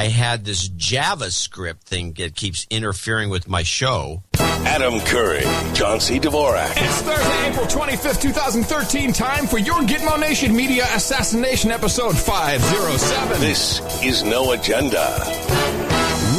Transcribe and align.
I 0.00 0.04
had 0.04 0.46
this 0.46 0.66
JavaScript 0.66 1.82
thing 1.82 2.14
that 2.14 2.34
keeps 2.34 2.66
interfering 2.70 3.28
with 3.28 3.50
my 3.50 3.62
show. 3.62 4.22
Adam 4.38 4.98
Curry, 5.00 5.42
John 5.74 6.00
C. 6.00 6.18
Dvorak. 6.18 6.70
It's 6.74 7.02
Thursday, 7.02 7.48
April 7.50 7.66
25th, 7.66 8.22
2013. 8.22 9.12
Time 9.12 9.46
for 9.46 9.58
your 9.58 9.82
Gitmo 9.82 10.18
Nation 10.18 10.56
Media 10.56 10.86
Assassination 10.94 11.70
Episode 11.70 12.16
507. 12.16 13.40
This 13.42 14.02
is 14.02 14.22
No 14.22 14.52
Agenda. 14.52 15.79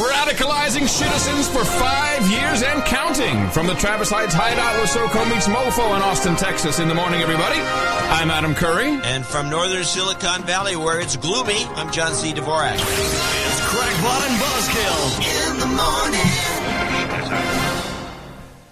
Radicalizing 0.02 0.88
citizens 0.88 1.46
for 1.48 1.64
five 1.64 2.28
years 2.28 2.62
and 2.62 2.82
counting. 2.84 3.48
From 3.50 3.68
the 3.68 3.74
Travis 3.74 4.10
Heights 4.10 4.34
Hideout 4.34 4.74
where 4.74 4.86
SoCo 4.86 5.30
meets 5.30 5.46
MoFo 5.46 5.94
in 5.94 6.02
Austin, 6.02 6.34
Texas. 6.34 6.80
In 6.80 6.88
the 6.88 6.94
morning, 6.94 7.20
everybody. 7.20 7.60
I'm 7.60 8.28
Adam 8.28 8.52
Curry. 8.56 8.88
And 9.04 9.24
from 9.24 9.48
northern 9.48 9.84
Silicon 9.84 10.42
Valley, 10.42 10.74
where 10.74 11.00
it's 11.00 11.16
gloomy, 11.16 11.64
I'm 11.76 11.92
John 11.92 12.14
C. 12.14 12.32
Dvorak. 12.32 12.74
It's 12.74 13.60
Crackpot 13.68 14.22
and 14.26 14.40
Buzzkill 14.42 15.22
in 15.38 15.60
the 15.60 15.66
morning. 15.66 16.28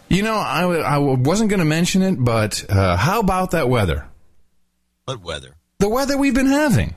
You 0.09 0.25
know, 0.25 0.35
I, 0.35 0.65
I 0.65 0.99
wasn't 0.99 1.51
going 1.51 1.61
to 1.61 1.65
mention 1.65 2.03
it, 2.03 2.17
but 2.19 2.65
uh, 2.69 2.97
how 2.97 3.21
about 3.21 3.53
that 3.53 3.69
weather? 3.69 4.09
What 5.05 5.23
weather? 5.23 5.55
The 5.79 5.89
weather 5.89 6.19
we've 6.19 6.35
been 6.35 6.47
having. 6.47 6.97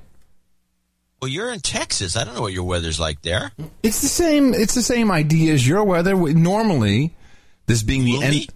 Well, 1.23 1.29
you're 1.29 1.53
in 1.53 1.61
Texas. 1.61 2.17
I 2.17 2.25
don't 2.25 2.35
know 2.35 2.41
what 2.41 2.51
your 2.51 2.65
weather's 2.65 2.99
like 2.99 3.21
there. 3.21 3.53
It's 3.81 4.01
the 4.01 4.09
same. 4.09 4.53
It's 4.53 4.75
the 4.75 4.81
same 4.81 5.09
idea 5.09 5.53
as 5.53 5.65
your 5.65 5.85
weather. 5.85 6.13
Normally, 6.17 7.15
this 7.65 7.81
being 7.81 8.03
the 8.03 8.21
end. 8.21 8.47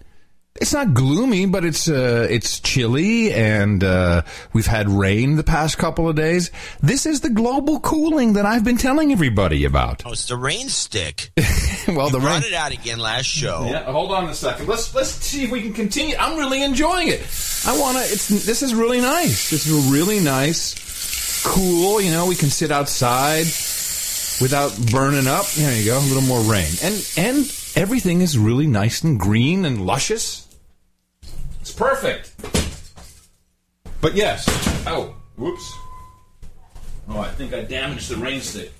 It's 0.60 0.74
not 0.74 0.92
gloomy, 0.92 1.46
but 1.46 1.64
it's 1.64 1.88
uh, 1.88 2.26
it's 2.28 2.60
chilly, 2.60 3.32
and 3.32 3.82
uh, 3.82 4.20
we've 4.52 4.66
had 4.66 4.90
rain 4.90 5.36
the 5.36 5.44
past 5.44 5.78
couple 5.78 6.10
of 6.10 6.16
days. 6.16 6.50
This 6.82 7.06
is 7.06 7.22
the 7.22 7.30
global 7.30 7.80
cooling 7.80 8.34
that 8.34 8.44
I've 8.44 8.64
been 8.64 8.76
telling 8.76 9.12
everybody 9.12 9.64
about. 9.64 10.02
Oh, 10.04 10.12
it's 10.12 10.26
the 10.26 10.36
rain 10.36 10.68
stick. 10.68 11.30
well, 11.88 12.10
the 12.10 12.20
rain. 12.20 12.42
It 12.42 12.52
out 12.52 12.72
again 12.72 12.98
last 12.98 13.26
show. 13.26 13.66
Yeah, 13.70 13.84
hold 13.84 14.12
on 14.12 14.28
a 14.28 14.34
second. 14.34 14.68
Let's 14.68 14.94
let's 14.94 15.08
see 15.08 15.44
if 15.44 15.50
we 15.50 15.62
can 15.62 15.72
continue. 15.72 16.16
I'm 16.18 16.36
really 16.36 16.62
enjoying 16.62 17.08
it. 17.08 17.22
I 17.66 17.78
want 17.78 17.96
to. 17.96 18.02
It's 18.02 18.28
this 18.28 18.62
is 18.62 18.74
really 18.74 19.00
nice. 19.00 19.48
This 19.48 19.66
is 19.66 19.90
really 19.90 20.20
nice, 20.20 20.74
cool. 21.44 22.00
You 22.00 22.10
know, 22.10 22.26
we 22.26 22.34
can 22.34 22.50
sit 22.50 22.70
outside 22.70 23.46
without 24.40 24.76
burning 24.90 25.26
up. 25.26 25.46
There 25.46 25.76
you 25.76 25.86
go. 25.86 25.98
A 25.98 26.00
little 26.00 26.22
more 26.22 26.40
rain, 26.40 26.70
and 26.82 27.12
and 27.16 27.38
everything 27.74 28.20
is 28.20 28.38
really 28.38 28.66
nice 28.66 29.02
and 29.02 29.18
green 29.18 29.64
and 29.64 29.84
luscious. 29.86 30.46
It's 31.60 31.72
perfect. 31.72 32.34
But 34.00 34.14
yes. 34.14 34.46
Oh, 34.86 35.14
whoops. 35.36 35.72
Oh, 37.08 37.20
I 37.20 37.28
think 37.30 37.52
I 37.52 37.62
damaged 37.62 38.10
the 38.10 38.16
rain 38.16 38.40
stick. 38.40 38.72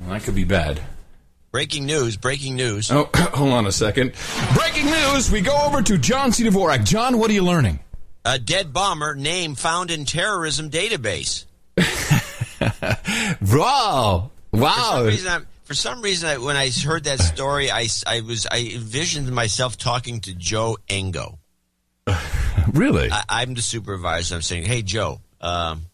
Well, 0.00 0.10
that 0.10 0.22
could 0.22 0.34
be 0.34 0.44
bad. 0.44 0.80
Breaking 1.52 1.86
news, 1.86 2.16
breaking 2.16 2.56
news. 2.56 2.90
Oh, 2.90 3.08
hold 3.14 3.52
on 3.52 3.66
a 3.66 3.72
second. 3.72 4.12
Breaking 4.54 4.86
news. 4.86 5.30
We 5.30 5.40
go 5.40 5.56
over 5.64 5.82
to 5.82 5.98
John 5.98 6.32
C. 6.32 6.44
Dvorak. 6.44 6.84
John, 6.84 7.18
what 7.18 7.30
are 7.30 7.34
you 7.34 7.44
learning? 7.44 7.78
A 8.26 8.38
dead 8.40 8.72
bomber 8.72 9.14
name 9.14 9.54
found 9.54 9.90
in 9.90 10.04
terrorism 10.04 10.68
database. 10.70 11.44
Wow. 13.40 14.30
For 14.50 14.58
Wow. 14.60 14.74
some 14.96 15.06
reason, 15.06 15.28
I, 15.32 15.40
for 15.64 15.74
some 15.74 16.02
reason 16.02 16.28
I, 16.28 16.38
when 16.38 16.56
I 16.56 16.70
heard 16.70 17.04
that 17.04 17.20
story, 17.20 17.70
I, 17.70 17.88
I 18.06 18.20
was 18.22 18.46
I 18.50 18.72
envisioned 18.74 19.30
myself 19.32 19.76
talking 19.76 20.20
to 20.22 20.34
Joe 20.34 20.76
Engo. 20.88 21.38
Really? 22.72 23.08
I, 23.12 23.22
I'm 23.28 23.54
the 23.54 23.62
supervisor. 23.62 24.34
I'm 24.34 24.42
saying, 24.42 24.64
"Hey, 24.64 24.82
Joe. 24.82 25.20
Um, 25.40 25.86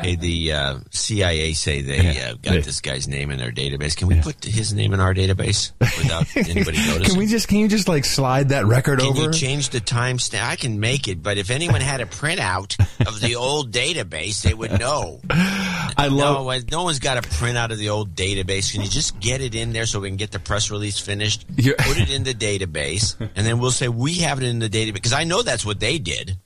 hey, 0.00 0.16
the 0.16 0.52
uh, 0.52 0.78
CIA 0.90 1.52
say 1.52 1.82
they 1.82 2.12
Yeah. 2.14 2.30
uh, 2.30 2.34
got 2.42 2.54
Yeah. 2.54 2.60
this 2.60 2.80
guy's 2.80 3.08
name 3.08 3.30
in 3.30 3.38
their 3.38 3.52
database. 3.52 3.96
Can 3.96 4.08
we 4.08 4.20
put 4.20 4.44
his 4.44 4.72
name 4.72 4.92
in 4.92 5.00
our 5.00 5.14
database 5.14 5.72
without 5.80 6.26
anybody 6.36 6.78
noticing? 6.78 7.04
Can 7.04 7.16
we 7.18 7.26
just 7.26 7.48
can 7.48 7.58
you 7.58 7.68
just 7.68 7.88
like 7.88 8.04
slide 8.04 8.50
that 8.50 8.66
record 8.66 9.00
Can 9.00 9.08
over? 9.08 9.22
you 9.22 9.32
change 9.32 9.70
the 9.70 9.80
timestamp? 9.80 10.42
I 10.44 10.56
can 10.56 10.80
make 10.80 11.08
it, 11.08 11.22
but 11.22 11.38
if 11.38 11.50
anyone 11.50 11.80
had 11.80 12.00
a 12.00 12.06
printout 12.06 12.78
of 13.06 13.20
the 13.20 13.36
old 13.36 13.72
database, 13.72 14.42
they 14.42 14.54
would 14.54 14.78
know. 14.78 15.20
I 15.30 16.08
love 16.10 16.44
No, 16.44 16.50
uh, 16.50 16.60
no 16.70 16.82
one's 16.84 16.98
got 16.98 17.16
a 17.18 17.22
printout 17.22 17.70
of 17.72 17.78
the 17.78 17.88
old 17.88 18.14
database. 18.14 18.72
Can 18.72 18.82
you 18.82 18.88
just 18.88 19.18
get 19.20 19.40
it 19.40 19.54
in 19.54 19.72
there 19.72 19.86
so 19.86 20.00
we 20.00 20.08
can 20.08 20.16
get 20.16 20.30
the 20.30 20.38
press 20.38 20.70
release 20.70 20.98
finished? 20.98 21.46
Yeah. 21.56 21.72
Put 21.78 21.98
it 21.98 22.10
in 22.10 22.22
the 22.24 22.34
database, 22.46 23.16
and 23.20 23.46
then 23.46 23.58
we'll 23.58 23.70
say 23.70 23.88
we 23.88 24.14
have 24.16 24.42
it 24.42 24.46
in 24.46 24.58
the 24.58 24.68
database 24.68 24.94
because 24.94 25.12
I 25.12 25.24
know 25.24 25.42
that's 25.42 25.64
what 25.64 25.80
they 25.80 25.98
did. 25.98 26.36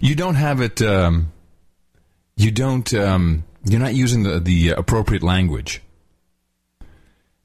you 0.00 0.14
don't 0.14 0.34
have 0.34 0.60
it 0.60 0.82
um 0.82 1.32
you 2.36 2.50
don't 2.50 2.92
um 2.94 3.44
you're 3.64 3.80
not 3.80 3.94
using 3.94 4.22
the 4.22 4.38
the 4.40 4.70
appropriate 4.70 5.22
language. 5.22 5.82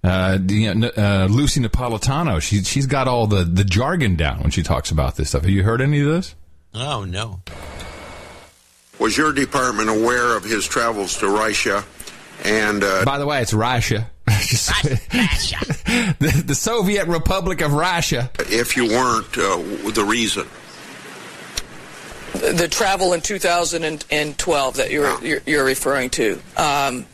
Uh, 0.03 0.40
you 0.47 0.74
know, 0.74 0.88
uh, 0.97 1.28
Lucy 1.29 1.59
Napolitano, 1.62 2.41
she 2.41 2.63
she's 2.63 2.88
got 2.88 3.07
all 3.07 3.28
the, 3.28 3.44
the 3.44 3.63
jargon 3.63 4.16
down 4.16 4.40
when 4.41 4.50
she 4.50 4.63
talks 4.63 4.90
about 4.90 5.16
this 5.16 5.29
stuff. 5.29 5.41
Have 5.44 5.52
you 5.52 5.63
heard 5.63 5.79
any 5.79 6.00
of 6.02 6.07
this? 6.07 6.34
Oh 6.74 7.06
no! 7.06 7.41
Was 9.00 9.16
your 9.16 9.31
department 9.31 9.90
aware 9.90 10.35
of 10.35 10.44
his 10.44 10.66
travels 10.66 11.18
to 11.19 11.28
Russia? 11.29 11.84
And 12.44 12.84
uh, 12.84 13.06
By 13.06 13.19
the 13.19 13.28
way, 13.28 13.41
it's 13.44 13.53
Russia. 13.53 14.09
Just- 14.28 14.72
the, 14.84 16.44
the 16.47 16.56
Soviet 16.56 17.08
Republic 17.08 17.62
of 17.62 17.73
Russia. 17.73 18.31
if 18.40 18.75
you 18.75 18.88
weren't, 18.88 19.38
uh, 19.38 19.91
the 19.91 20.03
reason? 20.08 20.47
The 22.34 22.68
travel 22.69 23.14
in 23.14 23.22
2012 23.22 24.75
that 24.78 24.92
you're 24.92 25.24
you're, 25.24 25.42
you're 25.46 25.66
referring 25.66 26.09
to. 26.12 26.40
Um, 26.58 27.06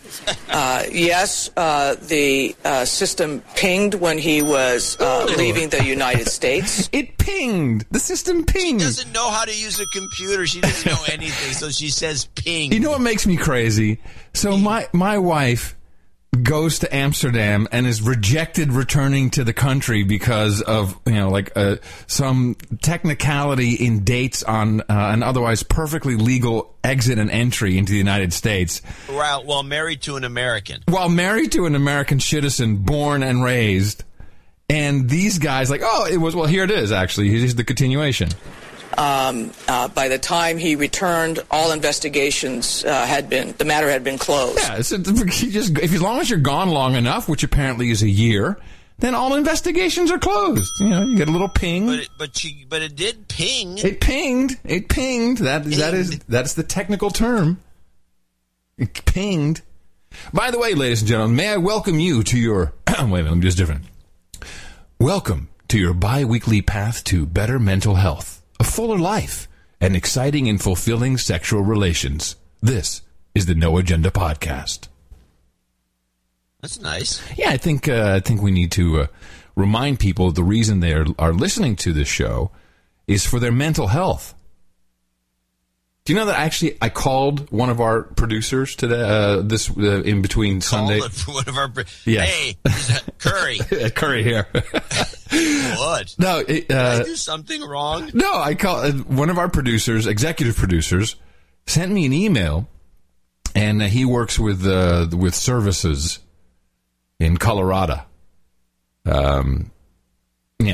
uh, 0.50 0.83
yes, 0.91 1.50
uh, 1.57 1.95
the 1.95 2.55
uh, 2.63 2.85
system 2.85 3.41
pinged 3.56 3.94
when 3.95 4.17
he 4.17 4.41
was 4.41 4.97
uh, 5.00 5.25
leaving 5.38 5.69
the 5.69 5.83
United 5.83 6.27
States. 6.27 6.89
It 6.97 7.17
pinged. 7.17 7.85
The 7.91 8.00
system 8.00 8.45
pinged. 8.45 8.81
She 8.81 8.88
doesn't 8.88 9.11
know 9.11 9.29
how 9.29 9.45
to 9.45 9.51
use 9.51 9.79
a 9.79 9.85
computer. 9.88 10.47
She 10.47 10.61
doesn't 10.61 10.89
know 10.91 11.03
anything, 11.11 11.53
so 11.53 11.69
she 11.69 11.89
says 11.89 12.25
ping. 12.35 12.72
You 12.72 12.79
know 12.79 12.91
what 12.91 13.01
makes 13.01 13.27
me 13.27 13.38
crazy? 13.38 14.00
So 14.33 14.57
my 14.57 14.88
my 14.94 15.17
wife 15.17 15.76
goes 16.43 16.79
to 16.79 16.95
Amsterdam 16.95 17.67
and 17.71 17.85
is 17.87 18.01
rejected 18.01 18.71
returning 18.71 19.29
to 19.31 19.43
the 19.43 19.53
country 19.53 20.03
because 20.03 20.61
of 20.61 20.99
you 21.05 21.13
know 21.13 21.29
like 21.29 21.51
uh, 21.55 21.77
some 22.07 22.55
technicality 22.81 23.73
in 23.75 24.03
dates 24.03 24.43
on 24.43 24.81
uh, 24.81 24.83
an 24.89 25.23
otherwise 25.23 25.63
perfectly 25.63 26.15
legal 26.15 26.75
exit 26.83 27.19
and 27.19 27.29
entry 27.31 27.77
into 27.77 27.91
the 27.91 27.97
United 27.97 28.33
States 28.33 28.81
Well, 29.09 29.43
well, 29.45 29.63
married 29.63 30.01
to 30.03 30.15
an 30.15 30.23
American. 30.23 30.83
while 30.87 31.09
married 31.09 31.51
to 31.53 31.65
an 31.65 31.75
American 31.75 32.19
citizen 32.19 32.77
born 32.77 33.23
and 33.23 33.43
raised. 33.43 34.03
And 34.69 35.09
these 35.09 35.39
guys 35.39 35.69
like, 35.69 35.79
oh, 35.81 36.07
it 36.11 36.17
was 36.17 36.35
well. 36.35 36.45
Here 36.45 36.65
it 36.65 36.71
is. 36.71 36.91
Actually, 36.91 37.29
here's 37.29 37.55
the 37.55 37.63
continuation. 37.63 38.27
Um, 38.97 39.51
uh, 39.67 39.87
by 39.89 40.07
the 40.07 40.17
time 40.17 40.57
he 40.57 40.75
returned, 40.75 41.39
all 41.51 41.71
investigations 41.71 42.83
uh, 42.83 43.05
had 43.05 43.29
been 43.29 43.53
the 43.57 43.65
matter 43.65 43.89
had 43.89 44.03
been 44.03 44.17
closed. 44.17 44.57
Yeah, 44.59 44.77
it's, 44.77 44.91
you 44.91 45.51
just 45.51 45.77
if 45.77 45.93
as 45.93 46.01
long 46.01 46.19
as 46.19 46.29
you're 46.29 46.39
gone 46.39 46.69
long 46.69 46.95
enough, 46.95 47.29
which 47.29 47.43
apparently 47.43 47.91
is 47.91 48.01
a 48.01 48.09
year, 48.09 48.59
then 48.97 49.13
all 49.13 49.35
investigations 49.35 50.09
are 50.09 50.17
closed. 50.17 50.71
You 50.79 50.89
know, 50.89 51.03
you 51.03 51.15
get 51.15 51.27
a 51.27 51.31
little 51.31 51.47
ping. 51.49 51.85
But 51.85 51.99
it, 51.99 52.09
but 52.17 52.35
she 52.35 52.65
but 52.67 52.81
it 52.81 52.95
did 52.95 53.27
ping. 53.27 53.77
it 53.77 54.01
pinged. 54.01 54.57
It 54.65 54.89
pinged. 54.89 55.37
That 55.39 55.65
that 55.65 55.93
is 55.93 56.09
Pinged. 56.09 56.23
that 56.29 56.45
is 56.45 56.55
the 56.55 56.63
technical 56.63 57.11
term. 57.11 57.59
It 58.79 59.05
pinged. 59.05 59.61
By 60.33 60.49
the 60.49 60.57
way, 60.57 60.73
ladies 60.73 61.01
and 61.01 61.09
gentlemen, 61.09 61.35
may 61.35 61.49
I 61.49 61.57
welcome 61.57 61.99
you 61.99 62.23
to 62.23 62.37
your 62.39 62.73
wait 62.87 62.97
a 62.97 63.05
minute, 63.05 63.25
let 63.25 63.35
me 63.35 63.41
do 63.41 63.47
this 63.47 63.55
different. 63.55 63.83
Welcome 64.99 65.49
to 65.67 65.77
your 65.77 65.93
bi-weekly 65.93 66.61
path 66.63 67.03
to 67.05 67.25
better 67.27 67.59
mental 67.59 67.95
health, 67.95 68.36
a 68.59 68.63
fuller 68.63 68.97
life, 68.97 69.47
and 69.79 69.95
exciting 69.95 70.47
and 70.50 70.62
fulfilling 70.62 71.18
sexual 71.18 71.62
relations. 71.62 72.35
This 72.62 73.01
is 73.35 73.45
the 73.45 73.56
No 73.56 73.78
Agenda 73.78 74.09
podcast. 74.12 74.88
That's 76.62 76.80
nice. 76.80 77.21
Yeah, 77.38 77.51
I 77.51 77.57
think 77.57 77.88
uh, 77.88 78.13
I 78.15 78.19
think 78.19 78.42
we 78.42 78.51
need 78.51 78.71
to 78.74 79.01
uh, 79.01 79.07
remind 79.56 80.00
people 80.00 80.31
the 80.31 80.44
reason 80.44 80.80
they 80.80 80.94
are, 80.94 81.06
are 81.19 81.33
listening 81.33 81.75
to 81.77 81.94
this 81.94 82.07
show 82.07 82.51
is 83.07 83.25
for 83.25 83.39
their 83.39 83.51
mental 83.51 83.88
health. 83.88 84.33
Do 86.07 86.13
you 86.13 86.19
know 86.19 86.27
that 86.27 86.39
actually 86.39 86.77
I 86.81 86.88
called 86.88 87.51
one 87.51 87.69
of 87.69 87.81
our 87.81 88.04
producers 88.04 88.77
today 88.77 89.01
uh, 89.01 89.42
this 89.42 89.69
uh, 89.69 90.04
in 90.04 90.21
between 90.21 90.62
Sunday 90.62 91.00
Call 91.00 91.07
it 91.07 91.12
for 91.12 91.31
one 91.33 91.50
of 91.50 91.57
our. 91.57 91.69
Yeah. 92.06 92.21
Hey, 92.21 92.56
Curry. 93.18 93.57
Curry 93.94 94.24
here. 94.24 94.48
what? 94.54 96.15
no, 96.18 96.38
it, 96.48 96.69
Did 96.69 96.71
uh, 96.71 97.00
I 97.01 97.04
do 97.04 97.15
something 97.18 97.62
wrong? 97.62 98.09
No, 98.13 98.36
I 98.36 98.56
call 98.56 98.77
uh, 98.77 98.94
one 98.94 99.30
of 99.30 99.38
our 99.38 99.50
producers, 99.50 100.07
executive 100.07 100.56
producers, 100.56 101.18
sent 101.65 101.92
me 101.92 102.06
an 102.06 102.13
email, 102.13 102.69
and 103.53 103.81
uh, 103.81 103.88
he 103.88 104.06
works 104.06 104.39
with 104.39 104.65
uh, 104.65 105.10
with 105.12 105.36
services 105.36 106.19
in 107.19 107.36
Colorado. 107.36 108.03
Um, 109.06 109.71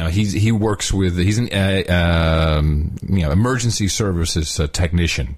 know, 0.04 0.10
he's 0.10 0.32
he 0.34 0.52
works 0.52 0.92
with 0.94 1.18
he's 1.18 1.38
an 1.38 1.50
uh, 1.52 2.58
um, 2.60 2.96
you 3.08 3.22
know 3.22 3.32
emergency 3.32 3.88
services 3.88 4.60
uh, 4.60 4.68
technician, 4.68 5.38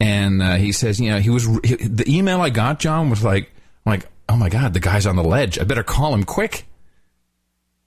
and 0.00 0.42
uh, 0.42 0.56
he 0.56 0.72
says, 0.72 1.00
you 1.00 1.10
know, 1.10 1.18
he 1.18 1.30
was 1.30 1.46
he, 1.64 1.76
the 1.76 2.04
email 2.06 2.40
I 2.40 2.50
got, 2.50 2.78
John, 2.78 3.10
was 3.10 3.24
like, 3.24 3.50
I'm 3.86 3.92
like, 3.92 4.06
oh 4.28 4.36
my 4.36 4.48
god, 4.48 4.74
the 4.74 4.80
guy's 4.80 5.06
on 5.06 5.16
the 5.16 5.24
ledge. 5.24 5.58
I 5.58 5.64
better 5.64 5.82
call 5.82 6.14
him 6.14 6.24
quick. 6.24 6.66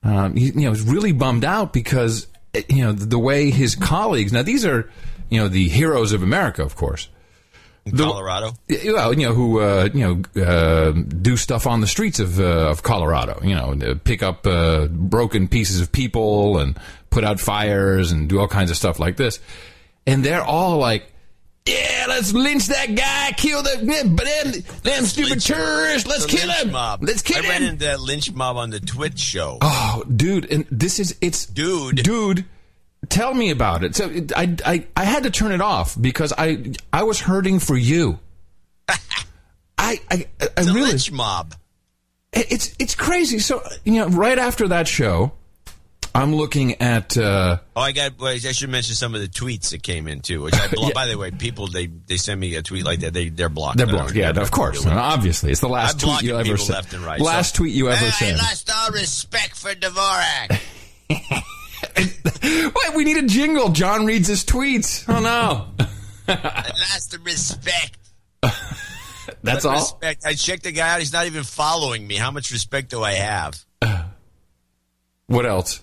Um, 0.03 0.35
he, 0.35 0.47
you 0.47 0.61
know, 0.61 0.71
was 0.71 0.81
really 0.81 1.11
bummed 1.11 1.45
out 1.45 1.73
because 1.73 2.27
eh, 2.53 2.63
you 2.69 2.83
know 2.83 2.91
the, 2.91 3.05
the 3.05 3.19
way 3.19 3.51
his 3.51 3.75
colleagues. 3.75 4.33
Now 4.33 4.41
these 4.41 4.65
are, 4.65 4.89
you 5.29 5.39
know, 5.39 5.47
the 5.47 5.67
heroes 5.69 6.11
of 6.11 6.23
America, 6.23 6.63
of 6.63 6.75
course. 6.75 7.09
In 7.85 7.97
Colorado. 7.97 8.53
Well, 8.69 9.13
you 9.17 9.27
know 9.27 9.33
who 9.33 9.59
uh, 9.59 9.89
you 9.93 10.21
know 10.35 10.43
uh, 10.43 10.91
do 10.91 11.35
stuff 11.35 11.65
on 11.65 11.81
the 11.81 11.87
streets 11.87 12.19
of 12.19 12.39
uh, 12.39 12.69
of 12.69 12.83
Colorado. 12.83 13.39
You 13.43 13.55
know, 13.55 13.95
pick 14.03 14.21
up 14.21 14.45
uh, 14.45 14.85
broken 14.87 15.47
pieces 15.47 15.81
of 15.81 15.91
people 15.91 16.59
and 16.59 16.79
put 17.09 17.23
out 17.23 17.39
fires 17.39 18.11
and 18.11 18.29
do 18.29 18.39
all 18.39 18.47
kinds 18.47 18.69
of 18.69 18.77
stuff 18.77 18.99
like 18.99 19.17
this. 19.17 19.39
And 20.05 20.23
they're 20.23 20.43
all 20.43 20.77
like, 20.77 21.11
"Yeah, 21.65 22.05
let's 22.07 22.33
lynch 22.33 22.67
that 22.67 22.93
guy, 22.93 23.31
kill 23.35 23.63
the 23.63 24.05
but 24.15 24.25
then 24.25 24.63
them 24.83 25.05
stupid 25.05 25.41
tourists. 25.41 26.07
Let's 26.07 26.25
The 26.27 26.37
kill 26.37 26.51
him. 26.51 26.71
Mob. 26.71 27.01
Let's 27.03 27.23
kill 27.23 27.43
I 27.43 27.49
ran 27.49 27.63
him." 27.63 27.69
into 27.73 27.85
that 27.85 27.99
lynch 27.99 28.31
mob 28.31 28.57
on 28.57 28.69
the 28.69 28.79
Twitch 28.79 29.17
show. 29.19 29.57
Oh, 29.59 30.03
dude, 30.15 30.51
and 30.51 30.67
this 30.69 30.99
is 30.99 31.15
it's 31.19 31.47
Dude. 31.47 32.03
dude. 32.03 32.45
Tell 33.09 33.33
me 33.33 33.49
about 33.49 33.83
it. 33.83 33.95
So 33.95 34.09
it, 34.09 34.31
I, 34.35 34.55
I 34.65 34.85
I 34.95 35.03
had 35.05 35.23
to 35.23 35.31
turn 35.31 35.51
it 35.51 35.61
off 35.61 35.99
because 35.99 36.31
I 36.37 36.73
I 36.93 37.03
was 37.03 37.19
hurting 37.19 37.59
for 37.59 37.75
you. 37.75 38.19
I 38.87 38.97
I, 40.09 40.25
I 40.39 40.61
really 40.61 40.81
lynch 40.91 41.11
mob. 41.11 41.55
it's 42.31 42.75
it's 42.79 42.95
crazy. 42.95 43.39
So 43.39 43.61
you 43.83 43.93
know, 43.93 44.07
right 44.07 44.37
after 44.37 44.67
that 44.69 44.87
show, 44.87 45.31
I'm 46.13 46.35
looking 46.35 46.79
at. 46.81 47.17
Uh, 47.17 47.57
Oh, 47.75 47.81
I 47.81 47.91
got. 47.93 48.19
Well, 48.19 48.33
I 48.33 48.37
should 48.37 48.69
mention 48.69 48.93
some 48.95 49.15
of 49.15 49.21
the 49.21 49.27
tweets 49.27 49.71
that 49.71 49.81
came 49.81 50.07
in 50.07 50.21
too. 50.21 50.43
Which 50.43 50.53
I 50.53 50.67
blo- 50.71 50.87
Yeah. 50.89 50.93
by 50.93 51.07
the 51.07 51.17
way, 51.17 51.31
people 51.31 51.67
they 51.67 51.87
they 51.87 52.17
send 52.17 52.39
me 52.39 52.55
a 52.55 52.61
tweet 52.61 52.85
like 52.85 52.99
that. 52.99 53.13
They 53.13 53.29
they're 53.29 53.49
blocked. 53.49 53.77
they're 53.77 53.87
blocked. 53.87 54.13
Yeah, 54.13 54.29
of 54.29 54.51
course. 54.51 54.85
obviously, 54.85 55.51
it's 55.51 55.61
the 55.61 55.69
last 55.69 55.99
tweet 55.99 56.21
you 56.21 56.37
ever 56.37 56.55
sent. 56.57 56.69
left 56.69 56.93
and 56.93 57.03
right. 57.03 57.19
Last 57.19 57.55
so- 57.55 57.57
tweet 57.63 57.73
you 57.73 57.89
ever 57.89 58.11
sent. 58.11 58.39
I 58.39 58.43
lost 58.43 58.69
all 58.75 58.91
respect 58.91 59.55
for 59.57 59.73
Dvorak. 59.73 60.59
Wait, 62.43 62.95
we 62.95 63.03
need 63.03 63.17
a 63.17 63.27
jingle. 63.27 63.69
John 63.69 64.05
reads 64.05 64.27
his 64.27 64.43
tweets. 64.45 65.05
Oh 65.07 65.19
no, 65.19 65.67
I 66.27 66.67
lost 66.67 67.11
the 67.11 67.19
respect. 67.19 67.97
that's 69.43 69.65
all. 69.65 69.73
Respect. 69.73 70.25
I 70.25 70.33
checked 70.33 70.63
the 70.63 70.71
guy 70.71 70.89
out. 70.93 70.99
He's 70.99 71.13
not 71.13 71.25
even 71.27 71.43
following 71.43 72.05
me. 72.07 72.15
How 72.15 72.31
much 72.31 72.51
respect 72.51 72.89
do 72.89 73.03
I 73.03 73.13
have? 73.13 73.63
What 75.27 75.45
else? 75.45 75.81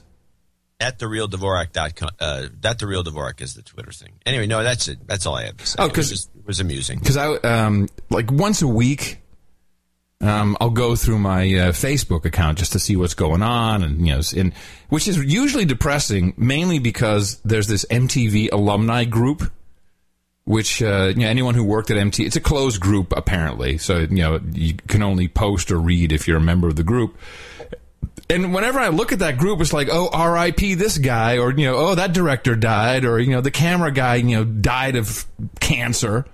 At 0.80 0.98
the 0.98 1.08
real 1.08 1.26
Dvorak.com. 1.28 2.10
Uh, 2.20 2.46
that 2.60 2.78
the 2.78 2.86
real 2.86 3.02
Dvorak 3.02 3.40
is 3.40 3.54
the 3.54 3.62
Twitter 3.62 3.90
thing. 3.90 4.12
Anyway, 4.26 4.46
no, 4.46 4.62
that's 4.62 4.86
it. 4.88 4.98
That's 5.08 5.26
all 5.26 5.34
I 5.34 5.46
have 5.46 5.56
to 5.56 5.66
say. 5.66 5.76
Oh, 5.80 5.86
It 5.86 5.96
was 5.96 5.96
'cause- 5.96 6.10
just- 6.10 6.30
it 6.36 6.46
was 6.46 6.60
amusing. 6.60 6.98
because 6.98 7.16
I 7.16 7.26
um 7.36 7.88
like 8.10 8.30
once 8.30 8.62
a 8.62 8.68
week, 8.68 9.18
um 10.20 10.56
I'll 10.60 10.70
go 10.70 10.96
through 10.96 11.18
my 11.18 11.42
uh, 11.42 11.72
Facebook 11.72 12.24
account 12.24 12.58
just 12.58 12.72
to 12.72 12.78
see 12.78 12.96
what's 12.96 13.14
going 13.14 13.42
on, 13.42 13.82
and 13.82 14.06
you 14.06 14.14
know, 14.14 14.20
and 14.36 14.52
which 14.88 15.06
is 15.06 15.18
usually 15.18 15.64
depressing, 15.64 16.34
mainly 16.36 16.78
because 16.78 17.40
there's 17.44 17.68
this 17.68 17.84
MTV 17.90 18.52
alumni 18.52 19.04
group. 19.04 19.52
Which 20.44 20.82
uh, 20.82 21.12
you 21.14 21.22
know, 21.22 21.28
anyone 21.28 21.54
who 21.54 21.62
worked 21.62 21.90
at 21.90 21.98
MTV, 21.98 22.26
it's 22.26 22.36
a 22.36 22.40
closed 22.40 22.80
group 22.80 23.12
apparently. 23.14 23.76
So 23.76 23.98
you 23.98 24.08
know 24.08 24.40
you 24.52 24.74
can 24.88 25.02
only 25.02 25.28
post 25.28 25.70
or 25.70 25.78
read 25.78 26.10
if 26.10 26.26
you're 26.26 26.38
a 26.38 26.40
member 26.40 26.68
of 26.68 26.76
the 26.76 26.84
group. 26.84 27.18
And 28.30 28.52
whenever 28.52 28.78
I 28.78 28.88
look 28.88 29.12
at 29.12 29.20
that 29.20 29.38
group, 29.38 29.60
it's 29.60 29.72
like, 29.72 29.88
oh, 29.90 30.10
R.I.P. 30.12 30.74
this 30.74 30.98
guy, 30.98 31.38
or 31.38 31.50
you 31.52 31.64
know, 31.64 31.76
oh, 31.76 31.94
that 31.94 32.12
director 32.12 32.56
died, 32.56 33.04
or 33.04 33.18
you 33.18 33.30
know, 33.30 33.40
the 33.40 33.50
camera 33.50 33.90
guy, 33.90 34.16
you 34.16 34.36
know, 34.36 34.44
died 34.44 34.96
of 34.96 35.24
cancer. 35.60 36.26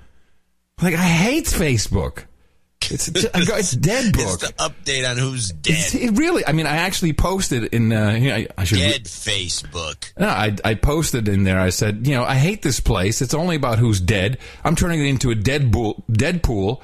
Like 0.83 0.95
I 0.95 1.09
hate 1.09 1.45
Facebook. 1.45 2.25
It's 2.91 3.09
go- 3.11 3.57
it's 3.57 3.73
dead 3.73 4.07
It's 4.17 4.25
book. 4.25 4.41
the 4.41 4.53
update 4.59 5.09
on 5.09 5.17
who's 5.17 5.51
It's- 5.51 5.93
dead. 5.93 6.01
it 6.03 6.19
really, 6.19 6.47
I 6.47 6.53
mean, 6.53 6.67
I 6.67 6.77
actually 6.77 7.13
posted 7.13 7.65
in. 7.75 7.93
Uh, 7.93 8.11
you 8.13 8.29
know, 8.29 8.35
I, 8.37 8.47
I 8.59 8.65
should. 8.65 8.79
Dead 8.79 9.05
Facebook. 9.05 10.13
No, 10.19 10.29
I, 10.29 10.55
I 10.65 10.75
posted 10.75 11.29
in 11.29 11.45
there. 11.45 11.59
I 11.61 11.71
said, 11.71 12.07
you 12.07 12.15
know, 12.15 12.25
I 12.25 12.35
hate 12.37 12.63
this 12.63 12.81
place. 12.81 13.23
It's 13.23 13.35
only 13.35 13.57
about 13.57 13.79
who's 13.79 14.01
dead. 14.01 14.39
I'm 14.65 14.77
turning 14.77 15.01
it 15.01 15.07
into 15.09 15.31
a 15.31 15.35
Deadpool. 15.35 16.03
Deadpool. 16.11 16.81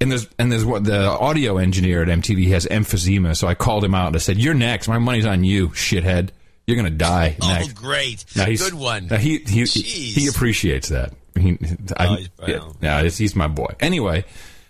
And 0.00 0.12
there's 0.12 0.28
and 0.38 0.52
there's 0.52 0.64
what 0.64 0.84
the 0.84 1.08
audio 1.08 1.58
engineer 1.58 2.02
at 2.02 2.08
MTV 2.08 2.48
has 2.50 2.66
emphysema. 2.66 3.36
So 3.36 3.48
I 3.48 3.54
called 3.54 3.82
him 3.84 3.96
out 3.96 4.06
and 4.06 4.16
I 4.16 4.20
said, 4.20 4.38
"You're 4.38 4.54
next. 4.54 4.86
My 4.86 4.98
money's 4.98 5.26
on 5.26 5.42
you, 5.42 5.70
shithead. 5.70 6.30
You're 6.68 6.76
gonna 6.76 6.90
die 6.90 7.36
Oh, 7.42 7.64
great. 7.74 8.24
Now, 8.36 8.44
he's- 8.44 8.62
Good 8.62 8.74
one. 8.74 9.08
now, 9.08 9.16
he 9.16 9.38
he 9.38 9.62
Jeez. 9.62 9.82
he 10.14 10.28
appreciates 10.28 10.90
that. 10.90 11.14
He, 11.34 11.58
I, 11.96 12.06
Oh, 12.06 12.14
he's- 12.46 12.62
yeah, 12.80 13.02
he's, 13.02 13.16
he's 13.18 13.34
my 13.34 13.48
boy. 13.48 13.74
Anyway, 13.80 14.24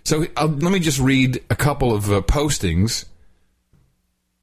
so 0.08 0.24
let 0.36 0.72
me 0.72 0.80
just 0.80 0.98
read 0.98 1.42
a 1.50 1.54
couple 1.54 1.94
of 1.94 2.10
uh, 2.10 2.22
postings. 2.22 3.04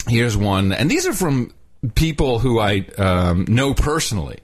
Here's 0.07 0.37
one, 0.37 0.71
and 0.71 0.91
these 0.91 1.07
are 1.07 1.13
from 1.13 1.55
people 1.95 2.37
who 2.37 2.59
I 2.59 2.85
um, 2.99 3.45
know 3.47 3.73
personally. 3.73 4.37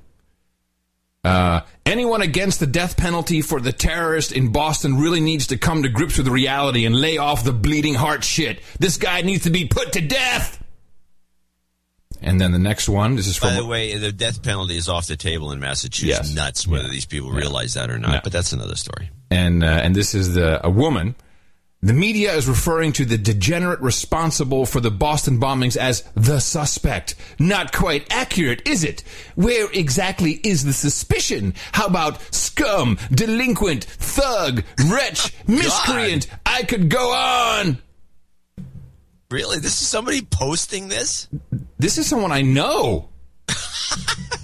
Uh, 1.24 1.62
anyone 1.86 2.24
against 2.24 2.60
the 2.60 2.66
death 2.66 2.98
penalty 2.98 3.44
for 3.44 3.62
the 3.62 3.72
terrorist 3.72 4.32
in 4.32 4.52
Boston 4.52 4.98
really 4.98 5.20
needs 5.20 5.46
to 5.48 5.58
come 5.58 5.84
to 5.84 5.90
grips 5.90 6.18
with 6.18 6.28
reality 6.28 6.88
and 6.88 6.96
lay 6.96 7.20
off 7.20 7.44
the 7.44 7.54
bleeding 7.54 7.94
heart 7.94 8.24
shit. 8.24 8.60
This 8.80 8.98
guy 8.98 9.22
needs 9.22 9.44
to 9.44 9.52
be 9.52 9.68
put 9.68 9.94
to 9.94 10.02
death. 10.02 10.61
And 12.22 12.40
then 12.40 12.52
the 12.52 12.60
next 12.60 12.88
one, 12.88 13.16
this 13.16 13.28
is 13.28 13.38
from. 13.38 13.50
By 13.50 13.56
the 13.56 13.66
way, 13.66 13.98
the 13.98 14.12
death 14.12 14.44
penalty 14.44 14.78
is 14.78 14.88
off 14.88 15.08
the 15.08 15.16
table 15.18 15.52
in 15.52 15.60
Massachusetts. 15.60 16.30
Yes. 16.30 16.36
Nuts 16.36 16.68
whether 16.68 16.88
these 16.88 17.06
people 17.06 17.32
realize 17.32 17.74
that 17.74 17.90
or 17.90 17.98
not. 17.98 18.12
Yeah. 18.12 18.22
But 18.24 18.32
that's 18.32 18.52
another 18.54 18.76
story. 18.76 19.10
and 19.32 19.64
uh, 19.64 19.68
and 19.68 19.96
this 19.96 20.14
is 20.14 20.34
the 20.36 20.66
a 20.66 20.70
woman. 20.70 21.16
The 21.84 21.94
media 21.94 22.34
is 22.36 22.48
referring 22.48 22.94
to 22.94 23.06
the 23.06 23.18
degenerate 23.18 23.80
responsible 23.82 24.68
for 24.68 24.80
the 24.80 24.92
Boston 24.92 25.40
bombings 25.40 25.76
as 25.76 26.04
the 26.14 26.40
suspect. 26.40 27.16
Not 27.40 27.74
quite 27.74 28.06
accurate, 28.14 28.68
is 28.68 28.84
it? 28.84 29.02
Where 29.34 29.68
exactly 29.74 30.34
is 30.44 30.64
the 30.64 30.74
suspicion? 30.74 31.56
How 31.72 31.88
about 31.88 32.22
scum, 32.32 33.00
delinquent, 33.12 33.86
thug, 33.86 34.64
wretch, 34.92 35.34
miscreant? 35.48 36.28
I 36.46 36.62
could 36.62 36.88
go 36.88 37.12
on. 37.14 37.80
Really? 39.32 39.60
This 39.60 39.82
is 39.82 39.88
somebody 39.88 40.22
posting 40.22 40.90
this? 40.90 41.28
This 41.80 41.98
is 41.98 42.08
someone 42.08 42.32
I 42.32 42.42
know. 42.42 43.10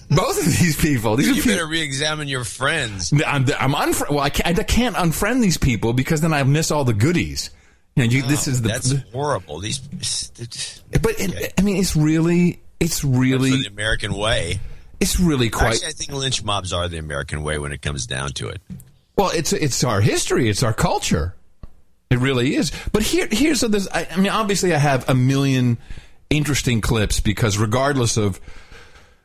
Both 0.10 0.40
of 0.40 0.46
these 0.46 0.78
people. 0.80 1.18
These 1.18 1.28
are 1.28 1.34
You 1.34 1.42
people. 1.42 1.58
better 1.58 1.68
re-examine 1.68 2.28
your 2.28 2.46
friends. 2.46 3.12
I'm, 3.14 3.46
I'm 3.60 3.74
unfri- 3.74 4.10
well, 4.10 4.22
I 4.22 4.30
can't, 4.30 4.58
I 4.58 4.64
can't 4.64 4.96
unfriend 4.96 5.42
these 5.42 5.58
people 5.58 5.94
because 5.94 6.22
then 6.22 6.34
I 6.34 6.44
miss 6.44 6.72
all 6.72 6.86
the 6.86 6.94
goodies. 6.94 7.50
You 7.96 8.04
know, 8.04 8.10
you, 8.10 8.22
this 8.22 8.48
oh, 8.48 8.52
is 8.52 8.62
the, 8.62 8.70
That's 8.70 8.92
the- 8.92 9.04
horrible. 9.12 9.60
These, 9.60 9.80
but 9.80 11.20
it, 11.20 11.54
I 11.58 11.62
mean, 11.62 11.78
it's 11.78 11.96
really, 11.96 12.62
it's 12.80 13.04
really, 13.04 13.64
the 13.64 13.68
American 13.68 14.14
way. 14.14 14.60
it's 15.00 15.20
really 15.20 15.50
quite. 15.50 15.74
Actually, 15.74 15.88
I 15.88 15.92
think 15.92 16.12
lynch 16.14 16.44
mobs 16.44 16.72
are 16.72 16.88
the 16.88 17.00
American 17.00 17.44
way 17.44 17.58
when 17.58 17.72
it 17.74 17.82
comes 17.82 18.06
down 18.06 18.30
to 18.34 18.50
it. 18.50 18.62
Well, 19.18 19.32
it's 19.34 19.52
it's 19.52 19.84
our 19.84 20.00
history, 20.00 20.48
it's 20.48 20.62
our 20.62 20.74
culture. 20.74 21.34
It 22.10 22.20
really 22.20 22.56
is. 22.56 22.72
But 22.92 23.04
here, 23.04 23.28
here's 23.30 23.62
there's. 23.62 23.88
I, 23.90 24.08
I 24.12 24.18
mean, 24.18 24.32
obviously, 24.32 24.74
I 24.74 24.78
have 24.78 25.08
a 25.10 25.14
million 25.14 25.78
interesting 26.30 26.82
clips 26.82 27.20
because 27.20 27.58
regardless 27.58 28.18
of, 28.18 28.40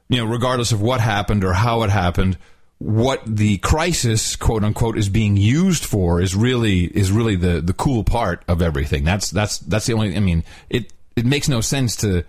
you 0.09 0.19
know, 0.19 0.25
regardless 0.25 0.73
of 0.73 0.81
what 0.81 1.01
happened 1.01 1.45
or 1.45 1.53
how 1.53 1.83
it 1.83 1.91
happened, 1.91 2.39
what 2.79 3.23
the 3.25 3.59
crisis, 3.59 4.35
quote 4.35 4.65
unquote, 4.65 4.99
is 4.99 5.09
being 5.09 5.37
used 5.37 5.85
for 5.85 6.21
is 6.21 6.35
really 6.35 6.85
is 6.85 7.13
really 7.13 7.37
the 7.37 7.61
the 7.61 7.73
cool 7.73 8.03
part 8.03 8.45
of 8.49 8.61
everything. 8.61 9.05
That's 9.05 9.31
that's 9.31 9.59
that's 9.59 9.87
the 9.87 9.93
only. 9.93 10.17
I 10.17 10.21
mean, 10.21 10.43
it 10.69 10.93
it 11.15 11.25
makes 11.25 11.49
no 11.49 11.61
sense 11.61 11.97
to 11.97 12.25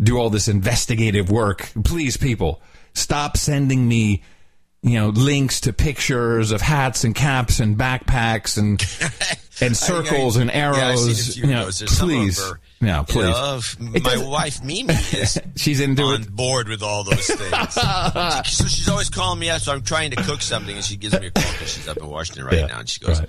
do 0.00 0.18
all 0.18 0.30
this 0.30 0.48
investigative 0.48 1.30
work. 1.30 1.70
Please, 1.84 2.16
people, 2.16 2.62
stop 2.94 3.36
sending 3.36 3.86
me, 3.86 4.22
you 4.82 4.94
know, 4.98 5.08
links 5.10 5.60
to 5.62 5.72
pictures 5.72 6.52
of 6.52 6.60
hats 6.62 7.04
and 7.04 7.14
caps 7.14 7.60
and 7.60 7.76
backpacks 7.76 8.56
and 8.56 8.80
and 9.60 9.76
circles 9.76 10.36
and 10.36 10.50
I've 10.50 10.56
arrows. 10.76 11.04
seen 11.04 11.10
a 11.10 11.34
few 11.34 11.44
you 11.44 11.50
know, 11.54 11.64
those. 11.66 11.78
There's 11.80 11.90
some 11.92 12.08
please, 12.08 12.52
yeah, 12.80 13.00
you 13.00 13.04
please. 13.04 13.78
know, 13.78 14.00
my 14.02 14.16
wife 14.26 14.64
Mimi 14.64 14.94
is 14.94 15.38
She's 15.56 15.80
into 15.80 16.02
on 16.02 16.22
it. 16.22 16.30
board 16.34 16.68
with 16.68 16.82
all 16.82 17.04
those 17.04 17.26
things. 17.26 17.74
so 17.74 18.64
she's 18.66 18.88
always 18.88 19.10
calling 19.10 19.38
me 19.38 19.50
up. 19.50 19.60
So 19.60 19.72
I'm 19.72 19.82
trying 19.82 20.12
to 20.12 20.16
cook 20.22 20.40
something, 20.40 20.74
and 20.74 20.84
she 20.84 20.96
gives 20.96 21.18
me 21.20 21.26
a 21.26 21.30
call 21.30 21.52
because 21.52 21.72
she's 21.74 21.86
up 21.88 21.98
in 21.98 22.06
Washington 22.08 22.46
right 22.46 22.54
Yeah, 22.54 22.66
now, 22.66 22.78
and 22.80 22.88
she 22.88 23.00
goes. 23.00 23.20
right. 23.20 23.28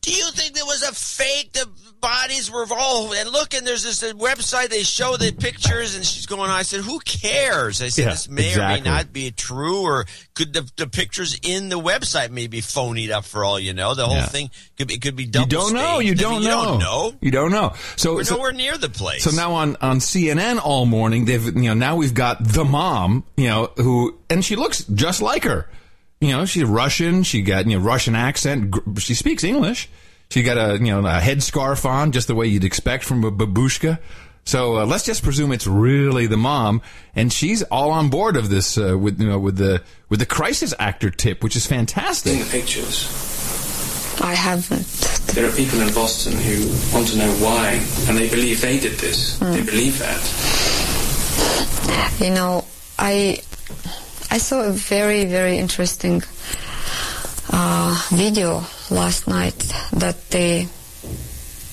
Do 0.00 0.12
you 0.12 0.28
think 0.32 0.54
there 0.54 0.66
was 0.66 0.82
a 0.82 0.92
fake? 0.92 1.52
The 1.52 1.66
bodies 2.04 2.50
were 2.50 2.66
all 2.70 3.12
and 3.14 3.30
look, 3.30 3.54
and 3.54 3.66
there's 3.66 3.82
this 3.82 4.02
website. 4.12 4.68
They 4.68 4.82
show 4.82 5.16
the 5.16 5.32
pictures, 5.32 5.94
and 5.96 6.04
she's 6.04 6.26
going. 6.26 6.42
on. 6.42 6.50
I 6.50 6.62
said, 6.62 6.80
"Who 6.82 6.98
cares?" 7.00 7.80
I 7.80 7.88
said, 7.88 8.02
Yeah, 8.02 8.10
"This 8.10 8.28
may 8.28 8.48
exactly. 8.50 8.80
or 8.80 8.84
may 8.84 8.90
not 8.90 9.12
be 9.12 9.30
true, 9.30 9.80
or 9.82 10.04
could 10.34 10.52
the, 10.52 10.70
the 10.76 10.86
pictures 10.86 11.38
in 11.42 11.70
the 11.70 11.78
website 11.80 12.30
may 12.30 12.46
be 12.46 12.60
phonied 12.60 13.10
up 13.10 13.24
for 13.24 13.44
all 13.44 13.58
you 13.58 13.72
know? 13.72 13.94
The 13.94 14.04
whole 14.06 14.16
Yeah. 14.16 14.26
thing 14.26 14.50
could 14.76 14.88
be, 14.88 14.98
could 14.98 15.16
be 15.16 15.24
You 15.24 15.46
don't 15.46 15.72
know. 15.72 15.98
You 16.00 16.14
don't 16.14 16.34
mean, 16.34 16.42
You 16.42 16.48
know. 16.48 16.64
don't 16.64 16.78
know. 16.80 17.14
You 17.22 17.30
don't 17.30 17.50
know. 17.52 17.72
So, 17.96 18.16
We're 18.16 18.24
so 18.24 18.36
nowhere 18.36 18.52
near 18.52 18.76
the 18.76 18.90
place. 18.90 19.24
So 19.24 19.30
now 19.30 19.52
on, 19.54 19.76
on 19.80 19.98
CNN 20.00 20.58
all 20.62 20.84
morning, 20.86 21.24
they've 21.24 21.44
you 21.44 21.52
know 21.52 21.74
now 21.74 21.96
we've 21.96 22.14
got 22.14 22.44
the 22.44 22.64
mom, 22.64 23.24
you 23.36 23.48
know, 23.48 23.70
who 23.76 24.18
and 24.28 24.44
she 24.44 24.56
looks 24.56 24.84
just 24.84 25.22
like 25.22 25.44
her. 25.44 25.68
You 26.20 26.28
know, 26.32 26.44
she's 26.44 26.64
Russian. 26.64 27.22
She 27.22 27.42
got 27.42 27.66
you 27.66 27.78
know 27.78 27.84
Russian 27.84 28.14
accent. 28.14 28.70
Gr- 28.70 28.98
She 29.00 29.14
speaks 29.14 29.42
English. 29.44 29.88
She 30.34 30.42
got 30.42 30.58
a 30.58 30.84
you 30.84 30.90
know 30.90 30.98
a 30.98 31.20
headscarf 31.20 31.88
on, 31.88 32.10
just 32.10 32.26
the 32.26 32.34
way 32.34 32.48
you'd 32.48 32.64
expect 32.64 33.04
from 33.04 33.22
a 33.22 33.30
babushka. 33.30 34.00
So 34.44 34.78
uh, 34.78 34.84
let's 34.84 35.04
just 35.04 35.22
presume 35.22 35.52
it's 35.52 35.68
really 35.68 36.26
the 36.26 36.36
mom, 36.36 36.82
and 37.14 37.32
she's 37.32 37.62
all 37.62 37.92
on 37.92 38.10
board 38.10 38.36
of 38.36 38.48
this 38.48 38.76
uh, 38.76 38.98
with 38.98 39.20
you 39.20 39.28
know 39.28 39.38
with 39.38 39.58
the 39.58 39.80
with 40.08 40.18
the 40.18 40.26
crisis 40.26 40.74
actor 40.80 41.08
tip, 41.08 41.44
which 41.44 41.54
is 41.54 41.68
fantastic. 41.68 42.32
Seen 42.32 42.42
the 42.44 42.50
pictures. 42.50 43.06
I 44.20 44.34
haven't. 44.34 44.84
There 45.36 45.48
are 45.48 45.52
people 45.52 45.80
in 45.82 45.94
Boston 45.94 46.32
who 46.32 46.66
want 46.92 47.06
to 47.10 47.16
know 47.16 47.30
why, 47.34 47.80
and 48.08 48.18
they 48.18 48.28
believe 48.28 48.60
they 48.60 48.80
did 48.80 48.98
this. 48.98 49.38
They 49.38 49.62
believe 49.62 50.00
that. 50.00 50.20
You 52.18 52.34
know, 52.34 52.64
I 52.98 53.40
I 54.32 54.38
saw 54.38 54.62
a 54.62 54.72
very 54.72 55.26
very 55.26 55.58
interesting 55.58 56.24
uh, 57.50 58.08
video 58.10 58.62
last 58.90 59.26
night 59.28 59.58
that 59.92 60.30
the 60.30 60.66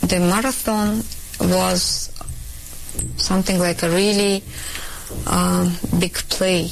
the 0.01 0.19
marathon 0.19 1.03
was 1.39 2.11
something 3.17 3.59
like 3.59 3.83
a 3.83 3.89
really 3.89 4.43
um, 5.27 5.75
big 5.99 6.13
play. 6.13 6.69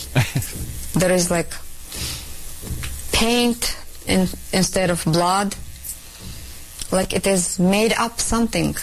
there 0.93 1.11
is 1.11 1.31
like 1.31 1.53
paint 3.11 3.77
in, 4.07 4.27
instead 4.53 4.89
of 4.89 5.03
blood. 5.05 5.55
Like 6.91 7.13
it 7.13 7.27
is 7.27 7.59
made 7.59 7.93
up 7.93 8.19
something. 8.19 8.75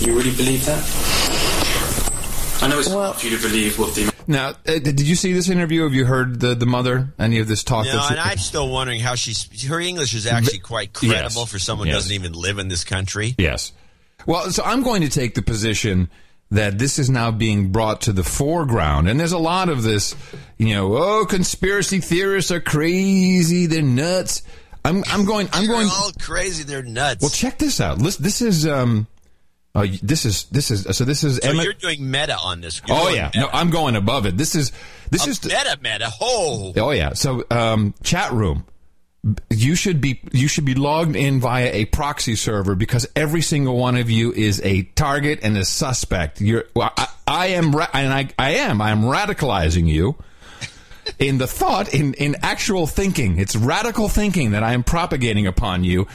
You 0.00 0.16
really 0.16 0.34
believe 0.34 0.64
that? 0.66 1.87
I 2.60 2.66
know 2.66 2.78
it's 2.80 2.88
Well- 2.88 3.04
hard 3.12 3.16
for 3.20 3.26
you 3.26 3.36
to 3.36 3.42
believe 3.42 3.78
what 3.78 3.94
the 3.94 4.12
Now, 4.26 4.48
uh, 4.48 4.54
did 4.64 5.00
you 5.00 5.14
see 5.14 5.32
this 5.32 5.48
interview? 5.48 5.84
Have 5.84 5.94
you 5.94 6.04
heard 6.04 6.40
the 6.40 6.54
the 6.54 6.66
mother? 6.66 7.12
Any 7.18 7.38
of 7.38 7.48
this 7.48 7.62
talk? 7.62 7.86
No, 7.86 7.92
that's- 7.92 8.10
and 8.10 8.20
I'm 8.20 8.38
still 8.38 8.68
wondering 8.68 9.00
how 9.00 9.14
she's. 9.14 9.48
Her 9.64 9.80
English 9.80 10.14
is 10.14 10.26
actually 10.26 10.58
quite 10.58 10.92
credible 10.92 11.42
Yes. 11.42 11.50
for 11.50 11.58
someone 11.58 11.86
who 11.88 11.94
doesn't 11.94 12.12
even 12.12 12.32
live 12.32 12.58
in 12.58 12.68
this 12.68 12.84
country. 12.84 13.34
Yes. 13.38 13.72
Well, 14.26 14.50
so 14.50 14.62
I'm 14.64 14.82
going 14.82 15.02
to 15.02 15.08
take 15.08 15.34
the 15.34 15.42
position 15.42 16.10
that 16.50 16.78
this 16.78 16.98
is 16.98 17.08
now 17.08 17.30
being 17.30 17.68
brought 17.70 18.00
to 18.02 18.12
the 18.12 18.24
foreground, 18.24 19.08
and 19.08 19.20
there's 19.20 19.32
a 19.32 19.38
lot 19.38 19.68
of 19.68 19.82
this, 19.82 20.14
you 20.58 20.74
know, 20.74 20.96
oh, 20.96 21.26
conspiracy 21.26 22.00
theorists 22.00 22.50
are 22.50 22.60
crazy, 22.60 23.66
they're 23.66 23.82
nuts. 23.82 24.42
I'm, 24.84 25.04
I'm 25.08 25.24
going, 25.26 25.48
I'm 25.52 25.66
They're 25.66 25.76
going. 25.76 25.88
all 25.88 26.10
crazy. 26.18 26.62
They're 26.62 26.82
nuts. 26.82 27.20
Well, 27.20 27.30
check 27.30 27.58
this 27.58 27.80
out. 27.80 27.98
Listen, 27.98 28.22
this 28.22 28.40
is, 28.40 28.66
um, 28.66 29.06
oh, 29.82 29.86
this 30.02 30.24
is, 30.24 30.44
this 30.44 30.70
is, 30.70 30.86
so 30.96 31.04
this 31.04 31.24
is 31.24 31.36
so 31.42 31.48
Emma. 31.50 31.62
you're 31.62 31.72
doing 31.72 32.10
meta 32.10 32.36
on 32.36 32.60
this. 32.60 32.80
You're 32.86 32.96
Oh 32.96 33.08
yeah, 33.08 33.26
meta. 33.26 33.40
no, 33.40 33.48
I'm 33.52 33.70
going 33.70 33.96
above 33.96 34.26
it. 34.26 34.36
This 34.36 34.54
is, 34.54 34.72
this 35.10 35.26
A 35.26 35.30
is. 35.30 35.44
meta 35.44 35.78
meta. 35.82 36.10
Oh, 36.20 36.72
Oh 36.76 36.90
yeah. 36.90 37.12
So 37.14 37.44
um, 37.50 37.94
chat 38.02 38.32
room. 38.32 38.64
You 39.50 39.74
should 39.74 40.00
be 40.00 40.20
you 40.32 40.46
should 40.46 40.64
be 40.64 40.74
logged 40.76 41.16
in 41.16 41.40
via 41.40 41.70
a 41.72 41.86
proxy 41.86 42.36
server 42.36 42.76
because 42.76 43.06
every 43.16 43.42
single 43.42 43.76
one 43.76 43.96
of 43.96 44.08
you 44.08 44.32
is 44.32 44.60
a 44.64 44.82
target 44.94 45.40
and 45.42 45.56
a 45.58 45.64
suspect. 45.64 46.40
You're 46.40 46.64
well, 46.74 46.92
I, 46.96 47.08
I 47.26 47.46
am 47.48 47.74
ra- 47.74 47.88
and 47.92 48.12
I, 48.12 48.28
I 48.38 48.50
am 48.52 48.80
I 48.80 48.90
am 48.90 49.02
radicalizing 49.02 49.88
you 49.88 50.14
in 51.18 51.38
the 51.38 51.48
thought 51.48 51.92
in 51.92 52.14
in 52.14 52.36
actual 52.42 52.86
thinking. 52.86 53.38
It's 53.40 53.56
radical 53.56 54.08
thinking 54.08 54.52
that 54.52 54.62
I 54.62 54.72
am 54.72 54.84
propagating 54.84 55.48
upon 55.48 55.82
you. 55.82 56.06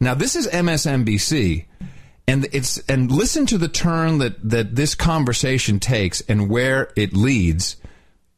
Now 0.00 0.14
this 0.14 0.34
is 0.34 0.48
MSNBC 0.48 1.66
and 2.28 2.46
it's 2.52 2.78
and 2.88 3.10
listen 3.10 3.46
to 3.46 3.58
the 3.58 3.68
turn 3.68 4.18
that 4.18 4.48
that 4.48 4.74
this 4.74 4.94
conversation 4.94 5.80
takes 5.80 6.20
and 6.22 6.48
where 6.48 6.90
it 6.96 7.12
leads 7.14 7.76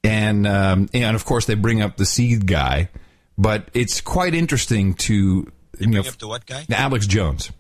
and 0.05 0.47
um, 0.47 0.89
and 0.95 1.17
of 1.17 1.25
course 1.25 1.47
they 1.47 1.55
bring 1.55 1.83
up 1.83 1.97
the 1.97 2.07
seed 2.07 2.47
guy, 2.47 2.89
but 3.37 3.69
it's 3.75 4.01
quite 4.01 4.35
interesting 4.35 4.95
to 4.95 5.51
you 5.79 5.87
know 5.87 6.01
up 6.01 6.07
the 6.19 6.29
what 6.29 6.47
guy? 6.47 6.65
Alex 6.71 7.07
Jones. 7.07 7.51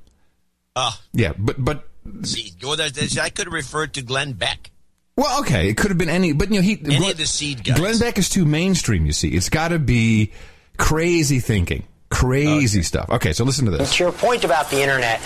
Ah, 0.76 1.00
Yeah, 1.12 1.32
but 1.36 1.62
but 1.62 1.88
see, 2.22 2.52
go 2.60 2.76
there. 2.76 2.88
I 3.20 3.30
could 3.30 3.46
have 3.46 3.52
referred 3.52 3.94
to 3.94 4.02
Glenn 4.02 4.32
Beck. 4.32 4.70
well, 5.16 5.40
okay, 5.40 5.68
it 5.68 5.76
could 5.76 5.90
have 5.90 5.98
been 5.98 6.08
any, 6.08 6.32
but 6.32 6.50
you 6.50 6.56
know 6.56 6.62
he 6.62 6.78
Any 6.84 7.10
of 7.10 7.16
the 7.16 7.26
seed 7.26 7.64
guys. 7.64 7.78
Glenn 7.78 7.98
Beck 7.98 8.18
is 8.18 8.28
too 8.28 8.44
mainstream. 8.44 9.06
You 9.06 9.12
see, 9.12 9.30
it's 9.30 9.48
got 9.48 9.68
to 9.68 9.78
be 9.78 10.32
crazy 10.76 11.40
thinking, 11.40 11.84
crazy 12.10 12.82
stuff. 12.82 13.08
Okay, 13.10 13.32
so 13.32 13.44
listen 13.44 13.64
to 13.66 13.70
this. 13.70 13.96
To 13.96 14.04
your 14.04 14.12
point 14.12 14.44
about 14.44 14.70
the 14.70 14.80
internet, 14.82 15.20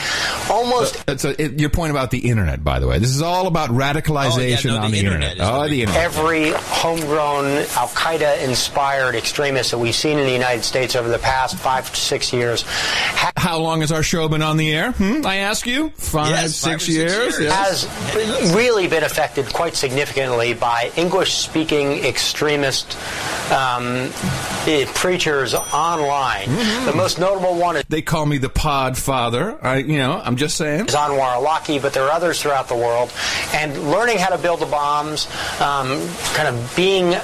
almost 0.51 1.03
Uh, 1.09 1.17
So 1.17 1.35
it, 1.39 1.59
your 1.61 1.71
point 1.71 1.91
about 1.91 2.11
the 2.11 2.19
internet, 2.19 2.63
by 2.65 2.79
the 2.81 2.87
way, 2.87 2.99
this 2.99 3.11
is 3.11 3.23
all 3.23 3.47
about 3.47 3.71
radicalization 3.71 4.71
Oh, 4.71 4.75
yeah, 4.75 4.79
no, 4.79 4.85
on 4.85 4.91
the 4.91 4.93
the 4.93 4.99
internet 5.07 5.33
internet. 5.33 5.55
Oh, 5.55 5.69
the 5.69 5.83
internet. 5.83 6.03
every 6.05 6.51
homegrown 6.51 7.47
Al 7.77 7.89
Qaeda 7.89 8.43
inspired 8.43 9.15
extremist 9.15 9.71
that 9.71 9.79
we've 9.79 9.95
seen 9.95 10.19
in 10.19 10.27
the 10.27 10.33
United 10.33 10.65
States 10.65 10.97
over 10.97 11.09
the 11.09 11.19
past 11.19 11.57
five 11.57 11.89
to 11.93 12.01
six 12.01 12.33
years 12.33 12.63
ha- 12.67 13.33
How 13.37 13.59
long 13.59 13.81
has 13.81 13.93
our 13.93 14.03
show 14.03 14.29
been 14.29 14.43
on 14.43 14.57
the 14.57 14.73
air? 14.75 14.93
Hmm? 14.93 15.25
I 15.25 15.37
ask 15.37 15.67
you. 15.67 15.91
Five, 15.97 16.31
Yes, 16.31 16.57
six 16.57 16.87
five 16.87 16.95
years. 16.95 17.13
years. 17.13 17.41
Yes. 17.41 17.85
has 17.87 18.55
really 18.55 18.89
been 18.89 19.05
affected 19.05 19.53
quite 19.53 19.77
significantly 19.77 20.55
by 20.55 20.91
English 20.97 21.35
speaking 21.35 22.05
extremist 22.05 22.97
um, 23.53 24.11
eh, 24.67 24.87
preachers 24.95 25.55
online. 25.55 26.49
The 26.87 26.93
most 26.97 27.19
notable 27.19 27.55
one 27.57 27.77
is 27.77 27.85
They 27.89 28.03
call 28.03 28.27
me 28.27 28.39
the 28.39 28.49
Pod 28.49 28.97
Father. 28.99 29.59
I, 29.65 29.77
you 29.79 29.99
know, 29.99 30.21
I'm 30.25 30.37
just 30.37 30.57
saying. 30.57 30.87
Anwar 30.87 31.37
Awlaki, 31.37 31.81
but 31.81 31.93
there 31.93 32.05
are 32.05 32.11
others 32.11 32.41
throughout 32.41 32.69
the 32.69 32.77
world. 32.77 33.13
And 33.55 33.91
learning 33.91 34.19
how 34.19 34.31
to 34.31 34.39
build 34.39 34.61
the 34.61 34.67
bombs, 34.67 35.27
um, 35.61 36.01
kind 36.35 36.49
of 36.49 36.73
being 36.77 37.15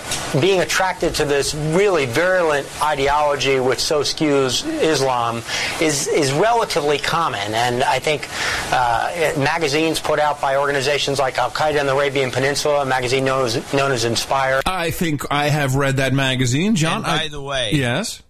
being 0.41 0.61
attracted 0.61 1.15
to 1.17 1.25
this 1.25 1.55
really 1.55 2.07
virulent 2.07 2.67
ideology 2.83 3.59
which 3.61 3.79
so 3.81 4.01
skews 4.03 4.67
Islam 4.83 5.43
is 5.81 6.07
is 6.09 6.33
relatively 6.33 6.99
common. 6.99 7.55
And 7.55 7.83
I 7.83 7.99
think 7.99 8.29
uh, 8.73 9.33
magazines 9.39 10.01
put 10.01 10.19
out 10.19 10.41
by 10.41 10.57
organizations 10.57 11.19
like 11.19 11.39
Al 11.39 11.51
Qaeda 11.51 11.81
in 11.81 11.87
the 11.87 11.95
Arabian 11.95 12.31
Peninsula, 12.31 12.83
a 12.83 12.87
magazine 12.87 13.25
known 13.25 13.47
as 13.47 13.73
known 13.73 13.93
as 13.93 14.05
Inspire. 14.05 14.61
I 14.67 14.91
think 14.91 15.23
I 15.31 15.49
have 15.49 15.75
read 15.75 15.97
that 15.97 16.13
magazine, 16.13 16.75
John. 16.75 16.97
And 16.97 17.05
by 17.05 17.11
I- 17.25 17.29
the 17.29 17.41
way- 17.41 17.71
yes, 17.75 18.23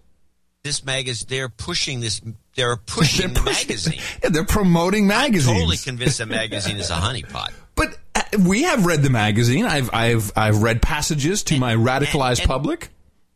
This 0.69 0.85
magazine, 0.85 1.25
they're 1.29 1.49
pushing 1.49 1.99
this. 1.99 2.21
They're 2.55 2.75
pushing 2.85 3.33
the 3.33 3.39
pushing- 3.41 3.67
magazine. 3.69 3.99
Yeah, 4.23 4.29
they're 4.29 4.45
promoting 4.45 5.07
magazines. 5.07 5.47
I'm 5.49 5.55
Totally 5.55 5.77
convinced 5.77 6.19
that 6.19 6.27
magazine 6.27 6.77
is 6.77 6.91
a 6.91 6.93
honeypot. 7.07 7.51
but 7.75 7.97
uh, 8.13 8.21
we 8.47 8.61
have 8.63 8.85
read 8.85 9.01
the 9.01 9.09
magazine. 9.09 9.65
I've 9.65 9.89
I've 9.91 10.31
I've 10.35 10.61
read 10.61 10.83
passages 10.83 11.41
to 11.45 11.57
my 11.57 11.73
radicalized 11.75 12.41
and- 12.41 12.47
public. 12.47 12.89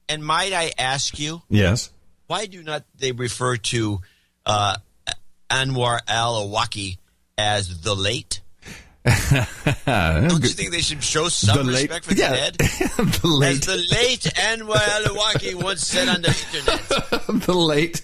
And 0.07 0.23
might 0.23 0.53
I 0.53 0.73
ask 0.77 1.17
you, 1.17 1.41
Yes. 1.49 1.89
why 2.27 2.45
do 2.45 2.61
not 2.61 2.83
they 2.99 3.13
refer 3.13 3.57
to 3.57 4.01
uh, 4.45 4.75
Anwar 5.49 5.99
al 6.07 6.47
Awlaki 6.47 6.97
as 7.35 7.79
the 7.81 7.95
late? 7.95 8.41
Don't 9.85 10.43
you 10.43 10.49
think 10.49 10.71
they 10.71 10.81
should 10.81 11.03
show 11.03 11.27
some 11.27 11.67
respect 11.67 12.05
for 12.05 12.13
the 12.13 12.21
yeah, 12.21 12.31
dead? 12.31 12.57
the 12.57 13.21
As 13.23 13.23
late, 13.23 13.61
the 13.61 13.75
late 13.91 14.21
Anwar 14.35 15.61
once 15.61 15.85
said 15.85 16.07
on 16.07 16.21
the 16.21 16.29
internet. 16.29 17.45
the 17.45 17.53
late. 17.53 18.01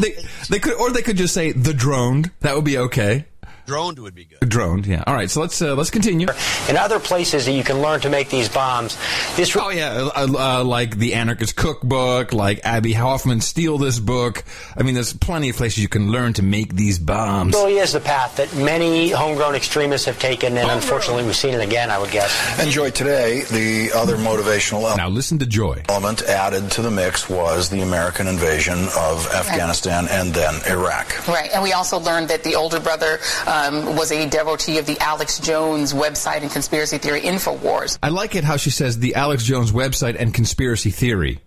They, 0.00 0.16
they 0.50 0.58
could, 0.58 0.74
or 0.74 0.90
they 0.90 1.02
could 1.02 1.16
just 1.16 1.34
say 1.34 1.52
the 1.52 1.72
droned. 1.72 2.32
That 2.40 2.56
would 2.56 2.64
be 2.64 2.78
okay. 2.78 3.26
Droned 3.66 3.98
would 3.98 4.14
be 4.14 4.24
good. 4.26 4.46
Droned, 4.48 4.86
yeah. 4.86 5.02
All 5.06 5.14
right, 5.14 5.30
so 5.30 5.40
let's 5.40 5.60
uh, 5.62 5.74
let's 5.74 5.90
continue. 5.90 6.26
And 6.68 6.76
other 6.76 6.98
places 7.00 7.46
that 7.46 7.52
you 7.52 7.64
can 7.64 7.80
learn 7.80 8.00
to 8.00 8.10
make 8.10 8.28
these 8.28 8.48
bombs. 8.48 8.96
This 9.36 9.56
Oh 9.56 9.70
yeah, 9.70 10.10
uh, 10.14 10.60
uh, 10.60 10.64
like 10.64 10.98
the 10.98 11.14
Anarchist 11.14 11.56
Cookbook, 11.56 12.32
like 12.32 12.60
Abbie 12.64 12.92
Hoffman 12.92 13.40
Steal 13.40 13.78
This 13.78 13.98
Book. 13.98 14.44
I 14.76 14.82
mean, 14.82 14.94
there's 14.94 15.12
plenty 15.14 15.48
of 15.48 15.56
places 15.56 15.78
you 15.78 15.88
can 15.88 16.10
learn 16.10 16.34
to 16.34 16.42
make 16.42 16.74
these 16.74 16.98
bombs. 16.98 17.54
really 17.54 17.78
is 17.78 17.92
the 17.92 18.00
path 18.00 18.36
that 18.36 18.54
many 18.54 19.10
homegrown 19.10 19.54
extremists 19.54 20.06
have 20.06 20.18
taken, 20.18 20.58
and 20.58 20.70
unfortunately 20.70 21.24
we've 21.24 21.36
seen 21.36 21.54
it 21.54 21.62
again, 21.62 21.90
I 21.90 21.98
would 21.98 22.10
guess. 22.10 22.62
Enjoy 22.62 22.90
today. 22.90 23.42
The 23.50 23.92
other 23.94 24.16
motivational 24.16 24.96
Now 24.96 25.08
listen 25.08 25.38
to 25.38 25.46
Joy. 25.46 25.82
element 25.88 26.22
added 26.22 26.70
to 26.72 26.82
the 26.82 26.90
mix 26.90 27.28
was 27.30 27.70
the 27.70 27.80
American 27.80 28.26
invasion 28.26 28.78
of 28.98 29.26
Afghanistan 29.32 30.06
and 30.10 30.34
then 30.34 30.54
Iraq. 30.68 31.26
Right, 31.28 31.50
and 31.52 31.62
we 31.62 31.72
also 31.72 31.98
learned 31.98 32.28
that 32.28 32.42
the 32.44 32.54
older 32.54 32.80
brother 32.80 33.18
um, 33.54 33.96
was 33.96 34.10
a 34.10 34.28
devotee 34.28 34.78
of 34.78 34.86
the 34.86 34.98
Alex 35.00 35.38
Jones 35.38 35.92
website 35.92 36.42
and 36.42 36.50
conspiracy 36.50 36.98
theory 36.98 37.20
Infowars. 37.20 37.98
I 38.02 38.08
like 38.08 38.34
it 38.34 38.44
how 38.44 38.56
she 38.56 38.70
says 38.70 38.98
the 38.98 39.14
Alex 39.14 39.44
Jones 39.44 39.70
website 39.72 40.16
and 40.18 40.32
conspiracy 40.34 40.90
theory. 40.90 41.40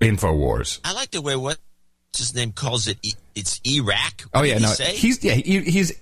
Infowars. 0.00 0.80
I 0.84 0.92
like 0.92 1.10
the 1.10 1.22
way 1.22 1.36
what 1.36 1.58
his 2.16 2.34
name 2.34 2.52
calls 2.52 2.88
it. 2.88 2.98
E- 3.02 3.12
It's 3.34 3.60
Iraq. 3.64 4.24
Oh 4.34 4.42
yeah, 4.42 4.54
he 4.56 4.60
no, 4.62 4.68
say? 4.68 4.94
he's 4.96 5.22
yeah 5.22 5.34
he, 5.34 5.60
he's 5.60 5.92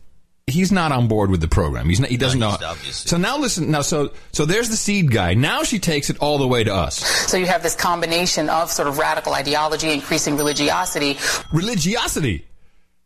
he's 0.46 0.72
not 0.72 0.92
on 0.92 1.08
board 1.08 1.30
with 1.30 1.40
the 1.40 1.48
program. 1.48 1.88
He's 1.88 2.00
not, 2.00 2.08
he 2.08 2.16
doesn't 2.16 2.40
No, 2.40 2.50
know. 2.50 2.58
obviously- 2.66 3.08
So 3.10 3.16
now 3.18 3.36
listen. 3.38 3.70
Now 3.70 3.82
so 3.82 4.12
so 4.32 4.46
there's 4.46 4.68
the 4.70 4.76
seed 4.76 5.10
guy. 5.12 5.34
Now 5.34 5.62
she 5.62 5.78
takes 5.78 6.08
it 6.08 6.16
all 6.20 6.38
the 6.38 6.46
way 6.48 6.64
to 6.64 6.72
us. 6.74 6.96
So 7.30 7.36
you 7.36 7.46
have 7.46 7.62
this 7.62 7.74
combination 7.74 8.48
of 8.48 8.70
sort 8.70 8.88
of 8.88 8.96
radical 8.98 9.34
ideology, 9.34 9.90
increasing 9.92 10.36
religiosity. 10.36 11.18
Religiosity. 11.52 12.46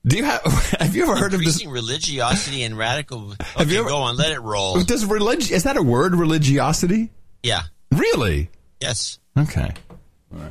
Do 0.06 0.16
you 0.16 0.24
have 0.24 0.42
have 0.80 0.96
you 0.96 1.02
ever 1.02 1.16
heard 1.16 1.34
of 1.34 1.40
this? 1.44 1.64
Religiosity 1.66 2.62
and 2.62 2.76
radical. 2.76 3.32
Okay, 3.32 3.44
Have 3.56 3.70
you 3.70 3.80
ever- 3.80 3.88
go 3.88 3.98
on, 3.98 4.16
let 4.16 4.32
it 4.32 4.40
roll. 4.40 4.82
Does 4.82 5.04
relig 5.04 5.50
is 5.50 5.64
that 5.64 5.76
a 5.76 5.82
word? 5.82 6.14
Religiosity? 6.14 7.10
Yeah. 7.42 7.62
Really? 7.92 8.50
Yes. 8.80 9.18
Okay. 9.38 9.72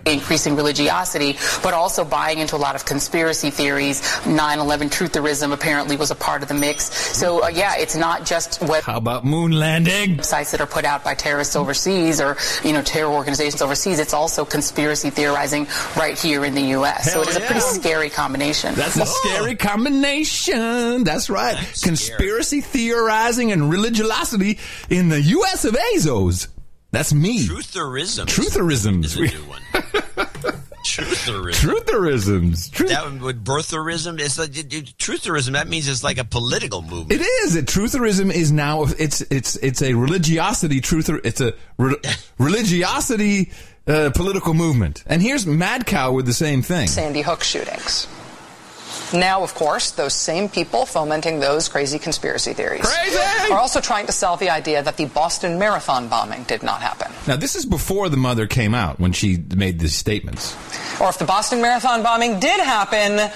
Increasing 0.05 0.55
religiosity, 0.55 1.37
but 1.63 1.73
also 1.73 2.03
buying 2.03 2.39
into 2.39 2.55
a 2.55 2.57
lot 2.57 2.75
of 2.75 2.85
conspiracy 2.85 3.49
theories. 3.49 4.01
9/11 4.25 4.89
trutherism 4.89 5.53
apparently 5.53 5.95
was 5.95 6.11
a 6.11 6.15
part 6.15 6.41
of 6.41 6.49
the 6.49 6.53
mix. 6.53 6.93
So 7.17 7.43
uh, 7.43 7.47
yeah, 7.47 7.75
it's 7.77 7.95
not 7.95 8.25
just 8.25 8.61
what. 8.61 8.83
How 8.83 8.97
about 8.97 9.25
moon 9.25 9.51
landing? 9.51 10.21
Sites 10.21 10.51
that 10.51 10.61
are 10.61 10.67
put 10.67 10.83
out 10.83 11.03
by 11.03 11.15
terrorists 11.15 11.55
overseas 11.55 12.19
or 12.19 12.35
you 12.63 12.73
know 12.73 12.81
terror 12.81 13.11
organizations 13.11 13.61
overseas. 13.61 13.99
It's 13.99 14.13
also 14.13 14.43
conspiracy 14.43 15.09
theorizing 15.11 15.67
right 15.95 16.19
here 16.19 16.43
in 16.43 16.55
the 16.55 16.75
U.S. 16.79 17.05
Hell 17.05 17.23
so 17.23 17.29
it 17.29 17.29
is 17.29 17.37
yeah. 17.37 17.43
a 17.43 17.45
pretty 17.45 17.61
scary 17.61 18.09
combination. 18.09 18.75
That's 18.75 18.97
a 18.97 19.05
scary 19.05 19.55
combination. 19.55 21.03
That's 21.05 21.29
right. 21.29 21.57
Conspiracy 21.81 22.61
theorizing 22.61 23.51
and 23.51 23.69
religiosity 23.69 24.59
in 24.89 25.07
the 25.07 25.21
U.S. 25.21 25.63
of 25.63 25.75
Azos. 25.75 26.47
That's 26.91 27.13
me. 27.13 27.45
Trutherism. 27.47 28.25
Trutherisms. 28.25 29.05
Is 29.05 29.15
a 29.15 29.19
new 29.21 29.27
one. 29.45 29.61
Trutherism. 30.83 31.53
Trutherisms. 31.53 32.71
Truth- 32.71 32.89
That 32.89 33.03
one 33.03 33.19
with 33.19 33.43
birtherism 33.45 34.19
is 34.19 34.39
like 34.39 34.57
it- 34.57 34.73
it- 34.73 34.97
trutherism. 34.97 35.51
That 35.53 35.67
means 35.67 35.87
it's 35.87 36.03
like 36.03 36.17
a 36.17 36.23
political 36.23 36.81
movement. 36.81 37.11
It 37.11 37.21
is. 37.23 37.55
It, 37.55 37.65
trutherism 37.65 38.33
is 38.33 38.51
now. 38.51 38.83
It's 38.97 39.21
it's 39.21 39.55
it's 39.57 39.81
a 39.81 39.93
religiosity 39.93 40.81
truther. 40.81 41.19
It's 41.23 41.41
a 41.41 41.53
re- 41.77 41.95
religiosity 42.39 43.51
uh, 43.87 44.09
political 44.15 44.53
movement. 44.53 45.03
And 45.05 45.21
here's 45.21 45.45
Mad 45.45 45.85
Cow 45.85 46.13
with 46.13 46.25
the 46.25 46.33
same 46.33 46.61
thing. 46.63 46.87
Sandy 46.87 47.21
Hook 47.21 47.43
shootings. 47.43 48.07
Now, 49.13 49.41
of 49.41 49.55
course, 49.55 49.91
those 49.91 50.13
same 50.13 50.49
people 50.49 50.85
fomenting 50.85 51.39
those 51.39 51.67
crazy 51.67 51.97
conspiracy 51.97 52.53
theories 52.53 52.85
are 53.49 53.57
also 53.57 53.81
trying 53.81 54.05
to 54.05 54.11
sell 54.11 54.37
the 54.37 54.49
idea 54.51 54.83
that 54.83 54.97
the 54.97 55.05
Boston 55.05 55.57
Marathon 55.57 56.07
bombing 56.07 56.43
did 56.43 56.61
not 56.61 56.81
happen. 56.81 57.11
Now 57.27 57.35
this 57.35 57.55
is 57.55 57.65
before 57.65 58.09
the 58.09 58.17
mother 58.17 58.45
came 58.45 58.75
out 58.75 58.99
when 58.99 59.11
she 59.11 59.37
made 59.55 59.79
these 59.79 59.95
statements. 59.95 60.55
Or 61.01 61.09
if 61.09 61.17
the 61.17 61.25
Boston 61.25 61.61
Marathon 61.61 62.03
bombing 62.03 62.39
did 62.39 62.59
happen, 62.59 63.31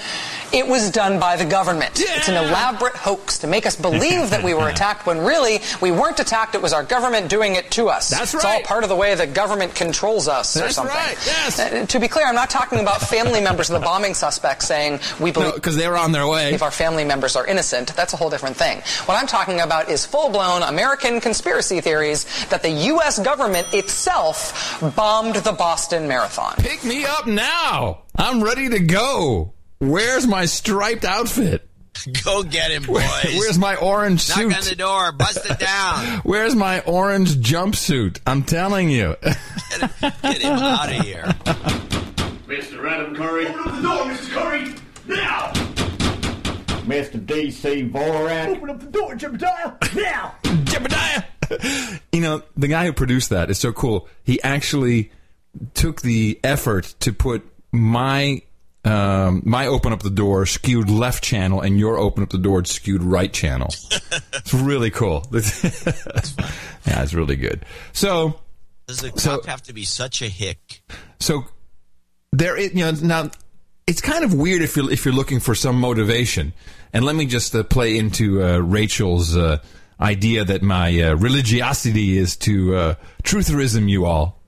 it 0.54 0.66
was 0.66 0.90
done 0.90 1.18
by 1.18 1.36
the 1.36 1.44
government. 1.44 2.00
It's 2.00 2.28
an 2.28 2.36
elaborate 2.36 2.94
hoax 2.94 3.38
to 3.38 3.46
make 3.46 3.66
us 3.66 3.76
believe 3.76 4.30
that 4.30 4.42
we 4.42 4.54
were 4.54 4.68
attacked 4.74 5.06
when 5.06 5.18
really 5.18 5.60
we 5.80 5.90
weren't 5.90 6.20
attacked. 6.20 6.54
It 6.54 6.62
was 6.62 6.72
our 6.72 6.84
government 6.84 7.28
doing 7.28 7.56
it 7.56 7.70
to 7.72 7.88
us. 7.88 8.08
That's 8.10 8.32
right. 8.34 8.38
It's 8.40 8.44
all 8.44 8.60
part 8.62 8.84
of 8.84 8.88
the 8.88 8.96
way 8.96 9.14
the 9.14 9.26
government 9.26 9.74
controls 9.74 10.28
us 10.28 10.56
or 10.56 10.60
That's 10.60 10.76
something. 10.76 10.94
right, 10.94 11.16
yes. 11.26 11.58
Uh, 11.58 11.86
to 11.86 11.98
be 12.00 12.08
clear, 12.08 12.26
I'm 12.26 12.34
not 12.34 12.50
talking 12.50 12.78
about 12.80 13.00
family 13.00 13.40
members 13.40 13.68
of 13.68 13.80
the 13.80 13.84
bombing 13.84 14.14
suspects 14.14 14.66
saying 14.66 15.00
we 15.20 15.32
believe 15.32 15.54
because 15.54 15.76
they 15.76 15.88
were 15.88 15.96
on 15.96 16.12
their 16.12 16.26
way. 16.26 16.54
If 16.54 16.62
our 16.62 16.70
family 16.70 17.04
members 17.04 17.36
are 17.36 17.46
innocent, 17.46 17.94
that's 17.96 18.12
a 18.12 18.16
whole 18.16 18.30
different 18.30 18.56
thing. 18.56 18.78
What 19.06 19.20
I'm 19.20 19.26
talking 19.26 19.60
about 19.60 19.88
is 19.88 20.06
full-blown 20.06 20.62
American 20.62 21.20
conspiracy 21.20 21.80
theories 21.80 22.24
that 22.48 22.62
the 22.62 22.70
U.S. 22.70 23.18
government 23.18 23.72
itself 23.74 24.78
bombed 24.94 25.36
the 25.36 25.52
Boston 25.52 26.06
Marathon. 26.06 26.54
Pick 26.58 26.84
me 26.84 27.04
up 27.04 27.26
now. 27.26 28.02
I'm 28.16 28.42
ready 28.42 28.68
to 28.68 28.78
go. 28.80 29.52
Where's 29.84 30.26
my 30.26 30.46
striped 30.46 31.04
outfit? 31.04 31.68
Go 32.24 32.42
get 32.42 32.70
him, 32.70 32.84
boys. 32.84 33.04
Where's 33.38 33.58
my 33.58 33.76
orange 33.76 34.28
Knock 34.28 34.38
suit? 34.38 34.48
Knock 34.48 34.58
on 34.58 34.64
the 34.64 34.74
door. 34.76 35.12
Bust 35.12 35.38
it 35.48 35.58
down. 35.60 36.20
Where's 36.24 36.54
my 36.54 36.80
orange 36.80 37.36
jumpsuit? 37.36 38.20
I'm 38.26 38.42
telling 38.42 38.90
you. 38.90 39.16
Get 39.22 40.42
him 40.42 40.52
out 40.52 40.88
of 40.90 41.04
here. 41.04 41.24
Mr. 42.46 42.90
Adam 42.90 43.14
Curry. 43.14 43.46
Open 43.46 43.60
up 43.60 43.76
the 43.76 43.82
door, 43.82 44.04
Mr. 44.04 44.30
Curry! 44.30 44.74
Now! 45.06 45.52
Mr. 46.84 47.24
D.C. 47.26 47.84
Vorak. 47.88 48.48
Open 48.48 48.70
up 48.70 48.80
the 48.80 48.86
door, 48.86 49.14
Jebediah! 49.14 49.94
Now! 49.94 50.34
Jebediah! 50.42 52.00
You 52.12 52.20
know, 52.20 52.42
the 52.56 52.68
guy 52.68 52.86
who 52.86 52.92
produced 52.92 53.30
that 53.30 53.50
is 53.50 53.58
so 53.58 53.72
cool. 53.72 54.08
He 54.22 54.42
actually 54.42 55.10
took 55.74 56.00
the 56.02 56.38
effort 56.42 56.94
to 57.00 57.12
put 57.12 57.46
my 57.72 58.42
um, 58.84 59.42
my 59.44 59.66
open 59.66 59.92
up 59.92 60.02
the 60.02 60.10
door 60.10 60.46
skewed 60.46 60.90
left 60.90 61.24
channel 61.24 61.60
and 61.60 61.78
your 61.78 61.96
open 61.98 62.22
up 62.22 62.30
the 62.30 62.38
door 62.38 62.64
skewed 62.64 63.02
right 63.02 63.32
channel. 63.32 63.68
it's 64.34 64.52
really 64.54 64.90
cool. 64.90 65.26
yeah, 65.32 67.02
it's 67.02 67.14
really 67.14 67.36
good. 67.36 67.64
So, 67.92 68.40
Does 68.86 68.98
the 68.98 69.12
So- 69.18 69.38
cop 69.38 69.46
have 69.46 69.62
to 69.62 69.72
be 69.72 69.84
such 69.84 70.22
a 70.22 70.28
hick? 70.28 70.82
so 71.20 71.44
there, 72.32 72.56
is, 72.56 72.74
you 72.74 72.84
know, 72.84 72.90
now 72.90 73.30
it's 73.86 74.00
kind 74.00 74.24
of 74.24 74.34
weird 74.34 74.60
if 74.62 74.76
you're 74.76 74.90
if 74.90 75.04
you're 75.04 75.14
looking 75.14 75.40
for 75.40 75.54
some 75.54 75.78
motivation. 75.80 76.52
And 76.92 77.04
let 77.04 77.16
me 77.16 77.26
just 77.26 77.54
uh, 77.54 77.62
play 77.64 77.96
into 77.96 78.42
uh, 78.44 78.58
Rachel's 78.58 79.36
uh, 79.36 79.58
idea 80.00 80.44
that 80.44 80.62
my 80.62 81.00
uh, 81.00 81.14
religiosity 81.16 82.18
is 82.18 82.36
to 82.38 82.76
uh, 82.76 82.94
trutherism 83.24 83.88
you 83.88 84.04
all. 84.04 84.40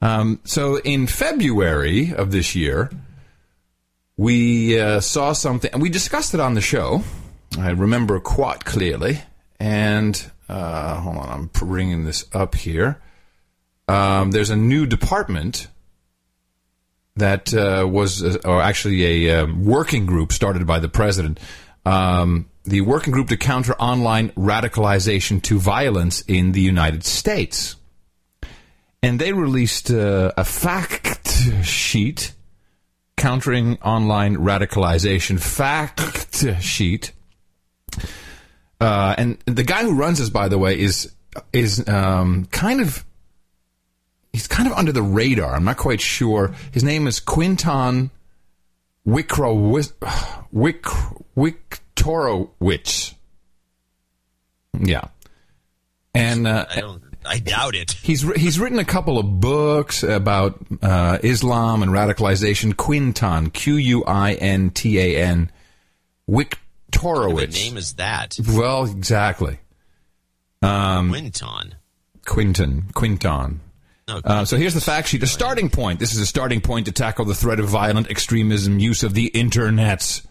Um, 0.00 0.40
so 0.44 0.78
in 0.80 1.06
February 1.06 2.12
of 2.14 2.30
this 2.30 2.54
year, 2.54 2.90
we 4.18 4.78
uh, 4.78 5.00
saw 5.00 5.32
something, 5.32 5.70
and 5.72 5.80
we 5.80 5.88
discussed 5.88 6.34
it 6.34 6.40
on 6.40 6.54
the 6.54 6.60
show. 6.60 7.02
I 7.56 7.70
remember 7.70 8.18
quite 8.20 8.64
clearly. 8.64 9.20
And 9.60 10.30
uh, 10.48 11.00
hold 11.00 11.16
on, 11.16 11.28
I'm 11.28 11.46
bringing 11.46 12.04
this 12.04 12.24
up 12.34 12.54
here. 12.54 13.00
Um, 13.86 14.32
there's 14.32 14.50
a 14.50 14.56
new 14.56 14.86
department 14.86 15.68
that 17.16 17.54
uh, 17.54 17.86
was, 17.88 18.22
uh, 18.22 18.38
or 18.44 18.60
actually 18.60 19.26
a 19.26 19.42
um, 19.42 19.64
working 19.64 20.04
group 20.04 20.32
started 20.32 20.66
by 20.66 20.80
the 20.80 20.88
president. 20.88 21.38
Um, 21.86 22.50
the 22.64 22.80
working 22.82 23.12
group 23.12 23.28
to 23.28 23.36
counter 23.36 23.74
online 23.74 24.30
radicalization 24.30 25.40
to 25.42 25.58
violence 25.58 26.22
in 26.22 26.52
the 26.52 26.60
United 26.60 27.04
States. 27.04 27.76
And 29.00 29.20
they 29.20 29.32
released 29.32 29.90
uh, 29.90 30.32
a 30.36 30.44
fact 30.44 31.30
sheet 31.62 32.32
countering 33.18 33.76
online 33.82 34.36
radicalization 34.36 35.38
fact 35.38 36.62
sheet. 36.62 37.12
Uh, 38.80 39.14
and 39.18 39.38
the 39.44 39.64
guy 39.64 39.82
who 39.82 39.94
runs 39.94 40.18
this, 40.18 40.30
by 40.30 40.48
the 40.48 40.56
way, 40.56 40.78
is 40.78 41.12
is 41.52 41.86
um, 41.88 42.46
kind 42.46 42.80
of 42.80 43.04
he's 44.32 44.46
kind 44.46 44.68
of 44.68 44.74
under 44.74 44.92
the 44.92 45.02
radar. 45.02 45.54
I'm 45.54 45.64
not 45.64 45.76
quite 45.76 46.00
sure. 46.00 46.54
His 46.72 46.84
name 46.84 47.06
is 47.06 47.20
Quintan 47.20 48.10
Wickrowitz. 49.06 49.92
Wick, 50.52 50.84
Wiktorowicz. 51.36 53.14
Yeah. 54.80 55.04
And 56.14 56.46
uh, 56.46 56.64
I 57.28 57.38
doubt 57.38 57.74
it. 57.74 57.92
He's 57.92 58.22
he's 58.34 58.58
written 58.58 58.78
a 58.78 58.84
couple 58.84 59.18
of 59.18 59.40
books 59.40 60.02
about 60.02 60.58
uh, 60.82 61.18
Islam 61.22 61.82
and 61.82 61.92
radicalization. 61.92 62.74
Quintan, 62.74 63.52
Q 63.52 63.76
U 63.76 64.04
I 64.04 64.32
N 64.34 64.70
T 64.70 64.98
A 64.98 65.22
N, 65.22 65.50
What 66.26 66.54
Wiktorowicz. 66.92 67.54
name 67.54 67.76
is 67.76 67.94
that? 67.94 68.36
Well, 68.48 68.84
exactly. 68.86 69.58
Um, 70.62 71.12
Quintan. 71.12 71.74
Quintan, 72.24 72.92
Quintan. 72.92 73.58
Uh, 74.08 74.44
so 74.46 74.56
here's 74.56 74.72
the 74.74 74.80
fact 74.80 75.08
sheet. 75.08 75.22
A 75.22 75.26
starting 75.26 75.68
point. 75.68 76.00
This 76.00 76.14
is 76.14 76.20
a 76.20 76.26
starting 76.26 76.62
point 76.62 76.86
to 76.86 76.92
tackle 76.92 77.26
the 77.26 77.34
threat 77.34 77.60
of 77.60 77.68
violent 77.68 78.10
extremism, 78.10 78.78
use 78.78 79.02
of 79.02 79.12
the 79.12 79.26
internet. 79.26 80.22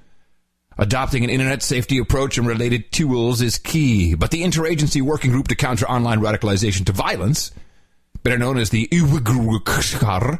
Adopting 0.80 1.24
an 1.24 1.30
internet 1.32 1.63
safety 1.63 1.98
approach 1.98 2.38
and 2.38 2.48
related 2.48 2.92
tools 2.92 3.42
is 3.42 3.58
key, 3.58 4.13
but 4.13 4.30
the 4.30 4.44
interagency 4.44 5.02
working 5.02 5.32
group 5.32 5.48
to 5.48 5.56
counter 5.56 5.90
online 5.90 6.20
radicalization 6.20 6.86
to 6.86 6.92
violence, 6.92 7.52
better 8.22 8.38
known 8.38 8.60
as 8.60 8.70
the 8.70 8.88
UWGR, 8.92 10.40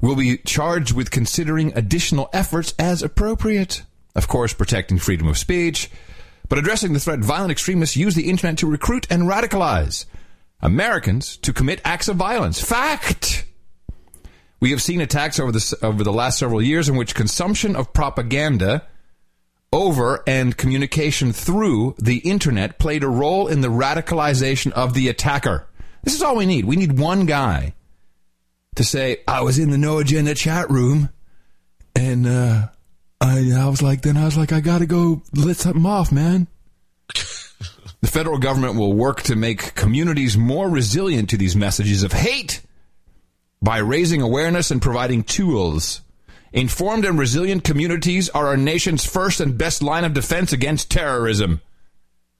will 0.00 0.16
be 0.16 0.38
charged 0.38 0.94
with 0.94 1.10
considering 1.10 1.76
additional 1.76 2.30
efforts 2.32 2.74
as 2.78 3.02
appropriate. 3.02 3.82
Of 4.14 4.28
course, 4.28 4.54
protecting 4.54 4.98
freedom 4.98 5.28
of 5.28 5.36
speech, 5.36 5.90
but 6.48 6.58
addressing 6.58 6.94
the 6.94 7.00
threat 7.00 7.18
violent 7.18 7.52
extremists 7.52 7.96
use 7.96 8.14
the 8.14 8.30
internet 8.30 8.56
to 8.58 8.66
recruit 8.66 9.06
and 9.10 9.24
radicalize 9.24 10.06
Americans 10.60 11.36
to 11.38 11.52
commit 11.52 11.82
acts 11.84 12.08
of 12.08 12.16
violence. 12.16 12.60
Fact! 12.60 13.44
We 14.58 14.70
have 14.70 14.82
seen 14.82 15.02
attacks 15.02 15.38
over 15.38 15.52
the, 15.52 15.78
over 15.82 16.02
the 16.02 16.12
last 16.12 16.38
several 16.38 16.62
years 16.62 16.88
in 16.88 16.96
which 16.96 17.14
consumption 17.14 17.76
of 17.76 17.92
propaganda 17.92 18.86
over 19.72 20.22
and 20.26 20.56
communication 20.56 21.32
through 21.32 21.94
the 21.98 22.18
internet 22.18 22.78
played 22.78 23.04
a 23.04 23.08
role 23.08 23.48
in 23.48 23.60
the 23.60 23.68
radicalization 23.68 24.72
of 24.72 24.94
the 24.94 25.08
attacker. 25.08 25.66
This 26.02 26.14
is 26.14 26.22
all 26.22 26.36
we 26.36 26.46
need. 26.46 26.64
We 26.64 26.76
need 26.76 26.98
one 26.98 27.26
guy 27.26 27.74
to 28.76 28.84
say, 28.84 29.22
I 29.26 29.42
was 29.42 29.58
in 29.58 29.70
the 29.70 29.78
No 29.78 29.98
Agenda 29.98 30.34
chat 30.34 30.70
room 30.70 31.10
and 31.94 32.26
uh, 32.26 32.68
I, 33.20 33.50
I 33.56 33.68
was 33.68 33.82
like, 33.82 34.02
then 34.02 34.16
I 34.16 34.24
was 34.24 34.36
like, 34.36 34.52
I 34.52 34.60
got 34.60 34.78
to 34.78 34.86
go 34.86 35.22
let 35.34 35.56
something 35.56 35.86
off, 35.86 36.12
man. 36.12 36.46
The 38.00 38.06
federal 38.06 38.38
government 38.38 38.76
will 38.76 38.92
work 38.92 39.22
to 39.22 39.34
make 39.34 39.74
communities 39.74 40.36
more 40.36 40.68
resilient 40.68 41.30
to 41.30 41.36
these 41.36 41.56
messages 41.56 42.04
of 42.04 42.12
hate 42.12 42.62
by 43.60 43.78
raising 43.78 44.22
awareness 44.22 44.70
and 44.70 44.80
providing 44.80 45.24
tools. 45.24 46.00
Informed 46.52 47.04
and 47.04 47.18
resilient 47.18 47.64
communities 47.64 48.28
are 48.30 48.46
our 48.46 48.56
nation's 48.56 49.04
first 49.04 49.40
and 49.40 49.58
best 49.58 49.82
line 49.82 50.04
of 50.04 50.14
defense 50.14 50.52
against 50.52 50.90
terrorism. 50.90 51.60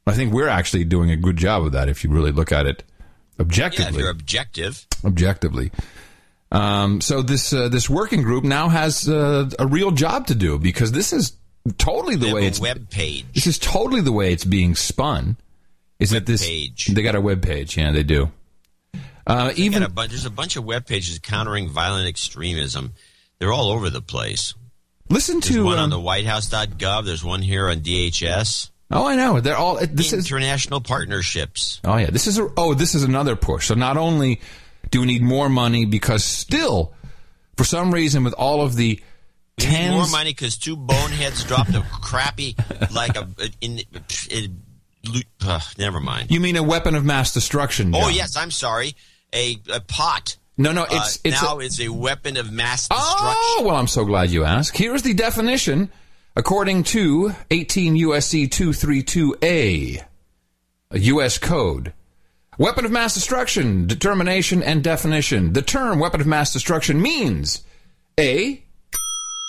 I 0.06 0.12
think 0.12 0.32
we're 0.32 0.48
actually 0.48 0.84
doing 0.84 1.10
a 1.10 1.16
good 1.16 1.36
job 1.36 1.64
of 1.64 1.72
that 1.72 1.88
if 1.88 2.02
you 2.02 2.10
really 2.10 2.32
look 2.32 2.50
at 2.50 2.66
it 2.66 2.84
objectively. 3.38 4.02
Yeah, 4.02 4.10
if 4.10 4.16
objectively. 4.16 4.62
you're 4.64 4.80
objective. 4.80 4.86
objectively. 5.04 5.72
Um, 6.50 7.00
so 7.02 7.20
this 7.20 7.52
uh, 7.52 7.68
this 7.68 7.90
working 7.90 8.22
group 8.22 8.42
now 8.42 8.70
has 8.70 9.06
uh, 9.06 9.50
a 9.58 9.66
real 9.66 9.90
job 9.90 10.28
to 10.28 10.34
do 10.34 10.58
because 10.58 10.92
this 10.92 11.12
is 11.12 11.36
totally 11.76 12.16
the 12.16 12.32
way 12.32 12.46
it's 12.46 12.58
a 12.58 12.62
web 12.62 12.88
page. 12.88 13.26
this 13.34 13.46
is 13.46 13.58
totally 13.58 14.00
the 14.00 14.12
way 14.12 14.32
it's 14.32 14.46
being 14.46 14.74
spun. 14.74 15.36
Is 15.98 16.10
that 16.10 16.24
this? 16.24 16.46
page. 16.46 16.86
They 16.86 17.02
got 17.02 17.16
a 17.16 17.20
web 17.20 17.42
page. 17.42 17.76
Yeah, 17.76 17.92
they 17.92 18.02
do. 18.02 18.30
Uh, 19.26 19.52
even 19.56 19.82
a 19.82 19.90
bunch, 19.90 20.10
there's 20.10 20.24
a 20.24 20.30
bunch 20.30 20.56
of 20.56 20.64
web 20.64 20.86
pages 20.86 21.18
countering 21.18 21.68
violent 21.68 22.08
extremism. 22.08 22.94
They're 23.38 23.52
all 23.52 23.70
over 23.70 23.90
the 23.90 24.02
place. 24.02 24.54
listen 25.08 25.40
There's 25.40 25.54
to 25.54 25.64
one 25.64 25.78
on 25.78 25.84
um, 25.84 25.90
the 25.90 25.98
WhiteHouse.gov. 25.98 27.04
There's 27.04 27.24
one 27.24 27.42
here 27.42 27.68
on 27.68 27.80
DHS. 27.80 28.70
Oh, 28.90 29.06
I 29.06 29.16
know. 29.16 29.40
They're 29.40 29.56
all. 29.56 29.78
This 29.86 30.12
is 30.12 30.26
international 30.26 30.80
partnerships. 30.80 31.80
Oh 31.84 31.96
yeah, 31.96 32.10
this 32.10 32.26
is 32.26 32.38
a, 32.38 32.48
oh 32.56 32.74
this 32.74 32.94
is 32.94 33.02
another 33.02 33.36
push. 33.36 33.66
So 33.66 33.74
not 33.74 33.96
only 33.96 34.40
do 34.90 35.00
we 35.00 35.06
need 35.06 35.22
more 35.22 35.48
money 35.48 35.84
because 35.84 36.24
still, 36.24 36.94
for 37.56 37.64
some 37.64 37.92
reason, 37.92 38.24
with 38.24 38.32
all 38.34 38.62
of 38.62 38.76
the 38.76 39.00
tens, 39.58 39.94
more 39.94 40.08
money 40.08 40.30
because 40.30 40.56
two 40.56 40.76
boneheads 40.76 41.44
dropped 41.44 41.74
a 41.74 41.82
crappy 42.00 42.56
like 42.92 43.16
a 43.16 43.28
in. 43.60 43.80
in 44.30 44.62
uh, 45.42 45.60
never 45.78 46.00
mind. 46.00 46.30
you 46.30 46.40
mean 46.40 46.56
a 46.56 46.62
weapon 46.62 46.94
of 46.94 47.04
mass 47.04 47.32
destruction? 47.32 47.94
Oh 47.94 48.08
yes, 48.08 48.36
I'm 48.36 48.50
sorry. 48.50 48.94
A, 49.34 49.58
a 49.70 49.80
pot. 49.80 50.36
No, 50.58 50.72
no, 50.72 50.82
Uh, 50.82 50.86
it's 50.90 51.20
it's 51.24 51.40
now 51.42 51.58
a, 51.58 51.64
it's 51.64 51.80
a 51.80 51.88
weapon 51.88 52.36
of 52.36 52.50
mass 52.50 52.88
destruction. 52.88 52.98
oh 53.00 53.62
well. 53.64 53.76
I'm 53.76 53.86
so 53.86 54.04
glad 54.04 54.30
you 54.30 54.44
asked. 54.44 54.76
Here's 54.76 55.02
the 55.02 55.14
definition 55.14 55.90
according 56.36 56.82
to 56.84 57.32
18 57.50 57.94
USC 57.96 58.48
232A, 58.48 60.02
a 60.90 60.98
U.S. 60.98 61.38
code. 61.38 61.92
Weapon 62.58 62.84
of 62.84 62.90
mass 62.90 63.14
destruction, 63.14 63.86
determination 63.86 64.62
and 64.64 64.82
definition. 64.82 65.52
The 65.52 65.62
term 65.62 66.00
weapon 66.00 66.20
of 66.20 66.26
mass 66.26 66.52
destruction 66.52 67.00
means 67.00 67.62
A. 68.18 68.64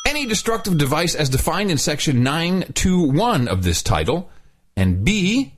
Any 0.08 0.28
destructive 0.28 0.78
device 0.78 1.16
as 1.16 1.28
defined 1.30 1.72
in 1.72 1.78
section 1.80 2.24
921 2.24 3.48
of 3.48 3.64
this 3.64 3.82
title, 3.84 4.30
and 4.78 5.04
B. 5.04 5.54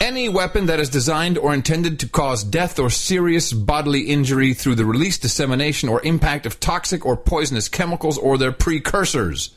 Any 0.00 0.28
weapon 0.28 0.66
that 0.66 0.80
is 0.80 0.88
designed 0.90 1.38
or 1.38 1.54
intended 1.54 2.00
to 2.00 2.08
cause 2.08 2.44
death 2.44 2.78
or 2.78 2.90
serious 2.90 3.52
bodily 3.52 4.02
injury 4.02 4.52
through 4.52 4.74
the 4.74 4.84
release, 4.84 5.18
dissemination, 5.18 5.88
or 5.88 6.02
impact 6.02 6.46
of 6.46 6.60
toxic 6.60 7.06
or 7.06 7.16
poisonous 7.16 7.68
chemicals 7.68 8.18
or 8.18 8.36
their 8.36 8.52
precursors. 8.52 9.50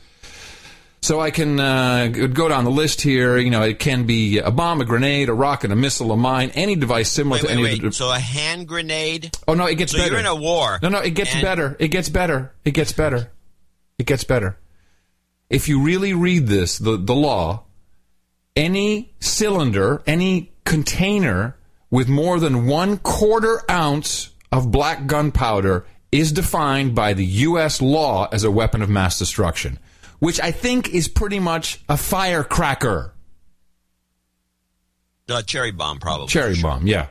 So 1.00 1.20
I 1.20 1.30
can 1.30 1.60
uh, 1.60 2.08
go 2.08 2.48
down 2.48 2.64
the 2.64 2.70
list 2.70 3.02
here. 3.02 3.36
You 3.36 3.50
know, 3.50 3.62
it 3.62 3.78
can 3.78 4.04
be 4.04 4.38
a 4.38 4.50
bomb, 4.50 4.80
a 4.80 4.84
grenade, 4.84 5.28
a 5.28 5.32
rocket, 5.34 5.70
a 5.70 5.76
missile, 5.76 6.10
a 6.12 6.16
mine, 6.16 6.50
any 6.54 6.74
device 6.76 7.10
similar 7.10 7.36
Wait, 7.36 7.40
to 7.42 7.46
wait, 7.48 7.52
any 7.52 7.62
wait. 7.62 7.72
of 7.84 7.90
the. 7.90 7.92
So 7.92 8.10
a 8.10 8.18
hand 8.18 8.66
grenade? 8.66 9.36
Oh 9.46 9.54
no, 9.54 9.66
it 9.66 9.76
gets 9.76 9.92
So 9.92 9.98
better. 9.98 10.10
you're 10.10 10.20
in 10.20 10.26
a 10.26 10.34
war. 10.34 10.78
No, 10.82 10.88
no, 10.88 10.98
it 10.98 11.10
gets 11.14 11.34
and- 11.34 11.42
better. 11.42 11.76
It 11.78 11.88
gets 11.88 12.08
better. 12.08 12.52
It 12.64 12.72
gets 12.72 12.92
better. 12.92 13.30
It 13.98 14.06
gets 14.06 14.24
better. 14.24 14.58
If 15.50 15.68
you 15.68 15.82
really 15.82 16.14
read 16.14 16.46
this, 16.46 16.78
the 16.78 16.96
the 16.96 17.14
law, 17.14 17.64
any 18.58 19.14
cylinder, 19.20 20.02
any 20.06 20.52
container 20.64 21.56
with 21.90 22.08
more 22.08 22.38
than 22.40 22.66
one 22.66 22.98
quarter 22.98 23.62
ounce 23.70 24.30
of 24.52 24.70
black 24.70 25.06
gunpowder 25.06 25.86
is 26.10 26.32
defined 26.32 26.94
by 26.94 27.14
the 27.14 27.24
U.S. 27.24 27.80
law 27.80 28.28
as 28.32 28.44
a 28.44 28.50
weapon 28.50 28.82
of 28.82 28.90
mass 28.90 29.18
destruction, 29.18 29.78
which 30.18 30.40
I 30.40 30.50
think 30.50 30.92
is 30.92 31.06
pretty 31.06 31.38
much 31.38 31.82
a 31.88 31.96
firecracker. 31.96 33.14
Uh, 35.28 35.42
cherry 35.42 35.70
bomb, 35.70 35.98
probably. 35.98 36.26
Cherry 36.26 36.60
bomb, 36.60 36.86
yeah. 36.86 37.08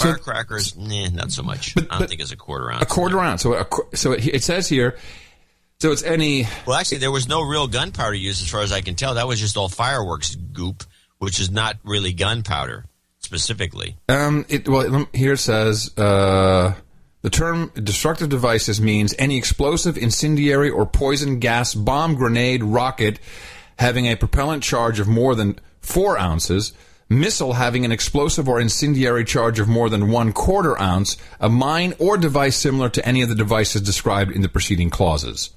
Firecrackers, 0.00 0.76
nah, 0.76 1.08
not 1.08 1.32
so 1.32 1.42
much. 1.42 1.74
I 1.76 1.98
don't 1.98 2.08
think 2.08 2.20
it's 2.20 2.32
a 2.32 2.36
quarter 2.36 2.70
ounce. 2.72 2.82
A 2.82 2.86
quarter 2.86 3.18
ounce. 3.18 3.42
So, 3.42 3.54
a, 3.54 3.96
so 3.96 4.12
it, 4.12 4.26
it 4.26 4.42
says 4.42 4.68
here. 4.68 4.96
So 5.84 5.92
it's 5.92 6.02
any. 6.02 6.48
Well, 6.66 6.78
actually, 6.78 6.96
there 6.96 7.10
was 7.10 7.28
no 7.28 7.42
real 7.42 7.66
gunpowder 7.66 8.14
used, 8.14 8.40
as 8.40 8.48
far 8.48 8.62
as 8.62 8.72
I 8.72 8.80
can 8.80 8.94
tell. 8.94 9.16
That 9.16 9.28
was 9.28 9.38
just 9.38 9.58
all 9.58 9.68
fireworks 9.68 10.34
goop, 10.34 10.82
which 11.18 11.38
is 11.38 11.50
not 11.50 11.76
really 11.84 12.14
gunpowder 12.14 12.86
specifically. 13.18 13.98
Um. 14.08 14.46
It 14.48 14.66
well 14.66 15.06
here 15.12 15.34
it 15.34 15.40
says 15.40 15.92
uh, 15.98 16.72
the 17.20 17.28
term 17.28 17.70
destructive 17.74 18.30
devices 18.30 18.80
means 18.80 19.14
any 19.18 19.36
explosive, 19.36 19.98
incendiary, 19.98 20.70
or 20.70 20.86
poison 20.86 21.38
gas, 21.38 21.74
bomb, 21.74 22.14
grenade, 22.14 22.64
rocket 22.64 23.18
having 23.78 24.06
a 24.06 24.16
propellant 24.16 24.62
charge 24.62 25.00
of 25.00 25.06
more 25.06 25.34
than 25.34 25.58
four 25.82 26.16
ounces. 26.18 26.72
Missile 27.10 27.52
having 27.52 27.84
an 27.84 27.92
explosive 27.92 28.48
or 28.48 28.58
incendiary 28.58 29.26
charge 29.26 29.60
of 29.60 29.68
more 29.68 29.90
than 29.90 30.10
one 30.10 30.32
quarter 30.32 30.80
ounce, 30.80 31.18
a 31.40 31.50
mine 31.50 31.92
or 31.98 32.16
device 32.16 32.56
similar 32.56 32.88
to 32.88 33.06
any 33.06 33.20
of 33.20 33.28
the 33.28 33.34
devices 33.34 33.82
described 33.82 34.32
in 34.32 34.40
the 34.40 34.48
preceding 34.48 34.88
clauses. 34.88 35.50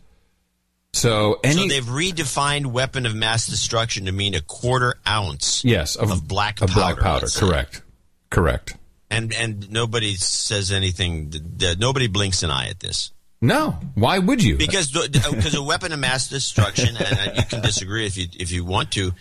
So 0.93 1.39
any 1.43 1.69
so 1.69 1.76
they've 1.76 1.84
redefined 1.84 2.67
weapon 2.67 3.06
of 3.06 3.13
mass 3.13 3.45
destruction 3.47 4.06
to 4.06 4.12
mean 4.12 4.34
a 4.34 4.41
quarter 4.41 4.95
ounce. 5.08 5.63
yes 5.63 5.95
of, 5.95 6.28
black 6.28 6.62
of 6.62 6.73
black 6.73 6.95
powder, 6.95 7.02
powder. 7.02 7.21
let's 7.26 7.34
say. 7.34 7.39
Correct. 7.41 7.82
Correct. 8.30 8.76
And 9.10 9.34
and 9.34 9.71
nobody 9.71 10.15
says 10.15 10.71
anything. 10.71 11.30
th- 11.32 11.43
th- 11.60 11.78
Nobody 11.78 12.08
blinks 12.08 12.43
an 12.43 12.52
eye 12.52 12.69
at 12.69 12.80
this. 12.80 13.12
No. 13.41 13.78
Why 13.93 14.17
would 14.19 14.43
you? 14.43 14.58
Because 14.58 14.91
because 14.91 15.54
a 15.56 15.62
weapon 15.63 15.91
of 15.93 16.00
mass 16.00 16.28
destruction, 16.30 16.97
and 16.97 17.38
you 17.38 17.43
can 17.43 17.62
disagree 17.62 18.06
if 18.08 18.17
you 18.17 18.26
if 18.38 18.52
you 18.52 18.65
want 18.65 18.91
to, 18.93 19.12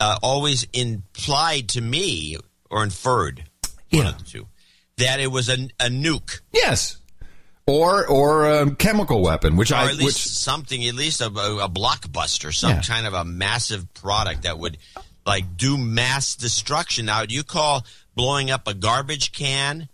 uh, 0.00 0.18
always 0.22 0.66
implied 0.72 1.68
to 1.70 1.80
me 1.80 2.36
or 2.70 2.84
inferred 2.84 3.44
one 3.90 4.06
of 4.06 4.18
the 4.18 4.24
two 4.24 4.46
that 4.96 5.18
it 5.20 5.26
was 5.26 5.48
a, 5.48 5.54
a 5.80 5.88
nuke 5.88 6.40
Yes. 6.52 6.96
Or 7.66 8.06
or 8.06 8.44
a 8.46 8.74
chemical 8.74 9.22
weapon, 9.22 9.56
which 9.56 9.72
or 9.72 9.76
I 9.76 9.84
at 9.86 9.96
least 9.96 10.04
which 10.04 10.16
something, 10.16 10.84
at 10.86 10.94
least 10.94 11.22
a, 11.22 11.26
a, 11.26 11.64
a 11.64 11.68
blockbuster, 11.68 12.54
some 12.54 12.70
Yeah. 12.72 12.82
kind 12.82 13.06
of 13.06 13.14
a 13.14 13.24
massive 13.24 13.92
product 13.94 14.42
that 14.42 14.58
would 14.58 14.76
like 15.24 15.56
do 15.56 15.78
mass 15.78 16.36
destruction. 16.36 17.06
Now, 17.06 17.24
do 17.24 17.34
you 17.34 17.42
call 17.42 17.86
blowing 18.14 18.50
up 18.50 18.68
a 18.68 18.74
garbage 18.74 19.32
can 19.32 19.88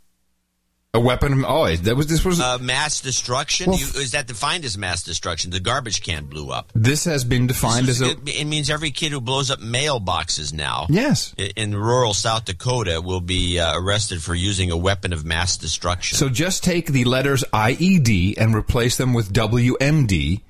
a 0.92 1.00
weapon. 1.00 1.44
Oh, 1.46 1.74
that 1.74 1.96
was 1.96 2.09
this 2.09 2.24
was 2.24 2.40
uh, 2.40 2.59
mass 2.59 3.00
destruction? 3.00 3.70
Well, 3.70 3.79
you, 3.79 3.87
is 3.87 4.12
that 4.12 4.26
defined 4.26 4.64
as 4.64 4.76
mass 4.76 5.03
destruction? 5.03 5.50
The 5.50 5.61
garbage 5.61 6.03
can 6.03 6.24
blew 6.26 6.50
up. 6.50 6.72
this 6.74 7.05
has 7.05 7.24
been 7.24 7.46
defined 7.46 7.87
This 7.87 8.00
as 8.00 8.09
a 8.09 8.11
it, 8.12 8.40
it 8.40 8.44
means 8.46 8.70
every 8.70 8.90
kid 8.90 9.12
who 9.12 9.20
blows 9.20 9.50
up 9.50 9.61
mailboxes 9.61 10.53
now. 10.53 10.87
Yes. 10.90 11.35
In 11.57 11.76
rural 11.76 12.14
South 12.14 12.44
Dakota, 12.44 13.00
will 13.00 13.20
be 13.20 13.59
uh, 13.59 13.79
arrested 13.79 14.22
for 14.22 14.35
using 14.35 14.70
a 14.70 14.76
weapon 14.76 15.12
of 15.12 15.24
mass 15.24 15.57
destruction. 15.57 16.18
So 16.18 16.29
just 16.29 16.64
take 16.64 16.88
the 16.88 17.05
letters 17.05 17.44
IED 17.53 18.35
and 18.37 18.55
replace 18.55 18.96
them 18.96 19.14
with 19.14 19.33
WMD 19.33 20.40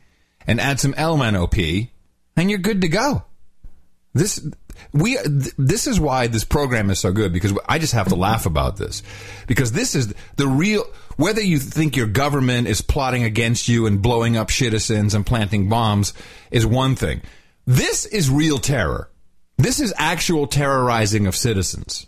and 0.46 0.60
add 0.60 0.80
some 0.80 0.94
LMNOP 0.94 1.90
and 2.36 2.50
you're 2.50 2.58
good 2.58 2.80
to 2.80 2.88
go. 2.88 3.24
This 4.14 4.44
we 4.92 5.16
th- 5.16 5.54
this 5.58 5.86
is 5.86 6.00
why 6.00 6.26
this 6.26 6.44
program 6.44 6.90
is 6.90 6.98
so 6.98 7.12
good 7.12 7.32
because 7.32 7.52
I 7.68 7.78
just 7.78 7.92
have 7.92 8.08
to 8.08 8.14
laugh 8.14 8.46
about 8.46 8.76
this 8.76 9.02
because 9.46 9.72
this 9.72 9.94
is 9.94 10.14
the 10.36 10.46
real 10.46 10.84
whether 11.16 11.42
you 11.42 11.58
think 11.58 11.96
your 11.96 12.06
government 12.06 12.66
is 12.66 12.80
plotting 12.80 13.22
against 13.24 13.68
you 13.68 13.86
and 13.86 14.00
blowing 14.00 14.36
up 14.36 14.50
citizens 14.50 15.14
and 15.14 15.26
planting 15.26 15.68
bombs 15.68 16.14
is 16.50 16.66
one 16.66 16.96
thing. 16.96 17.20
This 17.66 18.06
is 18.06 18.30
real 18.30 18.58
terror. 18.58 19.10
This 19.58 19.80
is 19.80 19.92
actual 19.98 20.46
terrorizing 20.46 21.26
of 21.26 21.36
citizens 21.36 22.06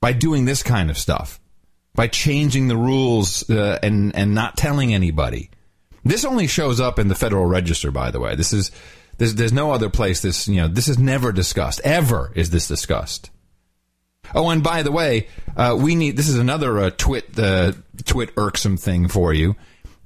by 0.00 0.12
doing 0.12 0.44
this 0.44 0.62
kind 0.62 0.90
of 0.90 0.98
stuff, 0.98 1.40
by 1.94 2.08
changing 2.08 2.68
the 2.68 2.76
rules 2.76 3.48
uh, 3.48 3.78
and 3.82 4.14
and 4.14 4.34
not 4.34 4.56
telling 4.56 4.92
anybody. 4.92 5.50
This 6.04 6.24
only 6.24 6.48
shows 6.48 6.80
up 6.80 6.98
in 6.98 7.08
the 7.08 7.14
Federal 7.14 7.46
Register, 7.46 7.90
by 7.90 8.10
the 8.10 8.20
way. 8.20 8.34
This 8.34 8.52
is 8.52 8.70
there's 9.18 9.34
there's 9.34 9.52
no 9.52 9.72
other 9.72 9.88
place 9.88 10.20
this 10.20 10.48
you 10.48 10.60
know 10.60 10.68
this 10.68 10.88
is 10.88 10.98
never 10.98 11.32
discussed. 11.32 11.80
Ever 11.84 12.32
is 12.34 12.50
this 12.50 12.68
discussed? 12.68 13.30
Oh, 14.34 14.48
and 14.50 14.62
by 14.62 14.82
the 14.82 14.92
way, 14.92 15.28
uh, 15.56 15.76
we 15.78 15.94
need 15.94 16.16
this 16.16 16.28
is 16.28 16.38
another 16.38 16.78
uh, 16.78 16.90
twit 16.96 17.38
uh, 17.38 17.72
twit 18.04 18.30
irksome 18.36 18.76
thing 18.76 19.08
for 19.08 19.32
you. 19.32 19.56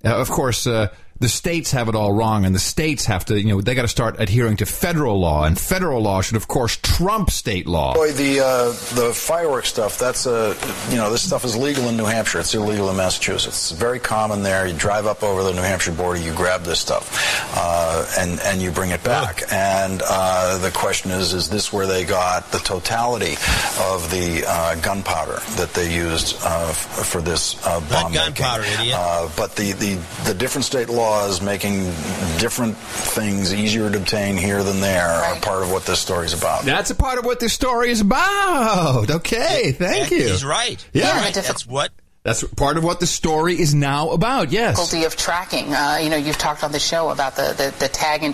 Uh, 0.04 0.16
of 0.16 0.30
course, 0.30 0.66
uh, 0.66 0.88
the 1.20 1.28
states 1.28 1.72
have 1.72 1.88
it 1.88 1.94
all 1.94 2.12
wrong, 2.12 2.44
and 2.44 2.54
the 2.54 2.60
states 2.60 3.06
have 3.06 3.24
to 3.26 3.40
you 3.40 3.48
know 3.48 3.60
they 3.60 3.74
got 3.74 3.82
to 3.82 3.88
start 3.88 4.16
adhering 4.18 4.56
to 4.58 4.66
federal 4.66 5.18
law, 5.18 5.44
and 5.44 5.58
federal 5.58 6.02
law 6.02 6.20
should 6.20 6.36
of 6.36 6.48
course 6.48 6.76
trump 6.76 7.30
state 7.30 7.66
law. 7.66 7.94
Boy, 7.94 8.12
the 8.12 8.40
uh, 8.40 8.66
the 8.94 9.12
fireworks 9.14 9.68
stuff. 9.68 9.98
That's 9.98 10.26
a 10.26 10.56
you 10.90 10.96
know 10.96 11.10
this 11.10 11.22
stuff 11.22 11.44
is 11.44 11.56
legal 11.56 11.88
in 11.88 11.96
New 11.96 12.04
Hampshire. 12.04 12.40
It's 12.40 12.54
illegal 12.54 12.90
in 12.90 12.96
Massachusetts. 12.96 13.70
It's 13.70 13.80
very 13.80 13.98
common 13.98 14.42
there. 14.42 14.66
You 14.66 14.74
drive 14.74 15.06
up 15.06 15.22
over 15.22 15.42
the 15.42 15.52
New 15.52 15.62
Hampshire 15.62 15.92
border, 15.92 16.20
you 16.20 16.32
grab 16.34 16.62
this 16.62 16.80
stuff, 16.80 17.50
uh, 17.56 18.06
and 18.18 18.38
and 18.40 18.60
you 18.60 18.70
bring 18.70 18.90
it 18.90 19.02
back. 19.02 19.42
And 19.50 20.02
uh, 20.04 20.58
the 20.58 20.70
question 20.70 21.10
is, 21.10 21.32
is 21.32 21.48
this 21.48 21.72
where 21.72 21.86
they 21.86 22.04
got 22.04 22.50
the 22.52 22.58
totality 22.58 23.32
of 23.80 24.10
the 24.10 24.44
uh, 24.46 24.74
gunpowder 24.76 25.40
that 25.56 25.72
they 25.72 25.94
used 25.94 26.36
uh, 26.42 26.68
f- 26.70 27.06
for 27.06 27.20
this 27.20 27.56
uh, 27.66 27.80
bomb 27.88 28.12
making? 28.12 28.34
gunpowder, 28.34 28.64
idiot. 28.64 28.94
Uh, 28.98 29.28
but 29.36 29.56
the, 29.56 29.72
the 29.72 29.94
the 30.24 30.34
different 30.34 30.64
state 30.64 30.88
laws 30.88 31.05
making 31.42 31.84
different 32.38 32.76
things 32.76 33.52
easier 33.54 33.90
to 33.90 33.98
obtain 33.98 34.36
here 34.36 34.62
than 34.62 34.80
there 34.80 35.06
are 35.08 35.36
part 35.36 35.62
of 35.62 35.70
what 35.70 35.84
this 35.84 36.00
story 36.00 36.26
is 36.26 36.32
about. 36.32 36.64
That's 36.64 36.90
a 36.90 36.94
part 36.94 37.18
of 37.18 37.24
what 37.24 37.40
this 37.40 37.52
story 37.52 37.90
is 37.90 38.00
about. 38.00 39.10
Okay, 39.10 39.72
thank 39.72 40.10
you. 40.10 40.28
He's 40.28 40.44
right. 40.44 40.84
Yeah. 40.92 41.12
He's 41.14 41.22
right. 41.22 41.34
That's 41.34 41.66
what 41.66 41.92
That's 42.26 42.42
part 42.42 42.76
of 42.76 42.82
what 42.82 42.98
the 42.98 43.06
story 43.06 43.54
is 43.54 43.72
now 43.72 44.10
about. 44.10 44.50
Yes. 44.50 44.74
difficulty 44.74 45.04
of 45.04 45.14
tracking. 45.14 45.72
Uh, 45.72 46.00
you 46.02 46.10
know, 46.10 46.16
you've 46.16 46.38
talked 46.38 46.64
on 46.64 46.72
the 46.72 46.80
show 46.80 47.10
about 47.10 47.36
the, 47.36 47.54
the, 47.56 47.72
the 47.78 47.86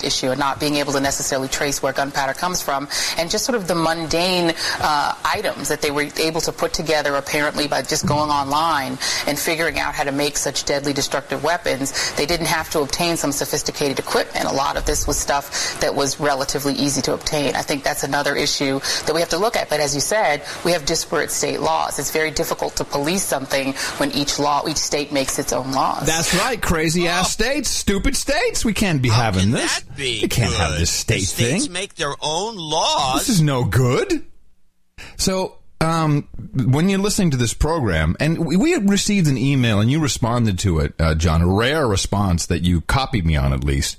issue 0.03 0.31
and 0.31 0.41
not 0.41 0.59
being 0.59 0.77
able 0.77 0.95
to 0.95 1.01
necessarily 1.01 1.47
trace 1.49 1.83
where 1.83 1.93
gunpowder 1.93 2.33
comes 2.33 2.63
from, 2.63 2.89
and 3.19 3.31
just 3.31 3.45
sort 3.45 3.55
of 3.55 3.69
the 3.69 3.75
mundane 3.75 4.55
uh, 4.81 5.15
items 5.27 5.69
that 5.69 5.83
they 5.83 5.91
were 5.91 6.09
able 6.17 6.41
to 6.41 6.53
put 6.53 6.73
together 6.73 7.17
apparently 7.17 7.69
by 7.69 7.83
just 7.83 8.07
going 8.07 8.31
online 8.31 8.97
and 9.27 9.39
figuring 9.39 9.79
out 9.79 9.95
how 9.95 10.05
to 10.05 10.13
make 10.13 10.39
such 10.39 10.65
deadly 10.65 10.95
destructive 10.95 11.45
weapons. 11.45 12.15
They 12.15 12.25
didn't 12.25 12.47
have 12.47 12.71
to 12.71 12.81
obtain 12.81 13.19
some 13.19 13.31
sophisticated 13.31 13.99
equipment. 13.99 14.47
A 14.47 14.55
lot 14.55 14.79
of 14.79 14.87
this 14.87 15.07
was 15.07 15.19
stuff 15.19 15.79
that 15.81 15.95
was 15.95 16.19
relatively 16.19 16.73
easy 16.73 17.03
to 17.03 17.13
obtain. 17.13 17.57
I 17.57 17.63
think 17.63 17.85
that's 17.85 18.05
another 18.05 18.37
issue 18.37 18.81
that 19.05 19.13
we 19.13 19.21
have 19.21 19.31
to 19.31 19.39
look 19.39 19.55
at. 19.55 19.69
But 19.69 19.81
as 19.81 19.95
you 19.95 20.01
said, 20.01 20.43
we 20.65 20.73
have 20.73 20.87
disparate 20.87 21.31
state 21.31 21.61
laws. 21.61 21.99
It's 21.99 22.11
very 22.11 22.31
difficult 22.31 22.77
to 22.77 22.85
police 22.85 23.23
something 23.23 23.75
when 23.99 24.11
each 24.13 24.39
law, 24.39 24.67
each 24.69 24.77
state 24.77 25.13
makes 25.13 25.39
its 25.39 25.53
own 25.53 25.73
laws. 25.73 26.07
That's 26.07 26.35
right, 26.35 26.61
crazy 26.61 27.09
ass 27.09 27.33
states, 27.33 27.69
stupid 27.69 28.17
states. 28.17 28.65
We 28.65 28.73
can't 28.75 29.03
be 29.03 29.09
having 29.09 29.51
this. 29.51 29.81
That 29.81 29.97
be 29.97 30.21
we 30.23 30.29
can't 30.29 30.55
have 30.55 30.79
this 30.79 30.91
state 30.91 31.21
the 31.21 31.27
states 31.27 31.65
thing. 31.65 31.73
make 31.73 31.95
their 31.95 32.15
own 32.21 32.57
laws. 32.57 33.27
This 33.27 33.37
is 33.37 33.43
no 33.43 33.65
good. 33.65 34.25
So, 35.17 35.59
um, 35.81 36.29
when 36.55 36.89
you're 36.89 37.01
listening 37.01 37.33
to 37.33 37.37
this 37.37 37.55
program, 37.55 38.17
and 38.21 38.47
we, 38.47 38.57
we 38.57 38.77
received 38.77 39.27
an 39.27 39.37
email 39.37 39.81
and 39.81 39.91
you 39.91 40.01
responded 40.01 40.59
to 40.61 40.79
it, 40.79 40.95
uh, 41.01 41.15
John, 41.17 41.43
a 41.43 41.49
rare 41.49 41.87
response 41.89 42.47
that 42.47 42.63
you 42.63 42.83
copied 42.83 43.27
me 43.27 43.37
on 43.37 43.53
at 43.53 43.65
least. 43.65 43.97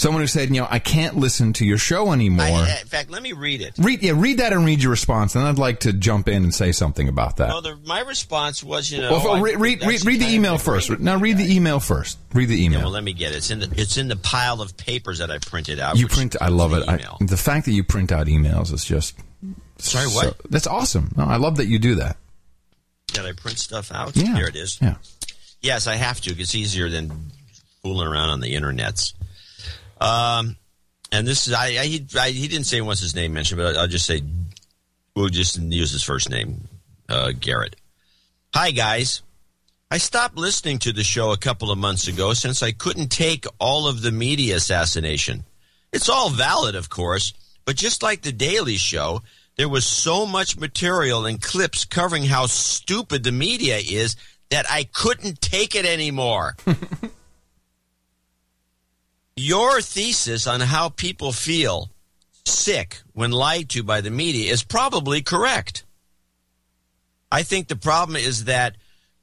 Someone 0.00 0.22
who 0.22 0.26
said, 0.28 0.48
you 0.48 0.62
know, 0.62 0.66
I 0.70 0.78
can't 0.78 1.18
listen 1.18 1.52
to 1.52 1.66
your 1.66 1.76
show 1.76 2.10
anymore. 2.14 2.46
I- 2.46 2.78
in 2.80 2.86
fact, 2.86 3.10
let 3.10 3.22
me 3.22 3.34
read 3.34 3.60
it. 3.60 3.74
read, 3.76 4.02
yeah, 4.02 4.12
read 4.16 4.38
that 4.38 4.54
and 4.54 4.64
read 4.64 4.82
your 4.82 4.90
response, 4.90 5.34
and 5.34 5.44
I'd 5.44 5.58
like 5.58 5.80
to 5.80 5.92
jump 5.92 6.26
in 6.26 6.42
and 6.42 6.54
say 6.54 6.72
something 6.72 7.06
about 7.06 7.36
that. 7.36 7.48
Well, 7.50 7.60
the, 7.60 7.76
my 7.84 8.00
response 8.00 8.64
was, 8.64 8.90
you 8.90 9.02
know, 9.02 9.10
well, 9.10 9.32
I 9.32 9.40
read, 9.42 9.60
read, 9.60 9.84
read, 9.84 10.02
read 10.06 10.18
the 10.22 10.28
email 10.34 10.56
first. 10.56 10.88
Now, 11.00 11.18
read 11.18 11.36
the 11.36 11.54
email 11.54 11.80
first. 11.80 12.18
Read 12.32 12.46
the 12.48 12.64
email. 12.64 12.80
Well, 12.80 12.92
let 12.92 13.04
me 13.04 13.12
get 13.12 13.32
it. 13.32 13.36
It's 13.36 13.50
in 13.50 13.58
the 13.58 13.70
it's 13.76 13.98
in 13.98 14.08
the 14.08 14.16
pile 14.16 14.62
of 14.62 14.74
papers 14.78 15.18
that 15.18 15.30
I 15.30 15.36
printed 15.36 15.78
out. 15.78 15.98
you 15.98 16.08
print. 16.08 16.34
I 16.40 16.48
love 16.48 16.72
it. 16.72 16.88
I, 16.88 16.96
the 17.20 17.36
fact 17.36 17.66
that 17.66 17.72
you 17.72 17.84
print 17.84 18.10
out 18.10 18.26
emails 18.26 18.72
is 18.72 18.86
just. 18.86 19.18
Sorry, 19.76 20.08
so- 20.08 20.14
what? 20.28 20.40
that's 20.50 20.66
awesome. 20.66 21.12
No, 21.14 21.24
I 21.24 21.36
love 21.36 21.58
that 21.58 21.66
you 21.66 21.78
do 21.78 21.96
that. 21.96 22.16
Did 23.08 23.26
I 23.26 23.32
print 23.32 23.58
stuff 23.58 23.92
out? 23.92 24.16
Yeah. 24.16 24.34
Here 24.34 24.46
it 24.46 24.56
is. 24.56 24.78
Yeah. 24.80 24.94
Yes, 25.60 25.86
I 25.86 25.96
have 25.96 26.22
to. 26.22 26.30
It's 26.40 26.54
easier 26.54 26.88
than 26.88 27.32
fooling 27.82 28.08
around 28.08 28.30
on 28.30 28.40
the 28.40 28.54
internets. 28.54 29.12
Um, 30.00 30.56
and 31.12 31.26
this 31.26 31.46
is 31.46 31.52
I, 31.52 31.66
I, 31.66 31.86
he, 31.86 32.06
I 32.18 32.30
he 32.30 32.48
didn't 32.48 32.66
say 32.66 32.80
once 32.80 33.00
his 33.00 33.14
name 33.14 33.32
mentioned, 33.32 33.60
but 33.60 33.76
I'll 33.76 33.88
just 33.88 34.06
say 34.06 34.22
we'll 35.14 35.28
just 35.28 35.60
use 35.60 35.92
his 35.92 36.02
first 36.02 36.30
name, 36.30 36.68
uh, 37.08 37.32
Garrett. 37.38 37.76
Hi 38.54 38.70
guys. 38.70 39.22
I 39.90 39.98
stopped 39.98 40.36
listening 40.36 40.78
to 40.80 40.92
the 40.92 41.02
show 41.02 41.32
a 41.32 41.36
couple 41.36 41.72
of 41.72 41.78
months 41.78 42.06
ago 42.06 42.32
since 42.32 42.62
I 42.62 42.70
couldn't 42.70 43.08
take 43.08 43.44
all 43.58 43.88
of 43.88 44.02
the 44.02 44.12
media 44.12 44.54
assassination. 44.54 45.42
It's 45.92 46.08
all 46.08 46.30
valid, 46.30 46.76
of 46.76 46.88
course, 46.88 47.32
but 47.64 47.74
just 47.74 48.00
like 48.00 48.22
the 48.22 48.30
Daily 48.30 48.76
Show, 48.76 49.22
there 49.56 49.68
was 49.68 49.84
so 49.84 50.26
much 50.26 50.56
material 50.56 51.26
and 51.26 51.42
clips 51.42 51.84
covering 51.84 52.22
how 52.22 52.46
stupid 52.46 53.24
the 53.24 53.32
media 53.32 53.78
is 53.78 54.14
that 54.50 54.64
I 54.70 54.84
couldn't 54.84 55.40
take 55.40 55.74
it 55.74 55.84
anymore. 55.84 56.54
Your 59.42 59.80
thesis 59.80 60.46
on 60.46 60.60
how 60.60 60.90
people 60.90 61.32
feel 61.32 61.88
sick 62.44 63.00
when 63.14 63.30
lied 63.30 63.70
to 63.70 63.82
by 63.82 64.02
the 64.02 64.10
media 64.10 64.52
is 64.52 64.62
probably 64.62 65.22
correct. 65.22 65.84
I 67.32 67.42
think 67.42 67.68
the 67.68 67.76
problem 67.76 68.16
is 68.16 68.44
that 68.44 68.76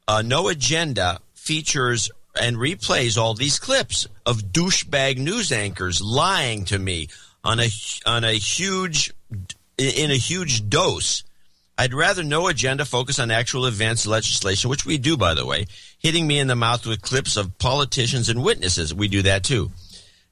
uh, 0.07 0.23
No 0.23 0.47
Agenda 0.47 1.19
features 1.35 2.09
and 2.41 2.57
replays 2.57 3.15
all 3.15 3.35
these 3.35 3.59
clips 3.59 4.07
of 4.25 4.51
douchebag 4.51 5.19
news 5.19 5.51
anchors 5.51 6.01
lying 6.01 6.65
to 6.65 6.79
me 6.79 7.09
on 7.43 7.59
a 7.59 7.69
on 8.07 8.23
a 8.23 8.33
huge 8.33 9.13
in 9.77 10.09
a 10.09 10.17
huge 10.17 10.67
dose. 10.67 11.23
I'd 11.77 11.93
rather 11.93 12.23
No 12.23 12.47
Agenda 12.47 12.85
focus 12.85 13.19
on 13.19 13.29
actual 13.29 13.67
events, 13.67 14.07
legislation, 14.07 14.71
which 14.71 14.83
we 14.83 14.97
do, 14.97 15.15
by 15.15 15.35
the 15.35 15.45
way, 15.45 15.67
hitting 15.99 16.25
me 16.25 16.39
in 16.39 16.47
the 16.47 16.55
mouth 16.55 16.87
with 16.87 17.03
clips 17.03 17.37
of 17.37 17.59
politicians 17.59 18.29
and 18.29 18.43
witnesses. 18.43 18.95
We 18.95 19.07
do 19.07 19.21
that 19.21 19.43
too. 19.43 19.69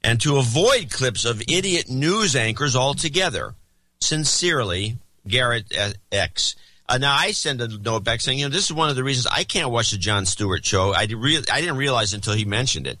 And 0.06 0.20
to 0.20 0.36
avoid 0.36 0.90
clips 0.90 1.24
of 1.24 1.42
idiot 1.42 1.90
news 1.90 2.36
anchors 2.36 2.76
altogether. 2.76 3.54
Sincerely, 4.00 4.98
Garrett 5.26 5.74
X. 6.12 6.54
Uh, 6.88 6.98
now 6.98 7.12
I 7.12 7.32
send 7.32 7.60
a 7.60 7.66
note 7.66 8.04
back 8.04 8.20
saying, 8.20 8.38
you 8.38 8.44
know, 8.44 8.52
this 8.52 8.66
is 8.66 8.72
one 8.72 8.88
of 8.88 8.94
the 8.94 9.02
reasons 9.02 9.26
I 9.26 9.42
can't 9.42 9.70
watch 9.70 9.90
the 9.90 9.98
Jon 9.98 10.24
Stewart 10.24 10.64
show. 10.64 10.94
I, 10.94 11.06
re- 11.06 11.42
I 11.52 11.60
didn't 11.60 11.76
realize 11.76 12.14
until 12.14 12.34
he 12.34 12.44
mentioned 12.44 12.86
it 12.86 13.00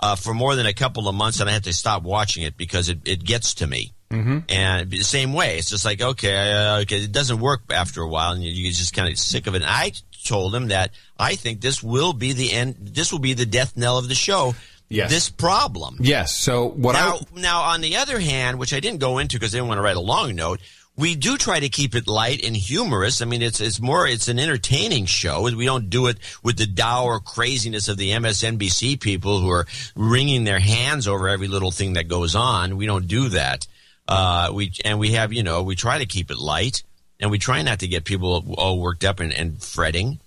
uh, 0.00 0.16
for 0.16 0.34
more 0.34 0.56
than 0.56 0.66
a 0.66 0.72
couple 0.72 1.06
of 1.06 1.14
months, 1.14 1.38
and 1.38 1.48
I 1.48 1.52
had 1.52 1.64
to 1.64 1.72
stop 1.72 2.02
watching 2.02 2.42
it 2.42 2.56
because 2.56 2.88
it, 2.88 2.98
it 3.04 3.24
gets 3.24 3.54
to 3.54 3.66
me. 3.66 3.92
Mm-hmm. 4.10 4.38
And 4.48 4.90
the 4.90 5.02
same 5.02 5.32
way, 5.32 5.58
it's 5.58 5.70
just 5.70 5.84
like 5.84 6.02
okay, 6.02 6.52
uh, 6.52 6.80
okay, 6.80 7.04
it 7.04 7.12
doesn't 7.12 7.38
work 7.38 7.60
after 7.70 8.02
a 8.02 8.08
while, 8.08 8.32
and 8.32 8.42
you, 8.42 8.50
you 8.50 8.72
just 8.72 8.92
kind 8.92 9.08
of 9.08 9.16
sick 9.16 9.46
of 9.46 9.54
it. 9.54 9.62
And 9.62 9.70
I 9.70 9.92
told 10.24 10.52
him 10.52 10.68
that 10.68 10.90
I 11.16 11.36
think 11.36 11.60
this 11.60 11.80
will 11.80 12.12
be 12.12 12.32
the 12.32 12.50
end. 12.50 12.74
This 12.80 13.12
will 13.12 13.20
be 13.20 13.34
the 13.34 13.46
death 13.46 13.76
knell 13.76 13.98
of 13.98 14.08
the 14.08 14.16
show. 14.16 14.56
Yes. 14.90 15.10
This 15.10 15.30
problem. 15.30 15.98
Yes. 16.00 16.34
So 16.34 16.68
what 16.68 16.94
now, 16.94 17.14
I 17.14 17.40
now, 17.40 17.62
on 17.62 17.80
the 17.80 17.96
other 17.96 18.18
hand, 18.18 18.58
which 18.58 18.74
I 18.74 18.80
didn't 18.80 18.98
go 18.98 19.18
into 19.18 19.38
because 19.38 19.54
I 19.54 19.58
didn't 19.58 19.68
want 19.68 19.78
to 19.78 19.82
write 19.82 19.96
a 19.96 20.00
long 20.00 20.34
note, 20.34 20.60
we 20.96 21.14
do 21.14 21.38
try 21.38 21.60
to 21.60 21.68
keep 21.68 21.94
it 21.94 22.08
light 22.08 22.44
and 22.44 22.56
humorous. 22.56 23.22
I 23.22 23.24
mean, 23.24 23.40
it's 23.40 23.60
it's 23.60 23.80
more 23.80 24.06
it's 24.06 24.26
an 24.26 24.40
entertaining 24.40 25.06
show. 25.06 25.42
We 25.42 25.64
don't 25.64 25.90
do 25.90 26.08
it 26.08 26.18
with 26.42 26.58
the 26.58 26.66
dour 26.66 27.20
craziness 27.20 27.88
of 27.88 27.98
the 27.98 28.10
MSNBC 28.10 29.00
people 29.00 29.40
who 29.40 29.50
are 29.50 29.66
wringing 29.94 30.42
their 30.42 30.58
hands 30.58 31.06
over 31.06 31.28
every 31.28 31.48
little 31.48 31.70
thing 31.70 31.94
that 31.94 32.08
goes 32.08 32.34
on. 32.34 32.76
We 32.76 32.86
don't 32.86 33.06
do 33.06 33.28
that. 33.30 33.66
Uh, 34.08 34.50
we 34.52 34.72
and 34.84 34.98
we 34.98 35.12
have 35.12 35.32
you 35.32 35.44
know 35.44 35.62
we 35.62 35.76
try 35.76 35.98
to 35.98 36.06
keep 36.06 36.32
it 36.32 36.36
light 36.36 36.82
and 37.20 37.30
we 37.30 37.38
try 37.38 37.62
not 37.62 37.78
to 37.80 37.88
get 37.88 38.04
people 38.04 38.54
all 38.58 38.80
worked 38.80 39.04
up 39.04 39.20
and, 39.20 39.32
and 39.32 39.62
fretting. 39.62 40.18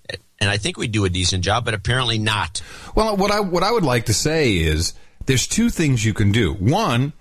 And 0.43 0.51
I 0.51 0.57
think 0.57 0.77
we 0.77 0.89
do 0.89 1.05
a 1.05 1.09
decent 1.09 1.41
job, 1.41 1.63
but 1.63 1.73
apparently 1.73 2.17
not. 2.17 2.61
Well, 2.95 3.15
what 3.15 3.31
I 3.31 3.39
what 3.39 3.63
I 3.63 3.71
would 3.71 3.85
like 3.85 4.07
to 4.07 4.13
say 4.13 4.57
is 4.57 4.93
there's 5.25 5.47
two 5.47 5.69
things 5.69 6.03
you 6.03 6.13
can 6.13 6.33
do. 6.33 6.51
One 6.53 7.13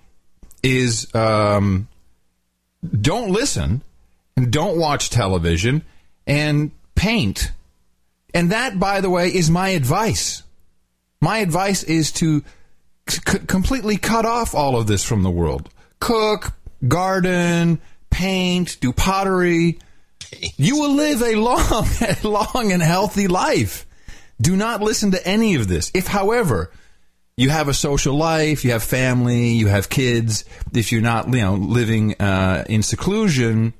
is 0.61 1.07
um, 1.15 1.87
don't 2.99 3.31
listen 3.31 3.81
and 4.35 4.51
don't 4.51 4.77
watch 4.77 5.09
television 5.09 5.83
and 6.27 6.71
paint. 6.95 7.53
And 8.33 8.51
that, 8.51 8.77
by 8.77 8.99
the 8.99 9.09
way, 9.09 9.29
is 9.33 9.49
my 9.49 9.69
advice. 9.69 10.43
My 11.21 11.37
advice 11.37 11.81
is 11.83 12.11
to 12.13 12.43
c- 13.07 13.21
completely 13.47 13.95
cut 13.95 14.25
off 14.25 14.53
all 14.53 14.75
of 14.75 14.87
this 14.87 15.05
from 15.05 15.23
the 15.23 15.31
world. 15.31 15.69
Cook, 16.01 16.51
garden, 16.85 17.79
paint, 18.09 18.81
do 18.81 18.91
pottery. 18.91 19.79
You 20.57 20.79
will 20.79 20.93
live 20.93 21.21
a 21.21 21.35
long, 21.35 21.85
long 22.23 22.71
and 22.71 22.81
healthy 22.81 23.27
life. 23.27 23.85
Do 24.41 24.55
not 24.55 24.81
listen 24.81 25.11
to 25.11 25.27
any 25.27 25.55
of 25.55 25.67
this. 25.67 25.91
If, 25.93 26.07
however, 26.07 26.71
you 27.35 27.49
have 27.49 27.67
a 27.67 27.73
social 27.73 28.15
life, 28.15 28.63
you 28.63 28.71
have 28.71 28.83
family, 28.83 29.49
you 29.49 29.67
have 29.67 29.89
kids, 29.89 30.45
if 30.73 30.91
you're 30.91 31.01
not, 31.01 31.27
you 31.27 31.41
know, 31.41 31.55
living 31.55 32.15
uh, 32.21 32.63
in 32.67 32.83
seclusion, 32.83 33.73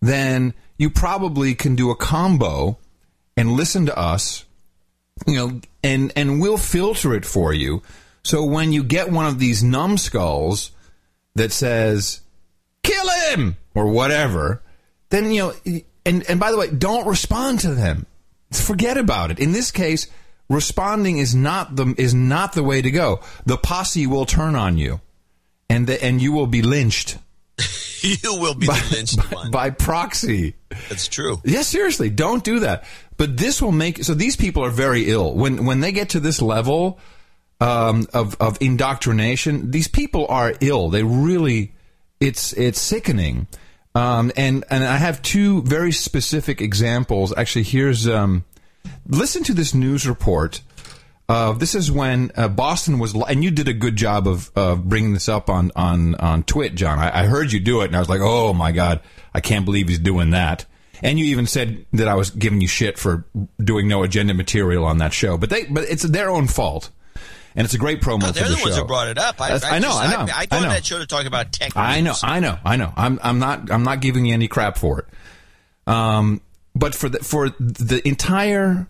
then 0.00 0.54
you 0.78 0.90
probably 0.90 1.54
can 1.54 1.74
do 1.74 1.90
a 1.90 1.96
combo 1.96 2.78
and 3.36 3.52
listen 3.52 3.86
to 3.86 3.98
us, 3.98 4.44
you 5.26 5.34
know, 5.34 5.60
and 5.82 6.12
and 6.16 6.40
we'll 6.40 6.56
filter 6.56 7.14
it 7.14 7.24
for 7.24 7.52
you. 7.52 7.82
So 8.22 8.44
when 8.44 8.72
you 8.72 8.82
get 8.82 9.10
one 9.10 9.26
of 9.26 9.38
these 9.38 9.62
numbskulls 9.62 10.70
that 11.34 11.52
says 11.52 12.20
"kill 12.82 13.08
him" 13.30 13.56
or 13.74 13.88
whatever, 13.88 14.62
then 15.14 15.30
you 15.30 15.42
know, 15.42 15.80
and 16.04 16.22
and 16.28 16.40
by 16.40 16.50
the 16.50 16.58
way, 16.58 16.70
don't 16.70 17.06
respond 17.06 17.60
to 17.60 17.74
them. 17.74 18.06
Forget 18.52 18.96
about 18.96 19.30
it. 19.30 19.38
In 19.38 19.52
this 19.52 19.70
case, 19.70 20.08
responding 20.48 21.18
is 21.18 21.34
not 21.34 21.76
the 21.76 21.94
is 21.96 22.14
not 22.14 22.52
the 22.52 22.62
way 22.62 22.82
to 22.82 22.90
go. 22.90 23.20
The 23.46 23.56
posse 23.56 24.06
will 24.06 24.26
turn 24.26 24.54
on 24.56 24.78
you, 24.78 25.00
and 25.70 25.86
the, 25.86 26.02
and 26.02 26.20
you 26.20 26.32
will 26.32 26.46
be 26.46 26.62
lynched 26.62 27.18
you 28.00 28.34
will 28.34 28.54
be 28.54 28.66
the 28.66 28.88
lynched 28.92 29.32
one. 29.32 29.50
by 29.50 29.70
proxy. 29.70 30.54
That's 30.88 31.08
true. 31.08 31.40
Yes, 31.44 31.68
seriously, 31.68 32.10
don't 32.10 32.44
do 32.44 32.60
that. 32.60 32.84
But 33.16 33.36
this 33.36 33.62
will 33.62 33.72
make 33.72 34.02
so 34.02 34.14
these 34.14 34.36
people 34.36 34.64
are 34.64 34.70
very 34.70 35.08
ill 35.08 35.34
when 35.34 35.64
when 35.64 35.80
they 35.80 35.92
get 35.92 36.10
to 36.10 36.20
this 36.20 36.42
level 36.42 36.98
um, 37.60 38.06
of 38.12 38.36
of 38.40 38.58
indoctrination. 38.60 39.70
These 39.70 39.88
people 39.88 40.26
are 40.28 40.54
ill. 40.60 40.88
They 40.88 41.04
really, 41.04 41.74
it's 42.20 42.52
it's 42.54 42.80
sickening. 42.80 43.46
Um, 43.94 44.32
and 44.36 44.64
and 44.70 44.84
I 44.84 44.96
have 44.96 45.22
two 45.22 45.62
very 45.62 45.92
specific 45.92 46.60
examples. 46.60 47.32
Actually, 47.36 47.64
here's 47.64 48.08
um, 48.08 48.44
listen 49.06 49.44
to 49.44 49.54
this 49.54 49.74
news 49.74 50.06
report. 50.06 50.60
Uh, 51.26 51.52
this 51.52 51.74
is 51.74 51.90
when 51.90 52.30
uh, 52.36 52.48
Boston 52.48 52.98
was, 52.98 53.14
and 53.14 53.42
you 53.42 53.50
did 53.50 53.66
a 53.66 53.72
good 53.72 53.96
job 53.96 54.28
of 54.28 54.50
uh, 54.56 54.74
bringing 54.74 55.14
this 55.14 55.28
up 55.28 55.48
on 55.48 55.70
on 55.76 56.16
on 56.16 56.42
Twit, 56.42 56.74
John. 56.74 56.98
I, 56.98 57.22
I 57.22 57.26
heard 57.26 57.52
you 57.52 57.60
do 57.60 57.80
it, 57.82 57.86
and 57.86 57.96
I 57.96 58.00
was 58.00 58.08
like, 58.08 58.20
oh 58.20 58.52
my 58.52 58.72
god, 58.72 59.00
I 59.32 59.40
can't 59.40 59.64
believe 59.64 59.88
he's 59.88 60.00
doing 60.00 60.30
that. 60.30 60.66
And 61.02 61.18
you 61.18 61.26
even 61.26 61.46
said 61.46 61.86
that 61.92 62.08
I 62.08 62.14
was 62.14 62.30
giving 62.30 62.60
you 62.60 62.68
shit 62.68 62.98
for 62.98 63.26
doing 63.62 63.88
no 63.88 64.02
agenda 64.02 64.34
material 64.34 64.84
on 64.84 64.98
that 64.98 65.12
show, 65.12 65.36
but 65.36 65.50
they, 65.50 65.64
but 65.64 65.84
it's 65.84 66.02
their 66.02 66.30
own 66.30 66.46
fault. 66.46 66.90
And 67.56 67.64
it's 67.64 67.74
a 67.74 67.78
great 67.78 68.00
promo 68.00 68.20
No, 68.20 68.26
for 68.28 68.32
they're 68.32 68.48
the, 68.48 68.56
the, 68.56 68.62
ones 68.62 68.76
who 68.76 68.84
brought 68.84 69.08
it 69.08 69.16
up. 69.18 69.40
I, 69.40 69.50
That's- 69.52 69.64
I 69.72 69.78
know, 69.78 69.88
just- 69.88 70.00
I 70.00 70.10
know, 70.26 70.32
I, 70.34 70.46
go 70.46 70.56
I 70.56 70.60
know. 70.60 70.68
that 70.70 70.84
show 70.84 70.98
to 70.98 71.06
talk 71.06 71.24
about 71.26 71.52
tech. 71.52 71.76
I 71.76 72.00
know. 72.00 72.14
I 72.22 72.40
know, 72.40 72.58
I 72.64 72.76
know. 72.76 72.92
I'm 72.96 73.20
I'm 73.22 73.38
not 73.38 73.70
I'm 73.70 73.84
not 73.84 74.00
giving 74.00 74.26
you 74.26 74.34
any 74.34 74.48
crap 74.48 74.76
for 74.76 75.00
it. 75.00 75.06
Um, 75.92 76.40
but 76.74 76.94
for 76.94 77.08
the 77.08 77.18
for 77.20 77.50
the 77.50 78.02
entire 78.06 78.88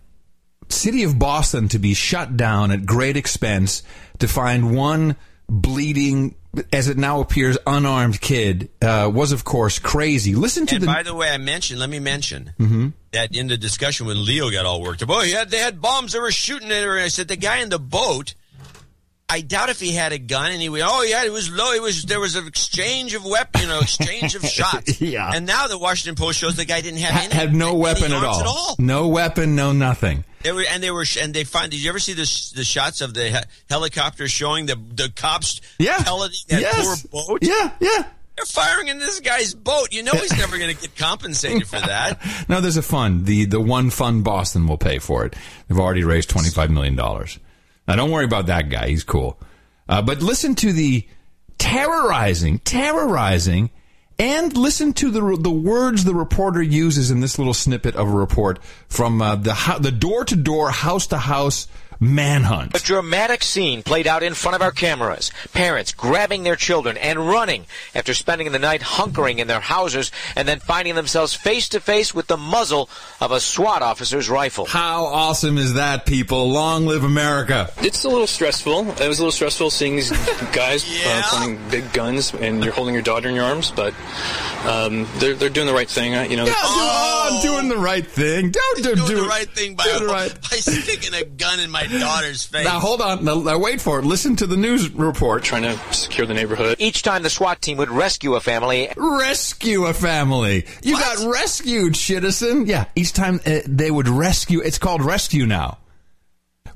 city 0.69 1.03
of 1.03 1.19
Boston 1.19 1.67
to 1.69 1.79
be 1.79 1.93
shut 1.93 2.35
down 2.37 2.71
at 2.71 2.85
great 2.87 3.17
expense 3.17 3.83
to 4.19 4.27
find 4.27 4.75
one 4.75 5.15
bleeding, 5.47 6.33
as 6.73 6.87
it 6.87 6.97
now 6.97 7.19
appears, 7.19 7.55
unarmed 7.67 8.19
kid 8.19 8.69
uh, 8.81 9.11
was 9.13 9.31
of 9.31 9.43
course 9.43 9.77
crazy. 9.77 10.33
Listen 10.33 10.65
to 10.65 10.75
And 10.75 10.83
the. 10.83 10.87
by 10.87 11.03
the 11.03 11.13
way, 11.13 11.29
I 11.29 11.37
mentioned. 11.37 11.79
Let 11.79 11.89
me 11.91 11.99
mention 11.99 12.53
Mhm. 12.59 12.93
that 13.11 13.35
in 13.35 13.47
the 13.47 13.57
discussion 13.57 14.07
when 14.07 14.25
Leo 14.25 14.49
got 14.49 14.65
all 14.65 14.81
worked 14.81 15.03
up. 15.03 15.09
Oh, 15.11 15.19
had 15.23 15.51
they 15.51 15.59
had 15.59 15.79
bombs. 15.81 16.13
They 16.13 16.19
were 16.19 16.31
shooting 16.31 16.71
at 16.71 16.83
her. 16.83 16.95
And 16.95 17.03
I 17.03 17.09
said 17.09 17.27
the 17.27 17.35
guy 17.35 17.57
in 17.57 17.69
the 17.69 17.77
boat. 17.79 18.33
I 19.27 19.41
doubt 19.41 19.69
if 19.69 19.79
he 19.79 19.91
had 19.93 20.11
a 20.13 20.19
gun, 20.19 20.51
and 20.51 20.61
he 20.61 20.69
went, 20.69 20.83
"Oh 20.87 21.01
yeah, 21.01 21.23
it 21.25 21.31
was 21.31 21.49
low. 21.51 21.71
It 21.71 21.81
was 21.81 22.03
there 22.03 22.19
was 22.19 22.35
an 22.35 22.45
exchange 22.47 23.15
of 23.15 23.25
weapon, 23.25 23.61
you 23.61 23.67
know, 23.67 23.79
exchange 23.79 24.35
of 24.35 24.45
shots." 24.45 25.01
Yeah. 25.01 25.31
And 25.33 25.45
now 25.47 25.67
the 25.67 25.77
Washington 25.79 26.15
Post 26.15 26.37
shows 26.39 26.55
the 26.55 26.65
guy 26.65 26.81
didn't 26.81 26.99
have 26.99 27.23
any, 27.23 27.33
had 27.33 27.53
no 27.53 27.73
weapon 27.73 28.13
at 28.13 28.23
all. 28.23 28.39
at 28.39 28.45
all. 28.45 28.75
No 28.77 29.07
weapon, 29.07 29.55
no 29.55 29.71
nothing. 29.73 30.23
They 30.43 30.51
were, 30.51 30.63
and 30.69 30.83
they 30.83 30.91
were, 30.91 31.05
and 31.19 31.33
they 31.33 31.43
find. 31.43 31.71
Did 31.71 31.81
you 31.83 31.89
ever 31.89 31.97
see 31.99 32.13
the 32.13 32.51
the 32.55 32.63
shots 32.63 33.01
of 33.01 33.15
the 33.15 33.29
he- 33.31 33.37
helicopter 33.67 34.27
showing 34.27 34.67
the 34.67 34.75
the 34.75 35.11
cops 35.15 35.59
Yeah. 35.79 35.97
pelleting 36.03 36.37
that 36.49 36.61
Yes. 36.61 37.05
poor 37.07 37.27
boat? 37.27 37.39
Yeah, 37.41 37.71
yeah. 37.79 38.03
They're 38.37 38.45
firing 38.45 38.89
in 38.89 38.99
this 38.99 39.21
guy's 39.21 39.55
boat. 39.55 39.91
You 39.91 40.03
know 40.03 40.11
he's 40.11 40.37
never 40.37 40.57
going 40.59 40.75
to 40.75 40.79
get 40.79 40.95
compensated 40.97 41.67
for 41.67 41.79
that. 41.79 42.19
No, 42.49 42.61
there's 42.61 42.77
a 42.77 42.83
fund. 42.83 43.25
The 43.25 43.45
the 43.45 43.59
one 43.61 43.89
fund 43.89 44.23
Boston 44.23 44.67
will 44.67 44.77
pay 44.77 44.99
for 44.99 45.25
it. 45.25 45.35
They've 45.67 45.79
already 45.79 46.03
raised 46.03 46.29
twenty 46.29 46.49
five 46.51 46.69
million 46.69 46.95
dollars. 46.95 47.39
Now, 47.87 47.95
don't 47.95 48.11
worry 48.11 48.25
about 48.25 48.47
that 48.47 48.69
guy. 48.69 48.89
He's 48.89 49.03
cool. 49.03 49.39
Uh, 49.87 50.01
but 50.01 50.21
listen 50.21 50.55
to 50.55 50.73
the 50.73 51.07
terrorizing, 51.57 52.59
terrorizing, 52.59 53.69
and 54.17 54.55
listen 54.55 54.93
to 54.93 55.11
the 55.11 55.37
the 55.39 55.51
words 55.51 56.03
the 56.03 56.15
reporter 56.15 56.61
uses 56.61 57.11
in 57.11 57.19
this 57.19 57.37
little 57.37 57.53
snippet 57.53 57.95
of 57.95 58.07
a 58.07 58.11
report 58.11 58.63
from 58.87 59.21
uh, 59.21 59.35
the 59.35 59.77
the 59.81 59.91
door 59.91 60.23
to 60.25 60.35
door, 60.35 60.71
house 60.71 61.07
to 61.07 61.17
house 61.17 61.67
manhunt. 61.99 62.75
A 62.75 62.83
dramatic 62.83 63.43
scene 63.43 63.83
played 63.83 64.07
out 64.07 64.23
in 64.23 64.33
front 64.33 64.55
of 64.55 64.61
our 64.61 64.71
cameras. 64.71 65.31
Parents 65.53 65.93
grabbing 65.93 66.43
their 66.43 66.55
children 66.55 66.97
and 66.97 67.27
running 67.27 67.65
after 67.93 68.13
spending 68.13 68.51
the 68.51 68.59
night 68.59 68.81
hunkering 68.81 69.37
in 69.39 69.47
their 69.47 69.59
houses 69.59 70.11
and 70.35 70.47
then 70.47 70.59
finding 70.59 70.95
themselves 70.95 71.33
face 71.33 71.69
to 71.69 71.79
face 71.79 72.13
with 72.13 72.27
the 72.27 72.37
muzzle 72.37 72.89
of 73.21 73.31
a 73.31 73.39
SWAT 73.39 73.81
officer's 73.81 74.29
rifle. 74.29 74.65
How 74.65 75.05
awesome 75.05 75.57
is 75.57 75.73
that, 75.75 76.05
people? 76.05 76.49
Long 76.49 76.85
live 76.85 77.03
America! 77.03 77.71
It's 77.77 78.03
a 78.03 78.09
little 78.09 78.27
stressful. 78.27 78.89
It 78.91 79.07
was 79.07 79.19
a 79.19 79.21
little 79.23 79.31
stressful 79.31 79.69
seeing 79.69 79.95
these 79.95 80.11
guys 80.53 80.85
uh, 81.05 81.21
pointing 81.27 81.59
big 81.69 81.91
guns 81.93 82.33
and 82.33 82.63
you're 82.63 82.73
holding 82.73 82.93
your 82.93 83.03
daughter 83.03 83.29
in 83.29 83.35
your 83.35 83.45
arms, 83.45 83.71
but 83.71 83.93
um, 84.65 85.07
they're, 85.17 85.33
they're 85.35 85.49
doing 85.49 85.67
the 85.67 85.73
right 85.73 85.89
thing. 85.89 86.15
uh, 86.15 86.23
You 86.23 86.37
know, 86.37 86.45
Oh, 86.47 87.29
I'm 87.31 87.41
doing 87.41 87.67
the 87.69 87.77
right 87.77 88.05
thing. 88.05 88.51
Don't 88.51 88.77
do, 88.83 88.95
Doing 88.95 89.07
do 89.07 89.15
the 89.21 89.27
right 89.27 89.49
thing 89.49 89.75
by, 89.75 89.83
Do 89.85 89.99
the 89.99 90.05
right- 90.13 90.33
by 90.41 90.57
sticking 90.57 91.13
a 91.13 91.23
gun 91.23 91.59
in 91.59 91.69
my 91.71 91.84
daughter's 91.87 92.45
face. 92.45 92.65
Now 92.65 92.79
hold 92.79 93.01
on. 93.01 93.23
Now, 93.23 93.35
now 93.35 93.57
wait 93.57 93.81
for 93.81 93.99
it. 93.99 94.05
Listen 94.05 94.35
to 94.37 94.47
the 94.47 94.57
news 94.57 94.89
report. 94.91 95.43
Trying 95.43 95.63
to 95.63 95.77
secure 95.93 96.27
the 96.27 96.33
neighborhood. 96.33 96.77
Each 96.79 97.01
time 97.01 97.23
the 97.23 97.29
SWAT 97.29 97.61
team 97.61 97.77
would 97.77 97.89
rescue 97.89 98.35
a 98.35 98.39
family, 98.39 98.89
Rescue 98.95 99.85
a 99.85 99.93
family. 99.93 100.65
You 100.83 100.97
got 100.97 101.25
rescued, 101.31 101.95
citizen. 101.95 102.65
Yeah. 102.65 102.85
Each 102.95 103.13
time 103.13 103.39
uh, 103.45 103.59
they 103.67 103.91
would 103.91 104.07
rescue. 104.07 104.61
It's 104.61 104.77
called 104.77 105.03
rescue 105.03 105.45
now. 105.45 105.79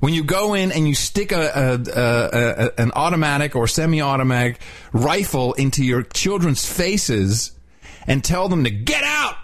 When 0.00 0.14
you 0.14 0.24
go 0.24 0.54
in 0.54 0.72
and 0.72 0.88
you 0.88 0.94
stick 0.94 1.30
a, 1.30 1.40
a, 1.40 1.74
a, 1.74 2.64
a 2.64 2.82
an 2.82 2.92
automatic 2.94 3.54
or 3.54 3.66
semi-automatic 3.66 4.58
rifle 4.94 5.52
into 5.54 5.84
your 5.84 6.02
children's 6.02 6.64
faces 6.64 7.52
and 8.06 8.24
tell 8.24 8.48
them 8.48 8.64
to 8.64 8.70
get 8.70 9.04
out, 9.04 9.36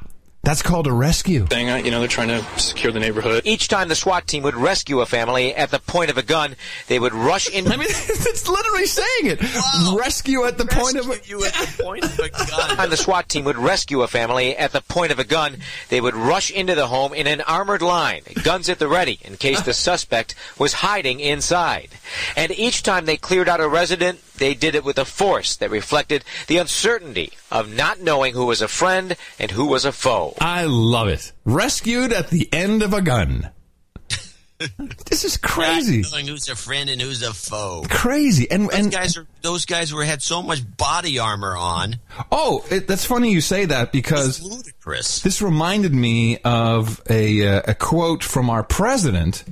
that's 0.46 0.62
called 0.62 0.86
a 0.86 0.92
rescue. 0.92 1.44
thing. 1.46 1.68
uh, 1.68 1.76
You 1.76 1.90
know, 1.90 1.98
they're 1.98 2.08
trying 2.08 2.28
to 2.28 2.42
secure 2.58 2.92
the 2.92 3.00
neighborhood. 3.00 3.42
each 3.44 3.66
time 3.68 3.88
the 3.88 3.96
SWAT 3.96 4.26
team 4.28 4.44
would 4.44 4.54
rescue 4.54 5.00
a 5.00 5.06
family 5.06 5.52
at 5.54 5.70
the 5.72 5.80
point 5.80 6.08
of 6.08 6.16
a 6.18 6.22
gun, 6.22 6.54
they 6.86 6.98
would 7.00 7.12
rush 7.12 7.48
in. 7.50 7.66
I 7.72 7.76
mean, 7.76 7.88
it's 7.90 8.48
literally 8.48 8.86
saying 8.86 9.08
it. 9.24 9.40
Rescue 9.98 10.44
at 10.44 10.56
the 10.56 10.66
point 10.66 10.96
of 10.96 11.10
a 11.10 11.18
you 11.24 11.44
at 11.44 11.52
the 11.52 11.82
point 11.82 12.04
of 12.04 12.18
a 12.18 12.28
gun. 12.30 12.76
time 12.76 12.90
the 12.90 12.96
SWAT 12.96 13.28
team 13.28 13.44
would 13.44 13.58
rescue 13.58 14.02
a 14.02 14.08
family 14.08 14.56
at 14.56 14.70
the 14.72 14.80
point 14.82 15.10
of 15.12 15.18
a 15.18 15.24
gun, 15.24 15.56
they 15.88 16.00
would 16.00 16.14
rush 16.14 16.50
into 16.52 16.74
the 16.76 16.86
home 16.86 17.12
in 17.12 17.26
an 17.26 17.40
armored 17.40 17.82
line, 17.82 18.22
guns 18.44 18.68
at 18.68 18.78
the 18.78 18.86
ready, 18.88 19.18
in 19.22 19.36
case 19.36 19.62
the 19.62 19.74
suspect 19.74 20.34
was 20.58 20.72
hiding 20.74 21.18
inside. 21.20 21.88
And 22.36 22.52
each 22.52 22.82
time 22.84 23.04
they 23.06 23.16
cleared 23.16 23.48
out 23.48 23.60
a 23.60 23.68
resident, 23.68 24.20
they 24.38 24.54
did 24.54 24.74
it 24.74 24.84
with 24.84 24.98
a 24.98 25.04
force 25.04 25.56
that 25.56 25.70
reflected 25.70 26.24
the 26.46 26.58
uncertainty 26.58 27.32
of 27.50 27.72
not 27.74 28.00
knowing 28.00 28.34
who 28.34 28.46
was 28.46 28.62
a 28.62 28.68
friend 28.68 29.16
and 29.38 29.50
who 29.50 29.66
was 29.66 29.84
a 29.84 29.92
foe. 29.92 30.34
I 30.40 30.64
love 30.64 31.08
it. 31.08 31.32
Rescued 31.44 32.12
at 32.12 32.28
the 32.30 32.48
end 32.52 32.82
of 32.82 32.92
a 32.92 33.02
gun. 33.02 33.50
this 35.06 35.24
is 35.24 35.36
crazy. 35.36 36.00
Not 36.00 36.12
knowing 36.12 36.26
who's 36.28 36.48
a 36.48 36.56
friend 36.56 36.88
and 36.88 37.00
who's 37.00 37.22
a 37.22 37.34
foe. 37.34 37.84
Crazy. 37.90 38.50
And 38.50 38.68
Those 38.70 38.78
and 38.78 38.90
guys 38.92 39.16
are 39.18 39.26
those 39.42 39.66
guys 39.66 39.92
were 39.92 40.04
had 40.04 40.22
so 40.22 40.42
much 40.42 40.60
body 40.78 41.18
armor 41.18 41.54
on. 41.56 41.96
oh, 42.32 42.64
it, 42.70 42.88
that's 42.88 43.04
funny 43.04 43.32
you 43.32 43.42
say 43.42 43.66
that 43.66 43.92
because 43.92 44.42
Ludicrous. 44.42 45.20
this 45.20 45.42
reminded 45.42 45.92
me 45.94 46.38
of 46.38 47.02
a 47.10 47.46
uh, 47.58 47.62
a 47.68 47.74
quote 47.74 48.24
from 48.24 48.48
our 48.48 48.62
president 48.62 49.44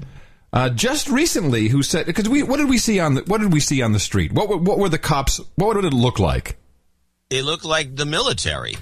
uh, 0.54 0.70
just 0.70 1.08
recently, 1.08 1.66
who 1.66 1.82
said 1.82 2.06
because 2.06 2.28
we 2.28 2.44
what 2.44 2.58
did 2.58 2.68
we 2.68 2.78
see 2.78 3.00
on 3.00 3.14
the 3.14 3.22
what 3.22 3.40
did 3.40 3.52
we 3.52 3.58
see 3.58 3.82
on 3.82 3.90
the 3.90 3.98
street? 3.98 4.32
What 4.32 4.48
were, 4.48 4.56
what 4.56 4.78
were 4.78 4.88
the 4.88 4.98
cops? 4.98 5.40
What 5.56 5.74
would 5.74 5.84
it 5.84 5.92
look 5.92 6.20
like? 6.20 6.56
It 7.28 7.42
looked 7.44 7.64
like 7.64 7.96
the 7.96 8.06
military. 8.06 8.76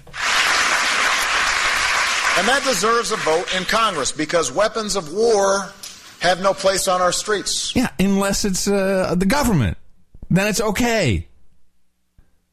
And 2.35 2.49
that 2.49 2.63
deserves 2.65 3.11
a 3.11 3.17
vote 3.17 3.55
in 3.57 3.65
Congress 3.65 4.13
because 4.13 4.53
weapons 4.53 4.97
of 4.97 5.13
war 5.15 5.71
have 6.21 6.43
no 6.43 6.53
place 6.53 6.89
on 6.89 7.01
our 7.01 7.13
streets. 7.13 7.75
Yeah, 7.75 7.89
unless 7.99 8.45
it's 8.45 8.69
uh, 8.69 9.15
the 9.17 9.27
government, 9.27 9.79
then 10.29 10.49
it's 10.49 10.61
okay. 10.61 11.27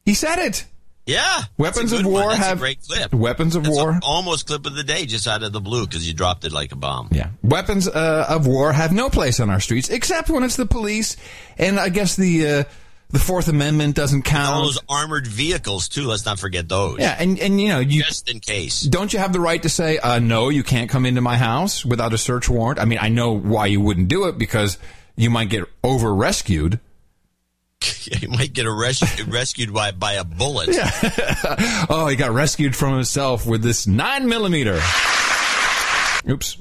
He 0.06 0.14
said 0.14 0.38
it. 0.38 0.64
Yeah. 1.06 1.42
Weapons 1.58 1.92
of 1.92 2.04
one. 2.04 2.12
war 2.12 2.28
That's 2.30 2.38
have 2.46 2.58
a 2.58 2.60
great 2.60 2.78
clip. 2.86 3.12
weapons 3.12 3.56
of 3.56 3.64
That's 3.64 3.74
war. 3.74 3.90
a- 3.92 4.00
almost 4.04 4.46
clip 4.46 4.64
of 4.66 4.74
the 4.74 4.84
day, 4.84 5.06
just 5.06 5.26
out 5.26 5.42
of 5.42 5.52
the 5.52 5.60
blue, 5.60 5.86
because 5.86 6.06
you 6.06 6.14
dropped 6.14 6.44
it 6.44 6.52
like 6.52 6.72
a 6.72 6.76
bomb. 6.76 7.08
Yeah, 7.10 7.30
weapons 7.42 7.88
uh, 7.88 8.26
of 8.28 8.46
war 8.46 8.72
have 8.72 8.92
no 8.92 9.10
place 9.10 9.40
on 9.40 9.50
our 9.50 9.60
streets 9.60 9.88
except 9.90 10.30
when 10.30 10.44
it's 10.44 10.56
the 10.56 10.66
police, 10.66 11.16
and 11.58 11.80
I 11.80 11.88
guess 11.88 12.14
the 12.16 12.46
uh, 12.46 12.64
the 13.08 13.18
Fourth 13.18 13.48
Amendment 13.48 13.96
doesn't 13.96 14.22
count. 14.22 14.54
All 14.54 14.62
those 14.62 14.78
armored 14.88 15.26
vehicles 15.26 15.88
too. 15.88 16.06
Let's 16.06 16.24
not 16.24 16.38
forget 16.38 16.68
those. 16.68 16.98
yeah, 17.00 17.16
and 17.18 17.40
and 17.40 17.60
you 17.60 17.68
know 17.70 17.80
you 17.80 18.02
just 18.04 18.30
in 18.30 18.38
case. 18.38 18.82
don't 18.82 19.12
you 19.12 19.18
have 19.18 19.32
the 19.32 19.40
right 19.40 19.60
to 19.62 19.68
say 19.68 19.98
uh, 19.98 20.20
no? 20.20 20.48
You 20.48 20.62
can't 20.62 20.88
come 20.88 21.06
into 21.06 21.20
my 21.22 21.36
house 21.36 21.84
without 21.84 22.12
a 22.12 22.18
search 22.18 22.48
warrant. 22.48 22.78
I 22.78 22.84
mean, 22.84 22.98
I 23.00 23.08
know 23.08 23.32
why 23.32 23.66
you 23.66 23.80
wouldn't 23.80 24.08
do 24.08 24.26
it 24.26 24.38
because 24.38 24.78
you 25.16 25.28
might 25.30 25.48
get 25.48 25.64
over 25.82 26.14
rescued. 26.14 26.78
you 28.20 28.28
might 28.28 28.52
get 28.52 28.66
arrested, 28.66 29.28
rescued 29.28 29.72
by 29.72 29.92
by 29.92 30.14
a 30.14 30.24
bullet. 30.24 30.68
Yeah. 30.68 30.90
oh, 31.88 32.08
he 32.08 32.16
got 32.16 32.32
rescued 32.32 32.74
from 32.74 32.94
himself 32.94 33.46
with 33.46 33.62
this 33.62 33.86
nine 33.86 34.28
millimeter. 34.28 34.80
Oops. 36.28 36.58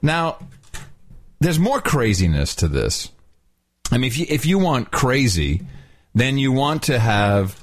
Now, 0.00 0.38
there's 1.40 1.58
more 1.58 1.80
craziness 1.80 2.54
to 2.56 2.68
this. 2.68 3.10
I 3.90 3.98
mean, 3.98 4.08
if 4.08 4.18
you 4.18 4.26
if 4.28 4.46
you 4.46 4.58
want 4.58 4.90
crazy, 4.90 5.62
then 6.14 6.38
you 6.38 6.52
want 6.52 6.84
to 6.84 6.98
have 6.98 7.60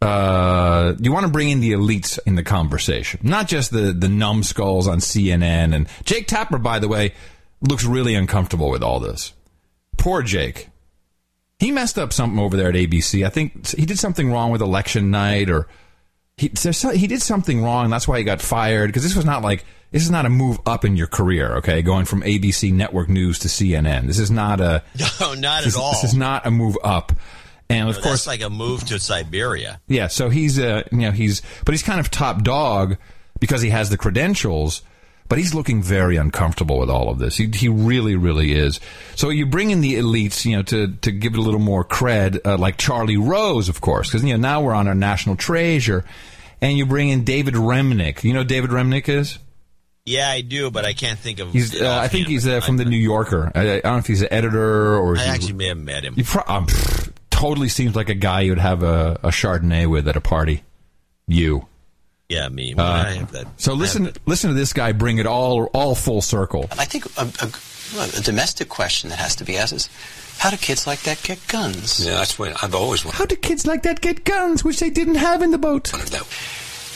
uh, 0.00 0.94
you 1.00 1.12
want 1.12 1.26
to 1.26 1.32
bring 1.32 1.50
in 1.50 1.60
the 1.60 1.72
elites 1.72 2.18
in 2.26 2.34
the 2.34 2.42
conversation, 2.42 3.20
not 3.22 3.46
just 3.46 3.70
the 3.70 3.92
the 3.92 4.08
numbskulls 4.08 4.88
on 4.88 4.98
CNN. 4.98 5.74
And 5.74 5.86
Jake 6.04 6.26
Tapper, 6.26 6.58
by 6.58 6.78
the 6.78 6.88
way, 6.88 7.12
looks 7.60 7.84
really 7.84 8.14
uncomfortable 8.14 8.70
with 8.70 8.82
all 8.82 9.00
this. 9.00 9.32
Poor 9.98 10.22
Jake. 10.22 10.68
He 11.58 11.70
messed 11.70 11.98
up 11.98 12.12
something 12.12 12.38
over 12.38 12.56
there 12.56 12.68
at 12.68 12.74
ABC. 12.74 13.24
I 13.24 13.30
think 13.30 13.68
he 13.68 13.86
did 13.86 13.98
something 13.98 14.30
wrong 14.32 14.50
with 14.50 14.60
election 14.60 15.10
night, 15.10 15.48
or 15.50 15.66
he 16.36 16.50
he 16.94 17.06
did 17.06 17.22
something 17.22 17.62
wrong. 17.62 17.88
That's 17.90 18.08
why 18.08 18.18
he 18.18 18.24
got 18.24 18.40
fired. 18.42 18.88
Because 18.88 19.02
this 19.04 19.14
was 19.16 19.24
not 19.24 19.42
like 19.42 19.64
this 19.92 20.02
is 20.02 20.10
not 20.10 20.26
a 20.26 20.30
move 20.30 20.58
up 20.66 20.84
in 20.84 20.96
your 20.96 21.06
career. 21.06 21.56
Okay, 21.58 21.80
going 21.82 22.04
from 22.06 22.22
ABC 22.22 22.72
network 22.72 23.08
news 23.08 23.38
to 23.40 23.48
CNN. 23.48 24.06
This 24.08 24.18
is 24.18 24.30
not 24.30 24.60
a 24.60 24.82
No, 25.20 25.34
not 25.34 25.62
this, 25.64 25.76
at 25.76 25.80
all. 25.80 25.92
This 25.92 26.04
is 26.04 26.14
not 26.14 26.44
a 26.46 26.50
move 26.50 26.76
up. 26.82 27.12
And 27.70 27.88
of 27.88 27.96
No, 27.96 28.02
course, 28.02 28.26
like 28.26 28.42
a 28.42 28.50
move 28.50 28.84
to 28.88 28.98
Siberia. 28.98 29.80
yeah, 29.88 30.08
so 30.08 30.28
he's 30.28 30.58
uh, 30.58 30.82
you 30.92 30.98
know 30.98 31.12
he's 31.12 31.40
but 31.64 31.72
he's 31.72 31.82
kind 31.82 32.00
of 32.00 32.10
top 32.10 32.42
dog 32.42 32.96
because 33.40 33.62
he 33.62 33.70
has 33.70 33.88
the 33.90 33.96
credentials, 33.96 34.82
but 35.28 35.38
he's 35.38 35.54
looking 35.54 35.82
very 35.82 36.16
uncomfortable 36.16 36.78
with 36.78 36.90
all 36.90 37.08
of 37.08 37.18
this. 37.18 37.36
He 37.36 37.48
he 37.48 37.68
really 37.68 38.16
really 38.16 38.52
is. 38.52 38.80
So 39.16 39.30
you 39.30 39.46
bring 39.46 39.70
in 39.70 39.80
the 39.80 39.94
elites, 39.94 40.44
you 40.44 40.56
know, 40.56 40.62
to 40.64 40.88
to 41.02 41.10
give 41.10 41.34
it 41.34 41.38
a 41.38 41.42
little 41.42 41.60
more 41.60 41.84
cred, 41.84 42.40
uh, 42.44 42.58
like 42.58 42.76
Charlie 42.76 43.16
Rose, 43.16 43.68
of 43.68 43.80
course, 43.80 44.08
because 44.08 44.24
you 44.24 44.34
know 44.34 44.40
now 44.40 44.62
we're 44.62 44.74
on 44.74 44.88
our 44.88 44.94
national 44.94 45.36
treasure, 45.36 46.04
and 46.60 46.76
you 46.76 46.86
bring 46.86 47.08
in 47.08 47.24
David 47.24 47.54
Remnick. 47.54 48.24
You 48.24 48.32
know 48.32 48.40
who 48.40 48.46
David 48.46 48.70
Remnick 48.70 49.08
is 49.08 49.38
Yeah, 50.04 50.28
I 50.28 50.42
do, 50.42 50.70
but 50.70 50.84
I 50.84 50.92
can't 50.92 51.18
think 51.18 51.40
of. 51.40 51.52
He's, 51.52 51.80
uh, 51.80 51.98
I 51.98 52.08
think 52.08 52.26
he's 52.26 52.46
uh, 52.46 52.60
from 52.60 52.76
the 52.76 52.84
New 52.84 52.98
Yorker. 52.98 53.50
I, 53.54 53.60
I 53.60 53.80
don't 53.80 53.84
know 53.84 53.98
if 53.98 54.06
he's 54.06 54.22
an 54.22 54.28
editor 54.30 54.96
or. 54.96 55.16
I 55.16 55.24
actually 55.24 55.54
may 55.54 55.68
have 55.68 55.78
met 55.78 56.04
him. 56.04 56.14
He 56.14 56.22
pro- 56.22 56.44
um, 56.46 56.66
pfft, 56.66 57.12
totally 57.30 57.68
seems 57.68 57.96
like 57.96 58.08
a 58.08 58.14
guy 58.14 58.42
you'd 58.42 58.58
have 58.58 58.82
a, 58.82 59.18
a 59.22 59.28
Chardonnay 59.28 59.86
with 59.86 60.08
at 60.08 60.16
a 60.16 60.20
party. 60.20 60.62
You. 61.26 61.66
Yeah, 62.28 62.48
me. 62.48 62.74
Uh, 62.76 62.82
I 62.82 63.10
have 63.12 63.32
that. 63.32 63.46
So 63.60 63.74
listen, 63.74 64.10
listen 64.26 64.50
to 64.50 64.54
this 64.54 64.72
guy 64.72 64.92
bring 64.92 65.18
it 65.18 65.26
all 65.26 65.66
all 65.74 65.94
full 65.94 66.22
circle. 66.22 66.66
I 66.72 66.84
think 66.84 67.04
a, 67.18 67.22
a, 67.44 68.18
a 68.18 68.22
domestic 68.22 68.68
question 68.68 69.10
that 69.10 69.18
has 69.18 69.36
to 69.36 69.44
be 69.44 69.56
asked 69.58 69.74
is, 69.74 69.88
how 70.38 70.50
do 70.50 70.56
kids 70.56 70.86
like 70.86 71.02
that 71.02 71.22
get 71.22 71.38
guns? 71.48 72.04
Yeah, 72.04 72.14
that's 72.14 72.38
what 72.38 72.62
I've 72.64 72.74
always 72.74 73.04
wanted. 73.04 73.18
How 73.18 73.26
do 73.26 73.36
kids 73.36 73.66
like 73.66 73.82
that 73.82 74.00
get 74.00 74.24
guns, 74.24 74.64
which 74.64 74.80
they 74.80 74.90
didn't 74.90 75.16
have 75.16 75.42
in 75.42 75.50
the 75.50 75.58
boat? 75.58 75.92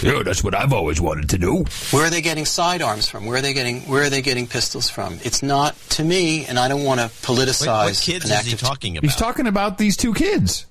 Yeah, 0.03 0.23
that's 0.25 0.45
what 0.45 0.55
I've 0.55 0.73
always 0.73 1.01
wanted 1.01 1.29
to 1.31 1.39
do. 1.39 1.65
Where 1.91 2.07
are 2.07 2.11
they 2.11 2.21
getting 2.23 2.45
sidearms 2.45 3.09
from? 3.09 3.27
Where 3.27 3.39
are 3.39 3.43
they 3.43 3.53
getting 3.53 3.83
Where 3.83 4.05
are 4.05 4.11
they 4.11 4.23
getting 4.23 4.47
pistols 4.47 4.89
from? 4.89 5.19
It's 5.25 5.43
not 5.43 5.77
to 5.91 6.05
me, 6.05 6.47
and 6.47 6.59
I 6.59 6.69
don't 6.69 6.85
want 6.85 7.01
to 7.01 7.07
politicize. 7.07 7.67
What, 7.67 7.87
what 7.87 8.01
kids 8.01 8.31
an 8.31 8.39
is 8.39 8.47
he 8.47 8.57
talking 8.57 8.97
about? 8.97 9.05
He's 9.05 9.17
talking 9.17 9.47
about 9.47 9.77
these 9.77 9.97
two 9.97 10.15
kids. 10.15 10.67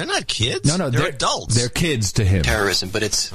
They're 0.00 0.06
not 0.06 0.26
kids. 0.26 0.66
No, 0.66 0.78
no, 0.78 0.88
they're, 0.88 1.02
they're 1.02 1.10
adults. 1.10 1.54
They're 1.54 1.68
kids 1.68 2.12
to 2.12 2.24
him. 2.24 2.42
terrorism, 2.42 2.88
but 2.88 3.02
it's 3.02 3.30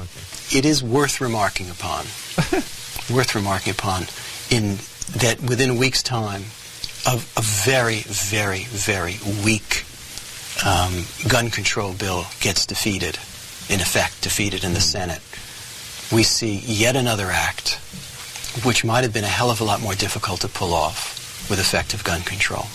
it 0.52 0.66
is 0.66 0.82
worth 0.82 1.22
remarking 1.22 1.70
upon, 1.70 2.06
worth 3.14 3.36
remarking 3.36 3.70
upon, 3.70 4.08
in 4.50 4.78
that 5.18 5.38
within 5.48 5.70
a 5.70 5.76
week's 5.76 6.02
time, 6.02 6.42
a, 7.06 7.22
a 7.38 7.42
very, 7.42 8.00
very, 8.00 8.64
very 8.64 9.18
weak 9.46 9.86
um, 10.66 11.06
gun 11.28 11.52
control 11.52 11.94
bill 11.94 12.26
gets 12.40 12.66
defeated, 12.66 13.20
in 13.70 13.80
effect 13.80 14.24
defeated 14.24 14.64
in 14.64 14.74
the 14.74 14.82
Senate. 14.82 15.22
We 16.12 16.24
see 16.24 16.56
yet 16.66 16.96
another 16.96 17.30
act, 17.30 17.76
which 18.66 18.84
might 18.84 19.04
have 19.04 19.14
been 19.14 19.24
a 19.24 19.28
hell 19.28 19.52
of 19.52 19.62
a 19.62 19.64
lot 19.64 19.84
more 19.84 19.94
difficult 19.94 20.42
to 20.42 20.48
pull 20.48 20.74
off 20.74 21.48
with 21.48 21.60
effective 21.60 22.04
gun 22.04 22.22
control. 22.22 22.66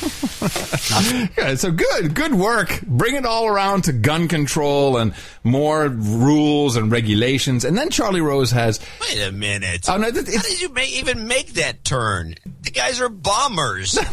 Yeah, 1.36 1.54
so 1.56 1.70
good, 1.72 2.14
good 2.14 2.34
work. 2.34 2.80
Bring 2.82 3.16
it 3.16 3.26
all 3.26 3.46
around 3.46 3.82
to 3.84 3.92
gun 3.92 4.28
control 4.28 4.96
and 4.96 5.12
more 5.44 5.88
rules 5.88 6.76
and 6.76 6.90
regulations. 6.90 7.64
And 7.64 7.76
then 7.76 7.90
Charlie 7.90 8.20
Rose 8.20 8.50
has. 8.52 8.80
Wait 9.00 9.20
a 9.20 9.32
minute. 9.32 9.86
Oh, 9.88 9.96
no, 9.98 10.10
th- 10.10 10.26
How 10.34 10.42
did 10.42 10.60
you 10.60 10.68
make, 10.70 10.90
even 10.92 11.26
make 11.26 11.54
that 11.54 11.84
turn? 11.84 12.36
The 12.62 12.70
guys 12.70 13.00
are 13.00 13.08
bombers. 13.08 13.98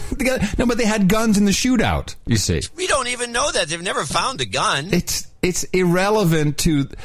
No, 0.57 0.65
but 0.65 0.77
they 0.77 0.86
had 0.86 1.07
guns 1.09 1.38
in 1.38 1.45
the 1.45 1.51
shootout. 1.51 2.15
You 2.25 2.38
see, 2.38 2.61
we 2.77 2.88
don't 2.88 3.07
even 3.07 3.31
know 3.34 3.51
that. 3.51 3.67
They've 3.67 3.81
never 3.81 4.05
found 4.05 4.39
a 4.41 4.45
gun. 4.45 4.88
it's 4.91 5.27
it's 5.43 5.63
irrelevant 5.65 6.57
to. 6.59 6.85
th- 6.85 6.95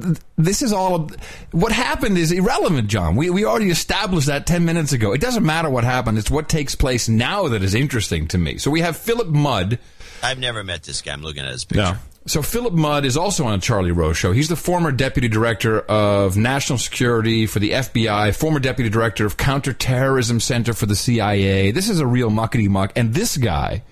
th- 0.00 0.16
This 0.38 0.62
is 0.62 0.72
all. 0.72 1.10
What 1.50 1.72
happened 1.72 2.16
is 2.18 2.30
irrelevant, 2.30 2.86
John. 2.88 3.16
We 3.16 3.30
we 3.30 3.44
already 3.44 3.70
established 3.70 4.28
that 4.28 4.46
ten 4.46 4.64
minutes 4.64 4.92
ago. 4.92 5.12
It 5.12 5.20
doesn't 5.20 5.44
matter 5.44 5.68
what 5.70 5.82
happened. 5.82 6.18
It's 6.18 6.30
what 6.30 6.48
takes 6.48 6.74
place 6.76 7.08
now 7.08 7.48
that 7.48 7.62
is 7.64 7.74
interesting 7.74 8.28
to 8.28 8.38
me. 8.38 8.58
So 8.58 8.70
we 8.70 8.82
have 8.82 8.96
Philip 8.96 9.28
Mudd. 9.28 9.78
I've 10.22 10.38
never 10.38 10.62
met 10.62 10.82
this 10.84 11.02
guy. 11.02 11.12
I'm 11.12 11.22
looking 11.22 11.42
at 11.44 11.50
his 11.52 11.64
picture. 11.64 11.82
No. 11.82 11.96
So 12.28 12.42
Philip 12.42 12.72
Mudd 12.74 13.04
is 13.04 13.16
also 13.16 13.44
on 13.44 13.54
a 13.54 13.60
Charlie 13.60 13.92
Rose 13.92 14.16
show. 14.16 14.32
He's 14.32 14.48
the 14.48 14.56
former 14.56 14.90
deputy 14.90 15.28
director 15.28 15.78
of 15.82 16.36
national 16.36 16.78
security 16.78 17.46
for 17.46 17.60
the 17.60 17.70
FBI, 17.70 18.34
former 18.34 18.58
deputy 18.58 18.90
director 18.90 19.24
of 19.26 19.36
counterterrorism 19.36 20.40
center 20.40 20.72
for 20.74 20.86
the 20.86 20.96
CIA. 20.96 21.70
This 21.70 21.88
is 21.88 22.00
a 22.00 22.06
real 22.06 22.30
muckety 22.30 22.68
muck, 22.68 22.92
and 22.96 23.14
this 23.14 23.36
guy 23.36 23.84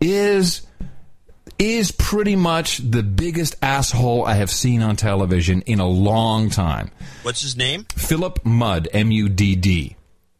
is 0.00 0.66
is 1.58 1.90
pretty 1.90 2.36
much 2.36 2.78
the 2.78 3.02
biggest 3.02 3.56
asshole 3.62 4.24
I 4.24 4.34
have 4.34 4.50
seen 4.50 4.82
on 4.82 4.96
television 4.96 5.62
in 5.62 5.80
a 5.80 5.86
long 5.88 6.50
time. 6.50 6.90
What's 7.22 7.42
his 7.42 7.56
name? 7.56 7.86
Philip 7.94 8.44
Mudd, 8.44 8.88
M 8.92 9.10
U 9.10 9.28
D 9.28 9.56
D. 9.56 9.96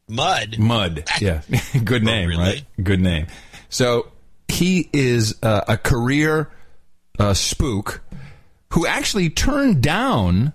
Mud. 0.08 0.58
Mud. 0.58 1.04
Yeah. 1.20 1.42
Good 1.84 2.04
name, 2.04 2.30
right? 2.30 2.62
Good 2.82 3.00
name. 3.00 3.26
So 3.68 4.12
he 4.48 4.88
is 4.92 5.36
uh, 5.42 5.62
a 5.68 5.76
career 5.76 6.50
uh, 7.18 7.34
spook 7.34 8.02
who 8.72 8.86
actually 8.86 9.30
turned 9.30 9.82
down. 9.82 10.52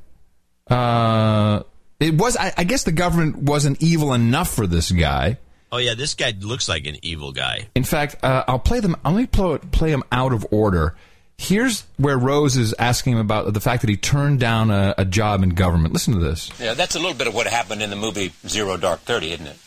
Uh, 0.67 1.63
it 1.99 2.15
was, 2.15 2.37
I, 2.37 2.53
I 2.57 2.63
guess, 2.63 2.83
the 2.83 2.91
government 2.91 3.37
wasn't 3.37 3.81
evil 3.81 4.13
enough 4.13 4.53
for 4.53 4.67
this 4.67 4.91
guy. 4.91 5.37
Oh 5.71 5.77
yeah, 5.77 5.93
this 5.93 6.15
guy 6.15 6.33
looks 6.37 6.67
like 6.67 6.85
an 6.85 6.97
evil 7.01 7.31
guy. 7.31 7.69
In 7.75 7.83
fact, 7.83 8.17
uh, 8.23 8.43
I'll 8.47 8.59
play 8.59 8.81
them. 8.81 8.95
I'll 9.05 9.13
let 9.13 9.21
me 9.21 9.27
play, 9.27 9.57
play 9.71 9.91
them 9.91 10.03
out 10.11 10.33
of 10.33 10.45
order. 10.51 10.95
Here's 11.37 11.85
where 11.97 12.17
Rose 12.17 12.57
is 12.57 12.75
asking 12.77 13.13
him 13.13 13.19
about 13.19 13.51
the 13.53 13.61
fact 13.61 13.81
that 13.81 13.89
he 13.89 13.97
turned 13.97 14.39
down 14.39 14.69
a, 14.69 14.93
a 14.97 15.05
job 15.05 15.41
in 15.43 15.49
government. 15.49 15.93
Listen 15.93 16.13
to 16.13 16.19
this. 16.19 16.51
Yeah, 16.59 16.73
that's 16.73 16.95
a 16.95 16.99
little 16.99 17.17
bit 17.17 17.27
of 17.27 17.33
what 17.33 17.47
happened 17.47 17.81
in 17.81 17.89
the 17.89 17.95
movie 17.95 18.33
Zero 18.47 18.77
Dark 18.77 18.99
Thirty, 19.01 19.31
isn't 19.31 19.47
it? 19.47 19.57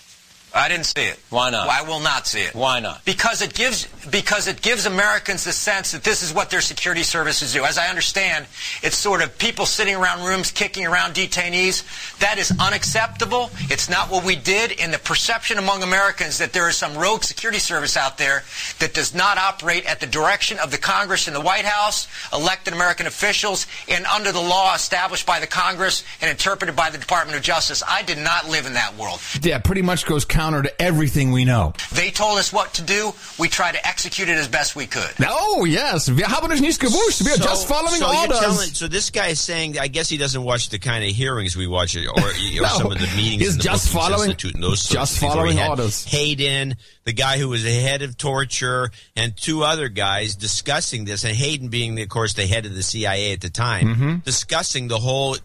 I 0.55 0.69
didn't 0.69 0.87
see 0.87 1.03
it. 1.03 1.19
Why 1.31 1.51
not? 1.51 1.69
I 1.69 1.83
will 1.83 1.99
not 1.99 2.29
see 2.29 2.41
it. 2.41 2.55
Why 2.55 2.79
not? 2.79 3.05
Because 3.05 3.43
it 3.43 3.55
gives 3.55 3.89
because 4.09 4.47
it 4.47 4.63
gives 4.63 4.87
Americans 4.87 5.43
the 5.43 5.53
sense 5.53 5.91
that 5.91 6.05
this 6.05 6.23
is 6.23 6.33
what 6.33 6.49
their 6.51 6.61
security 6.61 7.03
services 7.03 7.53
do. 7.53 7.65
As 7.65 7.77
I 7.77 7.89
understand, 7.89 8.47
it's 8.81 8.97
sort 8.97 9.21
of 9.21 9.37
people 9.37 9.67
sitting 9.67 9.97
around 9.97 10.25
rooms 10.25 10.53
kicking 10.53 10.87
around 10.87 11.15
detainees. 11.15 11.83
That 12.19 12.39
is 12.39 12.53
unacceptable. 12.61 13.51
It's 13.63 13.89
not 13.89 14.11
what 14.11 14.25
we 14.25 14.37
did. 14.37 14.71
In 14.71 14.93
the 14.93 14.99
perception 14.99 15.59
among 15.59 15.83
Americans 15.83 16.39
that 16.39 16.53
there 16.53 16.69
is 16.69 16.77
some 16.77 16.97
rogue 16.97 17.25
security 17.25 17.59
service 17.59 17.97
out 17.97 18.17
there 18.19 18.45
that 18.79 18.95
does 18.95 19.13
not 19.13 19.39
operate 19.39 19.87
at 19.87 19.99
the 19.99 20.07
direction 20.07 20.59
of 20.61 20.71
the 20.71 20.79
Congress 20.79 21.27
and 21.27 21.35
the 21.35 21.41
White 21.41 21.65
House, 21.65 22.07
elected 22.33 22.75
American 22.75 23.09
officials, 23.09 23.67
and 23.89 24.05
under 24.07 24.31
the 24.31 24.41
law 24.41 24.73
established 24.75 25.27
by 25.27 25.41
the 25.41 25.49
Congress 25.49 26.05
and 26.21 26.31
interpreted 26.31 26.77
by 26.77 26.91
the 26.91 26.99
Department 26.99 27.37
of 27.37 27.43
Justice. 27.43 27.83
I 27.89 28.03
did 28.03 28.19
not 28.19 28.49
live 28.49 28.67
in 28.67 28.75
that 28.75 28.97
world. 28.97 29.21
Yeah, 29.43 29.59
pretty 29.59 29.83
much 29.83 30.07
goes 30.07 30.25
counter 30.25 30.44
to 30.53 30.83
everything 30.83 31.33
we 31.33 31.45
know. 31.45 31.73
They 31.93 32.11
told 32.11 32.39
us 32.39 32.53
what 32.53 32.75
to 32.75 32.83
do. 32.83 33.13
We 33.39 33.49
tried 33.49 33.73
to 33.73 33.87
execute 33.87 34.29
it 34.29 34.37
as 34.37 34.47
best 34.49 34.77
we 34.77 34.87
could. 34.87 35.11
Oh 35.27 35.65
yes, 35.65 36.09
wir 36.09 36.27
haben 36.29 36.53
es 36.53 36.61
nicht 36.61 36.79
gewusst. 36.81 37.25
We 37.25 37.33
are 37.33 37.37
just 37.39 37.67
following 37.67 38.01
so 38.01 38.11
you're 38.13 38.21
orders. 38.23 38.41
telling- 38.41 38.69
so 38.75 38.89
this 38.89 39.11
guy 39.11 39.29
is 39.29 39.41
saying, 39.41 39.79
I 39.79 39.89
guess 39.89 40.09
he 40.09 40.17
doesn't 40.19 40.43
watch 40.43 40.69
the 40.69 40.79
kind 40.79 41.03
of 41.05 41.11
hearings 41.11 41.57
we 41.57 41.67
watch, 41.67 41.97
or, 41.97 42.01
or 42.11 42.33
No, 42.61 42.69
some 42.69 42.93
of 42.93 42.99
the 42.99 43.07
meetings 43.17 43.43
he's 43.43 43.57
the 43.57 43.63
just 43.63 43.89
following- 43.93 44.31
Institute 44.31 44.55
and 44.55 44.63
those 44.63 44.87
just 44.89 45.15
of 45.15 45.19
things 45.21 45.35
where 45.35 45.47
he 45.47 45.53
following 45.55 45.71
orders. 45.71 46.05
Hayden, 46.05 46.77
the 47.05 47.13
guy 47.13 47.39
who 47.39 47.49
was 47.49 47.63
the 47.65 47.73
head 47.73 48.03
of 48.03 48.17
torture, 48.17 48.91
and 49.17 49.37
two 49.37 49.65
other 49.65 49.89
guys 49.89 50.37
discussing 50.37 51.05
this, 51.05 51.25
and 51.25 51.35
Hayden 51.35 51.69
being, 51.69 52.01
of 52.01 52.09
course, 52.09 52.35
the 52.35 52.47
head 52.47 52.67
of 52.67 52.75
the 52.75 52.83
CIA 52.83 53.33
at 53.33 53.41
the 53.41 53.51
time, 53.51 53.97
Mhm. 53.97 54.25
discussing 54.25 54.89
the 54.89 54.99
whole 54.99 55.37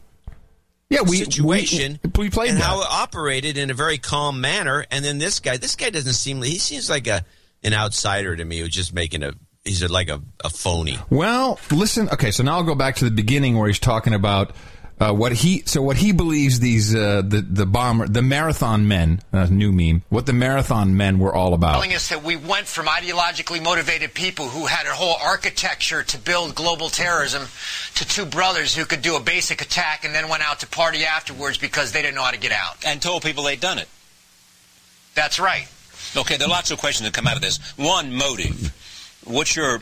yeah, 0.90 1.02
we, 1.02 1.18
situation 1.18 2.00
we, 2.04 2.26
we 2.26 2.30
played 2.30 2.50
and 2.50 2.58
that. 2.58 2.64
how 2.64 2.82
it 2.82 2.88
operated 2.90 3.58
in 3.58 3.70
a 3.70 3.74
very 3.74 3.98
calm 3.98 4.42
manner. 4.42 4.86
And 4.92 5.06
then 5.06 5.18
this 5.18 5.40
guy, 5.40 5.58
this 5.58 5.76
guy 5.76 5.90
doesn't 5.90 6.14
seem, 6.14 6.40
like 6.40 6.50
he 6.50 6.58
seems 6.58 6.90
like 6.90 7.08
a 7.08 7.24
an 7.64 7.74
outsider 7.74 8.36
to 8.36 8.46
me 8.46 8.60
who's 8.60 8.70
just 8.70 8.94
making 8.94 9.22
a, 9.22 9.34
he's 9.66 9.88
like 9.90 10.10
a, 10.10 10.22
a 10.44 10.50
phony. 10.50 10.98
Well, 11.10 11.60
listen. 11.72 12.10
Okay, 12.10 12.32
so 12.32 12.44
now 12.44 12.56
I'll 12.56 12.64
go 12.64 12.76
back 12.76 12.96
to 12.98 13.06
the 13.06 13.12
beginning 13.12 13.58
where 13.58 13.68
he's 13.68 13.80
talking 13.80 14.14
about 14.14 14.56
uh, 15.00 15.14
what 15.14 15.32
he. 15.32 15.64
So 15.66 15.82
what 15.82 15.98
he 15.98 16.12
believes 16.12 16.60
these 16.60 16.94
uh, 16.94 17.22
the 17.26 17.42
the 17.42 17.66
bomber 17.66 18.08
the 18.08 18.22
marathon 18.22 18.88
men 18.88 19.22
uh, 19.32 19.46
new 19.46 19.72
meme 19.72 20.04
what 20.10 20.26
the 20.26 20.34
marathon 20.34 20.98
men 20.98 21.20
were 21.20 21.34
all 21.34 21.54
about. 21.54 21.74
Telling 21.74 21.94
us 21.94 22.10
that 22.10 22.24
we 22.24 22.36
went 22.36 22.68
from 22.68 22.88
ideologically 22.88 23.64
motivated 23.64 24.14
people 24.14 24.50
who 24.50 24.66
had 24.66 24.86
a 24.88 24.92
whole 24.94 25.16
architecture 25.22 26.04
to 26.04 26.18
build 26.18 26.56
global 26.56 26.90
terrorism 26.90 27.48
to 27.96 28.06
two 28.08 28.26
brothers 28.26 28.76
who 28.76 28.86
could 28.86 29.02
do 29.02 29.16
a 29.16 29.20
basic 29.20 29.62
attack 29.62 30.04
and 30.06 30.14
then 30.14 30.28
went 30.30 30.44
out 30.48 30.60
to 30.60 30.68
party 30.68 31.06
afterwards 31.06 31.58
because 31.58 31.92
they 31.92 32.02
didn't 32.02 32.16
know 32.16 32.24
how 32.24 32.32
to 32.32 32.40
get 32.40 32.52
out. 32.52 32.76
And 32.86 33.02
told 33.02 33.24
people 33.24 33.44
they'd 33.44 33.60
done 33.60 33.78
it. 33.80 33.88
That's 35.16 35.40
right. 35.40 35.68
Okay, 36.16 36.38
there 36.38 36.48
are 36.48 36.52
lots 36.52 36.72
of 36.72 36.80
questions 36.80 37.08
that 37.08 37.14
come 37.14 37.28
out 37.28 37.36
of 37.36 37.42
this. 37.42 37.58
One, 37.78 38.14
motive. 38.14 38.74
What's 39.26 39.56
your 39.56 39.80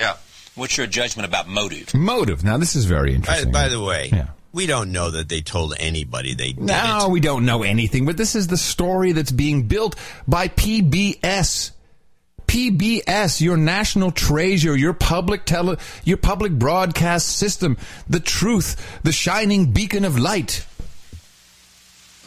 what's 0.55 0.77
your 0.77 0.87
judgment 0.87 1.27
about 1.27 1.47
motive? 1.47 1.93
Motive. 1.93 2.43
Now 2.43 2.57
this 2.57 2.75
is 2.75 2.85
very 2.85 3.11
By, 3.11 3.15
interesting. 3.15 3.51
by 3.51 3.67
the 3.69 3.81
way, 3.81 4.09
Yeah. 4.11 4.27
We 4.53 4.65
don't 4.65 4.91
know 4.91 5.11
that 5.11 5.29
they 5.29 5.41
told 5.41 5.73
anybody 5.79 6.33
they 6.33 6.53
did 6.53 6.59
No, 6.63 7.05
it. 7.07 7.11
we 7.11 7.19
don't 7.19 7.45
know 7.45 7.63
anything, 7.63 8.05
but 8.05 8.17
this 8.17 8.35
is 8.35 8.47
the 8.47 8.57
story 8.57 9.11
that's 9.11 9.31
being 9.31 9.67
built 9.67 9.95
by 10.27 10.47
PBS. 10.47 11.71
PBS, 12.47 13.41
your 13.41 13.57
national 13.57 14.11
treasure, 14.11 14.75
your 14.77 14.93
public 14.93 15.43
tele, 15.45 15.77
your 16.05 16.15
public 16.17 16.53
broadcast 16.53 17.27
system, 17.27 17.77
the 18.07 18.21
truth, 18.21 19.01
the 19.03 19.11
shining 19.11 19.73
beacon 19.73 20.05
of 20.05 20.17
light. 20.17 20.65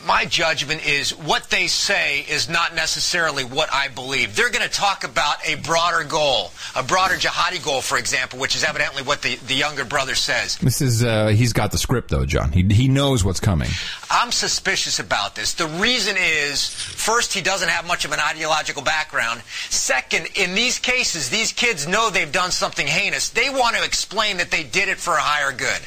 My 0.06 0.24
judgment 0.24 0.86
is 0.86 1.10
what 1.16 1.50
they 1.50 1.66
say 1.66 2.20
is 2.20 2.48
not 2.48 2.74
necessarily 2.74 3.44
what 3.44 3.72
I 3.72 3.88
believe. 3.88 4.34
They're 4.34 4.50
going 4.50 4.66
to 4.66 4.74
talk 4.74 5.04
about 5.04 5.36
a 5.46 5.56
broader 5.56 6.04
goal, 6.04 6.52
a 6.74 6.82
broader 6.82 7.14
jihadi 7.14 7.62
goal, 7.62 7.82
for 7.82 7.98
example, 7.98 8.38
which 8.38 8.56
is 8.56 8.64
evidently 8.64 9.02
what 9.02 9.20
the, 9.22 9.36
the 9.36 9.54
younger 9.54 9.84
brother 9.84 10.14
says. 10.14 10.56
This 10.56 10.80
is 10.80 11.04
uh, 11.04 11.28
he's 11.28 11.52
got 11.52 11.70
the 11.70 11.78
script 11.78 12.08
though, 12.08 12.24
John. 12.24 12.52
He 12.52 12.62
he 12.62 12.88
knows 12.88 13.24
what's 13.24 13.40
coming. 13.40 13.68
I'm 14.10 14.32
suspicious 14.32 14.98
about 14.98 15.36
this. 15.36 15.54
The 15.54 15.66
reason 15.66 16.16
is, 16.18 16.68
first, 16.68 17.32
he 17.32 17.42
doesn't 17.42 17.68
have 17.68 17.86
much 17.86 18.04
of 18.04 18.12
an 18.12 18.20
ideological 18.20 18.82
background. 18.82 19.42
Second, 19.68 20.28
in 20.34 20.54
these 20.54 20.78
cases, 20.78 21.30
these 21.30 21.52
kids 21.52 21.86
know 21.86 22.10
they've 22.10 22.32
done 22.32 22.50
something 22.50 22.86
heinous. 22.86 23.28
They 23.28 23.50
want 23.50 23.76
to 23.76 23.84
explain 23.84 24.38
that 24.38 24.50
they 24.50 24.64
did 24.64 24.88
it 24.88 24.98
for 24.98 25.14
a 25.14 25.20
higher 25.20 25.52
good. 25.52 25.80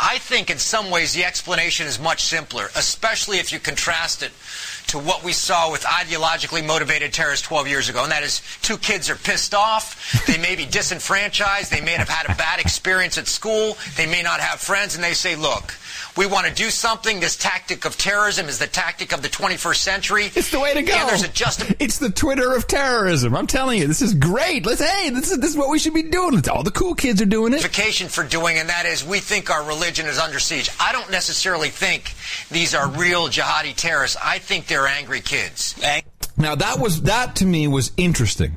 I 0.00 0.16
think 0.18 0.48
in 0.48 0.58
some 0.58 0.90
ways 0.90 1.12
the 1.12 1.24
explanation 1.24 1.86
is 1.86 2.00
much 2.00 2.22
simpler, 2.24 2.70
especially 2.74 3.38
if 3.38 3.52
you 3.52 3.58
contrast 3.58 4.22
it 4.22 4.32
to 4.90 4.98
what 4.98 5.22
we 5.22 5.32
saw 5.32 5.70
with 5.70 5.82
ideologically 5.84 6.66
motivated 6.66 7.12
terrorists 7.12 7.46
12 7.46 7.68
years 7.68 7.88
ago. 7.88 8.02
And 8.02 8.12
that 8.12 8.22
is 8.24 8.42
two 8.62 8.76
kids 8.76 9.08
are 9.08 9.14
pissed 9.14 9.54
off. 9.54 10.24
They 10.26 10.38
may 10.38 10.56
be 10.56 10.66
disenfranchised. 10.66 11.70
They 11.70 11.80
may 11.80 11.92
have 11.92 12.08
had 12.08 12.26
a 12.26 12.36
bad 12.36 12.58
experience 12.58 13.16
at 13.16 13.28
school. 13.28 13.76
They 13.96 14.06
may 14.06 14.22
not 14.22 14.40
have 14.40 14.60
friends. 14.60 14.96
And 14.96 15.04
they 15.04 15.14
say, 15.14 15.36
look, 15.36 15.74
we 16.16 16.26
want 16.26 16.46
to 16.46 16.52
do 16.52 16.70
something. 16.70 17.20
This 17.20 17.36
tactic 17.36 17.84
of 17.84 17.96
terrorism 17.96 18.48
is 18.48 18.58
the 18.58 18.66
tactic 18.66 19.12
of 19.12 19.22
the 19.22 19.28
21st 19.28 19.76
century. 19.76 20.24
It's 20.34 20.50
the 20.50 20.60
way 20.60 20.74
to 20.74 20.82
go. 20.82 20.92
And 20.92 21.08
there's 21.08 21.22
a 21.22 21.28
just. 21.28 21.62
It's 21.78 21.98
the 21.98 22.10
Twitter 22.10 22.54
of 22.54 22.66
terrorism. 22.66 23.36
I'm 23.36 23.46
telling 23.46 23.78
you, 23.78 23.86
this 23.86 24.02
is 24.02 24.14
great. 24.14 24.66
Let's 24.66 24.80
hey, 24.80 25.10
this 25.10 25.30
is 25.30 25.38
this 25.38 25.50
is 25.50 25.56
what 25.56 25.70
we 25.70 25.78
should 25.78 25.94
be 25.94 26.02
doing. 26.02 26.42
All 26.48 26.62
the 26.62 26.70
cool 26.70 26.94
kids 26.94 27.22
are 27.22 27.26
doing 27.26 27.54
it. 27.54 27.62
For 28.08 28.24
doing, 28.24 28.58
and 28.58 28.68
that 28.68 28.86
is 28.86 29.04
we 29.04 29.20
think 29.20 29.50
our 29.50 29.64
religion 29.64 30.06
is 30.06 30.18
under 30.18 30.38
siege. 30.38 30.68
I 30.80 30.92
don't 30.92 31.10
necessarily 31.10 31.68
think 31.68 32.12
these 32.50 32.74
are 32.74 32.88
real 32.88 33.28
jihadi 33.28 33.74
terrorists. 33.76 34.16
I 34.22 34.38
think 34.38 34.66
they're 34.66 34.79
angry 34.86 35.20
kids. 35.20 35.74
Now 36.36 36.54
that 36.54 36.78
was 36.78 37.02
that 37.02 37.36
to 37.36 37.46
me 37.46 37.68
was 37.68 37.92
interesting. 37.96 38.56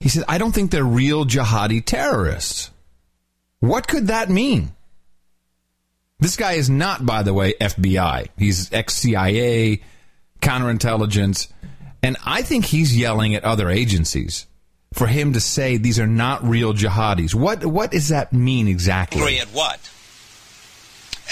He 0.00 0.08
said, 0.08 0.24
"I 0.28 0.38
don't 0.38 0.52
think 0.52 0.70
they're 0.70 0.84
real 0.84 1.24
jihadi 1.24 1.84
terrorists." 1.84 2.70
What 3.60 3.88
could 3.88 4.08
that 4.08 4.28
mean? 4.28 4.74
This 6.20 6.36
guy 6.36 6.52
is 6.52 6.70
not, 6.70 7.04
by 7.04 7.22
the 7.22 7.34
way, 7.34 7.54
FBI. 7.60 8.28
He's 8.36 8.72
ex 8.72 8.94
CIA, 8.94 9.80
counterintelligence, 10.40 11.48
and 12.02 12.16
I 12.24 12.42
think 12.42 12.66
he's 12.66 12.96
yelling 12.96 13.34
at 13.34 13.44
other 13.44 13.70
agencies 13.70 14.46
for 14.92 15.06
him 15.06 15.32
to 15.32 15.40
say 15.40 15.76
these 15.76 15.98
are 15.98 16.06
not 16.06 16.44
real 16.44 16.72
jihadis. 16.72 17.34
What 17.34 17.64
what 17.66 17.90
does 17.90 18.08
that 18.08 18.32
mean 18.32 18.68
exactly? 18.68 19.20
Angry 19.20 19.40
at 19.40 19.48
what? 19.48 19.80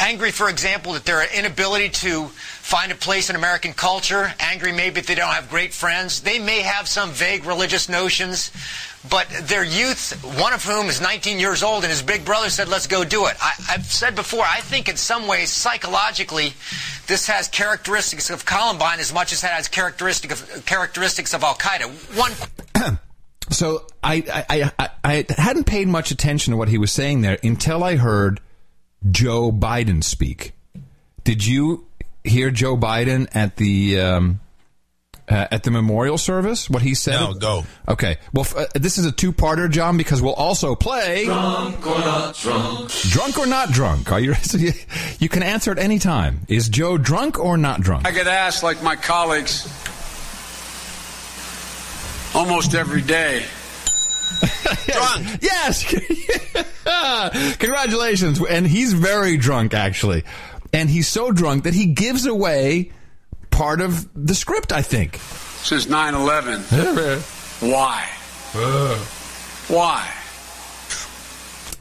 Angry, 0.00 0.30
for 0.30 0.48
example, 0.48 0.94
at 0.94 1.04
their 1.04 1.24
inability 1.36 1.88
to 1.88 2.26
find 2.26 2.90
a 2.90 2.94
place 2.94 3.30
in 3.30 3.36
American 3.36 3.72
culture. 3.72 4.32
Angry 4.40 4.72
maybe 4.72 5.00
that 5.00 5.06
they 5.06 5.14
don't 5.14 5.32
have 5.32 5.50
great 5.50 5.72
friends. 5.72 6.20
They 6.20 6.38
may 6.38 6.62
have 6.62 6.88
some 6.88 7.10
vague 7.10 7.44
religious 7.44 7.88
notions, 7.88 8.50
but 9.08 9.28
their 9.42 9.64
youth, 9.64 10.12
one 10.38 10.52
of 10.52 10.64
whom 10.64 10.86
is 10.86 11.00
19 11.00 11.38
years 11.38 11.62
old, 11.62 11.84
and 11.84 11.90
his 11.90 12.02
big 12.02 12.24
brother 12.24 12.50
said, 12.50 12.68
let's 12.68 12.86
go 12.86 13.04
do 13.04 13.26
it. 13.26 13.36
I, 13.40 13.52
I've 13.70 13.84
said 13.84 14.14
before, 14.14 14.44
I 14.44 14.60
think 14.60 14.88
in 14.88 14.96
some 14.96 15.26
ways, 15.26 15.50
psychologically, 15.50 16.54
this 17.06 17.26
has 17.26 17.48
characteristics 17.48 18.30
of 18.30 18.44
Columbine 18.44 19.00
as 19.00 19.12
much 19.12 19.32
as 19.32 19.44
it 19.44 19.50
has 19.50 19.68
characteristic 19.68 20.32
of, 20.32 20.64
characteristics 20.66 21.34
of 21.34 21.42
Al 21.44 21.54
Qaeda. 21.54 21.88
One 22.16 22.98
So 23.50 23.86
I, 24.02 24.24
I, 24.48 24.70
I, 24.78 24.90
I 25.04 25.26
hadn't 25.36 25.64
paid 25.64 25.88
much 25.88 26.10
attention 26.10 26.52
to 26.52 26.56
what 26.56 26.68
he 26.68 26.78
was 26.78 26.90
saying 26.90 27.20
there 27.20 27.38
until 27.42 27.84
I 27.84 27.96
heard 27.96 28.40
Joe 29.10 29.50
Biden 29.52 30.02
speak. 30.04 30.52
Did 31.24 31.44
you 31.46 31.86
hear 32.24 32.50
Joe 32.50 32.76
Biden 32.76 33.28
at 33.34 33.56
the 33.56 34.00
um, 34.00 34.40
uh, 35.28 35.46
at 35.50 35.62
the 35.62 35.70
memorial 35.70 36.18
service? 36.18 36.68
What 36.68 36.82
he 36.82 36.94
said? 36.94 37.12
No, 37.20 37.32
go. 37.34 37.64
Okay. 37.88 38.18
Well, 38.32 38.44
f- 38.44 38.56
uh, 38.56 38.66
this 38.74 38.98
is 38.98 39.06
a 39.06 39.12
two-parter, 39.12 39.70
John, 39.70 39.96
because 39.96 40.20
we'll 40.20 40.34
also 40.34 40.74
play 40.74 41.24
Drunk 41.26 41.86
or 41.86 41.98
not 41.98 42.34
drunk. 42.36 42.90
drunk 42.90 43.38
or 43.38 43.46
not 43.46 43.70
drunk. 43.70 44.10
Are 44.12 44.20
you? 44.20 44.34
so 44.34 44.58
you- 44.58 44.72
You 45.20 45.28
can 45.28 45.42
answer 45.42 45.70
at 45.70 45.78
any 45.78 45.98
time. 45.98 46.40
Is 46.48 46.68
Joe 46.68 46.98
drunk 46.98 47.38
or 47.38 47.56
not 47.56 47.80
drunk? 47.80 48.06
I 48.06 48.10
get 48.10 48.26
asked, 48.26 48.62
like 48.62 48.82
my 48.82 48.96
colleagues, 48.96 49.64
almost 52.34 52.74
every 52.74 53.02
day. 53.02 53.44
Drunk. 54.86 55.42
Yes. 55.42 55.84
Congratulations. 57.58 58.40
And 58.48 58.66
he's 58.66 58.92
very 58.92 59.36
drunk, 59.36 59.74
actually. 59.74 60.24
And 60.72 60.88
he's 60.88 61.08
so 61.08 61.32
drunk 61.32 61.64
that 61.64 61.74
he 61.74 61.86
gives 61.86 62.26
away 62.26 62.92
part 63.50 63.80
of 63.80 64.08
the 64.14 64.34
script, 64.34 64.72
I 64.72 64.82
think. 64.82 65.16
Since 65.62 65.88
9 65.88 66.14
11. 66.14 66.60
Why? 67.70 68.08
Why? 69.68 70.12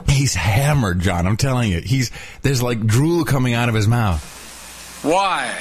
He's 0.07 0.33
hammered, 0.33 0.99
John. 0.99 1.27
I'm 1.27 1.37
telling 1.37 1.71
you. 1.71 1.81
He's 1.81 2.11
there's 2.41 2.61
like 2.61 2.85
drool 2.85 3.23
coming 3.25 3.53
out 3.53 3.69
of 3.69 3.75
his 3.75 3.87
mouth. 3.87 4.23
Why? 5.03 5.55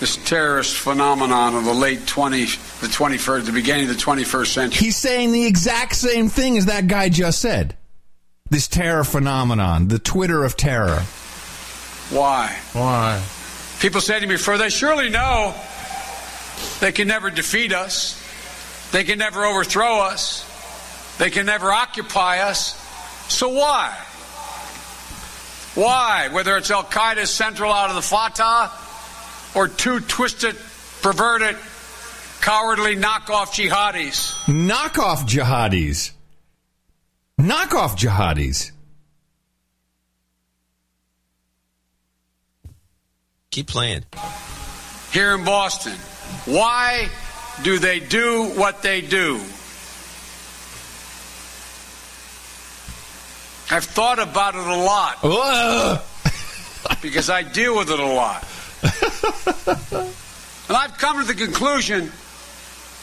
This 0.00 0.16
terrorist 0.16 0.76
phenomenon 0.76 1.54
of 1.54 1.64
the 1.64 1.72
late 1.72 2.06
20, 2.06 2.44
the 2.44 2.88
21st, 2.88 3.46
the 3.46 3.52
beginning 3.52 3.88
of 3.88 3.96
the 3.96 4.02
21st 4.02 4.46
century. 4.46 4.84
He's 4.84 4.96
saying 4.96 5.30
the 5.30 5.46
exact 5.46 5.94
same 5.94 6.28
thing 6.28 6.58
as 6.58 6.66
that 6.66 6.88
guy 6.88 7.08
just 7.08 7.40
said. 7.40 7.76
This 8.50 8.66
terror 8.66 9.04
phenomenon, 9.04 9.88
the 9.88 10.00
Twitter 10.00 10.42
of 10.42 10.56
terror. 10.56 11.02
Why? 12.10 12.58
Why? 12.72 13.24
People 13.80 14.00
say 14.00 14.18
to 14.18 14.26
me 14.26 14.34
before, 14.34 14.58
they 14.58 14.68
surely 14.68 15.10
know 15.10 15.54
they 16.80 16.92
can 16.92 17.08
never 17.08 17.30
defeat 17.30 17.72
us. 17.72 18.20
They 18.92 19.04
can 19.04 19.18
never 19.18 19.44
overthrow 19.44 20.00
us. 20.00 20.44
They 21.18 21.30
can 21.30 21.46
never 21.46 21.72
occupy 21.72 22.40
us. 22.40 22.74
So 23.32 23.48
why? 23.48 23.96
Why? 25.74 26.28
Whether 26.32 26.56
it's 26.56 26.70
Al 26.70 26.84
Qaeda 26.84 27.26
Central 27.26 27.72
out 27.72 27.90
of 27.90 27.96
the 27.96 28.02
FATA 28.02 28.70
or 29.54 29.68
two 29.68 30.00
twisted, 30.00 30.56
perverted, 31.02 31.56
cowardly 32.40 32.96
knockoff 32.96 33.52
jihadis. 33.54 34.34
Knockoff 34.46 35.26
jihadis. 35.26 36.12
Knockoff 37.40 37.96
jihadis. 37.96 38.70
Keep 43.50 43.68
playing. 43.68 44.04
here 45.12 45.34
in 45.34 45.44
Boston. 45.44 45.92
Why 46.44 47.08
do 47.62 47.78
they 47.78 48.00
do 48.00 48.46
what 48.56 48.82
they 48.82 49.00
do? 49.00 49.36
I've 53.70 53.84
thought 53.84 54.18
about 54.18 54.54
it 54.56 54.66
a 54.66 54.76
lot. 54.76 55.22
because 57.02 57.30
I 57.30 57.42
deal 57.42 57.76
with 57.76 57.90
it 57.90 57.98
a 57.98 58.06
lot. 58.06 58.44
and 60.68 60.76
I've 60.76 60.98
come 60.98 61.20
to 61.20 61.26
the 61.26 61.34
conclusion, 61.34 62.12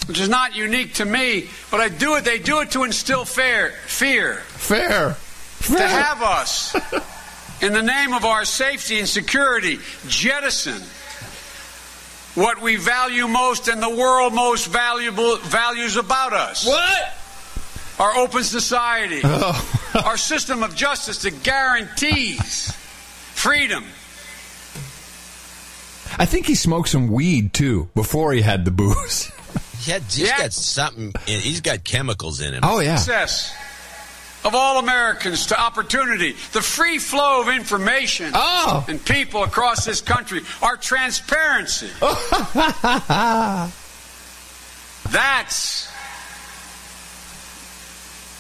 which 0.07 0.19
is 0.19 0.29
not 0.29 0.55
unique 0.55 0.95
to 0.95 1.05
me, 1.05 1.49
but 1.71 1.79
I 1.79 1.89
do 1.89 2.15
it, 2.15 2.23
they 2.23 2.39
do 2.39 2.61
it 2.61 2.71
to 2.71 2.83
instill 2.83 3.25
fear. 3.25 3.73
Fear. 3.85 4.35
Fair. 4.35 5.17
To 5.61 5.87
have 5.87 6.21
us, 6.21 6.75
in 7.61 7.73
the 7.73 7.83
name 7.83 8.13
of 8.13 8.25
our 8.25 8.45
safety 8.45 8.99
and 8.99 9.07
security, 9.07 9.79
jettison 10.07 10.81
what 12.35 12.61
we 12.61 12.77
value 12.77 13.27
most 13.27 13.67
and 13.67 13.81
the 13.81 13.89
world 13.89 14.33
most 14.33 14.67
valuable 14.67 15.37
values 15.37 15.97
about 15.97 16.33
us. 16.33 16.65
What? 16.65 17.13
Our 17.99 18.15
open 18.17 18.43
society. 18.43 19.21
Oh. 19.23 19.81
our 20.05 20.17
system 20.17 20.63
of 20.63 20.75
justice 20.75 21.21
that 21.23 21.43
guarantees 21.43 22.71
freedom. 23.33 23.83
I 26.21 26.25
think 26.25 26.45
he 26.45 26.53
smoked 26.53 26.89
some 26.89 27.07
weed 27.07 27.51
too 27.51 27.89
before 27.95 28.31
he 28.31 28.41
had 28.43 28.63
the 28.63 28.69
booze. 28.69 29.31
He 29.79 29.89
had, 29.91 30.03
he's 30.03 30.29
got 30.31 30.53
something. 30.53 31.11
In, 31.25 31.39
he's 31.39 31.61
got 31.61 31.83
chemicals 31.83 32.41
in 32.41 32.53
him. 32.53 32.59
Oh 32.61 32.79
yeah. 32.79 32.93
Access 32.93 33.51
of 34.45 34.53
all 34.53 34.77
Americans 34.77 35.47
to 35.47 35.59
opportunity, 35.59 36.33
the 36.53 36.61
free 36.61 36.99
flow 36.99 37.41
of 37.41 37.47
information 37.49 38.31
Oh. 38.35 38.85
and 38.87 39.03
people 39.03 39.41
across 39.43 39.83
this 39.83 39.99
country, 40.01 40.41
our 40.61 40.77
transparency. 40.77 41.89
That's 45.09 45.91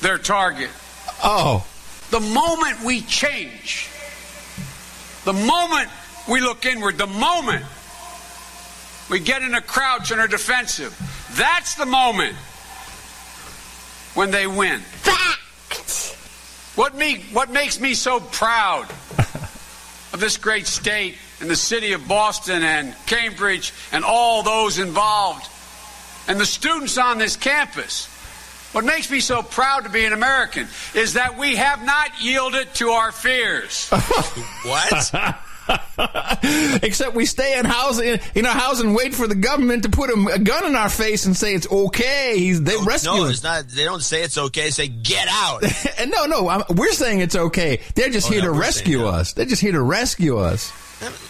their 0.01 0.19
target. 0.19 0.69
Oh. 1.23 1.65
The 2.11 2.19
moment 2.19 2.83
we 2.83 3.01
change, 3.01 3.89
the 5.25 5.33
moment 5.33 5.89
we 6.29 6.41
look 6.41 6.65
inward, 6.65 6.97
the 6.97 7.07
moment 7.07 7.65
we 9.09 9.19
get 9.19 9.41
in 9.41 9.53
a 9.53 9.61
crouch 9.61 10.11
and 10.11 10.21
are 10.21 10.27
defensive, 10.27 10.97
that's 11.33 11.75
the 11.75 11.85
moment 11.85 12.35
when 14.13 14.31
they 14.31 14.47
win. 14.47 14.81
What 16.75 16.95
me 16.95 17.25
what 17.33 17.51
makes 17.51 17.79
me 17.79 17.93
so 17.93 18.19
proud 18.19 18.89
of 20.13 20.19
this 20.19 20.37
great 20.37 20.67
state 20.67 21.17
and 21.41 21.49
the 21.49 21.55
city 21.55 21.93
of 21.93 22.07
Boston 22.07 22.63
and 22.63 22.95
Cambridge 23.07 23.73
and 23.91 24.03
all 24.03 24.43
those 24.43 24.79
involved 24.79 25.47
and 26.27 26.39
the 26.39 26.45
students 26.45 26.97
on 26.97 27.17
this 27.17 27.35
campus. 27.35 28.07
What 28.71 28.85
makes 28.85 29.11
me 29.11 29.19
so 29.19 29.41
proud 29.41 29.83
to 29.83 29.89
be 29.89 30.05
an 30.05 30.13
American 30.13 30.67
is 30.95 31.13
that 31.13 31.37
we 31.37 31.57
have 31.57 31.83
not 31.83 32.23
yielded 32.23 32.73
to 32.75 32.91
our 32.91 33.11
fears. 33.11 33.89
what? 34.63 35.11
Except 36.83 37.13
we 37.15 37.25
stay 37.25 37.57
in 37.57 37.65
house 37.65 37.99
in, 37.99 38.19
in 38.35 38.45
our 38.45 38.53
house 38.53 38.79
and 38.81 38.95
wait 38.95 39.13
for 39.13 39.27
the 39.27 39.35
government 39.35 39.83
to 39.83 39.89
put 39.89 40.09
a, 40.09 40.33
a 40.33 40.39
gun 40.39 40.65
in 40.65 40.75
our 40.75 40.89
face 40.89 41.25
and 41.25 41.37
say 41.37 41.53
it's 41.53 41.69
okay. 41.71 42.33
He's, 42.37 42.61
they 42.63 42.75
rescue 42.83 43.11
No, 43.11 43.25
us. 43.25 43.31
it's 43.35 43.43
not. 43.43 43.67
They 43.67 43.83
don't 43.83 44.01
say 44.01 44.23
it's 44.23 44.37
okay. 44.37 44.63
They 44.65 44.69
say 44.71 44.87
get 44.87 45.27
out. 45.29 45.63
and 45.99 46.11
no, 46.11 46.25
no, 46.25 46.49
I'm, 46.49 46.63
we're 46.75 46.91
saying 46.93 47.19
it's 47.19 47.35
okay. 47.35 47.79
They're 47.95 48.09
just 48.09 48.27
Oh, 48.29 48.33
here 48.33 48.41
no, 48.41 48.53
to 48.53 48.59
rescue 48.59 48.99
saying 48.99 49.09
us. 49.13 49.33
They're 49.33 49.45
just 49.45 49.61
here 49.61 49.71
to 49.73 49.81
rescue 49.81 50.37
us. 50.37 50.71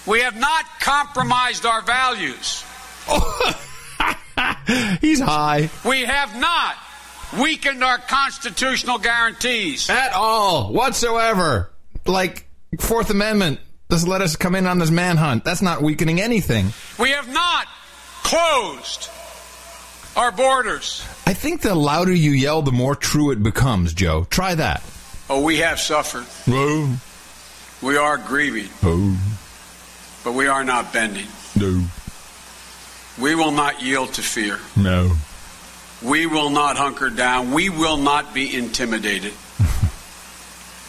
We 0.06 0.22
have 0.22 0.38
not 0.38 0.66
compromised 0.80 1.66
our 1.66 1.82
values. 1.82 2.64
He's 5.02 5.20
high. 5.20 5.70
We 5.86 6.02
have 6.02 6.36
not 6.40 6.76
weakened 7.40 7.84
our 7.84 7.98
constitutional 7.98 8.98
guarantees. 8.98 9.90
At 9.90 10.14
all, 10.14 10.74
whatsoever. 10.74 11.72
Like, 12.06 12.48
Fourth 12.80 13.10
Amendment, 13.10 13.60
just 13.92 14.08
let 14.08 14.22
us 14.22 14.38
come 14.38 14.56
in 14.56 14.66
on 14.68 14.80
this 14.80 14.90
manhunt. 14.90 15.44
That's 15.44 15.62
not 15.62 15.82
weakening 15.82 16.22
anything. 16.22 16.72
We 16.98 17.10
have 17.12 17.28
not 17.32 17.68
closed 18.24 19.10
our 20.16 20.32
borders. 20.32 21.06
I 21.28 21.34
think 21.34 21.62
the 21.62 21.76
louder 21.76 22.14
you 22.14 22.32
yell, 22.32 22.62
the 22.62 22.72
more 22.72 22.96
true 22.96 23.32
it 23.32 23.44
becomes, 23.44 23.94
Joe. 23.94 24.26
Try 24.30 24.56
that. 24.56 24.82
Oh, 25.30 25.44
we 25.44 25.58
have 25.58 25.78
suffered. 25.80 26.26
Oh, 26.48 27.00
We 27.82 27.98
are 27.98 28.18
grieving, 28.18 28.70
oh, 28.84 29.18
but 30.24 30.34
we 30.34 30.48
are 30.48 30.64
not 30.64 30.94
bending. 30.94 31.28
no, 31.60 31.84
We 33.20 33.36
will 33.36 33.52
not 33.52 33.82
yield 33.82 34.14
to 34.14 34.22
fear. 34.22 34.60
no. 34.78 35.12
We 36.02 36.26
will 36.26 36.50
not 36.50 36.78
hunker 36.78 37.12
down. 37.12 37.52
We 37.52 37.70
will 37.70 37.98
not 37.98 38.34
be 38.34 38.56
intimidated. 38.56 39.34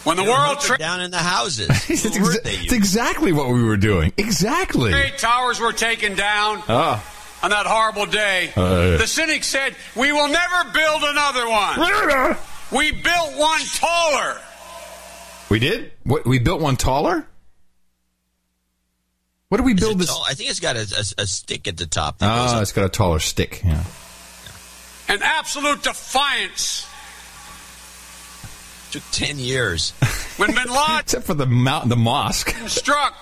When 0.03 0.17
the 0.17 0.23
They 0.23 0.29
world 0.29 0.41
hunkered 0.57 0.65
trade 0.65 0.79
down 0.79 0.99
in 1.01 1.11
the 1.11 1.17
houses. 1.17 1.69
it's, 1.89 2.05
exa- 2.05 2.39
it's 2.43 2.73
exactly 2.73 3.31
what 3.31 3.47
we 3.49 3.63
were 3.63 3.77
doing. 3.77 4.11
Exactly. 4.17 4.91
Great 4.91 5.17
towers 5.17 5.59
were 5.61 5.71
taken 5.73 6.15
down 6.15 6.61
Ah. 6.67 7.01
on 7.41 7.51
that 7.51 7.65
horrible 7.65 8.05
day, 8.05 8.51
Uh, 8.55 8.97
the 8.97 9.07
cynic 9.07 9.43
said, 9.45 9.75
We 9.95 10.11
will 10.11 10.27
never 10.27 10.71
build 10.73 11.03
another 11.03 11.47
one. 11.49 12.35
we 12.71 12.91
built 12.91 13.37
one 13.37 13.61
taller. 13.75 14.37
we 15.49 15.59
did? 15.59 15.91
What, 16.03 16.25
we 16.25 16.39
built 16.39 16.59
one 16.61 16.75
taller? 16.75 17.25
What 19.49 19.57
did 19.57 19.65
we 19.65 19.73
Is 19.75 19.79
build 19.79 19.99
this? 19.99 20.07
tall? 20.07 20.25
I 20.27 20.33
think 20.33 20.49
it's 20.49 20.59
got 20.59 20.75
a, 20.75 20.79
a, 21.19 21.23
a 21.23 21.27
stick 21.27 21.67
at 21.67 21.77
the 21.77 21.85
top. 21.85 22.17
that 22.19 22.55
Oh, 22.55 22.59
it's 22.61 22.71
got 22.71 22.85
a 22.85 22.89
taller 22.89 23.19
stick. 23.19 23.61
Yeah. 23.63 23.83
An 25.09 25.19
absolute 25.21 25.83
defiance. 25.83 26.87
Took 28.93 29.03
ten 29.11 29.37
years. 29.39 29.91
When 30.37 30.53
bin 30.53 30.67
Laden 30.69 30.99
Except 30.99 31.25
for 31.25 31.33
the 31.33 31.45
mountain, 31.45 31.89
the 31.89 31.95
mosque. 31.97 32.49
struck, 32.67 33.13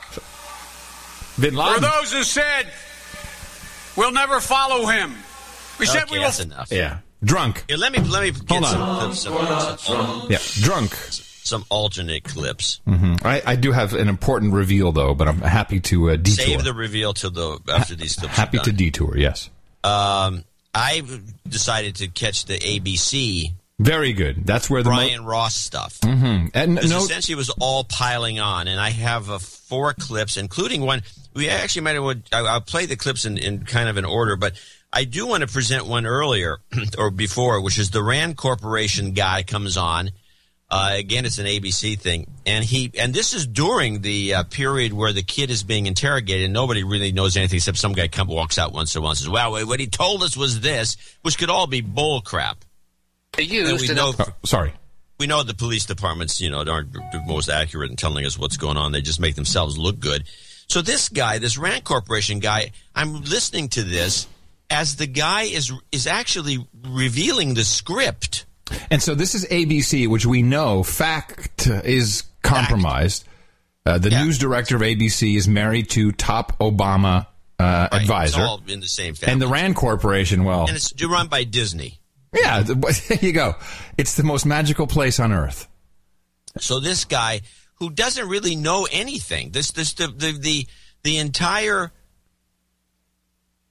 Bin 1.40 1.56
were 1.56 1.64
Laden. 1.64 1.82
those 1.82 2.12
who 2.14 2.24
said, 2.24 2.68
We'll 3.98 4.12
never 4.12 4.40
follow 4.40 4.86
him. 4.86 5.14
We 5.80 5.86
said 5.86 6.04
okay, 6.04 6.12
we 6.14 6.18
will. 6.20 6.26
that's 6.26 6.40
enough. 6.40 6.72
Yeah. 6.72 7.00
Drunk. 7.24 7.66
Here, 7.68 7.78
let 7.78 7.92
me 7.92 8.00
let 8.00 8.24
me 8.24 8.32
get 8.32 8.50
Hold 8.50 8.66
some, 8.66 8.82
on. 8.82 9.00
clips, 9.00 9.20
some, 9.22 9.78
some, 9.78 10.28
Yeah. 10.32 10.38
Drunk. 10.62 10.94
some 10.94 11.66
alternate 11.70 12.24
clips. 12.24 12.82
hmm 12.86 13.16
I, 13.24 13.42
I 13.46 13.56
do 13.56 13.72
have 13.72 13.94
an 13.94 14.08
important 14.08 14.54
reveal, 14.54 14.92
though, 14.92 15.14
but 15.14 15.28
I'm 15.28 15.40
happy 15.42 15.80
to 15.82 16.12
uh, 16.12 16.16
detour. 16.16 16.46
Save 16.46 16.64
the 16.64 16.74
reveal 16.74 17.14
till 17.14 17.32
the 17.32 17.60
after 17.72 17.96
these 17.96 18.16
clips. 18.16 18.36
happy 18.36 18.58
are 18.60 18.64
to 18.64 18.72
detour, 18.72 19.18
yes. 19.18 19.50
Um, 19.84 20.44
I 20.74 21.04
decided 21.48 21.96
to 21.98 22.08
catch 22.08 22.46
the 22.46 22.58
ABC 22.58 23.52
Very 23.82 24.14
good. 24.14 24.46
That's 24.46 24.70
where 24.70 24.84
the 24.84 24.92
mo- 24.92 25.24
Ross 25.24 25.56
stuff. 25.56 25.98
hmm 26.04 26.48
And 26.54 26.76
no, 26.76 26.82
essentially 26.82 27.34
it 27.34 27.38
was 27.38 27.50
all 27.60 27.84
piling 27.84 28.40
on, 28.40 28.68
and 28.68 28.80
I 28.80 28.92
have 28.92 29.30
uh, 29.30 29.40
four 29.40 29.94
clips, 29.94 30.38
including 30.38 30.82
one. 30.82 31.02
We 31.34 31.50
actually 31.50 31.82
might 31.82 31.96
have. 31.96 32.06
I- 32.32 32.48
I'll 32.54 32.62
play 32.62 32.86
the 32.86 32.96
clips 32.96 33.26
in, 33.26 33.38
in 33.38 33.66
kind 33.66 33.90
of 33.90 33.98
an 33.98 34.06
order, 34.06 34.36
but 34.36 34.54
I 34.94 35.06
do 35.06 35.26
want 35.26 35.42
to 35.42 35.48
present 35.48 35.88
one 35.88 36.06
earlier 36.06 36.60
or 36.98 37.10
before, 37.10 37.60
which 37.62 37.80
is 37.80 37.90
the 37.90 38.04
Rand 38.04 38.38
Corporation 38.38 39.14
guy 39.14 39.42
comes 39.44 39.78
on. 39.78 40.12
Uh, 40.70 40.92
again, 40.94 41.26
it's 41.26 41.38
an 41.38 41.46
ABC 41.48 42.00
thing, 42.00 42.28
and 42.46 42.64
he 42.64 42.92
and 42.98 43.14
this 43.14 43.34
is 43.34 43.46
during 43.48 44.02
the 44.02 44.36
uh, 44.36 44.44
period 44.44 44.94
where 44.94 45.12
the 45.12 45.24
kid 45.24 45.50
is 45.50 45.64
being 45.64 45.86
interrogated, 45.88 46.46
and 46.46 46.54
nobody 46.54 46.84
really 46.84 47.12
knows 47.12 47.36
anything 47.36 47.58
except 47.58 47.78
some 47.78 47.92
guy 47.94 48.08
come 48.08 48.28
walks 48.28 48.58
out 48.58 48.72
once 48.72 48.96
in 48.96 49.00
a 49.00 49.02
while 49.02 49.10
and 49.12 49.18
says, 49.18 49.28
"Well, 49.28 49.66
what 49.66 49.80
he 49.82 49.88
told 49.88 50.24
us 50.24 50.38
was 50.38 50.62
this," 50.62 50.96
which 51.24 51.38
could 51.38 51.50
all 51.50 51.68
be 51.68 51.82
bull 51.82 52.22
crap. 52.22 52.64
And 53.38 53.48
Used 53.50 53.90
we 53.90 53.96
know 53.96 54.14
oh, 54.20 54.26
sorry. 54.46 54.74
we 55.20 55.28
know 55.28 55.44
the 55.44 55.54
police 55.54 55.86
departments, 55.86 56.42
you 56.42 56.50
know, 56.50 56.64
aren't 56.68 56.92
the 56.94 57.24
most 57.26 57.50
accurate 57.50 57.90
in 57.90 57.96
telling 57.96 58.26
us 58.26 58.38
what's 58.38 58.58
going 58.58 58.78
on. 58.78 58.92
They 58.92 59.02
just 59.02 59.20
make 59.20 59.36
themselves 59.36 59.78
look 59.78 60.00
good. 60.00 60.26
So 60.68 60.82
this 60.82 61.10
guy, 61.10 61.38
this 61.38 61.58
Rand 61.58 61.84
Corporation 61.84 62.40
guy, 62.40 62.72
I'm 62.94 63.22
listening 63.22 63.70
to 63.70 63.84
this 63.84 64.28
as 64.70 64.98
the 64.98 65.08
guy 65.08 65.44
is 65.44 65.72
is 65.92 66.08
actually 66.08 66.66
revealing 66.88 67.54
the 67.54 67.64
script. 67.64 68.46
And 68.90 69.02
so 69.02 69.16
this 69.16 69.36
is 69.36 69.46
ABC, 69.46 70.08
which 70.08 70.26
we 70.26 70.42
know 70.42 70.84
fact 70.84 71.68
is 71.68 72.24
compromised. 72.42 73.26
Uh, 73.86 73.98
the 73.98 74.10
news 74.12 74.38
director 74.38 74.76
of 74.76 74.82
ABC 74.82 75.36
is 75.36 75.48
married 75.48 75.90
to 75.92 76.12
top 76.12 76.58
Obama 76.60 77.28
uh, 77.60 77.88
Right. 77.92 78.02
advisor, 78.02 78.42
It's 78.42 78.50
all 78.50 78.62
in 78.68 78.80
the 78.80 78.88
same 78.88 79.14
family. 79.16 79.34
and 79.34 79.42
the 79.42 79.48
Rand 79.48 79.76
Corporation. 79.76 80.44
Well, 80.44 80.68
and 80.68 80.76
it's 80.76 80.94
run 81.04 81.28
by 81.28 81.44
Disney. 81.44 82.00
Yeah, 82.34 82.62
there 82.64 83.18
you 83.22 83.32
go. 83.32 83.56
It's 83.98 84.16
the 84.16 84.24
most 84.24 84.46
magical 84.46 84.88
place 84.88 85.20
on 85.20 85.32
earth. 85.32 85.68
So 86.60 86.80
this 86.80 87.06
guy 87.06 87.42
who 87.76 87.90
doesn't 87.90 88.28
really 88.28 88.56
know 88.56 88.88
anything, 88.92 89.52
this 89.52 89.72
this 89.72 89.94
the 89.94 90.08
the 90.08 90.38
the, 90.38 90.68
the 91.04 91.18
entire 91.18 91.92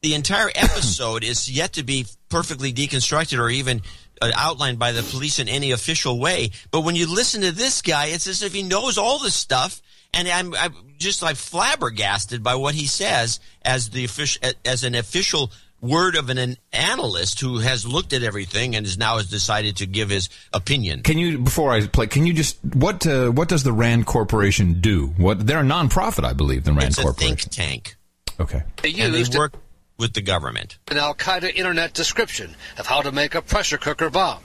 the 0.03 0.15
entire 0.15 0.49
episode 0.55 1.25
is 1.25 1.51
yet 1.51 1.75
to 1.75 1.83
be 1.83 2.07
perfectly 2.29 2.73
deconstructed 2.73 3.39
or 3.39 3.51
even 3.51 3.83
uh, 4.21 4.31
outlined 4.35 4.79
by 4.79 4.93
the 4.93 5.03
police 5.03 5.39
in 5.39 5.49
any 5.49 5.71
official 5.71 6.19
way. 6.19 6.51
But 6.71 6.83
when 6.83 6.97
you 6.97 7.13
listen 7.13 7.41
to 7.43 7.53
this 7.53 7.83
guy, 7.83 8.07
it's 8.07 8.27
as 8.27 8.43
if 8.43 8.53
he 8.53 8.63
knows 8.63 8.99
all 8.99 9.19
this 9.19 9.35
stuff. 9.35 9.81
And 10.13 10.27
I'm, 10.29 10.55
I'm 10.55 10.75
just 10.99 11.23
like 11.23 11.37
flabbergasted 11.37 12.43
by 12.43 12.57
what 12.57 12.75
he 12.75 12.87
says 12.87 13.39
as 13.63 13.91
the 13.91 14.05
official, 14.05 14.51
as 14.65 14.83
an 14.83 14.95
official 14.97 15.53
word 15.81 16.17
of 16.17 16.31
an, 16.31 16.39
an 16.39 16.57
analyst 16.73 17.41
who 17.41 17.59
has 17.59 17.87
looked 17.87 18.13
at 18.13 18.23
everything 18.23 18.77
and 18.77 18.87
is 18.87 18.99
now 18.99 19.17
has 19.17 19.29
decided 19.29 19.77
to 19.77 19.87
give 19.87 20.11
his 20.11 20.29
opinion. 20.53 21.03
Can 21.03 21.19
you, 21.19 21.39
before 21.39 21.73
I 21.73 21.87
play, 21.87 22.07
can 22.07 22.27
you 22.27 22.33
just 22.33 22.59
what 22.75 23.07
uh, 23.07 23.31
what 23.31 23.49
does 23.49 23.63
the 23.63 23.73
Rand 23.73 24.07
Corporation 24.07 24.81
do? 24.81 25.09
What 25.17 25.47
they're 25.47 25.61
a 25.61 25.63
nonprofit, 25.63 26.25
I 26.25 26.33
believe. 26.33 26.65
The 26.65 26.73
Rand 26.73 26.89
It's 26.91 26.99
a 26.99 27.03
Corporation. 27.03 27.37
think 27.37 27.51
tank. 27.51 27.97
Okay. 28.39 28.63
They 28.83 28.91
and 29.01 29.15
they 29.15 29.19
used 29.21 29.37
work 29.37 29.55
with 29.99 30.15
the 30.15 30.23
government. 30.23 30.79
an 30.91 30.97
Al 30.97 31.15
Qaeda 31.15 31.55
internet 31.55 31.93
description 31.93 32.57
of 32.79 32.87
how 32.87 33.03
to 33.03 33.13
make 33.13 33.35
a 33.35 33.43
pressure 33.43 33.79
cooker 33.79 34.11
bomb. 34.11 34.41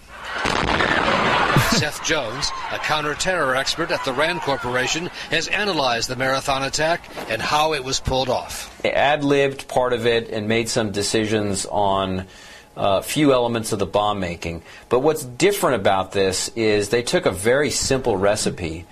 Seth 1.72 2.04
Jones, 2.04 2.52
a 2.72 2.80
counter-terror 2.80 3.56
expert 3.56 3.92
at 3.92 4.04
the 4.06 4.14
Rand 4.14 4.42
Corporation, 4.42 5.08
has 5.30 5.48
analyzed 5.48 6.10
the 6.10 6.16
marathon 6.16 6.64
attack 6.64 7.10
and 7.30 7.42
how 7.42 7.74
it 7.74 7.84
was 7.84 8.00
pulled 8.00 8.30
off. 8.30 8.82
They 8.82 8.92
ad 8.92 9.24
libbed 9.24 9.68
part 9.68 9.94
of 9.94 10.06
it 10.06 10.30
and 10.30 10.48
made 10.48 10.70
some 10.70 10.92
decisions 10.92 11.66
on 11.66 12.28
a 12.76 13.02
few 13.02 13.34
elements 13.34 13.72
of 13.72 13.80
the 13.80 13.86
bomb 13.86 14.20
making. 14.20 14.64
But 14.90 15.00
what's 15.00 15.24
different 15.24 15.78
about 15.78 16.12
this 16.12 16.50
is 16.56 16.90
they 16.90 17.04
took 17.04 17.26
a 17.26 17.32
very 17.32 17.70
simple 17.70 18.18
recipe 18.18 18.86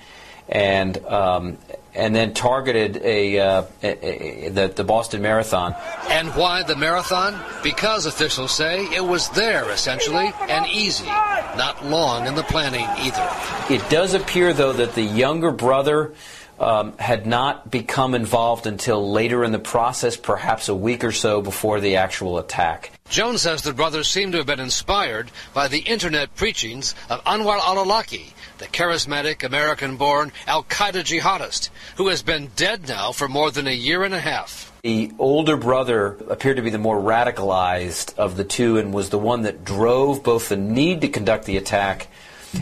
and 0.48 0.98
um, 1.06 1.58
and 1.96 2.16
then 2.16 2.34
targeted 2.34 2.98
a, 3.04 3.40
uh, 3.40 3.64
a, 3.84 4.48
a 4.48 4.50
the, 4.50 4.68
the 4.68 4.84
Boston 4.84 5.22
Marathon. 5.22 5.76
And 6.10 6.30
why 6.30 6.64
the 6.64 6.76
marathon? 6.76 7.40
Because 7.62 8.06
officials 8.06 8.52
say 8.52 8.86
it 8.94 9.04
was 9.04 9.30
there, 9.30 9.70
essentially, 9.70 10.32
and 10.42 10.66
easy. 10.68 11.06
Not 11.06 11.86
long 11.86 12.28
in 12.28 12.36
the 12.36 12.44
planning 12.44 12.86
either. 12.98 13.30
It 13.70 13.88
does 13.90 14.14
appear, 14.14 14.54
though, 14.54 14.74
that 14.74 14.96
the 14.96 15.04
younger 15.04 15.52
brother 15.52 16.14
um, 16.60 16.98
had 16.98 17.26
not 17.26 17.70
become 17.70 18.16
involved 18.16 18.68
until 18.68 19.12
later 19.12 19.44
in 19.44 19.52
the 19.52 19.60
process, 19.60 20.16
perhaps 20.16 20.70
a 20.70 20.76
week 20.76 21.04
or 21.04 21.12
so 21.12 21.42
before 21.42 21.80
the 21.80 21.98
actual 21.98 22.38
attack. 22.38 22.92
Jones 23.10 23.42
says 23.42 23.62
the 23.62 23.74
brothers 23.74 24.08
seem 24.08 24.32
to 24.32 24.38
have 24.38 24.48
been 24.48 24.60
inspired 24.60 25.30
by 25.54 25.68
the 25.68 25.80
internet 25.80 26.36
preachings 26.36 26.96
of 27.10 27.24
Anwar 27.26 27.60
al-Awlaki, 27.60 28.34
the 28.58 28.66
charismatic 28.66 29.44
American-born 29.44 30.32
al-Qaeda 30.48 31.04
jihadist, 31.04 31.70
who 31.98 32.08
has 32.10 32.22
been 32.22 32.52
dead 32.56 32.88
now 32.88 33.12
for 33.12 33.28
more 33.28 33.52
than 33.52 33.68
a 33.68 33.72
year 33.74 34.04
and 34.04 34.14
a 34.14 34.20
half. 34.20 34.72
The 34.84 35.12
older 35.18 35.56
brother 35.58 36.18
appeared 36.30 36.58
to 36.58 36.62
be 36.62 36.70
the 36.70 36.78
more 36.78 36.98
radicalized 37.00 38.18
of 38.18 38.36
the 38.38 38.44
two 38.44 38.78
and 38.78 38.94
was 38.94 39.10
the 39.10 39.20
one 39.20 39.44
that 39.44 39.64
drove 39.64 40.24
both 40.24 40.50
the 40.50 40.58
need 40.58 41.02
to 41.02 41.08
conduct 41.08 41.46
the 41.46 41.58
attack 41.58 42.08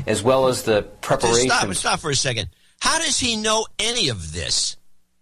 as 0.08 0.22
well 0.24 0.48
as 0.48 0.64
the 0.64 0.82
Just 0.82 1.02
preparation. 1.02 1.50
stop, 1.50 1.74
stop 1.74 2.00
for 2.00 2.12
a 2.12 2.16
second. 2.16 2.50
How 2.80 3.00
does 3.00 3.20
he 3.20 3.36
know 3.36 3.66
any 3.80 4.10
of 4.10 4.34
this? 4.34 4.78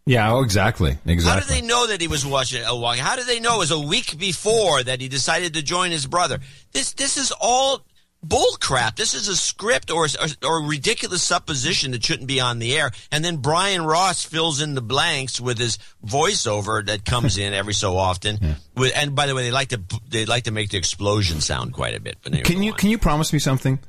Yeah. 0.06 0.32
Oh, 0.34 0.42
exactly. 0.42 0.94
How 0.94 1.00
Exactly. 1.12 1.56
do 1.56 1.62
they 1.62 1.68
know 1.68 1.88
that 1.88 2.02
he 2.02 2.08
was 2.08 2.26
watching 2.26 2.62
El 2.64 2.80
Walking? 2.80 3.04
How 3.04 3.16
do 3.16 3.24
they 3.24 3.40
know 3.40 3.56
it 3.56 3.60
was 3.60 3.72
a 3.72 3.80
week 3.80 4.18
before 4.18 4.82
that 4.84 5.02
he 5.02 5.08
decided 5.08 5.54
to 5.54 5.62
join 5.62 5.92
his 5.92 6.08
brother? 6.08 6.40
This 6.72 6.94
this 6.94 7.16
is 7.18 7.32
all 7.40 7.82
bull 8.24 8.58
crap. 8.60 8.96
This 8.96 9.14
is 9.14 9.28
a 9.28 9.36
script 9.36 9.92
or, 9.92 10.06
or, 10.06 10.48
or 10.48 10.64
ridiculous 10.64 11.24
supposition 11.24 11.92
that 11.92 12.04
shouldn't 12.04 12.28
be 12.28 12.40
on 12.40 12.60
the 12.60 12.78
air. 12.78 12.92
And 13.12 13.24
then 13.24 13.38
Brian 13.38 13.86
Ross 13.86 14.24
fills 14.24 14.62
in 14.62 14.76
the 14.76 14.82
blanks 14.82 15.40
with 15.40 15.58
his 15.58 15.78
voiceover 16.06 16.86
that 16.86 17.06
comes 17.06 17.38
in 17.38 17.54
every 17.54 17.74
so 17.74 17.98
often. 17.98 18.38
Yeah. 18.42 18.56
With, 18.76 18.94
and 18.96 19.16
by 19.16 19.28
the 19.28 19.36
way, 19.36 19.44
they 19.44 19.52
like 19.52 19.70
to 19.70 19.82
they 20.10 20.26
like 20.26 20.44
to 20.44 20.52
make 20.52 20.70
the 20.70 20.78
explosion 20.78 21.42
sound 21.42 21.74
quite 21.74 21.96
a 21.96 22.00
bit. 22.00 22.18
But 22.22 22.44
can 22.44 22.64
you 22.64 22.72
on. 22.72 22.78
can 22.78 22.90
you 22.90 22.98
promise 22.98 23.34
me 23.34 23.40
something? 23.40 23.80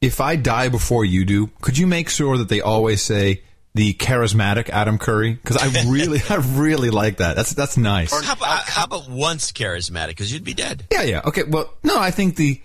If 0.00 0.20
I 0.20 0.36
die 0.36 0.70
before 0.70 1.04
you 1.04 1.26
do, 1.26 1.48
could 1.60 1.76
you 1.76 1.86
make 1.86 2.08
sure 2.08 2.38
that 2.38 2.48
they 2.48 2.62
always 2.62 3.02
say 3.02 3.42
the 3.74 3.94
charismatic 3.94 4.68
Adam 4.70 4.98
Curry 4.98 5.34
because 5.34 5.56
I 5.56 5.66
really, 5.88 6.20
I 6.28 6.36
really 6.36 6.90
like 6.90 7.18
that. 7.18 7.36
That's 7.36 7.52
that's 7.52 7.76
nice. 7.76 8.10
How 8.10 8.32
about, 8.32 8.62
how 8.64 8.84
about 8.84 9.08
once 9.08 9.52
charismatic? 9.52 10.08
Because 10.08 10.32
you'd 10.32 10.44
be 10.44 10.54
dead. 10.54 10.86
Yeah, 10.90 11.02
yeah. 11.02 11.22
Okay. 11.24 11.44
Well, 11.44 11.72
no, 11.82 11.98
I 11.98 12.10
think 12.10 12.36
the 12.36 12.60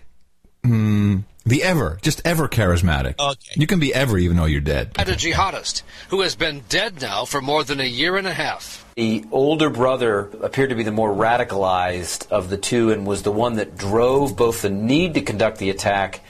mm, 0.66 1.24
the 1.45 1.63
ever, 1.63 1.99
just 2.01 2.22
ever 2.26 2.47
charismatic. 2.47 3.20
Okay. 3.20 3.51
You 3.55 3.68
can 3.68 3.80
be 3.80 3.93
ever 3.93 4.18
even 4.18 4.38
though 4.38 4.45
you're 4.45 4.61
dead. 4.61 4.91
And 4.97 5.09
a 5.09 5.16
jihadist 5.16 5.84
who 6.09 6.22
has 6.22 6.36
been 6.36 6.63
dead 6.70 7.01
now 7.01 7.26
for 7.26 7.41
more 7.41 7.63
than 7.63 7.80
a 7.80 7.86
year 7.86 8.18
and 8.18 8.28
a 8.28 8.34
half. 8.34 8.86
The 8.95 9.26
older 9.32 9.70
brother 9.70 10.30
appeared 10.41 10.70
to 10.70 10.76
be 10.76 10.84
the 10.84 10.91
more 10.91 11.13
radicalized 11.13 12.32
of 12.32 12.49
the 12.49 12.57
two 12.57 12.91
and 12.91 13.05
was 13.05 13.24
the 13.24 13.32
one 13.32 13.55
that 13.55 13.78
drove 13.78 14.36
both 14.36 14.61
the 14.61 14.70
need 14.70 15.13
to 15.16 15.22
conduct 15.22 15.57
the 15.57 15.70
attack 15.70 16.22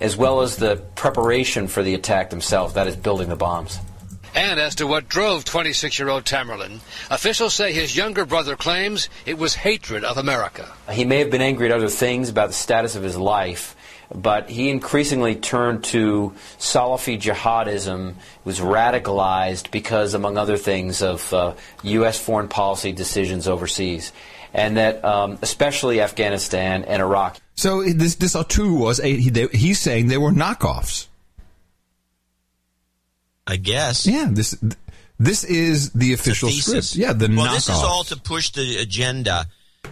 as 0.00 0.16
well 0.16 0.40
as 0.40 0.56
the 0.56 0.76
preparation 0.94 1.68
for 1.68 1.82
the 1.82 1.94
attack 1.94 2.30
themselves, 2.30 2.74
that 2.74 2.86
is, 2.86 2.96
building 2.96 3.28
the 3.28 3.36
bombs. 3.36 3.78
And 4.34 4.58
as 4.58 4.74
to 4.76 4.86
what 4.86 5.08
drove 5.08 5.44
26 5.44 5.98
year 5.98 6.08
old 6.08 6.24
Tamerlan, 6.24 6.80
officials 7.08 7.54
say 7.54 7.72
his 7.72 7.96
younger 7.96 8.26
brother 8.26 8.56
claims 8.56 9.08
it 9.26 9.38
was 9.38 9.54
hatred 9.54 10.02
of 10.02 10.18
America. 10.18 10.72
He 10.90 11.04
may 11.04 11.20
have 11.20 11.30
been 11.30 11.40
angry 11.40 11.70
at 11.70 11.76
other 11.76 11.88
things 11.88 12.28
about 12.28 12.48
the 12.48 12.54
status 12.54 12.96
of 12.96 13.04
his 13.04 13.16
life, 13.16 13.76
but 14.12 14.50
he 14.50 14.70
increasingly 14.70 15.36
turned 15.36 15.84
to 15.84 16.34
Salafi 16.58 17.20
jihadism, 17.20 18.14
was 18.44 18.58
radicalized 18.58 19.70
because, 19.70 20.14
among 20.14 20.36
other 20.36 20.56
things, 20.56 21.00
of 21.00 21.32
uh, 21.32 21.54
U.S. 21.84 22.18
foreign 22.18 22.48
policy 22.48 22.92
decisions 22.92 23.46
overseas. 23.46 24.12
And 24.52 24.76
that, 24.76 25.04
um, 25.04 25.38
especially 25.42 26.00
Afghanistan 26.00 26.84
and 26.84 27.02
Iraq. 27.02 27.38
So 27.56 27.82
this 27.82 28.16
this 28.16 28.36
too 28.48 28.74
was 28.74 29.00
a, 29.00 29.16
he, 29.16 29.30
they, 29.30 29.46
he's 29.48 29.80
saying 29.80 30.08
they 30.08 30.18
were 30.18 30.30
knockoffs. 30.30 31.08
I 33.46 33.56
guess. 33.56 34.06
Yeah, 34.06 34.28
this 34.30 34.56
this 35.18 35.44
is 35.44 35.90
the 35.90 36.12
official 36.12 36.50
script. 36.50 36.94
Yeah, 36.96 37.12
the 37.12 37.28
well, 37.28 37.46
knockoff. 37.46 37.54
this 37.54 37.68
is 37.68 37.82
all 37.82 38.04
to 38.04 38.16
push 38.16 38.50
the 38.50 38.78
agenda, 38.78 39.46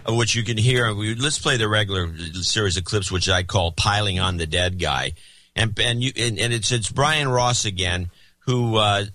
uh, 0.07 0.13
which 0.13 0.35
you 0.35 0.43
can 0.43 0.57
hear. 0.57 0.93
We, 0.93 1.15
let's 1.15 1.39
play 1.39 1.57
the 1.57 1.67
regular 1.67 2.09
series 2.41 2.77
of 2.77 2.83
clips, 2.83 3.11
which 3.11 3.29
I 3.29 3.43
call 3.43 3.71
"Piling 3.71 4.19
on 4.19 4.37
the 4.37 4.47
Dead 4.47 4.79
Guy," 4.79 5.13
and 5.55 5.77
and 5.79 6.03
you 6.03 6.11
and, 6.17 6.39
and 6.39 6.53
it's 6.53 6.71
it's 6.71 6.91
Brian 6.91 7.27
Ross 7.27 7.65
again 7.65 8.09
who 8.45 8.77
uh, 8.77 9.05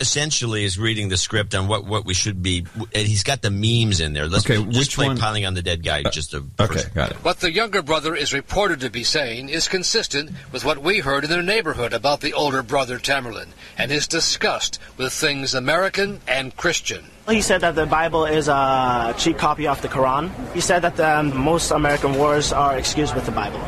essentially 0.00 0.64
is 0.64 0.78
reading 0.78 1.08
the 1.08 1.16
script 1.16 1.54
on 1.54 1.68
what, 1.68 1.84
what 1.84 2.04
we 2.04 2.14
should 2.14 2.42
be. 2.42 2.66
And 2.94 3.06
he's 3.06 3.22
got 3.22 3.42
the 3.42 3.50
memes 3.50 4.00
in 4.00 4.12
there. 4.12 4.26
Let's 4.26 4.44
okay, 4.44 4.62
just 4.64 4.78
which 4.78 4.94
play 4.96 5.06
one? 5.06 5.18
piling 5.18 5.46
on 5.46 5.54
the 5.54 5.62
dead 5.62 5.84
guy. 5.84 6.02
Just 6.02 6.34
a 6.34 6.44
okay, 6.58 6.82
got 6.94 7.12
it. 7.12 7.16
What 7.18 7.40
the 7.40 7.52
younger 7.52 7.82
brother 7.82 8.14
is 8.14 8.32
reported 8.32 8.80
to 8.80 8.90
be 8.90 9.04
saying 9.04 9.48
is 9.48 9.68
consistent 9.68 10.32
with 10.52 10.64
what 10.64 10.78
we 10.78 10.98
heard 10.98 11.24
in 11.24 11.30
their 11.30 11.42
neighborhood 11.42 11.92
about 11.92 12.20
the 12.20 12.32
older 12.32 12.62
brother 12.62 12.98
Tamerlan 12.98 13.48
and 13.78 13.90
his 13.90 14.08
disgust 14.08 14.78
with 14.96 15.12
things 15.12 15.54
American 15.54 16.20
and 16.26 16.56
Christian. 16.56 17.04
He 17.28 17.40
said 17.40 17.62
that 17.62 17.74
the 17.74 17.86
Bible 17.86 18.26
is 18.26 18.48
a 18.48 19.14
cheap 19.16 19.38
copy 19.38 19.66
of 19.66 19.80
the 19.80 19.88
Quran. 19.88 20.30
He 20.52 20.60
said 20.60 20.80
that 20.80 21.00
um, 21.00 21.36
most 21.36 21.70
American 21.70 22.14
wars 22.14 22.52
are 22.52 22.76
excused 22.76 23.14
with 23.14 23.26
the 23.26 23.32
Bible. 23.32 23.60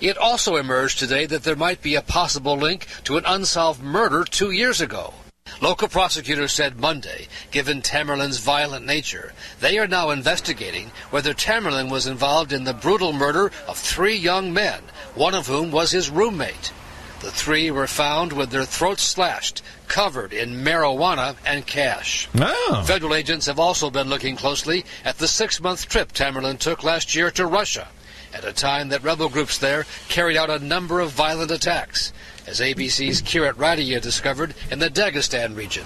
It 0.00 0.18
also 0.18 0.56
emerged 0.56 0.98
today 0.98 1.26
that 1.26 1.44
there 1.44 1.56
might 1.56 1.80
be 1.80 1.94
a 1.94 2.02
possible 2.02 2.56
link 2.56 2.86
to 3.04 3.16
an 3.16 3.24
unsolved 3.26 3.82
murder 3.82 4.24
two 4.24 4.50
years 4.50 4.80
ago. 4.80 5.14
Local 5.62 5.86
prosecutors 5.86 6.50
said 6.50 6.80
Monday, 6.80 7.28
given 7.52 7.82
Tamerlan's 7.82 8.38
violent 8.38 8.84
nature, 8.84 9.32
they 9.60 9.78
are 9.78 9.86
now 9.86 10.10
investigating 10.10 10.90
whether 11.10 11.32
Tamerlan 11.34 11.88
was 11.88 12.08
involved 12.08 12.52
in 12.52 12.64
the 12.64 12.74
brutal 12.74 13.12
murder 13.12 13.52
of 13.68 13.78
three 13.78 14.16
young 14.16 14.52
men, 14.52 14.82
one 15.14 15.36
of 15.36 15.46
whom 15.46 15.70
was 15.70 15.92
his 15.92 16.10
roommate. 16.10 16.72
The 17.20 17.30
three 17.30 17.70
were 17.70 17.86
found 17.86 18.32
with 18.32 18.50
their 18.50 18.64
throats 18.64 19.04
slashed, 19.04 19.62
covered 19.86 20.32
in 20.32 20.64
marijuana 20.64 21.36
and 21.46 21.64
cash. 21.64 22.28
Oh. 22.34 22.82
Federal 22.84 23.14
agents 23.14 23.46
have 23.46 23.60
also 23.60 23.88
been 23.88 24.08
looking 24.08 24.34
closely 24.34 24.84
at 25.04 25.18
the 25.18 25.28
six 25.28 25.60
month 25.60 25.88
trip 25.88 26.10
Tamerlan 26.10 26.58
took 26.58 26.82
last 26.82 27.14
year 27.14 27.30
to 27.30 27.46
Russia, 27.46 27.86
at 28.34 28.44
a 28.44 28.52
time 28.52 28.88
that 28.88 29.04
rebel 29.04 29.28
groups 29.28 29.58
there 29.58 29.86
carried 30.08 30.36
out 30.36 30.50
a 30.50 30.58
number 30.58 30.98
of 30.98 31.12
violent 31.12 31.52
attacks 31.52 32.12
as 32.46 32.60
ABC's 32.60 33.22
Kirit 33.22 33.54
Radia 33.54 34.00
discovered 34.00 34.54
in 34.70 34.78
the 34.78 34.88
Dagestan 34.88 35.56
region. 35.56 35.84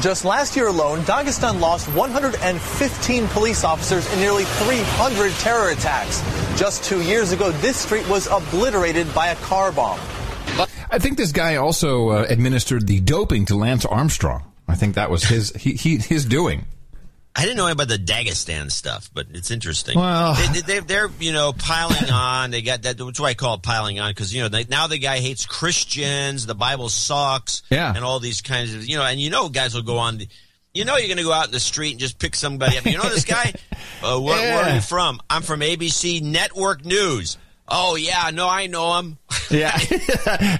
Just 0.00 0.24
last 0.24 0.56
year 0.56 0.68
alone, 0.68 1.00
Dagestan 1.00 1.60
lost 1.60 1.88
115 1.94 3.28
police 3.28 3.64
officers 3.64 4.10
in 4.12 4.20
nearly 4.20 4.44
300 4.44 5.32
terror 5.32 5.70
attacks. 5.70 6.22
Just 6.58 6.84
two 6.84 7.02
years 7.02 7.32
ago, 7.32 7.50
this 7.52 7.76
street 7.76 8.08
was 8.08 8.26
obliterated 8.26 9.12
by 9.14 9.28
a 9.28 9.36
car 9.36 9.70
bomb. 9.72 10.00
I 10.90 10.98
think 10.98 11.16
this 11.16 11.32
guy 11.32 11.56
also 11.56 12.10
uh, 12.10 12.26
administered 12.28 12.86
the 12.86 13.00
doping 13.00 13.46
to 13.46 13.54
Lance 13.56 13.84
Armstrong. 13.86 14.44
I 14.68 14.74
think 14.74 14.94
that 14.94 15.10
was 15.10 15.24
his 15.24 15.50
he, 15.50 15.72
he 15.72 15.96
his 15.98 16.24
doing. 16.24 16.66
I 17.34 17.42
didn't 17.42 17.56
know 17.56 17.68
about 17.68 17.88
the 17.88 17.96
Dagestan 17.96 18.70
stuff, 18.70 19.10
but 19.12 19.26
it's 19.30 19.50
interesting. 19.50 19.98
Well, 19.98 20.34
they, 20.66 20.80
they, 20.80 20.96
are 20.96 21.10
you 21.18 21.32
know 21.32 21.52
piling 21.52 22.10
on. 22.10 22.50
They 22.50 22.60
got 22.60 22.82
that. 22.82 23.00
Why 23.00 23.30
I 23.30 23.34
call 23.34 23.54
it 23.54 23.62
piling 23.62 24.00
on 24.00 24.10
because 24.10 24.34
you 24.34 24.42
know 24.42 24.48
they, 24.48 24.64
now 24.64 24.86
the 24.86 24.98
guy 24.98 25.18
hates 25.18 25.46
Christians. 25.46 26.44
The 26.44 26.54
Bible 26.54 26.90
sucks. 26.90 27.62
Yeah, 27.70 27.92
and 27.94 28.04
all 28.04 28.20
these 28.20 28.42
kinds 28.42 28.74
of 28.74 28.84
you 28.84 28.96
know, 28.96 29.04
and 29.04 29.18
you 29.18 29.30
know 29.30 29.48
guys 29.48 29.74
will 29.74 29.82
go 29.82 29.98
on. 29.98 30.18
The, 30.18 30.28
you 30.74 30.84
know 30.84 30.96
you're 30.96 31.08
going 31.08 31.18
to 31.18 31.24
go 31.24 31.32
out 31.32 31.46
in 31.46 31.52
the 31.52 31.60
street 31.60 31.92
and 31.92 32.00
just 32.00 32.18
pick 32.18 32.34
somebody 32.34 32.76
up. 32.76 32.84
You 32.84 32.98
know 32.98 33.08
this 33.08 33.24
guy? 33.24 33.52
Uh, 34.04 34.18
where, 34.18 34.36
yeah. 34.36 34.56
where 34.56 34.64
are 34.64 34.74
you 34.74 34.80
from? 34.80 35.20
I'm 35.30 35.42
from 35.42 35.60
ABC 35.60 36.22
Network 36.22 36.84
News. 36.84 37.38
Oh 37.68 37.94
yeah, 37.94 38.30
no, 38.34 38.48
I 38.48 38.66
know 38.66 38.98
him. 38.98 39.16
yeah, 39.50 39.78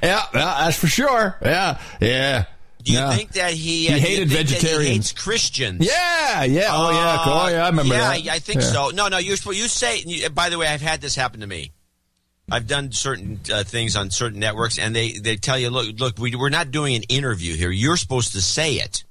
yeah, 0.00 0.22
that's 0.32 0.78
for 0.78 0.86
sure. 0.86 1.36
Yeah, 1.42 1.80
yeah. 2.00 2.44
Do 2.82 2.92
you 2.92 2.98
yeah. 2.98 3.14
think 3.14 3.32
that 3.32 3.52
he, 3.52 3.88
uh, 3.88 3.96
hated 3.96 4.28
vegetarians? 4.28 4.86
He 4.86 4.92
hates 4.94 5.12
Christians. 5.12 5.86
Yeah, 5.86 6.44
yeah. 6.44 6.68
Oh, 6.70 6.90
yeah. 6.90 7.24
Oh, 7.24 7.48
yeah. 7.48 7.64
I 7.64 7.68
remember 7.68 7.94
yeah, 7.94 8.00
that. 8.00 8.28
I, 8.28 8.34
I 8.34 8.38
think 8.40 8.60
yeah. 8.60 8.66
so. 8.66 8.90
No, 8.90 9.08
no. 9.08 9.18
You 9.18 9.36
you 9.52 9.68
say. 9.68 9.98
You, 9.98 10.28
by 10.30 10.48
the 10.48 10.58
way, 10.58 10.66
I've 10.66 10.82
had 10.82 11.00
this 11.00 11.14
happen 11.14 11.40
to 11.40 11.46
me. 11.46 11.72
I've 12.50 12.66
done 12.66 12.92
certain 12.92 13.40
uh, 13.52 13.64
things 13.64 13.96
on 13.96 14.10
certain 14.10 14.40
networks, 14.40 14.78
and 14.78 14.94
they, 14.94 15.12
they 15.12 15.36
tell 15.36 15.58
you, 15.58 15.70
look, 15.70 15.98
look, 15.98 16.18
we, 16.18 16.34
we're 16.34 16.50
not 16.50 16.70
doing 16.70 16.96
an 16.96 17.02
interview 17.04 17.56
here. 17.56 17.70
You're 17.70 17.96
supposed 17.96 18.32
to 18.32 18.42
say 18.42 18.74
it. 18.74 19.04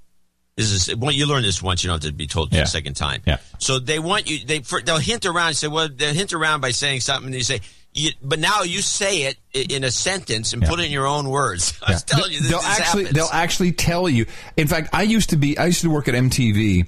This 0.58 0.72
is 0.72 0.96
well, 0.96 1.12
you 1.12 1.26
learn 1.26 1.44
this 1.44 1.62
once. 1.62 1.84
You 1.84 1.88
don't 1.90 2.04
have 2.04 2.12
to 2.12 2.16
be 2.16 2.28
told 2.28 2.54
yeah. 2.54 2.64
a 2.64 2.66
second 2.68 2.96
time. 2.96 3.22
Yeah. 3.26 3.38
So 3.58 3.80
they 3.80 4.00
want 4.00 4.30
you. 4.30 4.46
They 4.46 4.60
they'll 4.84 4.98
hint 4.98 5.26
around 5.26 5.54
say, 5.56 5.70
well, 5.70 5.88
they'll 5.90 6.14
hint 6.14 6.34
around 6.34 6.60
by 6.60 6.72
saying 6.72 7.00
something. 7.00 7.28
And 7.28 7.36
you 7.36 7.44
say, 7.44 7.62
you, 7.94 8.12
but 8.22 8.40
now 8.40 8.62
you 8.62 8.82
say 8.82 9.24
it 9.24 9.72
in 9.72 9.84
a 9.84 9.92
sentence 9.92 10.54
and 10.54 10.62
yeah. 10.62 10.70
put 10.70 10.80
it 10.80 10.86
in 10.86 10.92
your 10.92 11.08
own 11.08 11.30
words. 11.30 11.78
I 11.86 11.94
was 11.94 12.04
telling 12.04 12.32
you, 12.32 12.40
this, 12.40 12.50
they'll 12.50 12.60
this 12.60 12.80
actually 12.80 13.04
happens. 13.04 13.16
they'll 13.16 13.30
actually 13.34 13.72
tell 13.74 14.10
you. 14.10 14.26
In 14.58 14.68
fact, 14.68 14.90
I 14.94 15.04
used 15.04 15.32
to 15.32 15.38
be 15.38 15.58
I 15.58 15.68
used 15.68 15.82
to 15.82 15.90
work 15.90 16.08
at 16.08 16.16
MTV. 16.16 16.88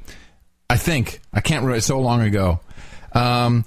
I 0.69 0.77
think 0.77 1.19
I 1.33 1.41
can't 1.41 1.63
remember 1.63 1.81
so 1.81 1.99
long 1.99 2.21
ago. 2.21 2.59
Um, 3.13 3.65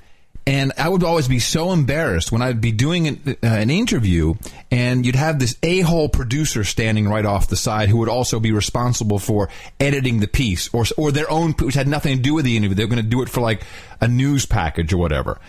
and 0.48 0.72
I 0.78 0.88
would 0.88 1.02
always 1.02 1.26
be 1.26 1.40
so 1.40 1.72
embarrassed 1.72 2.30
when 2.30 2.40
I'd 2.40 2.60
be 2.60 2.70
doing 2.70 3.08
an, 3.08 3.20
uh, 3.26 3.46
an 3.46 3.68
interview, 3.68 4.34
and 4.70 5.04
you'd 5.04 5.16
have 5.16 5.40
this 5.40 5.56
a-hole 5.62 6.08
producer 6.08 6.62
standing 6.62 7.08
right 7.08 7.26
off 7.26 7.48
the 7.48 7.56
side 7.56 7.88
who 7.88 7.96
would 7.98 8.08
also 8.08 8.38
be 8.38 8.52
responsible 8.52 9.18
for 9.18 9.48
editing 9.80 10.20
the 10.20 10.28
piece, 10.28 10.72
or 10.72 10.84
or 10.96 11.10
their 11.10 11.28
own, 11.30 11.52
which 11.52 11.74
had 11.74 11.88
nothing 11.88 12.16
to 12.16 12.22
do 12.22 12.34
with 12.34 12.44
the 12.44 12.56
interview. 12.56 12.76
They 12.76 12.84
were 12.84 12.90
going 12.90 13.02
to 13.02 13.08
do 13.08 13.22
it 13.22 13.28
for 13.28 13.40
like 13.40 13.64
a 14.00 14.06
news 14.06 14.46
package 14.46 14.92
or 14.92 14.98
whatever. 14.98 15.40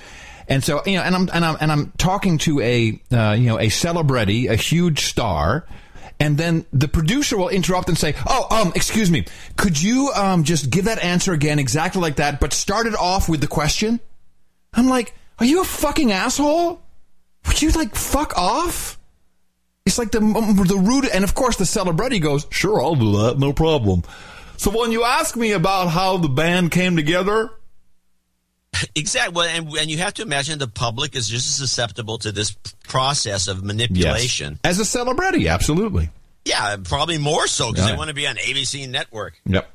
And 0.48 0.64
so, 0.64 0.82
you 0.86 0.96
know, 0.96 1.04
and 1.04 1.14
I'm 1.14 1.30
and 1.34 1.44
I'm 1.44 1.58
and 1.60 1.72
I'm 1.72 1.92
talking 1.98 2.38
to 2.40 2.62
a 2.62 3.02
uh, 3.12 3.34
you 3.34 3.48
know 3.48 3.60
a 3.60 3.70
celebrity, 3.70 4.48
a 4.48 4.56
huge 4.56 5.02
star, 5.02 5.66
and 6.20 6.38
then 6.38 6.66
the 6.72 6.88
producer 6.88 7.38
will 7.38 7.50
interrupt 7.50 7.90
and 7.90 7.98
say, 7.98 8.16
"Oh, 8.26 8.48
um, 8.50 8.72
excuse 8.74 9.12
me, 9.12 9.26
could 9.58 9.82
you 9.82 10.12
um 10.16 10.44
just 10.44 10.70
give 10.70 10.86
that 10.86 11.04
answer 11.04 11.34
again, 11.34 11.60
exactly 11.60 12.02
like 12.02 12.16
that, 12.16 12.40
but 12.40 12.54
start 12.54 12.88
it 12.88 12.96
off 12.96 13.28
with 13.28 13.42
the 13.42 13.48
question?" 13.48 14.00
I'm 14.74 14.88
like, 14.88 15.14
"Are 15.40 15.46
you 15.46 15.62
a 15.62 15.66
fucking 15.66 16.14
asshole? 16.14 16.82
Would 17.48 17.62
you 17.62 17.72
like 17.72 17.96
fuck 17.96 18.38
off?" 18.38 18.98
It's 19.86 19.98
like 19.98 20.12
the 20.12 20.20
the 20.20 20.78
rude, 20.78 21.10
and 21.10 21.26
of 21.26 21.36
course 21.36 21.58
the 21.58 21.66
celebrity 21.66 22.20
goes, 22.20 22.48
"Sure, 22.52 22.82
I'll 22.82 22.96
do 22.96 23.18
that, 23.24 23.38
no 23.38 23.52
problem." 23.52 24.04
So 24.56 24.72
when 24.72 24.92
you 24.92 25.04
ask 25.04 25.36
me 25.36 25.52
about 25.52 25.90
how 25.90 26.18
the 26.18 26.30
band 26.30 26.72
came 26.72 26.96
together, 26.96 27.52
Exactly. 28.96 29.34
Well, 29.36 29.48
and, 29.48 29.68
and 29.78 29.90
you 29.90 29.98
have 30.00 30.14
to 30.16 30.22
imagine 30.22 30.60
the 30.60 30.68
public 30.68 31.16
is 31.16 31.28
just 31.28 31.48
as 31.48 31.56
susceptible 31.56 32.18
to 32.20 32.32
this 32.32 32.52
process 32.88 33.48
of 33.48 33.64
manipulation. 33.64 34.60
Yes. 34.64 34.78
As 34.78 34.80
a 34.80 34.86
celebrity, 34.86 35.48
absolutely. 35.48 36.10
Yeah, 36.46 36.78
probably 36.84 37.18
more 37.18 37.48
so 37.48 37.72
because 37.72 37.86
Yeah. 37.86 37.92
they 37.92 37.98
want 37.98 38.08
to 38.10 38.14
be 38.14 38.28
on 38.28 38.36
ABC 38.38 38.88
Network. 38.90 39.40
Yep. 39.46 39.70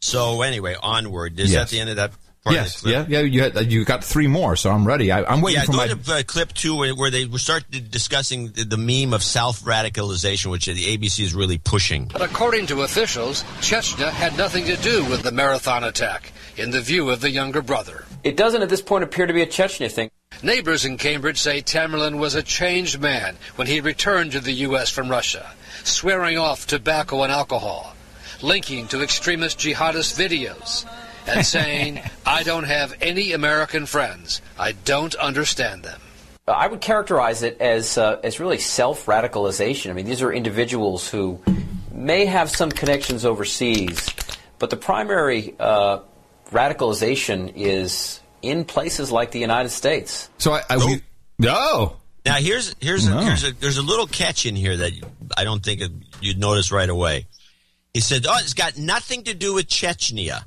So 0.00 0.42
anyway, 0.42 0.76
onward. 0.82 1.38
Is 1.38 1.52
Yes. 1.52 1.70
that 1.70 1.74
the 1.74 1.80
end 1.80 1.90
of 1.90 1.96
that? 1.96 2.12
part 2.42 2.56
yes, 2.56 2.80
the 2.80 2.92
clip? 2.92 3.08
yeah, 3.10 3.18
yeah. 3.20 3.24
You 3.26 3.42
had, 3.42 3.70
you 3.72 3.84
got 3.84 4.02
three 4.02 4.26
more, 4.26 4.56
so 4.56 4.70
I'm 4.70 4.86
ready. 4.86 5.12
I, 5.12 5.24
I'm 5.24 5.40
waiting 5.42 5.60
yeah, 5.60 5.66
for 5.66 5.72
go 5.72 5.78
my. 5.78 5.86
to 5.88 6.14
uh, 6.14 6.22
clip 6.26 6.52
two 6.54 6.74
where, 6.74 6.94
where 6.94 7.10
they 7.10 7.28
start 7.36 7.64
discussing 7.70 8.48
the, 8.52 8.64
the 8.64 8.76
meme 8.78 9.12
of 9.12 9.22
self 9.22 9.60
radicalization, 9.62 10.50
which 10.50 10.66
the 10.66 10.96
ABC 10.96 11.20
is 11.22 11.34
really 11.34 11.58
pushing. 11.58 12.06
But 12.06 12.22
according 12.22 12.66
to 12.68 12.82
officials, 12.82 13.42
Chechnya 13.60 14.10
had 14.10 14.36
nothing 14.38 14.64
to 14.66 14.76
do 14.76 15.04
with 15.04 15.22
the 15.22 15.32
marathon 15.32 15.84
attack, 15.84 16.32
in 16.56 16.70
the 16.70 16.80
view 16.80 17.10
of 17.10 17.20
the 17.20 17.30
younger 17.30 17.60
brother. 17.62 18.04
It 18.22 18.36
doesn't 18.36 18.62
at 18.62 18.68
this 18.68 18.82
point 18.82 19.04
appear 19.04 19.26
to 19.26 19.32
be 19.32 19.42
a 19.42 19.46
Chechnya 19.46 19.90
thing. 19.90 20.10
Neighbors 20.42 20.84
in 20.84 20.98
Cambridge 20.98 21.38
say 21.38 21.62
Tamerlan 21.62 22.18
was 22.18 22.34
a 22.34 22.42
changed 22.42 23.00
man 23.00 23.36
when 23.56 23.66
he 23.66 23.80
returned 23.80 24.32
to 24.32 24.40
the 24.40 24.52
U.S. 24.68 24.90
from 24.90 25.08
Russia, 25.08 25.50
swearing 25.84 26.36
off 26.36 26.66
tobacco 26.66 27.22
and 27.22 27.32
alcohol, 27.32 27.94
linking 28.42 28.88
to 28.88 29.02
extremist 29.02 29.58
jihadist 29.58 30.18
videos, 30.18 30.86
and 31.26 31.46
saying, 31.56 32.00
I 32.26 32.42
don't 32.42 32.64
have 32.64 32.94
any 33.00 33.32
American 33.32 33.86
friends. 33.86 34.42
I 34.58 34.72
don't 34.72 35.14
understand 35.14 35.82
them. 35.82 36.00
I 36.46 36.66
would 36.66 36.80
characterize 36.80 37.42
it 37.42 37.60
as 37.60 37.96
uh, 37.96 38.20
as 38.24 38.40
really 38.40 38.58
self 38.58 39.06
radicalization. 39.06 39.90
I 39.90 39.92
mean, 39.94 40.06
these 40.06 40.20
are 40.20 40.32
individuals 40.32 41.08
who 41.08 41.40
may 41.92 42.26
have 42.26 42.50
some 42.50 42.70
connections 42.70 43.24
overseas, 43.24 44.10
but 44.58 44.70
the 44.70 44.76
primary 44.76 45.54
uh, 45.58 46.00
radicalization 46.52 47.52
is 47.56 48.20
in 48.42 48.64
places 48.64 49.10
like 49.12 49.30
the 49.30 49.38
United 49.38 49.70
States. 49.70 50.28
So 50.38 50.52
I, 50.52 50.62
I 50.70 50.76
we, 50.78 51.02
no. 51.38 51.96
Now 52.24 52.34
here's 52.36 52.74
here's 52.80 53.08
No. 53.08 53.18
a, 53.18 53.22
here's 53.24 53.44
a 53.44 53.52
there's 53.52 53.78
a 53.78 53.82
little 53.82 54.06
catch 54.06 54.46
in 54.46 54.54
here 54.56 54.76
that 54.76 54.92
I 55.36 55.44
don't 55.44 55.62
think 55.64 55.80
you'd 56.20 56.38
notice 56.38 56.70
right 56.72 56.88
away. 56.88 57.26
He 57.94 58.00
said, 58.00 58.26
"Oh, 58.28 58.36
it's 58.40 58.54
got 58.54 58.76
nothing 58.76 59.24
to 59.24 59.34
do 59.34 59.54
with 59.54 59.66
Chechnya." 59.68 60.44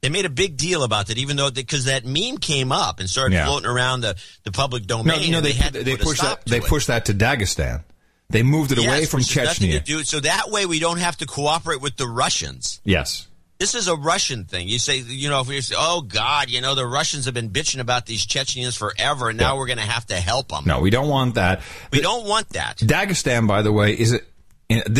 They 0.00 0.10
made 0.10 0.26
a 0.26 0.30
big 0.30 0.56
deal 0.56 0.84
about 0.84 1.08
that, 1.08 1.18
even 1.18 1.36
though 1.36 1.50
because 1.50 1.86
that 1.86 2.04
meme 2.04 2.38
came 2.38 2.70
up 2.70 3.00
and 3.00 3.10
started 3.10 3.34
Yeah. 3.34 3.46
floating 3.46 3.68
around 3.68 4.02
the, 4.02 4.14
the 4.44 4.52
public 4.52 4.86
domain. 4.86 5.30
no, 5.32 5.38
and 5.38 5.46
they 5.46 5.52
had 5.52 5.72
to 5.72 5.82
they 5.82 5.92
put 5.96 6.02
a 6.02 6.04
pushed 6.04 6.20
stop 6.20 6.38
that 6.38 6.44
to 6.44 6.50
they 6.52 6.58
it. 6.58 6.64
pushed 6.64 6.86
that 6.86 7.04
to 7.06 7.14
Dagestan. 7.14 7.82
They 8.30 8.42
moved 8.44 8.70
it 8.70 8.78
away 8.78 9.06
from 9.06 9.20
which 9.20 9.34
has 9.34 9.46
nothing 9.60 9.72
to 9.72 9.80
Chechnya. 9.80 9.84
do- 9.84 10.04
so 10.04 10.20
that 10.20 10.50
way 10.50 10.66
we 10.66 10.78
don't 10.78 10.98
have 10.98 11.16
to 11.16 11.26
cooperate 11.26 11.80
with 11.80 11.96
the 11.96 12.06
Russians. 12.06 12.80
Yes. 12.84 13.26
This 13.58 13.74
is 13.74 13.88
a 13.88 13.96
Russian 13.96 14.44
thing. 14.44 14.68
You 14.68 14.78
say, 14.78 14.98
you 14.98 15.28
know, 15.28 15.40
if 15.40 15.48
we 15.48 15.60
say, 15.60 15.74
oh 15.76 16.02
God, 16.02 16.48
you 16.48 16.60
know, 16.60 16.76
the 16.76 16.86
Russians 16.86 17.24
have 17.24 17.34
been 17.34 17.50
bitching 17.50 17.80
about 17.80 18.06
these 18.06 18.24
Chechens 18.24 18.76
forever, 18.76 19.30
and 19.30 19.38
now 19.38 19.56
we're 19.56 19.66
going 19.66 19.78
to 19.78 19.84
have 19.84 20.06
to 20.06 20.14
help 20.14 20.48
them. 20.48 20.62
No, 20.64 20.80
we 20.80 20.90
don't 20.90 21.08
want 21.08 21.34
that. 21.34 21.62
We 21.92 22.00
don't 22.00 22.24
want 22.24 22.50
that. 22.50 22.76
Dagestan, 22.76 23.48
by 23.48 23.62
the 23.62 23.72
way, 23.72 23.92
is 23.92 24.12
it? 24.12 24.24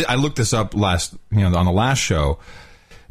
I 0.09 0.15
looked 0.15 0.35
this 0.35 0.51
up 0.51 0.75
last, 0.75 1.15
you 1.31 1.47
know, 1.47 1.55
on 1.55 1.65
the 1.65 1.71
last 1.71 1.99
show. 1.99 2.39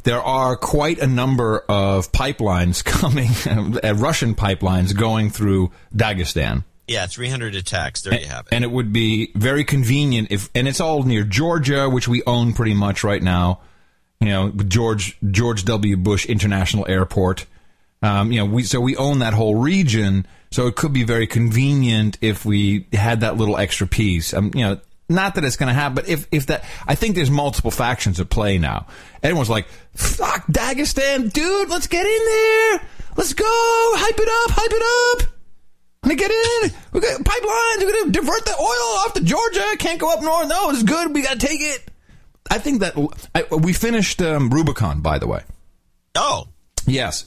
There 0.03 0.21
are 0.21 0.55
quite 0.55 0.99
a 0.99 1.07
number 1.07 1.59
of 1.67 2.11
pipelines 2.11 2.83
coming, 2.85 3.29
uh, 3.83 3.95
Russian 3.95 4.35
pipelines 4.35 4.95
going 4.95 5.31
through 5.31 5.71
Dagestan. 5.95 6.63
Yeah, 6.87 7.07
300 7.07 7.55
attacks. 7.55 8.01
There 8.01 8.19
you 8.19 8.27
have 8.27 8.47
it. 8.47 8.53
And 8.53 8.63
it 8.63 8.71
would 8.71 8.91
be 8.93 9.31
very 9.35 9.63
convenient 9.63 10.31
if, 10.31 10.49
and 10.53 10.67
it's 10.67 10.79
all 10.79 11.03
near 11.03 11.23
Georgia, 11.23 11.89
which 11.89 12.07
we 12.07 12.23
own 12.27 12.53
pretty 12.53 12.73
much 12.73 13.03
right 13.03 13.21
now. 13.21 13.61
You 14.19 14.27
know, 14.27 14.51
George 14.51 15.17
George 15.31 15.63
W. 15.65 15.97
Bush 15.97 16.25
International 16.25 16.85
Airport. 16.87 17.45
Um, 18.01 18.31
you 18.31 18.39
know, 18.39 18.45
we 18.45 18.63
so 18.63 18.79
we 18.79 18.95
own 18.97 19.19
that 19.19 19.33
whole 19.33 19.55
region, 19.55 20.25
so 20.51 20.67
it 20.67 20.75
could 20.75 20.93
be 20.93 21.03
very 21.03 21.27
convenient 21.27 22.17
if 22.21 22.45
we 22.45 22.85
had 22.93 23.21
that 23.21 23.37
little 23.37 23.57
extra 23.57 23.87
piece. 23.87 24.33
Um, 24.33 24.51
you 24.53 24.61
know, 24.65 24.79
not 25.09 25.35
that 25.35 25.43
it's 25.43 25.55
going 25.55 25.67
to 25.67 25.73
happen, 25.73 25.95
but 25.95 26.07
if 26.07 26.27
if 26.31 26.47
that, 26.47 26.63
I 26.87 26.95
think 26.95 27.15
there's 27.15 27.31
multiple 27.31 27.71
factions 27.71 28.19
at 28.19 28.29
play 28.29 28.57
now. 28.57 28.87
Everyone's 29.23 29.49
like, 29.49 29.67
"Fuck 29.95 30.47
Dagestan, 30.47 31.33
dude, 31.33 31.69
let's 31.69 31.87
get 31.87 32.05
in 32.05 32.25
there, 32.25 32.81
let's 33.17 33.33
go, 33.33 33.45
hype 33.47 34.19
it 34.19 34.29
up, 34.29 34.57
hype 34.57 34.71
it 34.71 35.23
up." 35.23 35.33
I'm 36.03 36.09
gonna 36.09 36.19
get 36.19 36.31
in. 36.31 36.71
We 36.93 37.01
got 37.01 37.19
pipelines. 37.21 37.83
We're 37.85 37.99
gonna 37.99 38.11
divert 38.11 38.45
the 38.45 38.55
oil 38.57 38.97
off 38.99 39.13
to 39.15 39.21
Georgia. 39.21 39.75
Can't 39.77 39.99
go 39.99 40.13
up 40.13 40.21
north. 40.21 40.47
No, 40.47 40.69
it's 40.69 40.83
good. 40.83 41.13
We 41.13 41.21
gotta 41.21 41.39
take 41.39 41.59
it. 41.59 41.91
I 42.49 42.57
think 42.57 42.81
that 42.81 42.95
I, 43.35 43.43
we 43.55 43.73
finished 43.73 44.21
um, 44.21 44.49
Rubicon, 44.49 45.01
by 45.01 45.19
the 45.19 45.27
way. 45.27 45.43
Oh, 46.15 46.47
yes. 46.85 47.25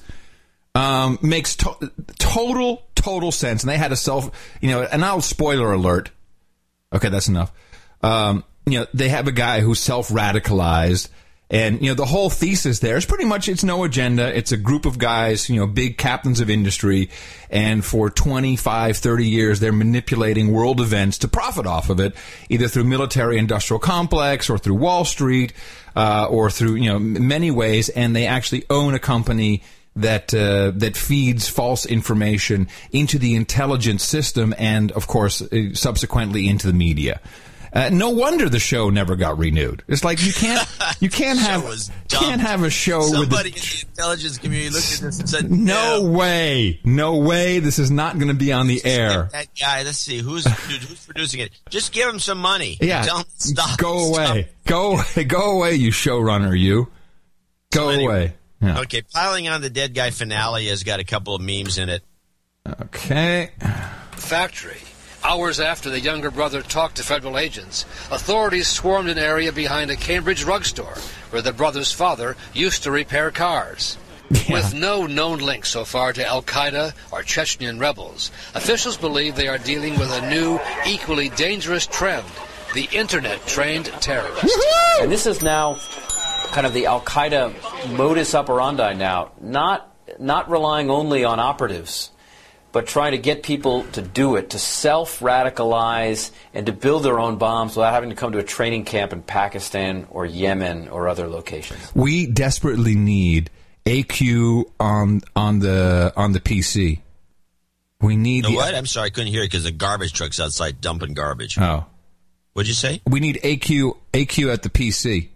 Um, 0.74 1.18
makes 1.22 1.56
to- 1.56 1.92
total 2.18 2.82
total 2.94 3.32
sense. 3.32 3.62
And 3.62 3.70
they 3.70 3.76
had 3.76 3.92
a 3.92 3.96
self, 3.96 4.30
you 4.60 4.70
know, 4.70 4.82
and 4.82 5.04
I'll 5.04 5.20
spoiler 5.20 5.72
alert. 5.72 6.10
Okay, 6.92 7.08
that's 7.08 7.28
enough. 7.28 7.52
Um, 8.02 8.44
you 8.66 8.80
know, 8.80 8.86
they 8.94 9.08
have 9.08 9.28
a 9.28 9.32
guy 9.32 9.60
who's 9.60 9.80
self 9.80 10.08
radicalized. 10.08 11.08
And, 11.52 11.82
you 11.82 11.88
know, 11.88 11.94
the 11.94 12.06
whole 12.06 12.30
thesis 12.30 12.78
there 12.78 12.96
is 12.96 13.04
pretty 13.04 13.26
much 13.26 13.46
it's 13.46 13.62
no 13.62 13.84
agenda. 13.84 14.34
It's 14.34 14.52
a 14.52 14.56
group 14.56 14.86
of 14.86 14.96
guys, 14.96 15.50
you 15.50 15.60
know, 15.60 15.66
big 15.66 15.98
captains 15.98 16.40
of 16.40 16.48
industry. 16.48 17.10
And 17.50 17.84
for 17.84 18.08
25, 18.08 18.96
30 18.96 19.28
years, 19.28 19.60
they're 19.60 19.70
manipulating 19.70 20.50
world 20.50 20.80
events 20.80 21.18
to 21.18 21.28
profit 21.28 21.66
off 21.66 21.90
of 21.90 22.00
it, 22.00 22.14
either 22.48 22.68
through 22.68 22.84
military 22.84 23.36
industrial 23.36 23.80
complex 23.80 24.48
or 24.48 24.56
through 24.56 24.76
Wall 24.76 25.04
Street, 25.04 25.52
uh, 25.94 26.26
or 26.30 26.48
through, 26.50 26.76
you 26.76 26.90
know, 26.90 26.98
many 26.98 27.50
ways. 27.50 27.90
And 27.90 28.16
they 28.16 28.26
actually 28.26 28.64
own 28.70 28.94
a 28.94 28.98
company 28.98 29.62
that 29.94 30.32
uh, 30.32 30.72
that 30.76 30.96
feeds 30.96 31.50
false 31.50 31.84
information 31.84 32.66
into 32.92 33.18
the 33.18 33.34
intelligence 33.34 34.02
system 34.02 34.54
and, 34.56 34.90
of 34.92 35.06
course, 35.06 35.42
uh, 35.42 35.74
subsequently 35.74 36.48
into 36.48 36.66
the 36.66 36.72
media. 36.72 37.20
Uh, 37.72 37.88
no 37.90 38.10
wonder 38.10 38.50
the 38.50 38.58
show 38.58 38.90
never 38.90 39.16
got 39.16 39.38
renewed. 39.38 39.82
It's 39.88 40.04
like 40.04 40.22
you 40.22 40.32
can't 40.32 40.66
you 41.00 41.08
can't 41.08 41.38
have 41.38 41.64
can't 42.08 42.40
have 42.40 42.62
a 42.62 42.70
show 42.70 43.00
Somebody 43.00 43.50
with 43.50 43.56
in 43.56 43.62
the 43.62 43.86
intelligence 43.88 44.38
community 44.38 44.70
looked 44.70 44.92
at 44.92 45.00
this 45.00 45.20
and 45.20 45.28
said, 45.28 45.44
the, 45.48 45.56
no 45.56 46.02
way 46.02 46.80
no 46.84 47.16
way 47.16 47.60
this 47.60 47.78
is 47.78 47.90
not 47.90 48.16
going 48.16 48.28
to 48.28 48.34
be 48.34 48.52
on 48.52 48.66
the 48.66 48.84
air. 48.84 49.30
That 49.32 49.48
guy, 49.58 49.84
let's 49.84 49.98
see 49.98 50.18
who's 50.18 50.44
dude, 50.68 50.82
who's 50.82 51.06
producing 51.06 51.40
it. 51.40 51.50
Just 51.70 51.92
give 51.92 52.08
him 52.08 52.18
some 52.18 52.38
money. 52.38 52.76
Yeah, 52.80 53.02
to 53.04 53.24
stop. 53.38 53.78
go 53.78 54.08
away, 54.08 54.50
go 54.66 54.92
away, 54.92 55.24
go 55.24 55.56
away, 55.56 55.74
you 55.74 55.92
showrunner, 55.92 56.58
you 56.58 56.88
go 57.72 57.88
away. 57.88 58.34
Yeah. 58.60 58.80
Okay, 58.80 59.02
piling 59.02 59.48
on 59.48 59.62
the 59.62 59.70
dead 59.70 59.94
guy 59.94 60.10
finale 60.10 60.66
has 60.66 60.84
got 60.84 61.00
a 61.00 61.04
couple 61.04 61.34
of 61.34 61.40
memes 61.40 61.78
in 61.78 61.88
it. 61.88 62.02
Okay. 62.68 63.50
Factory. 64.12 64.78
Hours 65.24 65.60
after 65.60 65.88
the 65.88 66.00
younger 66.00 66.30
brother 66.30 66.62
talked 66.62 66.96
to 66.96 67.04
federal 67.04 67.38
agents, 67.38 67.84
authorities 68.10 68.66
swarmed 68.66 69.08
an 69.08 69.18
area 69.18 69.52
behind 69.52 69.90
a 69.90 69.96
Cambridge 69.96 70.40
drug 70.40 70.64
store 70.64 70.96
where 71.30 71.42
the 71.42 71.52
brother's 71.52 71.92
father 71.92 72.36
used 72.52 72.82
to 72.82 72.90
repair 72.90 73.30
cars. 73.30 73.96
With 74.50 74.74
no 74.74 75.06
known 75.06 75.38
link 75.38 75.66
so 75.66 75.84
far 75.84 76.12
to 76.14 76.26
Al 76.26 76.42
Qaeda 76.42 76.94
or 77.12 77.22
Chechnyan 77.22 77.78
rebels, 77.78 78.30
officials 78.54 78.96
believe 78.96 79.36
they 79.36 79.48
are 79.48 79.58
dealing 79.58 79.98
with 79.98 80.10
a 80.10 80.28
new, 80.28 80.58
equally 80.86 81.28
dangerous 81.28 81.86
trend 81.86 82.24
the 82.74 82.88
internet 82.92 83.46
trained 83.46 83.86
terrorist. 84.00 84.58
And 85.00 85.12
this 85.12 85.26
is 85.26 85.42
now 85.42 85.78
kind 86.52 86.66
of 86.66 86.72
the 86.72 86.86
Al 86.86 87.00
Qaeda 87.00 87.96
modus 87.96 88.34
operandi 88.34 88.94
now, 88.94 89.32
not 89.40 89.88
not 90.18 90.50
relying 90.50 90.90
only 90.90 91.24
on 91.24 91.38
operatives, 91.38 92.10
but 92.72 92.86
trying 92.86 93.12
to 93.12 93.18
get 93.18 93.42
people 93.42 93.84
to 93.92 94.02
do 94.02 94.36
it, 94.36 94.50
to 94.50 94.58
self 94.58 95.20
radicalize 95.20 96.30
and 96.54 96.66
to 96.66 96.72
build 96.72 97.04
their 97.04 97.20
own 97.20 97.36
bombs 97.36 97.76
without 97.76 97.92
having 97.92 98.10
to 98.10 98.16
come 98.16 98.32
to 98.32 98.38
a 98.38 98.42
training 98.42 98.84
camp 98.84 99.12
in 99.12 99.22
Pakistan 99.22 100.06
or 100.10 100.26
Yemen 100.26 100.88
or 100.88 101.08
other 101.08 101.28
locations. 101.28 101.94
We 101.94 102.26
desperately 102.26 102.94
need 102.94 103.50
AQ 103.86 104.70
on 104.80 105.20
on 105.36 105.58
the 105.58 106.12
on 106.16 106.32
the 106.32 106.40
PC. 106.40 107.00
We 108.00 108.16
need 108.16 108.44
The 108.44 108.50
the 108.50 108.56
what? 108.56 108.74
I'm 108.74 108.86
sorry, 108.86 109.06
I 109.06 109.10
couldn't 109.10 109.30
hear 109.30 109.42
it 109.42 109.46
because 109.46 109.64
the 109.64 109.70
garbage 109.70 110.12
truck's 110.12 110.40
outside 110.40 110.80
dumping 110.80 111.14
garbage. 111.14 111.58
Oh. 111.58 111.86
What'd 112.54 112.68
you 112.68 112.74
say? 112.74 113.00
We 113.06 113.20
need 113.20 113.40
AQ 113.44 113.96
AQ 114.12 114.52
at 114.52 114.62
the 114.62 114.70
PC. 114.70 115.28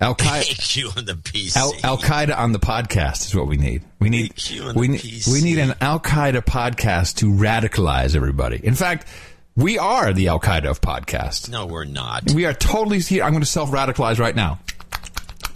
Al 0.00 0.14
Qaeda 0.16 0.96
on 0.96 1.04
the 1.06 1.14
PC. 1.14 1.56
Al, 1.82 1.98
Qaeda 1.98 2.36
on 2.36 2.52
the 2.52 2.60
podcast 2.60 3.26
is 3.26 3.34
what 3.34 3.48
we 3.48 3.56
need. 3.56 3.82
We 3.98 4.10
need 4.10 4.32
we 4.76 4.86
the 4.86 4.88
need 4.88 5.22
we 5.30 5.42
need 5.42 5.58
an 5.58 5.74
Al 5.80 5.98
Qaeda 5.98 6.42
podcast 6.42 7.16
to 7.16 7.26
radicalize 7.26 8.14
everybody. 8.14 8.60
In 8.62 8.74
fact, 8.74 9.08
we 9.56 9.76
are 9.76 10.12
the 10.12 10.28
Al 10.28 10.38
Qaeda 10.38 10.66
of 10.66 10.80
podcast. 10.80 11.50
No, 11.50 11.66
we're 11.66 11.84
not. 11.84 12.30
We 12.32 12.46
are 12.46 12.54
totally 12.54 13.00
here. 13.00 13.24
I'm 13.24 13.32
going 13.32 13.42
to 13.42 13.46
self 13.46 13.70
radicalize 13.70 14.20
right 14.20 14.36
now. 14.36 14.60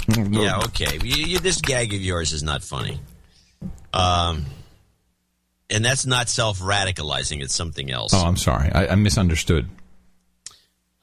Yeah, 0.09 0.59
okay. 0.65 0.99
You, 1.01 1.25
you, 1.25 1.39
this 1.39 1.61
gag 1.61 1.95
of 1.95 2.01
yours 2.01 2.33
is 2.33 2.43
not 2.43 2.65
funny. 2.65 2.99
Um, 3.95 4.47
and 5.71 5.85
that's 5.85 6.05
not 6.05 6.29
self 6.29 6.59
radicalizing. 6.59 7.43
It's 7.43 7.55
something 7.55 7.93
else. 7.93 8.13
Oh, 8.13 8.25
I'm 8.25 8.37
sorry. 8.37 8.73
I, 8.73 8.89
I 8.89 8.95
misunderstood. 8.97 9.69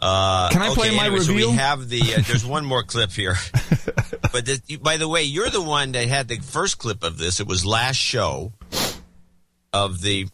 Uh, 0.01 0.49
Can 0.49 0.61
I 0.61 0.69
play 0.73 0.87
okay, 0.87 0.95
my 0.97 1.05
anyway, 1.07 1.19
So 1.21 1.33
we 1.33 1.49
have 1.51 1.89
the. 1.89 1.99
Uh, 2.01 2.21
there's 2.25 2.45
one 2.45 2.65
more 2.65 2.83
clip 2.93 3.11
here. 3.11 3.35
but 4.31 4.45
this, 4.45 4.59
by 4.77 4.95
the 4.97 5.07
way, 5.09 5.23
you're 5.23 5.49
the 5.49 5.61
one 5.61 5.91
that 5.91 6.07
had 6.07 6.29
the 6.29 6.37
first 6.37 6.77
clip 6.77 7.03
of 7.03 7.17
this. 7.17 7.39
It 7.41 7.47
was 7.47 7.65
last 7.65 7.97
show 7.97 8.53
of 9.73 10.01
the. 10.01 10.27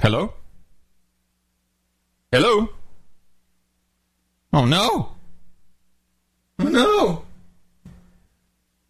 Hello? 0.00 0.32
Hello? 2.32 2.70
Oh 4.52 4.64
no. 4.64 5.12
Oh 6.58 6.64
no. 6.64 7.24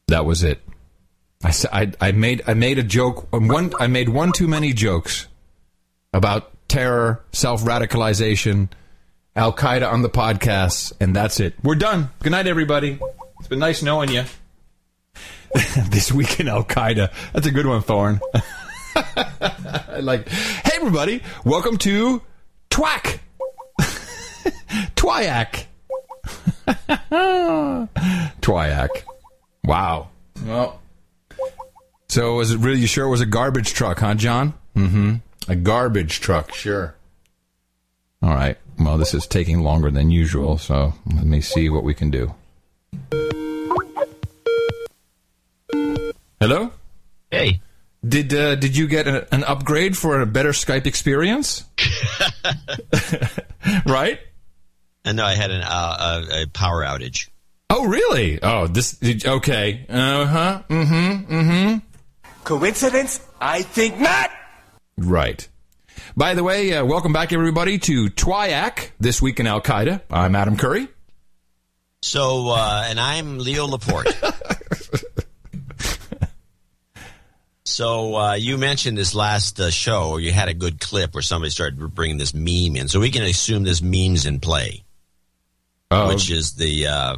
That 0.07 0.25
was 0.25 0.45
it. 0.45 0.61
I, 1.43 1.91
I 2.01 2.13
made 2.13 2.43
I 2.47 2.55
made 2.55 2.79
a 2.79 2.83
joke. 2.83 3.27
um, 3.33 3.49
One 3.49 3.73
I 3.81 3.87
made 3.87 4.09
one 4.09 4.31
too 4.33 4.47
many 4.47 4.73
jokes 4.73 5.27
about 6.13 6.53
terror, 6.71 7.21
self 7.33 7.63
radicalization, 7.65 8.69
Al 9.37 9.53
Qaeda 9.53 9.93
on 9.93 10.03
the 10.03 10.09
podcast, 10.09 10.93
and 11.01 11.15
that's 11.15 11.41
it. 11.41 11.55
We're 11.63 11.75
done. 11.75 12.11
Good 12.23 12.31
night, 12.31 12.47
everybody. 12.47 12.99
It's 13.41 13.49
been 13.49 13.59
nice 13.59 13.83
knowing 13.83 14.11
you. 14.11 14.23
this 15.91 16.13
week 16.13 16.39
in 16.39 16.49
Al 16.49 16.65
Qaeda. 16.65 17.13
That's 17.33 17.47
a 17.47 17.51
good 17.51 17.67
one, 17.67 17.83
Thorn. 17.83 18.21
like, 20.01 20.29
hey 20.29 20.73
everybody, 20.77 21.23
welcome 21.45 21.77
to 21.79 22.23
Twack. 22.71 23.21
Twayak. 24.95 25.65
Twayak. 28.41 28.89
Wow. 29.65 30.09
Well, 30.45 30.81
so 32.09 32.37
was 32.37 32.53
it 32.53 32.59
really? 32.59 32.79
You 32.79 32.87
sure 32.87 33.07
it 33.07 33.11
was 33.11 33.21
a 33.21 33.27
garbage 33.27 33.73
truck, 33.75 33.99
huh, 33.99 34.15
John? 34.15 34.55
Mm-hmm. 34.77 35.17
A 35.51 35.57
garbage 35.57 36.21
truck, 36.21 36.55
sure. 36.55 36.95
All 38.23 38.31
right. 38.31 38.57
Well, 38.79 38.99
this 38.99 39.15
is 39.15 39.27
taking 39.27 39.63
longer 39.63 39.91
than 39.91 40.09
usual, 40.13 40.59
so 40.59 40.95
let 41.13 41.25
me 41.25 41.41
see 41.41 41.69
what 41.69 41.83
we 41.83 41.93
can 41.93 42.09
do. 42.09 42.33
Hello. 46.41 46.71
Hey. 47.33 47.61
Did 48.07 48.33
uh, 48.33 48.55
did 48.55 48.77
you 48.77 48.87
get 48.87 49.09
a, 49.09 49.35
an 49.35 49.43
upgrade 49.43 49.97
for 49.97 50.21
a 50.21 50.27
better 50.27 50.51
Skype 50.51 50.87
experience? 50.87 51.65
right. 53.87 54.21
And 55.05 55.17
no, 55.17 55.25
I 55.25 55.35
had 55.35 55.51
an, 55.51 55.63
uh, 55.63 56.23
a, 56.31 56.43
a 56.43 56.47
power 56.47 56.85
outage. 56.85 57.29
Oh, 57.69 57.87
really? 57.87 58.41
Oh, 58.41 58.69
this. 58.69 58.93
did- 58.93 59.27
Okay. 59.27 59.85
Uh 59.89 60.27
huh. 60.27 60.63
Mm-hmm. 60.69 61.35
Mm-hmm. 61.35 61.79
Coincidence? 62.45 63.21
I 63.41 63.63
think 63.63 63.99
not. 63.99 64.31
Right. 65.01 65.49
By 66.15 66.35
the 66.35 66.45
way, 66.45 66.75
uh, 66.75 66.85
welcome 66.85 67.13
back, 67.15 67.33
everybody, 67.33 67.79
to 67.79 68.07
Twayak 68.11 68.91
this 69.01 69.23
week 69.23 69.41
in 69.41 69.47
Al 69.47 69.63
Qaeda. 69.63 70.03
I'm 70.11 70.37
Adam 70.37 70.59
Curry. 70.59 70.89
So, 72.03 72.51
uh, 72.51 72.85
and 72.87 73.01
I'm 73.01 73.39
Leo 73.39 73.67
Laporte. 73.67 74.15
so, 77.65 78.15
uh, 78.17 78.35
you 78.35 78.59
mentioned 78.59 78.99
this 78.99 79.15
last 79.15 79.59
uh, 79.59 79.71
show, 79.71 80.11
or 80.11 80.21
you 80.21 80.33
had 80.33 80.49
a 80.49 80.55
good 80.55 80.81
clip 80.81 81.15
where 81.15 81.23
somebody 81.23 81.51
started 81.51 81.79
bringing 81.95 82.19
this 82.19 82.35
meme 82.35 82.77
in. 82.77 82.89
So 82.89 83.01
we 83.01 83.11
can 83.11 83.23
assume 83.23 83.63
this 83.63 83.81
meme's 83.81 84.27
in 84.27 84.39
play, 84.41 84.85
Oh. 85.91 86.09
which 86.09 86.31
is 86.31 86.53
the 86.55 86.87
uh, 86.87 87.17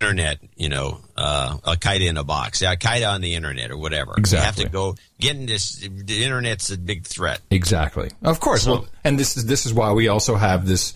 internet, 0.00 0.38
you 0.56 0.68
know, 0.68 1.00
uh, 1.16 1.56
Al 1.66 1.76
Qaeda 1.76 2.08
in 2.08 2.16
a 2.16 2.24
box, 2.24 2.62
Al 2.62 2.76
Qaeda 2.76 3.10
on 3.14 3.20
the 3.20 3.34
internet, 3.34 3.70
or 3.70 3.76
whatever. 3.76 4.14
Exactly. 4.16 4.38
You 4.40 4.44
have 4.44 4.56
to 4.56 4.68
go 4.68 4.94
getting 5.18 5.46
this. 5.46 5.76
The 5.76 6.24
internet's 6.24 6.70
a 6.70 6.78
big 6.78 7.04
threat. 7.06 7.40
Exactly. 7.50 8.10
Of 8.22 8.40
course. 8.40 8.62
So- 8.62 8.70
well, 8.72 8.86
and 9.04 9.18
this 9.18 9.36
is 9.36 9.46
this 9.46 9.66
is 9.66 9.74
why 9.74 9.92
we 9.92 10.08
also 10.08 10.36
have 10.36 10.66
this, 10.66 10.94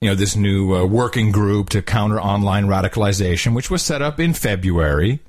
you 0.00 0.08
know, 0.08 0.14
this 0.14 0.36
new 0.36 0.74
uh, 0.74 0.84
working 0.86 1.32
group 1.32 1.70
to 1.70 1.82
counter 1.82 2.20
online 2.20 2.66
radicalization, 2.66 3.54
which 3.54 3.70
was 3.70 3.82
set 3.82 4.00
up 4.02 4.18
in 4.18 4.32
February. 4.34 5.20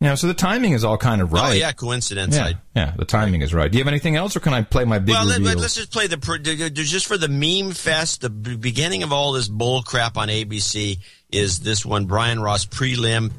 You 0.00 0.08
know, 0.08 0.14
so 0.14 0.26
the 0.26 0.34
timing 0.34 0.72
is 0.72 0.84
all 0.84 0.98
kind 0.98 1.22
of 1.22 1.32
oh, 1.32 1.36
right. 1.36 1.50
Oh 1.50 1.54
yeah, 1.54 1.72
coincidence. 1.72 2.36
Yeah, 2.36 2.44
I, 2.44 2.54
yeah, 2.74 2.92
the 2.96 3.06
timing 3.06 3.40
is 3.40 3.54
right. 3.54 3.70
Do 3.70 3.78
you 3.78 3.82
have 3.82 3.88
anything 3.88 4.14
else, 4.14 4.36
or 4.36 4.40
can 4.40 4.52
I 4.52 4.60
play 4.60 4.84
my 4.84 4.98
big 4.98 5.14
well, 5.14 5.24
let, 5.24 5.38
reveal? 5.38 5.60
us 5.60 5.74
just 5.74 5.90
play 5.90 6.06
the 6.06 6.18
pr- 6.18 6.36
d- 6.36 6.68
d- 6.68 6.70
just 6.70 7.06
for 7.06 7.16
the 7.16 7.28
meme 7.28 7.72
fest. 7.72 8.20
The 8.20 8.28
beginning 8.28 9.04
of 9.04 9.12
all 9.12 9.32
this 9.32 9.48
bull 9.48 9.82
crap 9.82 10.18
on 10.18 10.28
ABC 10.28 10.98
is 11.30 11.60
this 11.60 11.86
one 11.86 12.04
Brian 12.04 12.40
Ross 12.40 12.66
prelim 12.66 13.32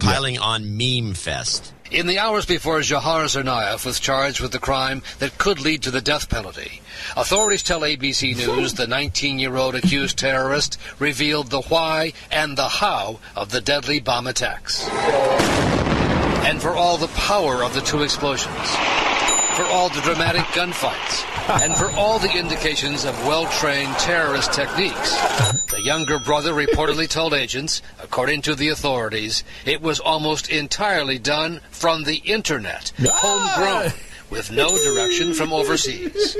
piling 0.00 0.38
on 0.38 0.76
meme 0.76 1.14
fest. 1.14 1.72
In 1.92 2.06
the 2.06 2.18
hours 2.18 2.46
before 2.46 2.80
Jahar 2.80 3.24
Tsarnaev 3.26 3.84
was 3.84 4.00
charged 4.00 4.40
with 4.40 4.52
the 4.52 4.58
crime 4.58 5.02
that 5.18 5.38
could 5.38 5.60
lead 5.60 5.82
to 5.82 5.90
the 5.90 6.00
death 6.00 6.28
penalty, 6.28 6.82
authorities 7.16 7.62
tell 7.62 7.80
ABC 7.80 8.36
News 8.36 8.74
the 8.74 8.86
19-year-old 8.86 9.74
accused 9.74 10.18
terrorist 10.18 10.78
revealed 10.98 11.50
the 11.50 11.62
why 11.62 12.12
and 12.30 12.56
the 12.56 12.68
how 12.68 13.20
of 13.36 13.50
the 13.50 13.60
deadly 13.60 14.00
bomb 14.00 14.26
attacks. 14.26 14.88
And 16.42 16.60
for 16.60 16.70
all 16.70 16.96
the 16.96 17.08
power 17.08 17.62
of 17.62 17.74
the 17.74 17.80
two 17.80 18.02
explosions, 18.02 18.70
for 19.56 19.64
all 19.64 19.88
the 19.90 20.00
dramatic 20.00 20.42
gunfights, 20.54 21.62
and 21.62 21.76
for 21.76 21.90
all 21.90 22.18
the 22.18 22.32
indications 22.36 23.04
of 23.04 23.14
well-trained 23.26 23.94
terrorist 23.98 24.52
techniques, 24.52 25.16
the 25.70 25.82
younger 25.82 26.18
brother 26.18 26.52
reportedly 26.52 27.08
told 27.08 27.34
agents, 27.34 27.82
according 28.02 28.42
to 28.42 28.54
the 28.54 28.68
authorities, 28.68 29.44
it 29.66 29.82
was 29.82 30.00
almost 30.00 30.48
entirely 30.48 31.18
done 31.18 31.60
from 31.70 32.04
the 32.04 32.16
internet, 32.16 32.92
homegrown, 32.98 33.92
with 34.30 34.50
no 34.50 34.78
direction 34.82 35.34
from 35.34 35.52
overseas. 35.52 36.36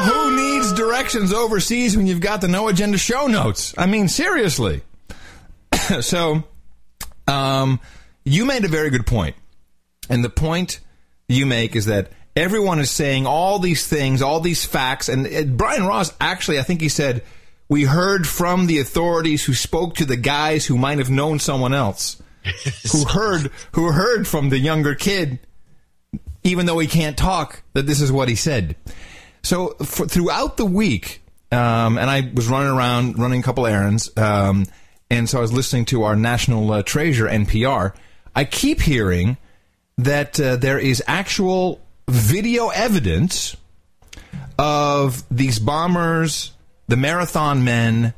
Who 0.00 0.36
needs 0.36 0.72
directions 0.72 1.32
overseas 1.32 1.96
when 1.96 2.06
you've 2.06 2.20
got 2.20 2.40
the 2.40 2.48
no 2.48 2.68
agenda 2.68 2.98
show 2.98 3.26
notes? 3.26 3.74
I 3.76 3.86
mean, 3.86 4.08
seriously. 4.08 4.82
so, 6.00 6.44
um, 7.30 7.80
you 8.24 8.44
made 8.44 8.64
a 8.64 8.68
very 8.68 8.90
good 8.90 9.06
point. 9.06 9.36
And 10.08 10.24
the 10.24 10.30
point 10.30 10.80
you 11.28 11.46
make 11.46 11.76
is 11.76 11.86
that 11.86 12.10
everyone 12.36 12.80
is 12.80 12.90
saying 12.90 13.26
all 13.26 13.58
these 13.58 13.86
things, 13.86 14.22
all 14.22 14.40
these 14.40 14.64
facts. 14.64 15.08
And 15.08 15.26
uh, 15.26 15.44
Brian 15.44 15.86
Ross, 15.86 16.12
actually, 16.20 16.58
I 16.58 16.62
think 16.62 16.80
he 16.80 16.88
said, 16.88 17.22
we 17.68 17.84
heard 17.84 18.26
from 18.26 18.66
the 18.66 18.80
authorities 18.80 19.44
who 19.44 19.54
spoke 19.54 19.94
to 19.96 20.04
the 20.04 20.16
guys 20.16 20.66
who 20.66 20.76
might 20.76 20.98
have 20.98 21.10
known 21.10 21.38
someone 21.38 21.72
else, 21.72 22.20
who 22.92 23.04
heard, 23.08 23.50
who 23.72 23.92
heard 23.92 24.26
from 24.26 24.48
the 24.48 24.58
younger 24.58 24.96
kid, 24.96 25.38
even 26.42 26.66
though 26.66 26.80
he 26.80 26.88
can't 26.88 27.16
talk, 27.16 27.62
that 27.74 27.86
this 27.86 28.00
is 28.00 28.10
what 28.10 28.28
he 28.28 28.34
said. 28.34 28.74
So 29.42 29.68
for, 29.84 30.08
throughout 30.08 30.56
the 30.56 30.66
week, 30.66 31.22
um, 31.52 31.96
and 31.96 32.10
I 32.10 32.30
was 32.34 32.48
running 32.48 32.72
around, 32.72 33.18
running 33.18 33.40
a 33.40 33.42
couple 33.42 33.66
errands, 33.66 34.10
um, 34.16 34.66
and 35.10 35.28
so 35.28 35.38
I 35.38 35.40
was 35.40 35.52
listening 35.52 35.84
to 35.86 36.04
our 36.04 36.16
national 36.16 36.70
uh, 36.72 36.82
treasure 36.82 37.26
NPR. 37.26 37.94
I 38.34 38.44
keep 38.44 38.80
hearing 38.80 39.36
that 39.98 40.40
uh, 40.40 40.56
there 40.56 40.78
is 40.78 41.02
actual 41.06 41.80
video 42.08 42.68
evidence 42.68 43.56
of 44.58 45.24
these 45.30 45.58
bombers, 45.58 46.52
the 46.88 46.96
marathon 46.96 47.64
men, 47.64 48.14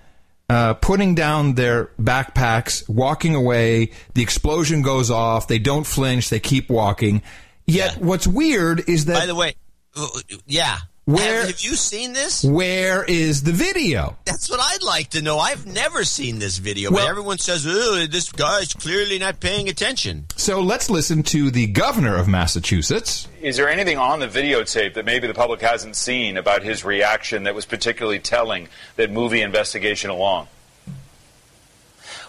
uh, 0.49 0.75
putting 0.75 1.15
down 1.15 1.55
their 1.55 1.87
backpacks, 2.01 2.87
walking 2.89 3.35
away. 3.35 3.91
The 4.15 4.23
explosion 4.23 4.83
goes 4.83 5.11
off. 5.11 5.49
They 5.49 5.59
don't 5.59 5.85
flinch. 5.85 6.29
They 6.29 6.41
keep 6.41 6.69
walking. 6.69 7.23
Yet, 7.67 7.99
what's 7.99 8.27
weird 8.27 8.89
is 8.89 9.07
that. 9.07 9.21
By 9.21 9.27
the 9.27 9.35
way, 9.35 9.55
uh, 9.97 10.09
yeah. 10.47 10.79
Where- 11.05 11.39
have, 11.41 11.47
have 11.49 11.61
you 11.61 11.75
seen 11.75 12.13
this? 12.13 12.45
Where 12.45 13.03
is 13.03 13.43
the 13.43 13.51
video? 13.51 14.17
That's 14.25 14.49
what 14.49 14.61
I'd 14.61 14.85
like 14.85 15.11
to 15.11 15.23
know. 15.23 15.39
I've 15.39 15.67
never 15.67 16.05
seen 16.05 16.39
this 16.39 16.59
video, 16.59 16.93
Well- 16.93 17.05
but 17.05 17.11
everyone 17.11 17.39
says, 17.39 17.67
"Oh, 17.67 18.07
this 18.07 18.31
guy's 18.31 18.73
clearly 18.73 19.19
not 19.19 19.41
paying 19.41 19.69
attention." 19.69 20.27
So 20.37 20.61
let's 20.61 20.89
listen 20.89 21.25
to 21.25 21.51
the 21.51 21.67
governor 21.67 22.15
of 22.17 22.29
Massachusetts. 22.29 23.27
Is 23.41 23.57
there 23.57 23.69
anything 23.69 23.99
on 23.99 24.21
the 24.21 24.29
videotape 24.29 24.95
that 24.95 25.05
maybe 25.05 25.27
the 25.27 25.35
public 25.35 25.61
hasn't 25.61 25.97
seen 25.97 26.37
about 26.37 26.63
his 26.63 26.85
reaction 26.85 27.43
that 27.45 27.55
was 27.57 27.65
particularly 27.65 28.21
telling 28.21 28.69
that 28.95 29.11
movie 29.11 29.43
investigation 29.43 30.09
along? 30.09 30.47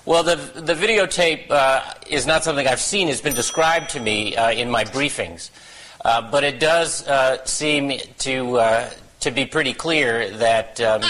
Well, 0.06 0.24
the 0.24 0.36
the 0.36 0.74
videotape 0.74 1.50
uh, 1.52 1.82
is 2.10 2.26
not 2.26 2.44
something 2.44 2.68
I've 2.68 2.82
seen. 2.82 3.08
It's 3.08 3.22
been 3.22 3.36
described 3.36 3.92
to 3.92 4.00
me 4.00 4.36
uh, 4.36 4.52
in 4.52 4.70
my 4.72 4.84
briefings, 4.84 5.50
uh, 6.04 6.22
but 6.30 6.44
it 6.44 6.60
does 6.60 7.08
uh, 7.08 7.44
seem 7.46 7.98
to 8.20 8.58
uh, 8.58 8.90
to 9.22 9.32
be 9.32 9.46
pretty 9.46 9.74
clear 9.74 10.30
that 10.32 10.80
um, 10.82 11.02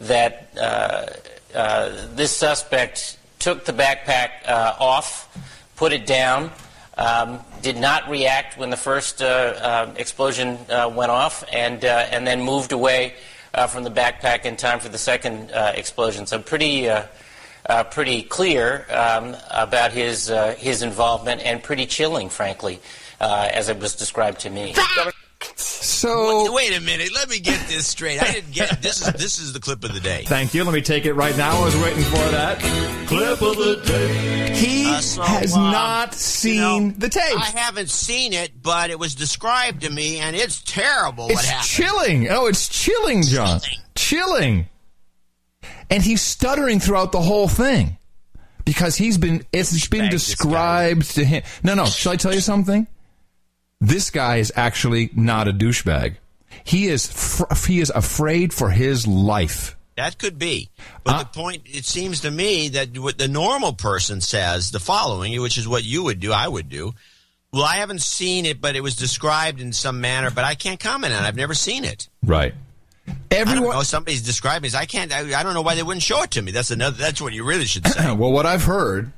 that 0.00 0.50
uh, 0.60 1.06
uh, 1.54 2.06
this 2.14 2.36
suspect 2.36 3.16
took 3.38 3.64
the 3.64 3.72
backpack 3.72 4.30
off, 4.46 5.28
put 5.76 5.92
it 5.92 6.06
down, 6.06 6.50
um, 6.98 7.40
did 7.62 7.76
not 7.76 8.08
react 8.10 8.58
when 8.58 8.68
the 8.70 8.76
first 8.76 9.22
explosion 9.96 10.58
went 10.68 11.10
off, 11.10 11.44
and 11.52 11.84
and 11.84 12.26
then 12.26 12.42
moved 12.42 12.72
away 12.72 13.14
from 13.68 13.82
the 13.82 13.90
backpack 13.90 14.44
in 14.44 14.56
time 14.56 14.78
for 14.78 14.88
the 14.90 14.98
second 14.98 15.50
explosion. 15.74 16.26
So 16.26 16.38
pretty. 16.38 16.88
Uh, 17.68 17.84
pretty 17.84 18.22
clear 18.22 18.86
um, 18.88 19.36
about 19.50 19.92
his 19.92 20.30
uh, 20.30 20.54
his 20.54 20.80
involvement 20.82 21.42
and 21.42 21.62
pretty 21.62 21.84
chilling, 21.84 22.30
frankly, 22.30 22.80
uh, 23.20 23.48
as 23.52 23.68
it 23.68 23.78
was 23.78 23.94
described 23.94 24.40
to 24.40 24.50
me. 24.50 24.74
So 25.56 26.44
wait, 26.44 26.52
wait 26.70 26.76
a 26.78 26.80
minute. 26.80 27.10
Let 27.14 27.28
me 27.28 27.38
get 27.38 27.60
this 27.68 27.86
straight. 27.86 28.20
I 28.22 28.32
didn't 28.32 28.52
get 28.52 28.82
this. 28.82 29.06
Is 29.06 29.12
this 29.14 29.38
is 29.38 29.52
the 29.52 29.60
clip 29.60 29.84
of 29.84 29.92
the 29.94 30.00
day? 30.00 30.24
Thank 30.26 30.52
you. 30.54 30.64
Let 30.64 30.74
me 30.74 30.80
take 30.82 31.06
it 31.06 31.12
right 31.14 31.36
now. 31.36 31.60
I 31.60 31.64
was 31.64 31.76
waiting 31.76 32.02
for 32.04 32.16
that. 32.30 32.58
Clip 33.06 33.40
of 33.42 33.56
the 33.56 33.80
day. 33.86 34.54
He 34.54 34.90
Uh, 34.90 35.00
so, 35.00 35.22
has 35.22 35.54
um, 35.54 35.70
not 35.70 36.14
seen 36.14 36.98
the 36.98 37.08
tape. 37.08 37.36
I 37.38 37.46
haven't 37.56 37.90
seen 37.90 38.32
it, 38.32 38.60
but 38.62 38.90
it 38.90 38.98
was 38.98 39.14
described 39.14 39.82
to 39.82 39.90
me, 39.90 40.18
and 40.18 40.34
it's 40.34 40.60
terrible. 40.62 41.24
what 41.24 41.32
It's 41.34 41.44
happened? 41.46 41.66
chilling. 41.68 42.28
Oh, 42.30 42.46
it's 42.46 42.68
chilling, 42.68 43.22
John. 43.22 43.60
Chilling. 43.94 44.68
And 45.90 46.02
he's 46.02 46.22
stuttering 46.22 46.80
throughout 46.80 47.12
the 47.12 47.20
whole 47.22 47.48
thing. 47.48 47.96
because 48.64 48.96
he's 48.96 49.16
been 49.18 49.44
it's 49.52 49.88
been 49.88 50.10
described 50.10 51.14
to 51.14 51.24
him. 51.24 51.42
No, 51.62 51.74
no. 51.74 51.86
Shall 51.86 52.12
I 52.12 52.16
tell 52.16 52.34
you 52.34 52.40
something? 52.40 52.86
This 53.80 54.10
guy 54.10 54.36
is 54.36 54.52
actually 54.56 55.10
not 55.14 55.48
a 55.48 55.52
douchebag. 55.52 56.16
He 56.64 56.86
is 56.88 57.06
fr- 57.06 57.54
he 57.66 57.80
is 57.80 57.90
afraid 57.90 58.52
for 58.52 58.70
his 58.70 59.06
life. 59.06 59.76
That 59.96 60.18
could 60.18 60.38
be. 60.38 60.70
But 61.04 61.14
Uh, 61.14 61.18
the 61.20 61.24
point, 61.26 61.62
it 61.66 61.84
seems 61.84 62.20
to 62.20 62.30
me 62.30 62.68
that 62.70 62.96
what 62.98 63.18
the 63.18 63.28
normal 63.28 63.72
person 63.72 64.20
says 64.20 64.70
the 64.70 64.80
following, 64.80 65.40
which 65.40 65.58
is 65.58 65.66
what 65.66 65.84
you 65.84 66.04
would 66.04 66.20
do, 66.20 66.32
I 66.32 66.46
would 66.46 66.68
do. 66.68 66.94
Well, 67.52 67.64
I 67.64 67.76
haven't 67.76 68.02
seen 68.02 68.46
it, 68.46 68.60
but 68.60 68.76
it 68.76 68.82
was 68.82 68.94
described 68.94 69.60
in 69.60 69.72
some 69.72 70.00
manner, 70.00 70.30
but 70.30 70.44
I 70.44 70.54
can't 70.54 70.78
comment 70.78 71.14
on 71.14 71.24
it. 71.24 71.26
I've 71.26 71.36
never 71.36 71.54
seen 71.54 71.84
it. 71.84 72.08
Right. 72.22 72.54
Everyone, 73.30 73.70
I 73.70 73.78
know. 73.78 73.82
Somebody's 73.82 74.22
describing 74.22 74.68
it. 74.68 74.74
I 74.76 74.84
can't, 74.86 75.12
I, 75.12 75.38
I 75.38 75.42
don't 75.42 75.54
know 75.54 75.62
why 75.62 75.74
they 75.74 75.82
wouldn't 75.82 76.02
show 76.02 76.22
it 76.22 76.32
to 76.32 76.42
me. 76.42 76.52
That's 76.52 76.70
another, 76.70 76.96
that's 76.96 77.22
what 77.22 77.32
you 77.32 77.44
really 77.44 77.64
should 77.64 77.86
say. 77.86 78.12
well, 78.12 78.30
what 78.32 78.44
I've 78.44 78.64
heard 78.64 79.12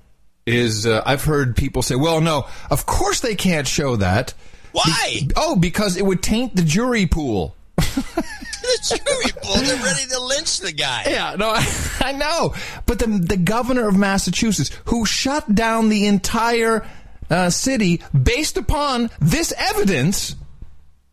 is 0.47 0.87
uh, 0.87 1.03
I've 1.05 1.25
heard 1.25 1.57
people 1.57 1.83
say, 1.83 1.97
"Well, 1.97 2.21
no, 2.21 2.47
of 2.71 2.87
course 2.87 3.21
they 3.21 3.35
can't 3.35 3.67
show 3.67 3.97
that." 3.97 4.33
Why? 4.73 5.29
oh, 5.37 5.57
because 5.57 5.97
it 5.97 6.05
would 6.05 6.23
taint 6.23 6.57
the 6.57 6.63
jury 6.63 7.07
pool. 7.07 7.57
the 7.77 8.99
jury 9.05 9.33
pool, 9.43 9.57
they're 9.57 9.83
ready 9.83 10.07
to 10.07 10.21
lynch 10.21 10.59
the 10.61 10.73
guy. 10.73 11.05
Yeah, 11.09 11.37
no, 11.37 11.51
I, 11.55 11.67
I 12.01 12.13
know. 12.13 12.55
But 12.87 12.99
the 12.99 13.07
the 13.07 13.37
governor 13.37 13.89
of 13.89 13.97
Massachusetts, 13.97 14.71
who 14.87 15.05
shut 15.05 15.55
down 15.55 15.89
the 15.89 16.07
entire 16.07 16.87
uh, 17.29 17.51
city 17.51 18.03
based 18.21 18.57
upon 18.57 19.11
this 19.21 19.53
evidence, 19.57 20.37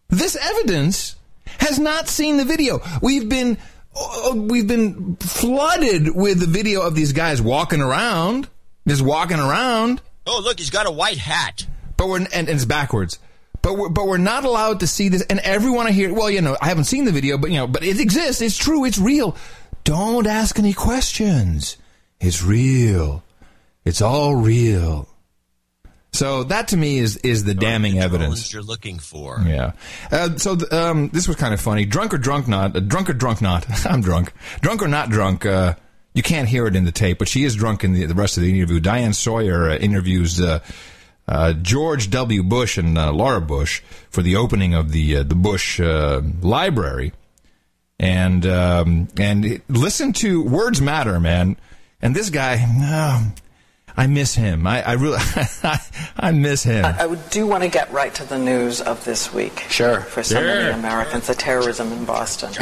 this 0.09 0.35
evidence 0.35 1.15
has 1.59 1.79
not 1.79 2.07
seen 2.07 2.37
the 2.37 2.45
video. 2.45 2.81
We've 3.01 3.27
been 3.27 3.57
oh, 3.95 4.35
we've 4.35 4.67
been 4.67 5.15
flooded 5.17 6.15
with 6.15 6.39
the 6.39 6.47
video 6.47 6.81
of 6.81 6.95
these 6.95 7.13
guys 7.13 7.41
walking 7.41 7.81
around, 7.81 8.47
just 8.87 9.01
walking 9.01 9.39
around. 9.39 10.01
Oh, 10.25 10.41
look, 10.43 10.59
he's 10.59 10.69
got 10.69 10.85
a 10.85 10.91
white 10.91 11.17
hat. 11.17 11.65
But 11.95 12.09
we're 12.09 12.17
and, 12.17 12.33
and 12.33 12.49
it's 12.49 12.65
backwards. 12.65 13.19
But 13.67 13.77
we're, 13.77 13.89
but 13.89 14.07
we're 14.07 14.17
not 14.17 14.45
allowed 14.45 14.79
to 14.79 14.87
see 14.87 15.09
this. 15.09 15.23
And 15.23 15.39
everyone 15.39 15.87
I 15.87 15.91
hear, 15.91 16.13
well, 16.13 16.29
you 16.29 16.39
know, 16.39 16.55
I 16.61 16.67
haven't 16.69 16.85
seen 16.85 17.03
the 17.03 17.11
video, 17.11 17.37
but 17.37 17.51
you 17.51 17.57
know, 17.57 17.67
but 17.67 17.83
it 17.83 17.99
exists. 17.99 18.41
It's 18.41 18.57
true. 18.57 18.85
It's 18.85 18.97
real. 18.97 19.35
Don't 19.83 20.25
ask 20.25 20.57
any 20.57 20.71
questions. 20.71 21.75
It's 22.21 22.41
real. 22.41 23.25
It's 23.83 24.01
all 24.01 24.37
real. 24.37 25.09
So 26.13 26.45
that 26.45 26.69
to 26.69 26.77
me 26.77 26.97
is 26.99 27.17
is 27.17 27.43
the 27.43 27.53
damning 27.53 27.99
evidence. 27.99 28.53
you're 28.53 28.63
looking 28.63 28.99
for. 28.99 29.43
Yeah. 29.45 29.73
Uh, 30.09 30.37
so 30.37 30.55
th- 30.55 30.71
um, 30.71 31.09
this 31.09 31.27
was 31.27 31.35
kind 31.35 31.53
of 31.53 31.59
funny. 31.59 31.83
Drunk 31.83 32.13
or 32.13 32.17
drunk 32.17 32.47
not? 32.47 32.73
Uh, 32.73 32.79
drunk 32.79 33.09
or 33.09 33.13
drunk 33.13 33.41
not? 33.41 33.67
I'm 33.85 33.99
drunk. 33.99 34.31
Drunk 34.61 34.81
or 34.81 34.87
not 34.87 35.09
drunk? 35.09 35.45
Uh, 35.45 35.73
you 36.13 36.23
can't 36.23 36.47
hear 36.47 36.67
it 36.67 36.77
in 36.77 36.85
the 36.85 36.93
tape, 36.93 37.19
but 37.19 37.27
she 37.27 37.43
is 37.43 37.53
drunk 37.53 37.83
in 37.83 37.91
the, 37.91 38.05
the 38.05 38.15
rest 38.15 38.37
of 38.37 38.43
the 38.43 38.49
interview. 38.49 38.79
Diane 38.79 39.11
Sawyer 39.11 39.71
uh, 39.71 39.75
interviews 39.75 40.39
uh, 41.27 41.53
George 41.53 42.09
W. 42.09 42.43
Bush 42.43 42.77
and 42.77 42.97
uh, 42.97 43.11
Laura 43.11 43.41
Bush 43.41 43.81
for 44.09 44.21
the 44.21 44.35
opening 44.35 44.73
of 44.73 44.91
the 44.91 45.17
uh, 45.17 45.23
the 45.23 45.35
Bush 45.35 45.79
uh, 45.79 46.21
Library, 46.41 47.13
and 47.99 48.45
um, 48.45 49.07
and 49.17 49.61
listen 49.67 50.13
to 50.13 50.41
words 50.43 50.81
matter, 50.81 51.19
man. 51.19 51.57
And 52.01 52.15
this 52.15 52.29
guy, 52.29 52.63
no, 52.77 53.31
I 53.97 54.05
miss 54.07 54.35
him. 54.35 54.67
I, 54.67 54.83
I 54.83 54.93
really, 54.93 55.17
I 56.17 56.31
miss 56.31 56.61
him. 56.63 56.85
I, 56.85 57.01
I 57.01 57.05
would- 57.07 57.29
do 57.31 57.47
want 57.47 57.63
to 57.63 57.69
get 57.69 57.91
right 57.91 58.13
to 58.15 58.23
the 58.23 58.37
news 58.37 58.81
of 58.81 59.03
this 59.03 59.33
week. 59.33 59.65
Sure. 59.69 60.01
For 60.01 60.21
so 60.21 60.35
Sure. 60.39 60.45
many 60.45 60.69
Americans, 60.77 61.25
the 61.27 61.33
terrorism 61.35 61.91
in 61.91 62.05
Boston. 62.05 62.53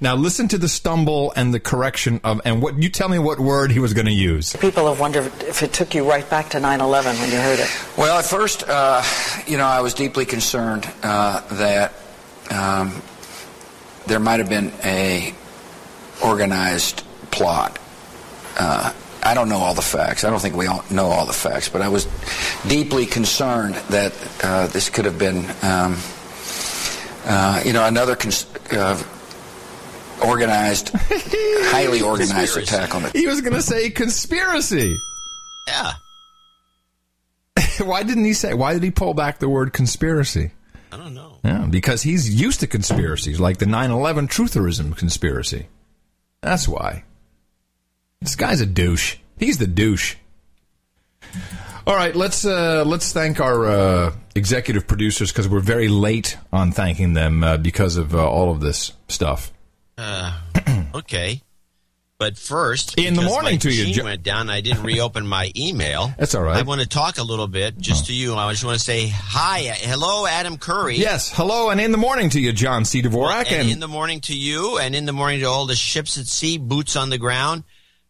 Now 0.00 0.16
listen 0.16 0.48
to 0.48 0.58
the 0.58 0.68
stumble 0.68 1.32
and 1.36 1.54
the 1.54 1.60
correction 1.60 2.20
of 2.24 2.40
and 2.44 2.60
what 2.60 2.82
you 2.82 2.88
tell 2.88 3.08
me 3.08 3.18
what 3.18 3.38
word 3.38 3.70
he 3.70 3.78
was 3.78 3.94
going 3.94 4.06
to 4.06 4.12
use. 4.12 4.56
People 4.56 4.88
have 4.88 5.00
wondered 5.00 5.26
if 5.42 5.62
it 5.62 5.72
took 5.72 5.94
you 5.94 6.08
right 6.08 6.28
back 6.28 6.50
to 6.50 6.58
9/11 6.58 7.18
when 7.20 7.30
you 7.30 7.38
heard 7.38 7.60
it. 7.60 7.70
Well, 7.96 8.18
at 8.18 8.24
first, 8.24 8.64
uh, 8.68 9.02
you 9.46 9.56
know, 9.56 9.66
I 9.66 9.80
was 9.80 9.94
deeply 9.94 10.24
concerned 10.24 10.90
uh, 11.02 11.40
that 11.56 11.92
um, 12.50 13.02
there 14.06 14.20
might 14.20 14.40
have 14.40 14.48
been 14.48 14.72
a 14.84 15.34
organized 16.24 17.04
plot. 17.30 17.78
Uh, 18.58 18.92
I 19.22 19.34
don't 19.34 19.48
know 19.48 19.58
all 19.58 19.74
the 19.74 19.82
facts. 19.82 20.24
I 20.24 20.30
don't 20.30 20.40
think 20.40 20.56
we 20.56 20.66
all 20.66 20.84
know 20.90 21.06
all 21.06 21.26
the 21.26 21.32
facts, 21.32 21.68
but 21.68 21.82
I 21.82 21.88
was 21.88 22.06
deeply 22.66 23.06
concerned 23.06 23.74
that 23.90 24.12
uh, 24.42 24.66
this 24.68 24.90
could 24.90 25.04
have 25.04 25.18
been, 25.18 25.44
um, 25.62 25.96
uh, 27.24 27.62
you 27.64 27.72
know, 27.72 27.84
another 27.86 28.16
cons- 28.16 28.46
uh, 28.72 29.02
organized, 30.24 30.90
highly 30.94 32.00
organized 32.02 32.52
Conspiracy. 32.54 32.74
attack 32.74 32.94
on 32.94 33.02
the 33.02 33.10
He 33.10 33.26
was 33.26 33.40
going 33.40 33.54
to 33.54 33.62
say 33.62 33.90
conspiracy. 33.90 34.96
Yeah. 35.66 35.92
why 37.80 38.02
didn't 38.02 38.24
he 38.24 38.32
say? 38.34 38.54
Why 38.54 38.72
did 38.74 38.82
he 38.82 38.90
pull 38.90 39.14
back 39.14 39.38
the 39.38 39.48
word 39.48 39.72
conspiracy? 39.72 40.52
I 40.92 40.96
don't 40.96 41.14
know. 41.14 41.38
Yeah, 41.44 41.66
because 41.68 42.02
he's 42.02 42.40
used 42.40 42.60
to 42.60 42.66
conspiracies 42.66 43.38
like 43.38 43.58
the 43.58 43.66
9/11 43.66 44.28
trutherism 44.28 44.96
conspiracy. 44.96 45.68
That's 46.40 46.66
why. 46.68 47.04
This 48.20 48.36
guy's 48.36 48.60
a 48.60 48.66
douche. 48.66 49.16
He's 49.38 49.58
the 49.58 49.66
douche. 49.66 50.16
All 51.86 51.94
right, 51.94 52.14
let's 52.14 52.44
uh, 52.44 52.84
let's 52.86 53.12
thank 53.12 53.40
our 53.40 53.66
uh, 53.66 54.12
executive 54.34 54.86
producers 54.86 55.32
because 55.32 55.48
we're 55.48 55.60
very 55.60 55.88
late 55.88 56.36
on 56.52 56.72
thanking 56.72 57.14
them 57.14 57.42
uh, 57.42 57.56
because 57.56 57.96
of 57.96 58.14
uh, 58.14 58.28
all 58.28 58.50
of 58.50 58.60
this 58.60 58.92
stuff. 59.08 59.52
Uh, 59.98 60.32
okay. 60.94 61.42
But 62.18 62.36
first, 62.36 62.98
In 62.98 63.14
the 63.14 63.22
morning 63.22 63.60
to 63.60 63.70
you, 63.70 64.02
went 64.02 64.24
down. 64.24 64.50
I 64.50 64.60
didn't 64.60 64.82
reopen 64.82 65.24
my 65.24 65.52
email. 65.56 66.12
That's 66.18 66.34
all 66.34 66.42
right. 66.42 66.56
Oh. 66.56 66.58
I 66.58 66.62
want 66.62 66.80
to 66.80 66.88
talk 66.88 67.18
a 67.18 67.22
little 67.22 67.46
bit 67.46 67.78
just 67.78 68.06
to 68.06 68.12
you. 68.12 68.34
I 68.34 68.50
just 68.50 68.64
want 68.64 68.76
to 68.76 68.84
say 68.84 69.06
hi, 69.06 69.60
hello, 69.60 70.26
Adam 70.26 70.56
Curry. 70.56 70.96
Yes, 70.96 71.30
hello, 71.32 71.70
and 71.70 71.80
in 71.80 71.92
the 71.92 71.98
morning 71.98 72.30
to 72.30 72.40
you, 72.40 72.52
John 72.52 72.84
C. 72.84 73.02
Dvorak, 73.02 73.46
and 73.52 73.62
and 73.62 73.70
in 73.70 73.78
the 73.78 73.86
morning 73.86 74.20
to 74.22 74.36
you, 74.36 74.78
and 74.78 74.96
in 74.96 75.04
the 75.04 75.12
morning 75.12 75.40
to 75.40 75.46
all 75.46 75.66
the 75.66 75.76
ships 75.76 76.18
at 76.18 76.26
sea, 76.26 76.58
boots 76.58 76.96
on 76.96 77.10
the 77.10 77.18
ground, 77.18 77.62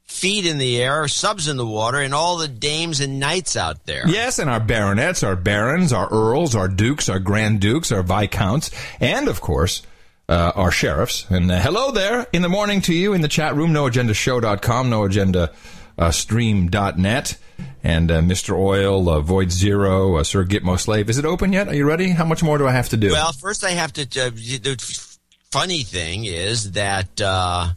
feet 0.05 0.47
in 0.47 0.57
the 0.57 0.82
air, 0.82 1.07
subs 1.07 1.47
in 1.47 1.59
the 1.59 1.66
water, 1.66 2.01
and 2.01 2.14
all 2.14 2.39
the 2.39 2.49
dames 2.49 3.01
and 3.01 3.20
knights 3.20 3.57
out 3.59 3.84
there. 3.84 4.09
Yes, 4.09 4.39
and 4.39 4.49
our 4.49 4.61
baronets, 4.61 5.22
our 5.22 5.36
barons, 5.36 5.93
our 5.93 6.09
earls, 6.11 6.57
our 6.57 6.68
dukes, 6.68 7.11
our 7.11 7.18
grand 7.18 7.61
dukes, 7.61 7.93
our 7.93 8.03
viscounts, 8.03 8.70
and 9.01 9.28
of 9.28 9.43
course, 9.43 9.82
uh, 10.29 10.53
our 10.55 10.70
sheriffs. 10.70 11.26
And 11.31 11.51
uh, 11.51 11.61
hello 11.61 11.91
there 11.91 12.26
in 12.33 12.43
the 12.43 12.49
morning 12.49 12.81
to 12.83 12.95
you 12.95 13.14
in 13.14 13.20
the 13.20 13.29
chat 13.29 13.55
room, 13.57 13.72
noagendashow.com, 13.72 14.91
noagenda 14.91 15.55
uh, 15.99 16.11
stream.net, 16.11 17.37
and 17.83 18.11
uh, 18.11 18.20
Mr. 18.20 18.57
Oil, 18.57 19.09
uh, 19.09 19.20
Void 19.20 19.51
Zero, 19.51 20.16
uh, 20.16 20.24
Sir 20.24 20.45
Gitmo 20.45 20.79
Slave. 20.79 21.11
Is 21.11 21.18
it 21.18 21.24
open 21.24 21.53
yet? 21.53 21.68
Are 21.68 21.74
you 21.74 21.87
ready? 21.87 22.11
How 22.11 22.24
much 22.24 22.43
more 22.43 22.59
do 22.59 22.66
I 22.66 22.72
have 22.72 22.91
to 22.91 22.97
do? 22.97 23.11
Well, 23.11 23.33
first 23.33 23.64
I 23.64 23.70
have 23.70 23.93
to. 23.95 24.03
Uh, 24.03 24.31
the 24.31 25.16
funny 25.51 25.83
thing 25.83 26.24
is 26.24 26.72
that 26.72 27.16
the, 27.16 27.76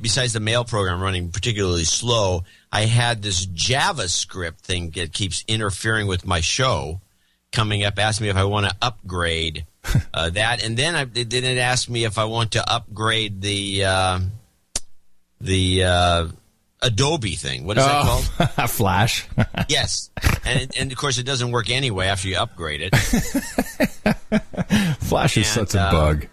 besides 0.00 0.32
the 0.32 0.40
mail 0.40 0.64
program 0.64 1.00
running 1.00 1.30
particularly 1.30 1.84
slow, 1.84 2.44
I 2.72 2.86
had 2.86 3.22
this 3.22 3.46
JavaScript 3.46 4.58
thing 4.58 4.90
that 4.90 5.12
keeps 5.12 5.44
interfering 5.46 6.06
with 6.06 6.26
my 6.26 6.40
show 6.40 7.00
coming 7.54 7.84
up, 7.84 7.98
asked 7.98 8.20
me 8.20 8.28
if 8.28 8.36
I 8.36 8.44
want 8.44 8.66
to 8.66 8.76
upgrade 8.82 9.66
uh, 10.14 10.30
that, 10.30 10.62
and 10.62 10.76
then 10.76 10.94
I, 10.94 11.02
it 11.02 11.28
didn't 11.28 11.58
ask 11.58 11.88
me 11.88 12.04
if 12.04 12.18
I 12.18 12.24
want 12.24 12.52
to 12.52 12.70
upgrade 12.70 13.40
the 13.40 13.84
uh, 13.84 14.20
the 15.40 15.84
uh, 15.84 16.28
Adobe 16.82 17.36
thing. 17.36 17.64
What 17.64 17.78
is 17.78 17.84
that 17.84 18.02
called? 18.02 18.24
Flash. 18.70 19.26
yes, 19.68 20.10
and 20.44 20.70
and 20.76 20.92
of 20.92 20.98
course 20.98 21.18
it 21.18 21.24
doesn't 21.24 21.50
work 21.50 21.70
anyway 21.70 22.08
after 22.08 22.28
you 22.28 22.36
upgrade 22.36 22.82
it. 22.82 22.94
Flash 25.00 25.36
is 25.36 25.46
such 25.46 25.74
a 25.74 25.80
uh, 25.80 25.92
bug. 25.92 26.26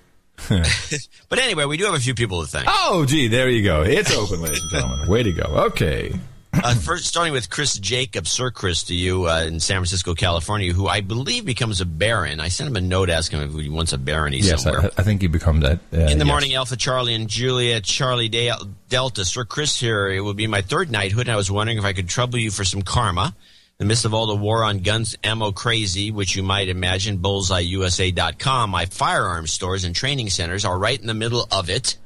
But 1.29 1.39
anyway, 1.39 1.65
we 1.65 1.77
do 1.77 1.85
have 1.85 1.93
a 1.93 1.99
few 1.99 2.15
people 2.15 2.41
to 2.41 2.47
thank. 2.47 2.65
oh, 2.67 3.05
gee, 3.05 3.27
there 3.27 3.47
you 3.47 3.63
go. 3.63 3.83
It's 3.83 4.13
open, 4.13 4.41
ladies 4.41 4.61
and 4.61 4.71
gentlemen. 4.71 5.07
Way 5.07 5.23
to 5.23 5.31
go. 5.31 5.43
Okay. 5.67 6.13
Uh, 6.53 6.75
first, 6.75 7.05
starting 7.05 7.31
with 7.33 7.49
Chris 7.49 7.77
Jacob, 7.79 8.27
Sir 8.27 8.51
Chris 8.51 8.83
to 8.83 8.95
you 8.95 9.29
uh, 9.29 9.43
in 9.43 9.59
San 9.59 9.77
Francisco, 9.77 10.13
California, 10.13 10.73
who 10.73 10.87
I 10.87 11.01
believe 11.01 11.45
becomes 11.45 11.79
a 11.79 11.85
baron. 11.85 12.39
I 12.39 12.49
sent 12.49 12.69
him 12.69 12.75
a 12.75 12.81
note 12.81 13.09
asking 13.09 13.39
him 13.41 13.49
if 13.49 13.63
he 13.63 13.69
wants 13.69 13.93
a 13.93 13.97
barony 13.97 14.39
Yes, 14.39 14.63
somewhere. 14.63 14.91
I, 14.97 15.01
I 15.01 15.03
think 15.03 15.21
he 15.21 15.27
become 15.27 15.61
that. 15.61 15.79
Uh, 15.93 15.97
in 15.97 16.17
the 16.17 16.25
yes. 16.25 16.27
morning, 16.27 16.53
Alpha 16.53 16.75
Charlie 16.75 17.13
and 17.13 17.29
Julia 17.29 17.79
Charlie 17.79 18.29
Day- 18.29 18.51
Delta. 18.89 19.23
Sir 19.23 19.45
Chris 19.45 19.79
here. 19.79 20.09
It 20.09 20.21
will 20.21 20.33
be 20.33 20.47
my 20.47 20.61
third 20.61 20.91
knighthood, 20.91 21.27
and 21.27 21.31
I 21.31 21.37
was 21.37 21.49
wondering 21.49 21.77
if 21.77 21.85
I 21.85 21.93
could 21.93 22.09
trouble 22.09 22.37
you 22.37 22.51
for 22.51 22.65
some 22.65 22.81
karma. 22.81 23.33
In 23.79 23.87
the 23.87 23.89
midst 23.89 24.05
of 24.05 24.13
all 24.13 24.27
the 24.27 24.35
war 24.35 24.63
on 24.63 24.79
guns, 24.79 25.15
ammo 25.23 25.51
crazy, 25.51 26.11
which 26.11 26.35
you 26.35 26.43
might 26.43 26.69
imagine, 26.69 27.17
bullseyeusa.com, 27.17 28.69
my 28.69 28.85
firearms 28.85 29.51
stores 29.51 29.85
and 29.85 29.95
training 29.95 30.29
centers 30.29 30.65
are 30.65 30.77
right 30.77 30.99
in 30.99 31.07
the 31.07 31.15
middle 31.15 31.47
of 31.51 31.69
it. 31.69 31.97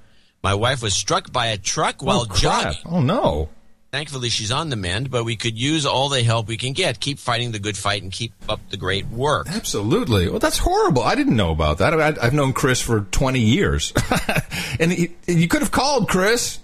My 0.41 0.53
wife 0.53 0.81
was 0.81 0.93
struck 0.93 1.33
by 1.33 1.47
a 1.47 1.57
truck 1.57 2.01
while 2.01 2.27
oh, 2.29 2.35
jogging. 2.37 2.79
Oh, 2.85 3.01
no. 3.01 3.49
Thankfully, 3.95 4.27
she's 4.27 4.51
on 4.51 4.69
the 4.69 4.75
mend, 4.75 5.09
but 5.09 5.23
we 5.23 5.37
could 5.37 5.57
use 5.57 5.85
all 5.85 6.09
the 6.09 6.21
help 6.21 6.49
we 6.49 6.57
can 6.57 6.73
get. 6.73 6.99
Keep 6.99 7.17
fighting 7.17 7.53
the 7.53 7.59
good 7.59 7.77
fight 7.77 8.03
and 8.03 8.11
keep 8.11 8.33
up 8.49 8.59
the 8.69 8.75
great 8.75 9.07
work. 9.07 9.47
Absolutely. 9.49 10.27
Well, 10.27 10.39
that's 10.39 10.57
horrible. 10.57 11.01
I 11.01 11.15
didn't 11.15 11.37
know 11.37 11.51
about 11.51 11.77
that. 11.77 11.93
I, 11.93 12.13
I've 12.21 12.33
known 12.33 12.51
Chris 12.51 12.81
for 12.81 13.07
20 13.11 13.39
years. 13.39 13.93
and 14.81 14.91
he, 14.91 15.15
you 15.27 15.47
could 15.47 15.61
have 15.61 15.71
called 15.71 16.09
Chris. 16.09 16.59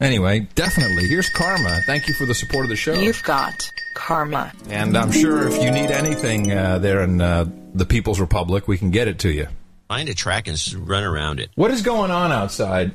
Anyway, 0.00 0.46
definitely. 0.54 1.08
Here's 1.08 1.28
Karma. 1.30 1.80
Thank 1.84 2.06
you 2.06 2.14
for 2.14 2.26
the 2.26 2.34
support 2.34 2.64
of 2.64 2.68
the 2.68 2.76
show. 2.76 2.92
You've 2.92 3.24
got 3.24 3.68
karma. 3.96 4.52
And 4.68 4.96
I'm 4.96 5.10
sure 5.10 5.48
if 5.48 5.60
you 5.60 5.72
need 5.72 5.90
anything 5.90 6.52
uh, 6.52 6.78
there 6.78 7.02
in 7.02 7.20
uh, 7.20 7.44
the 7.74 7.86
People's 7.86 8.20
Republic, 8.20 8.68
we 8.68 8.78
can 8.78 8.92
get 8.92 9.08
it 9.08 9.18
to 9.18 9.32
you. 9.32 9.48
Find 9.88 10.08
a 10.08 10.14
track 10.14 10.46
and 10.46 10.74
run 10.74 11.02
around 11.02 11.40
it. 11.40 11.50
What 11.56 11.72
is 11.72 11.82
going 11.82 12.12
on 12.12 12.30
outside? 12.30 12.92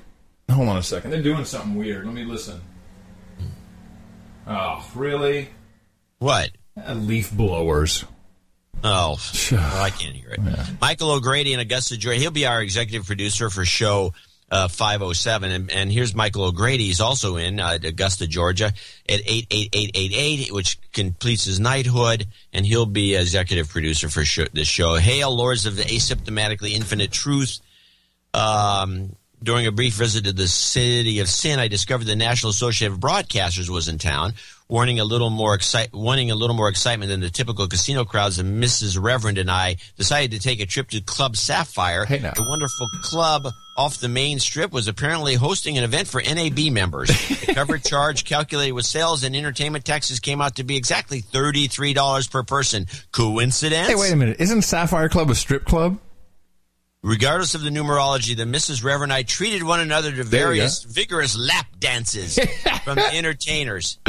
Hold 0.50 0.70
on 0.70 0.78
a 0.78 0.84
second. 0.84 1.12
They're 1.12 1.22
doing 1.22 1.44
something 1.44 1.76
weird. 1.76 2.06
Let 2.06 2.16
me 2.16 2.24
listen. 2.24 2.62
Oh, 4.48 4.90
really? 4.96 5.50
What? 6.20 6.52
Uh, 6.78 6.94
leaf 6.94 7.32
blowers. 7.32 8.06
Oh, 8.84 9.18
well, 9.52 9.84
I 9.84 9.90
can't 9.90 10.16
hear 10.16 10.30
it. 10.30 10.40
Michael 10.80 11.12
O'Grady 11.12 11.54
in 11.54 11.60
Augusta, 11.60 11.98
Georgia. 11.98 12.20
He'll 12.20 12.32
be 12.32 12.46
our 12.46 12.62
executive 12.62 13.06
producer 13.06 13.50
for 13.50 13.66
show 13.66 14.14
uh, 14.50 14.68
507. 14.68 15.52
And, 15.52 15.72
and 15.72 15.92
here's 15.92 16.16
Michael 16.16 16.46
O'Grady. 16.46 16.86
He's 16.86 17.02
also 17.02 17.36
in 17.36 17.60
uh, 17.60 17.78
Augusta, 17.84 18.28
Georgia 18.28 18.68
at 19.10 19.22
88888, 19.26 20.52
which 20.54 20.80
completes 20.94 21.46
his 21.46 21.60
knighthood. 21.60 22.28
And 22.54 22.66
he'll 22.66 22.86
be 22.86 23.16
executive 23.16 23.70
producer 23.70 24.10
for 24.10 24.24
show, 24.24 24.46
this 24.54 24.68
show. 24.68 24.96
Hail, 24.96 25.36
Lords 25.36 25.66
of 25.66 25.76
the 25.76 25.84
Asymptomatically 25.84 26.72
Infinite 26.72 27.12
Truth. 27.12 27.60
Um, 28.34 29.16
during 29.42 29.68
a 29.68 29.72
brief 29.72 29.94
visit 29.94 30.26
to 30.26 30.34
the 30.34 30.48
city 30.48 31.20
of 31.20 31.30
sin, 31.30 31.60
I 31.60 31.68
discovered 31.68 32.06
the 32.06 32.16
National 32.16 32.50
Association 32.50 32.94
of 32.94 33.00
Broadcasters 33.00 33.70
was 33.70 33.88
in 33.88 33.98
town, 33.98 34.34
warning 34.68 35.00
a 35.00 35.04
little 35.06 35.30
more 35.30 35.54
excite, 35.54 35.94
wanting 35.94 36.32
a 36.32 36.36
little 36.36 36.56
more 36.56 36.70
excitement 36.70 37.10
than 37.10 37.20
the 37.20 37.30
typical 37.30 37.68
casino 37.68 38.04
crowds. 38.04 38.40
And 38.40 38.62
Mrs. 38.62 39.02
Reverend 39.02 39.38
and 39.38 39.52
I 39.52 39.78
decided 39.96 40.32
to 40.32 40.40
take 40.40 40.60
a 40.60 40.66
trip 40.66 40.90
to 40.90 41.02
Club 41.02 41.38
Sapphire. 41.38 42.06
Hey, 42.06 42.20
now. 42.20 42.32
The 42.32 42.44
wonderful 42.44 42.88
club 43.04 43.48
off 43.78 44.00
the 44.00 44.10
main 44.10 44.40
strip 44.40 44.72
was 44.72 44.88
apparently 44.88 45.36
hosting 45.36 45.78
an 45.78 45.84
event 45.84 46.08
for 46.08 46.20
NAB 46.22 46.72
members. 46.72 47.10
the 47.46 47.54
cover 47.54 47.78
charge 47.78 48.26
calculated 48.26 48.72
with 48.72 48.86
sales 48.86 49.24
and 49.24 49.36
entertainment 49.36 49.86
taxes 49.86 50.20
came 50.20 50.42
out 50.42 50.56
to 50.56 50.64
be 50.64 50.76
exactly 50.76 51.22
$33 51.22 52.32
per 52.32 52.42
person. 52.42 52.88
Coincidence? 53.12 53.88
Hey, 53.88 53.96
wait 53.96 54.12
a 54.12 54.16
minute. 54.16 54.38
Isn't 54.40 54.64
Sapphire 54.64 55.10
Club 55.10 55.30
a 55.30 55.36
strip 55.36 55.66
club? 55.66 56.00
Regardless 57.04 57.54
of 57.54 57.62
the 57.62 57.70
numerology, 57.70 58.36
the 58.36 58.44
Mrs. 58.44 58.84
Reverend 58.84 59.12
and 59.12 59.20
I 59.20 59.24
treated 59.24 59.64
one 59.64 59.80
another 59.80 60.12
to 60.12 60.24
various 60.24 60.84
vigorous 60.84 61.38
lap 61.38 61.68
dances 61.80 62.40
from 62.84 62.96
the 62.96 63.16
entertainers. 63.16 64.00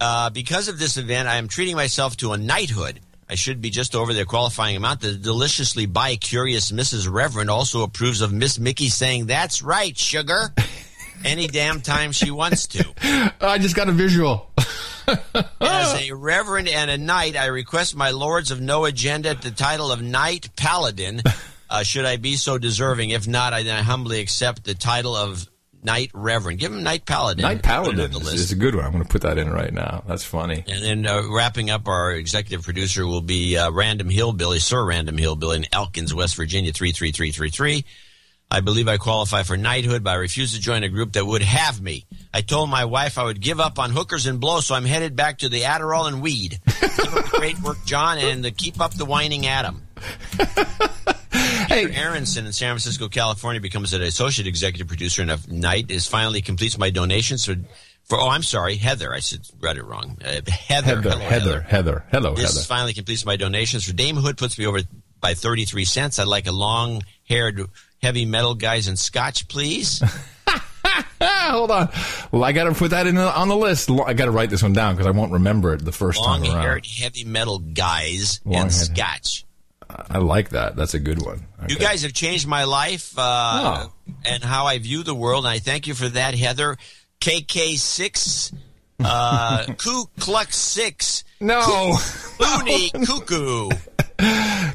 Uh, 0.00 0.30
because 0.30 0.68
of 0.68 0.78
this 0.78 0.96
event, 0.96 1.28
I 1.28 1.36
am 1.36 1.48
treating 1.48 1.74
myself 1.74 2.16
to 2.18 2.32
a 2.32 2.38
knighthood. 2.38 3.00
I 3.28 3.34
should 3.34 3.60
be 3.60 3.70
just 3.70 3.96
over 3.96 4.14
their 4.14 4.24
qualifying 4.24 4.76
amount. 4.76 5.00
The 5.00 5.14
deliciously 5.14 5.86
bi-curious 5.86 6.70
Mrs. 6.70 7.10
Reverend 7.10 7.50
also 7.50 7.82
approves 7.82 8.20
of 8.20 8.32
Miss 8.32 8.58
Mickey 8.60 8.88
saying, 8.88 9.26
"That's 9.26 9.62
right, 9.62 9.96
sugar." 9.98 10.54
Any 11.24 11.48
damn 11.48 11.80
time 11.80 12.12
she 12.12 12.30
wants 12.30 12.68
to. 12.68 13.32
I 13.40 13.58
just 13.58 13.74
got 13.74 13.88
a 13.88 13.92
visual. 13.92 14.50
As 15.60 16.08
a 16.08 16.12
reverend 16.14 16.68
and 16.68 16.90
a 16.90 16.98
knight, 16.98 17.36
I 17.36 17.46
request 17.46 17.96
my 17.96 18.10
lords 18.10 18.50
of 18.50 18.60
no 18.60 18.84
agenda 18.84 19.34
the 19.34 19.50
title 19.50 19.90
of 19.90 20.02
Knight 20.02 20.50
Paladin. 20.56 21.22
Uh, 21.68 21.82
should 21.82 22.04
I 22.04 22.16
be 22.16 22.36
so 22.36 22.58
deserving? 22.58 23.10
If 23.10 23.26
not, 23.26 23.52
I 23.52 23.62
then 23.62 23.82
humbly 23.82 24.20
accept 24.20 24.64
the 24.64 24.74
title 24.74 25.16
of 25.16 25.46
Knight 25.82 26.10
Reverend. 26.14 26.58
Give 26.58 26.72
him 26.72 26.82
Knight 26.82 27.06
Paladin. 27.06 27.42
Knight 27.42 27.62
Paladin 27.62 28.12
is, 28.12 28.32
is 28.34 28.52
a 28.52 28.56
good 28.56 28.74
one. 28.74 28.84
I'm 28.84 28.92
going 28.92 29.04
to 29.04 29.08
put 29.08 29.22
that 29.22 29.38
in 29.38 29.50
right 29.50 29.72
now. 29.72 30.02
That's 30.06 30.24
funny. 30.24 30.64
And 30.66 30.82
then 30.82 31.06
uh, 31.06 31.22
wrapping 31.30 31.70
up, 31.70 31.86
our 31.88 32.12
executive 32.12 32.64
producer 32.64 33.06
will 33.06 33.20
be 33.20 33.56
uh, 33.56 33.70
Random 33.70 34.08
Hillbilly, 34.08 34.58
Sir 34.58 34.84
Random 34.84 35.16
Hillbilly 35.16 35.58
in 35.58 35.66
Elkins, 35.72 36.12
West 36.12 36.36
Virginia, 36.36 36.72
33333. 36.72 37.84
I 38.48 38.60
believe 38.60 38.86
I 38.86 38.96
qualify 38.96 39.42
for 39.42 39.56
knighthood, 39.56 40.04
but 40.04 40.10
I 40.10 40.14
refuse 40.14 40.54
to 40.54 40.60
join 40.60 40.84
a 40.84 40.88
group 40.88 41.14
that 41.14 41.26
would 41.26 41.42
have 41.42 41.80
me. 41.80 42.06
I 42.32 42.42
told 42.42 42.70
my 42.70 42.84
wife 42.84 43.18
I 43.18 43.24
would 43.24 43.40
give 43.40 43.58
up 43.58 43.78
on 43.78 43.90
hookers 43.90 44.26
and 44.26 44.40
blow, 44.40 44.60
so 44.60 44.74
I'm 44.76 44.84
headed 44.84 45.16
back 45.16 45.38
to 45.38 45.48
the 45.48 45.62
Adderall 45.62 46.06
and 46.06 46.22
weed. 46.22 46.60
keep 46.64 46.82
up 47.16 47.24
the 47.24 47.36
great 47.38 47.60
work, 47.60 47.78
John, 47.84 48.18
and 48.18 48.44
the 48.44 48.52
keep 48.52 48.80
up 48.80 48.94
the 48.94 49.04
whining 49.04 49.46
Adam. 49.46 49.82
Peter 51.68 51.92
Aronson 51.92 52.46
in 52.46 52.52
San 52.52 52.70
Francisco, 52.72 53.08
California 53.08 53.60
becomes 53.60 53.92
an 53.92 54.02
associate 54.02 54.46
executive 54.46 54.88
producer 54.88 55.22
and 55.22 55.30
a 55.30 55.38
night 55.48 55.90
is 55.90 56.06
finally 56.06 56.40
completes 56.42 56.78
my 56.78 56.90
donations 56.90 57.44
for, 57.44 57.54
for 58.04 58.18
oh, 58.18 58.28
I'm 58.28 58.42
sorry, 58.42 58.76
Heather. 58.76 59.12
I 59.12 59.20
said, 59.20 59.40
read 59.60 59.76
it 59.76 59.84
wrong. 59.84 60.18
Uh, 60.24 60.40
Heather. 60.50 60.96
Heather, 60.96 61.00
Hello, 61.10 61.18
Heather, 61.18 61.60
Heather. 61.62 62.04
Hello, 62.10 62.34
this 62.34 62.54
Heather. 62.54 62.66
finally 62.66 62.92
completes 62.94 63.24
my 63.26 63.36
donations 63.36 63.84
for 63.86 63.92
Dame 63.92 64.16
Hood 64.16 64.36
puts 64.38 64.58
me 64.58 64.66
over 64.66 64.80
by 65.20 65.34
33 65.34 65.84
cents. 65.84 66.18
I'd 66.18 66.28
like 66.28 66.46
a 66.46 66.52
long 66.52 67.02
haired 67.28 67.60
heavy 68.02 68.24
metal 68.26 68.54
guys 68.54 68.88
in 68.88 68.96
scotch, 68.96 69.48
please. 69.48 70.02
Hold 71.20 71.70
on. 71.70 71.88
Well, 72.30 72.44
I 72.44 72.52
got 72.52 72.64
to 72.64 72.74
put 72.74 72.90
that 72.90 73.06
in 73.06 73.14
the, 73.14 73.34
on 73.34 73.48
the 73.48 73.56
list. 73.56 73.90
I 73.90 74.12
got 74.14 74.26
to 74.26 74.30
write 74.30 74.50
this 74.50 74.62
one 74.62 74.72
down 74.72 74.94
because 74.94 75.06
I 75.06 75.10
won't 75.10 75.32
remember 75.32 75.72
it 75.74 75.84
the 75.84 75.92
first 75.92 76.20
long 76.20 76.40
time 76.42 76.50
around. 76.50 76.54
Long 76.54 76.62
haired 76.62 76.86
heavy 76.86 77.24
metal 77.24 77.58
guys 77.58 78.40
and 78.44 78.52
Long-haired- 78.54 78.72
scotch. 78.72 79.44
I 80.10 80.18
like 80.18 80.50
that. 80.50 80.76
That's 80.76 80.94
a 80.94 80.98
good 80.98 81.24
one. 81.24 81.46
You 81.68 81.76
guys 81.76 82.02
have 82.02 82.12
changed 82.12 82.46
my 82.46 82.64
life 82.64 83.14
uh, 83.16 83.88
and 84.24 84.42
how 84.42 84.66
I 84.66 84.78
view 84.78 85.02
the 85.02 85.14
world, 85.14 85.44
and 85.44 85.52
I 85.52 85.58
thank 85.58 85.86
you 85.86 85.94
for 85.94 86.08
that, 86.08 86.34
Heather. 86.34 86.76
KK6, 87.20 88.54
uh, 89.00 89.66
Ku 89.78 90.04
Klux 90.18 90.56
6. 90.56 91.24
No. 91.40 91.96
Looney 92.40 92.90
Cuckoo. 92.90 93.70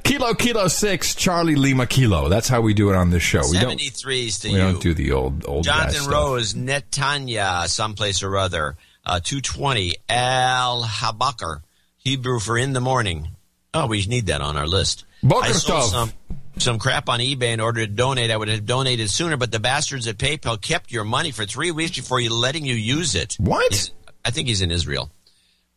Kilo 0.04 0.34
Kilo 0.36 0.68
Six, 0.68 1.16
Charlie 1.16 1.56
Lima 1.56 1.88
Kilo. 1.88 2.30
That's 2.30 2.48
how 2.48 2.62
we 2.62 2.76
do 2.76 2.92
it 2.92 2.96
on 2.96 3.10
this 3.10 3.24
show. 3.24 3.42
We 3.50 3.60
don't. 3.60 3.80
to 3.80 3.84
you. 3.84 4.32
We 4.44 4.52
you. 4.52 4.58
don't 4.58 4.82
do 4.82 4.94
the 4.94 5.14
old 5.14 5.46
old 5.48 5.64
Jonathan. 5.64 6.12
Rose, 6.12 6.54
Netanya, 6.54 7.68
someplace 7.68 8.22
or 8.22 8.38
other. 8.38 8.78
Uh, 9.04 9.20
220, 9.20 9.96
Al 10.10 10.84
Habakar, 10.84 11.62
Hebrew 11.98 12.40
for 12.40 12.56
in 12.56 12.74
the 12.74 12.82
morning. 12.82 13.30
Oh, 13.74 13.88
we 13.88 14.06
need 14.06 14.28
that 14.28 14.42
on 14.42 14.58
our 14.58 14.68
list. 14.68 15.06
Boker 15.23 15.49
I 15.49 15.53
sold 15.53 15.83
Tov. 15.83 15.91
some, 15.91 16.13
some 16.59 16.79
crap 16.79 17.09
on 17.09 17.21
eBay 17.21 17.53
in 17.53 17.61
order 17.61 17.81
to 17.87 17.93
donate. 17.93 18.31
I 18.31 18.37
would 18.37 18.49
have 18.49 18.65
donated 18.67 19.11
sooner, 19.11 19.37
but 19.37 19.51
the 19.53 19.61
bastards 19.61 20.07
at 20.07 20.17
PayPal 20.19 20.61
kept 20.61 20.91
your 20.93 21.05
money 21.05 21.31
for 21.33 21.45
three 21.47 21.71
weeks 21.71 21.97
before 21.97 22.21
you 22.21 22.33
letting 22.33 22.65
you 22.65 22.75
use 22.75 23.15
it. 23.15 23.37
What? 23.39 23.73
He's- 23.73 23.91
I 24.25 24.31
think 24.31 24.49
he's 24.49 24.61
in 24.61 24.71
Israel. 24.71 25.11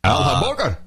Al 0.04 0.18
Uh, 0.18 0.42
Habakar. 0.42 0.78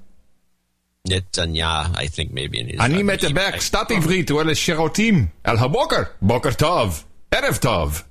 Netanya, 1.07 1.95
I 1.97 2.07
think 2.07 2.31
maybe 2.31 2.60
in 2.60 2.69
Israel. 2.69 2.85
אני 2.85 3.03
מטבק, 3.03 3.55
סטאט 3.60 3.91
עברית, 3.91 4.30
הוא 4.30 4.41
אלה 4.41 4.55
שירותים. 4.55 5.27
על 5.43 5.57
הבוקר. 5.57 6.01
בוקר 6.22 6.53
טוב. 6.53 7.03
ערב 7.31 7.55
טוב. 7.55 8.01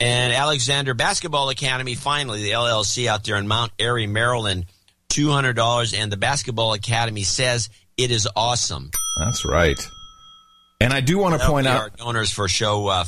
And 0.00 0.32
Alexander 0.32 0.94
Basketball 0.94 1.48
Academy, 1.50 1.94
finally, 1.94 2.42
the 2.42 2.52
LLC 2.52 3.06
out 3.06 3.22
there 3.24 3.36
in 3.36 3.46
Mount 3.46 3.70
Airy, 3.78 4.06
Maryland, 4.08 4.64
$200. 5.10 5.92
And 5.94 6.10
the 6.10 6.16
Basketball 6.16 6.72
Academy 6.72 7.22
says 7.22 7.68
it 7.97 8.11
is 8.11 8.27
awesome. 8.35 8.91
That's 9.17 9.45
right. 9.45 9.79
And 10.79 10.93
I 10.93 11.01
do 11.01 11.17
want 11.17 11.39
to 11.39 11.47
point 11.47 11.65
out. 11.67 11.81
our 11.81 11.89
donors 11.89 12.31
for 12.31 12.47
show 12.47 12.87
uh, 12.87 13.05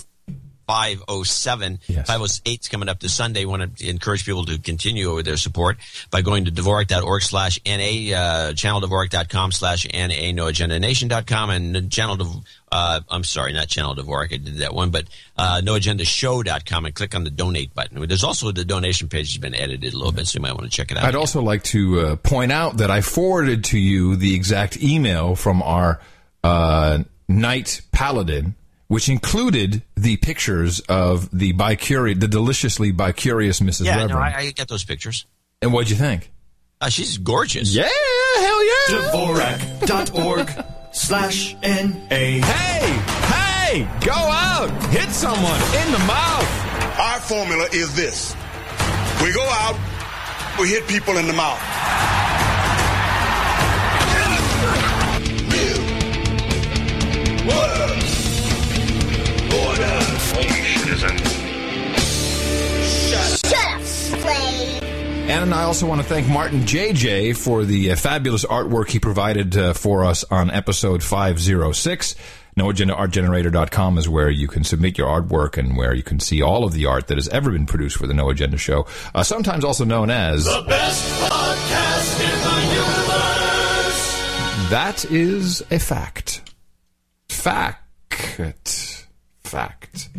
507. 0.70 1.80
508 2.06 2.62
is 2.62 2.68
coming 2.68 2.90
up 2.90 3.00
this 3.00 3.12
Sunday. 3.12 3.44
want 3.46 3.78
to 3.78 3.90
encourage 3.90 4.24
people 4.24 4.46
to 4.46 4.60
continue 4.60 5.16
with 5.16 5.26
their 5.26 5.36
support 5.36 5.78
by 6.12 6.22
going 6.22 6.46
to 6.46 6.52
Dvorak.org 6.52 7.24
slash 7.24 7.60
NA, 7.66 7.72
uh, 7.74 8.52
channeldvorak.com 8.54 9.52
slash 9.52 9.88
NA, 9.92 10.30
noagendanation.com, 10.32 11.50
and 11.50 11.92
channel, 11.92 12.44
uh, 12.72 13.00
I'm 13.10 13.24
sorry, 13.24 13.54
not 13.54 13.68
channel 13.68 13.96
Dvorak, 13.96 14.32
I 14.32 14.38
did 14.38 14.58
that 14.58 14.76
one, 14.76 14.92
but 14.92 15.06
uh, 15.38 15.62
noagendashow.com 15.64 16.86
and 16.86 16.94
click 16.94 17.16
on 17.16 17.24
the 17.24 17.32
donate 17.32 17.74
button. 17.74 18.08
There's 18.08 18.24
also 18.24 18.52
the 18.52 18.64
donation 18.64 19.10
page 19.10 19.34
has 19.34 19.40
been 19.40 19.56
edited 19.56 19.96
a 19.96 19.98
little 19.98 20.14
bit, 20.14 20.28
so 20.28 20.38
you 20.38 20.44
might 20.44 20.54
want 20.54 20.66
to 20.66 20.70
check 20.70 20.92
it 20.92 20.98
out. 20.98 21.04
I'd 21.04 21.16
also 21.16 21.42
like 21.42 21.64
to 21.64 22.00
uh, 22.00 22.16
point 22.18 22.52
out 22.52 22.78
that 22.78 22.92
I 22.92 23.02
forwarded 23.02 23.64
to 23.66 23.80
you 23.80 24.18
the 24.18 24.36
exact 24.36 24.78
email 24.84 25.36
from 25.36 25.64
our 25.64 26.00
uh, 26.44 27.00
Knight 27.28 27.82
Paladin, 27.92 28.54
which 28.90 29.08
included 29.08 29.84
the 29.96 30.18
pictures 30.18 30.80
of 30.90 31.30
the 31.32 31.54
bicurious, 31.54 32.20
the 32.20 32.28
deliciously 32.28 32.92
bicurious 32.92 33.62
Mrs. 33.62 33.86
yeah, 33.86 33.92
Reverend. 34.02 34.12
no, 34.14 34.18
I, 34.20 34.36
I 34.40 34.52
got 34.52 34.68
those 34.68 34.84
pictures. 34.84 35.26
and 35.62 35.72
what'd 35.72 35.90
you 35.90 35.96
think? 35.96 36.32
Uh, 36.82 36.90
she's 36.90 37.18
gorgeous. 37.20 37.74
Yeah, 37.74 37.88
hell 38.38 38.66
yeah. 38.66 39.12
Dvorak.org 39.12 40.66
slash 40.92 41.56
N-A. 41.62 42.40
Hey, 42.40 43.00
hey, 43.28 43.88
go 44.06 44.12
out, 44.14 44.72
hit 44.92 45.10
someone 45.12 45.62
in 45.86 45.92
the 45.92 46.00
mouth. 46.08 47.00
Our 47.00 47.20
formula 47.20 47.68
is 47.72 47.96
this. 47.96 48.36
We 49.22 49.32
go 49.34 49.44
out, 49.44 49.78
we 50.60 50.68
hit 50.70 50.88
people 50.88 51.18
in 51.18 51.28
the 51.28 51.34
mouth. 51.34 51.62
And 65.30 65.54
I 65.54 65.62
also 65.64 65.86
want 65.86 66.02
to 66.02 66.08
thank 66.08 66.28
Martin 66.28 66.62
JJ 66.62 67.38
for 67.38 67.64
the 67.64 67.92
uh, 67.92 67.96
fabulous 67.96 68.44
artwork 68.46 68.90
he 68.90 69.00
provided 69.00 69.56
uh, 69.56 69.74
for 69.74 70.04
us 70.04 70.24
on 70.32 70.50
episode 70.50 71.04
506. 71.04 72.16
NoAgendaArtGenerator.com 72.58 74.00
is 74.00 74.10
where 74.10 74.32
you 74.32 74.48
can 74.48 74.64
submit 74.64 74.98
your 74.98 75.08
artwork 75.08 75.56
and 75.60 75.78
where 75.78 75.94
you 75.94 76.02
can 76.02 76.20
see 76.20 76.42
all 76.42 76.64
of 76.64 76.74
the 76.74 76.88
art 76.88 77.08
that 77.08 77.18
has 77.20 77.28
ever 77.28 77.52
been 77.52 77.68
produced 77.68 77.98
for 77.98 78.08
the 78.08 78.14
No 78.16 78.32
Agenda 78.32 78.58
Show, 78.58 78.88
uh, 79.14 79.22
sometimes 79.22 79.64
also 79.64 79.86
known 79.86 80.10
as 80.10 80.46
The 80.46 80.66
best 80.68 81.22
podcast 81.22 82.20
in 82.22 82.40
the 82.44 82.62
universe. 82.74 84.10
That 84.72 85.06
is 85.12 85.62
a 85.70 85.78
fact. 85.78 86.42
Fact. 87.30 89.08
Fact. 89.44 90.10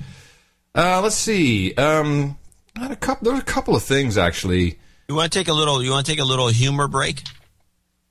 Uh, 0.73 1.01
let's 1.03 1.17
see. 1.17 1.75
Um, 1.75 2.39
had 2.77 2.93
a 2.93 2.97
couple. 2.97 3.25
There 3.25 3.35
were 3.35 3.41
a 3.41 3.45
couple 3.45 3.75
of 3.75 3.83
things 3.83 4.17
actually. 4.17 4.79
You 5.11 5.17
want 5.17 5.33
to 5.33 5.39
take 5.41 5.49
a 5.49 5.53
little? 5.53 5.83
You 5.83 5.91
want 5.91 6.07
to 6.07 6.13
take 6.13 6.21
a 6.21 6.25
little 6.25 6.47
humor 6.47 6.87
break? 6.87 7.25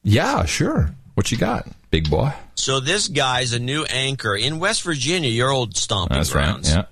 Yeah, 0.03 0.43
sure. 0.43 0.93
What 1.13 1.31
you 1.31 1.37
got, 1.37 1.65
big 1.91 2.09
boy? 2.09 2.33
So 2.55 2.81
this 2.81 3.07
guy's 3.07 3.53
a 3.53 3.59
new 3.59 3.85
anchor 3.85 4.35
in 4.35 4.59
West 4.59 4.81
Virginia, 4.83 5.29
your 5.29 5.49
old 5.49 5.77
stomping 5.77 6.17
That's 6.17 6.33
grounds. 6.33 6.69
right. 6.75 6.79
Yeah. 6.79 6.85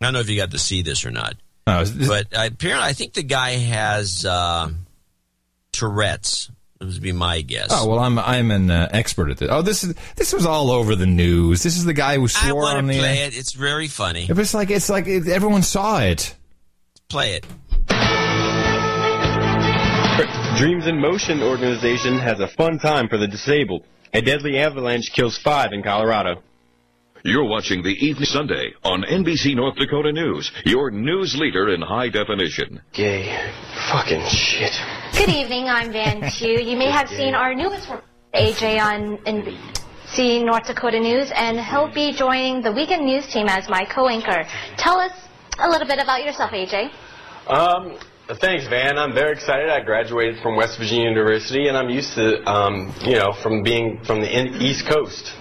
I 0.00 0.06
don't 0.06 0.14
know 0.14 0.18
if 0.18 0.28
you 0.28 0.36
got 0.36 0.50
to 0.50 0.58
see 0.58 0.82
this 0.82 1.06
or 1.06 1.12
not, 1.12 1.34
is 1.68 1.96
this- 1.96 2.08
but 2.08 2.26
apparently, 2.32 2.88
I 2.88 2.92
think 2.92 3.12
the 3.12 3.22
guy 3.22 3.50
has 3.50 4.24
uh, 4.24 4.68
Tourette's. 5.70 6.50
That 6.80 6.86
would 6.88 7.00
be 7.00 7.12
my 7.12 7.42
guess. 7.42 7.68
Oh 7.70 7.86
well, 7.88 8.00
I'm 8.00 8.18
I'm 8.18 8.50
an 8.50 8.68
uh, 8.68 8.88
expert 8.90 9.30
at 9.30 9.36
this. 9.36 9.48
Oh, 9.48 9.62
this 9.62 9.84
is 9.84 9.94
this 10.16 10.32
was 10.32 10.44
all 10.44 10.72
over 10.72 10.96
the 10.96 11.06
news. 11.06 11.62
This 11.62 11.76
is 11.76 11.84
the 11.84 11.92
guy 11.92 12.16
who 12.16 12.24
I 12.24 12.26
swore 12.26 12.62
want 12.62 12.78
on 12.78 12.86
to 12.88 12.94
the. 12.94 12.98
play 12.98 13.18
it. 13.18 13.36
It's 13.38 13.52
very 13.52 13.86
funny. 13.86 14.26
It 14.28 14.36
was 14.36 14.54
like 14.54 14.70
it's 14.70 14.90
like 14.90 15.06
it, 15.06 15.28
everyone 15.28 15.62
saw 15.62 16.00
it. 16.00 16.34
Play 17.08 17.34
it. 17.34 17.46
Dreams 20.56 20.86
in 20.86 21.00
Motion 21.00 21.42
organization 21.42 22.18
has 22.18 22.40
a 22.40 22.48
fun 22.48 22.78
time 22.78 23.08
for 23.08 23.16
the 23.16 23.26
disabled. 23.26 23.84
A 24.12 24.20
deadly 24.20 24.58
avalanche 24.58 25.12
kills 25.14 25.38
five 25.38 25.72
in 25.72 25.82
Colorado. 25.82 26.42
You're 27.24 27.46
watching 27.48 27.82
the 27.82 27.92
Evening 28.04 28.24
Sunday 28.26 28.72
on 28.82 29.02
NBC 29.02 29.54
North 29.54 29.76
Dakota 29.76 30.12
News, 30.12 30.50
your 30.64 30.90
news 30.90 31.36
leader 31.38 31.72
in 31.72 31.80
high 31.80 32.08
definition. 32.08 32.82
Gay. 32.92 33.50
Fucking 33.92 34.26
shit. 34.28 34.72
Good 35.12 35.28
evening, 35.28 35.66
I'm 35.68 35.92
Van 35.92 36.30
Chu. 36.36 36.48
You 36.48 36.76
may 36.76 36.90
have 36.90 37.08
seen 37.08 37.34
our 37.34 37.54
newest 37.54 37.88
report, 37.88 38.04
AJ 38.34 38.80
on 38.80 39.18
NBC 39.18 40.44
North 40.44 40.66
Dakota 40.66 40.98
News, 41.00 41.30
and 41.34 41.60
he'll 41.60 41.92
be 41.92 42.12
joining 42.12 42.60
the 42.60 42.72
weekend 42.72 43.04
news 43.06 43.26
team 43.32 43.46
as 43.48 43.68
my 43.68 43.84
co-anchor. 43.84 44.44
Tell 44.76 44.98
us 44.98 45.12
a 45.58 45.68
little 45.68 45.86
bit 45.86 45.98
about 46.02 46.24
yourself, 46.24 46.50
AJ. 46.50 46.90
Um, 47.46 47.98
thanks, 48.34 48.66
Van. 48.68 48.98
I'm 48.98 49.12
very 49.12 49.32
excited. 49.32 49.70
I 49.70 49.80
graduated 49.80 50.40
from 50.42 50.56
West 50.56 50.78
Virginia 50.78 51.08
University, 51.08 51.68
and 51.68 51.76
I'm 51.76 51.90
used 51.90 52.14
to, 52.14 52.48
um, 52.48 52.92
you 53.02 53.16
know, 53.16 53.32
from 53.32 53.62
being 53.62 54.02
from 54.04 54.20
the 54.20 54.30
in- 54.30 54.60
East 54.60 54.86
Coast. 54.86 55.32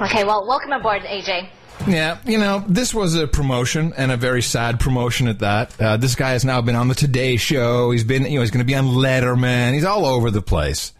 Okay, 0.00 0.24
well, 0.24 0.46
welcome 0.46 0.72
aboard, 0.72 1.02
AJ. 1.02 1.48
Yeah, 1.86 2.18
you 2.26 2.38
know, 2.38 2.64
this 2.68 2.92
was 2.92 3.14
a 3.14 3.26
promotion 3.26 3.92
and 3.96 4.12
a 4.12 4.16
very 4.16 4.42
sad 4.42 4.80
promotion 4.80 5.28
at 5.28 5.38
that. 5.38 5.80
Uh, 5.80 5.96
this 5.96 6.14
guy 6.14 6.30
has 6.30 6.44
now 6.44 6.60
been 6.60 6.76
on 6.76 6.88
the 6.88 6.94
Today 6.94 7.36
Show. 7.36 7.90
He's 7.90 8.04
been, 8.04 8.24
you 8.24 8.34
know, 8.36 8.40
he's 8.40 8.50
going 8.50 8.64
to 8.64 8.70
be 8.70 8.74
on 8.74 8.86
Letterman. 8.86 9.72
He's 9.72 9.84
all 9.84 10.04
over 10.04 10.30
the 10.30 10.42
place. 10.42 10.92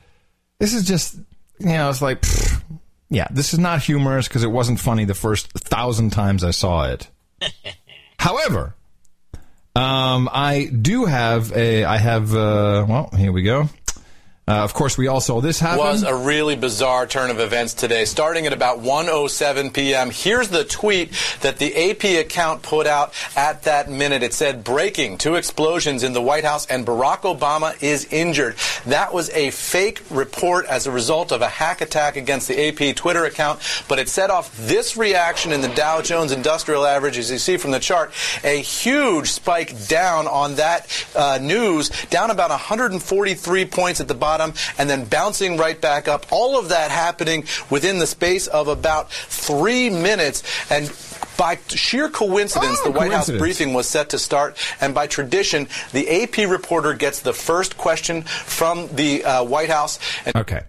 This 0.59 0.75
is 0.75 0.87
just, 0.87 1.17
you 1.59 1.67
know, 1.67 1.91
it's 1.91 2.03
like, 2.03 2.23
pfft, 2.23 2.63
yeah, 3.11 3.27
this 3.31 3.53
is 3.53 3.59
not 3.59 3.83
humorous 3.83 4.29
because 4.29 4.45
it 4.45 4.51
wasn't 4.51 4.81
funny 4.81 5.05
the 5.05 5.15
first 5.15 5.51
thousand 5.53 6.11
times 6.11 6.45
I 6.45 6.53
saw 6.53 6.85
it. 6.87 7.09
However, 8.19 8.75
um, 9.75 10.29
I 10.33 10.65
do 10.67 11.05
have 11.05 11.53
a, 11.53 11.85
I 11.85 11.97
have, 11.97 12.35
uh, 12.35 12.87
well, 12.89 13.11
here 13.17 13.33
we 13.33 13.43
go. 13.43 13.69
Uh, 14.51 14.65
of 14.65 14.75
course, 14.75 14.99
we 14.99 15.07
all 15.07 15.21
saw 15.21 15.41
this 15.41 15.61
happen. 15.61 15.79
was 15.79 16.03
a 16.03 16.13
really 16.13 16.57
bizarre 16.57 17.07
turn 17.07 17.31
of 17.31 17.39
events 17.39 17.73
today. 17.73 18.05
Starting 18.05 18.49
at 18.49 18.53
about 18.53 18.81
1:07 18.81 19.73
p.m., 19.73 20.11
here's 20.11 20.49
the 20.49 20.65
tweet 20.65 21.13
that 21.43 21.59
the 21.59 21.91
AP 21.91 22.27
account 22.27 22.61
put 22.61 22.85
out 22.89 23.15
at 23.37 23.63
that 23.63 23.89
minute. 23.89 24.25
It 24.25 24.35
said, 24.35 24.65
"Breaking: 24.65 25.19
Two 25.19 25.37
explosions 25.37 26.03
in 26.03 26.15
the 26.15 26.21
White 26.21 26.43
House, 26.43 26.67
and 26.67 26.85
Barack 26.85 27.21
Obama 27.21 27.81
is 27.81 28.07
injured." 28.07 28.57
That 28.87 29.15
was 29.15 29.31
a 29.31 29.53
fake 29.53 30.03
report 30.11 30.67
as 30.67 30.89
a 30.89 30.91
result 30.91 31.31
of 31.31 31.43
a 31.43 31.49
hack 31.49 31.81
attack 31.81 32.17
against 32.17 32.49
the 32.49 32.59
AP 32.61 32.97
Twitter 32.97 33.27
account, 33.27 33.61
but 33.87 34.01
it 34.01 34.09
set 34.09 34.31
off 34.31 34.57
this 34.57 34.97
reaction 34.97 35.53
in 35.53 35.61
the 35.61 35.69
Dow 35.69 36.03
Jones 36.03 36.33
Industrial 36.33 36.85
Average, 36.85 37.19
as 37.19 37.31
you 37.31 37.39
see 37.39 37.57
from 37.57 37.71
the 37.71 37.79
chart, 37.79 38.11
a 38.43 38.61
huge 38.61 39.31
spike 39.31 39.87
down 39.87 40.27
on 40.27 40.57
that 40.57 40.89
uh, 41.15 41.39
news, 41.41 41.91
down 42.11 42.33
about 42.33 42.51
143 42.51 43.65
points 43.67 44.01
at 44.01 44.09
the 44.09 44.15
bottom, 44.15 44.40
and 44.79 44.89
then 44.91 45.05
bouncing 45.05 45.57
right 45.57 45.81
back 45.81 46.09
up. 46.09 46.27
All 46.31 46.59
of 46.59 46.69
that 46.71 46.91
happening 46.91 47.45
within 47.71 47.99
the 47.99 48.07
space 48.07 48.47
of 48.47 48.69
about 48.69 49.11
three 49.13 49.91
minutes, 49.91 50.43
and 50.71 50.91
by 51.37 51.59
sheer 51.69 52.09
coincidence, 52.11 52.79
Oh, 52.83 52.85
the 52.93 52.99
White 52.99 53.13
House 53.13 53.31
briefing 53.31 53.73
was 53.73 53.87
set 53.89 54.11
to 54.11 54.19
start, 54.19 54.57
and 54.81 54.95
by 54.95 55.07
tradition, 55.07 55.69
the 55.93 56.23
AP 56.23 56.37
reporter 56.51 56.93
gets 56.95 57.21
the 57.21 57.33
first 57.33 57.77
question 57.79 58.23
from 58.23 58.89
the 58.95 59.25
uh, 59.25 59.45
White 59.45 59.71
House. 59.71 59.99
And 60.27 60.37
Okay. 60.37 60.63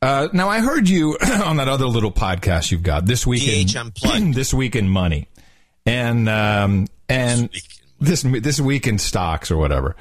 Uh, 0.00 0.28
now 0.32 0.48
I 0.48 0.60
heard 0.60 0.88
you 0.88 1.16
on 1.44 1.56
that 1.58 1.68
other 1.68 1.86
little 1.86 2.10
podcast 2.12 2.70
you've 2.72 2.82
got 2.82 3.06
this 3.06 3.24
week 3.26 3.46
in 3.46 4.32
this 4.32 4.52
week 4.52 4.74
in 4.76 4.88
money, 4.88 5.28
and 5.86 6.28
um, 6.28 6.86
and 7.08 7.48
this 8.00 8.22
this 8.22 8.60
week 8.60 8.86
in 8.88 8.98
stocks 8.98 9.50
or 9.50 9.56
whatever. 9.56 9.94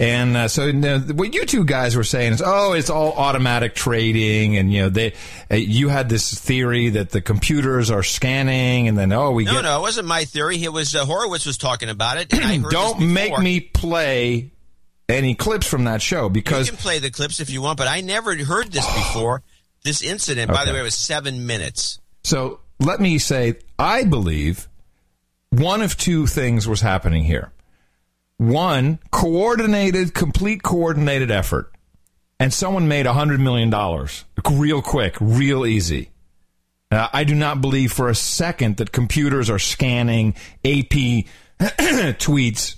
And 0.00 0.36
uh, 0.36 0.48
so 0.48 0.66
you 0.66 0.72
know, 0.72 0.98
what 0.98 1.32
you 1.34 1.46
two 1.46 1.64
guys 1.64 1.94
were 1.96 2.02
saying 2.02 2.32
is, 2.32 2.42
oh, 2.44 2.72
it's 2.72 2.90
all 2.90 3.12
automatic 3.12 3.76
trading, 3.76 4.56
and 4.56 4.72
you 4.72 4.82
know 4.82 4.88
they, 4.88 5.12
uh, 5.50 5.54
you 5.54 5.88
had 5.88 6.08
this 6.08 6.36
theory 6.36 6.90
that 6.90 7.10
the 7.10 7.20
computers 7.20 7.92
are 7.92 8.02
scanning, 8.02 8.88
and 8.88 8.98
then 8.98 9.12
oh, 9.12 9.30
we 9.30 9.44
No, 9.44 9.52
get 9.52 9.62
no, 9.62 9.78
it 9.78 9.82
wasn't 9.82 10.08
my 10.08 10.24
theory. 10.24 10.62
It 10.62 10.72
was 10.72 10.96
uh, 10.96 11.04
Horowitz 11.04 11.46
was 11.46 11.58
talking 11.58 11.88
about 11.90 12.16
it. 12.16 12.32
And 12.32 12.42
I 12.44 12.58
heard 12.58 12.72
don't 12.72 13.12
make 13.12 13.38
me 13.38 13.60
play 13.60 14.50
any 15.08 15.36
clips 15.36 15.68
from 15.68 15.84
that 15.84 16.02
show 16.02 16.28
because 16.28 16.66
You 16.66 16.72
can 16.72 16.82
play 16.82 16.98
the 16.98 17.10
clips 17.10 17.38
if 17.38 17.48
you 17.50 17.62
want, 17.62 17.78
but 17.78 17.86
I 17.86 18.00
never 18.00 18.34
heard 18.36 18.72
this 18.72 18.86
before. 18.94 19.42
This 19.84 20.02
incident, 20.02 20.50
by 20.50 20.64
the 20.64 20.70
Okay. 20.70 20.78
way, 20.80 20.82
was 20.82 20.94
seven 20.94 21.46
minutes. 21.46 22.00
So 22.24 22.60
let 22.80 23.00
me 23.00 23.18
say, 23.18 23.56
I 23.78 24.04
believe 24.04 24.66
one 25.50 25.82
of 25.82 25.96
two 25.98 26.26
things 26.26 26.66
was 26.66 26.80
happening 26.80 27.22
here. 27.22 27.52
One, 28.36 28.98
coordinated, 29.10 30.14
complete 30.14 30.62
coordinated 30.62 31.30
effort. 31.30 31.70
And 32.40 32.52
someone 32.52 32.88
made 32.88 33.06
$100 33.06 33.40
million 33.40 33.70
real 34.60 34.82
quick, 34.82 35.16
real 35.20 35.64
easy. 35.64 36.10
I 36.90 37.24
do 37.24 37.34
not 37.34 37.60
believe 37.60 37.92
for 37.92 38.08
a 38.08 38.14
second 38.14 38.76
that 38.76 38.92
computers 38.92 39.50
are 39.50 39.58
scanning 39.58 40.34
AP 40.64 41.24
tweets. 41.58 42.76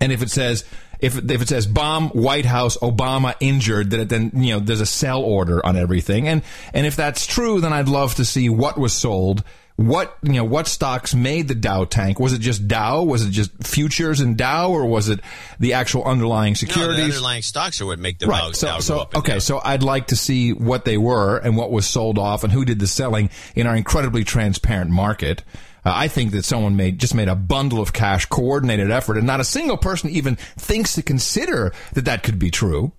And 0.00 0.12
if 0.12 0.22
it 0.22 0.30
says, 0.30 0.64
if, 1.00 1.16
if 1.30 1.42
it 1.42 1.48
says 1.48 1.66
bomb 1.66 2.08
White 2.10 2.46
House 2.46 2.76
Obama 2.78 3.34
injured 3.40 3.90
that 3.90 4.00
it 4.00 4.08
then 4.08 4.30
you 4.34 4.54
know 4.54 4.60
there's 4.60 4.80
a 4.80 4.86
sell 4.86 5.22
order 5.22 5.64
on 5.64 5.76
everything 5.76 6.28
and 6.28 6.42
and 6.72 6.86
if 6.86 6.96
that's 6.96 7.26
true 7.26 7.60
then 7.60 7.72
I'd 7.72 7.88
love 7.88 8.14
to 8.14 8.24
see 8.24 8.48
what 8.48 8.78
was 8.78 8.92
sold 8.92 9.44
what 9.76 10.16
you 10.22 10.34
know 10.34 10.44
what 10.44 10.68
stocks 10.68 11.14
made 11.16 11.48
the 11.48 11.54
Dow 11.54 11.84
tank 11.84 12.20
was 12.20 12.32
it 12.32 12.38
just 12.38 12.68
Dow 12.68 13.02
was 13.02 13.26
it 13.26 13.30
just 13.30 13.50
futures 13.66 14.20
in 14.20 14.36
Dow 14.36 14.70
or 14.70 14.86
was 14.86 15.08
it 15.08 15.18
the 15.58 15.72
actual 15.72 16.04
underlying 16.04 16.50
No, 16.50 16.54
the 16.54 16.56
securities 16.58 17.04
underlying 17.06 17.42
stocks 17.42 17.80
are 17.80 17.86
what 17.86 17.98
make 17.98 18.20
the 18.20 18.26
right. 18.28 18.38
Dow, 18.40 18.52
So, 18.52 18.66
Dow 18.68 18.74
go 18.76 18.80
so 18.80 18.98
up. 19.00 19.16
okay. 19.16 19.32
down. 19.32 19.40
So 19.40 19.60
I'd 19.64 19.82
like 19.82 20.06
to 20.08 20.16
see 20.16 20.52
what 20.52 20.84
they 20.84 20.96
were 20.96 21.38
and 21.38 21.56
what 21.56 21.72
was 21.72 21.86
sold 21.86 22.18
off 22.18 22.44
and 22.44 22.52
who 22.52 22.64
did 22.64 22.78
the 22.78 22.86
selling 22.86 23.30
in 23.56 23.66
our 23.66 23.74
incredibly 23.74 24.22
transparent 24.22 24.90
market. 24.90 25.42
Uh, 25.84 25.92
I 25.94 26.06
think 26.08 26.30
that 26.32 26.44
someone 26.44 26.76
made 26.76 26.98
just 27.00 27.14
made 27.14 27.28
a 27.28 27.34
bundle 27.34 27.80
of 27.80 27.92
cash, 27.92 28.26
coordinated 28.26 28.90
effort, 28.92 29.18
and 29.18 29.26
not 29.26 29.40
a 29.40 29.44
single 29.44 29.76
person 29.76 30.08
even 30.08 30.36
thinks 30.36 30.94
to 30.94 31.02
consider 31.02 31.72
that 31.94 32.04
that 32.04 32.22
could 32.22 32.38
be 32.38 32.50
true. 32.50 32.92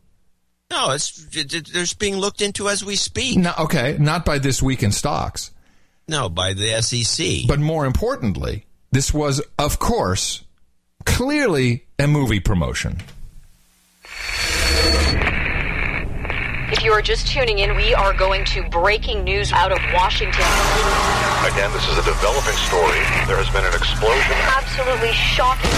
No, 0.69 0.91
it's 0.91 1.25
it, 1.31 1.95
being 1.99 2.17
looked 2.17 2.41
into 2.41 2.67
as 2.67 2.83
we 2.83 2.95
speak. 2.95 3.37
No, 3.37 3.53
okay, 3.59 3.97
not 3.99 4.25
by 4.25 4.39
this 4.39 4.61
week 4.61 4.83
in 4.83 4.91
stocks, 4.91 5.51
No, 6.07 6.29
by 6.29 6.53
the 6.53 6.81
SEC. 6.81 7.47
but 7.47 7.59
more 7.59 7.85
importantly, 7.85 8.65
this 8.91 9.13
was, 9.13 9.41
of 9.57 9.79
course, 9.79 10.43
clearly 11.05 11.85
a 11.97 12.07
movie 12.07 12.39
promotion. 12.39 13.01
If 16.71 16.83
you 16.83 16.91
are 16.91 17.01
just 17.01 17.27
tuning 17.27 17.59
in, 17.59 17.75
we 17.75 17.93
are 17.93 18.13
going 18.13 18.45
to 18.45 18.67
breaking 18.69 19.23
news 19.23 19.51
out 19.51 19.71
of 19.71 19.79
Washington. 19.93 20.45
Again, 21.45 21.71
this 21.73 21.87
is 21.87 21.97
a 21.97 22.03
developing 22.03 22.57
story. 22.69 23.01
There 23.25 23.37
has 23.37 23.49
been 23.53 23.65
an 23.65 23.73
explosion. 23.73 24.33
Absolutely 24.49 25.13
shocking. 25.13 25.71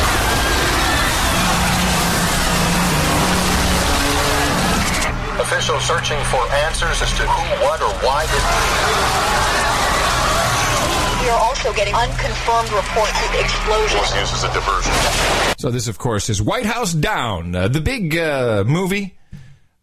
Officials 5.39 5.83
searching 5.85 6.19
for 6.31 6.41
answers 6.65 7.01
as 7.01 7.11
to 7.15 7.23
who, 7.23 7.63
what, 7.63 7.79
or 7.81 7.93
why 8.03 8.25
did. 8.25 9.86
We 11.27 11.33
are 11.33 11.41
also 11.41 11.73
getting 11.73 11.93
unconfirmed 11.93 12.71
reports 12.71 13.21
of 13.25 13.35
explosions. 13.35 14.13
This 14.13 14.31
is 14.31 14.43
a 14.45 14.53
diversion. 14.53 14.93
So 15.57 15.69
this, 15.69 15.89
of 15.89 15.97
course, 15.97 16.29
is 16.29 16.41
White 16.41 16.65
House 16.65 16.93
Down, 16.93 17.53
uh, 17.53 17.67
the 17.67 17.81
big 17.81 18.15
uh, 18.15 18.63
movie. 18.65 19.17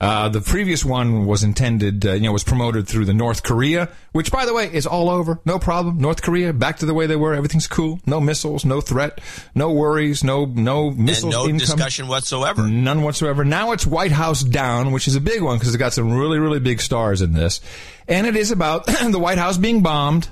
Uh, 0.00 0.30
the 0.30 0.40
previous 0.40 0.86
one 0.86 1.26
was 1.26 1.44
intended, 1.44 2.06
uh, 2.06 2.12
you 2.12 2.22
know, 2.22 2.32
was 2.32 2.44
promoted 2.44 2.88
through 2.88 3.04
the 3.04 3.12
North 3.12 3.42
Korea, 3.42 3.90
which, 4.12 4.32
by 4.32 4.46
the 4.46 4.54
way, 4.54 4.72
is 4.72 4.86
all 4.86 5.10
over. 5.10 5.38
No 5.44 5.58
problem. 5.58 5.98
North 5.98 6.22
Korea 6.22 6.54
back 6.54 6.78
to 6.78 6.86
the 6.86 6.94
way 6.94 7.06
they 7.06 7.14
were. 7.14 7.34
Everything's 7.34 7.66
cool. 7.66 8.00
No 8.06 8.22
missiles, 8.22 8.64
no 8.64 8.80
threat, 8.80 9.20
no 9.54 9.70
worries, 9.70 10.24
no 10.24 10.46
no 10.46 10.92
missiles. 10.92 11.24
and 11.24 11.42
no 11.42 11.44
income. 11.46 11.58
discussion 11.58 12.08
whatsoever. 12.08 12.66
None 12.66 13.02
whatsoever. 13.02 13.44
Now 13.44 13.72
it's 13.72 13.86
White 13.86 14.12
House 14.12 14.42
Down, 14.42 14.92
which 14.92 15.06
is 15.08 15.14
a 15.14 15.20
big 15.20 15.42
one 15.42 15.58
because 15.58 15.74
it's 15.74 15.76
got 15.76 15.92
some 15.92 16.10
really, 16.14 16.38
really 16.38 16.60
big 16.60 16.80
stars 16.80 17.20
in 17.20 17.34
this. 17.34 17.60
And 18.08 18.26
it 18.26 18.34
is 18.34 18.50
about 18.50 18.86
the 19.10 19.18
White 19.18 19.36
House 19.36 19.58
being 19.58 19.82
bombed. 19.82 20.30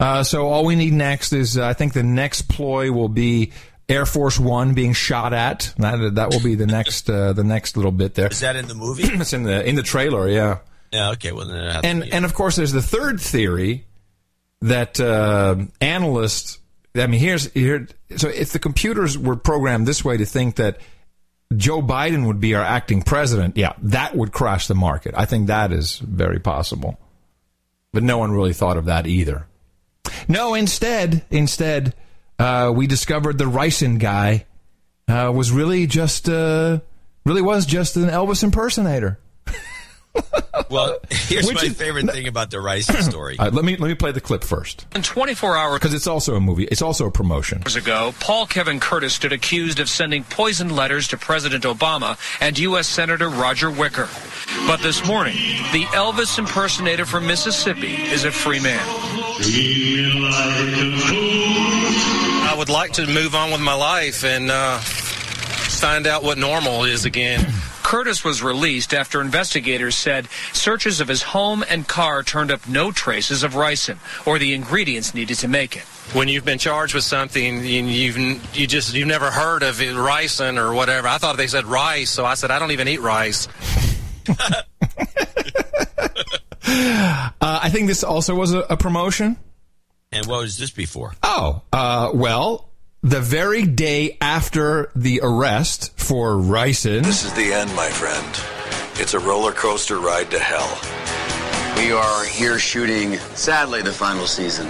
Uh, 0.00 0.22
so 0.24 0.48
all 0.48 0.64
we 0.64 0.76
need 0.76 0.94
next 0.94 1.34
is, 1.34 1.58
uh, 1.58 1.66
I 1.66 1.74
think 1.74 1.92
the 1.92 2.02
next 2.02 2.48
ploy 2.48 2.90
will 2.90 3.10
be 3.10 3.52
Air 3.86 4.06
Force 4.06 4.38
One 4.38 4.72
being 4.72 4.94
shot 4.94 5.34
at. 5.34 5.74
That, 5.76 6.14
that 6.14 6.30
will 6.30 6.42
be 6.42 6.54
the 6.54 6.66
next, 6.66 7.10
uh, 7.10 7.34
the 7.34 7.44
next 7.44 7.76
little 7.76 7.92
bit 7.92 8.14
there. 8.14 8.28
Is 8.28 8.40
that 8.40 8.56
in 8.56 8.66
the 8.66 8.74
movie? 8.74 9.02
it's 9.06 9.34
in 9.34 9.42
the 9.42 9.62
in 9.68 9.74
the 9.74 9.82
trailer, 9.82 10.26
yeah. 10.26 10.58
yeah. 10.90 11.10
Okay. 11.10 11.32
Well, 11.32 11.46
then 11.46 11.56
it 11.56 11.72
has 11.72 11.82
to 11.82 11.86
And 11.86 12.04
and 12.04 12.24
of 12.24 12.32
course, 12.32 12.56
there's 12.56 12.72
the 12.72 12.80
third 12.80 13.20
theory 13.20 13.84
that 14.62 14.98
uh, 14.98 15.56
analysts. 15.82 16.58
I 16.96 17.06
mean, 17.06 17.20
here's 17.20 17.52
here. 17.52 17.86
So 18.16 18.28
if 18.28 18.52
the 18.52 18.58
computers 18.58 19.18
were 19.18 19.36
programmed 19.36 19.86
this 19.86 20.02
way 20.02 20.16
to 20.16 20.24
think 20.24 20.56
that 20.56 20.78
Joe 21.54 21.82
Biden 21.82 22.26
would 22.26 22.40
be 22.40 22.54
our 22.54 22.64
acting 22.64 23.02
president, 23.02 23.58
yeah, 23.58 23.74
that 23.82 24.16
would 24.16 24.32
crash 24.32 24.66
the 24.66 24.74
market. 24.74 25.14
I 25.16 25.26
think 25.26 25.48
that 25.48 25.72
is 25.72 25.98
very 25.98 26.40
possible. 26.40 26.98
But 27.92 28.02
no 28.02 28.18
one 28.18 28.32
really 28.32 28.52
thought 28.52 28.76
of 28.76 28.86
that 28.86 29.06
either. 29.06 29.46
No, 30.28 30.54
instead, 30.54 31.24
instead, 31.30 31.94
uh, 32.38 32.72
we 32.74 32.86
discovered 32.86 33.38
the 33.38 33.44
ricin 33.44 33.98
guy 33.98 34.46
uh, 35.08 35.32
was 35.34 35.50
really 35.50 35.86
just 35.86 36.28
uh, 36.28 36.80
really 37.24 37.42
was 37.42 37.66
just 37.66 37.96
an 37.96 38.08
Elvis 38.08 38.42
impersonator. 38.42 39.18
well, 40.70 40.98
here's 41.10 41.46
Which 41.46 41.56
my 41.56 41.62
is- 41.64 41.76
favorite 41.76 42.10
thing 42.10 42.26
about 42.26 42.50
the 42.50 42.60
Rice 42.60 42.86
story. 43.06 43.36
All 43.38 43.44
right, 43.46 43.54
let 43.54 43.64
me 43.64 43.76
let 43.76 43.88
me 43.88 43.94
play 43.94 44.10
the 44.12 44.20
clip 44.20 44.42
first 44.42 44.86
In 44.94 45.02
24 45.02 45.56
hours 45.56 45.78
because 45.78 45.94
it's 45.94 46.06
also 46.06 46.34
a 46.34 46.40
movie. 46.40 46.64
It's 46.64 46.82
also 46.82 47.06
a 47.06 47.10
promotion. 47.10 47.58
Years 47.60 47.76
ago, 47.76 48.12
Paul 48.20 48.46
Kevin 48.46 48.80
Curtis 48.80 49.14
stood 49.14 49.32
accused 49.32 49.78
of 49.78 49.88
sending 49.88 50.24
poisoned 50.24 50.74
letters 50.74 51.06
to 51.08 51.16
President 51.16 51.64
Obama 51.64 52.18
and 52.40 52.58
U.S. 52.58 52.88
Senator 52.88 53.28
Roger 53.28 53.70
Wicker. 53.70 54.08
But 54.66 54.80
this 54.80 55.06
morning, 55.06 55.36
the 55.72 55.84
Elvis 55.92 56.38
impersonator 56.38 57.06
from 57.06 57.26
Mississippi 57.26 57.94
is 57.94 58.24
a 58.24 58.32
free 58.32 58.60
man. 58.60 58.80
I 62.42 62.54
would 62.58 62.68
like 62.68 62.92
to 62.94 63.06
move 63.06 63.34
on 63.34 63.50
with 63.52 63.60
my 63.60 63.74
life 63.74 64.24
and 64.24 64.50
uh, 64.50 64.78
find 64.78 66.06
out 66.06 66.22
what 66.24 66.36
normal 66.38 66.84
is 66.84 67.04
again. 67.04 67.46
Curtis 67.90 68.22
was 68.22 68.40
released 68.40 68.94
after 68.94 69.20
investigators 69.20 69.96
said 69.96 70.28
searches 70.52 71.00
of 71.00 71.08
his 71.08 71.24
home 71.24 71.64
and 71.68 71.88
car 71.88 72.22
turned 72.22 72.52
up 72.52 72.68
no 72.68 72.92
traces 72.92 73.42
of 73.42 73.54
ricin 73.54 73.98
or 74.28 74.38
the 74.38 74.54
ingredients 74.54 75.12
needed 75.12 75.38
to 75.38 75.48
make 75.48 75.76
it. 75.76 75.82
When 76.12 76.28
you've 76.28 76.44
been 76.44 76.60
charged 76.60 76.94
with 76.94 77.02
something, 77.02 77.64
you've 77.64 78.16
you 78.16 78.68
just 78.68 78.94
you've 78.94 79.08
never 79.08 79.28
heard 79.32 79.64
of 79.64 79.82
it, 79.82 79.96
ricin 79.96 80.56
or 80.56 80.72
whatever. 80.72 81.08
I 81.08 81.18
thought 81.18 81.36
they 81.36 81.48
said 81.48 81.64
rice, 81.64 82.10
so 82.10 82.24
I 82.24 82.34
said 82.34 82.52
I 82.52 82.60
don't 82.60 82.70
even 82.70 82.86
eat 82.86 83.00
rice. 83.00 83.48
Uh, 86.72 87.58
I 87.62 87.70
think 87.70 87.88
this 87.88 88.04
also 88.04 88.36
was 88.36 88.52
a, 88.52 88.60
a 88.60 88.76
promotion. 88.76 89.36
And 90.12 90.26
what 90.26 90.42
was 90.42 90.56
this 90.56 90.70
before? 90.70 91.14
Oh, 91.22 91.62
uh, 91.72 92.10
well, 92.14 92.69
the 93.02 93.20
very 93.20 93.64
day 93.64 94.16
after 94.20 94.90
the 94.94 95.20
arrest 95.22 95.98
for 95.98 96.34
ricin. 96.34 97.02
This 97.02 97.24
is 97.24 97.32
the 97.32 97.52
end, 97.52 97.74
my 97.74 97.88
friend. 97.88 98.26
It's 99.00 99.14
a 99.14 99.18
roller 99.18 99.52
coaster 99.52 99.98
ride 99.98 100.30
to 100.32 100.38
hell. 100.38 100.78
We 101.76 101.92
are 101.92 102.24
here 102.24 102.58
shooting, 102.58 103.16
sadly, 103.34 103.80
the 103.80 103.92
final 103.92 104.26
season. 104.26 104.66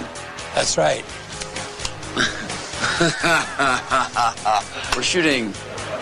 That's 0.55 0.77
right. 0.77 1.03
We're 4.95 5.03
shooting 5.03 5.53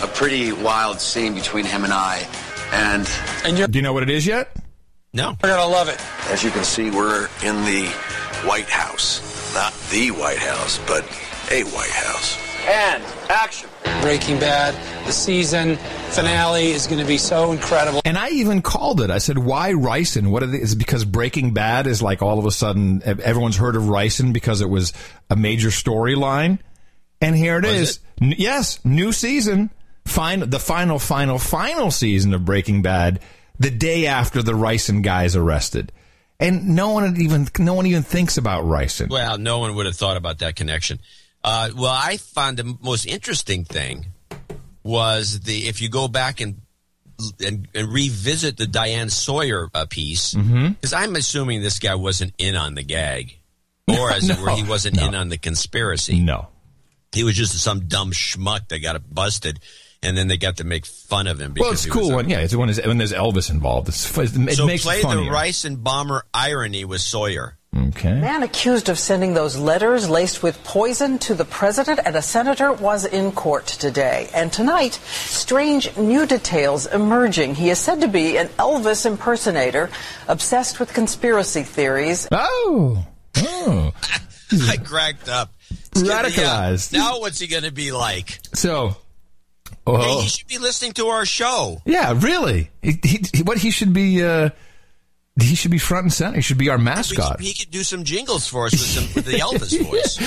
a 0.02 0.08
pretty 0.08 0.52
wild 0.52 1.02
scene 1.02 1.34
between 1.34 1.66
him 1.66 1.84
and 1.84 1.94
I, 1.94 2.28
and 2.72 3.10
and 3.44 3.58
you 3.58 3.68
Do 3.68 3.80
you 3.80 3.84
know 3.84 3.94
what 3.94 4.04
it 4.04 4.10
is 4.10 4.28
yet? 4.28 4.56
No. 5.14 5.36
We're 5.42 5.50
gonna 5.50 5.72
love 5.72 5.90
it. 5.90 6.00
As 6.32 6.44
you 6.44 6.52
can 6.52 6.64
see, 6.64 6.92
we're 6.92 7.28
in 7.44 7.56
the 7.66 7.88
White 8.46 8.70
House. 8.70 9.54
Not 9.56 9.74
the 9.92 10.12
White 10.12 10.38
House, 10.38 10.80
but 10.86 11.04
a 11.52 11.64
White 11.64 11.90
House. 11.90 12.38
And 12.68 13.04
action. 13.30 13.70
Breaking 14.02 14.40
Bad, 14.40 14.76
the 15.06 15.12
season 15.12 15.76
finale 16.12 16.72
is 16.72 16.88
going 16.88 17.02
to 17.02 17.08
be 17.08 17.18
so 17.18 17.52
incredible. 17.52 18.02
And 18.06 18.18
I 18.18 18.30
even 18.30 18.62
called 18.62 19.02
it. 19.02 19.10
I 19.10 19.18
said, 19.18 19.38
"Why 19.38 19.72
ricin? 19.72 20.30
What 20.30 20.44
are 20.44 20.48
they, 20.48 20.60
is 20.60 20.74
it 20.74 20.78
because 20.78 21.04
Breaking 21.06 21.54
Bad 21.54 21.88
is 21.88 22.02
like 22.02 22.22
all 22.22 22.40
of 22.40 22.46
a 22.46 22.52
sudden 22.52 23.02
everyone's 23.04 23.58
heard 23.58 23.76
of 23.76 23.84
ricin 23.84 24.32
because 24.32 24.62
it 24.62 24.70
was 24.70 24.94
a 25.30 25.36
major 25.36 25.70
storyline." 25.70 26.60
And 27.22 27.36
here 27.36 27.58
it 27.58 27.66
is. 27.66 28.00
N- 28.22 28.36
yes, 28.38 28.84
new 28.86 29.12
season, 29.12 29.72
fine, 30.06 30.50
the 30.50 30.60
final, 30.60 31.00
final, 31.00 31.40
final 31.40 31.92
season 31.92 32.34
of 32.34 32.46
Breaking 32.46 32.82
Bad. 32.82 33.20
The 33.60 33.72
day 33.72 34.06
after 34.06 34.42
the 34.42 34.54
ricin 34.54 35.02
guy 35.04 35.26
is 35.26 35.36
arrested, 35.36 35.92
and 36.40 36.70
no 36.70 36.92
one 36.92 37.20
even 37.20 37.48
no 37.58 37.74
one 37.74 37.86
even 37.88 38.04
thinks 38.04 38.38
about 38.38 38.64
ricin. 38.64 39.10
Well, 39.10 39.38
no 39.38 39.60
one 39.60 39.76
would 39.76 39.88
have 39.88 39.96
thought 39.98 40.16
about 40.16 40.40
that 40.40 40.56
connection. 40.56 41.00
Uh, 41.44 41.70
well, 41.76 41.94
I 41.94 42.18
found 42.18 42.57
the 42.57 42.78
most 42.82 43.06
interesting 43.06 43.64
thing 43.64 44.07
was 44.84 45.41
the 45.41 45.68
if 45.68 45.82
you 45.82 45.90
go 45.90 46.07
back 46.07 46.41
and 46.41 46.61
and, 47.45 47.68
and 47.76 47.91
revisit 47.91 48.57
the 48.57 48.68
Diane 48.68 49.10
Sawyer 49.10 49.70
uh, 49.74 49.86
piece 49.86 50.34
because 50.34 50.94
I'm 50.94 51.16
assuming 51.16 51.61
this 51.61 51.80
guy 51.80 51.95
wasn't 51.95 52.34
in 52.38 52.56
on 52.56 52.76
the 52.76 52.84
gag, 52.84 53.38
or 53.88 54.11
as 54.11 54.30
it 54.30 54.40
were, 54.40 54.52
he 54.52 54.64
wasn't 54.64 54.98
no. 54.98 55.07
in 55.07 55.16
on 55.16 55.30
the 55.30 55.38
conspiracy. 55.38 56.20
No, 56.20 56.48
he 57.11 57.24
was 57.24 57.36
just 57.36 57.57
some 57.60 57.88
dumb 57.88 58.11
schmuck 58.11 58.68
that 58.70 58.80
got 58.80 59.02
busted, 59.14 59.60
and 60.02 60.18
then 60.18 60.28
they 60.28 60.38
got 60.38 60.57
to 60.57 60.64
make 60.64 60.86
fun 60.86 61.28
of 61.28 61.40
him. 61.40 61.53
Because 61.53 61.66
Well, 61.66 61.74
it's 61.74 61.86
cool 61.86 62.16
when 62.16 62.30
yeah, 62.30 62.40
it's 62.40 62.56
when, 62.56 62.70
when 62.70 62.98
there's 62.98 63.14
Elvis 63.14 63.49
involved. 63.49 63.90
It's, 63.90 64.18
it 64.18 64.56
so 64.56 64.66
makes 64.66 64.84
play 64.84 65.02
the 65.02 65.07
ricin 65.07 65.82
bomber 65.84 66.24
irony 66.34 66.86
with 66.86 67.02
Sawyer. 67.02 67.57
Okay. 67.78 68.20
Man 68.20 68.41
accused 68.41 68.90
of 68.90 68.98
sending 68.98 69.36
those 69.36 69.56
letters 69.56 70.10
laced 70.10 70.41
with 70.41 70.64
poison 70.64 71.20
to 71.20 71.36
the 71.36 71.46
president 71.46 72.00
and 72.04 72.16
a 72.16 72.22
senator 72.22 72.74
was 72.74 73.06
in 73.06 73.32
court 73.32 73.68
today. 73.68 74.28
And 74.34 74.52
tonight, 74.52 74.94
strange 75.04 75.96
new 75.96 76.26
details 76.26 76.88
emerging. 76.88 77.56
He 77.56 77.70
is 77.70 77.78
said 77.78 78.02
to 78.02 78.08
be 78.08 78.38
an 78.38 78.48
Elvis 78.58 79.06
impersonator, 79.06 79.90
obsessed 80.28 80.80
with 80.80 80.94
conspiracy 80.94 81.62
theories. 81.62 82.28
Oh. 82.32 83.06
Oh. 83.38 83.91
I 84.52 84.78
cracked 84.78 85.30
up. 85.30 85.52
It's 85.70 86.02
gonna 86.02 86.30
be, 86.30 86.36
uh, 86.44 86.48
Radicalized. 86.50 86.94
now 86.94 87.20
what's 87.20 87.40
he 87.40 87.46
going 87.48 87.64
to 87.64 87.72
be 87.72 87.91
like? 87.91 88.40
So, 88.56 88.96
Hey, 89.86 89.94
oh, 89.96 90.22
he 90.22 90.28
should 90.28 90.48
be 90.48 90.58
listening 90.58 90.94
to 90.94 91.08
our 91.08 91.26
show. 91.26 91.82
yeah, 91.86 92.14
really. 92.16 92.72
He, 92.82 93.00
he, 93.04 93.20
he- 93.34 93.44
what 93.44 93.60
he 93.60 93.70
should 93.70 93.94
be, 93.94 94.24
uh, 94.24 94.50
he 95.41 95.56
should 95.56 95.72
be 95.72 95.78
front 95.78 96.03
and 96.06 96.14
center. 96.14 96.36
He 96.38 96.41
should 96.41 96.57
be 96.57 96.70
our 96.70 96.78
mascot. 96.78 97.40
He 97.40 97.53
could 97.53 97.72
do 97.72 97.84
some 97.84 98.03
jingles 98.03 98.48
for 98.48 98.66
us 98.66 98.72
with, 98.74 98.82
some, 98.82 99.03
with 99.16 99.26
the 99.26 99.40
Elvis 99.40 99.80
voice. 99.90 100.18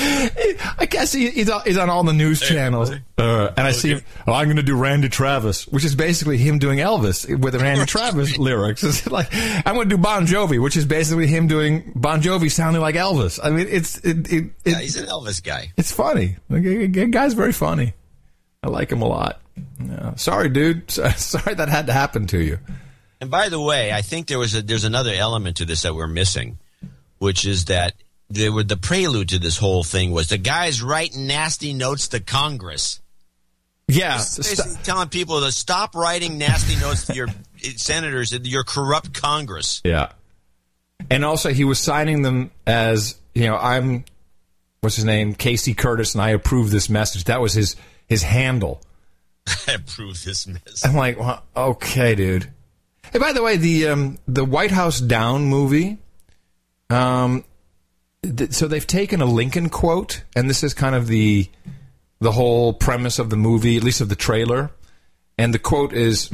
I 0.78 0.86
guess 0.86 1.12
he, 1.12 1.30
he's, 1.30 1.51
on, 1.51 1.62
he's 1.64 1.76
on 1.78 1.90
all 1.90 2.05
the 2.05 2.12
news 2.12 2.40
channels, 2.40 2.90
uh, 3.18 3.52
and 3.56 3.66
I 3.66 3.72
see 3.72 3.90
him. 3.90 4.02
Oh, 4.26 4.32
I'm 4.32 4.47
going 4.47 4.56
to 4.56 4.62
do 4.62 4.76
Randy 4.76 5.09
Travis, 5.09 5.66
which 5.68 5.84
is 5.84 5.94
basically 5.94 6.39
him 6.39 6.59
doing 6.59 6.78
Elvis 6.78 7.28
with 7.39 7.52
the 7.52 7.59
Randy 7.60 7.86
Travis 7.86 8.39
lyrics. 8.39 8.82
It's 8.84 9.06
like 9.06 9.28
I'm 9.32 9.74
going 9.74 9.89
to 9.89 9.97
do 9.97 10.01
Bon 10.02 10.26
Jovi, 10.26 10.62
which 10.62 10.76
is 10.76 10.84
basically 10.86 11.26
him 11.26 11.47
doing 11.47 11.93
Bon 11.97 12.20
Jovi 12.22 12.51
sounding 12.51 12.82
like 12.82 12.94
Elvis. 12.94 13.40
I 13.43 13.51
mean, 13.51 13.66
it's 13.68 13.98
it, 13.98 14.32
it, 14.32 14.44
it 14.64 14.72
Yeah, 14.72 14.78
he's 14.80 14.97
an 14.97 15.06
Elvis 15.06 15.43
guy. 15.43 15.72
it's 15.76 15.93
funny. 15.93 16.36
The 16.48 16.60
g- 16.60 16.89
g- 16.89 17.06
guy's 17.06 17.34
very 17.34 17.52
funny. 17.52 17.94
I 18.62 18.68
like 18.68 18.93
him 18.93 19.02
a 19.02 19.09
lot. 19.09 19.40
Yeah. 19.84 20.14
Sorry, 20.14 20.48
dude. 20.48 20.90
Sorry 21.16 21.55
that 21.55 21.68
had 21.68 21.86
to 21.89 21.93
happen 21.93 22.26
to 22.28 22.39
you. 22.43 22.59
And 23.23 23.31
by 23.31 23.51
the 23.51 23.61
way, 23.61 23.93
I 23.93 24.03
think 24.03 24.27
there 24.27 24.40
was 24.40 24.53
a, 24.57 24.62
there's 24.62 24.82
another 24.82 25.12
element 25.15 25.59
to 25.59 25.65
this 25.65 25.82
that 25.82 25.94
we're 25.94 26.09
missing, 26.09 26.59
which 27.19 27.47
is 27.47 27.66
that 27.66 27.94
there 28.28 28.51
were 28.51 28.65
the 28.65 28.77
prelude 28.77 29.28
to 29.28 29.39
this 29.39 29.59
whole 29.59 29.85
thing 29.85 30.11
was 30.11 30.28
the 30.28 30.39
guys 30.39 30.82
writing 30.82 31.28
nasty 31.28 31.73
notes 31.73 32.09
to 32.09 32.19
Congress. 32.19 33.01
Yeah, 33.86 34.16
Basically 34.16 34.74
telling 34.82 35.09
people 35.09 35.39
to 35.39 35.53
stop 35.53 35.94
writing 35.94 36.36
nasty 36.36 36.74
notes 36.81 37.07
to 37.07 37.15
your 37.15 37.28
senators 37.77 38.32
and 38.32 38.44
your 38.44 38.65
corrupt 38.65 39.15
Congress. 39.15 39.82
Yeah. 39.85 40.09
And 41.09 41.24
also, 41.24 41.53
he 41.53 41.62
was 41.62 41.78
signing 41.78 42.23
them 42.23 42.51
as, 42.66 43.20
you 43.36 43.47
know, 43.47 43.57
I'm, 43.57 44.05
what's 44.81 44.97
his 44.97 45.05
name? 45.05 45.36
Casey 45.36 45.74
Curtis, 45.74 46.16
and 46.16 46.23
I 46.23 46.31
approve 46.31 46.73
this 46.73 46.90
message. 46.90 47.23
That 47.24 47.40
was 47.40 47.53
his, 47.53 47.77
his 48.09 48.24
handle. 48.24 48.82
I 49.69 49.74
approve 49.74 50.24
this 50.24 50.49
mess. 50.49 50.85
I'm 50.85 50.97
like, 50.97 51.20
well, 51.20 51.44
okay, 51.57 52.16
dude. 52.16 52.49
Hey, 53.12 53.18
by 53.18 53.34
the 53.34 53.43
way, 53.43 53.59
the, 53.59 53.89
um, 53.89 54.18
the 54.26 54.44
White 54.44 54.70
House 54.70 54.98
Down 54.98 55.44
movie, 55.44 55.98
um, 56.89 57.44
th- 58.22 58.52
so 58.52 58.66
they've 58.66 58.86
taken 58.86 59.20
a 59.20 59.26
Lincoln 59.26 59.68
quote, 59.68 60.22
and 60.34 60.48
this 60.48 60.64
is 60.64 60.72
kind 60.72 60.94
of 60.94 61.09
the, 61.09 61.47
the 62.20 62.32
whole 62.32 62.72
premise 62.72 63.18
of 63.18 63.28
the 63.28 63.36
movie, 63.36 63.76
at 63.76 63.82
least 63.82 64.01
of 64.01 64.09
the 64.09 64.16
trailer. 64.16 64.70
And 65.36 65.52
the 65.52 65.59
quote 65.59 65.93
is, 65.93 66.30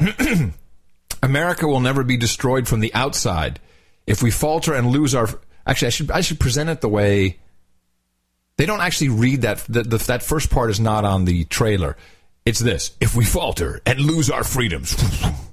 America 1.23 1.67
will 1.67 1.81
never 1.81 2.05
be 2.05 2.17
destroyed 2.17 2.69
from 2.69 2.79
the 2.79 2.95
outside. 2.95 3.59
If 4.07 4.23
we 4.23 4.31
falter 4.31 4.73
and 4.73 4.87
lose 4.87 5.17
our 5.17 5.29
actually, 5.67 5.89
I 5.89 5.91
should 5.91 6.11
I 6.13 6.21
should 6.21 6.39
present 6.39 6.71
it 6.71 6.81
the 6.81 6.89
way 6.89 7.39
they 8.57 8.67
don't 8.67 8.81
actually 8.81 9.11
read 9.11 9.43
that. 9.43 9.59
The, 9.69 9.83
the, 9.83 9.99
that 9.99 10.23
first 10.23 10.51
part 10.51 10.71
is 10.71 10.79
not 10.79 11.05
on 11.05 11.25
the 11.25 11.45
trailer. 11.45 11.97
It's 12.47 12.61
this: 12.61 12.93
if 13.01 13.15
we 13.15 13.25
falter 13.25 13.81
and 13.85 14.01
lose 14.01 14.31
our 14.31 14.45
freedoms, 14.45 14.97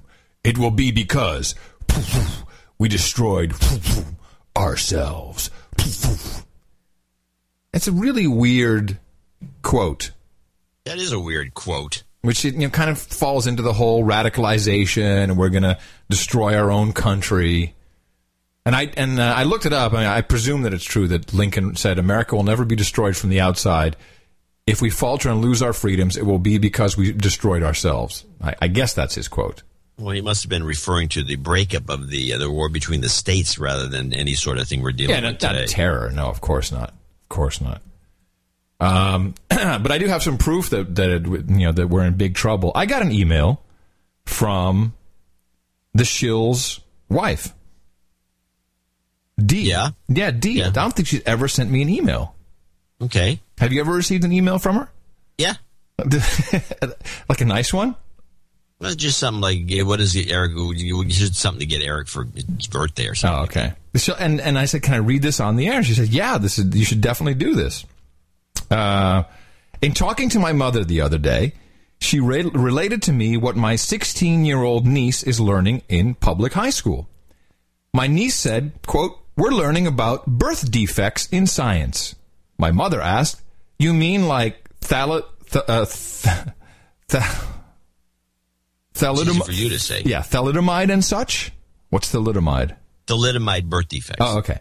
it 0.46 0.58
will 0.58 0.70
be 0.70 0.92
because 0.92 1.54
we 2.78 2.88
destroyed 2.88 3.54
ourselves. 4.56 5.50
It's 7.74 7.88
a 7.88 7.92
really 7.92 8.26
weird 8.26 8.98
quote. 9.60 10.12
That 10.86 10.96
is 10.96 11.12
a 11.12 11.20
weird 11.20 11.52
quote. 11.52 12.04
Which 12.22 12.42
you 12.42 12.52
know 12.52 12.70
kind 12.70 12.88
of 12.88 12.98
falls 12.98 13.46
into 13.46 13.62
the 13.62 13.74
whole 13.74 14.02
radicalization, 14.02 15.24
and 15.24 15.36
we're 15.36 15.50
going 15.50 15.62
to 15.62 15.76
destroy 16.08 16.56
our 16.56 16.70
own 16.70 16.94
country. 16.94 17.74
And 18.64 18.74
I 18.74 18.84
and 18.96 19.20
uh, 19.20 19.34
I 19.36 19.42
looked 19.42 19.66
it 19.66 19.74
up. 19.74 19.92
I, 19.92 19.96
mean, 19.96 20.06
I 20.06 20.22
presume 20.22 20.62
that 20.62 20.72
it's 20.72 20.84
true 20.84 21.06
that 21.08 21.34
Lincoln 21.34 21.76
said 21.76 21.98
America 21.98 22.34
will 22.34 22.44
never 22.44 22.64
be 22.64 22.76
destroyed 22.76 23.14
from 23.14 23.28
the 23.28 23.40
outside. 23.40 23.94
If 24.66 24.80
we 24.80 24.88
falter 24.88 25.28
and 25.28 25.42
lose 25.42 25.60
our 25.60 25.74
freedoms, 25.74 26.16
it 26.16 26.24
will 26.24 26.38
be 26.38 26.56
because 26.56 26.96
we 26.96 27.12
destroyed 27.12 27.62
ourselves. 27.62 28.24
I, 28.40 28.54
I 28.62 28.68
guess 28.68 28.94
that's 28.94 29.16
his 29.16 29.28
quote. 29.28 29.64
Well, 29.98 30.14
he 30.14 30.20
must 30.20 30.42
have 30.42 30.50
been 30.50 30.64
referring 30.64 31.08
to 31.10 31.22
the 31.22 31.36
breakup 31.36 31.88
of 31.88 32.10
the 32.10 32.34
uh, 32.34 32.38
the 32.38 32.50
war 32.50 32.68
between 32.68 33.00
the 33.00 33.08
states 33.08 33.58
rather 33.58 33.86
than 33.86 34.12
any 34.12 34.34
sort 34.34 34.58
of 34.58 34.68
thing 34.68 34.82
we're 34.82 34.92
dealing 34.92 35.22
yeah, 35.22 35.30
with 35.30 35.38
today. 35.38 35.60
not 35.60 35.68
terror. 35.68 36.10
No, 36.10 36.28
of 36.28 36.40
course 36.40 36.70
not. 36.70 36.90
Of 36.90 37.28
course 37.28 37.60
not. 37.60 37.80
Um, 38.78 39.34
but 39.48 39.90
I 39.90 39.96
do 39.98 40.06
have 40.06 40.22
some 40.22 40.36
proof 40.36 40.68
that 40.70 40.94
that 40.96 41.10
it, 41.10 41.26
you 41.26 41.66
know 41.66 41.72
that 41.72 41.88
we're 41.88 42.04
in 42.04 42.14
big 42.14 42.34
trouble. 42.34 42.72
I 42.74 42.84
got 42.84 43.00
an 43.00 43.10
email 43.10 43.62
from 44.26 44.92
the 45.94 46.04
shill's 46.04 46.80
wife. 47.08 47.54
D. 49.38 49.62
Yeah, 49.62 49.90
yeah, 50.08 50.30
D. 50.30 50.62
I 50.62 50.70
don't 50.70 50.94
think 50.94 51.08
she's 51.08 51.22
ever 51.24 51.48
sent 51.48 51.70
me 51.70 51.80
an 51.80 51.88
email. 51.88 52.34
Okay. 53.00 53.40
Have 53.58 53.72
you 53.72 53.80
ever 53.80 53.92
received 53.92 54.24
an 54.24 54.32
email 54.32 54.58
from 54.58 54.76
her? 54.76 54.88
Yeah. 55.38 55.54
like 57.28 57.40
a 57.40 57.44
nice 57.44 57.72
one? 57.72 57.96
Well, 58.78 58.94
just 58.94 59.18
something 59.18 59.40
like 59.40 59.70
what 59.86 60.00
is 60.00 60.14
it, 60.16 60.30
Eric? 60.30 60.52
Just 61.08 61.36
something 61.36 61.60
to 61.60 61.66
get 61.66 61.82
Eric 61.82 62.08
for 62.08 62.24
his 62.24 62.66
birthday 62.66 63.06
or 63.08 63.14
something. 63.14 63.38
Oh, 63.40 63.44
okay. 63.44 63.72
So, 63.94 64.14
and 64.18 64.40
and 64.40 64.58
I 64.58 64.66
said, 64.66 64.82
can 64.82 64.94
I 64.94 64.98
read 64.98 65.22
this 65.22 65.40
on 65.40 65.56
the 65.56 65.68
air? 65.68 65.82
She 65.82 65.94
said, 65.94 66.08
yeah, 66.08 66.36
this 66.36 66.58
is 66.58 66.76
you 66.76 66.84
should 66.84 67.00
definitely 67.00 67.34
do 67.34 67.54
this. 67.54 67.86
Uh, 68.70 69.22
in 69.80 69.92
talking 69.92 70.28
to 70.30 70.38
my 70.38 70.52
mother 70.52 70.84
the 70.84 71.00
other 71.00 71.16
day, 71.18 71.52
she 72.00 72.20
re- 72.20 72.42
related 72.42 73.02
to 73.02 73.12
me 73.12 73.36
what 73.38 73.56
my 73.56 73.76
16 73.76 74.44
year 74.44 74.62
old 74.62 74.86
niece 74.86 75.22
is 75.22 75.40
learning 75.40 75.82
in 75.88 76.14
public 76.14 76.52
high 76.52 76.70
school. 76.70 77.08
My 77.94 78.06
niece 78.06 78.34
said, 78.34 78.72
quote, 78.86 79.18
we're 79.36 79.50
learning 79.50 79.86
about 79.86 80.26
birth 80.26 80.70
defects 80.70 81.26
in 81.28 81.46
science. 81.46 82.14
My 82.58 82.70
mother 82.70 83.00
asked, 83.00 83.40
you 83.78 83.94
mean 83.94 84.28
like 84.28 84.68
thal- 84.80 85.22
th- 85.50 85.64
uh, 85.66 85.86
th- 85.86 86.46
th- 87.08 87.24
Easy 89.02 89.40
for 89.40 89.52
you 89.52 89.68
to 89.70 89.78
say. 89.78 90.02
Yeah, 90.04 90.20
thalidomide 90.20 90.92
and 90.92 91.04
such. 91.04 91.52
What's 91.90 92.12
thalidomide? 92.12 92.76
Thalidomide 93.06 93.64
birth 93.64 93.88
defects. 93.88 94.20
Oh, 94.20 94.38
okay. 94.38 94.60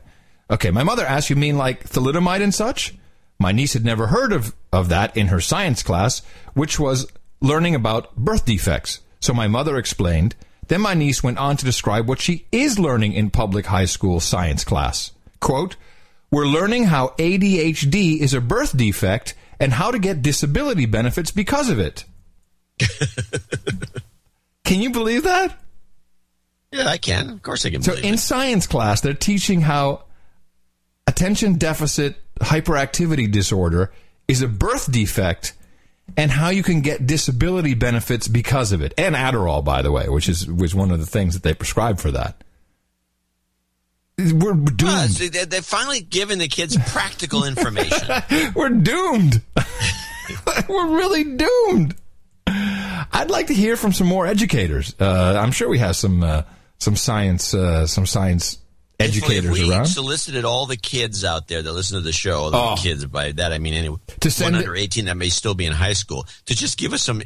Okay, 0.49 0.71
my 0.71 0.83
mother 0.83 1.05
asked, 1.05 1.29
you 1.29 1.35
mean 1.35 1.57
like 1.57 1.89
thalidomide 1.89 2.41
and 2.41 2.53
such? 2.53 2.93
My 3.39 3.51
niece 3.51 3.73
had 3.73 3.83
never 3.83 4.07
heard 4.07 4.31
of, 4.31 4.55
of 4.71 4.89
that 4.89 5.17
in 5.17 5.27
her 5.27 5.41
science 5.41 5.83
class, 5.83 6.21
which 6.53 6.79
was 6.79 7.07
learning 7.41 7.75
about 7.75 8.15
birth 8.15 8.45
defects. 8.45 9.01
So 9.19 9.33
my 9.33 9.47
mother 9.47 9.77
explained. 9.77 10.35
Then 10.67 10.81
my 10.81 10.93
niece 10.93 11.23
went 11.23 11.37
on 11.37 11.57
to 11.57 11.65
describe 11.65 12.07
what 12.07 12.21
she 12.21 12.45
is 12.51 12.79
learning 12.79 13.13
in 13.13 13.29
public 13.29 13.65
high 13.65 13.85
school 13.85 14.19
science 14.19 14.63
class. 14.63 15.11
Quote, 15.39 15.75
we're 16.31 16.47
learning 16.47 16.85
how 16.85 17.09
ADHD 17.17 18.19
is 18.19 18.33
a 18.33 18.41
birth 18.41 18.75
defect 18.75 19.35
and 19.59 19.73
how 19.73 19.91
to 19.91 19.99
get 19.99 20.21
disability 20.21 20.85
benefits 20.85 21.31
because 21.31 21.69
of 21.69 21.79
it. 21.79 22.05
can 24.65 24.81
you 24.81 24.89
believe 24.89 25.23
that? 25.23 25.57
Yeah, 26.71 26.87
I 26.87 26.97
can. 26.97 27.29
Of 27.29 27.41
course 27.41 27.65
I 27.65 27.69
can 27.69 27.81
So 27.81 27.93
in 27.93 28.15
it. 28.15 28.17
science 28.19 28.67
class, 28.67 28.99
they're 29.01 29.13
teaching 29.13 29.61
how 29.61 30.03
attention 31.07 31.53
deficit 31.57 32.17
hyperactivity 32.41 33.31
disorder 33.31 33.93
is 34.27 34.41
a 34.41 34.47
birth 34.47 34.91
defect 34.91 35.53
and 36.17 36.29
how 36.31 36.49
you 36.49 36.63
can 36.63 36.81
get 36.81 37.07
disability 37.07 37.73
benefits 37.75 38.27
because 38.27 38.71
of 38.71 38.81
it. 38.81 38.93
And 38.97 39.15
Adderall, 39.15 39.63
by 39.63 39.81
the 39.81 39.91
way, 39.91 40.09
which 40.09 40.27
is 40.27 40.45
was 40.47 40.75
one 40.75 40.91
of 40.91 40.99
the 40.99 41.05
things 41.05 41.33
that 41.35 41.43
they 41.43 41.53
prescribe 41.53 41.99
for 41.99 42.11
that. 42.11 42.43
We're 44.17 44.53
doomed. 44.53 44.81
Well, 44.81 45.07
see, 45.09 45.27
they- 45.29 45.45
they've 45.45 45.63
finally 45.65 46.01
given 46.01 46.39
the 46.39 46.47
kids 46.47 46.77
practical 46.91 47.43
information. 47.47 48.07
We're 48.55 48.69
doomed. 48.69 49.41
We're 50.69 50.95
really 50.97 51.23
doomed. 51.23 51.95
I'd 53.15 53.29
like 53.31 53.47
to 53.47 53.53
hear 53.53 53.77
from 53.77 53.93
some 53.93 54.07
more 54.07 54.27
educators. 54.27 54.93
Uh, 54.99 55.39
I'm 55.41 55.51
sure 55.51 55.69
we 55.69 55.79
have 55.79 55.95
some 55.95 56.21
uh, 56.23 56.43
some 56.79 56.95
science 56.95 57.53
uh, 57.53 57.87
some 57.87 58.05
science 58.05 58.57
educators 58.99 59.57
if 59.57 59.63
we 59.65 59.71
around. 59.71 59.85
solicited 59.87 60.45
all 60.45 60.65
the 60.65 60.77
kids 60.77 61.23
out 61.25 61.47
there 61.47 61.61
that 61.61 61.71
listen 61.71 61.97
to 61.97 62.01
the 62.03 62.11
show, 62.11 62.49
the 62.49 62.57
Oh. 62.57 62.75
kids 62.77 63.05
by 63.05 63.31
that 63.33 63.51
I 63.53 63.57
mean 63.57 63.73
anyway, 63.73 63.97
To 64.21 64.29
send 64.31 64.55
under 64.55 64.75
eighteen 64.75 65.05
that 65.05 65.15
may 65.17 65.29
still 65.29 65.53
be 65.55 65.65
in 65.65 65.73
high 65.73 65.93
school, 65.93 66.25
to 66.45 66.55
just 66.55 66.77
give 66.77 66.91
us 66.93 67.01
some 67.03 67.21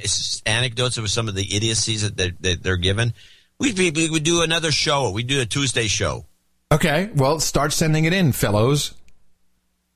anecdotes 0.45 0.97
of 0.97 1.09
some 1.09 1.27
of 1.27 1.35
the 1.35 1.55
idiocies 1.55 2.03
that 2.03 2.15
they're, 2.17 2.31
that 2.41 2.63
they're 2.63 2.77
given. 2.77 3.13
We'd 3.59 3.75
be, 3.75 3.91
we 3.91 4.09
would 4.09 4.23
do 4.23 4.41
another 4.41 4.71
show. 4.71 5.07
We 5.09 5.15
would 5.23 5.27
do 5.27 5.41
a 5.41 5.45
Tuesday 5.45 5.87
show. 5.87 6.25
Okay, 6.71 7.09
well, 7.15 7.39
start 7.39 7.73
sending 7.73 8.05
it 8.05 8.13
in, 8.13 8.31
fellows. 8.31 8.93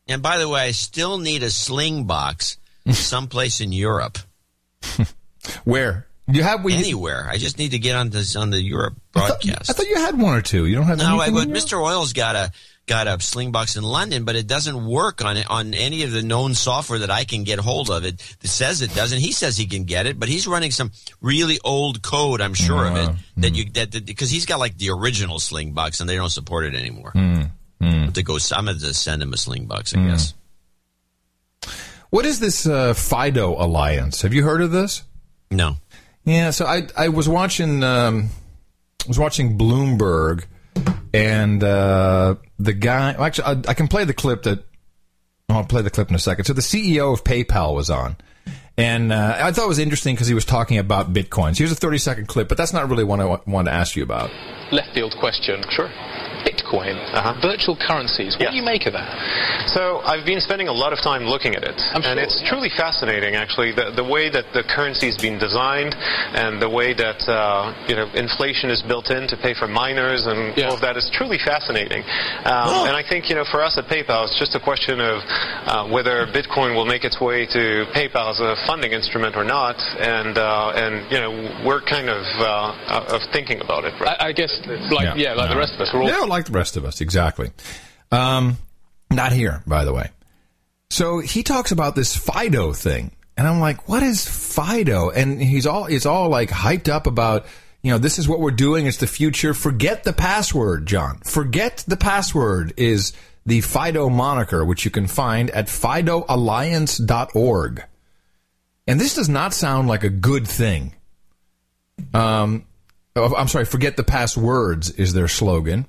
And 0.08 0.22
by 0.22 0.38
the 0.38 0.50
way, 0.50 0.62
I 0.64 0.72
still 0.72 1.18
need 1.18 1.44
a 1.44 1.50
sling 1.50 2.04
box 2.06 2.58
someplace 2.92 3.62
in 3.62 3.72
Europe. 3.72 4.18
Where 5.64 6.08
you 6.28 6.42
have 6.44 6.64
we, 6.64 6.74
anywhere. 6.74 7.28
I 7.30 7.38
just 7.38 7.58
need 7.58 7.72
to 7.72 7.80
get 7.80 7.96
on 7.96 8.10
this 8.10 8.36
on 8.36 8.50
the 8.50 8.62
Europe 8.62 8.96
I 9.16 9.20
thought, 9.28 9.42
broadcast. 9.42 9.70
I 9.70 9.74
thought 9.74 9.88
you 9.88 9.98
had 9.98 10.18
one 10.20 10.36
or 10.38 10.42
two. 10.42 10.66
You 10.66 10.76
don't 10.76 10.86
have 10.86 10.98
No, 11.00 11.20
I, 11.20 11.30
but? 11.32 11.48
Mr. 11.50 11.82
Oil's 11.84 12.14
got 12.14 12.36
a 12.36 12.52
got 12.86 13.08
a 13.08 13.18
sling 13.22 13.52
box 13.54 13.78
in 13.78 13.84
London, 13.84 14.26
but 14.26 14.36
it 14.36 14.46
doesn't 14.48 14.86
work 14.86 15.24
on 15.24 15.38
on 15.50 15.74
any 15.74 16.04
of 16.04 16.12
the 16.12 16.22
known 16.22 16.54
software 16.54 17.00
that 17.00 17.10
I 17.12 17.24
can 17.26 17.44
get 17.44 17.60
hold 17.60 17.90
of. 17.90 18.06
It, 18.06 18.22
it 18.42 18.48
says 18.50 18.82
it 18.82 18.94
doesn't. 18.96 19.20
He 19.20 19.32
says 19.34 19.58
he 19.58 19.66
can 19.68 19.84
get 19.84 20.06
it, 20.06 20.18
but 20.20 20.30
he's 20.30 20.48
running 20.48 20.72
some 20.72 20.92
really 21.22 21.60
old 21.64 22.02
code. 22.02 22.40
I'm 22.42 22.54
sure 22.54 22.86
of 22.86 22.96
it 22.98 23.10
Uh, 23.10 23.16
that 23.38 23.56
you 23.56 23.70
that 23.72 24.06
because 24.06 24.30
he's 24.30 24.46
got 24.46 24.60
like 24.60 24.78
the 24.78 24.92
original 24.92 25.40
Slingbox 25.40 26.00
and 26.00 26.10
they 26.10 26.16
don't 26.16 26.30
support 26.30 26.66
it 26.66 26.74
anymore. 26.76 27.12
Hmm, 27.12 27.42
hmm. 27.82 28.12
To 28.12 28.24
go, 28.24 28.38
I'm 28.54 28.66
going 28.66 28.78
to 28.80 28.94
send 28.94 29.22
him 29.22 29.34
a 29.34 29.38
Slingbox. 29.38 29.96
I 29.96 30.00
Hmm. 30.00 30.08
guess. 30.10 30.34
What 32.12 32.26
is 32.26 32.40
this 32.40 32.68
uh, 32.68 32.94
Fido 32.94 33.56
Alliance? 33.62 34.22
Have 34.22 34.34
you 34.34 34.44
heard 34.44 34.62
of 34.62 34.72
this? 34.72 35.04
No. 35.52 35.76
Yeah, 36.26 36.52
so 36.52 36.66
I 36.66 36.88
I 36.98 37.10
was 37.10 37.28
watching 37.28 37.84
um, 37.84 38.30
was 39.08 39.20
watching 39.20 39.58
Bloomberg, 39.58 40.46
and 41.14 41.64
uh, 41.64 42.36
the 42.60 42.74
guy. 42.74 43.14
well, 43.14 43.24
Actually, 43.26 43.46
I, 43.68 43.72
I 43.72 43.74
can 43.74 43.88
play 43.88 44.06
the 44.06 44.14
clip 44.14 44.44
that. 44.44 44.64
I'll 45.50 45.66
play 45.66 45.82
the 45.82 45.90
clip 45.90 46.10
in 46.10 46.16
a 46.16 46.20
second. 46.20 46.46
So 46.46 46.54
the 46.54 46.62
CEO 46.62 47.14
of 47.14 47.24
PayPal 47.26 47.76
was 47.76 47.90
on, 47.90 48.16
and 48.78 49.12
uh, 49.12 49.38
I 49.40 49.52
thought 49.52 49.66
it 49.66 49.68
was 49.68 49.78
interesting 49.80 50.16
because 50.16 50.28
he 50.28 50.34
was 50.34 50.46
talking 50.46 50.78
about 50.78 51.12
bitcoins. 51.14 51.58
Here's 51.58 51.72
a 51.72 51.76
30 51.76 51.98
second 51.98 52.28
clip, 52.28 52.48
but 52.48 52.58
that's 52.58 52.72
not 52.74 52.90
really 52.90 53.04
what 53.04 53.20
I 53.20 53.26
wa- 53.26 53.42
wanted 53.46 53.70
to 53.72 53.76
ask 53.76 53.96
you 53.98 54.04
about. 54.04 54.32
left 54.72 54.94
field 54.94 55.14
question. 55.20 55.62
Sure. 55.76 55.90
Bitcoin, 56.54 56.96
uh 57.14 57.34
virtual 57.42 57.76
currencies. 57.76 58.38
What 58.38 58.52
do 58.52 58.56
you 58.56 58.64
make 58.64 58.86
of 58.86 58.94
that? 58.94 59.10
So 59.70 60.00
I've 60.06 60.26
been 60.26 60.40
spending 60.42 60.68
a 60.68 60.74
lot 60.74 60.94
of 60.94 61.00
time 61.02 61.24
looking 61.24 61.56
at 61.56 61.64
it, 61.64 61.80
and 61.94 62.04
sure, 62.04 62.18
it's 62.20 62.42
truly 62.48 62.70
fascinating, 62.70 63.36
actually, 63.36 63.72
the, 63.74 63.92
the 63.96 64.04
way 64.04 64.30
that 64.30 64.46
the 64.54 64.64
currency's 64.64 65.18
been 65.18 65.40
designed, 65.40 65.96
and 66.34 66.62
the 66.62 66.70
way 66.70 66.94
that 66.94 67.20
uh, 67.28 67.74
you 67.88 67.96
know 67.96 68.08
inflation 68.14 68.70
is 68.70 68.82
built 68.84 69.10
in 69.10 69.28
to 69.28 69.36
pay 69.38 69.54
for 69.54 69.68
miners, 69.68 70.26
and 70.28 70.54
all 70.64 70.76
of 70.76 70.82
that 70.82 70.96
is 70.98 71.10
truly 71.14 71.38
fascinating. 71.38 72.04
Um, 72.46 72.86
And 72.88 72.96
I 72.96 73.04
think 73.08 73.30
you 73.30 73.36
know, 73.36 73.46
for 73.46 73.64
us 73.64 73.78
at 73.78 73.86
PayPal, 73.86 74.26
it's 74.28 74.38
just 74.38 74.56
a 74.56 74.60
question 74.60 75.00
of 75.00 75.24
uh, 75.26 75.88
whether 75.90 76.28
Bitcoin 76.28 76.76
will 76.76 76.86
make 76.86 77.04
its 77.04 77.20
way 77.20 77.46
to 77.48 77.86
PayPal 77.96 78.30
as 78.30 78.40
a 78.40 78.56
funding 78.68 78.92
instrument 78.92 79.36
or 79.36 79.44
not, 79.44 79.78
and 80.00 80.38
uh, 80.38 80.72
and 80.84 80.94
you 81.12 81.20
know, 81.20 81.32
we're 81.66 81.82
kind 81.82 82.10
of 82.10 82.24
uh, 82.40 83.16
of 83.16 83.22
thinking 83.32 83.62
about 83.62 83.84
it. 83.86 83.94
Right? 84.00 84.18
I, 84.20 84.28
I 84.30 84.32
guess, 84.34 84.54
like 84.92 85.16
yeah, 85.16 85.34
like 85.34 85.50
the 85.50 85.58
rest 85.58 85.74
of 85.76 85.82
us, 85.82 85.90
we're 85.94 86.04
all 86.04 86.10
Yeah, 86.10 86.26
like 86.36 86.43
the 86.46 86.52
rest 86.52 86.78
of 86.78 86.86
us, 86.86 87.02
exactly. 87.02 87.52
Um, 88.12 88.58
not 89.12 89.32
here, 89.32 89.64
by 89.66 89.86
the 89.86 89.94
way. 89.94 90.10
So 90.90 91.20
he 91.20 91.44
talks 91.44 91.72
about 91.72 91.96
this 91.96 92.16
Fido 92.16 92.74
thing, 92.74 93.12
and 93.36 93.48
I'm 93.48 93.60
like, 93.60 93.90
"What 93.90 94.04
is 94.04 94.28
Fido?" 94.28 95.10
And 95.10 95.42
he's 95.42 95.66
all 95.66 95.86
he's 95.86 96.06
all 96.06 96.30
like 96.30 96.50
hyped 96.50 96.88
up 96.88 97.08
about, 97.08 97.48
you 97.82 97.92
know, 97.92 97.98
this 97.98 98.20
is 98.20 98.30
what 98.30 98.40
we're 98.40 98.52
doing. 98.52 98.86
It's 98.86 98.98
the 98.98 99.08
future. 99.08 99.56
Forget 99.56 100.04
the 100.04 100.14
password, 100.14 100.86
John. 100.86 101.18
Forget 101.24 101.84
the 101.88 101.98
password 101.98 102.74
is 102.78 103.14
the 103.46 103.62
Fido 103.62 104.10
moniker, 104.10 104.64
which 104.64 104.86
you 104.86 104.92
can 104.92 105.08
find 105.08 105.50
at 105.52 105.68
FidoAlliance.org. 105.68 107.84
And 108.88 109.00
this 109.00 109.16
does 109.16 109.30
not 109.30 109.54
sound 109.54 109.88
like 109.88 110.04
a 110.04 110.10
good 110.10 110.46
thing. 110.48 110.94
Um, 112.14 112.66
oh, 113.16 113.34
I'm 113.36 113.48
sorry, 113.48 113.66
forget 113.66 113.98
the 113.98 114.04
past 114.04 114.38
words 114.38 114.92
is 114.92 115.14
their 115.14 115.28
slogan. 115.28 115.86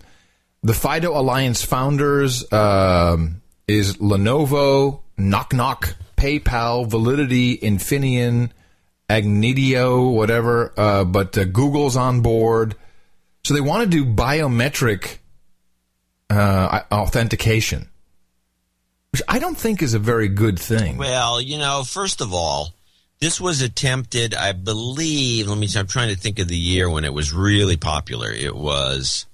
The 0.65 0.73
Fido 0.73 1.13
Alliance 1.21 1.63
founders 1.63 2.51
um, 2.51 3.43
is 3.69 3.99
Lenovo, 3.99 5.03
Nok 5.19 5.53
Nok, 5.53 5.95
PayPal, 6.17 6.87
Validity, 6.89 7.59
Infineon, 7.59 8.49
Agnitio, 9.11 10.11
whatever. 10.15 10.73
Uh, 10.75 11.05
but 11.05 11.37
uh, 11.37 11.45
Google's 11.45 11.99
on 11.99 12.23
board, 12.23 12.77
so 13.45 13.53
they 13.53 13.61
want 13.61 13.85
to 13.85 13.91
do 13.91 14.07
biometric 14.07 15.19
uh, 16.31 16.81
authentication, 16.91 17.91
which 19.13 19.21
I 19.29 19.41
don't 19.41 19.59
think 19.59 19.83
is 19.83 19.93
a 19.93 19.99
very 19.99 20.29
good 20.29 20.59
thing. 20.59 20.97
Well, 20.97 21.43
you 21.43 21.59
know, 21.59 21.85
first 21.85 22.23
of 22.23 22.33
all, 22.33 22.73
this 23.21 23.39
was 23.39 23.61
attempted, 23.61 24.35
I 24.35 24.53
believe. 24.53 25.47
Let 25.47 25.59
me. 25.59 25.69
I'm 25.77 25.87
trying 25.87 26.09
to 26.09 26.19
think 26.19 26.39
of 26.39 26.49
the 26.49 26.57
year 26.57 26.89
when 26.89 27.05
it 27.05 27.13
was 27.13 27.35
really 27.35 27.77
popular. 27.77 28.31
It 28.31 28.57
was 28.57 29.27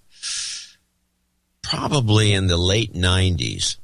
probably 1.71 2.33
in 2.33 2.47
the 2.49 2.57
late 2.57 2.95
'90s, 2.95 3.77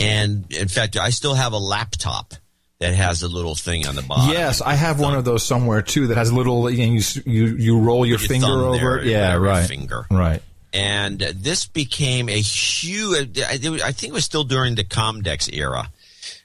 and 0.00 0.50
in 0.52 0.68
fact, 0.68 0.96
I 0.96 1.10
still 1.10 1.34
have 1.34 1.52
a 1.52 1.58
laptop 1.58 2.34
that 2.80 2.94
has 2.94 3.22
a 3.22 3.28
little 3.28 3.54
thing 3.54 3.86
on 3.86 3.94
the 3.94 4.02
bottom. 4.02 4.30
Yes, 4.30 4.60
I 4.60 4.74
have 4.74 4.98
one 4.98 5.14
of 5.14 5.24
those 5.24 5.44
somewhere 5.44 5.82
too 5.82 6.08
that 6.08 6.16
has 6.16 6.30
a 6.30 6.34
little. 6.34 6.70
You 6.70 6.86
know, 6.86 6.92
you 6.94 7.02
you, 7.26 7.56
you 7.56 7.80
roll 7.80 8.06
your, 8.06 8.18
your 8.18 8.28
finger 8.28 8.46
over 8.46 8.98
it. 8.98 9.06
Yeah, 9.06 9.34
right. 9.34 9.66
Finger. 9.66 10.06
Right. 10.10 10.42
And 10.72 11.20
this 11.20 11.66
became 11.66 12.28
a 12.28 12.40
huge. 12.40 13.40
I 13.40 13.58
think 13.58 14.04
it 14.04 14.12
was 14.12 14.24
still 14.24 14.44
during 14.44 14.74
the 14.74 14.84
Comdex 14.84 15.52
era. 15.52 15.88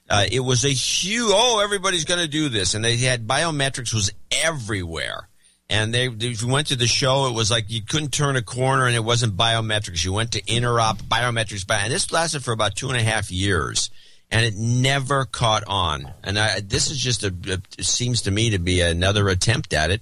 Uh, 0.10 0.26
it 0.32 0.42
was 0.42 0.66
a 0.66 0.70
huge. 0.70 1.32
Oh, 1.34 1.62
everybody's 1.64 2.06
going 2.06 2.20
to 2.20 2.28
do 2.28 2.50
this, 2.50 2.74
and 2.74 2.84
they 2.84 2.98
had 2.98 3.28
biometrics 3.28 3.94
was 3.94 4.12
everywhere. 4.32 5.28
And 5.70 5.94
they, 5.94 6.08
if 6.08 6.42
you 6.42 6.48
went 6.48 6.68
to 6.68 6.76
the 6.76 6.88
show, 6.88 7.28
it 7.28 7.36
was 7.36 7.52
like 7.52 7.66
you 7.70 7.82
couldn't 7.82 8.12
turn 8.12 8.36
a 8.36 8.42
corner, 8.42 8.88
and 8.88 8.96
it 8.96 9.04
wasn't 9.04 9.38
biometrics. 9.38 10.04
You 10.04 10.14
went 10.14 10.32
to 10.32 10.42
interop 10.44 11.04
biometrics, 11.04 11.64
and 11.70 11.94
this 11.94 12.12
lasted 12.12 12.44
for 12.44 12.52
about 12.52 12.76
two 12.76 12.90
and 12.90 12.98
a 12.98 13.04
half 13.04 13.32
years 13.32 13.92
and 14.32 14.46
it 14.46 14.56
never 14.56 15.26
caught 15.26 15.64
on. 15.68 16.12
And 16.24 16.38
I, 16.38 16.60
this 16.62 16.92
is 16.92 17.00
just 17.00 17.24
a, 17.24 17.34
it 17.46 17.84
seems 17.84 18.24
to 18.24 18.32
me 18.32 18.52
to 18.52 18.60
be 18.60 18.82
another 18.82 19.28
attempt 19.30 19.74
at 19.74 19.92
it, 19.92 20.02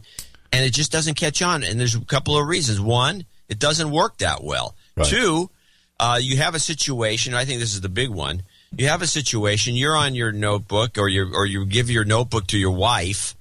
and 0.52 0.66
it 0.66 0.74
just 0.74 0.92
doesn't 0.92 1.16
catch 1.16 1.42
on. 1.42 1.64
And 1.64 1.80
there's 1.80 1.96
a 1.96 2.02
couple 2.02 2.38
of 2.38 2.48
reasons. 2.48 2.80
One, 2.80 3.26
it 3.48 3.60
doesn't 3.60 3.92
work 3.92 4.18
that 4.18 4.44
well. 4.44 4.76
Right. 4.96 5.08
Two, 5.08 5.50
uh, 6.00 6.20
you 6.22 6.38
have 6.38 6.56
a 6.56 6.60
situation. 6.60 7.34
I 7.34 7.46
think 7.46 7.60
this 7.60 7.74
is 7.74 7.82
the 7.82 7.90
big 7.90 8.10
one. 8.10 8.44
You 8.78 8.88
have 8.90 9.02
a 9.02 9.08
situation. 9.08 9.76
You're 9.76 9.96
on 9.96 10.14
your 10.14 10.32
notebook, 10.32 10.98
or 10.98 11.08
you 11.08 11.32
or 11.34 11.46
you 11.46 11.66
give 11.66 11.90
your 11.90 12.04
notebook 12.04 12.48
to 12.48 12.58
your 12.58 12.72
wife, 12.72 13.36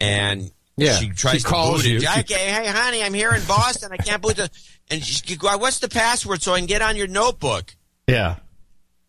and 0.00 0.50
yeah, 0.76 0.96
she 0.96 1.10
tries 1.10 1.34
she 1.36 1.40
to 1.40 1.46
calls 1.48 1.82
boot 1.82 1.88
you. 1.90 1.96
it. 1.98 2.18
Okay, 2.20 2.34
hey, 2.34 2.66
honey, 2.66 3.02
I'm 3.02 3.14
here 3.14 3.32
in 3.32 3.44
Boston. 3.46 3.90
I 3.92 3.96
can't 3.96 4.20
boot 4.22 4.36
the. 4.36 4.50
And 4.90 5.02
she, 5.02 5.36
what's 5.36 5.80
the 5.80 5.88
password 5.88 6.42
so 6.42 6.54
I 6.54 6.58
can 6.58 6.66
get 6.66 6.82
on 6.82 6.96
your 6.96 7.08
notebook? 7.08 7.74
Yeah. 8.06 8.36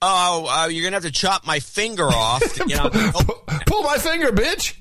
Oh, 0.02 0.48
uh, 0.50 0.68
you're 0.68 0.84
gonna 0.84 0.96
have 0.96 1.04
to 1.04 1.12
chop 1.12 1.46
my 1.46 1.60
finger 1.60 2.06
off. 2.06 2.42
To 2.56 2.66
get 2.66 2.80
on 2.80 2.92
the 2.92 3.12
notebook. 3.14 3.66
Pull 3.66 3.84
my 3.84 3.98
finger, 3.98 4.28
bitch. 4.32 4.76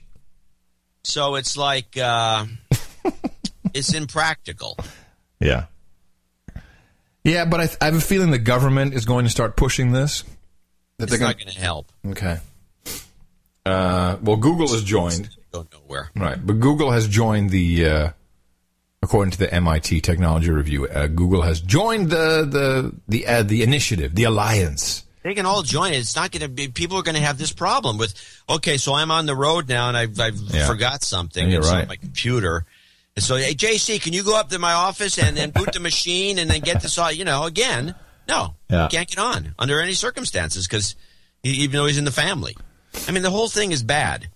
So 1.05 1.35
it's 1.37 1.57
like 1.57 1.97
uh, 1.97 2.47
it's 3.75 3.95
impractical. 3.95 4.77
Yeah. 5.41 5.67
Yeah, 7.25 7.45
but 7.45 7.61
I, 7.61 7.67
th- 7.67 7.79
I 7.81 7.87
have 7.87 7.97
a 7.97 8.01
feeling 8.01 8.31
the 8.31 8.39
government 8.39 8.95
is 8.95 9.05
going 9.05 9.25
to 9.25 9.31
start 9.31 9.57
pushing 9.57 9.91
this. 9.91 10.23
That 10.99 11.11
it's 11.11 11.21
not 11.21 11.37
going 11.39 11.53
to 11.53 11.59
help. 11.59 11.91
Okay. 12.07 12.39
Uh, 13.65 14.17
well, 14.23 14.37
Google 14.37 14.69
has 14.69 14.85
joined. 14.85 15.29
Go 15.65 15.79
nowhere. 15.81 16.11
Right, 16.17 16.45
but 16.45 16.61
Google 16.61 16.91
has 16.91 17.09
joined 17.09 17.51
the. 17.51 17.87
Uh, 17.87 18.11
according 19.03 19.31
to 19.33 19.39
the 19.39 19.53
MIT 19.53 20.01
Technology 20.01 20.51
Review, 20.51 20.87
uh, 20.89 21.07
Google 21.07 21.43
has 21.43 21.61
joined 21.61 22.11
the 22.11 22.45
the 22.49 22.93
the 23.09 23.27
uh, 23.27 23.43
the 23.43 23.63
initiative, 23.63 24.15
the 24.15 24.25
alliance. 24.25 25.05
They 25.23 25.35
can 25.35 25.45
all 25.47 25.63
join 25.63 25.93
it. 25.93 25.97
It's 25.99 26.15
not 26.15 26.31
going 26.31 26.43
to 26.43 26.49
be. 26.49 26.69
People 26.69 26.99
are 26.99 27.03
going 27.03 27.17
to 27.17 27.21
have 27.21 27.37
this 27.39 27.53
problem 27.53 27.99
with. 27.99 28.15
Okay, 28.49 28.77
so 28.77 28.95
I'm 28.95 29.11
on 29.11 29.27
the 29.27 29.35
road 29.35 29.69
now, 29.69 29.89
and 29.89 29.97
I've, 29.97 30.21
I've 30.21 30.37
Yeah. 30.37 30.67
forgot 30.69 31.03
something. 31.03 31.51
It's 31.51 31.69
on 31.69 31.75
right. 31.79 31.89
my 31.89 31.97
computer. 31.97 32.65
And 33.17 33.25
so, 33.25 33.35
hey, 33.37 33.55
JC, 33.55 34.01
can 34.01 34.13
you 34.13 34.23
go 34.23 34.39
up 34.39 34.51
to 34.51 34.59
my 34.61 34.73
office 34.75 35.19
and 35.19 35.37
then 35.37 35.51
boot 35.51 35.73
the 35.73 35.81
machine 35.81 36.39
and 36.39 36.49
then 36.51 36.61
get 36.61 36.81
this 36.83 36.97
all? 36.99 37.11
You 37.11 37.25
know, 37.25 37.45
again, 37.45 37.95
no, 38.29 38.55
Yeah. 38.71 38.85
you 38.85 38.89
can't 38.91 39.09
get 39.09 39.19
on 39.19 39.55
under 39.59 39.81
any 39.81 39.95
circumstances 39.95 40.69
because 40.69 40.95
even 41.43 41.73
though 41.77 41.87
he's 41.87 41.97
in 41.99 42.05
the 42.05 42.13
family. 42.13 42.57
I 43.09 43.13
mean, 43.13 43.23
the 43.23 43.31
whole 43.31 43.49
thing 43.49 43.73
is 43.73 43.83
bad. 43.83 44.29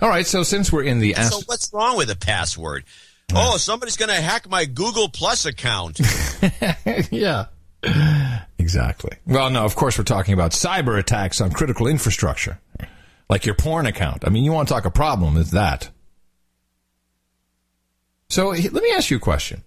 All 0.00 0.08
right, 0.08 0.26
so 0.26 0.42
since 0.42 0.72
we're 0.72 0.84
in 0.84 0.98
the 0.98 1.14
So 1.14 1.40
what's 1.46 1.72
wrong 1.72 1.96
with 1.96 2.10
a 2.10 2.16
password? 2.16 2.84
Oh, 3.34 3.58
somebody's 3.58 3.96
going 3.96 4.08
to 4.08 4.20
hack 4.20 4.48
my 4.48 4.64
Google 4.64 5.08
Plus 5.08 5.46
account. 5.46 6.00
yeah. 7.10 7.46
Exactly. 8.58 9.12
Well, 9.26 9.50
no, 9.50 9.64
of 9.64 9.76
course 9.76 9.98
we're 9.98 10.04
talking 10.04 10.34
about 10.34 10.52
cyber 10.52 10.98
attacks 10.98 11.40
on 11.40 11.50
critical 11.50 11.86
infrastructure, 11.86 12.58
like 13.28 13.46
your 13.46 13.54
porn 13.54 13.86
account. 13.86 14.26
I 14.26 14.30
mean, 14.30 14.44
you 14.44 14.52
want 14.52 14.68
to 14.68 14.74
talk 14.74 14.84
a 14.84 14.90
problem? 14.90 15.36
It's 15.36 15.50
that. 15.50 15.90
So 18.28 18.48
let 18.48 18.72
me 18.72 18.92
ask 18.92 19.10
you 19.10 19.16
a 19.16 19.20
question. 19.20 19.62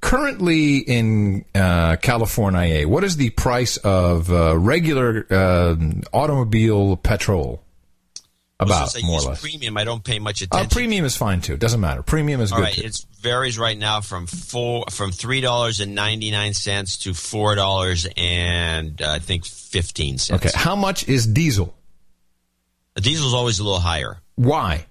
Currently 0.00 0.78
in 0.78 1.44
uh, 1.54 1.96
California, 1.96 2.86
what 2.86 3.02
is 3.04 3.16
the 3.16 3.30
price 3.30 3.76
of 3.78 4.30
uh, 4.30 4.56
regular 4.56 5.26
uh, 5.30 5.76
automobile 6.12 6.96
petrol? 6.96 7.62
About 8.58 8.96
more 9.04 9.20
or 9.20 9.22
less. 9.22 9.42
Premium, 9.42 9.76
I 9.76 9.84
don't 9.84 10.02
pay 10.02 10.18
much 10.18 10.40
attention. 10.40 10.56
Uh, 10.56 10.60
attention. 10.60 10.76
premium 10.76 11.04
is 11.04 11.14
fine 11.14 11.42
too. 11.42 11.58
Doesn't 11.58 11.80
matter. 11.80 12.02
Premium 12.02 12.40
is 12.40 12.52
All 12.52 12.58
good 12.58 12.64
right, 12.64 12.78
it 12.78 13.04
varies 13.20 13.58
right 13.58 13.76
now 13.76 14.00
from 14.00 14.26
four 14.26 14.86
from 14.90 15.12
three 15.12 15.42
dollars 15.42 15.80
and 15.80 15.94
ninety 15.94 16.30
nine 16.30 16.54
cents 16.54 16.96
to 16.98 17.12
four 17.12 17.54
dollars 17.54 18.06
and 18.16 19.00
uh, 19.02 19.10
I 19.10 19.18
think 19.18 19.44
fifteen 19.44 20.16
cents. 20.16 20.46
Okay, 20.46 20.58
how 20.58 20.74
much 20.74 21.06
is 21.06 21.26
diesel? 21.26 21.74
The 22.94 23.02
diesel's 23.02 23.34
always 23.34 23.58
a 23.58 23.64
little 23.64 23.78
higher 23.78 24.16
Why? 24.36 24.86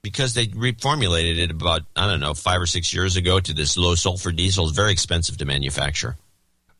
because 0.00 0.32
they 0.32 0.46
reformulated 0.46 1.38
it 1.38 1.50
about 1.50 1.82
I 1.94 2.08
don't 2.08 2.20
know 2.20 2.32
five 2.32 2.60
or 2.60 2.66
six 2.66 2.94
years 2.94 3.16
ago 3.16 3.38
to 3.38 3.52
this 3.52 3.76
low 3.76 3.96
sulfur 3.96 4.32
diesel. 4.32 4.66
It's 4.66 4.74
very 4.74 4.92
expensive 4.92 5.36
to 5.38 5.44
manufacture. 5.44 6.16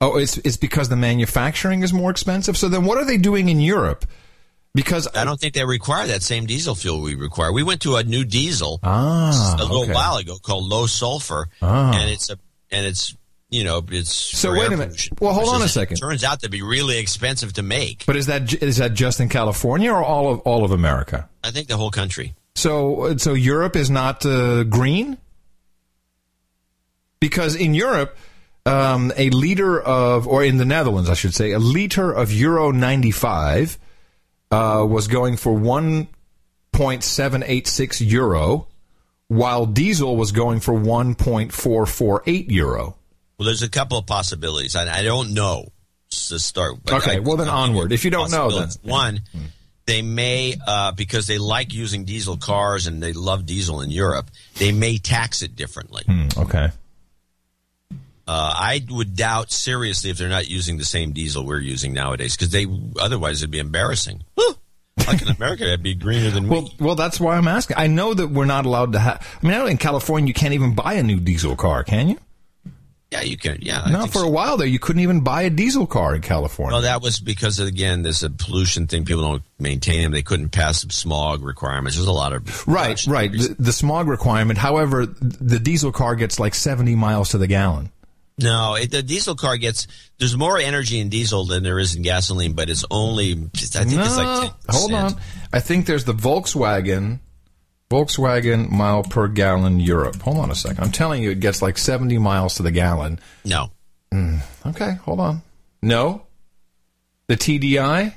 Oh, 0.01 0.17
it's 0.17 0.39
it's 0.39 0.57
because 0.57 0.89
the 0.89 0.97
manufacturing 0.97 1.83
is 1.83 1.93
more 1.93 2.11
expensive. 2.11 2.57
So 2.57 2.71
then, 2.71 2.85
what 2.85 2.97
are 2.99 3.05
they 3.05 3.19
doing 3.19 3.49
in 3.51 3.61
Europe? 3.61 4.07
Because 4.79 5.09
I 5.13 5.25
don't 5.25 5.41
think 5.41 5.55
they 5.55 5.65
require 5.65 6.07
that 6.07 6.23
same 6.23 6.47
diesel 6.47 6.77
fuel 6.77 7.01
we 7.01 7.17
require. 7.17 7.53
We 7.53 7.65
went 7.65 7.81
to 7.83 7.97
a 7.97 8.05
new 8.05 8.25
diesel 8.25 8.79
Ah, 8.85 9.57
a 9.59 9.63
little 9.65 9.83
okay. 9.83 9.93
while 9.93 10.19
ago 10.19 10.37
called 10.41 10.69
low 10.69 10.87
sulfur, 10.87 11.49
Ah. 11.61 11.99
and 12.01 12.09
it's 12.09 12.31
a 12.31 12.39
and 12.71 12.87
it's 12.87 13.17
you 13.51 13.65
know 13.65 13.83
it's 13.91 14.13
So 14.15 14.53
wait 14.53 14.69
a 14.71 14.77
minute. 14.77 15.09
Well, 15.21 15.33
hold 15.33 15.49
on 15.49 15.63
a 15.63 15.69
second. 15.69 15.97
It 15.97 16.01
turns 16.01 16.23
out 16.23 16.43
to 16.43 16.49
be 16.49 16.63
really 16.63 16.97
expensive 16.99 17.55
to 17.55 17.63
make. 17.65 18.07
But 18.07 18.15
is 18.15 18.27
that 18.27 18.55
is 18.63 18.77
that 18.77 18.95
just 18.95 19.19
in 19.19 19.29
California 19.29 19.91
or 19.93 20.05
all 20.05 20.31
of 20.33 20.39
all 20.41 20.65
of 20.65 20.71
America? 20.71 21.29
I 21.43 21.51
think 21.51 21.67
the 21.67 21.77
whole 21.77 21.91
country. 21.91 22.37
So 22.55 23.17
so 23.17 23.33
Europe 23.35 23.75
is 23.75 23.91
not 23.91 24.25
uh, 24.25 24.63
green 24.63 25.19
because 27.19 27.57
in 27.57 27.75
Europe. 27.75 28.17
Um, 28.67 29.13
a 29.17 29.31
liter 29.31 29.81
of, 29.81 30.29
or 30.29 30.45
in 30.45 30.59
the 30.59 30.67
Netherlands, 30.67 31.09
I 31.09 31.15
should 31.15 31.35
say, 31.35 31.53
a 31.53 31.59
liter 31.59 32.13
of 32.13 32.31
Euro 32.31 32.71
95 32.71 33.79
uh, 34.51 34.85
was 34.89 35.09
going 35.09 35.37
for 35.37 35.53
1.786 36.73 38.11
euro, 38.11 38.67
while 39.29 39.67
diesel 39.67 40.17
was 40.17 40.33
going 40.33 40.61
for 40.61 40.75
1.448 40.75 42.51
euro. 42.51 42.97
Well, 43.39 43.47
there's 43.47 43.63
a 43.63 43.69
couple 43.69 43.99
of 43.99 44.07
possibilities. 44.07 44.75
I, 44.77 44.99
I 45.01 45.03
don't 45.03 45.33
know 45.35 45.69
to 46.11 46.39
start. 46.39 46.77
but 46.85 46.95
Okay, 46.95 47.17
I- 47.17 47.19
well 47.21 47.37
then 47.37 47.49
onward. 47.49 47.93
If 47.93 48.05
you 48.05 48.11
don't 48.11 48.31
know, 48.31 48.51
then 48.51 48.69
one, 48.83 49.21
they 49.87 50.03
may 50.03 50.55
uh, 50.67 50.93
because 50.93 51.27
they 51.27 51.39
like 51.39 51.73
using 51.73 52.05
diesel 52.05 52.37
cars 52.37 52.87
and 52.87 53.03
they 53.03 53.13
love 53.13 53.47
diesel 53.47 53.81
in 53.81 53.91
Europe. 53.91 54.31
They 54.57 54.73
may 54.73 54.99
tax 54.99 55.43
it 55.43 55.55
differently. 55.57 56.03
Hmm, 56.07 56.29
okay. 56.37 56.69
Uh, 58.29 58.53
I 58.57 58.85
would 58.91 59.17
doubt 59.17 59.51
seriously 59.51 60.11
if 60.11 60.19
they're 60.19 60.29
not 60.29 60.49
using 60.49 60.77
the 60.77 60.85
same 60.85 61.13
diesel 61.13 61.47
we're 61.47 61.61
using 61.61 61.95
nowadays 61.95 62.37
because 62.37 62.51
they 62.51 62.67
otherwise 63.01 63.41
it'd 63.43 63.51
be 63.51 63.59
embarrassing. 63.59 64.23
like 65.07 65.23
in 65.23 65.29
America, 65.29 65.65
that'd 65.65 65.83
be 65.83 65.95
greener 65.95 66.31
than 66.31 66.47
Well, 66.51 66.63
me. 66.63 66.75
well, 66.79 66.95
that's 66.95 67.19
why 67.19 67.37
I'm 67.39 67.49
asking. 67.49 67.79
I 67.79 67.87
know 67.87 68.13
that 68.13 68.29
we're 68.29 68.45
not 68.45 68.67
allowed 68.67 68.93
to 68.93 68.99
have. 68.99 69.27
I 69.43 69.47
mean, 69.47 69.55
I 69.55 69.59
know 69.59 69.67
in 69.67 69.79
California 69.79 70.29
you 70.29 70.35
can't 70.35 70.53
even 70.53 70.75
buy 70.75 70.93
a 70.95 71.03
new 71.03 71.19
diesel 71.21 71.57
car, 71.57 71.83
can 71.85 72.09
you? 72.11 72.19
Yeah, 73.11 73.23
you 73.23 73.39
can. 73.39 73.57
Yeah, 73.63 73.81
I 73.87 73.91
No, 73.91 74.01
think 74.01 74.13
for 74.13 74.23
a 74.23 74.29
while 74.29 74.59
there, 74.59 74.67
you 74.67 74.79
couldn't 74.79 75.01
even 75.01 75.23
buy 75.23 75.41
a 75.43 75.49
diesel 75.49 75.87
car 75.87 76.15
in 76.15 76.21
California. 76.21 76.75
Well, 76.75 76.83
that 76.83 77.01
was 77.01 77.21
because 77.21 77.59
again, 77.59 78.03
there's 78.03 78.23
a 78.23 78.29
pollution 78.29 78.87
thing. 78.87 79.07
People 79.07 79.23
don't 79.23 79.43
maintain 79.59 80.03
them. 80.03 80.13
They 80.13 80.21
couldn't 80.21 80.51
pass 80.51 80.83
some 80.83 80.91
smog 80.91 81.43
requirements. 81.43 81.97
There's 81.97 82.07
a 82.09 82.13
lot 82.13 82.35
of 82.35 82.69
right, 82.69 83.03
right. 83.07 83.33
The, 83.33 83.57
the 83.59 83.73
smog 83.73 84.09
requirement. 84.09 84.59
However, 84.59 85.07
the 85.07 85.59
diesel 85.59 85.91
car 85.93 86.17
gets 86.17 86.39
like 86.39 86.55
70 86.55 86.95
miles 86.97 87.31
to 87.31 87.39
the 87.39 87.47
gallon. 87.47 87.91
No, 88.39 88.75
it, 88.77 88.91
the 88.93 89.03
diesel 89.03 89.35
car 89.35 89.57
gets 89.57 89.87
there's 90.19 90.37
more 90.37 90.59
energy 90.59 91.01
in 91.01 91.09
diesel 91.09 91.45
than 91.47 91.63
there 91.65 91.79
is 91.79 91.97
in 91.97 92.03
gasoline, 92.03 92.53
but 92.53 92.71
it's 92.71 92.85
only 92.91 93.33
I 93.33 93.35
think 93.35 94.01
it's 94.01 94.17
like 94.17 94.27
No, 94.27 94.49
10%. 94.49 94.55
hold 94.71 94.93
on. 94.93 95.15
I 95.53 95.61
think 95.61 95.87
there's 95.87 96.05
the 96.05 96.15
Volkswagen 96.15 97.19
Volkswagen 97.91 98.71
mile 98.71 99.03
per 99.03 99.29
gallon 99.29 99.81
Europe. 99.81 100.21
Hold 100.23 100.37
on 100.39 100.51
a 100.51 100.55
second. 100.55 100.85
I'm 100.85 100.93
telling 100.93 101.23
you, 101.23 101.31
it 101.31 101.41
gets 101.41 101.63
like 101.63 101.79
70 101.79 102.19
miles 102.19 102.57
to 102.57 102.63
the 102.63 102.71
gallon. 102.71 103.19
No. 103.45 103.71
Mm, 104.13 104.41
okay, 104.67 104.95
hold 105.05 105.21
on. 105.21 105.43
No. 105.83 106.23
The 107.29 107.37
TDI? 107.37 108.13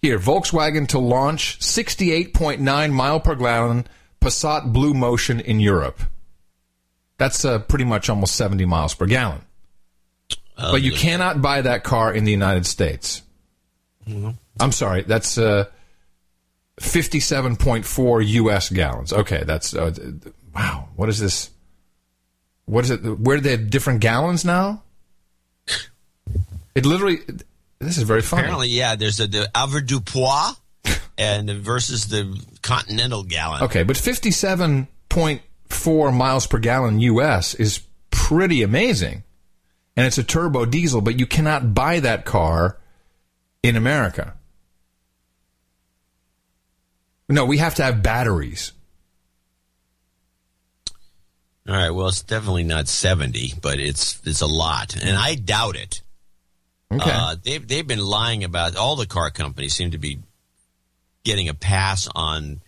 Here, 0.00 0.18
Volkswagen 0.18 0.86
to 0.88 0.98
launch 1.00 1.58
68.9 1.58 2.92
mile 2.92 3.18
per 3.20 3.34
gallon 3.34 3.86
Passat 4.20 4.72
Blue 4.72 4.94
Motion 4.94 5.40
in 5.40 5.58
Europe. 5.60 6.00
That's 7.18 7.44
uh, 7.44 7.58
pretty 7.60 7.84
much 7.84 8.08
almost 8.08 8.36
70 8.36 8.64
miles 8.66 8.94
per 8.94 9.06
gallon. 9.06 9.42
Uh, 10.56 10.72
but 10.72 10.82
you 10.82 10.92
cannot 10.92 11.42
buy 11.42 11.62
that 11.62 11.84
car 11.84 12.12
in 12.12 12.24
the 12.24 12.32
United 12.32 12.66
States. 12.66 13.22
I'm 14.58 14.72
sorry, 14.72 15.02
that's 15.02 15.36
uh, 15.36 15.66
57.4 16.80 18.26
U.S. 18.26 18.70
gallons. 18.70 19.12
Okay, 19.12 19.42
that's 19.44 19.74
uh, 19.74 19.92
wow. 20.54 20.88
What 20.96 21.08
is 21.08 21.18
this? 21.18 21.50
What 22.66 22.84
is 22.84 22.90
it? 22.90 23.00
Where 23.00 23.36
do 23.36 23.42
they 23.42 23.52
have 23.52 23.70
different 23.70 24.00
gallons 24.00 24.44
now? 24.44 24.82
It 26.74 26.86
literally. 26.86 27.18
This 27.78 27.98
is 27.98 28.04
very 28.04 28.22
funny. 28.22 28.42
Apparently, 28.42 28.68
yeah. 28.68 28.96
There's 28.96 29.20
a, 29.20 29.26
the 29.26 29.50
Avoirdupois 29.54 30.56
and 31.18 31.50
versus 31.50 32.08
the 32.08 32.42
Continental 32.62 33.22
gallon. 33.22 33.64
Okay, 33.64 33.82
but 33.82 33.96
57.4 33.96 36.14
miles 36.14 36.46
per 36.46 36.58
gallon 36.58 37.00
U.S. 37.00 37.54
is 37.54 37.80
pretty 38.10 38.62
amazing, 38.62 39.22
and 39.96 40.06
it's 40.06 40.18
a 40.18 40.24
turbo 40.24 40.64
diesel. 40.64 41.00
But 41.00 41.18
you 41.18 41.26
cannot 41.26 41.74
buy 41.74 42.00
that 42.00 42.24
car 42.24 42.78
in 43.62 43.76
America. 43.76 44.34
No, 47.28 47.44
we 47.44 47.58
have 47.58 47.74
to 47.76 47.82
have 47.82 48.02
batteries. 48.02 48.72
All 51.68 51.74
right. 51.74 51.90
Well, 51.90 52.08
it's 52.08 52.22
definitely 52.22 52.62
not 52.62 52.86
seventy, 52.86 53.52
but 53.60 53.80
it's 53.80 54.20
it's 54.24 54.40
a 54.40 54.46
lot, 54.46 54.94
and 54.96 55.16
I 55.16 55.34
doubt 55.34 55.76
it. 55.76 56.02
Okay. 56.92 57.10
Uh, 57.12 57.34
they've 57.42 57.66
they've 57.66 57.86
been 57.86 58.04
lying 58.04 58.44
about 58.44 58.76
all 58.76 58.94
the 58.94 59.06
car 59.06 59.30
companies 59.30 59.74
seem 59.74 59.90
to 59.90 59.98
be 59.98 60.20
getting 61.24 61.48
a 61.48 61.54
pass 61.54 62.08
on 62.14 62.60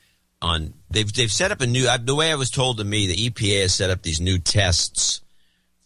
on 0.42 0.74
they've 0.90 1.12
they've 1.12 1.30
set 1.30 1.52
up 1.52 1.60
a 1.60 1.66
new 1.66 1.86
the 1.98 2.14
way 2.14 2.32
I 2.32 2.34
was 2.34 2.50
told 2.50 2.78
to 2.78 2.84
me 2.84 3.06
the 3.06 3.30
EPA 3.30 3.62
has 3.62 3.74
set 3.74 3.90
up 3.90 4.02
these 4.02 4.20
new 4.20 4.38
tests 4.38 5.20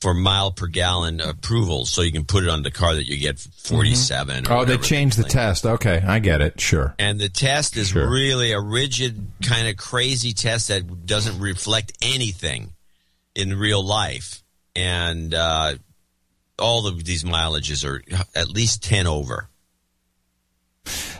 for 0.02 0.12
mile 0.12 0.50
per 0.50 0.66
gallon 0.66 1.20
approval 1.20 1.86
so 1.86 2.02
you 2.02 2.10
can 2.12 2.24
put 2.24 2.42
it 2.42 2.48
on 2.50 2.62
the 2.64 2.70
car 2.70 2.94
that 2.94 3.06
you 3.06 3.16
get 3.16 3.38
47 3.38 4.46
Oh, 4.50 4.64
they 4.64 4.76
changed 4.76 5.16
the 5.16 5.22
test. 5.22 5.64
Okay, 5.64 6.02
I 6.06 6.18
get 6.18 6.40
it. 6.40 6.60
Sure. 6.60 6.94
and 6.98 7.18
the 7.20 7.28
test 7.28 7.76
is 7.76 7.88
Sure. 7.90 8.10
really 8.10 8.52
a 8.52 8.60
rigid 8.60 9.28
kind 9.46 9.68
of 9.68 9.76
crazy 9.76 10.32
test 10.32 10.68
that 10.68 11.06
doesn't 11.06 11.38
reflect 11.40 11.92
anything 12.02 12.72
in 13.34 13.56
real 13.58 13.82
life 13.86 14.42
and 14.76 15.32
uh, 15.32 15.74
all 16.58 16.86
of 16.86 17.04
these 17.04 17.24
mileages 17.24 17.84
are 17.88 18.02
at 18.34 18.48
least 18.48 18.82
10 18.82 19.06
over 19.06 19.48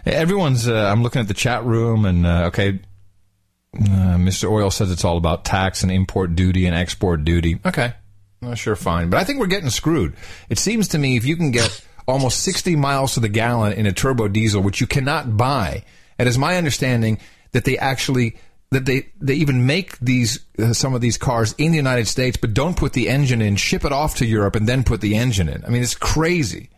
Everyone's. 0.05 0.67
Uh, 0.67 0.75
I'm 0.91 1.05
looking 1.05 1.21
at 1.21 1.29
the 1.29 1.35
chat 1.35 1.65
room, 1.65 2.05
and 2.05 2.27
uh, 2.27 2.47
okay, 2.47 2.81
uh, 3.77 4.17
Mr. 4.19 4.51
Oil 4.51 4.69
says 4.71 4.91
it's 4.91 5.05
all 5.05 5.17
about 5.17 5.45
tax 5.45 5.85
and 5.85 5.93
import 5.93 6.35
duty 6.35 6.67
and 6.67 6.75
export 6.75 7.25
duty. 7.25 7.61
Okay, 7.65 7.93
well, 8.43 8.55
sure, 8.55 8.77
fine, 8.77 9.09
but 9.09 9.19
I 9.19 9.25
think 9.25 9.39
we're 9.39 9.47
getting 9.47 9.71
screwed. 9.71 10.15
It 10.51 10.59
seems 10.59 10.89
to 10.89 10.99
me 10.99 11.17
if 11.17 11.25
you 11.25 11.37
can 11.37 11.53
get 11.53 11.85
almost 12.07 12.41
60 12.41 12.77
miles 12.77 13.15
to 13.15 13.21
the 13.21 13.29
gallon 13.29 13.73
in 13.73 13.87
a 13.87 13.93
turbo 13.93 14.29
diesel, 14.29 14.63
which 14.63 14.81
you 14.81 14.87
cannot 14.87 15.37
buy, 15.37 15.85
and 16.19 16.29
it's 16.29 16.39
my 16.39 16.57
understanding 16.57 17.19
that 17.53 17.65
they 17.65 17.79
actually 17.79 18.37
that 18.73 18.87
they 18.87 19.07
they 19.21 19.35
even 19.35 19.67
make 19.67 19.99
these 20.01 20.41
uh, 20.59 20.73
some 20.73 20.95
of 20.95 21.01
these 21.01 21.17
cars 21.17 21.55
in 21.59 21.71
the 21.71 21.77
United 21.77 22.09
States, 22.09 22.37
but 22.37 22.55
don't 22.55 22.77
put 22.77 22.95
the 22.95 23.09
engine 23.09 23.41
in, 23.41 23.57
ship 23.57 23.85
it 23.85 23.93
off 23.93 24.17
to 24.17 24.27
Europe, 24.27 24.57
and 24.57 24.69
then 24.69 24.83
put 24.83 25.01
the 25.01 25.15
engine 25.15 25.49
in. 25.49 25.65
I 25.65 25.69
mean, 25.69 25.83
it's 25.83 25.95
crazy. 25.95 26.71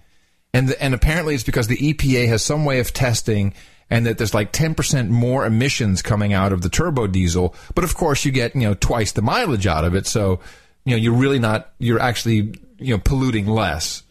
And 0.52 0.72
and 0.72 0.94
apparently 0.94 1.34
it's 1.34 1.44
because 1.44 1.68
the 1.68 1.76
EPA 1.76 2.28
has 2.28 2.42
some 2.42 2.64
way 2.64 2.78
of 2.78 2.92
testing 2.92 3.54
and 3.90 4.06
that 4.06 4.16
there's 4.18 4.32
like 4.32 4.50
10% 4.50 5.08
more 5.10 5.44
emissions 5.44 6.00
coming 6.00 6.32
out 6.32 6.52
of 6.52 6.62
the 6.62 6.70
turbo 6.70 7.06
diesel, 7.06 7.54
but 7.74 7.84
of 7.84 7.94
course 7.94 8.24
you 8.24 8.32
get, 8.32 8.54
you 8.54 8.62
know, 8.62 8.74
twice 8.74 9.12
the 9.12 9.20
mileage 9.20 9.66
out 9.66 9.84
of 9.84 9.94
it, 9.94 10.06
so 10.06 10.40
you 10.84 10.92
know, 10.92 10.96
you're 10.96 11.14
really 11.14 11.38
not 11.38 11.72
you're 11.78 12.00
actually, 12.00 12.54
you 12.78 12.94
know, 12.94 12.98
polluting 12.98 13.46
less. 13.46 14.02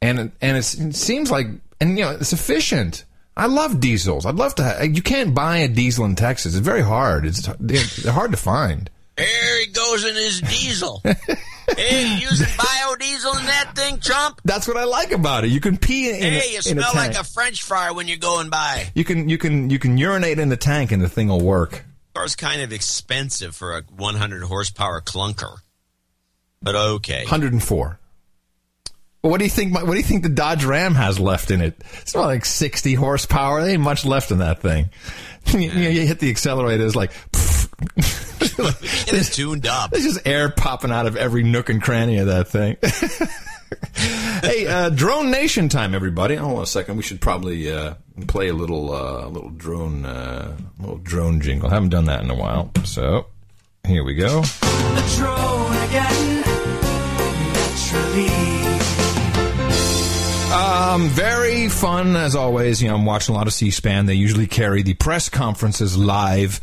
And 0.00 0.32
and 0.40 0.56
it 0.56 0.62
seems 0.62 1.30
like 1.30 1.46
and 1.80 1.98
you 1.98 2.04
know, 2.04 2.10
it's 2.12 2.32
efficient. 2.32 3.04
I 3.36 3.46
love 3.46 3.80
diesels. 3.80 4.26
I'd 4.26 4.34
love 4.34 4.54
to 4.56 4.64
ha 4.64 4.82
you 4.82 5.02
can't 5.02 5.34
buy 5.34 5.58
a 5.58 5.68
diesel 5.68 6.04
in 6.04 6.16
Texas. 6.16 6.54
It's 6.54 6.64
very 6.64 6.82
hard. 6.82 7.26
It's 7.26 7.48
they're, 7.58 8.12
hard 8.12 8.32
to 8.32 8.36
find. 8.36 8.90
There 9.16 9.60
he 9.60 9.66
goes 9.66 10.04
in 10.04 10.14
his 10.14 10.40
diesel. 10.40 11.02
hey, 11.76 12.18
using 12.20 12.46
biodiesel 12.46 13.40
in 13.40 13.46
that 13.46 13.72
thing, 13.74 13.98
Trump? 13.98 14.40
That's 14.44 14.68
what 14.68 14.76
I 14.76 14.84
like 14.84 15.10
about 15.10 15.44
it. 15.44 15.50
You 15.50 15.60
can 15.60 15.76
pee 15.76 16.08
in, 16.08 16.14
hey, 16.14 16.50
you 16.50 16.56
a, 16.56 16.58
a 16.60 16.62
smell 16.62 16.92
like 16.94 17.16
a 17.16 17.24
French 17.24 17.64
fry 17.64 17.90
when 17.90 18.06
you're 18.06 18.16
going 18.16 18.48
by. 18.48 18.90
You 18.94 19.04
can 19.04 19.28
you 19.28 19.36
can 19.36 19.70
you 19.70 19.80
can 19.80 19.98
urinate 19.98 20.38
in 20.38 20.50
the 20.50 20.56
tank 20.56 20.92
and 20.92 21.02
the 21.02 21.08
thing 21.08 21.28
will 21.28 21.40
work. 21.40 21.84
Car's 22.18 22.34
kind 22.34 22.62
of 22.62 22.72
expensive 22.72 23.54
for 23.54 23.76
a 23.76 23.82
100 23.96 24.42
horsepower 24.42 25.00
clunker, 25.00 25.58
but 26.60 26.74
okay. 26.74 27.22
104. 27.22 28.00
Well, 29.22 29.30
what 29.30 29.38
do 29.38 29.44
you 29.44 29.50
think? 29.50 29.72
What 29.72 29.86
do 29.86 29.96
you 29.96 30.02
think 30.02 30.24
the 30.24 30.28
Dodge 30.28 30.64
Ram 30.64 30.96
has 30.96 31.20
left 31.20 31.52
in 31.52 31.60
it? 31.60 31.80
It's 32.00 32.14
about 32.14 32.26
like 32.26 32.44
60 32.44 32.94
horsepower. 32.94 33.60
There 33.60 33.70
ain't 33.70 33.82
much 33.82 34.04
left 34.04 34.32
in 34.32 34.38
that 34.38 34.60
thing. 34.60 34.90
you, 35.46 35.70
you 35.70 36.06
hit 36.08 36.18
the 36.18 36.28
accelerator, 36.30 36.84
it's 36.84 36.96
like. 36.96 37.12
It 38.40 39.12
is 39.12 39.30
tuned 39.34 39.66
up. 39.66 39.92
There's 39.92 40.02
just 40.02 40.26
air 40.26 40.48
popping 40.50 40.90
out 40.90 41.06
of 41.06 41.16
every 41.16 41.44
nook 41.44 41.68
and 41.68 41.80
cranny 41.80 42.18
of 42.18 42.26
that 42.26 42.48
thing. 42.48 42.76
hey, 44.42 44.66
uh, 44.66 44.90
drone 44.90 45.30
nation 45.30 45.68
time, 45.68 45.94
everybody! 45.94 46.36
Hold 46.36 46.58
on 46.58 46.62
a 46.62 46.66
second. 46.66 46.96
We 46.96 47.02
should 47.02 47.20
probably 47.20 47.70
uh, 47.70 47.94
play 48.26 48.48
a 48.48 48.54
little, 48.54 48.92
uh, 48.92 49.26
little 49.28 49.50
drone, 49.50 50.04
uh, 50.04 50.56
little 50.78 50.98
drone 50.98 51.40
jingle. 51.40 51.68
haven't 51.70 51.90
done 51.90 52.06
that 52.06 52.22
in 52.22 52.30
a 52.30 52.34
while, 52.34 52.70
so 52.84 53.26
here 53.86 54.04
we 54.04 54.14
go. 54.14 54.42
The 54.42 55.14
drone 55.16 55.76
again, 55.88 56.42
naturally. 57.52 58.58
Um, 60.52 61.08
very 61.08 61.68
fun 61.68 62.16
as 62.16 62.34
always. 62.34 62.82
You 62.82 62.88
know, 62.88 62.94
I'm 62.94 63.04
watching 63.04 63.34
a 63.34 63.38
lot 63.38 63.46
of 63.46 63.52
C-SPAN. 63.52 64.06
They 64.06 64.14
usually 64.14 64.46
carry 64.46 64.82
the 64.82 64.94
press 64.94 65.28
conferences 65.28 65.96
live 65.98 66.60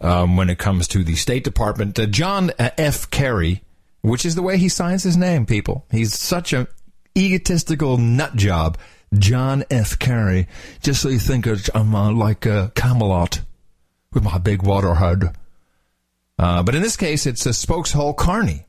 um, 0.00 0.36
when 0.36 0.50
it 0.50 0.58
comes 0.58 0.88
to 0.88 1.04
the 1.04 1.14
State 1.14 1.44
Department. 1.44 1.98
Uh, 1.98 2.06
John 2.06 2.50
uh, 2.58 2.70
F. 2.76 3.10
Kerry, 3.10 3.62
which 4.02 4.24
is 4.24 4.34
the 4.34 4.42
way 4.42 4.58
he 4.58 4.68
signs 4.68 5.02
his 5.02 5.16
name. 5.16 5.46
People, 5.46 5.86
he's 5.90 6.14
such 6.14 6.52
a 6.52 6.68
egotistical 7.16 7.98
nut 7.98 8.36
job. 8.36 8.78
John 9.14 9.64
F. 9.70 9.98
Kerry. 9.98 10.48
Just 10.82 11.00
so 11.00 11.08
you 11.08 11.18
think 11.18 11.46
it's, 11.46 11.70
I'm 11.74 11.94
uh, 11.94 12.12
like 12.12 12.46
uh, 12.46 12.68
Camelot 12.74 13.40
with 14.12 14.22
my 14.22 14.38
big 14.38 14.62
water 14.62 14.94
head. 14.94 15.34
Uh, 16.38 16.62
but 16.62 16.74
in 16.74 16.82
this 16.82 16.96
case, 16.96 17.26
it's 17.26 17.46
a 17.46 17.50
spokeshole 17.50 18.16
Carney. 18.16 18.66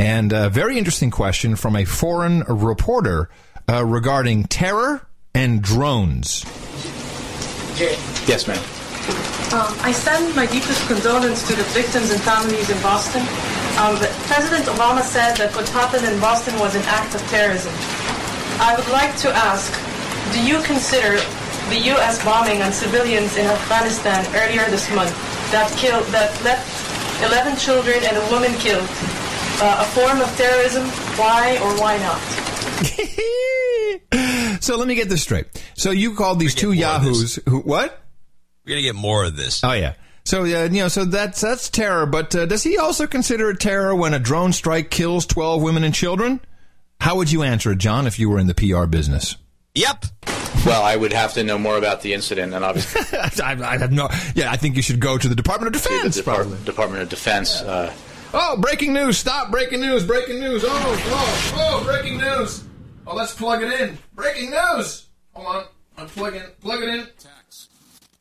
And 0.00 0.32
a 0.32 0.48
very 0.48 0.78
interesting 0.78 1.10
question 1.10 1.56
from 1.56 1.76
a 1.76 1.84
foreign 1.84 2.40
reporter 2.40 3.30
uh, 3.68 3.84
regarding 3.84 4.44
terror 4.44 5.06
and 5.34 5.62
drones. 5.62 6.44
Yes, 8.26 8.46
ma'am. 8.46 8.58
Um, 9.52 9.74
I 9.80 9.92
send 9.92 10.36
my 10.36 10.46
deepest 10.46 10.86
condolence 10.88 11.46
to 11.48 11.56
the 11.56 11.62
victims 11.64 12.10
and 12.10 12.20
families 12.20 12.70
in 12.70 12.80
Boston. 12.82 13.22
Um, 13.78 13.94
President 14.26 14.66
Obama 14.66 15.02
said 15.02 15.36
that 15.36 15.54
what 15.54 15.68
happened 15.70 16.04
in 16.04 16.18
Boston 16.20 16.58
was 16.58 16.74
an 16.74 16.82
act 16.86 17.14
of 17.14 17.22
terrorism. 17.30 17.72
I 18.58 18.74
would 18.74 18.88
like 18.90 19.16
to 19.22 19.30
ask, 19.30 19.70
do 20.34 20.42
you 20.42 20.60
consider 20.66 21.22
the 21.70 21.78
U.S. 21.94 22.18
bombing 22.24 22.60
on 22.60 22.72
civilians 22.72 23.36
in 23.36 23.46
Afghanistan 23.46 24.26
earlier 24.34 24.66
this 24.70 24.90
month 24.94 25.14
that 25.54 25.70
killed, 25.78 26.04
that 26.10 26.34
left 26.42 26.66
11 27.22 27.56
children 27.56 28.02
and 28.02 28.16
a 28.16 28.24
woman 28.34 28.52
killed, 28.58 28.88
uh, 29.62 29.86
a 29.86 29.88
form 29.94 30.20
of 30.20 30.28
terrorism? 30.36 30.82
Why 31.14 31.58
or 31.62 31.70
why 31.78 31.98
not? 32.02 32.18
So 34.60 34.76
let 34.76 34.88
me 34.88 34.94
get 34.94 35.08
this 35.08 35.22
straight. 35.22 35.46
So 35.76 35.90
you 35.90 36.14
called 36.14 36.40
these 36.40 36.54
two 36.54 36.72
yahoos 36.72 37.38
who 37.48 37.60
what? 37.60 38.02
We're 38.64 38.72
gonna 38.72 38.82
get 38.82 38.94
more 38.94 39.24
of 39.24 39.36
this. 39.36 39.62
Oh 39.62 39.72
yeah. 39.72 39.94
So 40.28 40.44
yeah, 40.44 40.64
you 40.64 40.82
know, 40.82 40.88
so 40.88 41.06
that's 41.06 41.40
that's 41.40 41.70
terror. 41.70 42.04
But 42.04 42.34
uh, 42.34 42.44
does 42.44 42.62
he 42.62 42.76
also 42.76 43.06
consider 43.06 43.48
it 43.48 43.60
terror 43.60 43.94
when 43.94 44.12
a 44.12 44.18
drone 44.18 44.52
strike 44.52 44.90
kills 44.90 45.24
twelve 45.24 45.62
women 45.62 45.84
and 45.84 45.94
children? 45.94 46.38
How 47.00 47.16
would 47.16 47.32
you 47.32 47.42
answer 47.42 47.72
it, 47.72 47.78
John, 47.78 48.06
if 48.06 48.18
you 48.18 48.28
were 48.28 48.38
in 48.38 48.46
the 48.46 48.52
PR 48.52 48.84
business? 48.84 49.36
Yep. 49.74 50.04
Well, 50.66 50.82
I 50.82 50.96
would 50.96 51.14
have 51.14 51.32
to 51.32 51.44
know 51.44 51.56
more 51.56 51.78
about 51.78 52.02
the 52.02 52.12
incident, 52.12 52.52
and 52.52 52.62
obviously 52.62 53.00
I, 53.42 53.56
I 53.58 53.78
have 53.78 53.90
no. 53.90 54.10
Yeah, 54.34 54.52
I 54.52 54.58
think 54.58 54.76
you 54.76 54.82
should 54.82 55.00
go 55.00 55.16
to 55.16 55.28
the 55.28 55.34
Department 55.34 55.74
of 55.74 55.82
the 55.82 55.88
Defense. 55.88 56.16
Department, 56.16 56.62
Department 56.66 57.02
of 57.04 57.08
Defense. 57.08 57.62
Uh, 57.62 57.90
Oh, 58.34 58.58
breaking 58.58 58.92
news! 58.92 59.16
Stop! 59.16 59.50
Breaking 59.50 59.80
news! 59.80 60.04
Breaking 60.04 60.40
news! 60.40 60.62
Oh, 60.62 60.68
oh, 60.70 61.52
oh! 61.54 61.84
Breaking 61.86 62.18
news! 62.18 62.62
Oh, 63.06 63.14
let's 63.14 63.34
plug 63.34 63.62
it 63.62 63.80
in. 63.80 63.96
Breaking 64.14 64.50
news! 64.50 65.06
Hold 65.32 65.56
on. 65.56 65.64
I'm 65.96 66.06
plugging. 66.08 66.42
Plug 66.60 66.82
it 66.82 66.88
in. 66.90 67.06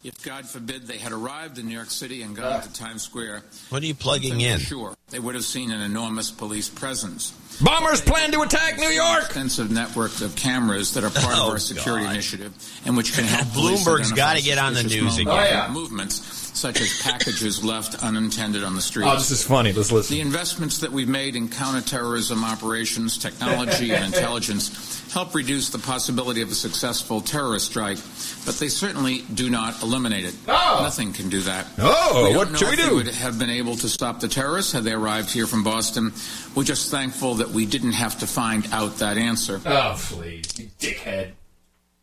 If 0.03 0.23
God 0.23 0.45
forbid 0.47 0.87
they 0.87 0.99
had 0.99 1.11
arrived 1.11 1.57
in 1.57 1.67
New 1.67 1.73
York 1.73 1.89
City 1.89 2.21
and 2.21 2.35
gone 2.35 2.61
to 2.61 2.71
Times 2.71 3.01
Square, 3.01 3.43
what 3.69 3.81
are 3.81 3.85
you 3.85 3.95
plugging 3.95 4.41
in? 4.41 4.53
in? 4.53 4.59
Sure, 4.59 4.95
they 5.09 5.19
would 5.19 5.33
have 5.35 5.43
seen 5.43 5.71
an 5.71 5.81
enormous 5.81 6.29
police 6.29 6.69
presence. 6.69 7.31
Bombers 7.59 7.99
plan 8.01 8.31
to 8.33 8.41
attack 8.41 8.77
New 8.77 8.89
York. 8.89 9.23
Extensive 9.25 9.71
network 9.71 10.21
of 10.21 10.35
cameras 10.35 10.93
that 10.93 11.03
are 11.03 11.09
part 11.09 11.33
Oh, 11.39 11.47
of 11.47 11.53
our 11.53 11.59
security 11.59 12.05
God. 12.05 12.13
initiative, 12.13 12.81
and 12.85 12.95
which 12.95 13.13
can 13.13 13.23
help. 13.25 13.51
police 13.53 13.79
Bloomberg's 13.83 14.11
identify 14.11 14.15
gotta 14.15 14.41
get 14.43 14.57
on 14.59 14.73
the 14.75 14.83
news 14.83 15.17
mobile 15.17 15.31
again. 15.33 15.47
Oh, 15.47 15.65
yeah. 15.65 15.73
Movements 15.73 16.46
such 16.57 16.81
as 16.81 17.01
packages 17.01 17.63
left 17.63 18.03
unintended 18.03 18.63
on 18.63 18.75
the 18.75 18.81
streets. 18.81 19.09
Oh, 19.11 19.15
this 19.15 19.31
is 19.31 19.43
funny. 19.43 19.71
Let's 19.71 19.91
listen. 19.91 20.15
The 20.15 20.21
investments 20.21 20.79
that 20.79 20.91
we've 20.91 21.07
made 21.07 21.35
in 21.35 21.47
counterterrorism 21.49 22.43
operations, 22.43 23.17
technology, 23.17 23.93
and 23.93 24.05
intelligence 24.13 25.11
help 25.13 25.34
reduce 25.35 25.69
the 25.69 25.77
possibility 25.79 26.41
of 26.41 26.51
a 26.51 26.55
successful 26.55 27.21
terrorist 27.21 27.67
strike, 27.67 27.97
but 28.45 28.55
they 28.55 28.67
certainly 28.67 29.19
do 29.34 29.49
not 29.49 29.81
eliminate 29.81 30.25
it. 30.25 30.35
Nothing 30.47 31.13
can 31.13 31.29
do 31.29 31.41
that. 31.41 31.67
Oh, 31.77 32.23
we 32.27 32.34
don't 32.34 32.51
what 32.51 32.57
should 32.59 32.67
we 32.69 32.73
if 32.73 32.89
do? 32.89 32.95
would 32.95 33.07
have 33.07 33.39
been 33.39 33.49
able 33.49 33.75
to 33.77 33.88
stop 33.88 34.19
the 34.19 34.27
terrorists 34.27 34.71
had 34.71 34.84
they 34.84 34.93
arrived 34.93 35.31
here 35.31 35.47
from 35.47 35.63
Boston. 35.63 36.11
We're 36.55 36.63
just 36.63 36.91
thankful 36.91 37.35
that 37.35 37.49
we 37.49 37.65
didn't 37.65 37.93
have 37.93 38.19
to 38.19 38.27
find 38.27 38.67
out 38.71 38.97
that 38.97 39.17
answer. 39.17 39.61
Oh, 39.65 39.95
please, 39.97 40.57
you 40.59 40.69
dickhead. 40.79 41.31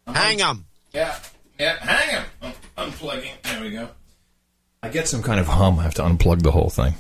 Hang 0.06 0.40
'em. 0.40 0.64
Yeah, 0.92 1.18
yeah, 1.58 1.76
hang 1.84 2.10
him. 2.10 2.24
Oh, 2.42 2.52
unplugging. 2.78 3.30
There 3.42 3.60
we 3.62 3.70
go. 3.70 3.88
I 4.84 4.88
get 4.90 5.08
some 5.08 5.22
kind 5.22 5.40
of 5.40 5.46
hum. 5.46 5.78
I 5.78 5.82
have 5.84 5.94
to 5.94 6.02
unplug 6.02 6.42
the 6.42 6.50
whole 6.50 6.68
thing. 6.68 6.92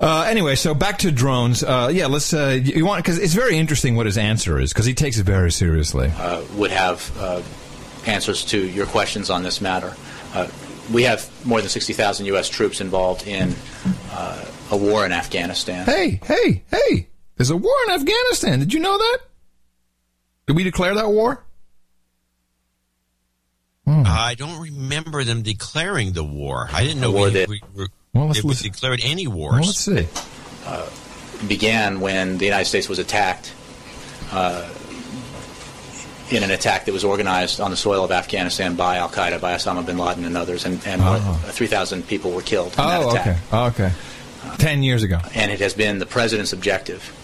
Uh, 0.00 0.22
anyway, 0.22 0.54
so 0.54 0.72
back 0.72 0.96
to 1.00 1.12
drones. 1.12 1.62
Uh, 1.62 1.90
yeah, 1.92 2.06
let's. 2.06 2.32
Uh, 2.32 2.58
you 2.62 2.86
want 2.86 3.04
because 3.04 3.18
it's 3.18 3.34
very 3.34 3.58
interesting 3.58 3.96
what 3.96 4.06
his 4.06 4.16
answer 4.16 4.58
is 4.58 4.72
because 4.72 4.86
he 4.86 4.94
takes 4.94 5.18
it 5.18 5.24
very 5.24 5.52
seriously. 5.52 6.10
uh, 6.16 6.42
would 6.54 6.70
have 6.70 7.14
uh, 7.18 7.42
answers 8.06 8.46
to 8.46 8.66
your 8.66 8.86
questions 8.86 9.28
on 9.28 9.42
this 9.42 9.60
matter. 9.60 9.94
Uh, 10.32 10.48
we 10.90 11.02
have 11.02 11.30
more 11.44 11.60
than 11.60 11.68
60,000 11.68 12.24
U.S. 12.26 12.48
troops 12.48 12.80
involved 12.80 13.26
in 13.26 13.54
uh, 14.12 14.42
a 14.70 14.76
war 14.78 15.04
in 15.04 15.12
Afghanistan. 15.12 15.84
Hey, 15.84 16.18
hey, 16.24 16.64
hey! 16.70 17.08
There's 17.36 17.50
a 17.50 17.58
war 17.58 17.76
in 17.88 17.92
Afghanistan. 17.92 18.58
Did 18.58 18.72
you 18.72 18.80
know 18.80 18.96
that? 18.96 19.18
Did 20.46 20.56
we 20.56 20.64
declare 20.64 20.94
that 20.94 21.10
war? 21.10 21.44
I 24.06 24.34
don't 24.36 24.60
remember 24.60 25.24
them 25.24 25.42
declaring 25.42 26.12
the 26.12 26.24
war. 26.24 26.68
I 26.72 26.84
didn't 26.84 27.00
know 27.00 27.10
war 27.10 27.26
we, 27.26 27.30
that- 27.32 27.48
we, 27.48 27.60
we, 27.74 27.86
Well, 28.12 28.26
let's 28.28 28.38
if 28.40 28.44
we 28.44 28.54
declared 28.54 29.00
any 29.02 29.26
wars. 29.26 29.52
Well, 29.52 29.60
let's 29.62 29.78
see. 29.78 30.06
Uh, 30.66 30.88
began 31.48 32.00
when 32.00 32.38
the 32.38 32.44
United 32.44 32.66
States 32.66 32.88
was 32.88 32.98
attacked 32.98 33.52
uh, 34.32 34.68
in 36.30 36.42
an 36.44 36.50
attack 36.50 36.84
that 36.84 36.92
was 36.92 37.02
organized 37.04 37.60
on 37.60 37.70
the 37.72 37.76
soil 37.76 38.04
of 38.04 38.12
Afghanistan 38.12 38.76
by 38.76 38.98
Al 38.98 39.08
Qaeda, 39.08 39.40
by 39.40 39.54
Osama 39.54 39.84
bin 39.84 39.98
Laden 39.98 40.24
and 40.24 40.36
others, 40.36 40.64
and, 40.64 40.80
and 40.86 41.00
Oh. 41.04 41.40
3,000 41.48 42.06
people 42.06 42.30
were 42.30 42.42
killed 42.42 42.72
in 42.72 42.76
that 42.76 43.02
Oh, 43.02 43.10
attack. 43.10 43.26
okay. 43.26 43.38
Oh, 43.52 43.66
okay. 43.66 43.92
Ten 44.58 44.82
years 44.82 45.02
ago. 45.02 45.18
and 45.34 45.50
it 45.50 45.58
has 45.60 45.74
been 45.74 45.98
the 45.98 46.06
president's 46.06 46.52
objective 46.52 47.02
uh, 47.02 47.19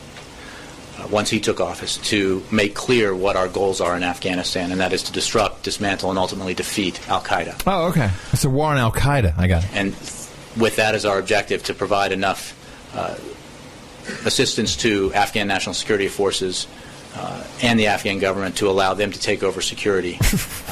once 1.11 1.31
he 1.31 1.41
took 1.41 1.61
office 1.61 1.99
to 1.99 2.43
make 2.51 2.75
clear 2.75 3.15
what 3.15 3.37
our 3.37 3.49
goals 3.49 3.81
are 3.81 3.97
in 3.97 4.03
Afghanistan, 4.03 4.73
and 4.73 4.81
that 4.81 4.93
is 4.93 5.05
to 5.05 5.13
disrupt, 5.13 5.63
dismantle, 5.63 6.11
and 6.11 6.19
ultimately 6.19 6.55
defeat 6.55 7.07
Al 7.09 7.21
Qaeda. 7.21 7.63
Oh, 7.67 7.89
okay. 7.89 8.11
It's 8.33 8.45
a 8.45 8.51
war 8.51 8.71
on 8.71 8.79
Al 8.79 8.93
Qaeda. 8.93 9.35
I 9.39 9.47
got 9.47 9.65
it. 9.65 9.71
And 9.75 9.91
with 10.57 10.77
that 10.77 10.95
as 10.95 11.05
our 11.05 11.19
objective, 11.19 11.63
to 11.65 11.75
provide 11.75 12.13
enough 12.13 12.55
uh, 12.95 13.17
assistance 14.25 14.77
to 14.77 15.13
Afghan 15.15 15.47
national 15.47 15.75
security 15.75 16.09
forces 16.09 16.67
uh, 16.67 16.71
and 17.63 17.81
the 17.81 17.87
Afghan 17.87 18.19
government 18.19 18.57
to 18.59 18.69
allow 18.69 18.93
them 18.93 19.11
to 19.11 19.19
take 19.19 19.43
over 19.43 19.61
security 19.63 20.19
uh, 20.23 20.27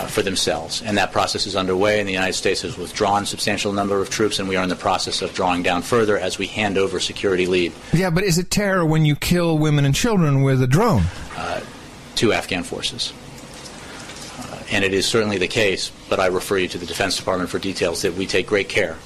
for 0.07 0.21
themselves. 0.23 0.83
And 0.83 0.99
that 0.99 1.13
process 1.13 1.47
is 1.47 1.57
underway, 1.57 1.99
and 1.99 2.07
the 2.09 2.13
United 2.13 2.35
States 2.35 2.61
has 2.63 2.77
withdrawn 2.77 3.23
a 3.23 3.27
substantial 3.27 3.73
number 3.73 4.01
of 4.03 4.11
troops, 4.11 4.39
and 4.39 4.49
we 4.49 4.57
are 4.57 4.63
in 4.63 4.69
the 4.69 4.77
process 4.77 5.23
of 5.23 5.33
drawing 5.33 5.63
down 5.63 5.81
further 5.83 6.19
as 6.19 6.37
we 6.39 6.47
hand 6.47 6.77
over 6.77 7.01
security 7.01 7.47
lead 7.47 7.73
Yeah, 7.95 8.11
but 8.11 8.23
is 8.25 8.37
it 8.39 8.51
terror 8.51 8.85
when 8.85 9.07
you 9.07 9.17
kill 9.17 9.57
women 9.59 9.85
and 9.87 9.95
children 9.95 10.43
with 10.43 10.61
a 10.63 10.67
drone? 10.67 11.05
uh, 11.37 11.61
to 12.17 12.33
Afghan 12.33 12.63
forces. 12.63 13.13
Uh, 14.39 14.63
and 14.71 14.85
it 14.85 14.93
is 14.93 15.07
certainly 15.07 15.39
the 15.39 15.49
case, 15.49 15.91
but 16.11 16.21
I 16.21 16.27
refer 16.27 16.59
you 16.59 16.69
to 16.69 16.79
the 16.79 16.87
Defense 16.87 17.17
Department 17.17 17.49
for 17.51 17.59
details 17.59 18.03
that 18.03 18.15
we 18.15 18.27
take 18.27 18.47
great 18.47 18.69
care 18.69 18.97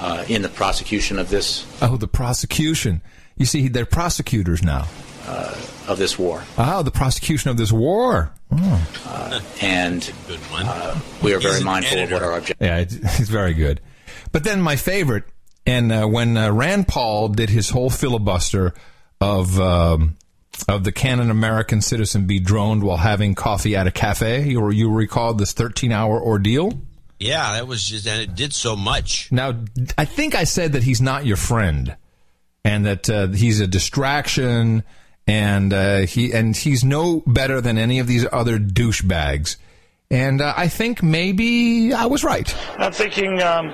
uh, 0.00 0.24
in 0.28 0.42
the 0.42 0.48
prosecution 0.50 1.18
of 1.18 1.30
this 1.30 1.64
Oh, 1.80 1.96
the 1.96 2.08
prosecution. 2.08 3.00
You 3.36 3.46
see, 3.46 3.68
they're 3.68 3.86
prosecutors 3.86 4.62
now. 4.62 4.86
Uh, 5.26 5.54
of 5.88 5.98
this 5.98 6.18
war. 6.18 6.42
Oh, 6.58 6.82
the 6.82 6.90
prosecution 6.90 7.50
of 7.50 7.56
this 7.56 7.72
war. 7.72 8.32
Oh. 8.50 8.88
Uh, 9.06 9.40
and 9.60 10.12
uh, 10.52 11.00
we 11.22 11.34
are 11.34 11.38
very 11.40 11.62
mindful 11.62 11.98
of 11.98 12.10
what 12.10 12.22
our 12.22 12.38
objective. 12.38 12.66
Yeah, 12.66 12.78
it's, 12.78 12.94
it's 13.20 13.28
very 13.28 13.54
good. 13.54 13.80
But 14.32 14.44
then 14.44 14.60
my 14.60 14.76
favorite, 14.76 15.24
and 15.66 15.92
uh, 15.92 16.06
when 16.06 16.36
uh, 16.36 16.50
Rand 16.52 16.88
Paul 16.88 17.28
did 17.28 17.50
his 17.50 17.70
whole 17.70 17.90
filibuster 17.90 18.74
of 19.20 19.58
um, 19.58 20.16
of 20.68 20.84
the 20.84 20.92
can 20.92 21.20
an 21.20 21.30
American 21.30 21.80
citizen 21.80 22.26
be 22.26 22.40
droned 22.40 22.82
while 22.82 22.96
having 22.96 23.34
coffee 23.34 23.76
at 23.76 23.86
a 23.86 23.90
cafe, 23.90 24.48
you, 24.48 24.70
you 24.70 24.90
recall 24.90 25.34
this 25.34 25.52
13 25.52 25.92
hour 25.92 26.20
ordeal? 26.20 26.72
Yeah, 27.18 27.54
that 27.54 27.66
was 27.66 27.84
just, 27.84 28.06
and 28.06 28.20
it 28.20 28.34
did 28.34 28.52
so 28.52 28.76
much. 28.76 29.30
Now, 29.32 29.54
I 29.96 30.04
think 30.04 30.34
I 30.34 30.44
said 30.44 30.72
that 30.72 30.82
he's 30.82 31.00
not 31.00 31.26
your 31.26 31.36
friend, 31.36 31.96
and 32.64 32.86
that 32.86 33.10
uh, 33.10 33.28
he's 33.28 33.60
a 33.60 33.66
distraction, 33.66 34.84
and 35.26 35.72
uh, 35.72 35.98
he 36.00 36.32
and 36.32 36.56
he's 36.56 36.84
no 36.84 37.22
better 37.26 37.60
than 37.60 37.78
any 37.78 37.98
of 37.98 38.06
these 38.06 38.26
other 38.32 38.58
douchebags. 38.58 39.56
And 40.10 40.40
uh, 40.40 40.52
I 40.56 40.68
think 40.68 41.02
maybe 41.02 41.92
I 41.92 42.06
was 42.06 42.22
right. 42.22 42.54
I'm 42.78 42.92
thinking, 42.92 43.40
um, 43.42 43.70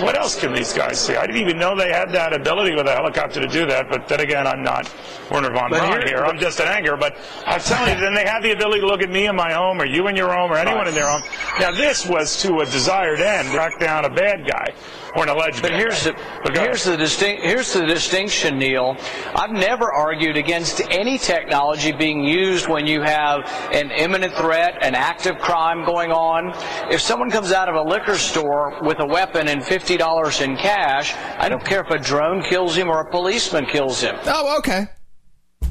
what 0.00 0.16
else 0.18 0.38
can 0.40 0.52
these 0.54 0.72
guys 0.72 0.98
see? 0.98 1.14
I 1.14 1.26
didn't 1.26 1.42
even 1.42 1.58
know 1.58 1.76
they 1.76 1.92
had 1.92 2.10
that 2.12 2.32
ability 2.32 2.74
with 2.74 2.86
a 2.86 2.92
helicopter 2.92 3.40
to 3.40 3.46
do 3.46 3.66
that. 3.66 3.88
But 3.90 4.08
then 4.08 4.20
again, 4.20 4.46
I'm 4.46 4.62
not 4.62 4.86
Wernher 5.30 5.52
von 5.52 5.70
Braun 5.70 5.92
here- 5.92 6.02
here. 6.06 6.24
I'm 6.24 6.38
just 6.38 6.58
an 6.60 6.68
anger. 6.68 6.96
But 6.96 7.16
I'm 7.46 7.60
telling 7.60 7.94
you, 7.94 8.00
then 8.00 8.14
they 8.14 8.24
have 8.24 8.42
the 8.42 8.52
ability 8.52 8.80
to 8.80 8.86
look 8.86 9.02
at 9.02 9.10
me 9.10 9.26
in 9.26 9.36
my 9.36 9.52
home, 9.52 9.80
or 9.80 9.84
you 9.84 10.08
in 10.08 10.16
your 10.16 10.32
home, 10.32 10.50
or 10.50 10.56
anyone 10.56 10.88
in 10.88 10.94
their 10.94 11.08
home. 11.08 11.22
Now, 11.60 11.70
this 11.70 12.06
was 12.06 12.40
to 12.42 12.60
a 12.60 12.64
desired 12.64 13.20
end, 13.20 13.48
track 13.52 13.78
down 13.78 14.04
a 14.06 14.10
bad 14.10 14.46
guy 14.46 14.72
or 15.16 15.22
an 15.24 15.28
alleged. 15.28 15.62
But 15.62 15.70
bad 15.72 15.80
here's 15.80 16.04
the 16.04 16.12
But 16.42 16.56
here's 16.56 16.86
ahead. 16.86 16.98
the 16.98 17.04
distinct 17.04 17.42
here's 17.42 17.72
the 17.72 17.86
distinction, 17.86 18.58
Neil. 18.58 18.96
I've 19.34 19.50
never 19.50 19.92
argued 19.92 20.36
against 20.36 20.80
any 20.90 21.18
technology 21.18 21.92
being 21.92 22.24
used 22.24 22.68
when 22.68 22.86
you 22.86 23.02
have 23.02 23.40
an 23.72 23.90
imminent 23.90 24.34
threat, 24.34 24.78
an 24.82 24.94
active 24.94 25.38
crime 25.38 25.84
going 25.84 26.12
on. 26.12 26.52
If 26.92 27.00
someone 27.00 27.30
comes 27.30 27.52
out 27.52 27.68
of 27.68 27.74
a 27.74 27.82
liquor 27.82 28.16
store 28.18 28.78
with 28.82 29.00
a 29.00 29.06
weapon 29.06 29.48
and 29.48 29.64
fifty 29.64 29.96
dollars 29.96 30.40
in 30.40 30.56
cash, 30.56 31.14
I 31.38 31.48
don't 31.48 31.64
care 31.64 31.80
if 31.82 31.90
a 31.90 31.98
drone 31.98 32.42
kills 32.42 32.76
him 32.76 32.88
or 32.88 33.00
a 33.00 33.10
policeman 33.10 33.66
kills 33.66 34.00
him. 34.00 34.16
Oh, 34.26 34.58
okay. 34.58 34.86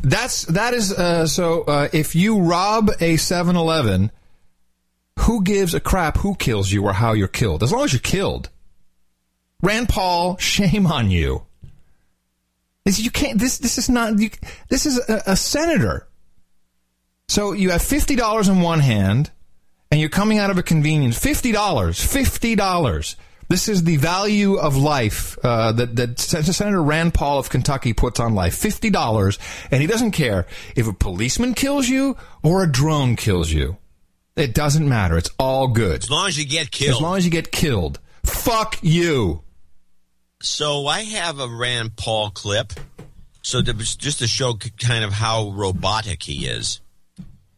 That's 0.02 0.44
that 0.46 0.74
is 0.74 0.92
uh, 0.94 1.28
so. 1.28 1.64
Uh, 1.64 1.88
if 1.94 2.16
you 2.16 2.40
rob 2.42 2.90
a 3.00 3.16
7-Eleven, 3.16 4.12
who 5.22 5.44
gives 5.44 5.74
a 5.74 5.80
crap 5.80 6.18
who 6.18 6.36
kills 6.36 6.72
you 6.72 6.84
or 6.84 6.94
how 6.94 7.14
you're 7.14 7.28
killed? 7.28 7.64
As 7.64 7.72
long 7.72 7.84
as 7.86 7.94
you're 7.94 8.00
killed. 8.00 8.50
Rand 9.62 9.90
Paul, 9.90 10.38
shame 10.38 10.86
on 10.88 11.10
you. 11.10 11.44
This, 12.86 13.00
you 13.00 13.12
can't. 13.12 13.40
This 13.40 13.58
this 13.58 13.78
is 13.78 13.90
not. 13.90 14.18
You, 14.18 14.30
this 14.70 14.86
is 14.86 14.98
a, 15.10 15.24
a 15.28 15.36
senator. 15.36 16.08
So 17.28 17.52
you 17.52 17.72
have 17.72 17.82
fifty 17.82 18.16
dollars 18.16 18.48
in 18.48 18.62
one 18.62 18.80
hand, 18.80 19.32
and 19.92 20.00
you're 20.00 20.10
coming 20.10 20.38
out 20.38 20.50
of 20.50 20.58
a 20.58 20.64
convenience. 20.64 21.18
Fifty 21.18 21.52
dollars. 21.52 22.02
Fifty 22.02 22.56
dollars. 22.56 23.18
This 23.50 23.70
is 23.70 23.84
the 23.84 23.98
value 23.98 24.56
of 24.56 24.76
life 24.78 25.38
uh, 25.44 25.72
that 25.74 25.96
that 25.96 26.20
Sen- 26.20 26.44
Senator 26.44 26.82
Rand 26.82 27.14
Paul 27.14 27.40
of 27.40 27.50
Kentucky 27.50 27.94
puts 27.94 28.20
on 28.20 28.36
life. 28.36 28.56
Fifty 28.56 28.90
dollars, 28.90 29.40
and 29.72 29.82
he 29.82 29.88
doesn't 29.88 30.12
care 30.12 30.46
if 30.76 30.88
a 30.88 30.94
policeman 30.94 31.54
kills 31.54 31.90
you 31.90 32.16
or 32.44 32.64
a 32.64 32.72
drone 32.72 33.16
kills 33.16 33.52
you. 33.52 33.78
It 34.38 34.54
doesn't 34.54 34.88
matter. 34.88 35.18
It's 35.18 35.32
all 35.40 35.68
good. 35.68 36.04
As 36.04 36.12
long 36.12 36.28
as 36.28 36.38
you 36.38 36.46
get 36.46 36.72
killed. 36.72 36.96
As 36.96 37.02
long 37.02 37.18
as 37.18 37.26
you 37.26 37.32
get 37.32 37.52
killed. 37.52 38.00
Fuck 38.24 38.78
you. 38.82 39.42
So 40.42 40.88
I 40.88 41.04
have 41.04 41.40
a 41.40 41.48
Rand 41.48 41.96
Paul 41.96 42.30
clip. 42.32 42.74
So 43.42 43.62
to, 43.62 43.74
just 43.74 44.20
to 44.20 44.28
show 44.28 44.56
kind 44.56 45.04
of 45.04 45.14
how 45.14 45.52
robotic 45.52 46.24
he 46.24 46.48
is. 46.48 46.82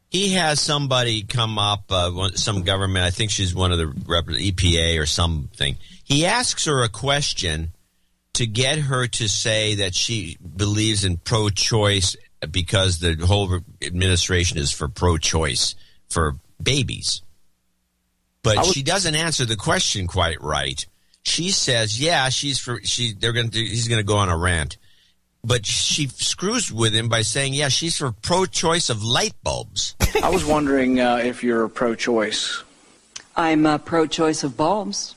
He 0.09 0.33
has 0.33 0.59
somebody 0.59 1.23
come 1.23 1.59
up, 1.59 1.91
uh, 1.91 2.29
some 2.35 2.63
government. 2.63 3.05
I 3.05 3.11
think 3.11 3.31
she's 3.31 3.53
one 3.53 3.71
of 3.71 3.77
the 3.77 3.87
rep- 3.87 4.25
EPA 4.25 4.99
or 4.99 5.05
something. 5.05 5.77
He 6.03 6.25
asks 6.25 6.65
her 6.65 6.83
a 6.83 6.89
question 6.89 7.71
to 8.33 8.47
get 8.47 8.79
her 8.79 9.07
to 9.07 9.27
say 9.27 9.75
that 9.75 9.93
she 9.93 10.37
believes 10.55 11.03
in 11.03 11.17
pro-choice 11.17 12.15
because 12.49 12.99
the 12.99 13.15
whole 13.25 13.59
administration 13.83 14.57
is 14.57 14.71
for 14.71 14.87
pro-choice 14.87 15.75
for 16.09 16.37
babies. 16.61 17.21
But 18.41 18.65
she 18.65 18.81
doesn't 18.81 19.15
answer 19.15 19.45
the 19.45 19.57
question 19.57 20.07
quite 20.07 20.41
right. 20.41 20.85
She 21.23 21.51
says, 21.51 21.99
"Yeah, 21.99 22.29
she's 22.29 22.59
for 22.59 22.79
she. 22.83 23.13
They're 23.13 23.33
going 23.33 23.49
to. 23.49 23.59
He's 23.59 23.87
going 23.87 23.99
to 23.99 24.07
go 24.07 24.17
on 24.17 24.29
a 24.29 24.37
rant." 24.37 24.77
But 25.43 25.65
she 25.65 26.07
screws 26.07 26.71
with 26.71 26.93
him 26.93 27.07
by 27.07 27.21
saying, 27.21 27.53
"Yeah, 27.53 27.69
she's 27.69 27.97
for 27.97 28.11
pro-choice 28.11 28.89
of 28.89 29.03
light 29.03 29.33
bulbs." 29.43 29.95
I 30.23 30.29
was 30.29 30.45
wondering 30.45 30.99
uh, 30.99 31.17
if 31.17 31.43
you're 31.43 31.67
pro-choice. 31.67 32.63
I'm 33.39 33.65
uh, 33.65 33.77
pro-choice 33.77 34.43
of 34.43 34.57
bulbs. 34.57 35.15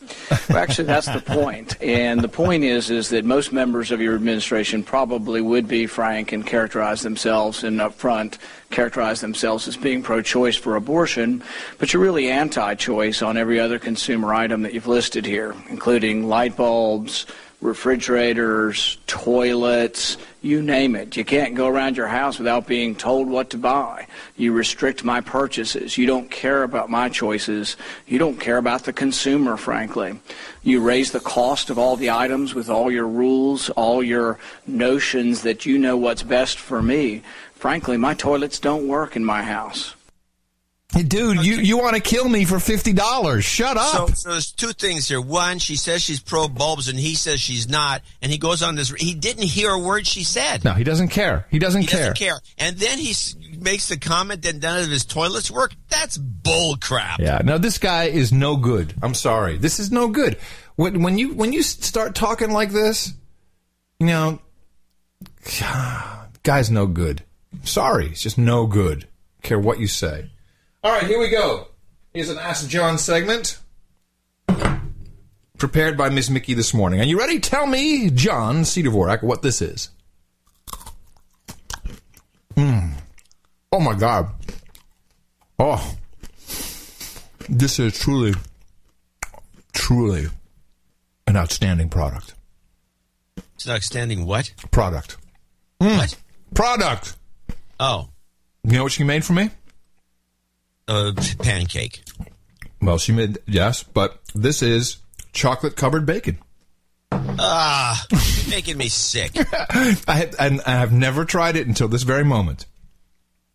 Well, 0.49 0.59
actually, 0.59 0.85
that's 0.85 1.09
the 1.09 1.21
point. 1.21 1.83
And 1.83 2.21
the 2.21 2.29
point 2.29 2.63
is, 2.63 2.89
is 2.89 3.09
that 3.09 3.25
most 3.25 3.53
members 3.53 3.91
of 3.91 4.01
your 4.01 4.15
administration 4.15 4.85
probably 4.85 5.41
would 5.41 5.67
be 5.67 5.89
frank 5.89 6.31
and 6.31 6.47
characterize 6.47 7.03
themselves 7.03 7.65
and 7.65 7.81
up 7.81 7.95
front 7.95 8.39
characterize 8.71 9.21
themselves 9.21 9.67
as 9.67 9.77
being 9.77 10.05
pro-choice 10.05 10.57
for 10.57 10.77
abortion, 10.77 11.43
but 11.79 11.93
you're 11.93 12.01
really 12.01 12.31
anti-choice 12.31 13.23
on 13.23 13.37
every 13.37 13.59
other 13.59 13.79
consumer 13.79 14.33
item 14.33 14.63
that 14.63 14.73
you've 14.73 14.87
listed 14.87 15.27
here, 15.27 15.55
including 15.69 16.29
light 16.29 16.57
bulbs, 16.57 17.27
refrigerators, 17.63 18.99
toilets, 19.07 20.19
you 20.43 20.61
name 20.61 20.97
it. 20.97 21.17
You 21.17 21.25
can't 21.25 21.55
go 21.55 21.69
around 21.69 21.97
your 21.97 22.09
house 22.09 22.37
without 22.37 22.67
being 22.67 22.97
told 22.97 23.29
what 23.29 23.51
to 23.51 23.57
buy. 23.57 24.09
You 24.37 24.53
restrict 24.53 25.05
my 25.05 25.21
purchases. 25.21 25.97
You 25.97 26.07
don't 26.07 26.29
care 26.31 26.65
about 26.65 26.91
my 26.91 27.09
choices. 27.09 27.77
You 28.07 28.19
don't 28.19 28.41
care 28.41 28.59
about 28.59 28.83
the 28.83 28.93
consumer, 28.93 29.57
frankly. 29.57 30.19
You 30.65 30.81
raise 30.81 31.13
the 31.13 31.21
cost 31.21 31.71
of 31.71 31.79
all 31.79 31.95
the 31.95 32.11
items 32.11 32.55
with 32.55 32.69
all 32.69 32.91
your 32.91 33.07
rules, 33.07 33.71
all 33.71 34.03
your 34.03 34.41
notions 34.67 35.43
that 35.43 35.65
you 35.65 35.79
know 35.79 35.97
what's 35.97 36.25
best 36.25 36.59
for 36.59 36.83
me. 36.83 37.23
Frankly, 37.55 37.97
my 37.97 38.15
toilets 38.15 38.59
don't 38.59 38.89
work 38.89 39.15
in 39.15 39.25
my 39.25 39.45
house. 39.45 39.95
Hey, 40.95 41.05
dude, 41.05 41.45
you, 41.45 41.55
you 41.55 41.79
want 41.79 41.95
to 41.97 42.03
kill 42.03 42.29
me 42.29 42.45
for 42.45 42.61
fifty 42.61 42.93
dollars? 42.93 43.45
Shut 43.47 43.79
up. 43.79 44.09
So, 44.11 44.15
so 44.15 44.31
there's 44.33 44.53
two 44.53 44.73
things 44.73 45.09
here. 45.09 45.21
One, 45.23 45.59
she 45.59 45.77
says 45.77 46.03
she's 46.03 46.21
pro 46.21 46.49
bulbs, 46.49 46.89
and 46.89 46.99
he 46.99 47.15
says 47.15 47.41
she's 47.41 47.67
not. 47.67 48.03
And 48.21 48.31
he 48.31 48.37
goes 48.37 48.63
on 48.63 48.75
this. 48.75 48.91
He 48.91 49.15
didn't 49.15 49.45
hear 49.45 49.71
a 49.71 49.79
word 49.79 50.07
she 50.07 50.23
said. 50.23 50.65
no, 50.65 50.73
he 50.75 50.85
doesn't 50.85 51.09
care. 51.09 51.47
He 51.51 51.59
doesn't 51.59 51.81
He 51.81 51.87
care. 51.87 52.01
doesn't 52.13 52.17
care. 52.19 52.39
And 52.59 52.77
then 52.77 52.99
he 52.99 53.13
s- 53.13 53.35
makes 53.59 53.89
the 53.89 53.97
comment 53.97 54.43
that 54.43 54.57
none 54.61 54.83
of 54.85 54.91
his 54.91 55.07
toilets 55.07 55.51
work. 55.51 55.73
That's 55.89 56.19
bull 56.19 56.77
crap. 56.79 57.21
Yeah. 57.21 57.41
Now 57.43 57.57
this 57.57 57.79
guy 57.79 58.05
is 58.05 58.31
no 58.31 58.57
good. 58.57 58.93
I'm 59.03 59.15
sorry. 59.15 59.57
This 59.57 59.81
is 59.81 59.91
no 59.91 60.09
good. 60.09 60.37
When 60.77 61.03
when 61.03 61.17
you 61.17 61.33
when 61.33 61.55
you 61.55 61.63
start 61.63 62.15
talking 62.15 62.51
like 62.51 62.71
this, 62.71 63.15
you 63.99 64.09
know, 64.09 64.41
guy's 66.43 66.71
no 66.71 66.87
good. 66.87 67.23
Sorry, 67.65 68.09
he's 68.09 68.21
just 68.23 68.39
no 68.39 68.67
good. 68.67 69.07
Care 69.43 69.59
what 69.59 69.79
you 69.81 69.87
say. 69.87 70.31
All 70.83 70.91
right, 70.93 71.07
here 71.07 71.19
we 71.19 71.29
go. 71.29 71.69
Here's 72.13 72.29
an 72.29 72.39
Ask 72.39 72.69
John 72.69 72.99
segment 72.99 73.59
prepared 75.57 75.97
by 75.97 76.09
Miss 76.09 76.29
Mickey 76.29 76.55
this 76.55 76.75
morning. 76.75 77.01
Are 77.01 77.05
you 77.05 77.19
ready? 77.19 77.39
Tell 77.39 77.67
me, 77.67 78.11
John 78.11 78.65
C. 78.65 78.83
Dvorak, 78.83 79.23
what 79.23 79.43
this 79.43 79.63
is. 79.63 79.91
Mm. 82.57 82.95
Oh 83.71 83.79
my 83.81 83.95
God. 83.95 84.29
Oh, 85.59 85.95
this 87.49 87.79
is 87.79 87.97
truly, 87.99 88.35
truly 89.73 90.27
an 91.29 91.37
outstanding 91.37 91.89
product. 91.89 92.35
It's 93.55 93.67
an 93.67 93.73
outstanding 93.73 94.27
what? 94.27 94.53
Product. 94.73 95.17
What? 95.79 96.17
Product. 96.55 97.17
Oh, 97.79 98.09
You 98.65 98.73
know 98.73 98.83
what 98.83 98.93
she 98.93 99.05
made 99.05 99.25
for 99.25 99.33
me? 99.33 99.51
A 100.89 101.13
pancake. 101.39 102.03
Well, 102.81 102.99
she 102.99 103.13
made 103.13 103.39
yes, 103.47 103.83
but 103.83 104.19
this 104.35 104.63
is 104.63 104.99
chocolate 105.33 105.77
covered 105.77 106.07
bacon. 106.07 106.39
Ah, 107.11 108.05
you're 108.11 108.51
making 108.51 108.77
me 108.77 108.89
sick. 108.89 109.33
I 109.71 109.97
had, 110.07 110.35
and 110.39 110.61
I 110.67 110.73
have 110.73 110.93
never 110.93 111.25
tried 111.25 111.57
it 111.57 111.67
until 111.67 111.89
this 111.89 112.03
very 112.03 112.25
moment, 112.25 112.67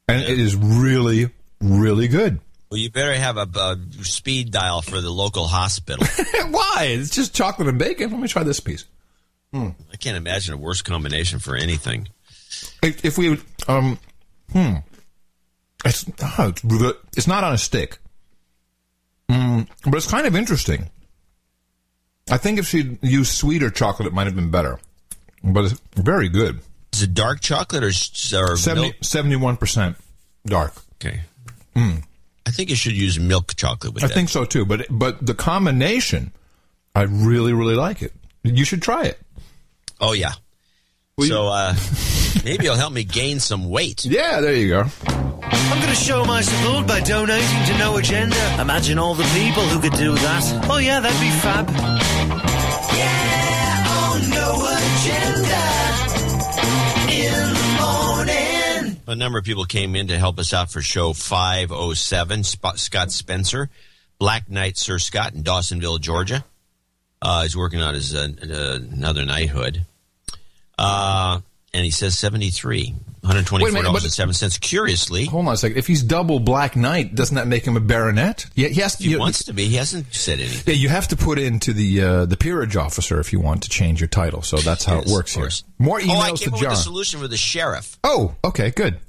and 0.07 0.21
it 0.23 0.39
is 0.39 0.55
really, 0.55 1.29
really 1.59 2.07
good. 2.07 2.39
Well, 2.69 2.79
you 2.79 2.89
better 2.91 3.13
have 3.13 3.37
a, 3.37 3.47
a 3.55 3.77
speed 4.03 4.51
dial 4.51 4.81
for 4.81 4.99
the 4.99 5.09
local 5.09 5.47
hospital. 5.47 6.05
Why? 6.49 6.89
It's 6.91 7.11
just 7.11 7.33
chocolate 7.33 7.67
and 7.67 7.79
bacon. 7.79 8.11
Let 8.11 8.19
me 8.19 8.27
try 8.27 8.43
this 8.43 8.59
piece. 8.59 8.85
I 9.53 9.73
can't 9.99 10.17
imagine 10.17 10.53
a 10.53 10.57
worse 10.57 10.81
combination 10.81 11.39
for 11.39 11.55
anything. 11.55 12.09
If, 12.83 13.05
if 13.05 13.17
we, 13.17 13.39
um, 13.67 13.97
hmm, 14.51 14.75
it's 15.85 16.05
oh, 16.21 16.53
it's, 16.55 16.97
it's 17.15 17.27
not 17.27 17.43
on 17.43 17.53
a 17.53 17.57
stick, 17.57 17.99
mm, 19.29 19.67
but 19.83 19.95
it's 19.95 20.09
kind 20.09 20.27
of 20.27 20.35
interesting. 20.35 20.89
I 22.29 22.37
think 22.37 22.59
if 22.59 22.67
she'd 22.67 22.97
used 23.01 23.31
sweeter 23.33 23.69
chocolate, 23.69 24.07
it 24.07 24.13
might 24.13 24.27
have 24.27 24.35
been 24.35 24.51
better, 24.51 24.79
but 25.43 25.65
it's 25.65 25.81
very 25.95 26.29
good. 26.29 26.59
Is 26.93 27.03
it 27.03 27.13
dark 27.13 27.41
chocolate 27.41 27.83
or, 27.83 27.87
or 27.87 28.57
70, 28.57 28.93
71% 29.01 29.95
dark. 30.47 30.73
Okay. 30.95 31.21
Mm. 31.75 32.03
I 32.45 32.51
think 32.51 32.69
you 32.69 32.75
should 32.75 32.93
use 32.93 33.19
milk 33.19 33.55
chocolate 33.55 33.93
with 33.93 34.03
I 34.03 34.07
that. 34.07 34.13
think 34.13 34.29
so 34.29 34.45
too, 34.45 34.65
but 34.65 34.87
but 34.89 35.23
the 35.25 35.33
combination, 35.33 36.31
I 36.95 37.03
really 37.03 37.53
really 37.53 37.75
like 37.75 38.01
it. 38.01 38.13
You 38.43 38.65
should 38.65 38.81
try 38.81 39.03
it. 39.03 39.19
Oh 39.99 40.13
yeah. 40.13 40.33
So 41.25 41.47
uh, 41.47 41.73
maybe 42.45 42.65
it'll 42.65 42.77
help 42.77 42.93
me 42.93 43.03
gain 43.03 43.39
some 43.39 43.67
weight. 43.69 44.05
Yeah, 44.17 44.39
there 44.39 44.53
you 44.53 44.69
go. 44.69 44.83
I'm 45.07 45.81
going 45.81 45.89
to 45.89 45.95
show 45.95 46.23
my 46.25 46.41
support 46.41 46.87
by 46.87 46.99
donating 47.01 47.65
to 47.65 47.77
No 47.79 47.97
Agenda. 47.97 48.37
Imagine 48.61 48.99
all 48.99 49.15
the 49.15 49.23
people 49.33 49.63
who 49.63 49.79
could 49.81 49.97
do 49.97 50.13
that. 50.13 50.67
Oh, 50.69 50.77
yeah, 50.77 50.99
that'd 50.99 51.19
be 51.19 51.29
fab. 51.29 51.67
Yeah, 52.95 53.87
on 53.89 54.29
No 54.29 54.61
Agenda. 54.77 55.63
In 57.11 57.53
the 57.53 58.85
morning. 58.85 59.01
A 59.07 59.15
number 59.15 59.39
of 59.39 59.45
people 59.45 59.65
came 59.65 59.95
in 59.95 60.07
to 60.07 60.17
help 60.19 60.37
us 60.39 60.53
out 60.53 60.71
for 60.71 60.81
show 60.81 61.13
507. 61.13 62.43
Spot, 62.43 62.77
Scott 62.79 63.11
Spencer, 63.11 63.69
Black 64.19 64.49
Knight 64.49 64.77
Sir 64.77 64.99
Scott 64.99 65.33
in 65.33 65.43
Dawsonville, 65.43 65.99
Georgia. 65.99 66.45
Uh, 67.21 67.41
he's 67.43 67.57
working 67.57 67.81
on 67.81 67.93
his 67.95 68.13
uh, 68.15 68.27
uh, 68.43 68.79
another 68.93 69.25
knighthood. 69.25 69.85
Uh, 70.77 71.39
and 71.73 71.83
he 71.83 71.91
says 71.91 72.17
73, 72.17 72.95
Wait 73.23 73.31
a 73.31 73.33
minute, 73.33 73.45
$124.07. 73.47 74.61
Curiously, 74.61 75.25
Hold 75.25 75.47
on 75.47 75.53
a 75.53 75.57
second. 75.57 75.77
If 75.77 75.87
he's 75.87 76.01
double 76.01 76.39
Black 76.39 76.75
Knight, 76.75 77.13
doesn't 77.13 77.35
that 77.35 77.47
make 77.47 77.65
him 77.65 77.75
a 77.75 77.79
baronet? 77.79 78.45
Yeah, 78.55 78.69
he 78.69 78.81
has 78.81 78.95
to. 78.95 79.03
he 79.03 79.11
you, 79.11 79.19
wants 79.19 79.45
to 79.45 79.53
be. 79.53 79.65
He 79.65 79.75
hasn't 79.75 80.13
said 80.13 80.39
anything. 80.39 80.73
yeah, 80.73 80.79
you 80.79 80.89
have 80.89 81.09
to 81.09 81.17
put 81.17 81.37
into 81.37 81.73
the 81.73 82.01
uh, 82.01 82.25
the 82.25 82.37
peerage 82.37 82.75
officer 82.75 83.19
if 83.19 83.33
you 83.33 83.39
want 83.39 83.63
to 83.63 83.69
change 83.69 83.99
your 83.99 84.07
title. 84.07 84.41
So 84.41 84.57
that's 84.57 84.85
how 84.85 84.99
it 84.99 85.07
works 85.07 85.33
here. 85.33 85.43
course. 85.43 85.63
More 85.77 85.99
oh, 85.99 86.01
I 86.01 86.31
emails 86.31 86.39
came 86.39 86.49
to 86.49 86.55
up 86.55 86.61
John. 86.61 86.69
with 86.71 86.79
a 86.79 86.81
solution 86.81 87.19
for 87.19 87.27
the 87.27 87.37
sheriff. 87.37 87.99
Oh, 88.03 88.35
okay, 88.43 88.71
good. 88.71 88.99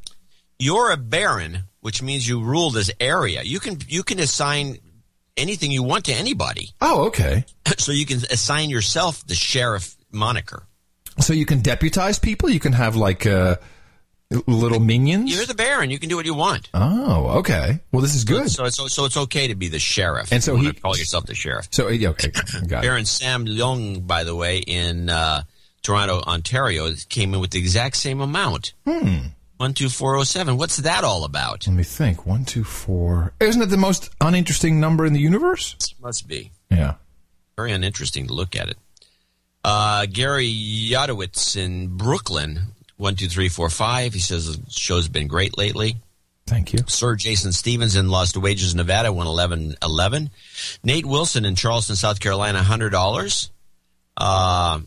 You're 0.58 0.90
a 0.90 0.96
baron, 0.96 1.62
which 1.80 2.02
means 2.02 2.28
you 2.28 2.42
rule 2.42 2.70
this 2.70 2.90
area. 2.98 3.42
You 3.42 3.60
can 3.60 3.78
you 3.88 4.02
can 4.02 4.18
assign 4.18 4.78
anything 5.36 5.70
you 5.70 5.84
want 5.84 6.06
to 6.06 6.12
anybody. 6.12 6.70
Oh, 6.80 7.06
okay. 7.06 7.44
So 7.78 7.92
you 7.92 8.06
can 8.06 8.18
assign 8.30 8.70
yourself 8.70 9.26
the 9.26 9.34
sheriff 9.34 9.94
moniker. 10.10 10.66
So 11.20 11.32
you 11.32 11.46
can 11.46 11.60
deputize 11.60 12.18
people. 12.18 12.48
You 12.48 12.60
can 12.60 12.72
have 12.72 12.96
like 12.96 13.26
uh, 13.26 13.56
little 14.46 14.80
minions. 14.80 15.34
You're 15.34 15.46
the 15.46 15.54
baron. 15.54 15.90
You 15.90 15.98
can 15.98 16.08
do 16.08 16.16
what 16.16 16.26
you 16.26 16.34
want. 16.34 16.68
Oh, 16.74 17.38
okay. 17.38 17.80
Well, 17.92 18.02
this 18.02 18.14
is 18.14 18.24
good. 18.24 18.50
So 18.50 18.64
it's 18.66 18.76
so 18.92 19.04
it's 19.04 19.16
okay 19.16 19.48
to 19.48 19.54
be 19.54 19.68
the 19.68 19.78
sheriff. 19.78 20.32
And 20.32 20.42
so 20.42 20.54
You 20.56 20.68
he- 20.68 20.72
call 20.74 20.96
yourself 20.96 21.26
the 21.26 21.34
sheriff. 21.34 21.68
So 21.70 21.86
okay, 21.88 22.30
got 22.68 22.84
it. 22.84 22.86
Baron 22.86 23.04
Sam 23.06 23.46
Leung, 23.46 24.06
by 24.06 24.24
the 24.24 24.34
way, 24.36 24.58
in 24.58 25.08
uh, 25.10 25.42
Toronto, 25.82 26.20
Ontario, 26.26 26.90
came 27.08 27.34
in 27.34 27.40
with 27.40 27.50
the 27.50 27.58
exact 27.58 27.96
same 27.96 28.20
amount. 28.20 28.74
Hmm. 28.86 29.18
One 29.56 29.74
two 29.74 29.88
four 29.88 30.12
zero 30.14 30.22
seven. 30.24 30.56
What's 30.56 30.76
that 30.78 31.02
all 31.02 31.24
about? 31.24 31.66
Let 31.66 31.74
me 31.74 31.82
think. 31.82 32.24
One, 32.26 32.44
two, 32.44 32.62
four. 32.62 33.32
Isn't 33.40 33.60
it 33.62 33.66
the 33.70 33.76
most 33.76 34.10
uninteresting 34.20 34.78
number 34.78 35.04
in 35.04 35.14
the 35.14 35.20
universe? 35.20 35.74
Must 36.00 36.28
be 36.28 36.52
Yeah. 36.70 36.94
very 37.56 37.72
uninteresting 37.72 38.28
to 38.28 38.34
look 38.34 38.54
at 38.54 38.68
it. 38.68 38.76
Uh, 39.64 40.06
Gary 40.06 40.48
Yadowitz 40.48 41.56
in 41.56 41.96
Brooklyn, 41.96 42.60
one 42.96 43.16
two 43.16 43.28
three 43.28 43.48
four 43.48 43.68
five. 43.70 44.14
He 44.14 44.20
says 44.20 44.56
the 44.56 44.70
show's 44.70 45.08
been 45.08 45.26
great 45.26 45.58
lately. 45.58 45.96
Thank 46.46 46.72
you. 46.72 46.78
Sir 46.86 47.14
Jason 47.16 47.52
Stevens 47.52 47.94
in 47.94 48.08
Lost 48.08 48.36
Wages, 48.36 48.74
Nevada, 48.74 49.12
one 49.12 49.26
eleven 49.26 49.74
eleven. 49.82 50.30
Nate 50.82 51.04
Wilson 51.04 51.44
in 51.44 51.56
Charleston, 51.56 51.96
South 51.96 52.20
Carolina, 52.20 52.62
hundred 52.62 52.90
dollars. 52.90 53.50
Uh, 54.16 54.80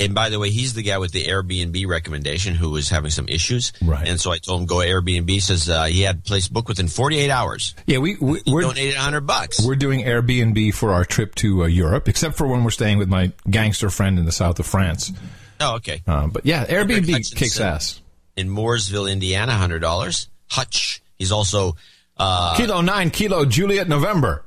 and 0.00 0.14
by 0.14 0.28
the 0.28 0.38
way, 0.38 0.50
he's 0.50 0.74
the 0.74 0.82
guy 0.82 0.98
with 0.98 1.10
the 1.12 1.24
Airbnb 1.24 1.86
recommendation 1.88 2.54
who 2.54 2.70
was 2.70 2.88
having 2.88 3.10
some 3.10 3.28
issues. 3.28 3.72
Right. 3.82 4.06
And 4.06 4.20
so 4.20 4.30
I 4.30 4.38
told 4.38 4.60
him 4.60 4.66
go 4.66 4.76
Airbnb. 4.76 5.40
Says 5.42 5.68
uh, 5.68 5.84
he 5.84 6.02
had 6.02 6.24
place 6.24 6.46
booked 6.48 6.68
within 6.68 6.88
forty 6.88 7.18
eight 7.18 7.30
hours. 7.30 7.74
Yeah, 7.86 7.98
we, 7.98 8.16
we 8.16 8.40
we're 8.46 8.62
donated 8.62 8.94
hundred 8.94 9.22
bucks. 9.22 9.64
we're 9.66 9.74
doing 9.76 10.00
Airbnb 10.00 10.74
for 10.74 10.92
our 10.92 11.04
trip 11.04 11.34
to 11.36 11.64
uh, 11.64 11.66
Europe, 11.66 12.08
except 12.08 12.36
for 12.36 12.46
when 12.46 12.62
we're 12.64 12.70
staying 12.70 12.98
with 12.98 13.08
my 13.08 13.32
gangster 13.50 13.90
friend 13.90 14.18
in 14.18 14.24
the 14.24 14.32
south 14.32 14.58
of 14.60 14.66
France. 14.66 15.12
Oh, 15.60 15.76
okay. 15.76 16.02
Uh, 16.06 16.28
but 16.28 16.46
yeah, 16.46 16.64
Airbnb 16.66 17.34
kicks 17.34 17.58
ass. 17.58 18.00
In 18.36 18.48
Mooresville, 18.48 19.10
Indiana, 19.10 19.52
hundred 19.52 19.80
dollars. 19.80 20.28
Hutch. 20.48 21.02
He's 21.18 21.32
also 21.32 21.76
uh, 22.16 22.56
Kilo 22.56 22.80
nine, 22.82 23.10
kilo 23.10 23.44
Juliet 23.44 23.88
November. 23.88 24.44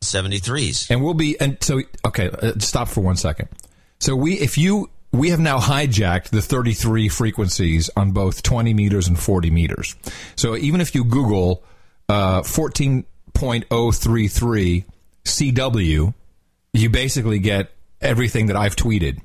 seventy 0.00 0.38
threes. 0.38 0.90
and 0.90 1.04
we'll 1.04 1.12
be 1.12 1.38
and 1.38 1.58
so 1.60 1.82
okay 2.06 2.30
uh, 2.30 2.52
stop 2.58 2.88
for 2.88 3.02
one 3.02 3.16
second 3.16 3.48
so 4.00 4.16
we 4.16 4.34
if 4.34 4.58
you 4.58 4.90
we 5.12 5.30
have 5.30 5.40
now 5.40 5.58
hijacked 5.58 6.30
the 6.30 6.42
33 6.42 7.08
frequencies 7.08 7.90
on 7.96 8.12
both 8.12 8.42
20 8.42 8.74
meters 8.74 9.08
and 9.08 9.18
40 9.18 9.50
meters 9.50 9.96
so 10.36 10.56
even 10.56 10.80
if 10.80 10.94
you 10.94 11.04
google 11.04 11.64
uh, 12.10 12.42
14.033 12.42 14.84
CW, 15.24 16.14
you 16.72 16.90
basically 16.90 17.38
get 17.38 17.70
everything 18.00 18.46
that 18.46 18.56
I've 18.56 18.76
tweeted. 18.76 19.20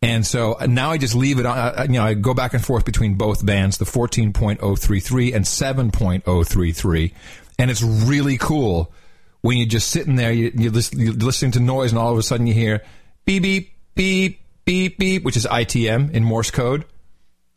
And 0.00 0.24
so 0.26 0.56
now 0.66 0.90
I 0.90 0.98
just 0.98 1.14
leave 1.14 1.38
it 1.38 1.46
on, 1.46 1.56
uh, 1.56 1.86
you 1.88 1.94
know, 1.94 2.04
I 2.04 2.14
go 2.14 2.34
back 2.34 2.54
and 2.54 2.64
forth 2.64 2.84
between 2.84 3.14
both 3.14 3.44
bands, 3.44 3.78
the 3.78 3.84
14.033 3.84 5.34
and 5.34 5.44
7.033. 5.44 7.12
And 7.58 7.70
it's 7.70 7.82
really 7.82 8.36
cool 8.36 8.92
when 9.40 9.56
you're 9.56 9.66
just 9.66 9.90
sitting 9.90 10.16
there, 10.16 10.32
you, 10.32 10.52
you're 10.54 10.72
listening 10.72 11.52
to 11.52 11.60
noise, 11.60 11.92
and 11.92 11.98
all 11.98 12.12
of 12.12 12.18
a 12.18 12.22
sudden 12.22 12.46
you 12.46 12.54
hear 12.54 12.82
beep, 13.24 13.42
beep, 13.42 13.73
beep, 13.94 14.40
beep, 14.64 14.98
beep, 14.98 15.24
which 15.24 15.36
is 15.36 15.46
ITM 15.46 16.12
in 16.12 16.24
Morse 16.24 16.50
code. 16.50 16.84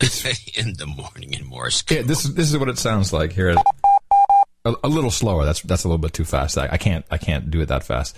in 0.56 0.74
the 0.74 0.86
morning 0.86 1.34
in 1.34 1.46
Morse 1.46 1.82
code. 1.82 1.98
Yeah, 1.98 2.02
this, 2.04 2.22
this 2.22 2.50
is 2.50 2.58
what 2.58 2.68
it 2.68 2.78
sounds 2.78 3.12
like 3.12 3.32
here. 3.32 3.54
A, 4.64 4.74
a 4.84 4.88
little 4.88 5.10
slower. 5.10 5.44
That's 5.44 5.62
that's 5.62 5.84
a 5.84 5.88
little 5.88 5.98
bit 5.98 6.12
too 6.12 6.24
fast. 6.24 6.58
I, 6.58 6.68
I 6.72 6.76
can't 6.76 7.04
I 7.10 7.18
can't 7.18 7.50
do 7.50 7.60
it 7.60 7.66
that 7.66 7.84
fast. 7.84 8.16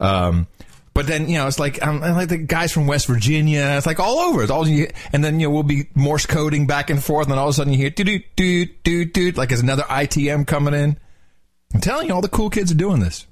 Um, 0.00 0.46
but 0.94 1.08
then 1.08 1.28
you 1.28 1.34
know 1.34 1.46
it's 1.46 1.58
like 1.58 1.84
um, 1.84 2.00
like 2.00 2.28
the 2.28 2.38
guys 2.38 2.72
from 2.72 2.86
West 2.86 3.06
Virginia. 3.06 3.74
It's 3.76 3.86
like 3.86 4.00
all 4.00 4.18
over. 4.18 4.42
It's 4.42 4.50
all 4.50 4.66
you, 4.66 4.88
and 5.12 5.24
then 5.24 5.40
you 5.40 5.48
know 5.48 5.54
we'll 5.54 5.64
be 5.64 5.88
Morse 5.94 6.24
coding 6.24 6.66
back 6.66 6.88
and 6.88 7.02
forth, 7.02 7.26
and 7.26 7.32
then 7.32 7.38
all 7.38 7.48
of 7.48 7.50
a 7.50 7.54
sudden 7.54 7.72
you 7.72 7.78
hear 7.78 7.90
do 7.90 8.04
do 8.04 8.20
do 8.36 8.66
do 8.66 9.04
do 9.04 9.30
like 9.32 9.48
there's 9.48 9.60
another 9.60 9.82
ITM 9.82 10.46
coming 10.46 10.72
in. 10.72 10.96
I'm 11.74 11.80
telling 11.80 12.08
you, 12.08 12.14
all 12.14 12.22
the 12.22 12.28
cool 12.28 12.48
kids 12.48 12.70
are 12.70 12.76
doing 12.76 13.00
this. 13.00 13.26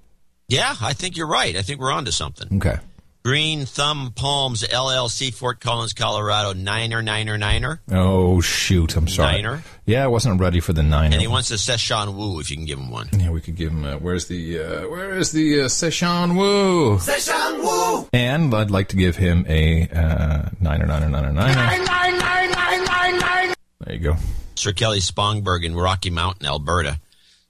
Yeah, 0.49 0.75
I 0.83 0.93
think 0.93 1.17
you're 1.17 1.29
right. 1.29 1.57
I 1.57 1.63
think 1.63 1.81
we're 1.81 1.93
onto 1.93 2.11
something. 2.11 2.57
Okay. 2.57 2.79
Green 3.25 3.67
Thumb 3.67 4.13
Palms 4.17 4.65
LLC, 4.65 5.33
Fort 5.33 5.61
Collins, 5.61 5.93
Colorado, 5.93 6.55
niner, 6.55 7.03
niner, 7.03 7.39
niner. 7.39 7.81
Oh 7.89 8.41
shoot! 8.41 8.97
I'm 8.97 9.07
sorry. 9.07 9.35
Niner. 9.41 9.63
Yeah, 9.87 10.03
I 10.03 10.09
wasn't 10.09 10.41
ready 10.41 10.59
for 10.59 10.73
the 10.73 10.83
niner. 10.83 11.13
And 11.15 11.21
he 11.21 11.29
wants 11.29 11.53
a 11.53 11.55
Szechuan 11.55 12.15
Wu 12.17 12.41
if 12.41 12.51
you 12.51 12.57
can 12.57 12.67
give 12.67 12.81
him 12.81 12.91
one. 12.91 13.09
Yeah, 13.13 13.31
we 13.31 13.41
could 13.41 13.55
give 13.55 13.71
him. 13.71 13.85
Uh, 13.85 13.99
where's 13.99 14.27
the 14.27 14.59
uh, 14.59 14.89
Where 14.89 15.17
is 15.17 15.31
the 15.31 15.61
uh, 15.61 15.65
Szechuan 15.67 16.37
Wu? 16.37 16.97
Szechuan 16.97 17.63
Wu. 17.63 18.09
And 18.13 18.53
I'd 18.53 18.73
like 18.73 18.89
to 18.89 18.97
give 18.97 19.15
him 19.15 19.47
a 19.49 19.89
uh, 19.89 20.49
niner, 20.61 20.87
niner, 20.87 21.09
niner, 21.09 21.33
niner. 21.33 21.55
Nine, 21.55 21.85
nine, 21.85 22.19
nine, 22.19 22.51
nine, 22.51 22.85
nine, 22.85 23.19
nine. 23.19 23.55
There 23.85 23.95
you 23.95 24.01
go. 24.01 24.17
Sir 24.57 24.73
Kelly 24.73 24.99
Spongberg 24.99 25.65
in 25.65 25.77
Rocky 25.77 26.11
Mountain, 26.11 26.47
Alberta. 26.47 26.99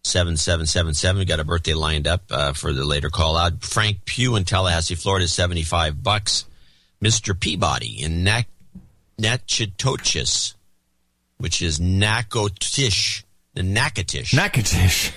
7777. 0.04 1.18
We 1.18 1.24
got 1.24 1.40
a 1.40 1.44
birthday 1.44 1.74
lined 1.74 2.06
up 2.06 2.22
uh, 2.30 2.52
for 2.52 2.72
the 2.72 2.84
later 2.84 3.08
call 3.08 3.36
out. 3.36 3.62
Frank 3.62 4.04
Pugh 4.04 4.36
in 4.36 4.44
Tallahassee, 4.44 4.94
Florida, 4.94 5.28
75 5.28 6.02
bucks. 6.02 6.44
Mr. 7.02 7.38
Peabody 7.38 8.02
in 8.02 8.24
Natchitoches, 9.18 10.54
which 11.38 11.60
is 11.60 11.80
Nakotish. 11.80 13.24
The 13.54 13.62
Nakatish. 13.62 14.32
Nakatish. 14.34 15.12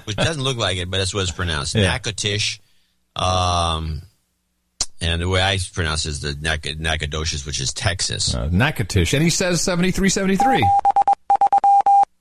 which 0.06 0.16
doesn't 0.16 0.42
look 0.42 0.58
like 0.58 0.76
it, 0.76 0.90
but 0.90 0.98
that's 0.98 1.14
what 1.14 1.22
it's 1.22 1.30
pronounced. 1.30 1.74
Yeah. 1.74 1.96
Nakotish. 1.98 2.58
Um, 3.16 4.02
and 5.00 5.22
the 5.22 5.28
way 5.28 5.40
I 5.40 5.58
pronounce 5.72 6.04
it 6.04 6.10
is 6.10 6.20
the 6.20 6.36
Nak- 6.40 6.78
Nacogdoches, 6.78 7.46
which 7.46 7.60
is 7.60 7.72
Texas. 7.72 8.34
Uh, 8.34 8.48
Nakatish. 8.48 9.14
And 9.14 9.22
he 9.22 9.30
says 9.30 9.62
7373. 9.62 10.66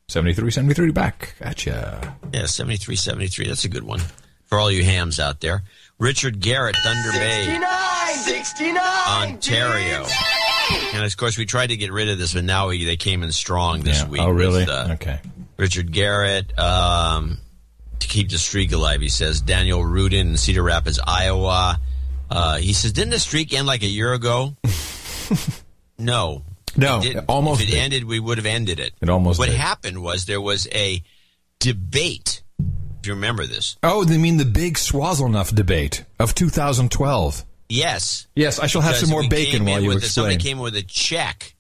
7373 0.10 0.92
back 0.92 1.36
at 1.40 1.66
ya. 1.66 2.02
Yeah, 2.34 2.46
73 2.46 2.96
73. 2.96 3.48
That's 3.48 3.64
a 3.66 3.70
good 3.70 3.84
one 3.84 4.02
for 4.46 4.58
all 4.60 4.72
you 4.72 4.84
hams 4.84 5.20
out 5.20 5.40
there. 5.42 5.64
Richard 6.00 6.40
Garrett, 6.40 6.76
Thunder 6.84 7.12
Bay, 7.12 7.46
69, 7.46 8.14
69. 8.44 8.78
Ontario. 9.34 10.06
And 10.94 11.04
of 11.06 11.16
course, 11.18 11.38
we 11.38 11.46
tried 11.46 11.68
to 11.68 11.78
get 11.78 11.92
rid 11.92 12.10
of 12.10 12.18
this, 12.18 12.34
but 12.34 12.44
now 12.44 12.70
we, 12.70 12.86
they 12.86 12.98
came 12.98 13.22
in 13.24 13.32
strong 13.32 13.82
this 13.82 14.02
Yeah. 14.02 14.08
week. 14.08 14.22
Oh, 14.22 14.30
really? 14.30 14.62
with, 14.62 14.70
uh, 14.70 14.88
okay. 14.94 15.20
Richard 15.58 15.92
Garrett, 15.92 16.58
um, 16.58 17.38
to 18.00 18.08
keep 18.08 18.30
the 18.30 18.38
streak 18.38 18.72
alive, 18.72 19.02
he 19.02 19.10
says. 19.10 19.42
Daniel 19.42 19.84
Rudin 19.84 20.28
in 20.30 20.38
Cedar 20.38 20.64
Rapids, 20.64 21.00
Iowa. 21.06 21.80
Uh, 22.32 22.58
he 22.58 22.74
says, 22.74 22.94
didn't 22.94 23.12
the 23.12 23.20
streak 23.20 23.54
end 23.54 23.68
like 23.68 23.84
a 23.84 23.88
year 23.88 24.14
ago? 24.14 24.56
no. 25.98 26.44
No, 26.78 27.02
It 27.04 27.18
almost 27.28 27.62
If 27.62 27.70
it 27.70 27.76
ended, 27.78 28.04
we 28.04 28.20
would 28.20 28.38
have 28.38 28.46
ended 28.46 28.80
it. 28.80 28.94
It 29.02 29.10
almost 29.10 29.40
What 29.40 29.50
did. 29.50 29.58
happened 29.58 30.02
was 30.02 30.26
there 30.26 30.42
was 30.42 30.68
a 30.72 31.04
debate. 31.60 32.44
If 33.02 33.08
you 33.08 33.14
remember 33.14 33.46
this. 33.46 33.78
Oh, 33.82 34.04
they 34.04 34.18
mean 34.18 34.38
the 34.38 34.46
big 34.46 34.76
Swazelnuff 34.76 35.54
debate 35.56 36.04
of 36.20 36.36
2012. 36.36 37.46
Yes. 37.70 38.28
Yes, 38.36 38.60
I 38.60 38.68
shall 38.68 38.82
have 38.82 38.96
some 38.96 39.10
more 39.10 39.28
bacon 39.28 39.64
while 39.66 39.80
you 39.80 39.90
with 39.90 40.04
a- 40.04 40.08
Somebody 40.10 40.38
came 40.38 40.60
with 40.60 40.76
a 40.76 40.82
check. 40.82 41.56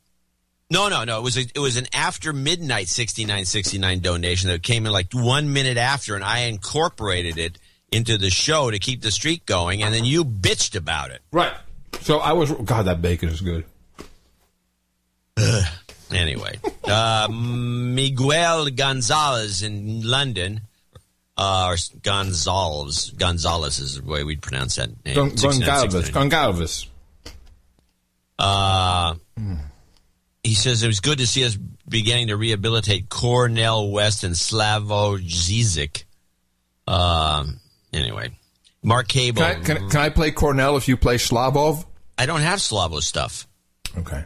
No, 0.72 0.88
no, 0.90 1.04
no. 1.04 1.20
It 1.20 1.24
was 1.24 1.38
a, 1.38 1.42
it 1.42 1.60
was 1.60 1.78
an 1.78 1.88
after 1.94 2.32
midnight 2.32 2.88
sixty 2.90 3.26
nine 3.26 3.46
sixty 3.46 3.80
nine 3.80 4.02
donation 4.02 4.50
that 4.50 4.62
came 4.62 4.86
in 4.86 4.92
like 4.92 5.08
one 5.14 5.52
minute 5.52 5.78
after, 5.78 6.14
and 6.14 6.24
I 6.24 6.42
incorporated 6.42 7.40
it 7.40 7.58
into 7.92 8.20
the 8.20 8.30
show 8.30 8.70
to 8.70 8.78
keep 8.78 9.02
the 9.02 9.10
streak 9.10 9.48
going, 9.48 9.82
and 9.82 9.92
then 9.92 10.06
you 10.06 10.24
bitched 10.24 10.76
about 10.76 11.10
it. 11.10 11.22
Right. 11.32 11.54
So 12.02 12.20
I 12.20 12.34
was. 12.34 12.52
God, 12.52 12.86
that 12.86 13.02
bacon 13.02 13.30
is 13.30 13.42
good. 13.42 13.66
Anyway, 16.12 16.58
uh, 16.86 17.28
Miguel 17.32 18.72
Gonzalez 18.72 19.62
in 19.62 20.02
London, 20.02 20.62
uh, 21.38 21.68
or 21.70 21.76
Gonzalez, 22.02 23.12
Gonzalez 23.12 23.78
is 23.78 24.02
the 24.02 24.04
way 24.04 24.24
we'd 24.24 24.42
pronounce 24.42 24.78
that 24.78 24.90
name. 25.06 25.14
Gon- 25.16 25.38
69, 25.38 25.70
Goncalves. 25.70 25.92
69. 25.92 26.30
Goncalves. 26.32 26.88
Uh, 28.40 29.16
he 30.44 30.56
says 30.56 30.82
it 30.82 30.88
was 30.88 31.00
good 31.00 31.20
to 31.20 31.28
see 31.28 31.46
us 31.46 31.56
beginning 31.88 32.28
to 32.28 32.38
rehabilitate 32.38 33.10
Cornel 33.10 33.92
West 33.92 34.24
and 34.24 34.34
Slavo 34.34 35.20
Zizek. 35.20 36.06
Um, 36.88 37.60
anyway, 37.94 38.32
Mark 38.82 39.08
Cable. 39.08 39.44
Can 39.44 39.52
I, 39.52 39.64
can, 39.64 39.90
can 39.90 40.02
I 40.02 40.10
play 40.10 40.32
Cornel 40.32 40.76
if 40.78 40.88
you 40.88 40.98
play 40.98 41.18
Slavov? 41.18 41.86
I 42.18 42.26
don't 42.26 42.42
have 42.42 42.60
Slavo 42.60 43.02
stuff. 43.02 43.48
Okay. 43.98 44.24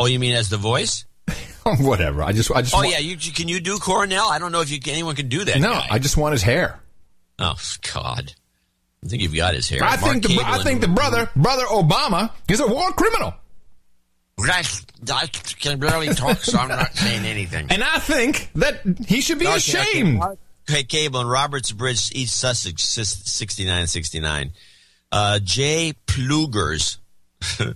Oh, 0.00 0.06
you 0.06 0.18
mean 0.18 0.34
as 0.34 0.48
the 0.50 0.56
voice? 0.56 1.04
Whatever. 1.78 2.22
I 2.22 2.32
just. 2.32 2.50
I 2.50 2.62
just. 2.62 2.74
Oh 2.74 2.78
want- 2.78 2.90
yeah, 2.90 2.98
you, 2.98 3.16
you- 3.18 3.32
can 3.32 3.48
you 3.48 3.60
do 3.60 3.78
Cornel? 3.78 4.28
I 4.28 4.38
don't 4.38 4.52
know 4.52 4.60
if 4.60 4.70
you 4.70 4.78
anyone 4.92 5.14
can 5.16 5.28
do 5.28 5.44
that. 5.44 5.58
No, 5.60 5.72
guy. 5.72 5.86
I 5.90 5.98
just 5.98 6.16
want 6.16 6.32
his 6.32 6.42
hair. 6.42 6.78
Oh 7.38 7.54
God, 7.94 8.32
I 9.04 9.08
think 9.08 9.22
you've 9.22 9.34
got 9.34 9.54
his 9.54 9.68
hair. 9.68 9.82
I 9.82 9.96
Mark 9.96 10.00
think 10.00 10.22
the 10.24 10.28
Cable 10.30 10.44
I 10.44 10.56
in- 10.58 10.62
think 10.62 10.80
the 10.82 10.88
brother 10.88 11.30
brother 11.34 11.64
Obama 11.64 12.30
is 12.48 12.60
a 12.60 12.66
war 12.66 12.92
criminal, 12.92 13.34
I, 14.40 14.62
I 15.12 15.26
can 15.26 15.78
barely 15.78 16.08
talk, 16.08 16.38
so 16.38 16.58
I'm 16.58 16.68
not 16.68 16.94
saying 16.94 17.24
anything. 17.24 17.68
and 17.70 17.82
I 17.82 17.98
think 17.98 18.50
that 18.56 18.80
he 19.06 19.20
should 19.20 19.38
be 19.38 19.46
Okay, 19.46 19.56
ashamed. 19.56 20.20
Okay, 20.22 20.36
okay, 20.70 20.84
Cable 20.84 21.20
in 21.22 21.26
Roberts 21.28 21.72
Bridge, 21.72 22.10
East 22.14 22.36
Sussex, 22.36 22.82
sixty-nine, 22.84 23.86
sixty-nine. 23.86 24.52
Uh, 25.10 25.38
Jay 25.42 25.94
Plugers 26.06 26.98
in 27.60 27.74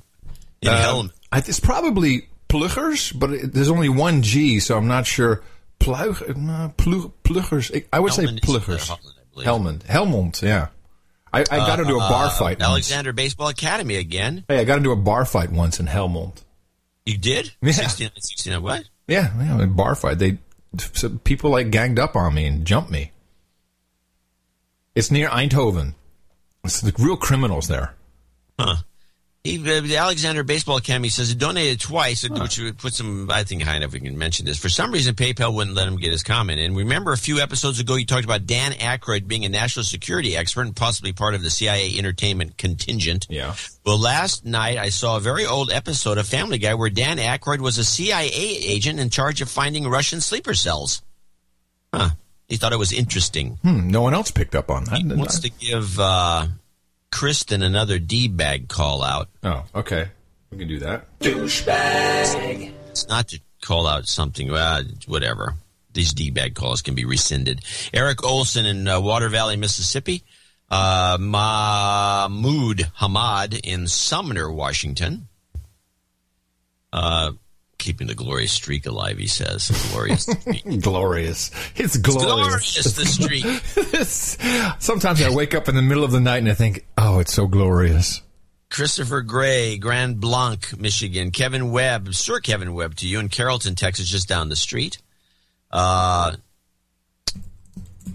Uh, 0.68 0.80
Helm. 0.82 1.10
I, 1.32 1.38
it's 1.38 1.60
probably 1.60 2.28
Pluggers, 2.48 3.12
but 3.18 3.30
it, 3.30 3.52
there's 3.52 3.68
only 3.70 3.88
one 3.88 4.22
G, 4.22 4.60
so 4.60 4.76
I'm 4.76 4.88
not 4.88 5.06
sure. 5.06 5.42
Plug, 5.78 6.36
no, 6.36 6.72
Plug, 6.76 7.12
Pluggers. 7.22 7.70
I 7.92 8.00
would 8.00 8.12
Helmond 8.12 8.14
say 8.16 8.24
is, 8.24 8.30
uh, 8.30 8.34
Pluggers. 8.42 8.88
Holland, 8.88 9.14
I 9.16 9.34
believe. 9.34 9.46
Helmond. 9.46 9.84
Helmond, 9.84 10.42
yeah. 10.42 10.68
I, 11.32 11.40
I 11.40 11.58
got 11.58 11.78
into 11.78 11.94
a 11.94 11.98
bar 11.98 12.26
Uh, 12.26 12.30
fight 12.30 12.58
once. 12.58 12.68
Alexander 12.70 13.12
Baseball 13.12 13.48
Academy 13.48 13.96
again. 13.96 14.44
Hey, 14.48 14.60
I 14.60 14.64
got 14.64 14.78
into 14.78 14.92
a 14.92 14.96
bar 14.96 15.24
fight 15.26 15.52
once 15.52 15.78
in 15.78 15.86
Helmond. 15.86 16.42
You 17.04 17.18
did? 17.18 17.52
Yeah. 17.60 17.72
69, 17.72 18.10
69, 18.18 18.62
what? 18.62 18.84
Yeah, 19.06 19.30
yeah, 19.38 19.62
a 19.62 19.66
bar 19.66 19.94
fight. 19.94 20.18
They 20.18 20.38
so 20.78 21.10
people 21.24 21.50
like 21.50 21.70
ganged 21.70 21.98
up 21.98 22.16
on 22.16 22.34
me 22.34 22.46
and 22.46 22.66
jumped 22.66 22.90
me. 22.90 23.12
It's 24.94 25.10
near 25.10 25.28
Eindhoven. 25.28 25.94
It's 26.64 26.80
the 26.80 26.92
real 26.98 27.16
criminals 27.16 27.68
there. 27.68 27.94
Huh. 28.58 28.76
He, 29.48 29.58
uh, 29.58 29.80
the 29.80 29.96
Alexander 29.96 30.44
Baseball 30.44 30.76
Academy 30.76 31.08
says 31.08 31.30
he 31.30 31.34
donated 31.34 31.80
twice, 31.80 32.28
which 32.28 32.58
would 32.58 32.76
put 32.76 32.92
some, 32.92 33.30
I 33.30 33.44
think, 33.44 33.62
high 33.62 33.76
enough 33.76 33.92
we 33.92 34.00
can 34.00 34.18
mention 34.18 34.44
this. 34.44 34.58
For 34.58 34.68
some 34.68 34.92
reason, 34.92 35.14
PayPal 35.14 35.54
wouldn't 35.54 35.74
let 35.74 35.88
him 35.88 35.96
get 35.96 36.12
his 36.12 36.22
comment 36.22 36.60
in. 36.60 36.74
Remember 36.74 37.12
a 37.12 37.16
few 37.16 37.40
episodes 37.40 37.80
ago, 37.80 37.94
you 37.94 38.04
talked 38.04 38.24
about 38.24 38.44
Dan 38.46 38.72
Aykroyd 38.72 39.26
being 39.26 39.46
a 39.46 39.48
national 39.48 39.84
security 39.84 40.36
expert 40.36 40.62
and 40.62 40.76
possibly 40.76 41.14
part 41.14 41.34
of 41.34 41.42
the 41.42 41.48
CIA 41.48 41.96
entertainment 41.96 42.58
contingent. 42.58 43.26
Yeah. 43.30 43.54
Well, 43.86 43.98
last 43.98 44.44
night 44.44 44.76
I 44.76 44.90
saw 44.90 45.16
a 45.16 45.20
very 45.20 45.46
old 45.46 45.72
episode 45.72 46.18
of 46.18 46.26
Family 46.26 46.58
Guy 46.58 46.74
where 46.74 46.90
Dan 46.90 47.16
Aykroyd 47.16 47.60
was 47.60 47.78
a 47.78 47.84
CIA 47.84 48.28
agent 48.28 49.00
in 49.00 49.08
charge 49.08 49.40
of 49.40 49.48
finding 49.48 49.88
Russian 49.88 50.20
sleeper 50.20 50.52
cells. 50.52 51.02
Huh. 51.94 52.10
He 52.48 52.56
thought 52.56 52.72
it 52.72 52.78
was 52.78 52.92
interesting. 52.92 53.58
Hmm, 53.62 53.88
no 53.88 54.02
one 54.02 54.14
else 54.14 54.30
picked 54.30 54.54
up 54.54 54.70
on 54.70 54.84
that. 54.84 54.98
He 54.98 55.04
wants 55.06 55.40
to 55.40 55.50
give 55.50 55.98
uh, 55.98 56.48
Kristen 57.10 57.62
another 57.62 57.98
D 57.98 58.28
bag 58.28 58.68
call 58.68 59.02
out. 59.02 59.28
Oh, 59.42 59.64
okay. 59.74 60.08
We 60.50 60.58
can 60.58 60.68
do 60.68 60.78
that. 60.80 61.18
Douchebag. 61.20 62.72
It's 62.90 63.08
not 63.08 63.28
to 63.28 63.40
call 63.62 63.86
out 63.86 64.06
something, 64.06 64.50
uh, 64.50 64.82
whatever. 65.06 65.54
These 65.92 66.12
D 66.12 66.30
bag 66.30 66.54
calls 66.54 66.82
can 66.82 66.94
be 66.94 67.04
rescinded. 67.04 67.62
Eric 67.92 68.24
Olson 68.24 68.66
in 68.66 68.86
uh, 68.86 69.00
Water 69.00 69.28
Valley, 69.28 69.56
Mississippi. 69.56 70.22
Uh, 70.70 71.16
Mahmoud 71.18 72.90
Hamad 72.98 73.58
in 73.64 73.88
Sumner, 73.88 74.50
Washington. 74.52 75.28
Uh, 76.92 77.32
keeping 77.78 78.06
the 78.06 78.14
glorious 78.14 78.52
streak 78.52 78.86
alive. 78.86 79.18
He 79.18 79.26
says, 79.26 79.70
"Glorious, 79.90 80.22
streak. 80.40 80.82
glorious. 80.82 81.50
It's 81.76 81.96
glorious. 81.96 82.74
glorious 82.74 82.94
the 82.94 83.06
streak." 83.06 84.76
Sometimes 84.80 85.22
I 85.22 85.30
wake 85.30 85.54
up 85.54 85.68
in 85.68 85.74
the 85.74 85.82
middle 85.82 86.04
of 86.04 86.12
the 86.12 86.20
night 86.20 86.38
and 86.38 86.48
I 86.48 86.54
think, 86.54 86.86
"Oh, 86.96 87.18
it's 87.20 87.32
so 87.32 87.46
glorious." 87.46 88.22
Christopher 88.70 89.22
Gray, 89.22 89.78
Grand 89.78 90.20
Blanc, 90.20 90.78
Michigan. 90.78 91.30
Kevin 91.30 91.70
Webb, 91.70 92.12
sure, 92.12 92.40
Kevin 92.40 92.74
Webb 92.74 92.96
to 92.96 93.08
you 93.08 93.18
in 93.18 93.30
Carrollton, 93.30 93.74
Texas, 93.74 94.08
just 94.08 94.28
down 94.28 94.50
the 94.50 94.56
street. 94.56 94.98
Uh, 95.70 96.36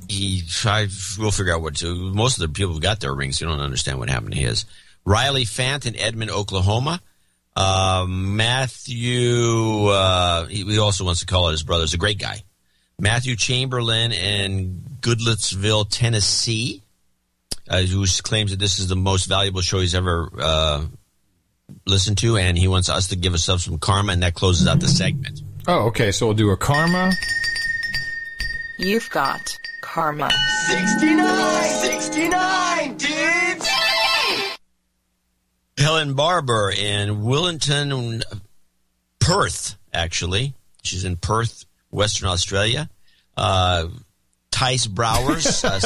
he, 0.07 0.43
I, 0.65 0.87
we'll 1.17 1.31
figure 1.31 1.53
out 1.53 1.61
what 1.61 1.77
to. 1.77 1.95
Most 2.13 2.37
of 2.37 2.41
the 2.47 2.53
people 2.53 2.73
who 2.73 2.79
got 2.79 2.99
their 2.99 3.13
rings, 3.13 3.41
you 3.41 3.47
don't 3.47 3.59
understand 3.59 3.99
what 3.99 4.09
happened 4.09 4.33
to 4.33 4.39
his. 4.39 4.65
Riley 5.05 5.43
Fant 5.43 5.85
in 5.85 5.95
Edmond, 5.95 6.31
Oklahoma. 6.31 7.01
Uh, 7.55 8.05
Matthew, 8.07 9.87
uh, 9.87 10.45
he, 10.45 10.63
he, 10.63 10.79
also 10.79 11.05
wants 11.05 11.19
to 11.19 11.25
call 11.27 11.49
it 11.49 11.51
his 11.51 11.63
brother. 11.63 11.83
He's 11.83 11.93
a 11.93 11.97
great 11.97 12.17
guy. 12.17 12.43
Matthew 12.99 13.35
Chamberlain 13.35 14.11
in 14.11 14.81
Goodlettsville, 15.01 15.87
Tennessee, 15.89 16.81
uh, 17.69 17.81
who 17.81 18.05
claims 18.23 18.51
that 18.51 18.59
this 18.59 18.79
is 18.79 18.87
the 18.87 18.95
most 18.95 19.25
valuable 19.25 19.61
show 19.61 19.79
he's 19.79 19.93
ever 19.93 20.29
uh, 20.39 20.85
listened 21.85 22.17
to, 22.19 22.37
and 22.37 22.57
he 22.57 22.67
wants 22.67 22.89
us 22.89 23.09
to 23.09 23.15
give 23.15 23.33
ourselves 23.33 23.65
some 23.65 23.77
karma, 23.77 24.13
and 24.13 24.23
that 24.23 24.33
closes 24.33 24.67
out 24.67 24.79
the 24.79 24.87
segment. 24.87 25.41
Oh, 25.67 25.87
okay. 25.87 26.11
So 26.11 26.27
we'll 26.27 26.35
do 26.35 26.49
a 26.51 26.57
karma. 26.57 27.11
You've 28.79 29.09
got 29.09 29.57
karma. 29.81 30.29
69! 30.67 31.69
69, 31.69 32.97
dudes! 32.97 33.42
Helen 35.83 36.13
Barber 36.13 36.71
in 36.71 37.23
Willington, 37.23 38.23
Perth, 39.19 39.75
actually. 39.93 40.53
She's 40.81 41.03
in 41.03 41.17
Perth, 41.17 41.65
Western 41.91 42.29
Australia. 42.29 42.89
Uh, 43.35 43.89
Tice 44.49 44.87
Browers. 44.87 45.61
Uh, 45.65 45.81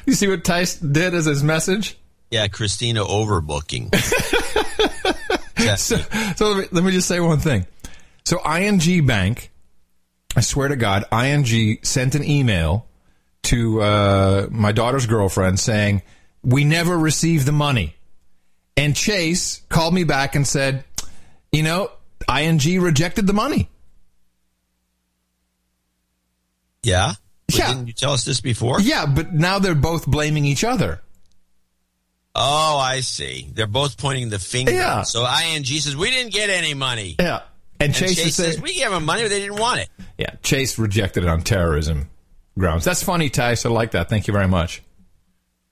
you 0.04 0.12
see 0.14 0.26
what 0.26 0.42
Tice 0.42 0.74
did 0.80 1.14
as 1.14 1.26
his 1.26 1.44
message? 1.44 1.96
Yeah, 2.28 2.48
Christina 2.48 3.04
overbooking. 3.04 3.94
so, 5.78 5.96
so 6.34 6.52
let, 6.52 6.56
me, 6.58 6.68
let 6.72 6.84
me 6.84 6.90
just 6.90 7.06
say 7.06 7.20
one 7.20 7.38
thing. 7.38 7.66
So 8.24 8.40
ING 8.44 9.06
Bank, 9.06 9.52
I 10.34 10.40
swear 10.40 10.66
to 10.66 10.76
God, 10.76 11.04
ING 11.12 11.78
sent 11.84 12.16
an 12.16 12.24
email 12.24 12.88
to 13.44 13.80
uh, 13.82 14.46
my 14.50 14.72
daughter's 14.72 15.06
girlfriend 15.06 15.58
saying, 15.58 16.02
We 16.42 16.64
never 16.64 16.96
received 16.96 17.46
the 17.46 17.52
money. 17.52 17.96
And 18.76 18.94
Chase 18.96 19.62
called 19.68 19.94
me 19.94 20.04
back 20.04 20.34
and 20.34 20.46
said, 20.46 20.84
You 21.52 21.62
know, 21.62 21.90
ING 22.28 22.80
rejected 22.80 23.26
the 23.26 23.32
money. 23.32 23.68
Yeah? 26.82 27.12
But 27.46 27.58
yeah. 27.58 27.68
Didn't 27.68 27.86
you 27.88 27.92
tell 27.92 28.12
us 28.12 28.24
this 28.24 28.40
before? 28.40 28.80
Yeah, 28.80 29.06
but 29.06 29.32
now 29.32 29.58
they're 29.58 29.74
both 29.74 30.06
blaming 30.06 30.44
each 30.44 30.64
other. 30.64 31.00
Oh, 32.34 32.78
I 32.78 33.00
see. 33.00 33.48
They're 33.52 33.66
both 33.66 33.98
pointing 33.98 34.30
the 34.30 34.38
finger. 34.38 34.72
Yeah. 34.72 35.02
So 35.02 35.26
ING 35.26 35.64
says, 35.64 35.96
We 35.96 36.10
didn't 36.10 36.32
get 36.32 36.48
any 36.48 36.74
money. 36.74 37.16
Yeah. 37.18 37.42
And, 37.80 37.88
And 37.88 37.94
Chase, 37.94 38.16
Chase, 38.16 38.36
says, 38.36 38.54
says, 38.54 38.62
We 38.62 38.74
gave 38.74 38.90
them 38.90 39.04
money, 39.04 39.22
but 39.22 39.30
they 39.30 39.40
didn't 39.40 39.58
want 39.58 39.80
it. 39.80 39.88
Yeah, 40.16 40.34
Chase 40.42 40.78
rejected 40.78 41.24
it 41.24 41.28
on 41.28 41.42
terrorism 41.42 42.08
grounds. 42.58 42.84
That's 42.84 43.02
funny, 43.02 43.30
Tice. 43.30 43.64
I 43.66 43.68
like 43.70 43.92
that. 43.92 44.08
Thank 44.08 44.26
you 44.26 44.32
very 44.32 44.48
much. 44.48 44.82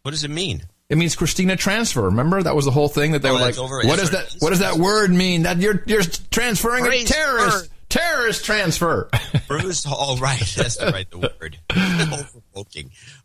What 0.03 0.13
does 0.13 0.25
it 0.25 0.31
mean? 0.31 0.63
It 0.89 0.97
means 0.97 1.15
Christina 1.17 1.55
transfer. 1.57 2.03
Remember 2.03 2.43
that 2.43 2.55
was 2.57 2.65
the 2.65 2.71
whole 2.71 2.89
thing 2.89 3.13
that 3.13 3.21
they 3.23 3.29
Oh, 3.29 3.35
were 3.35 3.41
like, 3.41 3.59
over- 3.59 3.83
"What 3.83 3.99
does 3.99 4.13
that? 4.13 4.37
What 4.39 4.51
does 4.51 4.61
that 4.61 4.77
word 4.77 5.11
mean? 5.11 5.43
That 5.43 5.59
you're 5.59 5.83
you're 5.87 6.03
transferring 6.31 6.87
a 6.87 7.05
terrorist 7.05 7.57
word. 7.65 7.69
terrorist 7.91 8.45
transfer." 8.47 9.11
Bruce, 9.49 9.85
all 9.87 10.17
right. 10.17 10.39
That's 10.57 10.77
the 10.77 10.87
right 10.87 11.11
the 11.11 11.19
word. 11.19 11.59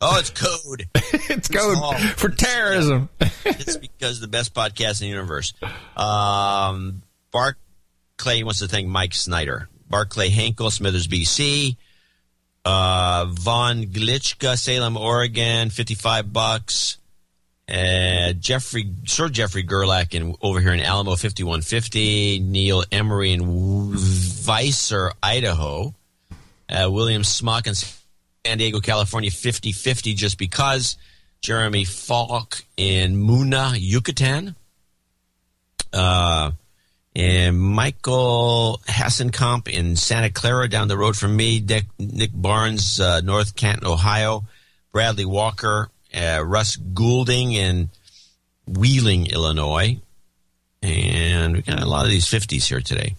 Oh, 0.02 0.20
it's 0.20 0.30
code. 0.30 0.86
it's 0.96 1.48
code 1.48 1.98
for 2.18 2.30
terrorism. 2.30 3.10
it's 3.46 3.78
because 3.78 4.20
the 4.20 4.28
best 4.28 4.54
podcast 4.54 5.02
in 5.02 5.06
the 5.06 5.08
universe. 5.08 5.54
Um, 5.98 7.02
Barclay 7.32 8.44
wants 8.44 8.60
to 8.60 8.68
thank 8.68 8.88
Mike 8.88 9.14
Snyder. 9.16 9.70
Barclay 9.90 10.30
Hankel, 10.30 10.72
Smithers, 10.72 11.08
BC. 11.08 11.78
Uh, 12.66 13.26
Von 13.26 13.86
Glitchka, 13.88 14.58
Salem, 14.58 14.96
Oregon, 14.98 15.70
55 15.70 16.32
bucks. 16.32 16.98
Uh, 17.68 18.34
Jeffrey, 18.34 18.90
Sir 19.06 19.30
Jeffrey 19.30 19.64
Gerlach 19.64 20.14
in, 20.14 20.36
over 20.42 20.60
here 20.60 20.74
in 20.74 20.80
Alamo, 20.80 21.12
5150. 21.16 22.40
Neil 22.40 22.84
Emery 22.92 23.32
in 23.34 23.42
Weiser, 23.42 25.12
Idaho. 25.22 25.94
Uh, 26.70 26.90
William 26.90 27.24
Smock 27.24 27.68
in 27.68 27.76
San 27.76 28.58
Diego, 28.58 28.80
California, 28.80 29.32
5050 29.32 30.14
just 30.14 30.38
because. 30.38 30.98
Jeremy 31.42 31.84
Falk 31.84 32.64
in 32.78 33.18
Muna, 33.18 33.76
Yucatan. 33.78 34.56
Uh, 35.92 36.52
and 37.16 37.60
Michael 37.60 38.82
Hassenkamp 38.88 39.68
in 39.68 39.96
Santa 39.96 40.30
Clara 40.30 40.68
down 40.68 40.88
the 40.88 40.98
road 40.98 41.16
from 41.16 41.36
me. 41.36 41.60
Dick, 41.60 41.86
Nick 42.00 42.32
Barnes, 42.34 43.00
uh, 43.00 43.22
North 43.22 43.56
Canton, 43.56 43.88
Ohio. 43.88 44.44
Bradley 44.94 45.26
Walker, 45.26 45.90
uh, 46.14 46.44
Russ 46.46 46.76
Goulding 46.76 47.52
in 47.52 47.90
Wheeling, 48.68 49.26
Illinois. 49.26 50.00
And 50.84 51.54
we 51.54 51.62
got 51.64 51.82
a 51.82 51.88
lot 51.88 52.06
of 52.06 52.12
these 52.12 52.28
50s 52.28 52.68
here 52.68 52.80
today. 52.80 53.16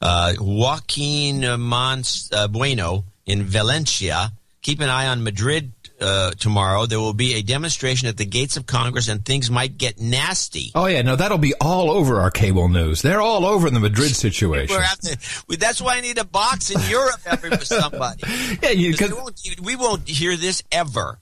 Uh, 0.00 0.34
Joaquin 0.38 1.60
Mons, 1.60 2.30
uh, 2.32 2.46
Bueno 2.46 3.04
in 3.26 3.42
Valencia. 3.42 4.32
Keep 4.62 4.80
an 4.80 4.88
eye 4.88 5.08
on 5.08 5.24
Madrid 5.24 5.72
uh, 6.00 6.32
tomorrow. 6.32 6.86
There 6.86 7.00
will 7.00 7.14
be 7.14 7.34
a 7.34 7.42
demonstration 7.42 8.08
at 8.08 8.16
the 8.16 8.24
gates 8.24 8.56
of 8.56 8.66
Congress, 8.66 9.08
and 9.08 9.24
things 9.24 9.50
might 9.50 9.78
get 9.78 10.00
nasty. 10.00 10.72
Oh 10.74 10.86
yeah, 10.86 11.02
no, 11.02 11.16
that'll 11.16 11.38
be 11.38 11.54
all 11.60 11.90
over 11.90 12.20
our 12.20 12.30
cable 12.30 12.68
news. 12.68 13.02
They're 13.02 13.20
all 13.20 13.44
over 13.44 13.70
the 13.70 13.80
Madrid 13.80 14.14
situation. 14.16 14.74
We're 14.76 14.82
at 14.82 15.00
the, 15.00 15.56
that's 15.58 15.80
why 15.80 15.96
I 15.96 16.00
need 16.00 16.18
a 16.18 16.24
box 16.24 16.70
in 16.70 16.80
Europe 16.90 17.20
every 17.26 17.50
for 17.50 17.64
somebody. 17.64 18.22
yeah, 18.62 18.70
you 18.70 18.94
we 18.98 19.12
won't, 19.12 19.40
we 19.62 19.76
won't 19.76 20.08
hear 20.08 20.36
this 20.36 20.62
ever. 20.72 21.20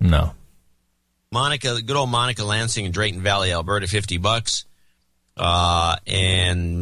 No. 0.00 0.32
Monica, 1.32 1.80
good 1.82 1.96
old 1.96 2.10
Monica 2.10 2.44
Lansing 2.44 2.84
in 2.84 2.92
Drayton 2.92 3.20
Valley, 3.22 3.52
Alberta, 3.52 3.86
fifty 3.86 4.18
bucks. 4.18 4.64
Uh, 5.36 5.96
and 6.06 6.74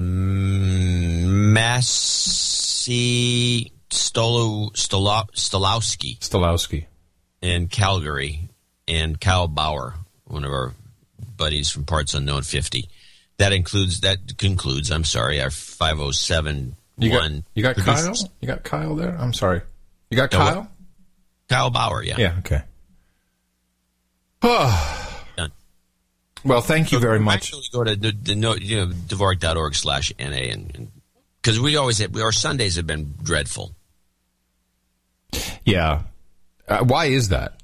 Massey 1.52 2.94
Stolo, 3.90 4.72
Stolo, 4.72 5.28
Stolowski 5.32 6.18
Stolowski. 6.20 6.86
In 7.44 7.68
Calgary, 7.68 8.48
and 8.88 9.20
Kyle 9.20 9.46
Bauer, 9.48 9.94
one 10.24 10.44
of 10.44 10.50
our 10.50 10.72
buddies 11.36 11.70
from 11.70 11.84
Parts 11.84 12.14
Unknown, 12.14 12.42
fifty. 12.42 12.88
That 13.36 13.52
includes 13.52 14.00
that 14.00 14.38
concludes. 14.38 14.90
I'm 14.90 15.04
sorry, 15.04 15.42
our 15.42 15.50
five 15.50 16.00
oh 16.00 16.10
seven 16.10 16.74
You 16.96 17.10
got 17.10 17.20
one. 17.22 17.44
you 17.54 17.62
got 17.62 17.76
Kyle. 17.76 18.14
You 18.40 18.48
got 18.48 18.64
Kyle 18.64 18.96
there. 18.96 19.14
I'm 19.18 19.34
sorry. 19.34 19.60
You 20.10 20.16
got 20.16 20.32
No, 20.32 20.38
what? 20.38 20.52
Kyle. 20.54 20.70
Kyle 21.50 21.70
Bauer, 21.70 22.02
yeah. 22.02 22.16
Yeah. 22.16 22.36
Okay. 22.38 22.62
Done. 25.36 25.52
well, 26.44 26.60
thank 26.62 26.92
you 26.92 26.98
very 26.98 27.18
much. 27.18 27.52
Actually, 27.52 27.62
go 27.72 27.84
to 27.84 27.96
the, 27.96 28.12
the 28.12 28.34
no, 28.34 28.54
you 28.54 28.76
know, 28.76 28.86
Dvorak.org 28.86 29.74
slash 29.74 30.12
NA 30.18 30.26
and 30.26 30.90
because 31.42 31.60
we 31.60 31.76
always 31.76 31.98
have, 31.98 32.16
our 32.16 32.32
Sundays 32.32 32.76
have 32.76 32.86
been 32.86 33.14
dreadful. 33.22 33.74
Yeah. 35.66 36.02
Uh, 36.68 36.84
why 36.84 37.06
is 37.06 37.28
that? 37.30 37.54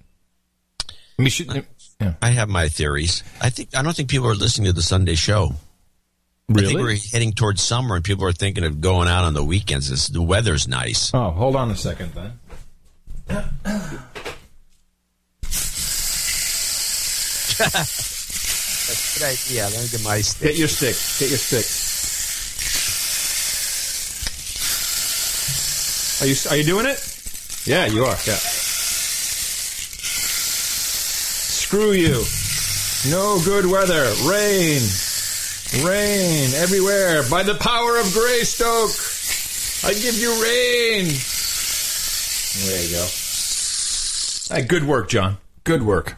I 1.18 1.22
mean, 1.22 1.28
should, 1.30 1.64
yeah. 2.00 2.14
I 2.22 2.30
have 2.30 2.48
my 2.48 2.68
theories. 2.68 3.22
I 3.40 3.50
think 3.50 3.76
I 3.76 3.82
don't 3.82 3.94
think 3.94 4.08
people 4.08 4.28
are 4.28 4.34
listening 4.34 4.66
to 4.66 4.72
the 4.72 4.82
Sunday 4.82 5.14
show. 5.14 5.54
I 6.50 6.54
think 6.54 6.70
Really? 6.70 6.82
we're 6.82 6.96
heading 7.12 7.32
towards 7.32 7.62
summer, 7.62 7.94
and 7.96 8.04
people 8.04 8.24
are 8.24 8.32
thinking 8.32 8.64
of 8.64 8.80
going 8.80 9.06
out 9.08 9.24
on 9.24 9.34
the 9.34 9.44
weekends. 9.44 9.90
It's, 9.90 10.08
the 10.08 10.22
weather's 10.22 10.66
nice. 10.66 11.12
Oh, 11.14 11.30
hold 11.30 11.54
on 11.56 11.70
a 11.70 11.76
second 11.76 12.12
then. 12.12 12.38
That's 17.70 19.16
a 19.16 19.18
good 19.18 19.26
idea. 19.26 19.62
Let 19.64 19.82
me 19.82 19.88
get 19.90 20.04
my 20.04 20.20
stick. 20.20 20.48
Get 20.48 20.58
your 20.58 20.68
stick. 20.68 20.96
Get 21.20 21.28
your 21.30 21.38
stick. 21.38 21.66
Are 26.20 26.26
you 26.28 26.36
are 26.50 26.56
you 26.56 26.64
doing 26.64 26.86
it? 26.86 26.98
Yeah, 27.66 27.86
you 27.86 28.04
are. 28.04 28.16
Yeah. 28.26 28.38
Screw 31.70 31.92
you. 31.92 32.24
No 33.12 33.40
good 33.44 33.64
weather. 33.64 34.12
Rain. 34.28 34.82
Rain 35.86 36.50
everywhere. 36.56 37.22
By 37.30 37.44
the 37.44 37.54
power 37.54 37.96
of 37.96 38.12
Greystoke, 38.12 38.90
I 39.88 39.94
give 39.94 40.16
you 40.18 40.30
rain. 40.42 41.06
There 42.66 42.82
you 42.82 42.90
go. 42.90 43.06
Hey, 44.52 44.66
good 44.66 44.82
work, 44.82 45.10
John. 45.10 45.36
Good 45.62 45.84
work. 45.84 46.16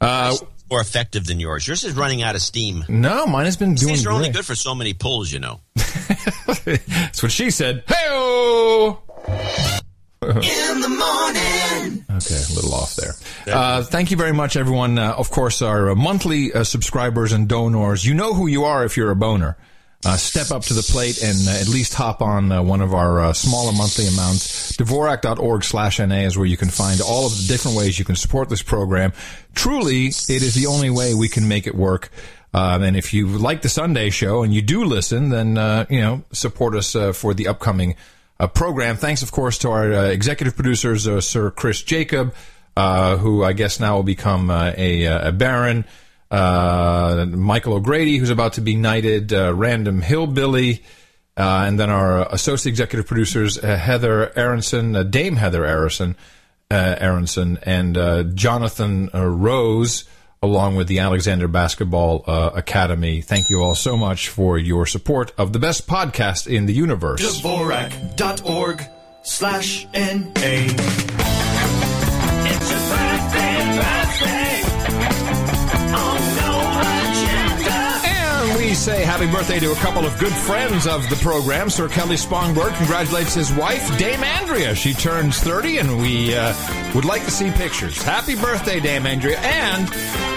Uh, 0.00 0.34
more 0.70 0.80
effective 0.80 1.26
than 1.26 1.40
yours. 1.40 1.68
Yours 1.68 1.84
is 1.84 1.92
running 1.92 2.22
out 2.22 2.34
of 2.34 2.40
steam. 2.40 2.86
No, 2.88 3.26
mine 3.26 3.44
has 3.44 3.58
been 3.58 3.74
doing. 3.74 3.92
These 3.92 4.06
are 4.06 4.12
only 4.12 4.28
great. 4.28 4.36
good 4.36 4.46
for 4.46 4.54
so 4.54 4.74
many 4.74 4.94
pulls, 4.94 5.30
you 5.30 5.40
know. 5.40 5.60
That's 5.74 7.22
what 7.22 7.32
she 7.32 7.50
said. 7.50 7.84
Hey 7.86 8.06
In 10.22 10.80
the 10.80 10.88
morning. 10.88 11.63
Okay, 12.16 12.36
a 12.36 12.54
little 12.54 12.74
off 12.74 12.94
there. 12.96 13.14
Uh, 13.46 13.82
thank 13.82 14.10
you 14.10 14.16
very 14.16 14.32
much, 14.32 14.56
everyone. 14.56 14.98
Uh, 14.98 15.14
of 15.16 15.30
course, 15.30 15.62
our 15.62 15.90
uh, 15.90 15.94
monthly 15.94 16.52
uh, 16.52 16.62
subscribers 16.62 17.32
and 17.32 17.48
donors. 17.48 18.04
You 18.04 18.14
know 18.14 18.34
who 18.34 18.46
you 18.46 18.64
are 18.64 18.84
if 18.84 18.96
you're 18.96 19.10
a 19.10 19.16
boner. 19.16 19.56
Uh, 20.06 20.16
step 20.18 20.50
up 20.50 20.62
to 20.62 20.74
the 20.74 20.82
plate 20.82 21.22
and 21.22 21.48
uh, 21.48 21.52
at 21.52 21.66
least 21.66 21.94
hop 21.94 22.20
on 22.20 22.52
uh, 22.52 22.62
one 22.62 22.82
of 22.82 22.92
our 22.92 23.20
uh, 23.20 23.32
smaller 23.32 23.72
monthly 23.72 24.06
amounts. 24.06 24.76
Dvorak.org 24.76 25.64
slash 25.64 25.98
NA 25.98 26.16
is 26.16 26.36
where 26.36 26.46
you 26.46 26.58
can 26.58 26.68
find 26.68 27.00
all 27.00 27.24
of 27.24 27.32
the 27.32 27.44
different 27.48 27.74
ways 27.74 27.98
you 27.98 28.04
can 28.04 28.16
support 28.16 28.50
this 28.50 28.62
program. 28.62 29.14
Truly, 29.54 30.08
it 30.08 30.28
is 30.28 30.54
the 30.54 30.66
only 30.66 30.90
way 30.90 31.14
we 31.14 31.28
can 31.28 31.48
make 31.48 31.66
it 31.66 31.74
work. 31.74 32.10
Um, 32.52 32.82
and 32.82 32.96
if 32.98 33.14
you 33.14 33.28
like 33.28 33.62
the 33.62 33.70
Sunday 33.70 34.10
show 34.10 34.42
and 34.42 34.52
you 34.52 34.60
do 34.60 34.84
listen, 34.84 35.30
then, 35.30 35.56
uh, 35.56 35.86
you 35.88 36.00
know, 36.00 36.22
support 36.32 36.74
us 36.74 36.94
uh, 36.94 37.12
for 37.14 37.32
the 37.32 37.48
upcoming 37.48 37.96
program. 38.54 38.96
Thanks, 38.96 39.22
of 39.22 39.32
course, 39.32 39.58
to 39.58 39.70
our 39.70 39.92
uh, 39.92 40.02
executive 40.04 40.56
producers, 40.56 41.06
uh, 41.06 41.20
Sir 41.20 41.50
Chris 41.50 41.82
Jacob, 41.82 42.34
uh, 42.76 43.16
who 43.16 43.44
I 43.44 43.52
guess 43.52 43.80
now 43.80 43.96
will 43.96 44.02
become 44.02 44.50
uh, 44.50 44.72
a, 44.76 45.06
uh, 45.06 45.28
a 45.28 45.32
baron. 45.32 45.84
Uh, 46.30 47.26
Michael 47.28 47.74
O'Grady, 47.74 48.16
who's 48.16 48.30
about 48.30 48.54
to 48.54 48.60
be 48.60 48.74
knighted, 48.74 49.30
Random 49.30 50.02
Hillbilly, 50.02 50.82
and 51.36 51.78
then 51.78 51.90
our 51.90 52.26
associate 52.32 52.70
executive 52.70 53.06
producers, 53.06 53.60
Heather 53.62 54.36
Aronson, 54.36 55.10
Dame 55.10 55.36
Heather 55.36 55.64
Aronson, 55.64 56.16
Aronson, 56.70 57.58
and 57.62 58.36
Jonathan 58.36 59.10
Rose, 59.12 60.04
along 60.44 60.76
with 60.76 60.86
the 60.86 61.00
Alexander 61.00 61.48
Basketball 61.48 62.24
uh, 62.26 62.50
Academy. 62.54 63.20
Thank 63.20 63.48
you 63.50 63.62
all 63.62 63.74
so 63.74 63.96
much 63.96 64.28
for 64.28 64.58
your 64.58 64.86
support 64.86 65.32
of 65.36 65.52
the 65.52 65.58
best 65.58 65.86
podcast 65.86 66.46
in 66.46 66.66
the 66.66 66.74
universe. 66.74 67.20
Dvorak.org 67.40 68.82
slash 69.22 69.86
N-A. 69.94 71.43
Say 78.84 79.02
happy 79.02 79.26
birthday 79.26 79.58
to 79.58 79.72
a 79.72 79.74
couple 79.76 80.04
of 80.04 80.18
good 80.18 80.32
friends 80.34 80.86
of 80.86 81.08
the 81.08 81.16
program. 81.16 81.70
Sir 81.70 81.88
Kelly 81.88 82.16
Spongberg 82.16 82.76
congratulates 82.76 83.32
his 83.32 83.50
wife, 83.54 83.96
Dame 83.96 84.22
Andrea. 84.22 84.74
She 84.74 84.92
turns 84.92 85.38
30, 85.40 85.78
and 85.78 86.02
we 86.02 86.34
uh, 86.34 86.52
would 86.94 87.06
like 87.06 87.24
to 87.24 87.30
see 87.30 87.50
pictures. 87.52 88.02
Happy 88.02 88.34
birthday, 88.34 88.80
Dame 88.80 89.06
Andrea. 89.06 89.38
And 89.38 89.88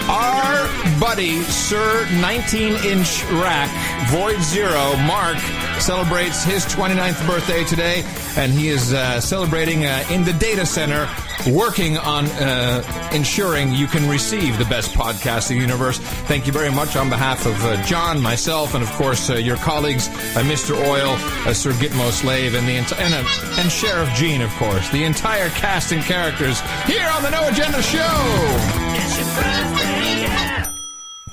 our 0.08 0.98
buddy, 0.98 1.42
Sir 1.42 2.08
19 2.22 2.72
inch 2.86 3.22
rack, 3.32 3.68
Void 4.08 4.40
Zero, 4.40 4.96
Mark, 5.04 5.36
celebrates 5.80 6.44
his 6.44 6.64
29th 6.66 7.26
birthday 7.26 7.64
today, 7.64 8.04
and 8.36 8.52
he 8.52 8.68
is 8.68 8.92
uh, 8.92 9.20
celebrating 9.20 9.84
uh, 9.84 10.04
in 10.10 10.24
the 10.24 10.32
data 10.34 10.66
center, 10.66 11.08
working 11.50 11.96
on 11.98 12.26
uh, 12.26 13.10
ensuring 13.12 13.72
you 13.72 13.86
can 13.86 14.08
receive 14.08 14.58
the 14.58 14.64
best 14.66 14.90
podcast 14.92 15.50
in 15.50 15.56
the 15.56 15.62
universe. 15.62 15.98
Thank 15.98 16.46
you 16.46 16.52
very 16.52 16.70
much 16.70 16.96
on 16.96 17.08
behalf 17.08 17.46
of 17.46 17.54
uh, 17.64 17.82
John, 17.84 18.20
myself, 18.20 18.74
and 18.74 18.82
of 18.82 18.90
course 18.92 19.30
uh, 19.30 19.34
your 19.34 19.56
colleagues, 19.56 20.08
uh, 20.08 20.42
Mr. 20.44 20.76
Oil, 20.88 21.16
Sir 21.54 21.70
Gitmo 21.72 22.10
Slave, 22.10 22.54
and 22.54 22.66
the 22.66 22.76
enti- 22.76 22.98
and, 23.00 23.14
and 23.58 23.70
Sheriff 23.72 24.12
Gene, 24.14 24.42
of 24.42 24.50
course, 24.54 24.88
the 24.90 25.04
entire 25.04 25.48
cast 25.50 25.92
and 25.92 26.02
characters 26.02 26.60
here 26.86 27.08
on 27.14 27.22
the 27.22 27.30
No 27.30 27.48
Agenda 27.48 27.82
Show. 27.82 29.77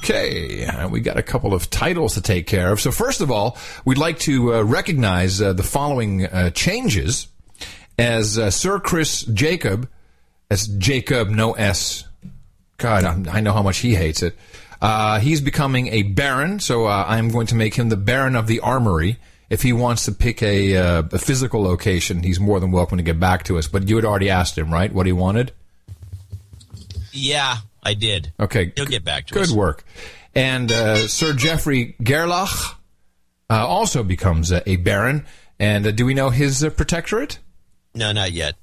Okay, 0.07 0.63
uh, 0.67 0.87
we 0.87 0.99
got 0.99 1.17
a 1.17 1.23
couple 1.23 1.55
of 1.55 1.67
titles 1.71 2.13
to 2.13 2.21
take 2.21 2.45
care 2.45 2.71
of. 2.71 2.79
So 2.79 2.91
first 2.91 3.21
of 3.21 3.31
all, 3.31 3.57
we'd 3.85 3.97
like 3.97 4.19
to 4.19 4.53
uh, 4.53 4.61
recognize 4.61 5.41
uh, 5.41 5.53
the 5.53 5.63
following 5.63 6.27
uh, 6.27 6.51
changes 6.51 7.27
as 7.97 8.37
uh, 8.37 8.51
Sir 8.51 8.79
Chris 8.79 9.23
Jacob, 9.23 9.89
as 10.51 10.67
Jacob 10.67 11.29
no 11.29 11.53
S. 11.53 12.03
God, 12.77 13.03
I'm, 13.03 13.27
I 13.27 13.41
know 13.41 13.51
how 13.51 13.63
much 13.63 13.79
he 13.79 13.95
hates 13.95 14.21
it. 14.21 14.37
Uh, 14.79 15.19
he's 15.19 15.41
becoming 15.41 15.87
a 15.87 16.03
baron, 16.03 16.59
so 16.59 16.85
I'm 16.85 17.29
going 17.29 17.47
to 17.47 17.55
make 17.55 17.73
him 17.73 17.89
the 17.89 17.97
baron 17.97 18.35
of 18.35 18.45
the 18.45 18.59
armory. 18.59 19.17
If 19.49 19.63
he 19.63 19.73
wants 19.73 20.05
to 20.05 20.11
pick 20.11 20.43
a, 20.43 20.73
a 20.73 21.17
physical 21.17 21.63
location, 21.63 22.21
he's 22.21 22.39
more 22.39 22.59
than 22.59 22.71
welcome 22.71 22.99
to 22.99 23.03
get 23.03 23.19
back 23.19 23.41
to 23.45 23.57
us. 23.57 23.67
But 23.67 23.89
you 23.89 23.95
had 23.95 24.05
already 24.05 24.29
asked 24.29 24.55
him, 24.55 24.71
right, 24.71 24.93
what 24.93 25.07
he 25.07 25.11
wanted? 25.13 25.51
Yeah, 27.11 27.57
I 27.85 27.93
did. 27.93 28.33
Okay. 28.39 28.73
He'll 28.75 28.85
get 28.85 29.03
back 29.03 29.27
to 29.27 29.33
Good 29.33 29.43
us. 29.43 29.51
work. 29.51 29.85
And 30.33 30.71
uh, 30.71 31.07
Sir 31.07 31.33
Geoffrey 31.33 31.95
Gerlach 32.03 32.77
uh, 33.49 33.65
also 33.67 34.03
becomes 34.03 34.51
uh, 34.51 34.61
a 34.65 34.75
baron. 34.77 35.25
And 35.59 35.85
uh, 35.87 35.91
do 35.91 36.05
we 36.05 36.13
know 36.13 36.29
his 36.31 36.63
uh, 36.63 36.71
protectorate? 36.71 37.39
No, 37.93 38.11
not 38.11 38.31
yet. 38.31 38.55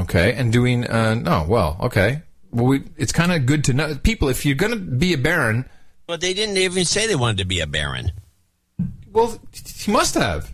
Okay. 0.00 0.32
And 0.32 0.52
doing 0.52 0.86
uh, 0.86 1.14
no, 1.14 1.44
well, 1.48 1.76
okay. 1.82 2.22
Well, 2.50 2.66
we, 2.66 2.82
it's 2.96 3.12
kind 3.12 3.30
of 3.30 3.46
good 3.46 3.64
to 3.64 3.74
know 3.74 3.94
people. 3.96 4.28
If 4.28 4.44
you're 4.46 4.56
going 4.56 4.72
to 4.72 4.78
be 4.78 5.12
a 5.12 5.18
baron, 5.18 5.66
But 6.06 6.20
they 6.20 6.32
didn't 6.34 6.56
even 6.56 6.84
say 6.84 7.06
they 7.06 7.14
wanted 7.14 7.38
to 7.38 7.44
be 7.44 7.60
a 7.60 7.66
baron. 7.66 8.10
well, 9.12 9.38
he 9.52 9.92
must 9.92 10.14
have. 10.14 10.52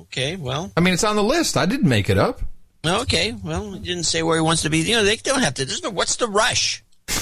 Okay, 0.00 0.36
well, 0.36 0.70
I 0.76 0.80
mean, 0.80 0.94
it's 0.94 1.02
on 1.04 1.16
the 1.16 1.22
list. 1.24 1.56
I 1.56 1.66
didn't 1.66 1.88
make 1.88 2.08
it 2.10 2.18
up. 2.18 2.40
Okay, 2.86 3.32
well, 3.42 3.72
he 3.72 3.80
didn't 3.80 4.04
say 4.04 4.22
where 4.22 4.36
he 4.36 4.42
wants 4.42 4.62
to 4.62 4.70
be. 4.70 4.78
You 4.78 4.96
know, 4.96 5.04
they 5.04 5.16
don't 5.16 5.42
have 5.42 5.54
to. 5.54 5.64
There's 5.64 5.82
no, 5.82 5.90
what's 5.90 6.16
the 6.16 6.28
rush? 6.28 6.82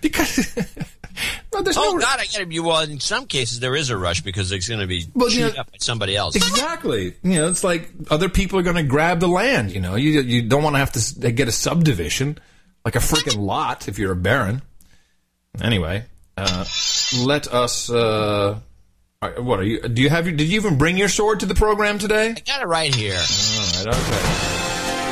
Because 0.00 0.52
there's 1.52 1.76
oh 1.76 1.98
God, 1.98 2.18
I 2.18 2.26
gotta 2.26 2.46
be. 2.46 2.58
Well, 2.58 2.80
in 2.80 2.98
some 2.98 3.26
cases 3.26 3.60
there 3.60 3.76
is 3.76 3.90
a 3.90 3.96
rush 3.96 4.22
because 4.22 4.50
it's 4.50 4.68
going 4.68 4.80
to 4.80 4.86
be 4.88 5.06
Well, 5.14 5.30
you 5.30 5.42
know- 5.42 5.60
up 5.60 5.70
by 5.70 5.78
somebody 5.78 6.16
else. 6.16 6.34
Exactly. 6.34 7.14
You 7.22 7.34
know, 7.36 7.48
it's 7.48 7.62
like 7.62 7.88
other 8.10 8.28
people 8.28 8.58
are 8.58 8.62
going 8.64 8.76
to 8.76 8.82
grab 8.82 9.20
the 9.20 9.28
land. 9.28 9.70
You 9.70 9.80
know, 9.80 9.94
you 9.94 10.20
you 10.22 10.42
don't 10.42 10.62
want 10.64 10.74
to 10.74 10.78
have 10.80 10.92
to 10.92 11.32
get 11.32 11.46
a 11.46 11.52
subdivision 11.52 12.38
like 12.84 12.96
a 12.96 13.00
freaking 13.00 13.38
lot 13.38 13.86
if 13.88 13.98
you're 13.98 14.12
a 14.12 14.16
baron. 14.16 14.62
Anyway, 15.62 16.04
uh, 16.36 16.64
let 17.20 17.46
us. 17.52 17.88
Uh, 17.90 18.58
what 19.38 19.60
are 19.60 19.64
you? 19.64 19.80
Do 19.82 20.02
you 20.02 20.10
have 20.10 20.26
your? 20.26 20.36
Did 20.36 20.48
you 20.48 20.56
even 20.56 20.78
bring 20.78 20.96
your 20.96 21.08
sword 21.08 21.40
to 21.40 21.46
the 21.46 21.54
program 21.54 21.98
today? 21.98 22.30
I 22.36 22.40
got 22.40 22.60
it 22.60 22.66
right 22.66 22.92
here. 22.92 23.14
All 23.14 23.84
right. 23.86 23.94
Okay. 23.94 24.60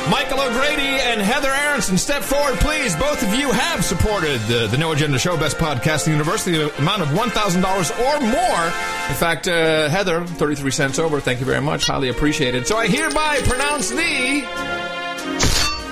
Michael 0.09 0.41
O'Grady 0.41 0.81
and 0.81 1.21
Heather 1.21 1.49
Aronson, 1.49 1.97
step 1.97 2.23
forward, 2.23 2.55
please. 2.59 2.95
Both 2.95 3.23
of 3.23 3.33
you 3.33 3.51
have 3.51 3.85
supported 3.85 4.39
the, 4.41 4.67
the 4.67 4.77
No 4.77 4.91
Agenda 4.91 5.17
Show, 5.17 5.37
best 5.37 5.57
podcast 5.57 6.05
in 6.07 6.11
the 6.11 6.17
universe, 6.17 6.43
the 6.43 6.75
amount 6.77 7.01
of 7.01 7.07
$1,000 7.09 7.99
or 7.99 8.19
more. 8.19 8.65
In 9.09 9.15
fact, 9.15 9.47
uh, 9.47 9.87
Heather, 9.89 10.25
33 10.25 10.71
cents 10.71 10.99
over. 10.99 11.19
Thank 11.21 11.39
you 11.39 11.45
very 11.45 11.61
much. 11.61 11.85
Highly 11.85 12.09
appreciated. 12.09 12.67
So 12.67 12.77
I 12.77 12.87
hereby 12.87 13.39
pronounce 13.43 13.89
thee 13.91 14.41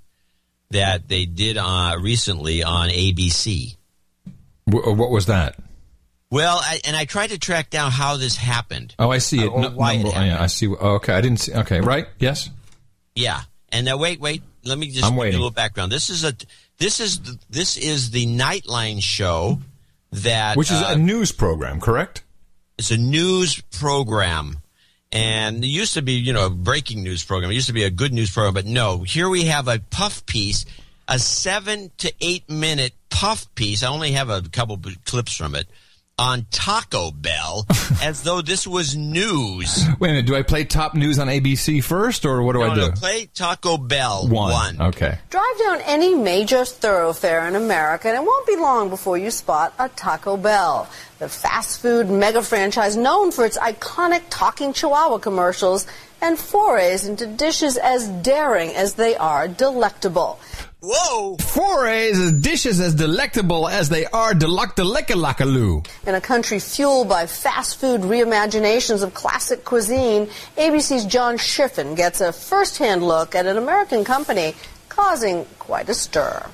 that 0.70 1.08
they 1.08 1.24
did 1.26 1.56
uh, 1.56 1.96
recently 2.00 2.62
on 2.62 2.88
ABC. 2.90 3.76
W- 4.68 4.94
what 4.94 5.10
was 5.10 5.26
that? 5.26 5.56
Well, 6.30 6.58
I, 6.62 6.80
and 6.86 6.94
I 6.96 7.06
tried 7.06 7.30
to 7.30 7.38
track 7.38 7.70
down 7.70 7.90
how 7.90 8.16
this 8.16 8.36
happened. 8.36 8.94
Oh, 8.98 9.10
I 9.10 9.18
see 9.18 9.40
it. 9.44 9.46
No- 9.56 9.70
why 9.70 9.94
it 9.94 10.02
number- 10.04 10.16
oh, 10.16 10.22
yeah, 10.22 10.40
I 10.42 10.46
see. 10.46 10.68
Oh, 10.68 10.94
okay, 10.96 11.14
I 11.14 11.20
didn't 11.20 11.40
see. 11.40 11.52
Okay, 11.52 11.80
right? 11.80 12.06
Yes. 12.18 12.50
Yeah, 13.16 13.42
and 13.70 13.84
now 13.84 13.96
wait, 13.96 14.20
wait. 14.20 14.42
Let 14.62 14.78
me 14.78 14.90
just 14.90 15.04
I'm 15.04 15.16
give 15.16 15.24
you 15.24 15.30
a 15.30 15.32
little 15.32 15.50
background. 15.50 15.90
This 15.90 16.10
is 16.10 16.22
a 16.22 16.34
this 16.78 17.00
is 17.00 17.20
the, 17.20 17.38
this 17.48 17.76
is 17.76 18.10
the 18.12 18.26
Nightline 18.26 19.02
show 19.02 19.58
that 20.12 20.56
Which 20.56 20.70
is 20.70 20.80
uh, 20.80 20.90
a 20.90 20.96
news 20.96 21.32
program, 21.32 21.80
correct? 21.80 22.22
It's 22.78 22.90
a 22.90 22.96
news 22.96 23.60
program. 23.60 24.59
And 25.12 25.64
it 25.64 25.68
used 25.68 25.94
to 25.94 26.02
be, 26.02 26.12
you 26.12 26.32
know, 26.32 26.46
a 26.46 26.50
breaking 26.50 27.02
news 27.02 27.24
program. 27.24 27.50
It 27.50 27.54
used 27.54 27.66
to 27.66 27.72
be 27.72 27.82
a 27.82 27.90
good 27.90 28.12
news 28.12 28.30
program, 28.30 28.54
but 28.54 28.66
no. 28.66 29.02
Here 29.02 29.28
we 29.28 29.46
have 29.46 29.66
a 29.66 29.80
puff 29.90 30.24
piece, 30.26 30.64
a 31.08 31.18
seven 31.18 31.90
to 31.98 32.12
eight 32.20 32.48
minute 32.48 32.92
puff 33.08 33.52
piece. 33.54 33.82
I 33.82 33.88
only 33.88 34.12
have 34.12 34.30
a 34.30 34.42
couple 34.42 34.80
clips 35.04 35.36
from 35.36 35.54
it 35.54 35.66
on 36.20 36.46
Taco 36.50 37.10
Bell 37.10 37.66
as 38.02 38.22
though 38.22 38.42
this 38.42 38.66
was 38.66 38.94
news. 38.94 39.84
Wait 39.98 40.10
a 40.10 40.12
minute. 40.12 40.26
Do 40.26 40.36
I 40.36 40.42
play 40.42 40.64
top 40.64 40.94
news 40.94 41.18
on 41.18 41.28
ABC 41.28 41.82
first, 41.82 42.26
or 42.26 42.42
what 42.42 42.52
do 42.52 42.58
no, 42.58 42.70
I 42.70 42.74
do? 42.74 42.80
No, 42.82 42.90
play 42.90 43.26
Taco 43.34 43.78
Bell 43.78 44.28
one. 44.28 44.52
one. 44.52 44.82
Okay. 44.88 45.18
Drive 45.30 45.58
down 45.58 45.80
any 45.86 46.14
major 46.14 46.66
thoroughfare 46.66 47.48
in 47.48 47.56
America, 47.56 48.08
and 48.08 48.16
it 48.16 48.22
won't 48.22 48.46
be 48.46 48.56
long 48.56 48.90
before 48.90 49.16
you 49.16 49.30
spot 49.30 49.72
a 49.78 49.88
Taco 49.88 50.36
Bell. 50.36 50.88
The 51.18 51.28
fast 51.28 51.80
food 51.80 52.10
mega 52.10 52.42
franchise 52.42 52.96
known 52.96 53.32
for 53.32 53.46
its 53.46 53.56
iconic 53.58 54.22
talking 54.28 54.74
chihuahua 54.74 55.18
commercials 55.18 55.86
and 56.20 56.38
forays 56.38 57.06
into 57.06 57.26
dishes 57.26 57.78
as 57.78 58.08
daring 58.08 58.70
as 58.70 58.94
they 58.94 59.16
are 59.16 59.48
delectable. 59.48 60.38
Whoa! 60.82 61.36
Forays 61.36 62.18
as 62.18 62.32
dishes 62.32 62.80
as 62.80 62.94
delectable 62.94 63.68
as 63.68 63.90
they 63.90 64.06
are 64.06 64.32
delectalekalakaloo. 64.32 65.86
In 66.06 66.14
a 66.14 66.22
country 66.22 66.58
fueled 66.58 67.06
by 67.06 67.26
fast 67.26 67.78
food 67.78 68.00
reimaginations 68.00 69.02
of 69.02 69.12
classic 69.12 69.66
cuisine, 69.66 70.28
ABC's 70.56 71.04
John 71.04 71.36
Schiffen 71.36 71.96
gets 71.96 72.22
a 72.22 72.32
first-hand 72.32 73.02
look 73.02 73.34
at 73.34 73.44
an 73.44 73.58
American 73.58 74.04
company 74.04 74.54
causing 74.88 75.44
quite 75.58 75.90
a 75.90 75.94
stir. 75.94 76.46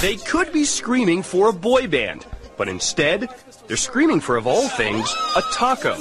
They 0.00 0.16
could 0.16 0.50
be 0.50 0.64
screaming 0.64 1.22
for 1.22 1.50
a 1.50 1.52
boy 1.52 1.88
band, 1.88 2.24
but 2.60 2.68
instead, 2.68 3.26
they're 3.68 3.76
screaming 3.78 4.20
for, 4.20 4.36
of 4.36 4.46
all 4.46 4.68
things, 4.68 5.10
a 5.34 5.40
taco. 5.50 5.96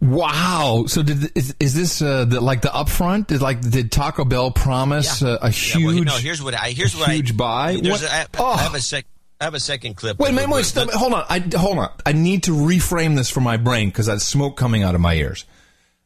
Wow! 0.00 0.86
So 0.88 1.00
did 1.00 1.30
is, 1.36 1.54
is 1.60 1.74
this 1.74 2.02
uh, 2.02 2.24
the, 2.24 2.40
like 2.40 2.62
the 2.62 2.70
upfront? 2.70 3.28
Did 3.28 3.40
like 3.40 3.60
did 3.60 3.92
Taco 3.92 4.24
Bell 4.24 4.50
promise 4.50 5.22
uh, 5.22 5.38
a 5.40 5.48
huge? 5.48 5.78
Yeah, 5.82 5.86
well, 5.86 6.04
no, 6.04 6.16
here's 6.16 6.42
what 6.42 6.54
I 6.54 6.70
here's 6.70 6.96
what 6.96 7.08
huge 7.12 7.34
I, 7.34 7.36
buy. 7.36 7.74
What- 7.76 8.02
a, 8.02 8.12
I, 8.12 8.26
oh. 8.36 8.46
I 8.46 8.56
have 8.62 8.74
a 8.74 8.80
sec. 8.80 9.06
I 9.40 9.44
have 9.44 9.54
a 9.54 9.60
second 9.60 9.94
clip. 9.94 10.18
Wait, 10.18 10.34
wait, 10.34 10.48
wait, 10.48 10.64
stop, 10.64 10.90
hold 10.90 11.12
on. 11.12 11.24
I 11.28 11.38
hold 11.56 11.78
on. 11.78 11.92
I 12.04 12.10
need 12.10 12.42
to 12.44 12.50
reframe 12.50 13.14
this 13.14 13.30
for 13.30 13.40
my 13.40 13.56
brain 13.56 13.88
because 13.90 14.06
there's 14.06 14.24
smoke 14.24 14.56
coming 14.56 14.82
out 14.82 14.96
of 14.96 15.00
my 15.00 15.14
ears. 15.14 15.44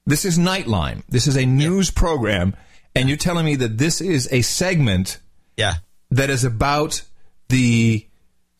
This 0.04 0.26
is 0.26 0.38
Nightline. 0.38 1.04
This 1.08 1.26
is 1.26 1.38
a 1.38 1.46
news 1.46 1.90
program, 1.90 2.54
and 2.94 3.08
you're 3.08 3.16
telling 3.16 3.46
me 3.46 3.56
that 3.56 3.78
this 3.78 4.02
is 4.02 4.28
a 4.30 4.42
segment 4.42 5.20
Yeah. 5.56 5.76
that 6.10 6.28
is 6.28 6.44
about 6.44 7.00
the 7.48 8.06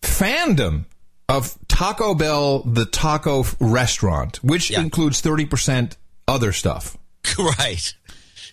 fandom 0.00 0.86
of 1.30 1.58
Taco 1.68 2.14
Bell, 2.14 2.60
the 2.60 2.84
taco 2.86 3.44
restaurant, 3.60 4.42
which 4.42 4.70
includes 4.70 5.22
30% 5.22 5.96
other 6.28 6.52
stuff. 6.52 6.96
right. 7.38 7.94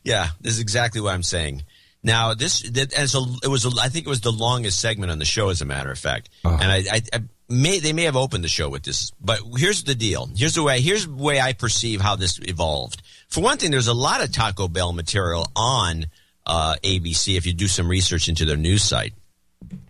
Yeah, 0.03 0.29
this 0.41 0.53
is 0.53 0.59
exactly 0.59 1.01
what 1.01 1.13
I'm 1.13 1.23
saying. 1.23 1.63
Now, 2.03 2.33
this 2.33 2.61
that 2.61 2.93
as 2.93 3.15
a 3.15 3.23
it 3.43 3.47
was 3.47 3.65
a, 3.65 3.71
I 3.81 3.89
think 3.89 4.05
it 4.05 4.09
was 4.09 4.21
the 4.21 4.31
longest 4.31 4.79
segment 4.79 5.11
on 5.11 5.19
the 5.19 5.25
show, 5.25 5.49
as 5.49 5.61
a 5.61 5.65
matter 5.65 5.91
of 5.91 5.99
fact. 5.99 6.29
And 6.43 6.71
I, 6.71 6.83
I, 6.89 7.01
I 7.11 7.21
may 7.49 7.79
they 7.79 7.91
may 7.91 8.03
have 8.03 8.15
opened 8.15 8.43
the 8.43 8.49
show 8.49 8.69
with 8.69 8.83
this, 8.83 9.11
but 9.19 9.39
here's 9.57 9.83
the 9.83 9.95
deal. 9.95 10.29
Here's 10.35 10.53
the 10.55 10.63
way. 10.63 10.79
Here's 10.79 11.05
the 11.05 11.13
way 11.13 11.41
I 11.41 11.53
perceive 11.53 11.99
how 11.99 12.15
this 12.15 12.39
evolved. 12.41 13.01
For 13.27 13.41
one 13.41 13.57
thing, 13.57 13.71
there's 13.71 13.87
a 13.87 13.93
lot 13.93 14.23
of 14.23 14.31
Taco 14.31 14.67
Bell 14.67 14.93
material 14.93 15.47
on 15.55 16.05
uh, 16.45 16.75
ABC 16.83 17.35
if 17.35 17.45
you 17.45 17.53
do 17.53 17.67
some 17.67 17.89
research 17.89 18.29
into 18.29 18.45
their 18.45 18.57
news 18.57 18.83
site. 18.83 19.13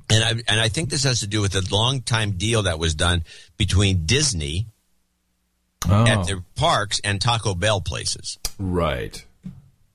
And 0.10 0.24
I 0.24 0.30
and 0.48 0.60
I 0.60 0.70
think 0.70 0.90
this 0.90 1.04
has 1.04 1.20
to 1.20 1.28
do 1.28 1.42
with 1.42 1.56
a 1.56 1.64
long 1.70 2.02
time 2.02 2.32
deal 2.32 2.64
that 2.64 2.80
was 2.80 2.96
done 2.96 3.24
between 3.58 4.06
Disney 4.06 4.68
at 5.86 6.18
oh. 6.20 6.24
their 6.24 6.44
parks 6.56 7.02
and 7.04 7.20
Taco 7.20 7.54
Bell 7.54 7.82
places. 7.82 8.38
Right. 8.58 9.24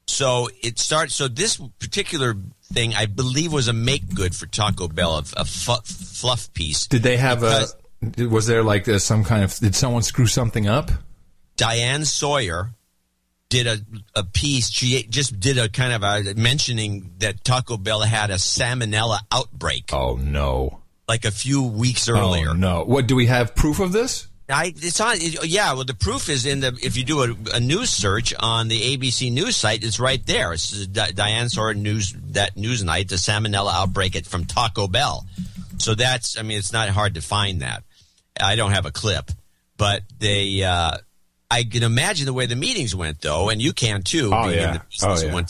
So 0.07 0.51
it 0.63 0.79
starts. 0.79 1.15
So 1.15 1.29
this 1.29 1.57
particular 1.79 2.37
thing, 2.73 2.95
I 2.95 3.07
believe, 3.07 3.53
was 3.53 3.69
a 3.69 3.73
make 3.73 4.15
good 4.15 4.35
for 4.35 4.47
Taco 4.47 4.89
Bell, 4.89 5.17
a, 5.17 5.25
a 5.37 5.45
fluff 5.45 6.53
piece. 6.53 6.87
Did 6.87 7.03
they 7.03 7.17
have 7.17 7.43
a? 7.43 7.67
Was 8.19 8.47
there 8.47 8.63
like 8.63 8.87
some 8.87 9.25
kind 9.25 9.45
of? 9.45 9.55
Did 9.57 9.75
someone 9.75 10.03
screw 10.03 10.27
something 10.27 10.67
up? 10.67 10.91
Diane 11.57 12.05
Sawyer 12.05 12.73
did 13.53 13.67
a, 13.67 13.77
a 14.17 14.25
piece. 14.25 14.71
She 14.71 15.03
just 15.03 15.39
did 15.39 15.59
a 15.59 15.69
kind 15.69 15.93
of 15.93 16.03
a 16.03 16.35
mentioning 16.35 17.13
that 17.19 17.45
Taco 17.45 17.77
Bell 17.77 18.01
had 18.01 18.31
a 18.31 18.37
salmonella 18.37 19.19
outbreak. 19.31 19.91
Oh 19.93 20.17
no! 20.17 20.81
Like 21.07 21.27
a 21.27 21.31
few 21.31 21.63
weeks 21.63 22.09
earlier. 22.09 22.49
Oh 22.51 22.55
no! 22.55 22.83
What 22.85 23.07
do 23.07 23.15
we 23.15 23.27
have 23.27 23.55
proof 23.55 23.79
of 23.79 23.93
this? 23.93 24.27
I, 24.49 24.73
it's 24.75 25.01
on. 25.03 25.17
it- 25.19 25.47
yeah, 25.47 25.75
well, 25.75 25.85
the 25.85 25.93
proof 25.95 26.31
is 26.31 26.47
in 26.47 26.61
the. 26.61 26.69
If 26.83 26.97
you 26.97 27.05
do 27.05 27.23
a, 27.25 27.57
a 27.57 27.61
news 27.61 27.91
search 27.91 28.33
on 28.41 28.69
the 28.69 28.81
ABC 28.97 29.31
News 29.31 29.55
site, 29.57 29.85
it's 29.85 30.01
right 30.01 30.25
there. 30.27 30.55
It's 30.55 30.87
Di- 30.87 31.13
Diane 31.13 31.51
Sawyer 31.51 31.75
news 31.75 32.15
that 32.31 32.57
news 32.57 32.83
night, 32.83 33.11
the 33.11 33.17
salmonella 33.17 33.73
outbreak 33.75 34.17
at, 34.17 34.25
from 34.27 34.47
Taco 34.47 34.89
Bell. 34.89 35.27
So 35.79 35.95
that's. 35.95 36.39
I 36.39 36.43
mean, 36.43 36.57
it's 36.57 36.73
not 36.73 36.89
hard 36.89 37.15
to 37.17 37.21
find 37.21 37.61
that. 37.61 37.83
I 38.41 38.57
don't 38.57 38.73
have 38.73 38.87
a 38.87 38.91
clip, 38.93 39.31
but 39.77 40.05
they. 40.19 40.63
Uh, 40.63 40.97
I 41.53 41.65
can 41.65 41.83
imagine 41.83 42.25
the 42.25 42.33
way 42.33 42.47
the 42.47 42.57
meetings 42.57 42.97
went, 42.97 43.21
though, 43.21 43.51
and 43.51 43.61
you 43.61 43.75
can 43.75 44.03
too. 44.03 44.31
Oh, 44.33 44.45
being 44.45 44.55
in 44.55 44.75
yeah. 44.75 44.79
Oh, 45.03 45.21
yeah. 45.21 45.43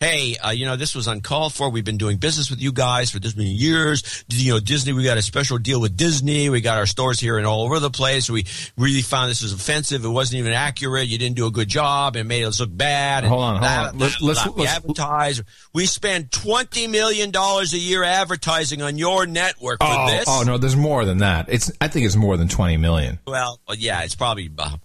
Hey, 0.00 0.34
uh, 0.38 0.48
you 0.48 0.64
know 0.64 0.76
this 0.76 0.94
was 0.94 1.06
uncalled 1.06 1.52
for. 1.52 1.68
We've 1.68 1.84
been 1.84 1.98
doing 1.98 2.16
business 2.16 2.48
with 2.48 2.58
you 2.62 2.72
guys 2.72 3.10
for 3.10 3.18
this 3.18 3.36
many 3.36 3.50
years. 3.50 4.24
You 4.30 4.54
know, 4.54 4.58
Disney. 4.58 4.94
We 4.94 5.04
got 5.04 5.18
a 5.18 5.22
special 5.22 5.58
deal 5.58 5.78
with 5.78 5.94
Disney. 5.94 6.48
We 6.48 6.62
got 6.62 6.78
our 6.78 6.86
stores 6.86 7.20
here 7.20 7.36
and 7.36 7.46
all 7.46 7.64
over 7.64 7.78
the 7.80 7.90
place. 7.90 8.30
We 8.30 8.46
really 8.78 9.02
found 9.02 9.30
this 9.30 9.42
was 9.42 9.52
offensive. 9.52 10.02
It 10.02 10.08
wasn't 10.08 10.38
even 10.38 10.54
accurate. 10.54 11.08
You 11.08 11.18
didn't 11.18 11.36
do 11.36 11.46
a 11.46 11.50
good 11.50 11.68
job 11.68 12.16
and 12.16 12.26
made 12.26 12.44
us 12.44 12.60
look 12.60 12.74
bad. 12.74 13.24
and 13.24 13.28
Hold 13.30 13.42
on, 13.42 13.50
hold 13.56 13.60
blah, 13.60 13.88
on. 13.88 13.96
blah, 13.98 14.06
Let's- 14.06 14.22
let's- 14.22 14.44
blah. 14.44 14.52
We 14.54 14.62
let's- 14.62 14.76
advertise. 14.76 15.42
We 15.74 15.84
spend 15.84 16.32
twenty 16.32 16.86
million 16.86 17.30
dollars 17.30 17.74
a 17.74 17.78
year 17.78 18.02
advertising 18.02 18.80
on 18.80 18.96
your 18.96 19.26
network 19.26 19.80
for 19.80 19.86
oh, 19.86 20.06
this. 20.10 20.24
oh 20.26 20.44
no! 20.46 20.56
There's 20.56 20.76
more 20.76 21.04
than 21.04 21.18
that. 21.18 21.50
It's. 21.50 21.70
I 21.78 21.88
think 21.88 22.06
it's 22.06 22.16
more 22.16 22.38
than 22.38 22.48
twenty 22.48 22.78
million. 22.78 23.18
Well, 23.26 23.60
yeah, 23.76 24.00
it's 24.04 24.14
probably 24.14 24.50
uh, 24.58 24.78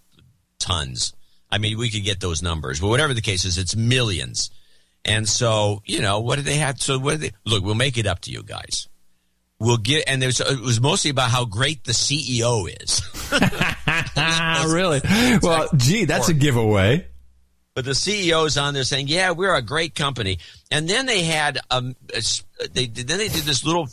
tons. 0.60 1.14
I 1.52 1.58
mean, 1.58 1.78
we 1.78 1.90
could 1.90 2.04
get 2.04 2.20
those 2.20 2.42
numbers, 2.42 2.80
but 2.80 2.88
whatever 2.88 3.14
the 3.14 3.22
case 3.22 3.46
is, 3.46 3.58
it's 3.58 3.76
millions. 3.76 4.50
And 5.04 5.30
so, 5.30 5.82
you 5.86 6.02
know, 6.02 6.20
what 6.20 6.38
do 6.38 6.42
they 6.42 6.58
have? 6.58 6.82
So, 6.82 6.98
what 6.98 7.12
do 7.12 7.18
they 7.18 7.32
look? 7.46 7.64
We'll 7.64 7.76
make 7.76 7.98
it 7.98 8.08
up 8.08 8.22
to 8.22 8.32
you 8.32 8.42
guys. 8.44 8.88
We'll 9.60 9.78
get, 9.78 10.06
and 10.08 10.22
there's, 10.22 10.42
it 10.42 10.60
was 10.60 10.82
mostly 10.82 11.12
about 11.12 11.30
how 11.30 11.46
great 11.46 11.84
the 11.84 11.94
CEO 11.94 12.68
is. 12.82 13.02
Really? 14.68 15.02
Well, 15.42 15.70
gee, 15.76 16.06
that's 16.06 16.30
a 16.30 16.34
giveaway. 16.34 17.06
But 17.76 17.86
the 17.86 17.92
CEO's 17.92 18.58
on 18.58 18.74
there 18.74 18.84
saying, 18.84 19.10
"Yeah, 19.10 19.32
we're 19.32 19.54
a 19.54 19.62
great 19.62 19.96
company." 19.96 20.40
And 20.72 20.88
then 20.88 21.06
they 21.06 21.24
had 21.24 21.60
um, 21.70 21.96
they 22.72 22.88
then 22.88 23.18
they 23.18 23.28
did 23.28 23.44
this 23.44 23.66
little 23.66 23.88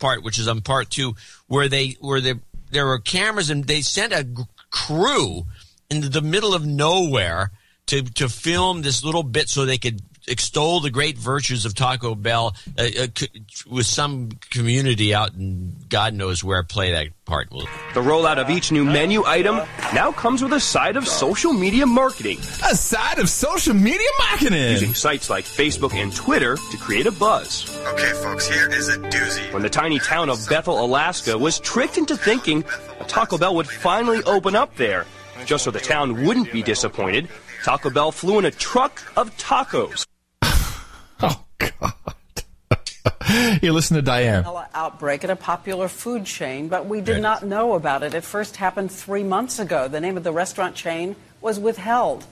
part, 0.00 0.24
which 0.24 0.38
is 0.40 0.48
on 0.48 0.60
part 0.60 0.90
two, 0.90 1.14
where 1.46 1.68
they 1.68 1.96
where 2.00 2.20
they 2.20 2.34
there 2.72 2.86
were 2.86 2.98
cameras 2.98 3.48
and 3.48 3.64
they 3.64 3.80
sent 3.80 4.12
a 4.12 4.26
crew 4.70 5.44
into 5.90 6.08
the 6.08 6.22
middle 6.22 6.54
of 6.54 6.66
nowhere 6.66 7.50
to 7.86 8.02
to 8.02 8.28
film 8.28 8.82
this 8.82 9.02
little 9.04 9.22
bit 9.22 9.48
so 9.48 9.64
they 9.64 9.78
could 9.78 10.02
extol 10.26 10.80
the 10.80 10.90
great 10.90 11.16
virtues 11.16 11.64
of 11.64 11.74
Taco 11.74 12.14
Bell 12.14 12.54
uh, 12.78 12.82
uh, 12.82 13.06
c- 13.14 13.28
with 13.70 13.86
some 13.86 14.28
community 14.50 15.14
out 15.14 15.32
in 15.32 15.74
God 15.88 16.12
knows 16.12 16.44
where 16.44 16.62
play 16.64 16.92
that 16.92 17.06
part. 17.24 17.48
The 17.48 18.02
rollout 18.02 18.36
of 18.36 18.50
each 18.50 18.70
new 18.70 18.84
menu 18.84 19.24
item 19.24 19.56
now 19.94 20.12
comes 20.12 20.42
with 20.42 20.52
a 20.52 20.60
side 20.60 20.98
of 20.98 21.08
social 21.08 21.54
media 21.54 21.86
marketing. 21.86 22.40
A 22.40 22.74
side 22.76 23.18
of 23.18 23.30
social 23.30 23.72
media 23.72 24.08
marketing. 24.30 24.70
Using 24.72 24.92
sites 24.92 25.30
like 25.30 25.46
Facebook 25.46 25.94
and 25.94 26.14
Twitter 26.14 26.56
to 26.56 26.76
create 26.76 27.06
a 27.06 27.12
buzz. 27.12 27.74
Okay, 27.94 28.12
folks, 28.22 28.46
here 28.46 28.68
is 28.68 28.90
a 28.90 28.98
doozy. 28.98 29.50
When 29.54 29.62
the 29.62 29.70
tiny 29.70 29.98
town 29.98 30.28
of 30.28 30.46
Bethel, 30.46 30.84
Alaska 30.84 31.38
was 31.38 31.58
tricked 31.58 31.96
into 31.96 32.18
thinking 32.18 32.64
a 33.00 33.04
Taco 33.04 33.38
Bell 33.38 33.54
would 33.54 33.66
finally 33.68 34.22
open 34.24 34.54
up 34.54 34.76
there. 34.76 35.06
Just 35.44 35.64
so 35.64 35.70
the 35.70 35.80
town 35.80 36.24
wouldn't 36.24 36.52
be 36.52 36.62
disappointed, 36.62 37.28
Taco 37.64 37.90
Bell 37.90 38.12
flew 38.12 38.38
in 38.38 38.44
a 38.44 38.50
truck 38.50 39.02
of 39.16 39.36
tacos. 39.36 40.06
Oh, 41.20 41.44
God. 41.58 41.94
you 43.62 43.72
listen 43.72 43.96
to 43.96 44.02
Diane. 44.02 44.44
Outbreak 44.72 45.24
at 45.24 45.30
a 45.30 45.36
popular 45.36 45.88
food 45.88 46.24
chain, 46.24 46.68
but 46.68 46.86
we 46.86 47.00
did 47.00 47.20
not 47.20 47.44
know 47.44 47.74
about 47.74 48.04
it. 48.04 48.14
It 48.14 48.22
first 48.22 48.56
happened 48.56 48.92
three 48.92 49.24
months 49.24 49.58
ago. 49.58 49.88
The 49.88 50.00
name 50.00 50.16
of 50.16 50.22
the 50.22 50.32
restaurant 50.32 50.76
chain 50.76 51.16
was 51.40 51.58
withheld. 51.58 52.24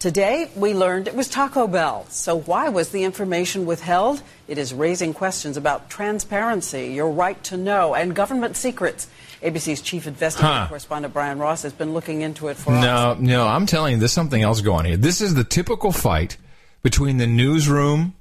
Today, 0.00 0.50
we 0.56 0.74
learned 0.74 1.06
it 1.06 1.14
was 1.14 1.28
Taco 1.28 1.68
Bell. 1.68 2.06
So, 2.08 2.40
why 2.40 2.68
was 2.70 2.88
the 2.88 3.04
information 3.04 3.66
withheld? 3.66 4.20
It 4.48 4.58
is 4.58 4.74
raising 4.74 5.14
questions 5.14 5.56
about 5.56 5.88
transparency, 5.88 6.88
your 6.88 7.10
right 7.10 7.40
to 7.44 7.56
know, 7.56 7.94
and 7.94 8.12
government 8.12 8.56
secrets. 8.56 9.06
ABC's 9.42 9.80
chief 9.80 10.06
investigative 10.06 10.56
Huh. 10.56 10.66
correspondent 10.68 11.12
Brian 11.12 11.38
Ross 11.38 11.62
has 11.62 11.72
been 11.72 11.92
looking 11.94 12.20
into 12.22 12.48
it 12.48 12.56
for 12.56 12.72
us. 12.72 12.82
No, 12.82 13.14
no, 13.18 13.46
I'm 13.46 13.66
telling 13.66 13.94
you, 13.94 13.98
there's 13.98 14.12
something 14.12 14.42
else 14.42 14.60
going 14.60 14.78
on 14.80 14.84
here. 14.84 14.96
This 14.96 15.20
is 15.20 15.34
the 15.34 15.44
typical 15.44 15.92
fight 15.92 16.36
between 16.82 17.16
the 17.18 17.26
newsroom 17.26 18.14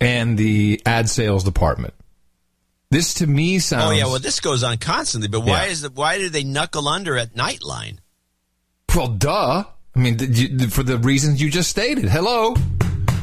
and 0.00 0.36
the 0.38 0.80
ad 0.86 1.08
sales 1.08 1.44
department. 1.44 1.94
This 2.90 3.14
to 3.14 3.26
me 3.26 3.58
sounds. 3.60 3.84
oh 3.84 3.90
yeah, 3.92 4.04
well 4.06 4.18
this 4.18 4.40
goes 4.40 4.62
on 4.64 4.76
constantly. 4.78 5.28
But 5.28 5.40
why 5.40 5.64
Yeah. 5.66 5.70
is 5.70 5.82
the 5.82 5.90
why 5.90 6.18
did 6.18 6.32
they 6.32 6.42
knuckle 6.44 6.88
under 6.88 7.16
at 7.16 7.34
Nightline? 7.34 7.98
Well, 8.94 9.08
duh. 9.08 9.64
I 9.94 9.98
mean, 9.98 10.18
you, 10.18 10.68
for 10.68 10.82
the 10.82 10.98
reasons 10.98 11.40
you 11.40 11.50
just 11.50 11.70
stated. 11.70 12.04
Hello. 12.08 12.54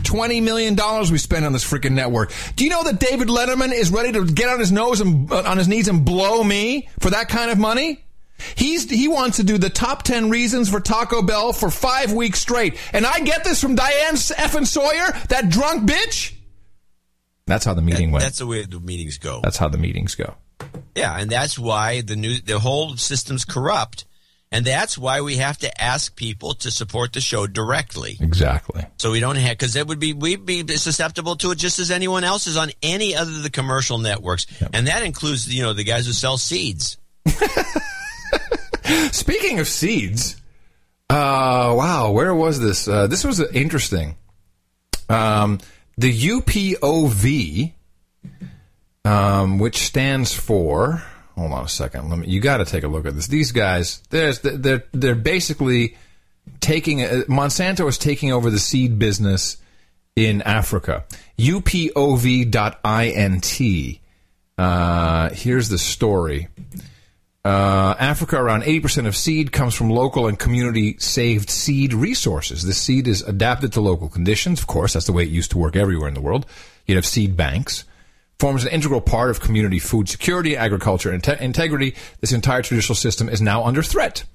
$20 0.08 0.42
million 0.44 0.76
we 1.12 1.18
spend 1.18 1.46
on 1.46 1.54
this 1.54 1.64
freaking 1.70 1.92
network. 1.92 2.32
Do 2.56 2.64
you 2.64 2.70
know 2.70 2.84
that 2.84 3.00
David 3.00 3.28
Letterman 3.28 3.74
is 3.74 3.92
ready 3.92 4.12
to 4.14 4.26
get 4.26 4.50
on 4.50 4.60
his 4.60 4.72
nose 4.72 5.02
and 5.02 5.32
uh, 5.32 5.44
on 5.46 5.58
his 5.58 5.68
knees 5.68 5.88
and 5.88 6.06
blow 6.06 6.44
me 6.44 6.90
for 7.00 7.10
that 7.10 7.30
kind 7.30 7.52
of 7.52 7.58
money? 7.58 8.04
He's 8.56 8.88
he 8.90 9.08
wants 9.08 9.38
to 9.38 9.44
do 9.44 9.58
the 9.58 9.70
top 9.70 10.04
ten 10.04 10.30
reasons 10.30 10.70
for 10.70 10.80
Taco 10.80 11.24
Bell 11.24 11.54
for 11.54 11.72
five 11.72 12.14
weeks 12.14 12.40
straight, 12.40 12.78
and 12.94 13.04
I 13.04 13.20
get 13.22 13.44
this 13.44 13.60
from 13.60 13.74
Diane 13.74 14.14
effing 14.14 14.68
Sawyer, 14.68 15.12
that 15.30 15.50
drunk 15.50 15.90
bitch. 15.90 16.34
That's 17.48 17.66
how 17.66 17.74
the 17.74 17.82
meeting 17.82 18.10
That- 18.10 18.14
went. 18.14 18.24
That's 18.24 18.38
the 18.38 18.46
way 18.46 18.64
the 18.64 18.80
meetings 18.80 19.18
go. 19.18 19.40
That's 19.44 19.58
how 19.58 19.70
the 19.70 19.80
meetings 19.80 20.14
go. 20.14 20.36
Yeah, 20.96 21.18
and 21.18 21.32
that's 21.32 21.58
why 21.58 22.02
the 22.02 22.16
new 22.16 22.40
the 22.40 22.60
whole 22.60 22.96
system's 22.98 23.44
corrupt, 23.44 24.06
and 24.52 24.66
that's 24.66 24.98
why 24.98 25.22
we 25.22 25.38
have 25.38 25.58
to 25.60 25.82
ask 25.82 26.16
people 26.16 26.54
to 26.56 26.72
support 26.72 27.14
the 27.14 27.22
show 27.22 27.48
directly. 27.48 28.18
Exactly. 28.20 28.86
So 28.98 29.12
we 29.12 29.20
don't 29.20 29.36
have 29.36 29.58
because 29.58 29.76
it 29.76 29.88
would 29.88 30.00
be 30.00 30.14
we'd 30.14 30.46
be 30.46 30.66
susceptible 30.78 31.36
to 31.38 31.52
it 31.52 31.58
just 31.58 31.80
as 31.80 31.92
anyone 31.92 32.24
else 32.24 32.48
is 32.48 32.56
on 32.58 32.72
any 32.82 33.16
other 33.16 33.32
of 33.32 33.44
the 33.44 33.50
commercial 33.50 33.98
networks, 33.98 34.48
and 34.74 34.88
that 34.88 35.04
includes 35.04 35.54
you 35.54 35.64
know 35.64 35.74
the 35.74 35.84
guys 35.84 36.06
who 36.06 36.14
sell 36.14 36.38
seeds. 36.38 36.98
Speaking 39.12 39.60
of 39.60 39.68
seeds, 39.68 40.38
uh, 41.10 41.74
wow, 41.76 42.12
where 42.12 42.34
was 42.34 42.60
this? 42.60 42.88
Uh, 42.88 43.08
this 43.08 43.24
was 43.24 43.40
interesting. 43.40 44.16
Um, 45.10 45.60
the 45.98 46.14
UPOV, 46.14 47.74
um, 49.04 49.60
which 49.60 49.78
stands 49.78 50.34
for, 50.34 51.04
hold 51.38 51.54
on 51.54 51.66
a 51.66 51.70
second, 51.70 52.10
let 52.10 52.20
me. 52.20 52.28
You 52.28 52.40
got 52.40 52.58
to 52.58 52.66
take 52.66 52.84
a 52.84 52.88
look 52.88 53.06
at 53.06 53.16
this. 53.16 53.28
These 53.28 53.52
guys, 53.52 54.02
there's 54.10 54.40
they're 54.40 54.84
they're 54.92 55.16
basically 55.16 55.96
taking 56.60 57.04
uh, 57.04 57.24
Monsanto 57.28 57.88
is 57.88 57.98
taking 57.98 58.32
over 58.32 58.50
the 58.50 58.60
seed 58.60 59.00
business 59.00 59.58
in 60.16 60.42
Africa. 60.42 61.06
UPOV.int. 61.38 62.52
Uh, 64.58 65.30
here's 65.30 65.70
the 65.70 65.78
story. 65.78 66.48
Uh, 67.46 67.96
Africa, 67.98 68.36
around 68.36 68.64
80% 68.64 69.08
of 69.08 69.16
seed 69.16 69.54
comes 69.54 69.74
from 69.74 69.90
local 69.90 70.28
and 70.28 70.38
community 70.38 70.98
saved 70.98 71.50
seed 71.50 71.94
resources. 71.94 72.64
This 72.64 72.78
seed 72.78 73.08
is 73.08 73.22
adapted 73.22 73.72
to 73.74 73.82
local 73.82 74.10
conditions. 74.10 74.60
Of 74.60 74.68
course, 74.68 74.94
that's 74.94 75.06
the 75.06 75.14
way 75.14 75.24
it 75.24 75.30
used 75.30 75.52
to 75.52 75.58
work 75.58 75.78
everywhere 75.78 76.10
in 76.10 76.14
the 76.14 76.20
world. 76.20 76.46
You'd 76.88 76.96
have 76.96 77.06
seed 77.06 77.38
banks. 77.38 77.86
Forms 78.40 78.64
an 78.64 78.72
integral 78.72 79.02
part 79.02 79.32
of 79.32 79.40
community 79.40 79.80
food 79.80 80.08
security, 80.08 80.56
agriculture, 80.56 81.12
and 81.12 81.24
inte- 81.24 81.42
integrity. 81.42 81.96
This 82.22 82.32
entire 82.32 82.62
traditional 82.62 82.96
system 82.96 83.30
is 83.30 83.42
now 83.42 83.64
under 83.64 83.82
threat. 83.82 84.26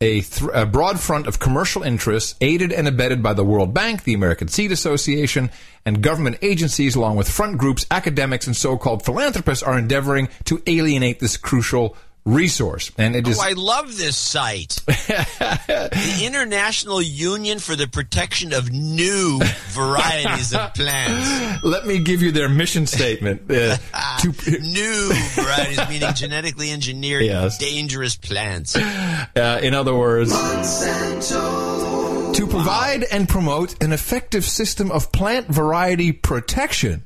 A, 0.00 0.20
th- 0.20 0.50
a 0.54 0.64
broad 0.64 1.00
front 1.00 1.26
of 1.26 1.40
commercial 1.40 1.82
interests, 1.82 2.36
aided 2.40 2.72
and 2.72 2.86
abetted 2.86 3.20
by 3.20 3.32
the 3.32 3.44
World 3.44 3.74
Bank, 3.74 4.04
the 4.04 4.14
American 4.14 4.46
Seed 4.46 4.70
Association, 4.70 5.50
and 5.84 6.00
government 6.00 6.38
agencies, 6.40 6.94
along 6.94 7.16
with 7.16 7.28
front 7.28 7.58
groups, 7.58 7.84
academics, 7.90 8.46
and 8.46 8.56
so-called 8.56 9.04
philanthropists, 9.04 9.64
are 9.64 9.76
endeavoring 9.76 10.28
to 10.44 10.62
alienate 10.68 11.18
this 11.18 11.36
crucial 11.36 11.96
resource. 12.24 12.90
And 12.98 13.16
it 13.16 13.26
is 13.26 13.38
Oh, 13.38 13.42
I 13.42 13.52
love 13.52 13.96
this 13.96 14.16
site. 14.16 14.80
the 14.86 16.22
International 16.24 17.00
Union 17.00 17.58
for 17.58 17.74
the 17.76 17.86
Protection 17.88 18.52
of 18.52 18.70
New 18.70 19.40
Varieties 19.70 20.54
of 20.54 20.74
Plants. 20.74 21.64
Let 21.64 21.86
me 21.86 21.98
give 22.00 22.22
you 22.22 22.32
their 22.32 22.48
mission 22.48 22.86
statement. 22.86 23.50
Uh, 23.50 23.76
to, 24.20 24.28
New 24.60 25.10
varieties, 25.34 25.80
meaning 25.88 26.14
genetically 26.14 26.70
engineered 26.70 27.24
Yes. 27.24 27.58
dangerous 27.58 28.16
plants. 28.16 28.76
uh, 28.76 29.60
in 29.62 29.74
other 29.74 29.94
words, 29.94 30.32
Monsanto. 30.32 32.34
to 32.34 32.46
provide 32.46 33.04
and 33.10 33.28
promote 33.28 33.82
an 33.82 33.92
effective 33.92 34.44
system 34.44 34.90
of 34.90 35.12
plant 35.12 35.48
variety 35.48 36.12
protection 36.12 37.04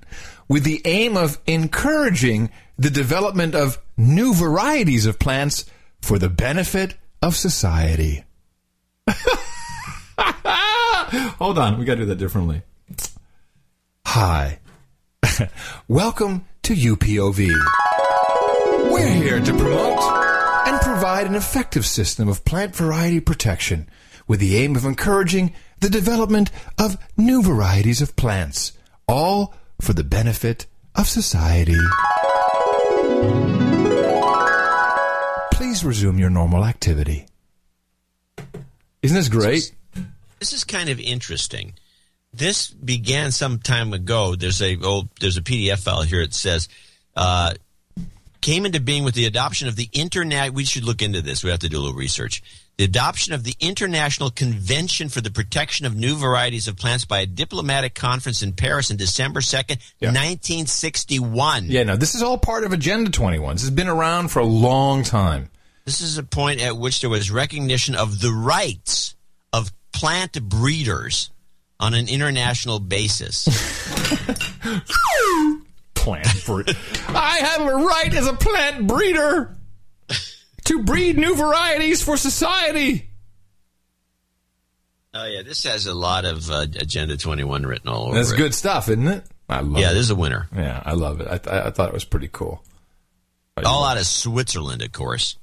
with 0.48 0.64
the 0.64 0.80
aim 0.84 1.16
of 1.16 1.38
encouraging 1.46 2.50
the 2.78 2.90
development 2.90 3.54
of 3.54 3.78
new 3.96 4.34
varieties 4.34 5.06
of 5.06 5.18
plants 5.18 5.64
for 6.00 6.18
the 6.18 6.28
benefit 6.28 6.96
of 7.20 7.36
society. 7.36 8.24
Hold 11.38 11.58
on, 11.58 11.78
we 11.78 11.84
got 11.84 11.94
to 11.94 12.00
do 12.00 12.06
that 12.06 12.16
differently. 12.18 12.62
Hi. 14.06 14.58
Welcome 15.88 16.46
to 16.62 16.74
UPOV. 16.74 17.50
We're 18.90 19.14
here 19.14 19.40
to 19.40 19.56
promote 19.56 20.02
and 20.66 20.80
provide 20.80 21.26
an 21.26 21.34
effective 21.34 21.86
system 21.86 22.28
of 22.28 22.44
plant 22.44 22.74
variety 22.74 23.20
protection 23.20 23.88
with 24.26 24.40
the 24.40 24.56
aim 24.56 24.76
of 24.76 24.84
encouraging 24.84 25.54
the 25.80 25.90
development 25.90 26.50
of 26.78 26.96
new 27.16 27.42
varieties 27.42 28.00
of 28.00 28.16
plants, 28.16 28.72
all 29.08 29.54
for 29.80 29.92
the 29.92 30.04
benefit 30.04 30.66
of 30.94 31.08
society. 31.08 31.78
Please 35.82 35.88
resume 35.88 36.20
your 36.20 36.30
normal 36.30 36.64
activity. 36.64 37.26
Isn't 39.02 39.16
this 39.16 39.28
great? 39.28 39.74
This 40.38 40.52
is 40.52 40.62
kind 40.62 40.88
of 40.88 41.00
interesting. 41.00 41.72
This 42.32 42.70
began 42.70 43.32
some 43.32 43.58
time 43.58 43.92
ago. 43.92 44.36
There's 44.36 44.62
a 44.62 44.76
old, 44.80 45.08
there's 45.18 45.38
a 45.38 45.42
PDF 45.42 45.80
file 45.80 46.02
here. 46.02 46.20
It 46.20 46.34
says 46.34 46.68
uh, 47.16 47.54
came 48.40 48.64
into 48.64 48.78
being 48.78 49.02
with 49.02 49.14
the 49.14 49.26
adoption 49.26 49.66
of 49.66 49.74
the 49.74 49.88
internet. 49.92 50.54
We 50.54 50.64
should 50.64 50.84
look 50.84 51.02
into 51.02 51.20
this. 51.20 51.42
We 51.42 51.50
have 51.50 51.58
to 51.58 51.68
do 51.68 51.78
a 51.78 51.80
little 51.80 51.98
research. 51.98 52.44
The 52.76 52.84
adoption 52.84 53.34
of 53.34 53.42
the 53.42 53.56
International 53.58 54.30
Convention 54.30 55.08
for 55.08 55.20
the 55.20 55.32
Protection 55.32 55.84
of 55.84 55.96
New 55.96 56.14
Varieties 56.14 56.68
of 56.68 56.76
Plants 56.76 57.04
by 57.04 57.22
a 57.22 57.26
diplomatic 57.26 57.96
conference 57.96 58.40
in 58.40 58.52
Paris 58.52 58.92
in 58.92 58.98
December 58.98 59.40
2nd, 59.40 59.80
1961. 59.98 61.64
Yeah, 61.66 61.82
no, 61.82 61.96
this 61.96 62.14
is 62.14 62.22
all 62.22 62.38
part 62.38 62.62
of 62.62 62.72
Agenda 62.72 63.10
21. 63.10 63.56
This 63.56 63.62
has 63.62 63.70
been 63.72 63.88
around 63.88 64.28
for 64.28 64.38
a 64.38 64.46
long 64.46 65.02
time. 65.02 65.48
This 65.84 66.00
is 66.00 66.16
a 66.18 66.22
point 66.22 66.60
at 66.62 66.76
which 66.76 67.00
there 67.00 67.10
was 67.10 67.30
recognition 67.30 67.94
of 67.94 68.20
the 68.20 68.30
rights 68.30 69.14
of 69.52 69.72
plant 69.92 70.40
breeders 70.48 71.30
on 71.80 71.94
an 71.94 72.08
international 72.08 72.78
basis. 72.78 73.48
plant 75.94 76.44
breeder. 76.46 76.72
I 77.08 77.38
have 77.38 77.60
a 77.68 77.74
right 77.76 78.14
as 78.14 78.26
a 78.26 78.34
plant 78.34 78.86
breeder 78.86 79.56
to 80.64 80.82
breed 80.84 81.18
new 81.18 81.34
varieties 81.34 82.02
for 82.02 82.16
society. 82.16 83.08
Oh 85.14 85.26
yeah, 85.26 85.42
this 85.42 85.64
has 85.64 85.86
a 85.86 85.94
lot 85.94 86.24
of 86.24 86.48
uh, 86.50 86.60
Agenda 86.76 87.16
21 87.16 87.64
written 87.64 87.88
all 87.88 88.04
over 88.06 88.12
it. 88.12 88.14
That's 88.18 88.32
it. 88.32 88.36
good 88.36 88.54
stuff, 88.54 88.88
isn't 88.88 89.06
it? 89.08 89.24
I 89.48 89.60
love 89.60 89.80
Yeah, 89.80 89.90
it. 89.90 89.94
this 89.94 90.04
is 90.04 90.10
a 90.10 90.14
winner. 90.16 90.48
Yeah, 90.56 90.82
I 90.84 90.94
love 90.94 91.20
it. 91.20 91.26
I, 91.28 91.36
th- 91.38 91.54
I 91.66 91.70
thought 91.70 91.88
it 91.88 91.94
was 91.94 92.04
pretty 92.04 92.28
cool. 92.32 92.62
All 93.66 93.84
out 93.84 93.98
of 93.98 94.06
Switzerland, 94.06 94.80
of 94.80 94.92
course. 94.92 95.36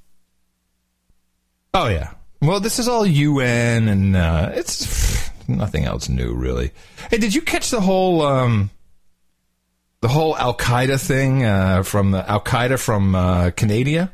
Oh 1.72 1.88
yeah. 1.88 2.12
Well, 2.42 2.60
this 2.60 2.78
is 2.78 2.88
all 2.88 3.06
UN, 3.06 3.88
and 3.88 4.16
uh, 4.16 4.50
it's 4.54 5.30
nothing 5.48 5.84
else 5.84 6.08
new, 6.08 6.34
really. 6.34 6.72
Hey, 7.10 7.18
did 7.18 7.34
you 7.34 7.42
catch 7.42 7.70
the 7.70 7.80
whole 7.80 8.22
um, 8.22 8.70
the 10.00 10.08
whole 10.08 10.36
Al 10.36 10.56
Qaeda 10.56 11.00
thing 11.00 11.44
uh, 11.44 11.82
from 11.82 12.10
the 12.10 12.28
Al 12.28 12.40
Qaeda 12.40 12.78
from 12.78 13.14
uh, 13.14 13.50
Canada? 13.50 14.12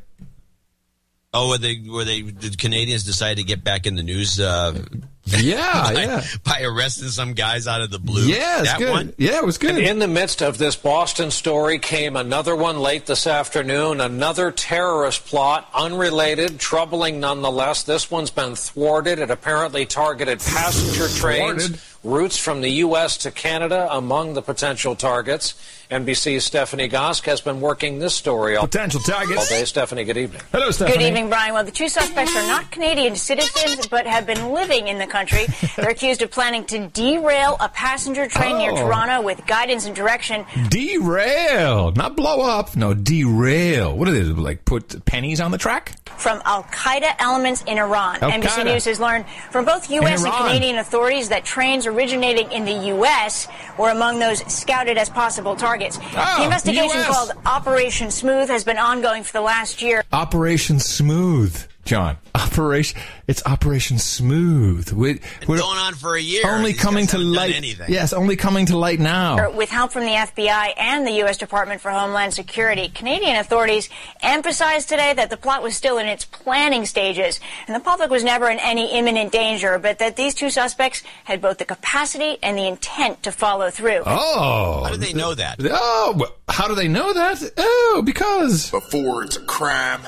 Oh, 1.33 1.51
were 1.51 1.59
they 1.59 1.77
where 1.77 2.05
they 2.05 2.23
the 2.23 2.51
Canadians 2.51 3.05
decide 3.05 3.37
to 3.37 3.43
get 3.43 3.63
back 3.63 3.87
in 3.87 3.95
the 3.95 4.03
news? 4.03 4.41
Uh, 4.41 4.83
Yeah, 5.27 5.73
by, 5.95 6.03
yeah. 6.03 6.25
by 6.45 6.63
arresting 6.63 7.09
some 7.09 7.35
guys 7.35 7.67
out 7.67 7.81
of 7.81 7.91
the 7.91 7.99
blue. 7.99 8.27
Yeah, 8.27 8.61
it's 8.61 8.71
that 8.71 8.79
good. 8.79 8.91
one. 8.91 9.15
Yeah, 9.19 9.39
it 9.39 9.45
was 9.45 9.59
good. 9.59 9.71
And 9.71 9.79
in 9.81 9.99
the 9.99 10.09
midst 10.09 10.43
of 10.43 10.59
this 10.59 10.77
Boston 10.77 11.31
story 11.31 11.79
came 11.79 12.17
another 12.17 12.55
one 12.55 12.79
late 12.79 13.07
this 13.07 13.27
afternoon, 13.27 14.01
another 14.01 14.51
terrorist 14.53 15.27
plot, 15.27 15.69
unrelated, 15.75 16.59
troubling 16.61 17.21
nonetheless. 17.21 17.83
This 17.83 18.11
one's 18.11 18.31
been 18.31 18.55
thwarted. 18.55 19.19
It 19.19 19.31
apparently 19.31 19.85
targeted 19.85 20.39
passenger 20.39 21.09
trains, 21.09 21.97
routes 22.05 22.39
from 22.39 22.61
the 22.61 22.71
U.S. 22.71 23.17
to 23.19 23.31
Canada 23.31 23.89
among 23.91 24.35
the 24.35 24.43
potential 24.43 24.95
targets. 24.95 25.55
NBC's 25.91 26.43
Stephanie 26.45 26.89
Gosk 26.89 27.25
has 27.27 27.41
been 27.41 27.61
working 27.61 28.01
this 28.01 28.13
story 28.13 28.57
all, 28.57 28.67
Potential 28.67 29.01
targets. 29.01 29.39
all 29.39 29.47
day. 29.59 29.65
Stephanie, 29.65 30.03
good 30.03 30.17
evening. 30.17 30.43
Hello, 30.51 30.73
Stephanie. 30.73 30.99
Good 30.99 31.07
evening, 31.07 31.29
Brian. 31.29 31.55
Well, 31.55 31.63
the 31.63 31.71
two 31.71 31.89
suspects 31.89 32.35
are 32.35 32.47
not 32.49 32.73
Canadian 32.73 33.15
citizens, 33.15 33.87
but 33.87 34.05
have 34.05 34.27
been 34.27 34.51
living 34.53 34.89
in 34.89 34.99
the 34.99 35.07
country. 35.07 35.47
They're 35.77 35.91
accused 35.91 36.23
of 36.23 36.33
planning 36.33 36.65
to 36.67 36.89
derail 36.89 37.57
a 37.61 37.69
passenger 37.69 38.27
train 38.27 38.59
near 38.59 38.73
Oh. 38.73 38.77
Toronto 38.77 39.23
with 39.23 39.47
guidance 39.47 39.87
and 39.87 39.95
direction. 39.95 40.45
Derail, 40.71 41.93
not 41.93 42.17
blow 42.17 42.41
up. 42.41 42.75
No, 42.75 42.93
derail. 42.93 43.97
What 43.97 44.09
are 44.09 44.13
they 44.13 44.25
like? 44.25 44.65
Put 44.65 45.05
pennies 45.05 45.41
on 45.41 45.53
the 45.53 45.59
track? 45.59 45.93
from 46.17 46.41
Al 46.47 46.63
Qaeda 46.63 47.15
elements 47.19 47.63
in 47.67 47.77
Iran. 47.77 48.17
Al 48.23 48.31
NBC 48.31 48.65
News 48.65 48.87
has 48.87 48.99
learned 48.99 49.27
from 49.51 49.67
both 49.67 49.91
U.S. 49.91 50.25
and 50.25 50.33
Canadian 50.33 50.79
authorities 50.79 51.29
that 51.29 51.45
trains 51.45 51.87
originating 51.87 52.51
in 52.53 52.65
the 52.65 52.73
U.S. 52.97 53.47
were 53.79 53.91
among 53.91 54.19
those 54.19 54.39
scouted 54.51 54.97
as 54.97 55.11
possible 55.11 55.55
targets. 55.55 55.76
Oh, 56.17 56.35
the 56.39 56.45
investigation 56.45 56.99
US. 56.99 57.07
called 57.07 57.33
Operation 57.47 58.11
Smooth 58.11 58.49
has 58.49 58.65
been 58.65 58.79
ongoing 58.79 59.23
for 59.23 59.33
the 59.33 59.41
last 59.41 59.83
year. 59.83 60.05
Operation 60.13 60.81
Smooth. 60.81 61.67
John. 61.87 62.19
Operation. 62.35 63.01
It's 63.29 63.47
Operation 63.47 63.99
Smooth. 63.99 64.93
We, 64.93 65.21
we're 65.47 65.59
going 65.59 65.79
on 65.79 65.95
for 65.95 66.17
a 66.17 66.21
year. 66.21 66.43
Only 66.45 66.75
coming 66.75 67.07
to 67.09 67.19
light. 67.19 67.55
anything. 67.55 67.87
Yes, 67.89 68.13
only 68.13 68.35
coming 68.35 68.67
to 68.67 68.77
light 68.77 68.99
now. 68.99 69.53
With 69.53 69.71
help 69.71 69.93
from 69.93 70.03
the 70.03 70.11
FBI 70.11 70.75
and 70.77 71.07
the 71.07 71.13
U.S. 71.13 71.39
Department 71.39 71.81
for 71.81 71.93
Homeland 71.93 72.35
Security, 72.35 72.89
Canadian 72.89 73.37
authorities 73.37 73.89
emphasized 74.21 74.89
today 74.89 75.15
that 75.15 75.31
the 75.31 75.37
plot 75.37 75.63
was 75.63 75.77
still 75.77 75.99
in 75.99 76.07
its 76.07 76.25
planning 76.25 76.87
stages 76.87 77.39
and 77.69 77.77
the 77.77 77.81
public 77.81 78.11
was 78.11 78.25
never 78.25 78.51
in 78.51 78.59
any 78.59 78.93
imminent 78.99 79.31
danger, 79.31 79.79
but 79.79 80.01
that 80.01 80.17
these 80.17 80.35
two 80.35 80.51
suspects 80.51 81.05
had 81.23 81.41
both 81.41 81.59
the 81.59 81.65
capacity 81.65 82.37
and 82.43 82.59
the 82.59 82.67
intent 82.67 83.23
to 83.23 83.31
follow 83.31 83.71
through. 83.71 84.03
Oh. 84.05 84.83
How 84.85 84.91
do 84.91 84.97
they 84.97 85.13
know 85.13 85.35
that? 85.35 85.61
Oh, 85.63 86.27
how 86.49 86.67
do 86.67 86.75
they 86.75 86.89
know 86.89 87.13
that? 87.13 87.53
Oh, 87.57 88.03
because. 88.05 88.73
Before 88.73 89.23
it's 89.23 89.37
a 89.37 89.45
crime, 89.45 90.01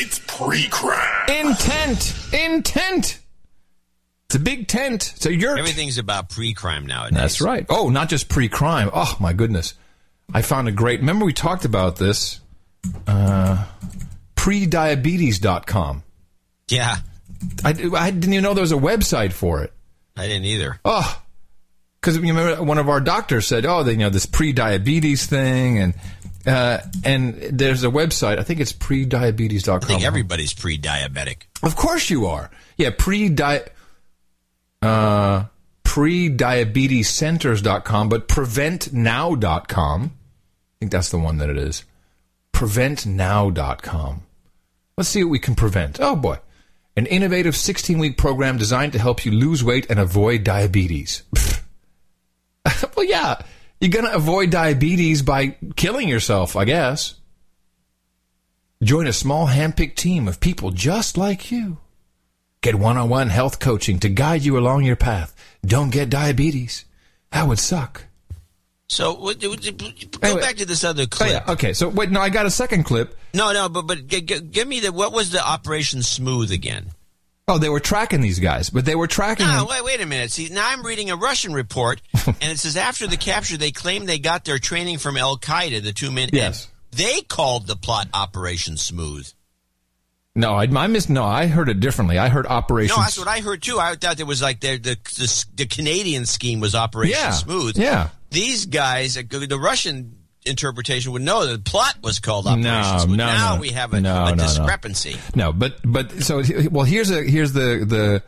it's 0.00 0.20
pre-crime. 0.20 1.28
Intent. 1.28 2.14
Intent. 2.32 3.18
It's 4.26 4.34
a 4.36 4.38
big 4.38 4.68
tent. 4.68 5.02
So 5.16 5.30
you're. 5.30 5.58
Everything's 5.58 5.98
about 5.98 6.28
pre-crime 6.28 6.86
nowadays. 6.86 7.18
That's 7.18 7.40
right. 7.40 7.64
Oh, 7.68 7.88
not 7.88 8.08
just 8.08 8.28
pre-crime. 8.28 8.90
Oh 8.92 9.16
my 9.20 9.32
goodness, 9.32 9.74
I 10.34 10.42
found 10.42 10.68
a 10.68 10.72
great. 10.72 11.00
Remember 11.00 11.24
we 11.24 11.32
talked 11.32 11.64
about 11.64 11.96
this. 11.96 12.40
Uh, 13.06 13.64
prediabetes.com. 14.36 16.02
Yeah, 16.68 16.96
I, 17.64 17.70
I 17.70 18.10
didn't 18.10 18.32
even 18.32 18.42
know 18.42 18.52
there 18.52 18.60
was 18.62 18.72
a 18.72 18.76
website 18.76 19.32
for 19.32 19.62
it. 19.62 19.72
I 20.14 20.26
didn't 20.26 20.44
either. 20.44 20.78
Oh, 20.84 21.22
because 22.00 22.16
you 22.16 22.22
remember 22.22 22.62
one 22.62 22.78
of 22.78 22.90
our 22.90 23.00
doctors 23.00 23.46
said, 23.46 23.64
"Oh, 23.64 23.82
they, 23.82 23.92
you 23.92 23.98
know 23.98 24.10
this 24.10 24.26
pre-diabetes 24.26 25.24
thing," 25.26 25.78
and 25.78 25.94
uh, 26.48 26.78
and 27.04 27.34
there's 27.34 27.84
a 27.84 27.88
website. 27.88 28.38
I 28.38 28.42
think 28.42 28.60
it's 28.60 28.72
prediabetes.com. 28.72 29.82
I 29.82 29.86
think 29.86 30.04
everybody's 30.04 30.54
pre-diabetic. 30.54 31.42
Of 31.62 31.76
course 31.76 32.08
you 32.10 32.26
are. 32.26 32.50
Yeah, 32.76 32.90
pre-di 32.96 33.60
uh 34.80 35.44
prediabetescenters.com, 35.84 38.08
but 38.08 38.28
preventnow.com. 38.28 40.02
I 40.04 40.10
think 40.78 40.92
that's 40.92 41.10
the 41.10 41.18
one 41.18 41.38
that 41.38 41.50
it 41.50 41.56
is. 41.56 41.84
Preventnow.com. 42.52 44.22
Let's 44.96 45.08
see 45.08 45.24
what 45.24 45.30
we 45.30 45.38
can 45.38 45.54
prevent. 45.54 45.98
Oh 46.00 46.14
boy. 46.14 46.38
An 46.96 47.06
innovative 47.06 47.54
16-week 47.54 48.18
program 48.18 48.58
designed 48.58 48.92
to 48.92 48.98
help 48.98 49.24
you 49.24 49.32
lose 49.32 49.64
weight 49.64 49.88
and 49.88 49.98
avoid 49.98 50.44
diabetes. 50.44 51.22
well, 52.96 53.06
yeah, 53.06 53.40
you're 53.80 53.90
going 53.90 54.04
to 54.04 54.14
avoid 54.14 54.50
diabetes 54.50 55.22
by 55.22 55.56
killing 55.76 56.08
yourself, 56.08 56.56
I 56.56 56.64
guess. 56.64 57.14
Join 58.82 59.06
a 59.06 59.12
small 59.12 59.46
handpicked 59.48 59.96
team 59.96 60.28
of 60.28 60.40
people 60.40 60.70
just 60.70 61.16
like 61.16 61.50
you. 61.50 61.78
Get 62.60 62.74
one 62.76 62.96
on 62.96 63.08
one 63.08 63.28
health 63.28 63.58
coaching 63.60 63.98
to 64.00 64.08
guide 64.08 64.42
you 64.44 64.58
along 64.58 64.84
your 64.84 64.96
path. 64.96 65.34
Don't 65.64 65.90
get 65.90 66.10
diabetes. 66.10 66.84
That 67.30 67.46
would 67.48 67.58
suck. 67.58 68.04
So 68.88 69.12
what- 69.14 69.38
go 69.40 69.48
Anyway. 70.22 70.40
back 70.40 70.56
to 70.56 70.64
this 70.66 70.82
other 70.82 71.02
Oh, 71.02 71.06
clip. 71.06 71.30
yeah. 71.30 71.52
Okay, 71.52 71.72
so 71.72 71.88
wait, 71.88 72.10
no, 72.10 72.20
I 72.20 72.30
got 72.30 72.46
a 72.46 72.50
second 72.50 72.84
clip. 72.84 73.16
No, 73.34 73.52
no, 73.52 73.68
but 73.68 73.82
but 73.82 74.06
g- 74.06 74.22
g- 74.22 74.40
give 74.40 74.66
me 74.66 74.80
the 74.80 74.90
what 74.92 75.12
was 75.12 75.30
the 75.30 75.46
Operation 75.46 76.02
Smooth 76.02 76.50
again? 76.50 76.92
Oh, 77.48 77.56
they 77.58 77.70
were 77.70 77.80
tracking 77.80 78.20
these 78.20 78.38
guys, 78.38 78.68
but 78.68 78.84
they 78.84 78.94
were 78.94 79.06
tracking 79.06 79.46
No, 79.46 79.60
them. 79.60 79.66
wait, 79.70 79.82
wait 79.84 80.00
a 80.02 80.06
minute. 80.06 80.30
See, 80.30 80.50
now 80.50 80.68
I'm 80.68 80.82
reading 80.84 81.10
a 81.10 81.16
Russian 81.16 81.54
report, 81.54 82.02
and 82.26 82.36
it 82.42 82.58
says 82.58 82.76
after 82.76 83.06
the 83.06 83.16
capture, 83.16 83.56
they 83.56 83.70
claim 83.70 84.04
they 84.04 84.18
got 84.18 84.44
their 84.44 84.58
training 84.58 84.98
from 84.98 85.16
Al 85.16 85.38
Qaeda. 85.38 85.82
The 85.82 85.92
two 85.92 86.10
men. 86.12 86.28
Yes. 86.32 86.68
They 86.90 87.22
called 87.22 87.66
the 87.66 87.76
plot 87.76 88.08
Operation 88.12 88.76
Smooth. 88.76 89.30
No, 90.34 90.52
I, 90.54 90.64
I 90.64 90.86
missed. 90.86 91.10
No, 91.10 91.24
I 91.24 91.46
heard 91.46 91.68
it 91.68 91.80
differently. 91.80 92.18
I 92.18 92.28
heard 92.28 92.46
Operation. 92.46 92.94
No, 92.96 93.02
that's 93.02 93.18
what 93.18 93.26
I 93.28 93.40
heard 93.40 93.60
too. 93.62 93.78
I 93.80 93.94
thought 93.96 94.16
there 94.18 94.26
was 94.26 94.40
like 94.42 94.60
the 94.60 94.76
the, 94.76 94.96
the, 95.16 95.44
the 95.56 95.66
Canadian 95.66 96.26
scheme 96.26 96.60
was 96.60 96.74
Operation 96.74 97.16
Yeah, 97.18 97.30
Smooth. 97.32 97.76
yeah. 97.76 98.10
These 98.30 98.66
guys, 98.66 99.14
the 99.14 99.58
Russian 99.60 100.17
interpretation 100.46 101.12
would 101.12 101.22
know 101.22 101.46
the 101.46 101.58
plot 101.58 101.96
was 102.02 102.18
called 102.20 102.46
Operation 102.46 102.62
No, 102.62 103.04
no, 103.06 103.14
now 103.26 103.54
no. 103.54 103.60
we 103.60 103.70
have 103.70 103.92
a, 103.92 104.00
No, 104.00 104.24
a 104.24 104.30
no, 104.30 104.34
no. 104.34 104.42
discrepancy. 104.44 105.16
No, 105.34 105.52
but 105.52 105.76
but 105.84 106.10
so 106.22 106.42
well. 106.70 106.84
Here's 106.84 107.10
a 107.10 107.22
here's 107.22 107.52
the 107.52 107.84
the 107.86 108.22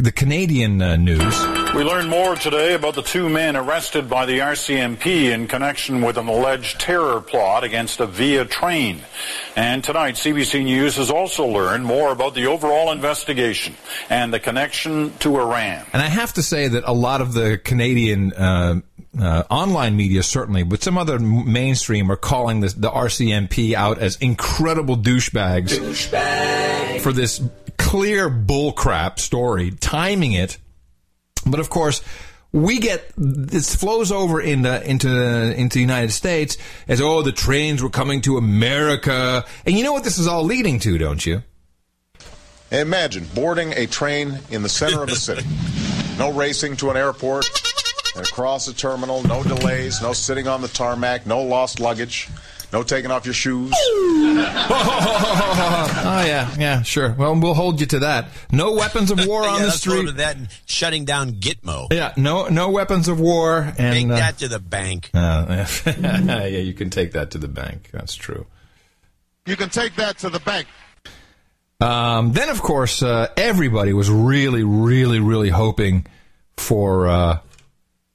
the 0.00 0.12
Canadian 0.12 0.80
uh, 0.80 0.94
news. 0.94 1.34
We 1.74 1.82
learned 1.82 2.08
more 2.08 2.36
today 2.36 2.74
about 2.74 2.94
the 2.94 3.02
two 3.02 3.28
men 3.28 3.56
arrested 3.56 4.08
by 4.08 4.26
the 4.26 4.38
RCMP 4.38 5.32
in 5.32 5.48
connection 5.48 6.02
with 6.02 6.16
an 6.16 6.28
alleged 6.28 6.78
terror 6.78 7.20
plot 7.20 7.64
against 7.64 7.98
a 7.98 8.06
Via 8.06 8.44
train. 8.44 9.00
And 9.56 9.82
tonight, 9.82 10.14
CBC 10.14 10.62
News 10.64 10.94
has 10.96 11.10
also 11.10 11.44
learned 11.46 11.84
more 11.84 12.12
about 12.12 12.34
the 12.36 12.46
overall 12.46 12.92
investigation 12.92 13.74
and 14.08 14.32
the 14.32 14.38
connection 14.38 15.12
to 15.18 15.36
Iran. 15.40 15.84
And 15.92 16.00
I 16.00 16.06
have 16.06 16.32
to 16.34 16.44
say 16.44 16.68
that 16.68 16.84
a 16.86 16.92
lot 16.94 17.20
of 17.20 17.32
the 17.34 17.58
Canadian 17.58 18.32
uh, 18.34 18.80
uh, 19.18 19.44
online 19.50 19.96
media, 19.96 20.22
certainly, 20.22 20.62
but 20.62 20.82
some 20.82 20.98
other 20.98 21.14
m- 21.16 21.50
mainstream, 21.50 22.10
are 22.10 22.16
calling 22.16 22.60
this, 22.60 22.74
the 22.74 22.90
RCMP 22.90 23.74
out 23.74 23.98
as 23.98 24.16
incredible 24.16 24.96
douchebags 24.96 25.72
for 27.00 27.12
this 27.12 27.40
clear 27.78 28.28
bullcrap 28.28 29.18
story, 29.18 29.70
timing 29.70 30.32
it. 30.32 30.58
But 31.46 31.60
of 31.60 31.70
course, 31.70 32.02
we 32.52 32.78
get 32.78 33.12
this 33.16 33.74
flows 33.74 34.10
over 34.10 34.40
into 34.40 34.82
into 34.88 35.08
into 35.54 35.74
the 35.74 35.80
United 35.80 36.12
States 36.12 36.56
as 36.86 37.00
oh 37.00 37.22
the 37.22 37.32
trains 37.32 37.82
were 37.82 37.90
coming 37.90 38.20
to 38.22 38.36
America, 38.36 39.44
and 39.64 39.76
you 39.76 39.84
know 39.84 39.92
what 39.92 40.04
this 40.04 40.18
is 40.18 40.26
all 40.26 40.44
leading 40.44 40.78
to, 40.80 40.98
don't 40.98 41.24
you? 41.24 41.42
Imagine 42.70 43.26
boarding 43.34 43.72
a 43.72 43.86
train 43.86 44.40
in 44.50 44.62
the 44.62 44.68
center 44.68 45.02
of 45.02 45.08
the 45.08 45.16
city. 45.16 45.46
No 46.18 46.32
racing 46.32 46.76
to 46.78 46.90
an 46.90 46.96
airport 46.96 47.46
and 47.46 47.77
across 48.18 48.68
a 48.68 48.74
terminal, 48.74 49.22
no 49.24 49.42
delays, 49.42 50.02
no 50.02 50.12
sitting 50.12 50.48
on 50.48 50.60
the 50.62 50.68
tarmac, 50.68 51.26
no 51.26 51.42
lost 51.42 51.80
luggage, 51.80 52.28
no 52.72 52.82
taking 52.82 53.10
off 53.10 53.24
your 53.24 53.34
shoes. 53.34 53.72
oh 54.70 56.22
yeah, 56.26 56.54
yeah, 56.58 56.82
sure. 56.82 57.14
Well, 57.18 57.34
we'll 57.38 57.54
hold 57.54 57.80
you 57.80 57.86
to 57.86 58.00
that. 58.00 58.28
No 58.52 58.72
weapons 58.72 59.10
of 59.10 59.26
war 59.26 59.42
on 59.48 59.54
yeah, 59.54 59.60
the 59.60 59.66
let's 59.68 59.86
go 59.86 59.92
street. 59.96 60.06
to 60.06 60.12
that 60.12 60.36
and 60.36 60.48
shutting 60.66 61.04
down 61.04 61.32
Gitmo. 61.32 61.92
Yeah, 61.92 62.12
no, 62.16 62.48
no 62.48 62.70
weapons 62.70 63.08
of 63.08 63.20
war, 63.20 63.72
and 63.78 63.94
Take 63.94 64.06
uh, 64.10 64.16
that 64.16 64.38
to 64.38 64.48
the 64.48 64.58
bank. 64.58 65.10
uh, 65.14 65.66
yeah, 65.98 66.46
you 66.46 66.74
can 66.74 66.90
take 66.90 67.12
that 67.12 67.30
to 67.32 67.38
the 67.38 67.48
bank. 67.48 67.90
That's 67.92 68.14
true. 68.14 68.46
You 69.46 69.56
can 69.56 69.70
take 69.70 69.96
that 69.96 70.18
to 70.18 70.28
the 70.30 70.40
bank. 70.40 70.66
Um, 71.80 72.32
then, 72.32 72.48
of 72.48 72.60
course, 72.60 73.02
uh, 73.02 73.28
everybody 73.36 73.92
was 73.92 74.10
really, 74.10 74.64
really, 74.64 75.20
really 75.20 75.48
hoping 75.48 76.06
for 76.56 77.06
uh, 77.06 77.38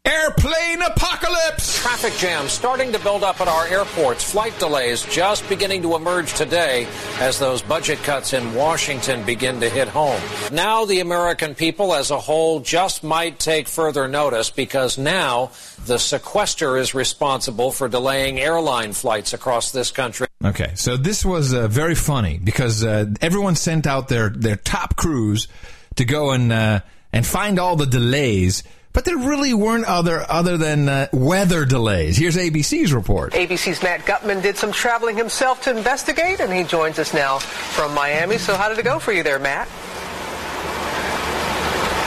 airplane 0.06 0.82
apocalypse. 0.82 1.82
Traffic 1.82 2.14
jams 2.16 2.52
starting 2.52 2.92
to 2.92 3.00
build 3.00 3.24
up 3.24 3.40
at 3.40 3.48
our 3.48 3.66
airports. 3.68 4.30
Flight 4.30 4.58
delays 4.60 5.04
just 5.04 5.48
beginning 5.48 5.82
to 5.82 5.96
emerge 5.96 6.34
today 6.34 6.86
as 7.20 7.40
those 7.40 7.62
budget 7.62 7.98
cuts 8.00 8.34
in 8.34 8.54
Washington 8.54 9.24
begin 9.26 9.62
to 9.62 9.70
hit 9.70 9.88
home. 9.88 10.22
Now 10.52 10.84
the 10.84 11.00
American 11.00 11.56
people 11.56 11.94
as 11.94 12.12
a 12.12 12.20
whole 12.20 12.60
just 12.60 13.02
might 13.02 13.40
take 13.40 13.70
further 13.70 14.10
notice 14.10 14.50
because 14.50 14.98
now 14.98 15.52
the 15.86 15.98
sequester 15.98 16.76
is 16.76 16.94
responsible 16.94 17.72
for 17.72 17.88
delaying 17.88 18.42
airline 18.42 18.92
flights 18.92 19.32
across 19.32 19.72
this 19.72 19.90
country. 19.90 20.28
Okay, 20.44 20.74
so 20.76 20.98
this 20.98 21.24
was 21.24 21.54
uh, 21.54 21.70
very 21.70 21.96
funny 21.96 22.42
because 22.44 22.84
uh, 22.84 23.06
everyone 23.22 23.56
sent 23.56 23.88
out 23.88 24.10
their, 24.10 24.28
their 24.28 24.58
top 24.58 24.98
crews 24.98 25.48
to 25.96 26.04
go 26.04 26.32
and 26.32 26.52
uh, 26.52 26.82
and 27.14 27.26
find 27.26 27.60
all 27.60 27.76
the 27.76 27.86
delays, 27.86 28.64
but 28.94 29.06
there 29.06 29.18
really 29.18 29.54
weren't 29.54 29.86
other 29.86 30.26
other 30.30 30.58
than 30.58 30.88
uh, 30.88 31.08
weather 31.12 31.66
delays. 31.66 32.16
Here's 32.16 32.38
ABC's 32.38 32.94
report. 32.94 33.34
ABC's 33.34 33.84
Matt 33.84 34.06
Gutman 34.06 34.42
did 34.42 34.58
some 34.58 34.72
traveling 34.72 35.18
himself 35.18 35.62
to 35.64 35.76
investigate, 35.76 36.40
and 36.40 36.54
he 36.54 36.64
joins 36.64 37.00
us 37.00 37.14
now 37.14 37.40
from 37.40 37.94
Miami. 37.94 38.38
So, 38.38 38.56
how 38.56 38.70
did 38.70 38.78
it 38.78 38.84
go 38.84 39.00
for 39.00 39.12
you 39.12 39.24
there, 39.24 39.40
Matt? 39.40 39.68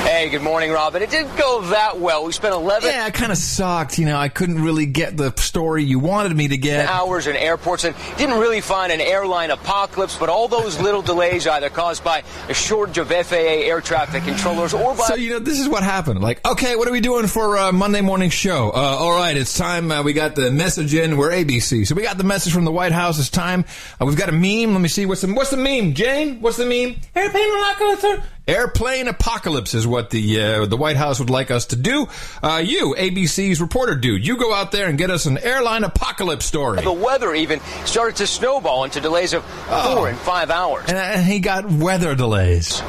Hey, 0.07 0.29
good 0.29 0.43
morning, 0.43 0.71
Robin. 0.71 1.03
It 1.03 1.11
didn't 1.11 1.37
go 1.37 1.63
that 1.63 1.99
well. 1.99 2.25
We 2.25 2.31
spent 2.31 2.55
11 2.55 2.89
Yeah, 2.89 3.09
it 3.09 3.15
kind 3.15 3.33
of 3.33 3.39
sucked. 3.39 3.99
You 3.99 4.07
know, 4.07 4.17
I 4.17 4.29
couldn't 4.29 4.63
really 4.63 4.87
get 4.87 5.17
the 5.17 5.33
story 5.33 5.83
you 5.83 5.99
wanted 5.99 6.37
me 6.37 6.47
to 6.47 6.57
get. 6.57 6.89
hours 6.89 7.27
in 7.27 7.35
airports 7.35 7.83
and 7.83 7.97
didn't 8.17 8.39
really 8.39 8.61
find 8.61 8.93
an 8.93 9.01
airline 9.01 9.51
apocalypse, 9.51 10.17
but 10.17 10.29
all 10.29 10.47
those 10.47 10.81
little 10.81 11.03
delays 11.03 11.49
either 11.49 11.71
caused 11.71 12.05
by 12.05 12.23
a 12.49 12.55
shortage 12.55 12.99
of 12.99 13.09
FAA 13.09 13.35
air 13.35 13.81
traffic 13.81 14.23
controllers 14.23 14.75
or 14.75 14.95
by. 14.95 15.07
So 15.07 15.17
you 15.17 15.31
know, 15.31 15.39
this 15.41 15.59
is 15.59 15.69
what 15.69 15.83
happened. 15.83 16.23
Like, 16.23 16.47
okay, 16.47 16.77
what 16.77 16.87
are 16.87 16.93
we 16.93 17.01
doing 17.01 17.27
for 17.27 17.59
uh, 17.59 17.73
Monday 17.73 18.01
morning 18.01 18.31
show? 18.31 18.69
Uh, 18.71 18.77
all 18.77 19.13
right, 19.13 19.37
it's 19.37 19.59
time. 19.59 19.91
Uh, 19.91 20.05
we 20.05 20.13
got 20.13 20.37
the 20.37 20.53
message 20.53 20.95
in. 20.95 21.17
We're 21.17 21.33
ABC, 21.33 21.85
so 21.85 21.97
we 21.97 22.03
got 22.03 22.17
the 22.17 22.23
message 22.23 22.53
from 22.53 22.65
the 22.65 22.73
White 22.73 22.93
House. 22.93 23.19
It's 23.19 23.29
time. 23.29 23.65
Uh, 24.01 24.07
we've 24.07 24.17
got 24.17 24.29
a 24.29 24.33
meme. 24.33 24.73
Let 24.73 24.81
me 24.81 24.89
see 24.89 25.05
what's 25.05 25.23
the 25.23 25.35
what's 25.35 25.51
the 25.51 25.57
meme. 25.57 25.95
Jane, 25.95 26.41
what's 26.41 26.59
the 26.59 26.65
meme? 26.65 26.95
Airplane 27.17 27.49
go 27.81 27.97
through. 27.97 28.23
Airplane 28.49 29.09
apocalypse 29.09 29.75
is 29.75 29.87
what 29.87 30.11
the 30.11 30.41
uh, 30.41 30.67
the 30.67 30.77
White 30.77 30.97
House 30.97 31.19
would 31.19 31.31
like 31.31 31.51
us 31.51 31.67
to 31.67 31.77
do. 31.77 32.09
Uh, 32.41 32.63
you, 32.65 32.95
ABC's 32.97 33.61
reporter 33.61 33.97
dude, 33.97 34.25
you 34.25 34.37
go 34.37 34.55
out 34.55 34.71
there 34.71 34.89
and 34.89 34.97
get 34.97 35.11
us 35.11 35.27
an 35.27 35.37
airline 35.39 35.83
apocalypse 35.83 36.47
story. 36.47 36.81
The 36.81 36.93
weather 36.93 37.35
even 37.35 37.61
started 37.87 38.17
to 38.17 38.27
snowball 38.27 38.85
into 38.85 39.01
delays 39.01 39.33
of 39.33 39.45
four 39.45 40.09
and 40.09 40.17
five 40.19 40.51
hours. 40.51 40.85
And, 40.89 40.97
and 40.97 41.27
he 41.27 41.41
got 41.41 41.69
weather 41.69 42.15
delays. 42.15 42.81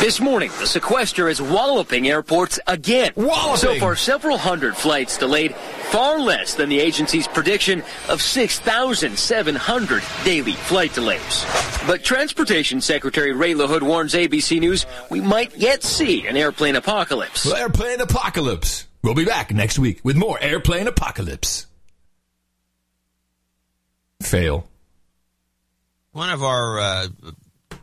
This 0.00 0.18
morning, 0.18 0.50
the 0.58 0.66
sequester 0.66 1.28
is 1.28 1.42
walloping 1.42 2.08
airports 2.08 2.58
again. 2.66 3.12
Walloping! 3.16 3.56
So 3.56 3.78
far, 3.78 3.96
several 3.96 4.38
hundred 4.38 4.74
flights 4.76 5.18
delayed, 5.18 5.54
far 5.54 6.18
less 6.18 6.54
than 6.54 6.68
the 6.68 6.80
agency's 6.80 7.28
prediction 7.28 7.82
of 8.08 8.22
6,700 8.22 10.02
daily 10.24 10.52
flight 10.52 10.94
delays. 10.94 11.44
But 11.86 12.02
Transportation 12.02 12.80
Secretary 12.80 13.32
Ray 13.32 13.52
LaHood 13.52 13.82
warns 13.82 14.14
ABC 14.14 14.58
News 14.58 14.86
we 15.10 15.20
might 15.20 15.56
yet 15.56 15.82
see 15.82 16.26
an 16.26 16.36
airplane 16.36 16.76
apocalypse. 16.76 17.44
Well, 17.44 17.56
airplane 17.56 18.00
apocalypse. 18.00 18.86
We'll 19.02 19.14
be 19.14 19.24
back 19.24 19.52
next 19.52 19.78
week 19.78 20.00
with 20.02 20.16
more 20.16 20.38
airplane 20.40 20.86
apocalypse. 20.86 21.66
Fail. 24.22 24.66
One 26.12 26.30
of 26.30 26.42
our 26.42 26.78
uh, 26.78 27.06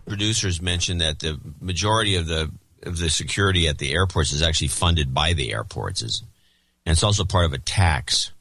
producers 0.08 0.62
mentioned 0.62 1.02
that 1.02 1.20
the 1.20 1.40
majority 1.62 2.16
of 2.16 2.28
the 2.28 2.52
of 2.84 2.98
the 2.98 3.10
security 3.10 3.68
at 3.68 3.78
the 3.78 3.94
airports 3.94 4.34
is 4.34 4.42
actually 4.42 4.70
funded 4.70 5.14
by 5.14 5.34
the 5.34 5.52
airports, 5.52 6.02
is, 6.02 6.24
and 6.86 6.94
it's 6.94 7.04
also 7.04 7.26
part 7.26 7.46
of 7.46 7.54
a 7.54 7.58
tax. 7.58 8.32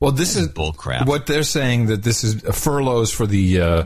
Well, 0.00 0.12
this 0.12 0.36
is 0.36 0.48
bullcrap. 0.48 1.06
What 1.06 1.26
they're 1.26 1.44
saying 1.44 1.86
that 1.86 2.02
this 2.02 2.24
is 2.24 2.42
furloughs 2.42 3.10
for 3.10 3.26
the 3.26 3.60
uh, 3.60 3.84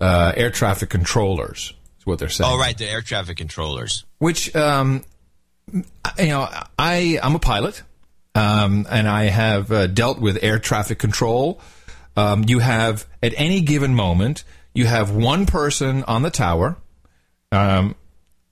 uh, 0.00 0.32
air 0.36 0.50
traffic 0.50 0.90
controllers. 0.90 1.72
Is 1.98 2.06
what 2.06 2.18
they're 2.18 2.28
saying. 2.28 2.50
Oh, 2.52 2.58
right, 2.58 2.76
the 2.76 2.88
air 2.88 3.00
traffic 3.00 3.36
controllers. 3.36 4.04
Which, 4.18 4.54
um, 4.54 5.02
you 5.72 5.84
know, 6.18 6.48
I 6.78 7.18
I'm 7.22 7.34
a 7.34 7.38
pilot, 7.38 7.82
um, 8.34 8.86
and 8.90 9.08
I 9.08 9.24
have 9.24 9.72
uh, 9.72 9.86
dealt 9.86 10.20
with 10.20 10.38
air 10.42 10.58
traffic 10.58 10.98
control. 10.98 11.60
Um, 12.18 12.44
you 12.46 12.60
have 12.60 13.06
at 13.22 13.34
any 13.36 13.60
given 13.60 13.94
moment, 13.94 14.44
you 14.76 14.86
have 14.86 15.10
one 15.10 15.46
person 15.46 16.04
on 16.04 16.22
the 16.22 16.30
tower. 16.30 16.76
Um, 17.50 17.94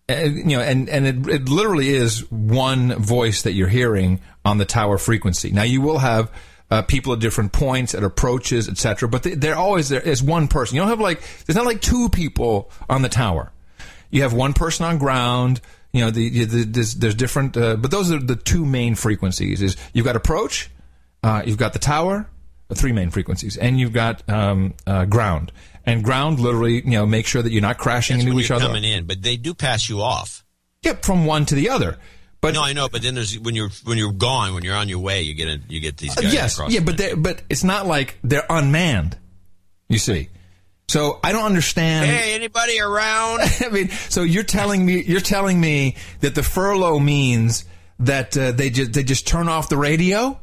and, 0.09 0.37
you 0.37 0.57
know, 0.57 0.61
and 0.61 0.89
and 0.89 1.07
it, 1.07 1.29
it 1.29 1.49
literally 1.49 1.91
is 1.91 2.31
one 2.31 2.95
voice 2.97 3.43
that 3.43 3.53
you're 3.53 3.69
hearing 3.69 4.21
on 4.45 4.59
the 4.59 4.65
tower 4.65 4.99
frequency. 4.99 5.51
Now 5.51 5.63
you 5.63 5.81
will 5.81 5.99
have 5.99 6.31
uh, 6.71 6.83
people 6.83 7.13
at 7.13 7.21
different 7.21 7.53
points, 7.53 7.95
at 7.95 8.03
approaches, 8.03 8.69
etc. 8.69 9.09
But 9.09 9.23
they, 9.23 9.35
they're 9.35 9.57
always 9.57 9.89
there 9.89 10.07
as 10.07 10.23
one 10.23 10.49
person. 10.49 10.77
You 10.77 10.83
don't 10.83 10.91
have 10.91 11.01
like 11.01 11.23
there's 11.47 11.57
not 11.57 11.67
like 11.67 11.81
two 11.81 12.09
people 12.09 12.71
on 12.89 13.03
the 13.03 13.09
tower. 13.09 13.53
You 14.11 14.23
have 14.23 14.33
one 14.33 14.53
person 14.53 14.87
on 14.87 14.99
ground. 14.99 15.61
You 15.93 16.01
know, 16.01 16.11
the, 16.11 16.45
the, 16.45 16.65
there's, 16.65 16.95
there's 16.97 17.15
different, 17.15 17.57
uh, 17.57 17.77
but 17.77 17.93
those 17.93 18.11
are 18.11 18.19
the 18.19 18.35
two 18.35 18.67
main 18.67 18.97
frequencies. 18.97 19.63
Is 19.63 19.77
you've 19.93 20.05
got 20.05 20.17
approach, 20.17 20.69
uh, 21.23 21.43
you've 21.47 21.57
got 21.57 21.73
the 21.73 21.79
tower, 21.79 22.29
the 22.69 22.75
three 22.75 22.93
main 22.93 23.11
frequencies, 23.11 23.57
and 23.57 23.79
you've 23.79 23.93
got 23.93 24.29
um, 24.29 24.75
uh, 24.87 25.05
ground. 25.05 25.53
And 25.87 26.03
ground 26.03 26.41
literally, 26.41 26.77
you 26.77 26.93
know, 26.93 27.05
make 27.07 27.27
sure 27.27 27.43
that 27.43 27.53
you're 27.53 27.61
not 27.63 27.77
crashing 27.79 28.17
That's 28.17 28.27
into 28.27 28.41
each 28.41 28.51
other. 28.51 28.67
coming 28.67 28.85
in, 28.85 29.05
but 29.07 29.21
they 29.23 29.37
do 29.37 29.53
pass 29.55 29.89
you 29.89 30.01
off. 30.01 30.43
Yep, 30.83 31.05
from 31.05 31.27
one 31.27 31.45
to 31.47 31.55
the 31.55 31.69
other. 31.71 31.99
But 32.41 32.55
no, 32.55 32.63
I 32.63 32.73
know. 32.75 32.89
But 32.89 33.03
then 33.03 33.15
there's 33.15 33.39
when 33.39 33.55
you're 33.55 33.71
when 33.85 33.97
you're 33.99 34.13
gone, 34.13 34.55
when 34.55 34.65
you're 34.65 34.77
on 34.77 34.89
your 34.89 34.99
way, 34.99 35.23
you 35.23 35.35
get 35.35 35.49
a, 35.49 35.61
you 35.69 35.81
get 35.81 35.97
these 35.97 36.17
Uh, 36.17 36.23
yes, 36.23 36.55
across. 36.55 36.73
yeah, 36.73 36.81
but 36.81 36.97
they, 36.99 37.15
but 37.15 37.43
it's 37.49 37.65
not 37.65 37.87
like 37.87 38.19
they're 38.23 38.45
unmanned. 38.51 39.17
You 39.89 39.99
see, 39.99 40.29
so 40.89 41.21
I 41.25 41.33
don't 41.33 41.45
understand. 41.47 42.07
hey, 42.11 42.35
anybody 42.35 42.81
around? 42.81 43.41
I 43.61 43.69
mean, 43.71 43.89
so 43.91 44.23
you're 44.23 44.43
telling 44.43 44.85
me 44.85 45.03
you're 45.03 45.21
telling 45.21 45.59
me 45.61 45.97
that 46.21 46.35
the 46.35 46.43
furlough 46.43 46.99
means 46.99 47.65
that 48.01 48.37
uh, 48.37 48.53
they 48.53 48.69
just 48.71 48.93
they 48.93 49.05
just 49.05 49.27
turn 49.27 49.49
off 49.49 49.69
the 49.71 49.77
radio? 49.79 50.39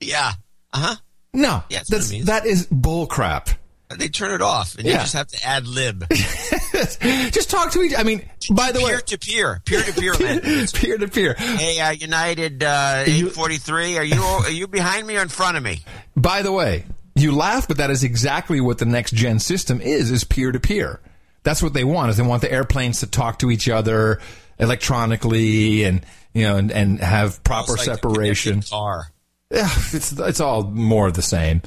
yeah. 0.00 0.32
Uh 0.72 0.78
huh. 0.78 0.96
No, 1.32 1.62
Yeah, 1.70 1.78
that's 1.88 2.10
that's 2.10 2.24
that 2.26 2.46
is 2.46 2.66
bull 2.70 3.06
crap. 3.06 3.50
They 3.96 4.08
turn 4.08 4.32
it 4.32 4.40
off, 4.40 4.76
and 4.76 4.86
you 4.86 4.92
just 4.92 5.14
have 5.14 5.26
to 5.28 5.46
ad 5.46 5.66
lib. 5.66 6.06
just 6.12 7.50
talk 7.50 7.72
to 7.72 7.82
each. 7.82 7.92
I 7.98 8.04
mean, 8.04 8.22
by 8.52 8.70
the 8.70 8.80
way, 8.80 8.90
peer 8.90 9.00
to 9.00 9.18
peer, 9.18 9.62
peer 9.64 9.82
to 9.82 9.92
peer, 10.00 10.66
peer 10.72 10.98
to 10.98 11.08
peer. 11.08 11.34
Hey, 11.34 11.80
uh, 11.80 11.90
United 11.90 12.62
uh, 12.62 13.02
eight 13.04 13.32
forty 13.32 13.56
three. 13.56 13.98
Are 13.98 14.04
you 14.04 14.22
are 14.22 14.50
you 14.50 14.68
behind 14.68 15.08
me 15.08 15.16
or 15.16 15.22
in 15.22 15.28
front 15.28 15.56
of 15.56 15.64
me? 15.64 15.80
By 16.16 16.42
the 16.42 16.52
way, 16.52 16.84
you 17.16 17.34
laugh, 17.34 17.66
but 17.66 17.78
that 17.78 17.90
is 17.90 18.04
exactly 18.04 18.60
what 18.60 18.78
the 18.78 18.84
next 18.84 19.12
gen 19.12 19.40
system 19.40 19.80
is: 19.80 20.12
is 20.12 20.22
peer 20.22 20.52
to 20.52 20.60
peer. 20.60 21.00
That's 21.42 21.60
what 21.60 21.72
they 21.72 21.84
want. 21.84 22.10
Is 22.10 22.16
they 22.16 22.22
want 22.22 22.42
the 22.42 22.52
airplanes 22.52 23.00
to 23.00 23.08
talk 23.08 23.40
to 23.40 23.50
each 23.50 23.68
other 23.68 24.20
electronically, 24.60 25.82
and 25.82 26.06
you 26.32 26.42
know, 26.42 26.56
and, 26.58 26.70
and 26.70 27.00
have 27.00 27.42
proper 27.42 27.72
like 27.72 27.80
separation. 27.80 28.62
car. 28.62 29.10
Yeah, 29.50 29.68
it's 29.92 30.12
it's 30.12 30.38
all 30.38 30.62
more 30.62 31.08
of 31.08 31.14
the 31.14 31.22
same. 31.22 31.62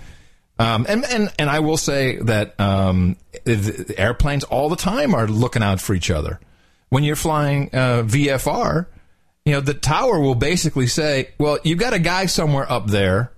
Um, 0.59 0.85
and 0.88 1.03
and 1.06 1.32
and 1.40 1.49
I 1.49 1.59
will 1.59 1.77
say 1.77 2.17
that 2.17 2.59
um, 2.59 3.17
airplanes 3.98 4.43
all 4.43 4.69
the 4.69 4.75
time 4.75 5.15
are 5.15 5.27
looking 5.27 5.64
out 5.64 5.82
for 5.82 5.93
each 5.93 6.11
other. 6.11 6.40
When 6.90 7.03
you're 7.03 7.15
flying 7.15 7.69
uh, 7.73 8.03
VFR, 8.03 8.85
you 9.45 9.53
know 9.53 9.61
the 9.61 9.73
tower 9.73 10.19
will 10.19 10.35
basically 10.35 10.88
say, 10.88 11.30
"Well, 11.40 11.57
you've 11.64 11.80
got 11.80 11.93
a 11.93 11.99
guy 11.99 12.27
somewhere 12.27 12.72
up 12.72 12.88
there. 12.88 13.32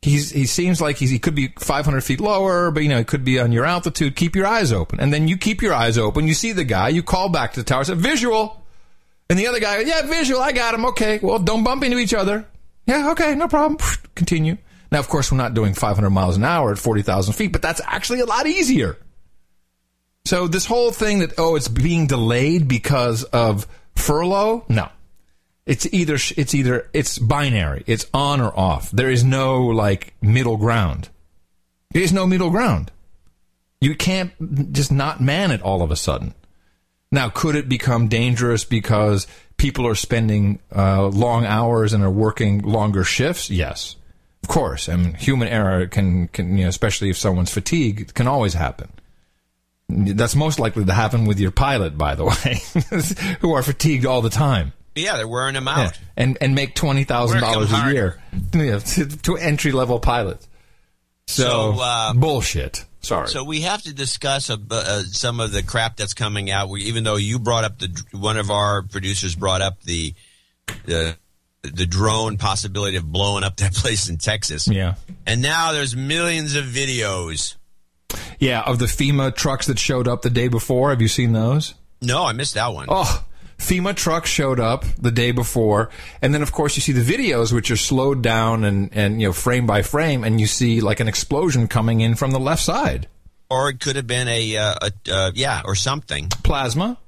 He's 0.00 0.30
he 0.30 0.46
seems 0.46 0.80
like 0.80 0.96
he 0.98 1.18
could 1.18 1.34
be 1.34 1.48
500 1.58 2.02
feet 2.02 2.20
lower, 2.20 2.70
but 2.70 2.84
you 2.84 2.88
know 2.88 2.98
he 2.98 3.04
could 3.04 3.24
be 3.24 3.40
on 3.40 3.50
your 3.50 3.64
altitude. 3.64 4.14
Keep 4.14 4.36
your 4.36 4.46
eyes 4.46 4.72
open." 4.72 5.00
And 5.00 5.12
then 5.12 5.26
you 5.26 5.36
keep 5.36 5.60
your 5.60 5.74
eyes 5.74 5.98
open. 5.98 6.28
You 6.28 6.34
see 6.34 6.52
the 6.52 6.64
guy. 6.64 6.88
You 6.90 7.02
call 7.02 7.28
back 7.30 7.54
to 7.54 7.60
the 7.60 7.64
tower. 7.64 7.82
Say 7.82 7.94
visual. 7.94 8.60
And 9.28 9.38
the 9.38 9.46
other 9.46 9.58
guy, 9.58 9.80
yeah, 9.80 10.02
visual. 10.02 10.40
I 10.40 10.52
got 10.52 10.74
him. 10.74 10.84
Okay. 10.86 11.18
Well, 11.20 11.38
don't 11.38 11.64
bump 11.64 11.82
into 11.82 11.98
each 11.98 12.14
other. 12.14 12.46
Yeah. 12.86 13.10
Okay. 13.12 13.34
No 13.34 13.48
problem. 13.48 13.78
Continue. 14.14 14.58
Now, 14.94 15.00
of 15.00 15.08
course, 15.08 15.32
we're 15.32 15.38
not 15.38 15.54
doing 15.54 15.74
500 15.74 16.08
miles 16.10 16.36
an 16.36 16.44
hour 16.44 16.70
at 16.70 16.78
40,000 16.78 17.34
feet, 17.34 17.50
but 17.50 17.60
that's 17.60 17.80
actually 17.84 18.20
a 18.20 18.26
lot 18.26 18.46
easier. 18.46 18.96
So 20.24 20.46
this 20.46 20.66
whole 20.66 20.92
thing 20.92 21.18
that 21.18 21.32
oh, 21.36 21.56
it's 21.56 21.66
being 21.66 22.06
delayed 22.06 22.68
because 22.68 23.24
of 23.24 23.66
furlough, 23.96 24.64
no. 24.68 24.88
It's 25.66 25.92
either 25.92 26.14
it's 26.14 26.54
either 26.54 26.88
it's 26.92 27.18
binary. 27.18 27.82
It's 27.88 28.06
on 28.14 28.40
or 28.40 28.56
off. 28.56 28.92
There 28.92 29.10
is 29.10 29.24
no 29.24 29.64
like 29.64 30.14
middle 30.22 30.58
ground. 30.58 31.08
There 31.90 32.02
is 32.02 32.12
no 32.12 32.24
middle 32.24 32.50
ground. 32.50 32.92
You 33.80 33.96
can't 33.96 34.72
just 34.72 34.92
not 34.92 35.20
man 35.20 35.50
it 35.50 35.60
all 35.62 35.82
of 35.82 35.90
a 35.90 35.96
sudden. 35.96 36.34
Now, 37.10 37.30
could 37.30 37.56
it 37.56 37.68
become 37.68 38.06
dangerous 38.06 38.64
because 38.64 39.26
people 39.56 39.88
are 39.88 39.96
spending 39.96 40.60
uh, 40.72 41.08
long 41.08 41.44
hours 41.44 41.92
and 41.92 42.04
are 42.04 42.10
working 42.10 42.60
longer 42.62 43.02
shifts? 43.02 43.50
Yes, 43.50 43.96
of 44.44 44.48
course. 44.48 44.90
I 44.90 44.96
mean, 44.96 45.14
human 45.14 45.48
error 45.48 45.86
can, 45.86 46.28
can 46.28 46.58
you 46.58 46.64
know, 46.64 46.68
especially 46.68 47.08
if 47.08 47.16
someone's 47.16 47.50
fatigued, 47.50 48.12
can 48.12 48.28
always 48.28 48.52
happen. 48.52 48.90
That's 49.88 50.36
most 50.36 50.58
likely 50.58 50.84
to 50.84 50.92
happen 50.92 51.24
with 51.24 51.40
your 51.40 51.50
pilot, 51.50 51.96
by 51.96 52.14
the 52.14 52.24
way, 53.24 53.36
who 53.40 53.54
are 53.54 53.62
fatigued 53.62 54.04
all 54.04 54.20
the 54.20 54.28
time. 54.28 54.74
Yeah, 54.94 55.16
they're 55.16 55.26
wearing 55.26 55.54
them 55.54 55.66
out. 55.66 55.92
Yeah. 55.92 56.06
And 56.18 56.38
and 56.42 56.54
make 56.54 56.74
twenty 56.74 57.04
thousand 57.04 57.40
dollars 57.40 57.72
a 57.72 57.90
year 57.90 58.22
Yeah, 58.54 58.80
to, 58.80 59.06
to 59.06 59.36
entry 59.38 59.72
level 59.72 59.98
pilots. 59.98 60.46
So, 61.26 61.44
So, 61.44 61.80
uh, 61.80 62.12
bullshit. 62.12 62.84
Sorry. 63.00 63.28
So 63.28 63.44
we 63.44 63.62
have 63.62 63.80
to 63.84 63.94
discuss 63.94 64.50
uh, 64.50 65.02
some 65.04 65.40
of 65.40 65.52
the 65.52 65.62
crap 65.62 65.96
that's 65.96 66.12
coming 66.12 66.50
out. 66.50 66.68
We, 66.68 66.82
even 66.82 67.02
though 67.04 67.16
you 67.16 67.38
brought 67.38 67.64
up 67.64 67.78
the 67.78 68.02
one 68.12 68.36
of 68.36 68.50
our 68.50 68.82
producers 68.82 69.34
brought 69.34 69.62
up 69.62 69.82
the 69.84 70.12
the 70.84 71.16
the 71.72 71.86
drone 71.86 72.36
possibility 72.36 72.96
of 72.96 73.10
blowing 73.10 73.44
up 73.44 73.56
that 73.56 73.74
place 73.74 74.08
in 74.08 74.18
Texas. 74.18 74.68
Yeah. 74.68 74.94
And 75.26 75.42
now 75.42 75.72
there's 75.72 75.96
millions 75.96 76.56
of 76.56 76.64
videos. 76.64 77.56
yeah, 78.38 78.62
of 78.62 78.78
the 78.78 78.86
FEMA 78.86 79.34
trucks 79.34 79.66
that 79.66 79.78
showed 79.78 80.06
up 80.08 80.22
the 80.22 80.30
day 80.30 80.48
before. 80.48 80.90
Have 80.90 81.00
you 81.00 81.08
seen 81.08 81.32
those? 81.32 81.74
No, 82.00 82.24
I 82.24 82.32
missed 82.32 82.54
that 82.54 82.72
one. 82.72 82.86
Oh, 82.88 83.24
FEMA 83.58 83.94
truck 83.94 84.26
showed 84.26 84.60
up 84.60 84.84
the 85.00 85.10
day 85.10 85.32
before, 85.32 85.90
and 86.20 86.34
then 86.34 86.42
of 86.42 86.52
course 86.52 86.76
you 86.76 86.82
see 86.82 86.92
the 86.92 87.00
videos 87.02 87.52
which 87.52 87.70
are 87.70 87.76
slowed 87.76 88.22
down 88.22 88.64
and 88.64 88.90
and 88.92 89.20
you 89.20 89.28
know 89.28 89.32
frame 89.32 89.66
by 89.66 89.82
frame, 89.82 90.22
and 90.24 90.40
you 90.40 90.46
see 90.46 90.80
like 90.80 91.00
an 91.00 91.08
explosion 91.08 91.66
coming 91.68 92.00
in 92.00 92.14
from 92.14 92.30
the 92.30 92.40
left 92.40 92.62
side. 92.62 93.08
Or 93.50 93.70
it 93.70 93.80
could 93.80 93.96
have 93.96 94.06
been 94.06 94.26
a, 94.26 94.56
uh, 94.56 94.74
a 94.82 95.12
uh, 95.12 95.30
yeah, 95.34 95.62
or 95.64 95.74
something. 95.74 96.28
Plasma, 96.28 96.98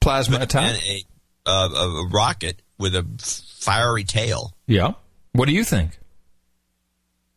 plasma 0.00 0.40
attack. 0.40 0.76
a, 0.82 1.02
uh, 1.46 1.68
a 1.74 2.08
rocket 2.08 2.60
with 2.78 2.94
a 2.94 3.04
fiery 3.60 4.04
tail. 4.04 4.54
Yeah. 4.66 4.92
What 5.32 5.46
do 5.46 5.52
you 5.54 5.64
think? 5.64 5.98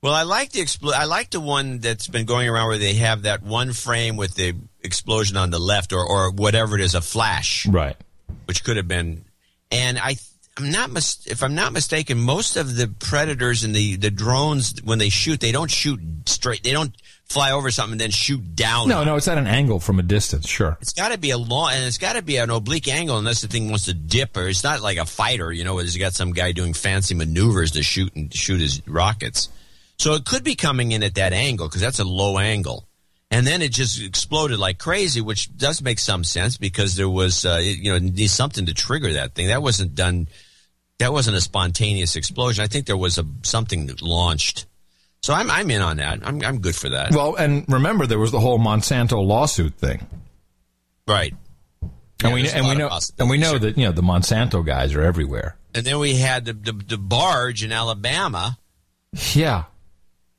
Well, 0.02 0.14
I 0.14 0.24
like 0.24 0.52
the 0.52 0.62
expl- 0.62 0.94
I 0.94 1.04
like 1.06 1.30
the 1.30 1.40
one 1.40 1.80
that's 1.80 2.08
been 2.08 2.26
going 2.26 2.50
around 2.50 2.68
where 2.70 2.78
they 2.80 2.96
have 2.96 3.24
that 3.24 3.44
one 3.44 3.72
frame 3.74 4.18
with 4.18 4.34
the 4.36 4.56
explosion 4.82 5.38
on 5.38 5.52
the 5.52 5.60
left, 5.60 5.94
or 5.94 6.04
or 6.04 6.32
whatever 6.32 6.76
it 6.76 6.82
is, 6.82 6.96
a 6.96 7.02
flash, 7.02 7.68
Right. 7.68 7.96
which 8.46 8.64
could 8.64 8.78
have 8.78 8.88
been. 8.88 9.26
And 9.70 10.00
I, 10.00 10.18
I'm 10.58 10.72
not 10.72 10.90
mis- 10.90 11.28
if 11.28 11.44
I'm 11.44 11.54
not 11.54 11.72
mistaken, 11.72 12.18
most 12.20 12.58
of 12.58 12.76
the 12.76 12.88
predators 12.88 13.64
and 13.64 13.76
the 13.76 13.96
the 13.96 14.10
drones 14.10 14.74
when 14.84 14.98
they 14.98 15.10
shoot, 15.10 15.40
they 15.40 15.52
don't 15.52 15.70
shoot 15.70 16.00
straight. 16.26 16.64
They 16.64 16.72
don't 16.72 16.96
fly 17.32 17.52
over 17.52 17.72
something 17.72 17.94
and 17.94 18.02
then 18.02 18.12
shoot 18.12 18.56
down. 18.56 18.88
No, 18.88 19.04
no, 19.04 19.16
it. 19.16 19.18
it's 19.18 19.28
at 19.28 19.38
an 19.38 19.48
angle 19.48 19.80
from 19.80 20.00
a 20.00 20.04
distance. 20.04 20.48
Sure. 20.48 20.78
It's 20.82 20.94
got 20.94 21.12
to 21.12 21.18
be 21.18 21.32
a 21.32 21.38
long, 21.38 21.72
and 21.74 21.84
it's 21.84 21.98
got 21.98 22.14
to 22.14 22.22
be 22.22 22.38
an 22.38 22.50
oblique 22.50 22.88
angle 22.88 23.18
unless 23.18 23.42
the 23.42 23.48
thing 23.48 23.70
wants 23.70 23.86
to 23.86 23.94
dip, 23.94 24.36
or 24.38 24.48
it's 24.48 24.64
not 24.64 24.82
like 24.82 24.98
a 24.98 25.06
fighter, 25.06 25.52
you 25.52 25.64
know, 25.64 25.76
where 25.76 25.84
he's 25.84 25.98
got 25.98 26.14
some 26.14 26.34
guy 26.34 26.52
doing 26.52 26.74
fancy 26.74 27.16
maneuvers 27.16 27.72
to 27.72 27.84
shoot 27.84 28.14
and 28.16 28.34
shoot 28.34 28.60
his 28.60 28.86
rockets. 28.88 29.50
So 29.98 30.16
it 30.16 30.26
could 30.26 30.44
be 30.44 30.56
coming 30.56 30.92
in 30.92 31.04
at 31.04 31.16
that 31.16 31.32
angle 31.34 31.68
because 31.68 31.82
that's 31.82 32.00
a 32.00 32.04
low 32.04 32.38
angle, 32.38 32.88
and 33.30 33.48
then 33.48 33.62
it 33.62 33.72
just 33.72 34.02
exploded 34.02 34.60
like 34.60 34.78
crazy, 34.78 35.22
which 35.22 35.56
does 35.56 35.82
make 35.82 36.00
some 36.00 36.24
sense 36.24 36.58
because 36.58 36.96
there 36.96 37.10
was, 37.10 37.46
uh, 37.46 37.60
you 37.62 37.92
know, 37.92 37.98
it 37.98 38.04
needs 38.04 38.34
something 38.34 38.66
to 38.66 38.74
trigger 38.74 39.14
that 39.14 39.36
thing. 39.36 39.48
That 39.48 39.62
wasn't 39.62 39.96
done. 39.96 40.28
That 41.00 41.14
wasn't 41.14 41.38
a 41.38 41.42
spontaneous 41.42 42.16
explosion. 42.16 42.64
I 42.64 42.68
think 42.68 42.88
there 42.88 42.98
was 42.98 43.18
a 43.18 43.26
something 43.44 43.90
launched. 44.02 44.66
So 45.24 45.34
I'm 45.34 45.52
I'm 45.52 45.70
in 45.70 45.82
on 45.82 45.98
that. 45.98 46.20
I'm 46.24 46.42
I'm 46.44 46.60
good 46.60 46.76
for 46.76 46.90
that. 46.90 47.12
Well, 47.12 47.36
and 47.36 47.66
remember 47.68 48.08
there 48.08 48.20
was 48.20 48.32
the 48.32 48.40
whole 48.40 48.58
Monsanto 48.60 49.24
lawsuit 49.24 49.76
thing. 49.76 50.06
Right. 51.08 51.36
And 52.24 52.34
we 52.34 52.48
and 52.50 52.68
we 52.68 52.76
know 52.76 52.90
and 53.20 53.30
we 53.30 53.38
know 53.38 53.58
that 53.58 53.78
you 53.78 53.86
know 53.86 53.92
the 53.92 54.02
Monsanto 54.02 54.66
guys 54.66 54.94
are 54.96 55.02
everywhere. 55.02 55.58
And 55.74 55.86
then 55.86 56.00
we 56.00 56.16
had 56.16 56.46
the, 56.46 56.54
the, 56.54 56.72
the 56.74 56.98
barge 56.98 57.64
in 57.64 57.72
Alabama, 57.72 58.58
Yeah. 59.34 59.64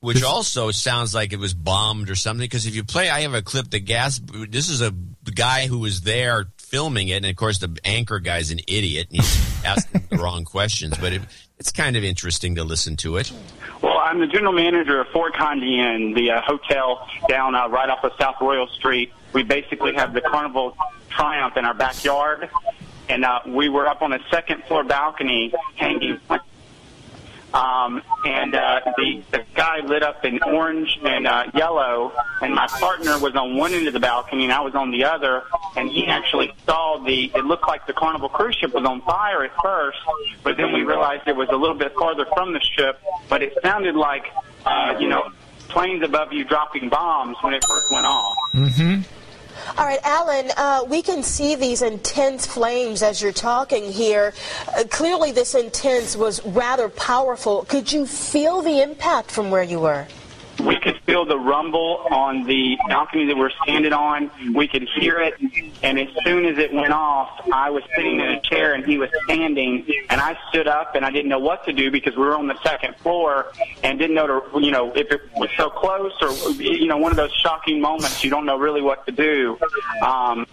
which 0.00 0.22
also 0.22 0.70
sounds 0.70 1.14
like 1.14 1.32
it 1.32 1.38
was 1.38 1.54
bombed 1.54 2.10
or 2.10 2.14
something. 2.14 2.44
Because 2.44 2.66
if 2.66 2.74
you 2.76 2.84
play, 2.84 3.08
I 3.08 3.22
have 3.22 3.32
a 3.32 3.40
clip. 3.40 3.70
The 3.70 3.80
gas. 3.80 4.20
This 4.50 4.68
is 4.68 4.82
a 4.82 4.92
guy 5.34 5.66
who 5.68 5.78
was 5.78 6.02
there 6.02 6.46
filming 6.58 7.08
it, 7.08 7.16
and 7.16 7.26
of 7.26 7.36
course 7.36 7.58
the 7.58 7.76
anchor 7.84 8.18
guy's 8.18 8.50
an 8.50 8.60
idiot 8.68 9.06
and 9.10 9.20
he's 9.22 9.64
asking 9.64 10.04
the 10.10 10.18
wrong 10.18 10.44
questions. 10.44 10.96
But 10.98 11.12
it, 11.14 11.22
it's 11.58 11.72
kind 11.72 11.96
of 11.96 12.04
interesting 12.04 12.56
to 12.56 12.64
listen 12.64 12.96
to 12.98 13.16
it. 13.16 13.32
Well, 13.82 13.98
I'm 13.98 14.20
the 14.20 14.28
general 14.28 14.52
manager 14.52 15.00
of 15.00 15.08
Fort 15.08 15.34
Conde 15.34 15.64
Inn, 15.64 16.14
the 16.14 16.30
uh, 16.30 16.40
hotel 16.42 17.08
down 17.28 17.56
uh, 17.56 17.68
right 17.68 17.90
off 17.90 18.04
of 18.04 18.12
South 18.18 18.36
Royal 18.40 18.68
Street. 18.68 19.12
We 19.32 19.42
basically 19.42 19.94
have 19.94 20.14
the 20.14 20.20
Carnival 20.20 20.76
Triumph 21.08 21.56
in 21.56 21.64
our 21.64 21.74
backyard, 21.74 22.48
and 23.08 23.24
uh, 23.24 23.40
we 23.46 23.68
were 23.68 23.88
up 23.88 24.00
on 24.02 24.12
a 24.12 24.20
second 24.30 24.62
floor 24.64 24.84
balcony 24.84 25.52
hanging. 25.74 26.20
Um, 27.54 28.02
and 28.24 28.54
uh, 28.54 28.80
the, 28.96 29.22
the 29.30 29.44
guy 29.54 29.80
lit 29.84 30.02
up 30.02 30.24
in 30.24 30.42
orange 30.42 30.98
and 31.04 31.26
uh, 31.26 31.44
yellow, 31.54 32.12
and 32.40 32.54
my 32.54 32.66
partner 32.66 33.18
was 33.18 33.36
on 33.36 33.56
one 33.56 33.72
end 33.72 33.86
of 33.86 33.92
the 33.92 34.00
balcony, 34.00 34.44
and 34.44 34.52
I 34.52 34.60
was 34.60 34.74
on 34.74 34.90
the 34.90 35.04
other. 35.04 35.42
And 35.76 35.90
he 35.90 36.06
actually 36.06 36.52
saw 36.66 37.02
the. 37.04 37.30
It 37.34 37.44
looked 37.44 37.68
like 37.68 37.86
the 37.86 37.92
Carnival 37.92 38.28
cruise 38.28 38.56
ship 38.56 38.72
was 38.72 38.84
on 38.84 39.02
fire 39.02 39.44
at 39.44 39.52
first, 39.62 39.98
but 40.42 40.56
then 40.56 40.72
we 40.72 40.82
realized 40.82 41.28
it 41.28 41.36
was 41.36 41.48
a 41.50 41.56
little 41.56 41.76
bit 41.76 41.92
farther 41.94 42.26
from 42.34 42.52
the 42.52 42.60
ship. 42.60 43.00
But 43.28 43.42
it 43.42 43.56
sounded 43.62 43.96
like, 43.96 44.24
uh, 44.64 44.96
you 44.98 45.08
know, 45.08 45.30
planes 45.68 46.02
above 46.02 46.32
you 46.32 46.44
dropping 46.44 46.88
bombs 46.88 47.36
when 47.42 47.54
it 47.54 47.64
first 47.68 47.92
went 47.92 48.06
off. 48.06 48.36
Mm-hmm. 48.54 49.21
All 49.76 49.86
right, 49.86 50.00
Alan, 50.04 50.50
uh, 50.56 50.84
we 50.88 51.02
can 51.02 51.22
see 51.22 51.54
these 51.54 51.82
intense 51.82 52.46
flames 52.46 53.02
as 53.02 53.22
you're 53.22 53.32
talking 53.32 53.90
here. 53.90 54.34
Uh, 54.76 54.84
clearly, 54.90 55.32
this 55.32 55.54
intense 55.54 56.16
was 56.16 56.44
rather 56.46 56.88
powerful. 56.88 57.64
Could 57.64 57.90
you 57.92 58.06
feel 58.06 58.62
the 58.62 58.82
impact 58.82 59.30
from 59.30 59.50
where 59.50 59.62
you 59.62 59.80
were? 59.80 60.06
We 60.64 60.78
could 60.78 61.01
feel 61.12 61.26
the 61.26 61.38
rumble 61.38 62.06
on 62.10 62.42
the 62.44 62.78
balcony 62.88 63.26
that 63.26 63.36
we're 63.36 63.50
standing 63.64 63.92
on. 63.92 64.30
We 64.54 64.66
could 64.66 64.88
hear 64.98 65.18
it, 65.20 65.34
and 65.82 65.98
as 65.98 66.08
soon 66.24 66.46
as 66.46 66.56
it 66.56 66.72
went 66.72 66.94
off, 66.94 67.28
I 67.52 67.68
was 67.68 67.82
sitting 67.94 68.18
in 68.18 68.28
a 68.28 68.40
chair 68.40 68.72
and 68.72 68.82
he 68.82 68.96
was 68.96 69.10
standing, 69.24 69.86
and 70.08 70.22
I 70.22 70.38
stood 70.48 70.66
up 70.66 70.94
and 70.94 71.04
I 71.04 71.10
didn't 71.10 71.28
know 71.28 71.38
what 71.38 71.66
to 71.66 71.72
do 71.74 71.90
because 71.90 72.16
we 72.16 72.22
were 72.22 72.34
on 72.34 72.46
the 72.46 72.58
second 72.62 72.96
floor 72.96 73.52
and 73.82 73.98
didn't 73.98 74.14
know 74.14 74.26
to, 74.26 74.60
you 74.60 74.70
know, 74.70 74.90
if 74.92 75.12
it 75.12 75.20
was 75.36 75.50
so 75.58 75.68
close 75.68 76.14
or, 76.22 76.32
you 76.52 76.86
know, 76.86 76.96
one 76.96 77.10
of 77.10 77.18
those 77.18 77.32
shocking 77.32 77.78
moments 77.78 78.24
you 78.24 78.30
don't 78.30 78.46
know 78.46 78.58
really 78.58 78.80
what 78.80 79.04
to 79.04 79.12
do. 79.12 79.58
Um, 80.02 80.46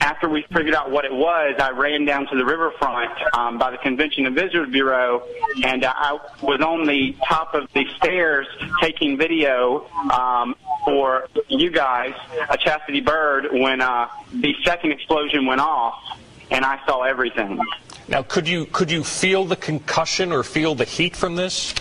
after 0.00 0.28
we 0.28 0.42
figured 0.52 0.74
out 0.74 0.90
what 0.90 1.04
it 1.04 1.12
was, 1.12 1.56
I 1.60 1.70
ran 1.70 2.04
down 2.04 2.26
to 2.28 2.36
the 2.36 2.44
riverfront 2.44 3.10
um, 3.34 3.58
by 3.58 3.70
the 3.70 3.78
Convention 3.78 4.26
and 4.26 4.34
Visitors 4.34 4.70
Bureau, 4.70 5.22
and 5.62 5.84
uh, 5.84 5.92
I 5.94 6.18
was 6.42 6.60
on 6.60 6.86
the 6.86 7.14
top 7.26 7.54
of 7.54 7.70
the 7.72 7.86
stairs 7.96 8.46
taking 8.80 9.18
video 9.18 9.86
um, 10.10 10.54
for 10.84 11.28
you 11.48 11.70
guys, 11.70 12.14
a 12.48 12.56
chastity 12.56 13.00
bird, 13.00 13.48
when 13.52 13.80
uh, 13.80 14.08
the 14.32 14.54
second 14.64 14.92
explosion 14.92 15.46
went 15.46 15.60
off, 15.60 16.18
and 16.50 16.64
I 16.64 16.80
saw 16.86 17.02
everything. 17.02 17.60
Now, 18.08 18.22
could 18.22 18.48
you 18.48 18.66
could 18.66 18.90
you 18.90 19.04
feel 19.04 19.44
the 19.44 19.56
concussion 19.56 20.32
or 20.32 20.42
feel 20.42 20.74
the 20.74 20.84
heat 20.84 21.14
from 21.14 21.36
this? 21.36 21.74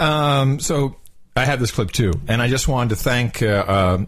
Um, 0.00 0.60
so 0.60 0.96
I 1.34 1.44
have 1.44 1.60
this 1.60 1.70
clip 1.70 1.92
too, 1.92 2.12
and 2.26 2.42
I 2.42 2.48
just 2.48 2.68
wanted 2.68 2.90
to 2.90 2.96
thank 2.96 3.42
uh, 3.42 3.46
uh, 3.46 4.04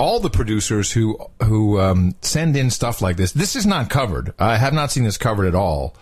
all 0.00 0.18
the 0.18 0.30
producers 0.30 0.90
who 0.90 1.18
who 1.44 1.78
um, 1.78 2.14
send 2.22 2.56
in 2.56 2.70
stuff 2.70 3.02
like 3.02 3.16
this. 3.16 3.32
This 3.32 3.54
is 3.54 3.66
not 3.66 3.90
covered. 3.90 4.32
I 4.38 4.56
have 4.56 4.72
not 4.72 4.90
seen 4.90 5.04
this 5.04 5.18
covered 5.18 5.46
at 5.46 5.54
all. 5.54 5.94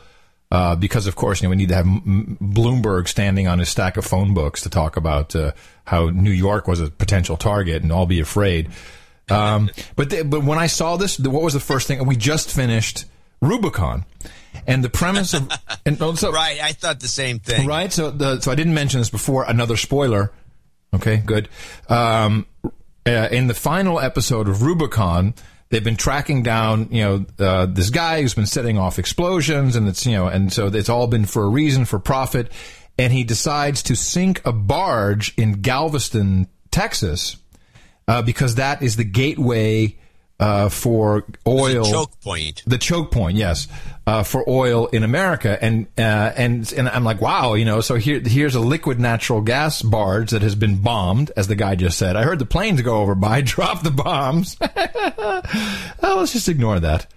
Uh, 0.51 0.75
because 0.75 1.07
of 1.07 1.15
course, 1.15 1.43
you 1.43 1.47
know, 1.47 1.51
we 1.51 1.57
need 1.57 1.69
to 1.69 1.75
have 1.75 1.85
M- 1.85 2.39
Bloomberg 2.41 3.07
standing 3.07 3.47
on 3.47 3.59
his 3.59 3.69
stack 3.69 3.99
of 3.99 4.07
phone 4.07 4.33
books 4.33 4.63
to 4.63 4.71
talk 4.71 4.97
about 4.97 5.37
uh, 5.37 5.53
how 5.85 6.09
New 6.09 6.31
York 6.31 6.67
was 6.67 6.81
a 6.81 6.89
potential 6.89 7.37
target 7.37 7.83
and 7.83 7.93
all 7.93 8.07
be 8.07 8.19
afraid. 8.19 8.71
Um, 9.29 9.69
but 9.95 10.09
the, 10.09 10.23
but 10.23 10.45
when 10.45 10.59
I 10.59 10.67
saw 10.67 10.97
this, 10.97 11.19
the, 11.19 11.29
what 11.29 11.43
was 11.43 11.53
the 11.53 11.61
first 11.61 11.87
thing? 11.87 11.99
And 11.99 12.09
we 12.09 12.17
just 12.17 12.51
finished 12.51 13.05
Rubicon, 13.43 14.07
and 14.67 14.83
the 14.83 14.89
premise 14.89 15.35
of 15.35 15.51
and 15.85 15.99
so, 15.99 16.33
right, 16.33 16.59
I 16.63 16.73
thought 16.73 17.01
the 17.01 17.09
same 17.09 17.41
thing. 17.41 17.67
Right. 17.67 17.93
So 17.93 18.11
the 18.11 18.41
so 18.41 18.51
I 18.51 18.55
didn't 18.55 18.75
mention 18.75 19.01
this 19.01 19.11
before. 19.11 19.45
Another 19.45 19.77
spoiler. 19.77 20.33
Okay, 20.95 21.19
good. 21.19 21.51
Um, 21.91 22.47
uh, 23.09 23.29
in 23.31 23.47
the 23.47 23.55
final 23.55 23.99
episode 23.99 24.49
of 24.49 24.63
Rubicon, 24.63 25.35
they've 25.71 25.85
been 25.85 25.97
tracking 25.97 26.43
down, 26.43 26.89
you 26.91 27.03
know, 27.03 27.27
uh, 27.39 27.67
this 27.67 27.91
guy 27.91 28.23
who's 28.23 28.35
been 28.35 28.47
setting 28.47 28.79
off 28.79 28.99
explosions, 28.99 29.77
and 29.77 29.89
it's 29.89 30.07
you 30.07 30.13
know, 30.13 30.27
and 30.27 30.53
so 30.53 30.67
it's 30.67 30.89
all 30.89 31.07
been 31.07 31.25
for 31.25 31.45
a 31.45 31.49
reason, 31.49 31.85
for 31.85 31.99
profit, 31.99 32.53
and 32.99 33.13
he 33.13 33.25
decides 33.25 33.83
to 33.85 33.97
sink 33.97 34.45
a 34.45 34.53
barge 34.53 35.35
in 35.37 35.61
Galveston, 35.61 36.49
Texas, 36.71 37.37
uh, 38.07 38.23
because 38.23 38.57
that 38.57 38.83
is 38.83 38.97
the 38.97 39.05
gateway. 39.05 39.97
Uh, 40.41 40.69
for 40.69 41.25
oil, 41.49 41.85
choke 41.85 42.21
point. 42.21 42.63
the 42.65 42.79
choke 42.79 43.11
point, 43.11 43.37
yes, 43.37 43.67
uh, 44.07 44.23
for 44.23 44.49
oil 44.49 44.87
in 44.87 45.03
America, 45.03 45.59
and 45.61 45.89
uh, 45.99 46.33
and 46.37 46.73
and 46.75 46.89
I'm 46.89 47.03
like, 47.03 47.21
wow, 47.21 47.55
you 47.55 47.65
know, 47.65 47.81
so 47.81 47.97
here 47.97 48.21
here's 48.21 48.55
a 48.55 48.61
liquid 48.61 49.01
natural 49.01 49.41
gas 49.41 49.83
barge 49.83 50.31
that 50.31 50.43
has 50.43 50.55
been 50.55 50.81
bombed, 50.81 51.33
as 51.37 51.49
the 51.49 51.57
guy 51.57 51.75
just 51.75 51.99
said. 51.99 52.15
I 52.15 52.23
heard 52.23 52.39
the 52.39 52.47
planes 52.47 52.81
go 52.83 52.99
over 52.99 53.17
by, 53.17 53.41
drop 53.45 53.83
the 53.83 53.91
bombs. 53.91 54.57
oh, 54.61 56.15
let's 56.19 56.33
just 56.33 56.49
ignore 56.49 56.79
that. 56.79 57.09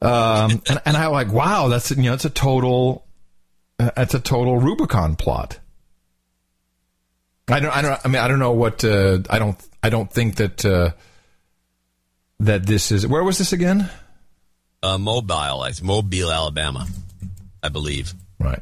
Um, 0.00 0.62
and 0.66 0.80
and 0.86 0.96
I'm 0.96 1.12
like, 1.12 1.30
wow, 1.30 1.68
that's 1.68 1.90
you 1.90 2.04
know, 2.04 2.14
it's 2.14 2.24
a 2.24 2.30
total, 2.30 3.04
uh, 3.78 3.90
it's 3.98 4.14
a 4.14 4.20
total 4.20 4.56
Rubicon 4.56 5.16
plot. 5.16 5.58
I 7.46 7.60
don't, 7.60 7.76
I 7.76 7.82
don't, 7.82 8.00
I 8.02 8.08
mean, 8.08 8.22
I 8.22 8.26
don't 8.26 8.38
know 8.38 8.52
what, 8.52 8.82
uh, 8.84 9.18
I 9.28 9.38
don't, 9.38 9.58
I 9.82 9.90
don't 9.90 10.10
think 10.10 10.36
that. 10.36 10.64
That 12.40 12.66
this 12.66 12.90
is 12.92 13.06
where 13.06 13.24
was 13.24 13.38
this 13.38 13.52
again? 13.52 13.88
Uh, 14.82 14.98
Mobile, 14.98 15.64
it's 15.64 15.82
Mobile, 15.82 16.30
Alabama, 16.30 16.86
I 17.62 17.68
believe. 17.68 18.12
Right. 18.38 18.60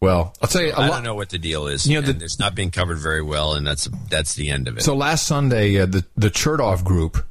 Well, 0.00 0.34
I'll 0.40 0.48
tell 0.48 0.62
you. 0.62 0.72
I 0.74 0.88
don't 0.88 1.02
know 1.02 1.14
what 1.14 1.28
the 1.28 1.38
deal 1.38 1.66
is. 1.66 1.86
You 1.86 2.00
know, 2.00 2.08
and 2.08 2.22
it's 2.22 2.38
not 2.38 2.54
being 2.54 2.70
covered 2.70 2.98
very 2.98 3.22
well, 3.22 3.54
and 3.54 3.66
that's 3.66 3.86
that's 4.08 4.34
the 4.34 4.48
end 4.48 4.66
of 4.66 4.78
it. 4.78 4.82
So 4.82 4.94
last 4.94 5.26
Sunday, 5.26 5.78
uh, 5.78 5.86
the 5.86 6.06
the 6.16 6.30
Chertoff 6.30 6.84
group 6.84 7.22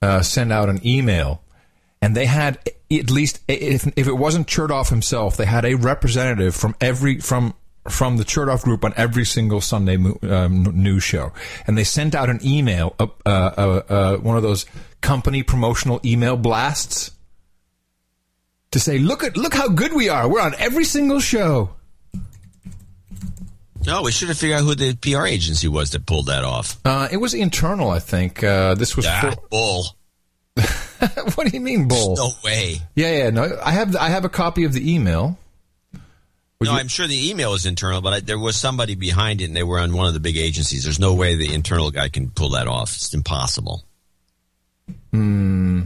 uh, 0.00 0.22
sent 0.22 0.52
out 0.52 0.68
an 0.68 0.84
email, 0.84 1.42
and 2.00 2.16
they 2.16 2.26
had 2.26 2.58
at 2.90 3.10
least 3.10 3.40
if 3.46 3.86
if 3.96 4.08
it 4.08 4.14
wasn't 4.14 4.48
Chertoff 4.48 4.90
himself, 4.90 5.36
they 5.36 5.44
had 5.44 5.64
a 5.64 5.74
representative 5.74 6.56
from 6.56 6.74
every 6.80 7.20
from 7.20 7.54
from 7.88 8.16
the 8.16 8.24
Chertoff 8.24 8.62
group 8.62 8.84
on 8.84 8.92
every 8.96 9.24
single 9.24 9.60
Sunday 9.60 9.96
mo- 9.96 10.18
um, 10.22 10.62
news 10.82 11.02
show, 11.02 11.32
and 11.66 11.76
they 11.76 11.84
sent 11.84 12.14
out 12.14 12.30
an 12.30 12.38
email, 12.44 12.94
uh, 13.00 13.06
uh, 13.26 13.28
uh, 13.88 14.16
one 14.18 14.36
of 14.36 14.42
those 14.42 14.66
company 15.00 15.42
promotional 15.42 16.00
email 16.04 16.36
blasts, 16.36 17.10
to 18.70 18.78
say, 18.80 18.98
"Look 18.98 19.24
at 19.24 19.36
look 19.36 19.54
how 19.54 19.68
good 19.68 19.92
we 19.94 20.08
are. 20.08 20.28
We're 20.28 20.40
on 20.40 20.54
every 20.58 20.84
single 20.84 21.18
show." 21.20 21.70
No, 23.84 24.02
we 24.02 24.12
should 24.12 24.28
have 24.28 24.38
figured 24.38 24.60
out 24.60 24.64
who 24.64 24.74
the 24.76 24.94
PR 24.94 25.26
agency 25.26 25.66
was 25.66 25.90
that 25.90 26.06
pulled 26.06 26.26
that 26.26 26.44
off. 26.44 26.78
Uh, 26.84 27.08
it 27.10 27.16
was 27.16 27.34
internal, 27.34 27.90
I 27.90 27.98
think. 27.98 28.42
Uh, 28.44 28.74
this 28.76 28.96
was 28.96 29.06
Ah, 29.08 29.20
for- 29.34 29.48
bull. 29.50 29.84
what 31.34 31.48
do 31.48 31.50
you 31.52 31.60
mean, 31.60 31.88
bull? 31.88 32.14
No 32.14 32.30
way. 32.44 32.76
Yeah, 32.94 33.10
yeah. 33.24 33.30
No, 33.30 33.58
I 33.64 33.72
have 33.72 33.96
I 33.96 34.08
have 34.10 34.24
a 34.24 34.28
copy 34.28 34.62
of 34.64 34.72
the 34.72 34.94
email. 34.94 35.36
No, 36.64 36.72
I'm 36.72 36.88
sure 36.88 37.06
the 37.06 37.30
email 37.30 37.54
is 37.54 37.66
internal, 37.66 38.00
but 38.00 38.12
I, 38.12 38.20
there 38.20 38.38
was 38.38 38.56
somebody 38.56 38.94
behind 38.94 39.40
it, 39.40 39.44
and 39.46 39.56
they 39.56 39.62
were 39.62 39.78
on 39.78 39.92
one 39.92 40.06
of 40.06 40.14
the 40.14 40.20
big 40.20 40.36
agencies. 40.36 40.84
There's 40.84 40.98
no 40.98 41.14
way 41.14 41.36
the 41.36 41.52
internal 41.54 41.90
guy 41.90 42.08
can 42.08 42.30
pull 42.30 42.50
that 42.50 42.66
off. 42.68 42.94
It's 42.94 43.14
impossible. 43.14 43.84
Hmm. 45.12 45.82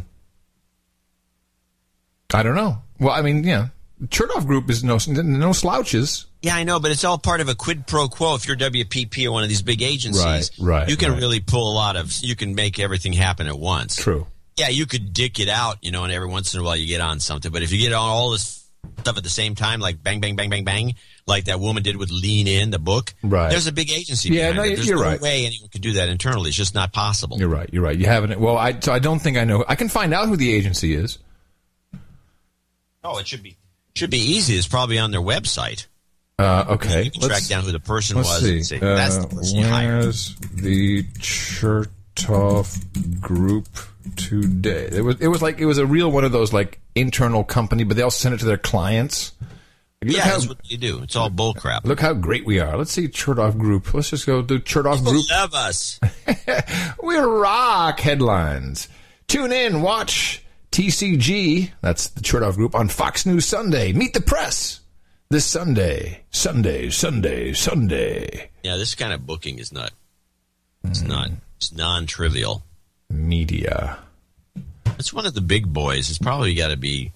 I 2.35 2.43
don't 2.43 2.55
know. 2.55 2.79
Well, 2.99 3.15
I 3.15 3.23
mean, 3.23 3.45
yeah. 3.45 3.69
Chertoff 4.09 4.47
Group 4.47 4.69
is 4.69 4.85
no 4.85 4.99
no 5.07 5.53
slouches. 5.53 6.27
Yeah, 6.43 6.55
I 6.55 6.65
know, 6.65 6.79
but 6.79 6.91
it's 6.91 7.03
all 7.05 7.17
part 7.19 7.41
of 7.41 7.49
a 7.49 7.55
quid 7.55 7.87
pro 7.87 8.09
quo. 8.09 8.35
If 8.35 8.47
you're 8.47 8.57
WPP 8.57 9.27
or 9.27 9.33
one 9.33 9.43
of 9.43 9.49
these 9.49 9.63
big 9.63 9.81
agencies, 9.81 10.23
Right, 10.23 10.51
right, 10.61 10.89
you 10.89 10.97
can 10.97 11.13
right. 11.13 11.19
really 11.21 11.41
pull 11.41 11.73
a 11.73 11.75
lot 11.75 11.97
of. 11.97 12.13
You 12.21 12.37
can 12.37 12.55
make 12.55 12.79
everything 12.79 13.15
happen 13.15 13.47
at 13.47 13.59
once. 13.59 13.97
True. 13.97 14.27
Yeah, 14.57 14.69
you 14.69 14.87
could 14.87 15.13
dick 15.13 15.41
it 15.41 15.49
out, 15.49 15.79
you 15.83 15.91
know, 15.93 16.05
and 16.05 16.13
every 16.13 16.29
once 16.29 16.53
in 16.55 16.61
a 16.61 16.63
while 16.63 16.77
you 16.77 16.87
get 16.87 17.01
on 17.01 17.21
something. 17.21 17.51
But 17.51 17.63
if 17.63 17.73
you 17.73 17.79
get 17.79 17.93
on 17.93 18.09
all 18.09 18.31
this 18.31 18.66
stuff 18.99 19.17
at 19.17 19.25
the 19.25 19.31
same 19.31 19.55
time, 19.55 19.81
like 19.81 20.03
bang, 20.03 20.21
bang, 20.21 20.37
bang, 20.37 20.51
bang, 20.51 20.65
bang, 20.65 20.95
like 21.27 21.45
that 21.45 21.61
woman 21.61 21.83
did 21.83 21.97
with 21.97 22.11
Lean 22.11 22.47
In, 22.47 22.71
the 22.71 22.79
book, 22.79 23.15
Right. 23.23 23.51
There's 23.51 23.67
a 23.67 23.73
big 23.73 23.91
agency. 23.91 24.31
Yeah, 24.31 24.53
no. 24.53 24.63
There's 24.63 24.87
you're 24.87 24.97
no 24.97 25.03
right. 25.03 25.21
way 25.21 25.47
anyone 25.47 25.69
could 25.69 25.83
do 25.83 25.95
that 25.95 26.09
internally. 26.09 26.49
It's 26.49 26.57
just 26.57 26.75
not 26.75 26.93
possible. 26.93 27.39
You're 27.39 27.49
right. 27.49 27.69
You're 27.73 27.83
right. 27.83 27.97
You 27.97 28.07
haven't. 28.07 28.39
Well, 28.41 28.57
I 28.59 28.79
so 28.81 28.93
I 28.93 28.99
don't 28.99 29.19
think 29.21 29.37
I 29.37 29.45
know. 29.45 29.65
I 29.69 29.75
can 29.75 29.89
find 29.89 30.13
out 30.15 30.29
who 30.29 30.37
the 30.37 30.53
agency 30.53 30.95
is. 30.95 31.19
Oh, 33.05 33.19
it 33.19 33.29
should 33.29 33.43
be 33.43 33.57
should 33.95 34.11
be 34.11 34.19
easy. 34.19 34.57
It's 34.57 34.69
probably 34.69 34.99
on 34.99 35.11
their 35.11 35.21
website. 35.21 35.87
Uh, 36.39 36.65
okay. 36.71 37.05
You 37.05 37.11
can 37.11 37.23
track 37.23 37.47
down 37.47 37.65
who 37.65 37.73
the 37.73 37.81
person 37.81 38.17
let's 38.19 38.29
was 38.29 38.41
See. 38.43 38.63
say, 38.63 38.79
that's 38.79 39.17
the 39.17 39.23
Uh, 39.25 39.29
person 39.29 39.61
where's 39.71 40.37
the 40.55 41.03
Chertoff 41.19 43.21
Group 43.21 43.69
today? 44.17 44.89
It 44.93 45.03
was. 45.03 45.17
It 45.21 45.29
was 45.29 45.41
like 45.41 45.61
it 45.61 45.67
was 45.67 45.79
a 45.79 45.87
real 45.87 46.11
one 46.11 46.25
of 46.25 46.33
those 46.33 46.53
like 46.53 46.79
internal 46.97 47.45
company, 47.45 47.85
but 47.85 47.97
they 47.97 48.03
also 48.03 48.17
send 48.21 48.35
it 48.35 48.39
to 48.39 48.45
their 48.47 48.57
clients. 48.59 49.33
Yeah, 50.05 50.21
how- 50.23 50.31
that's 50.33 50.49
what 50.49 50.59
you 50.71 50.77
do. 50.79 51.03
It's 51.03 51.17
all 51.17 51.31
bull 51.31 51.55
crap. 51.55 51.85
Look 51.85 52.01
how 52.01 52.13
great 52.15 52.45
we 52.47 52.59
are. 52.61 52.77
Let's 52.77 52.93
see 52.93 53.09
Chertoff 53.09 53.57
Group. 53.59 53.93
Let's 53.95 54.11
just 54.11 54.27
go 54.27 54.43
do 54.43 54.59
Chertoff 54.59 54.99
People 54.99 55.13
Group. 55.13 55.31
love 55.31 55.55
us. 55.55 56.01
We 57.03 57.17
rock 57.17 58.01
headlines. 58.01 58.89
Tune 59.29 59.53
in, 59.53 59.83
watch 59.83 60.43
TCG. 60.73 61.71
That's 61.81 62.09
the 62.09 62.21
Chertoff 62.21 62.55
Group 62.57 62.75
on 62.75 62.89
Fox 62.89 63.25
News 63.27 63.47
Sunday. 63.47 63.93
Meet 63.93 64.15
the 64.15 64.21
press 64.21 64.81
this 65.31 65.45
Sunday. 65.45 66.23
Sunday, 66.31 66.91
Sunday, 66.91 67.53
Sunday. 67.53 68.51
Yeah, 68.63 68.77
this 68.77 68.95
kind 68.95 69.13
of 69.13 69.27
booking 69.27 69.59
is 69.59 69.73
not. 69.73 69.93
It's 70.85 71.01
Hmm. 71.01 71.09
not. 71.09 71.31
It's 71.57 71.73
non-trivial. 71.73 72.63
Media. 73.09 73.99
It's 74.99 75.13
one 75.13 75.27
of 75.27 75.35
the 75.35 75.41
big 75.41 75.73
boys. 75.73 76.11
It's 76.11 76.19
probably 76.19 76.55
got 76.55 76.69
to 76.69 76.77
be 76.77 77.13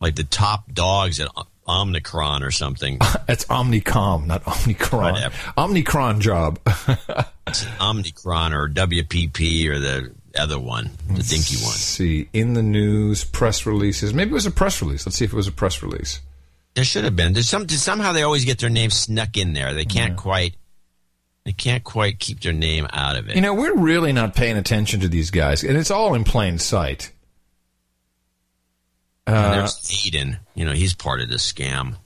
like 0.00 0.16
the 0.16 0.24
top 0.24 0.72
dogs 0.72 1.20
at 1.20 1.28
Omnicron 1.66 2.42
or 2.42 2.50
something. 2.50 2.98
it's 3.28 3.44
Omnicom, 3.46 4.26
not 4.26 4.44
Omnicron. 4.44 5.12
Whatever. 5.12 5.36
Omnicron 5.56 6.20
job. 6.20 6.58
It's 7.46 7.64
Omnicron 7.64 8.52
or 8.52 8.68
WPP 8.68 9.68
or 9.68 9.80
the 9.80 10.14
other 10.38 10.60
one, 10.60 10.90
the 11.08 11.22
dinky 11.22 11.56
one. 11.56 11.74
See. 11.74 12.28
In 12.32 12.54
the 12.54 12.62
news, 12.62 13.24
press 13.24 13.66
releases. 13.66 14.14
Maybe 14.14 14.30
it 14.30 14.34
was 14.34 14.46
a 14.46 14.52
press 14.52 14.80
release. 14.80 15.04
Let's 15.04 15.16
see 15.16 15.24
if 15.24 15.32
it 15.32 15.36
was 15.36 15.48
a 15.48 15.52
press 15.52 15.82
release. 15.82 16.20
There 16.74 16.84
should 16.84 17.02
have 17.02 17.16
been. 17.16 17.32
There's 17.32 17.48
some 17.48 17.68
somehow 17.68 18.12
they 18.12 18.22
always 18.22 18.44
get 18.44 18.58
their 18.60 18.70
name 18.70 18.90
snuck 18.90 19.36
in 19.36 19.52
there. 19.52 19.74
They 19.74 19.84
can't 19.84 20.16
quite. 20.16 20.54
They 21.44 21.52
can't 21.52 21.82
quite 21.82 22.20
keep 22.20 22.40
their 22.40 22.52
name 22.52 22.86
out 22.92 23.16
of 23.16 23.28
it. 23.28 23.34
You 23.34 23.40
know, 23.40 23.54
we're 23.54 23.76
really 23.76 24.12
not 24.12 24.36
paying 24.36 24.56
attention 24.56 25.00
to 25.00 25.08
these 25.08 25.30
guys, 25.30 25.64
and 25.64 25.76
it's 25.76 25.90
all 25.90 26.14
in 26.14 26.22
plain 26.22 26.58
sight. 26.58 27.10
Uh, 29.26 29.52
there's 29.52 29.88
Hayden. 30.02 30.38
You 30.54 30.64
know, 30.64 30.72
he's 30.72 30.94
part 30.94 31.20
of 31.20 31.28
this 31.28 31.50
scam. 31.50 31.96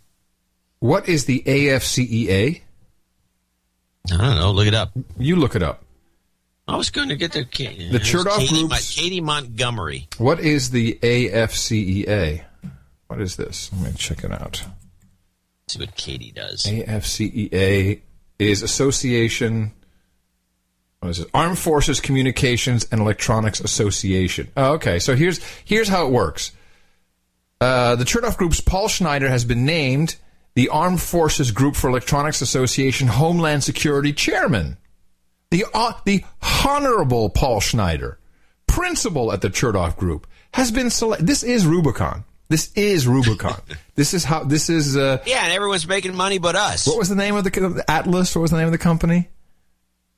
what 0.81 1.09
is 1.09 1.25
the 1.25 1.43
AFCEA? 1.47 2.60
I 4.12 4.17
don't 4.17 4.36
know. 4.36 4.51
Look 4.52 4.67
it 4.67 4.75
up. 4.75 4.91
You 5.18 5.36
look 5.36 5.55
it 5.57 5.62
up. 5.62 5.83
I 6.67 6.76
was 6.76 6.91
going 6.91 7.09
to 7.10 7.17
get 7.17 7.33
the 7.33 7.44
Katie, 7.44 7.91
The 7.91 7.99
Chertoff 7.99 8.49
Group. 8.49 8.68
Groups- 8.70 8.94
Katie 8.97 9.20
Montgomery. 9.20 10.09
What 10.18 10.41
is 10.41 10.70
the 10.70 10.99
AFCEA? 11.02 12.43
What 13.09 13.20
is 13.20 13.36
this? 13.36 13.70
Let 13.75 13.93
me 13.93 13.97
check 13.97 14.25
it 14.25 14.33
out. 14.33 14.65
See 15.68 15.78
what 15.78 15.94
Katie 15.94 16.33
does. 16.33 16.65
AFCEA 16.65 18.01
is 18.39 18.62
Association. 18.62 19.73
What 21.01 21.10
is 21.10 21.20
it? 21.20 21.28
Armed 21.34 21.59
Forces 21.59 22.01
Communications 22.01 22.86
and 22.91 23.01
Electronics 23.01 23.60
Association. 23.60 24.49
Oh, 24.57 24.73
okay. 24.75 24.99
So 24.99 25.15
here's 25.17 25.43
here's 25.65 25.89
how 25.89 26.07
it 26.07 26.12
works. 26.12 26.52
Uh, 27.60 27.97
the 27.97 28.05
Chertoff 28.05 28.36
Group's 28.36 28.60
Paul 28.60 28.89
Schneider 28.89 29.28
has 29.28 29.44
been 29.44 29.65
named 29.65 30.16
the 30.55 30.68
Armed 30.68 31.00
Forces 31.00 31.50
Group 31.50 31.76
for 31.76 31.89
Electronics 31.89 32.41
Association 32.41 33.08
Homeland 33.08 33.65
Security 33.65 34.12
Chairman. 34.12 34.76
The 35.50 35.65
uh, 35.73 35.92
the 36.05 36.24
Honorable 36.65 37.31
Paul 37.31 37.60
Schneider, 37.60 38.18
principal 38.66 39.33
at 39.33 39.41
the 39.41 39.50
Chertoff 39.50 39.97
Group, 39.97 40.26
has 40.52 40.70
been 40.70 40.91
selected. 40.91 41.26
This 41.26 41.42
is 41.42 41.65
Rubicon. 41.66 42.24
This 42.49 42.73
is 42.74 43.07
Rubicon. 43.07 43.60
this 43.94 44.15
is 44.15 44.24
how. 44.24 44.44
This 44.44 44.68
is. 44.68 44.97
Uh, 44.97 45.23
Yeah, 45.26 45.44
and 45.44 45.52
everyone's 45.52 45.86
making 45.86 46.15
money 46.15 46.39
but 46.39 46.57
us. 46.57 46.86
what 46.86 46.99
was 46.99 47.08
the 47.08 47.15
name 47.15 47.36
of 47.36 47.44
the 47.44 47.84
Atlas? 47.89 48.34
What 48.34 48.42
was 48.42 48.50
the 48.50 48.57
name 48.58 48.66
of 48.66 48.73
the 48.73 48.78
company? 48.78 49.28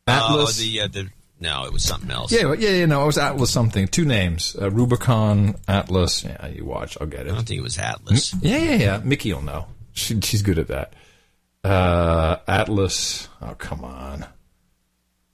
Atlas. 0.07 0.59
Oh, 0.59 0.63
the, 0.63 0.81
uh, 0.81 0.89
the 0.89 1.11
no, 1.41 1.65
it 1.65 1.73
was 1.73 1.83
something 1.83 2.11
else. 2.11 2.33
yeah, 2.33 2.53
yeah, 2.55 2.71
yeah. 2.71 2.87
No, 2.87 3.03
it 3.03 3.07
was 3.07 3.19
Atlas 3.19 3.51
something. 3.51 3.89
Two 3.89 4.05
names: 4.05 4.57
uh, 4.61 4.71
Rubicon, 4.71 5.57
Atlas. 5.69 6.25
Yeah, 6.25 6.47
you 6.49 6.65
watch. 6.65 6.97
I'll 7.01 7.07
get 7.07 7.27
it. 7.27 7.33
I 7.33 7.35
don't 7.35 7.47
think 7.47 7.59
it 7.59 7.63
was 7.65 7.79
Atlas. 7.79 8.35
Yeah, 8.41 8.59
yeah, 8.59 8.75
yeah. 8.75 9.01
Mickey 9.05 9.33
will 9.33 9.43
know. 9.43 9.67
She, 9.93 10.21
she's 10.21 10.43
good 10.43 10.59
at 10.59 10.69
that. 10.69 10.95
Uh, 11.65 12.37
Atlas. 12.47 13.29
Oh, 13.43 13.55
come 13.59 13.85
on. 13.85 14.25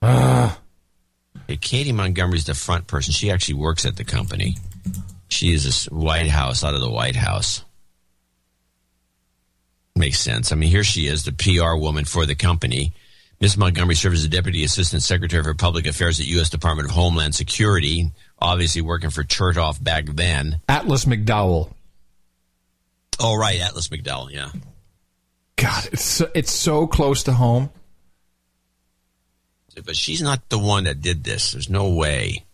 Ah, 0.01 0.59
Hey, 1.47 1.57
Katie 1.57 1.93
Montgomery's 1.93 2.45
the 2.47 2.55
front 2.55 2.87
person. 2.87 3.13
She 3.13 3.31
actually 3.31 3.55
works 3.55 3.85
at 3.85 3.97
the 3.97 4.05
company. 4.05 4.57
She 5.29 5.53
is 5.53 5.65
this 5.65 5.85
White 5.87 6.29
House 6.29 6.63
out 6.65 6.75
of 6.75 6.81
the 6.81 6.91
White 6.91 7.17
House. 7.17 7.65
Makes 9.95 10.21
sense. 10.21 10.53
I 10.53 10.57
mean, 10.57 10.71
here 10.71 10.85
she 10.85 11.07
is, 11.07 11.25
the 11.25 11.33
PR 11.33 11.77
woman 11.77 12.05
for 12.05 12.25
the 12.27 12.35
company. 12.35 12.93
Miss 13.43 13.57
Montgomery 13.57 13.97
served 13.97 14.15
as 14.15 14.23
the 14.23 14.29
Deputy 14.29 14.63
Assistant 14.63 15.03
Secretary 15.03 15.43
for 15.43 15.53
Public 15.53 15.89
Affairs 15.89 16.21
at 16.21 16.27
U.S. 16.27 16.49
Department 16.49 16.89
of 16.89 16.95
Homeland 16.95 17.35
Security, 17.35 18.13
obviously 18.39 18.83
working 18.83 19.11
for 19.11 19.25
Chertoff 19.25 19.83
back 19.83 20.05
then. 20.07 20.61
Atlas 20.69 21.07
McDowell. 21.07 21.75
Oh, 23.19 23.37
right, 23.37 23.61
Atlas 23.61 23.89
McDowell, 23.89 24.31
yeah. 24.31 24.51
God, 25.57 25.89
it's 25.93 26.05
so, 26.05 26.31
it's 26.37 26.53
so 26.53 26.87
close 26.87 27.25
to 27.25 27.33
home. 27.33 27.71
But 29.85 29.97
she's 29.97 30.23
not 30.23 30.49
the 30.49 30.61
one 30.61 30.85
that 30.85 31.01
did 31.01 31.25
this. 31.25 31.51
There's 31.51 31.69
no 31.69 31.89
way. 31.89 32.45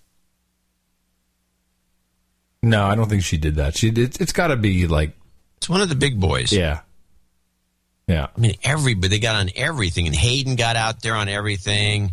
No, 2.63 2.87
I 2.87 2.95
don't 2.95 3.11
think 3.11 3.25
she 3.25 3.37
did 3.37 3.57
that. 3.57 3.77
She 3.77 3.91
did. 3.91 4.19
It's 4.23 4.33
got 4.33 4.47
to 4.47 4.57
be 4.57 4.87
like. 4.87 5.13
It's 5.59 5.69
one 5.69 5.83
of 5.83 5.91
the 5.91 5.95
big 5.95 6.19
boys. 6.19 6.51
Yeah. 6.51 6.81
Yeah. 8.09 8.29
I 8.37 8.41
mean, 8.41 8.55
everybody, 8.65 9.09
they 9.09 9.19
got 9.21 9.37
on 9.37 9.51
everything, 9.55 10.07
and 10.07 10.17
Hayden 10.17 10.57
got 10.57 10.75
out 10.77 11.03
there 11.03 11.15
on 11.15 11.29
everything. 11.29 12.13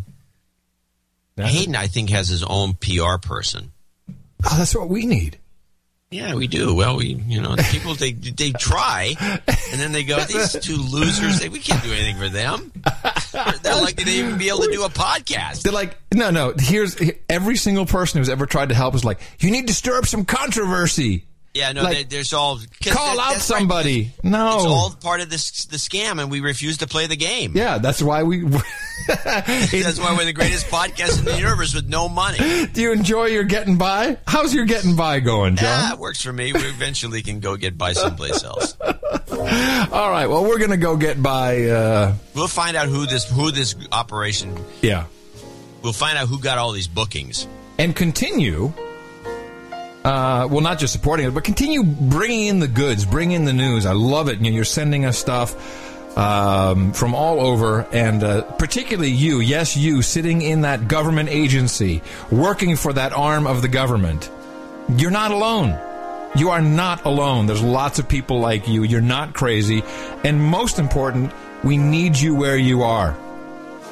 Hayden, 1.36 1.74
I 1.74 1.86
think, 1.86 2.10
has 2.10 2.28
his 2.28 2.42
own 2.42 2.74
PR 2.74 3.18
person. 3.20 3.72
Oh, 4.44 4.56
that's 4.56 4.74
what 4.74 4.88
we 4.88 5.06
need. 5.06 5.38
Yeah, 6.10 6.34
we 6.34 6.46
do. 6.46 6.74
Well, 6.74 6.96
we, 6.98 7.14
you 7.26 7.40
know, 7.40 7.56
the 7.56 7.64
people 7.64 7.94
they 7.94 8.12
they 8.12 8.52
try, 8.52 9.14
and 9.20 9.80
then 9.80 9.90
they 9.92 10.04
go, 10.04 10.20
these 10.28 10.52
two 10.52 10.76
losers, 10.76 11.40
they, 11.40 11.48
we 11.48 11.58
can't 11.58 11.82
do 11.82 11.92
anything 11.92 12.16
for 12.16 12.28
them. 12.28 12.72
They're 13.62 13.74
like, 13.74 13.96
they 13.96 14.12
even 14.12 14.38
be 14.38 14.48
able 14.48 14.60
to 14.60 14.70
do 14.70 14.84
a 14.84 14.88
podcast. 14.88 15.62
They're 15.62 15.72
like, 15.72 15.96
no, 16.14 16.30
no. 16.30 16.54
Here's 16.56 16.96
every 17.28 17.56
single 17.56 17.86
person 17.86 18.18
who's 18.18 18.28
ever 18.28 18.46
tried 18.46 18.68
to 18.68 18.74
help 18.74 18.94
is 18.94 19.04
like, 19.04 19.20
you 19.40 19.50
need 19.50 19.66
to 19.66 19.74
stir 19.74 19.98
up 19.98 20.06
some 20.06 20.24
controversy. 20.24 21.24
Yeah, 21.56 21.72
no, 21.72 21.82
Like, 21.82 21.96
they, 21.96 22.02
there's 22.04 22.32
all 22.32 22.58
Call 22.84 23.16
that- 23.16 23.22
out 23.22 23.32
that's 23.34 23.50
right, 23.50 23.58
somebody. 23.58 24.12
no. 24.22 24.54
it's 24.56 24.64
all 24.66 24.90
part 25.00 25.20
of 25.20 25.30
this 25.30 25.64
the 25.66 25.76
scam, 25.78 26.20
and 26.20 26.30
we 26.30 26.40
refuse 26.40 26.78
to 26.78 26.86
play 26.86 27.06
the 27.06 27.16
game. 27.16 27.52
yeah, 27.56 27.78
that's 27.78 28.02
why 28.02 28.22
we. 28.22 28.44
That's 29.06 30.00
why 30.00 30.16
we're 30.16 30.24
the 30.24 30.32
greatest 30.32 30.66
podcast 30.66 31.18
in 31.20 31.26
the 31.26 31.36
universe 31.38 31.72
with 31.74 31.86
no 31.86 32.08
money. 32.08 32.66
Do 32.72 32.80
you 32.80 32.92
enjoy 32.92 33.26
your 33.26 33.44
getting 33.44 33.76
by? 33.78 34.16
How's 34.26 34.52
your 34.54 34.64
getting 34.64 34.96
by 34.96 35.20
going, 35.20 35.54
John? 35.56 35.64
Yeah, 35.64 35.92
it 35.92 35.98
works 36.00 36.22
for 36.22 36.32
me. 36.32 36.52
We 36.52 36.60
eventually 36.60 37.22
can 37.22 37.38
go 37.38 37.56
get 37.56 37.78
by 37.78 37.92
someplace 37.92 38.42
else. 38.42 38.76
All 38.80 40.10
right. 40.10 40.26
Well, 40.26 40.44
we're 40.44 40.58
gonna 40.58 40.76
go 40.76 40.96
get 40.96 41.22
by. 41.22 41.64
Uh, 41.66 42.14
We'll 42.34 42.48
find 42.48 42.76
out 42.76 42.88
who 42.88 43.06
this 43.06 43.30
who 43.30 43.50
this 43.52 43.76
operation. 43.92 44.56
yeah, 44.82 45.04
We'll 45.82 45.92
find 45.92 46.18
out 46.18 46.26
who 46.28 46.40
got 46.40 46.58
all 46.58 46.72
these 46.72 46.88
bookings. 46.88 47.46
and 47.78 47.94
continue. 47.94 48.72
Uh, 50.06 50.46
well, 50.48 50.60
not 50.60 50.78
just 50.78 50.92
supporting 50.92 51.26
it, 51.26 51.34
but 51.34 51.42
continue 51.42 51.82
bringing 51.82 52.46
in 52.46 52.60
the 52.60 52.68
goods, 52.68 53.04
bring 53.04 53.32
in 53.32 53.44
the 53.44 53.52
news. 53.52 53.86
I 53.86 53.92
love 53.92 54.28
it. 54.28 54.38
You're 54.38 54.62
sending 54.62 55.04
us 55.04 55.18
stuff 55.18 56.16
um, 56.16 56.92
from 56.92 57.12
all 57.12 57.40
over, 57.40 57.80
and 57.90 58.22
uh, 58.22 58.42
particularly 58.52 59.10
you, 59.10 59.40
yes, 59.40 59.76
you, 59.76 60.02
sitting 60.02 60.42
in 60.42 60.60
that 60.60 60.86
government 60.86 61.28
agency, 61.28 62.02
working 62.30 62.76
for 62.76 62.92
that 62.92 63.14
arm 63.14 63.48
of 63.48 63.62
the 63.62 63.68
government. 63.68 64.30
You're 64.96 65.10
not 65.10 65.32
alone. 65.32 65.76
You 66.36 66.50
are 66.50 66.62
not 66.62 67.04
alone. 67.04 67.46
There's 67.46 67.60
lots 67.60 67.98
of 67.98 68.08
people 68.08 68.38
like 68.38 68.68
you. 68.68 68.84
You're 68.84 69.00
not 69.00 69.34
crazy. 69.34 69.82
And 70.22 70.40
most 70.40 70.78
important, 70.78 71.32
we 71.64 71.78
need 71.78 72.16
you 72.16 72.36
where 72.36 72.56
you 72.56 72.84
are. 72.84 73.18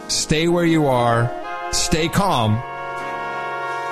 Stay 0.06 0.46
where 0.46 0.64
you 0.64 0.86
are. 0.86 1.28
Stay 1.72 2.08
calm. 2.08 2.62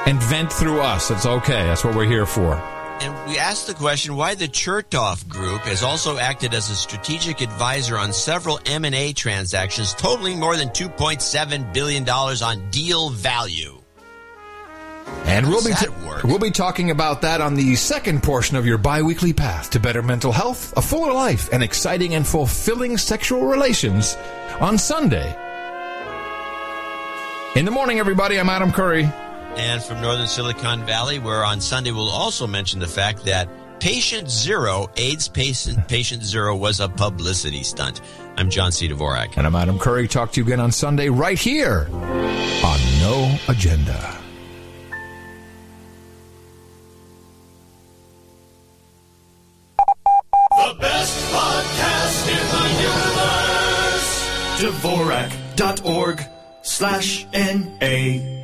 And 0.06 0.20
vent 0.22 0.52
through 0.52 0.81
us. 0.81 1.10
It's 1.10 1.26
okay. 1.26 1.64
That's 1.64 1.84
what 1.84 1.94
we're 1.94 2.06
here 2.06 2.26
for. 2.26 2.55
And 3.00 3.28
we 3.28 3.36
asked 3.39 3.66
the 3.66 3.74
question 3.74 4.14
why 4.16 4.34
the 4.34 4.47
Chertoff 4.47 5.28
Group 5.28 5.62
has 5.62 5.82
also 5.82 6.18
acted 6.18 6.55
as 6.55 6.70
a 6.70 6.76
strategic 6.76 7.40
advisor 7.40 7.97
on 7.98 8.12
several 8.12 8.60
M&A 8.66 9.12
transactions 9.12 9.92
totaling 9.94 10.39
more 10.39 10.56
than 10.56 10.68
2.7 10.68 11.72
billion 11.72 12.05
dollars 12.05 12.42
on 12.42 12.70
deal 12.70 13.10
value. 13.10 13.81
And 15.24 15.48
we'll 15.48 15.64
be 15.64 15.72
t- 15.74 15.86
we'll 16.24 16.39
be 16.39 16.50
talking 16.50 16.90
about 16.90 17.22
that 17.22 17.40
on 17.40 17.55
the 17.55 17.74
second 17.74 18.22
portion 18.22 18.56
of 18.56 18.66
your 18.66 18.78
biweekly 18.78 19.32
path 19.32 19.70
to 19.70 19.81
better 19.81 20.02
mental 20.02 20.31
health, 20.31 20.72
a 20.76 20.82
fuller 20.82 21.12
life, 21.12 21.48
and 21.52 21.62
exciting 21.62 22.14
and 22.14 22.26
fulfilling 22.26 22.97
sexual 22.98 23.47
relations 23.47 24.16
on 24.60 24.78
Sunday. 24.78 25.36
In 27.56 27.64
the 27.64 27.70
morning, 27.70 27.98
everybody, 27.98 28.39
I'm 28.39 28.48
Adam 28.48 28.72
Curry. 28.72 29.10
And 29.56 29.82
from 29.82 30.00
Northern 30.00 30.26
Silicon 30.26 30.84
Valley, 30.86 31.18
where 31.18 31.44
on 31.44 31.60
Sunday 31.60 31.92
we'll 31.92 32.10
also 32.10 32.47
mention 32.47 32.81
the 32.81 32.86
fact 32.89 33.24
that 33.26 33.48
Patient 33.81 34.31
Zero, 34.31 34.89
AIDS 34.97 35.26
patient, 35.26 35.89
patient 35.89 36.22
Zero, 36.22 36.55
was 36.55 36.78
a 36.78 36.89
publicity 36.89 37.64
stunt. 37.64 38.00
I'm 38.36 38.48
John 38.48 38.70
C. 38.70 38.89
Dvorak. 38.89 39.36
And 39.36 39.44
I'm 39.44 39.56
Adam 39.56 39.78
Curry. 39.78 40.06
Talk 40.06 40.31
to 40.32 40.40
you 40.40 40.47
again 40.47 40.60
on 40.60 40.70
Sunday 40.70 41.08
right 41.08 41.36
here 41.36 41.89
on 41.92 42.78
No 43.00 43.36
Agenda. 43.48 44.16
The 50.50 50.76
best 50.78 51.32
podcast 51.32 52.28
in 52.28 52.44
the 52.52 52.66
universe. 54.70 54.81
Dvorak.org 54.81 56.22
slash 56.62 57.26
N-A 57.32 58.41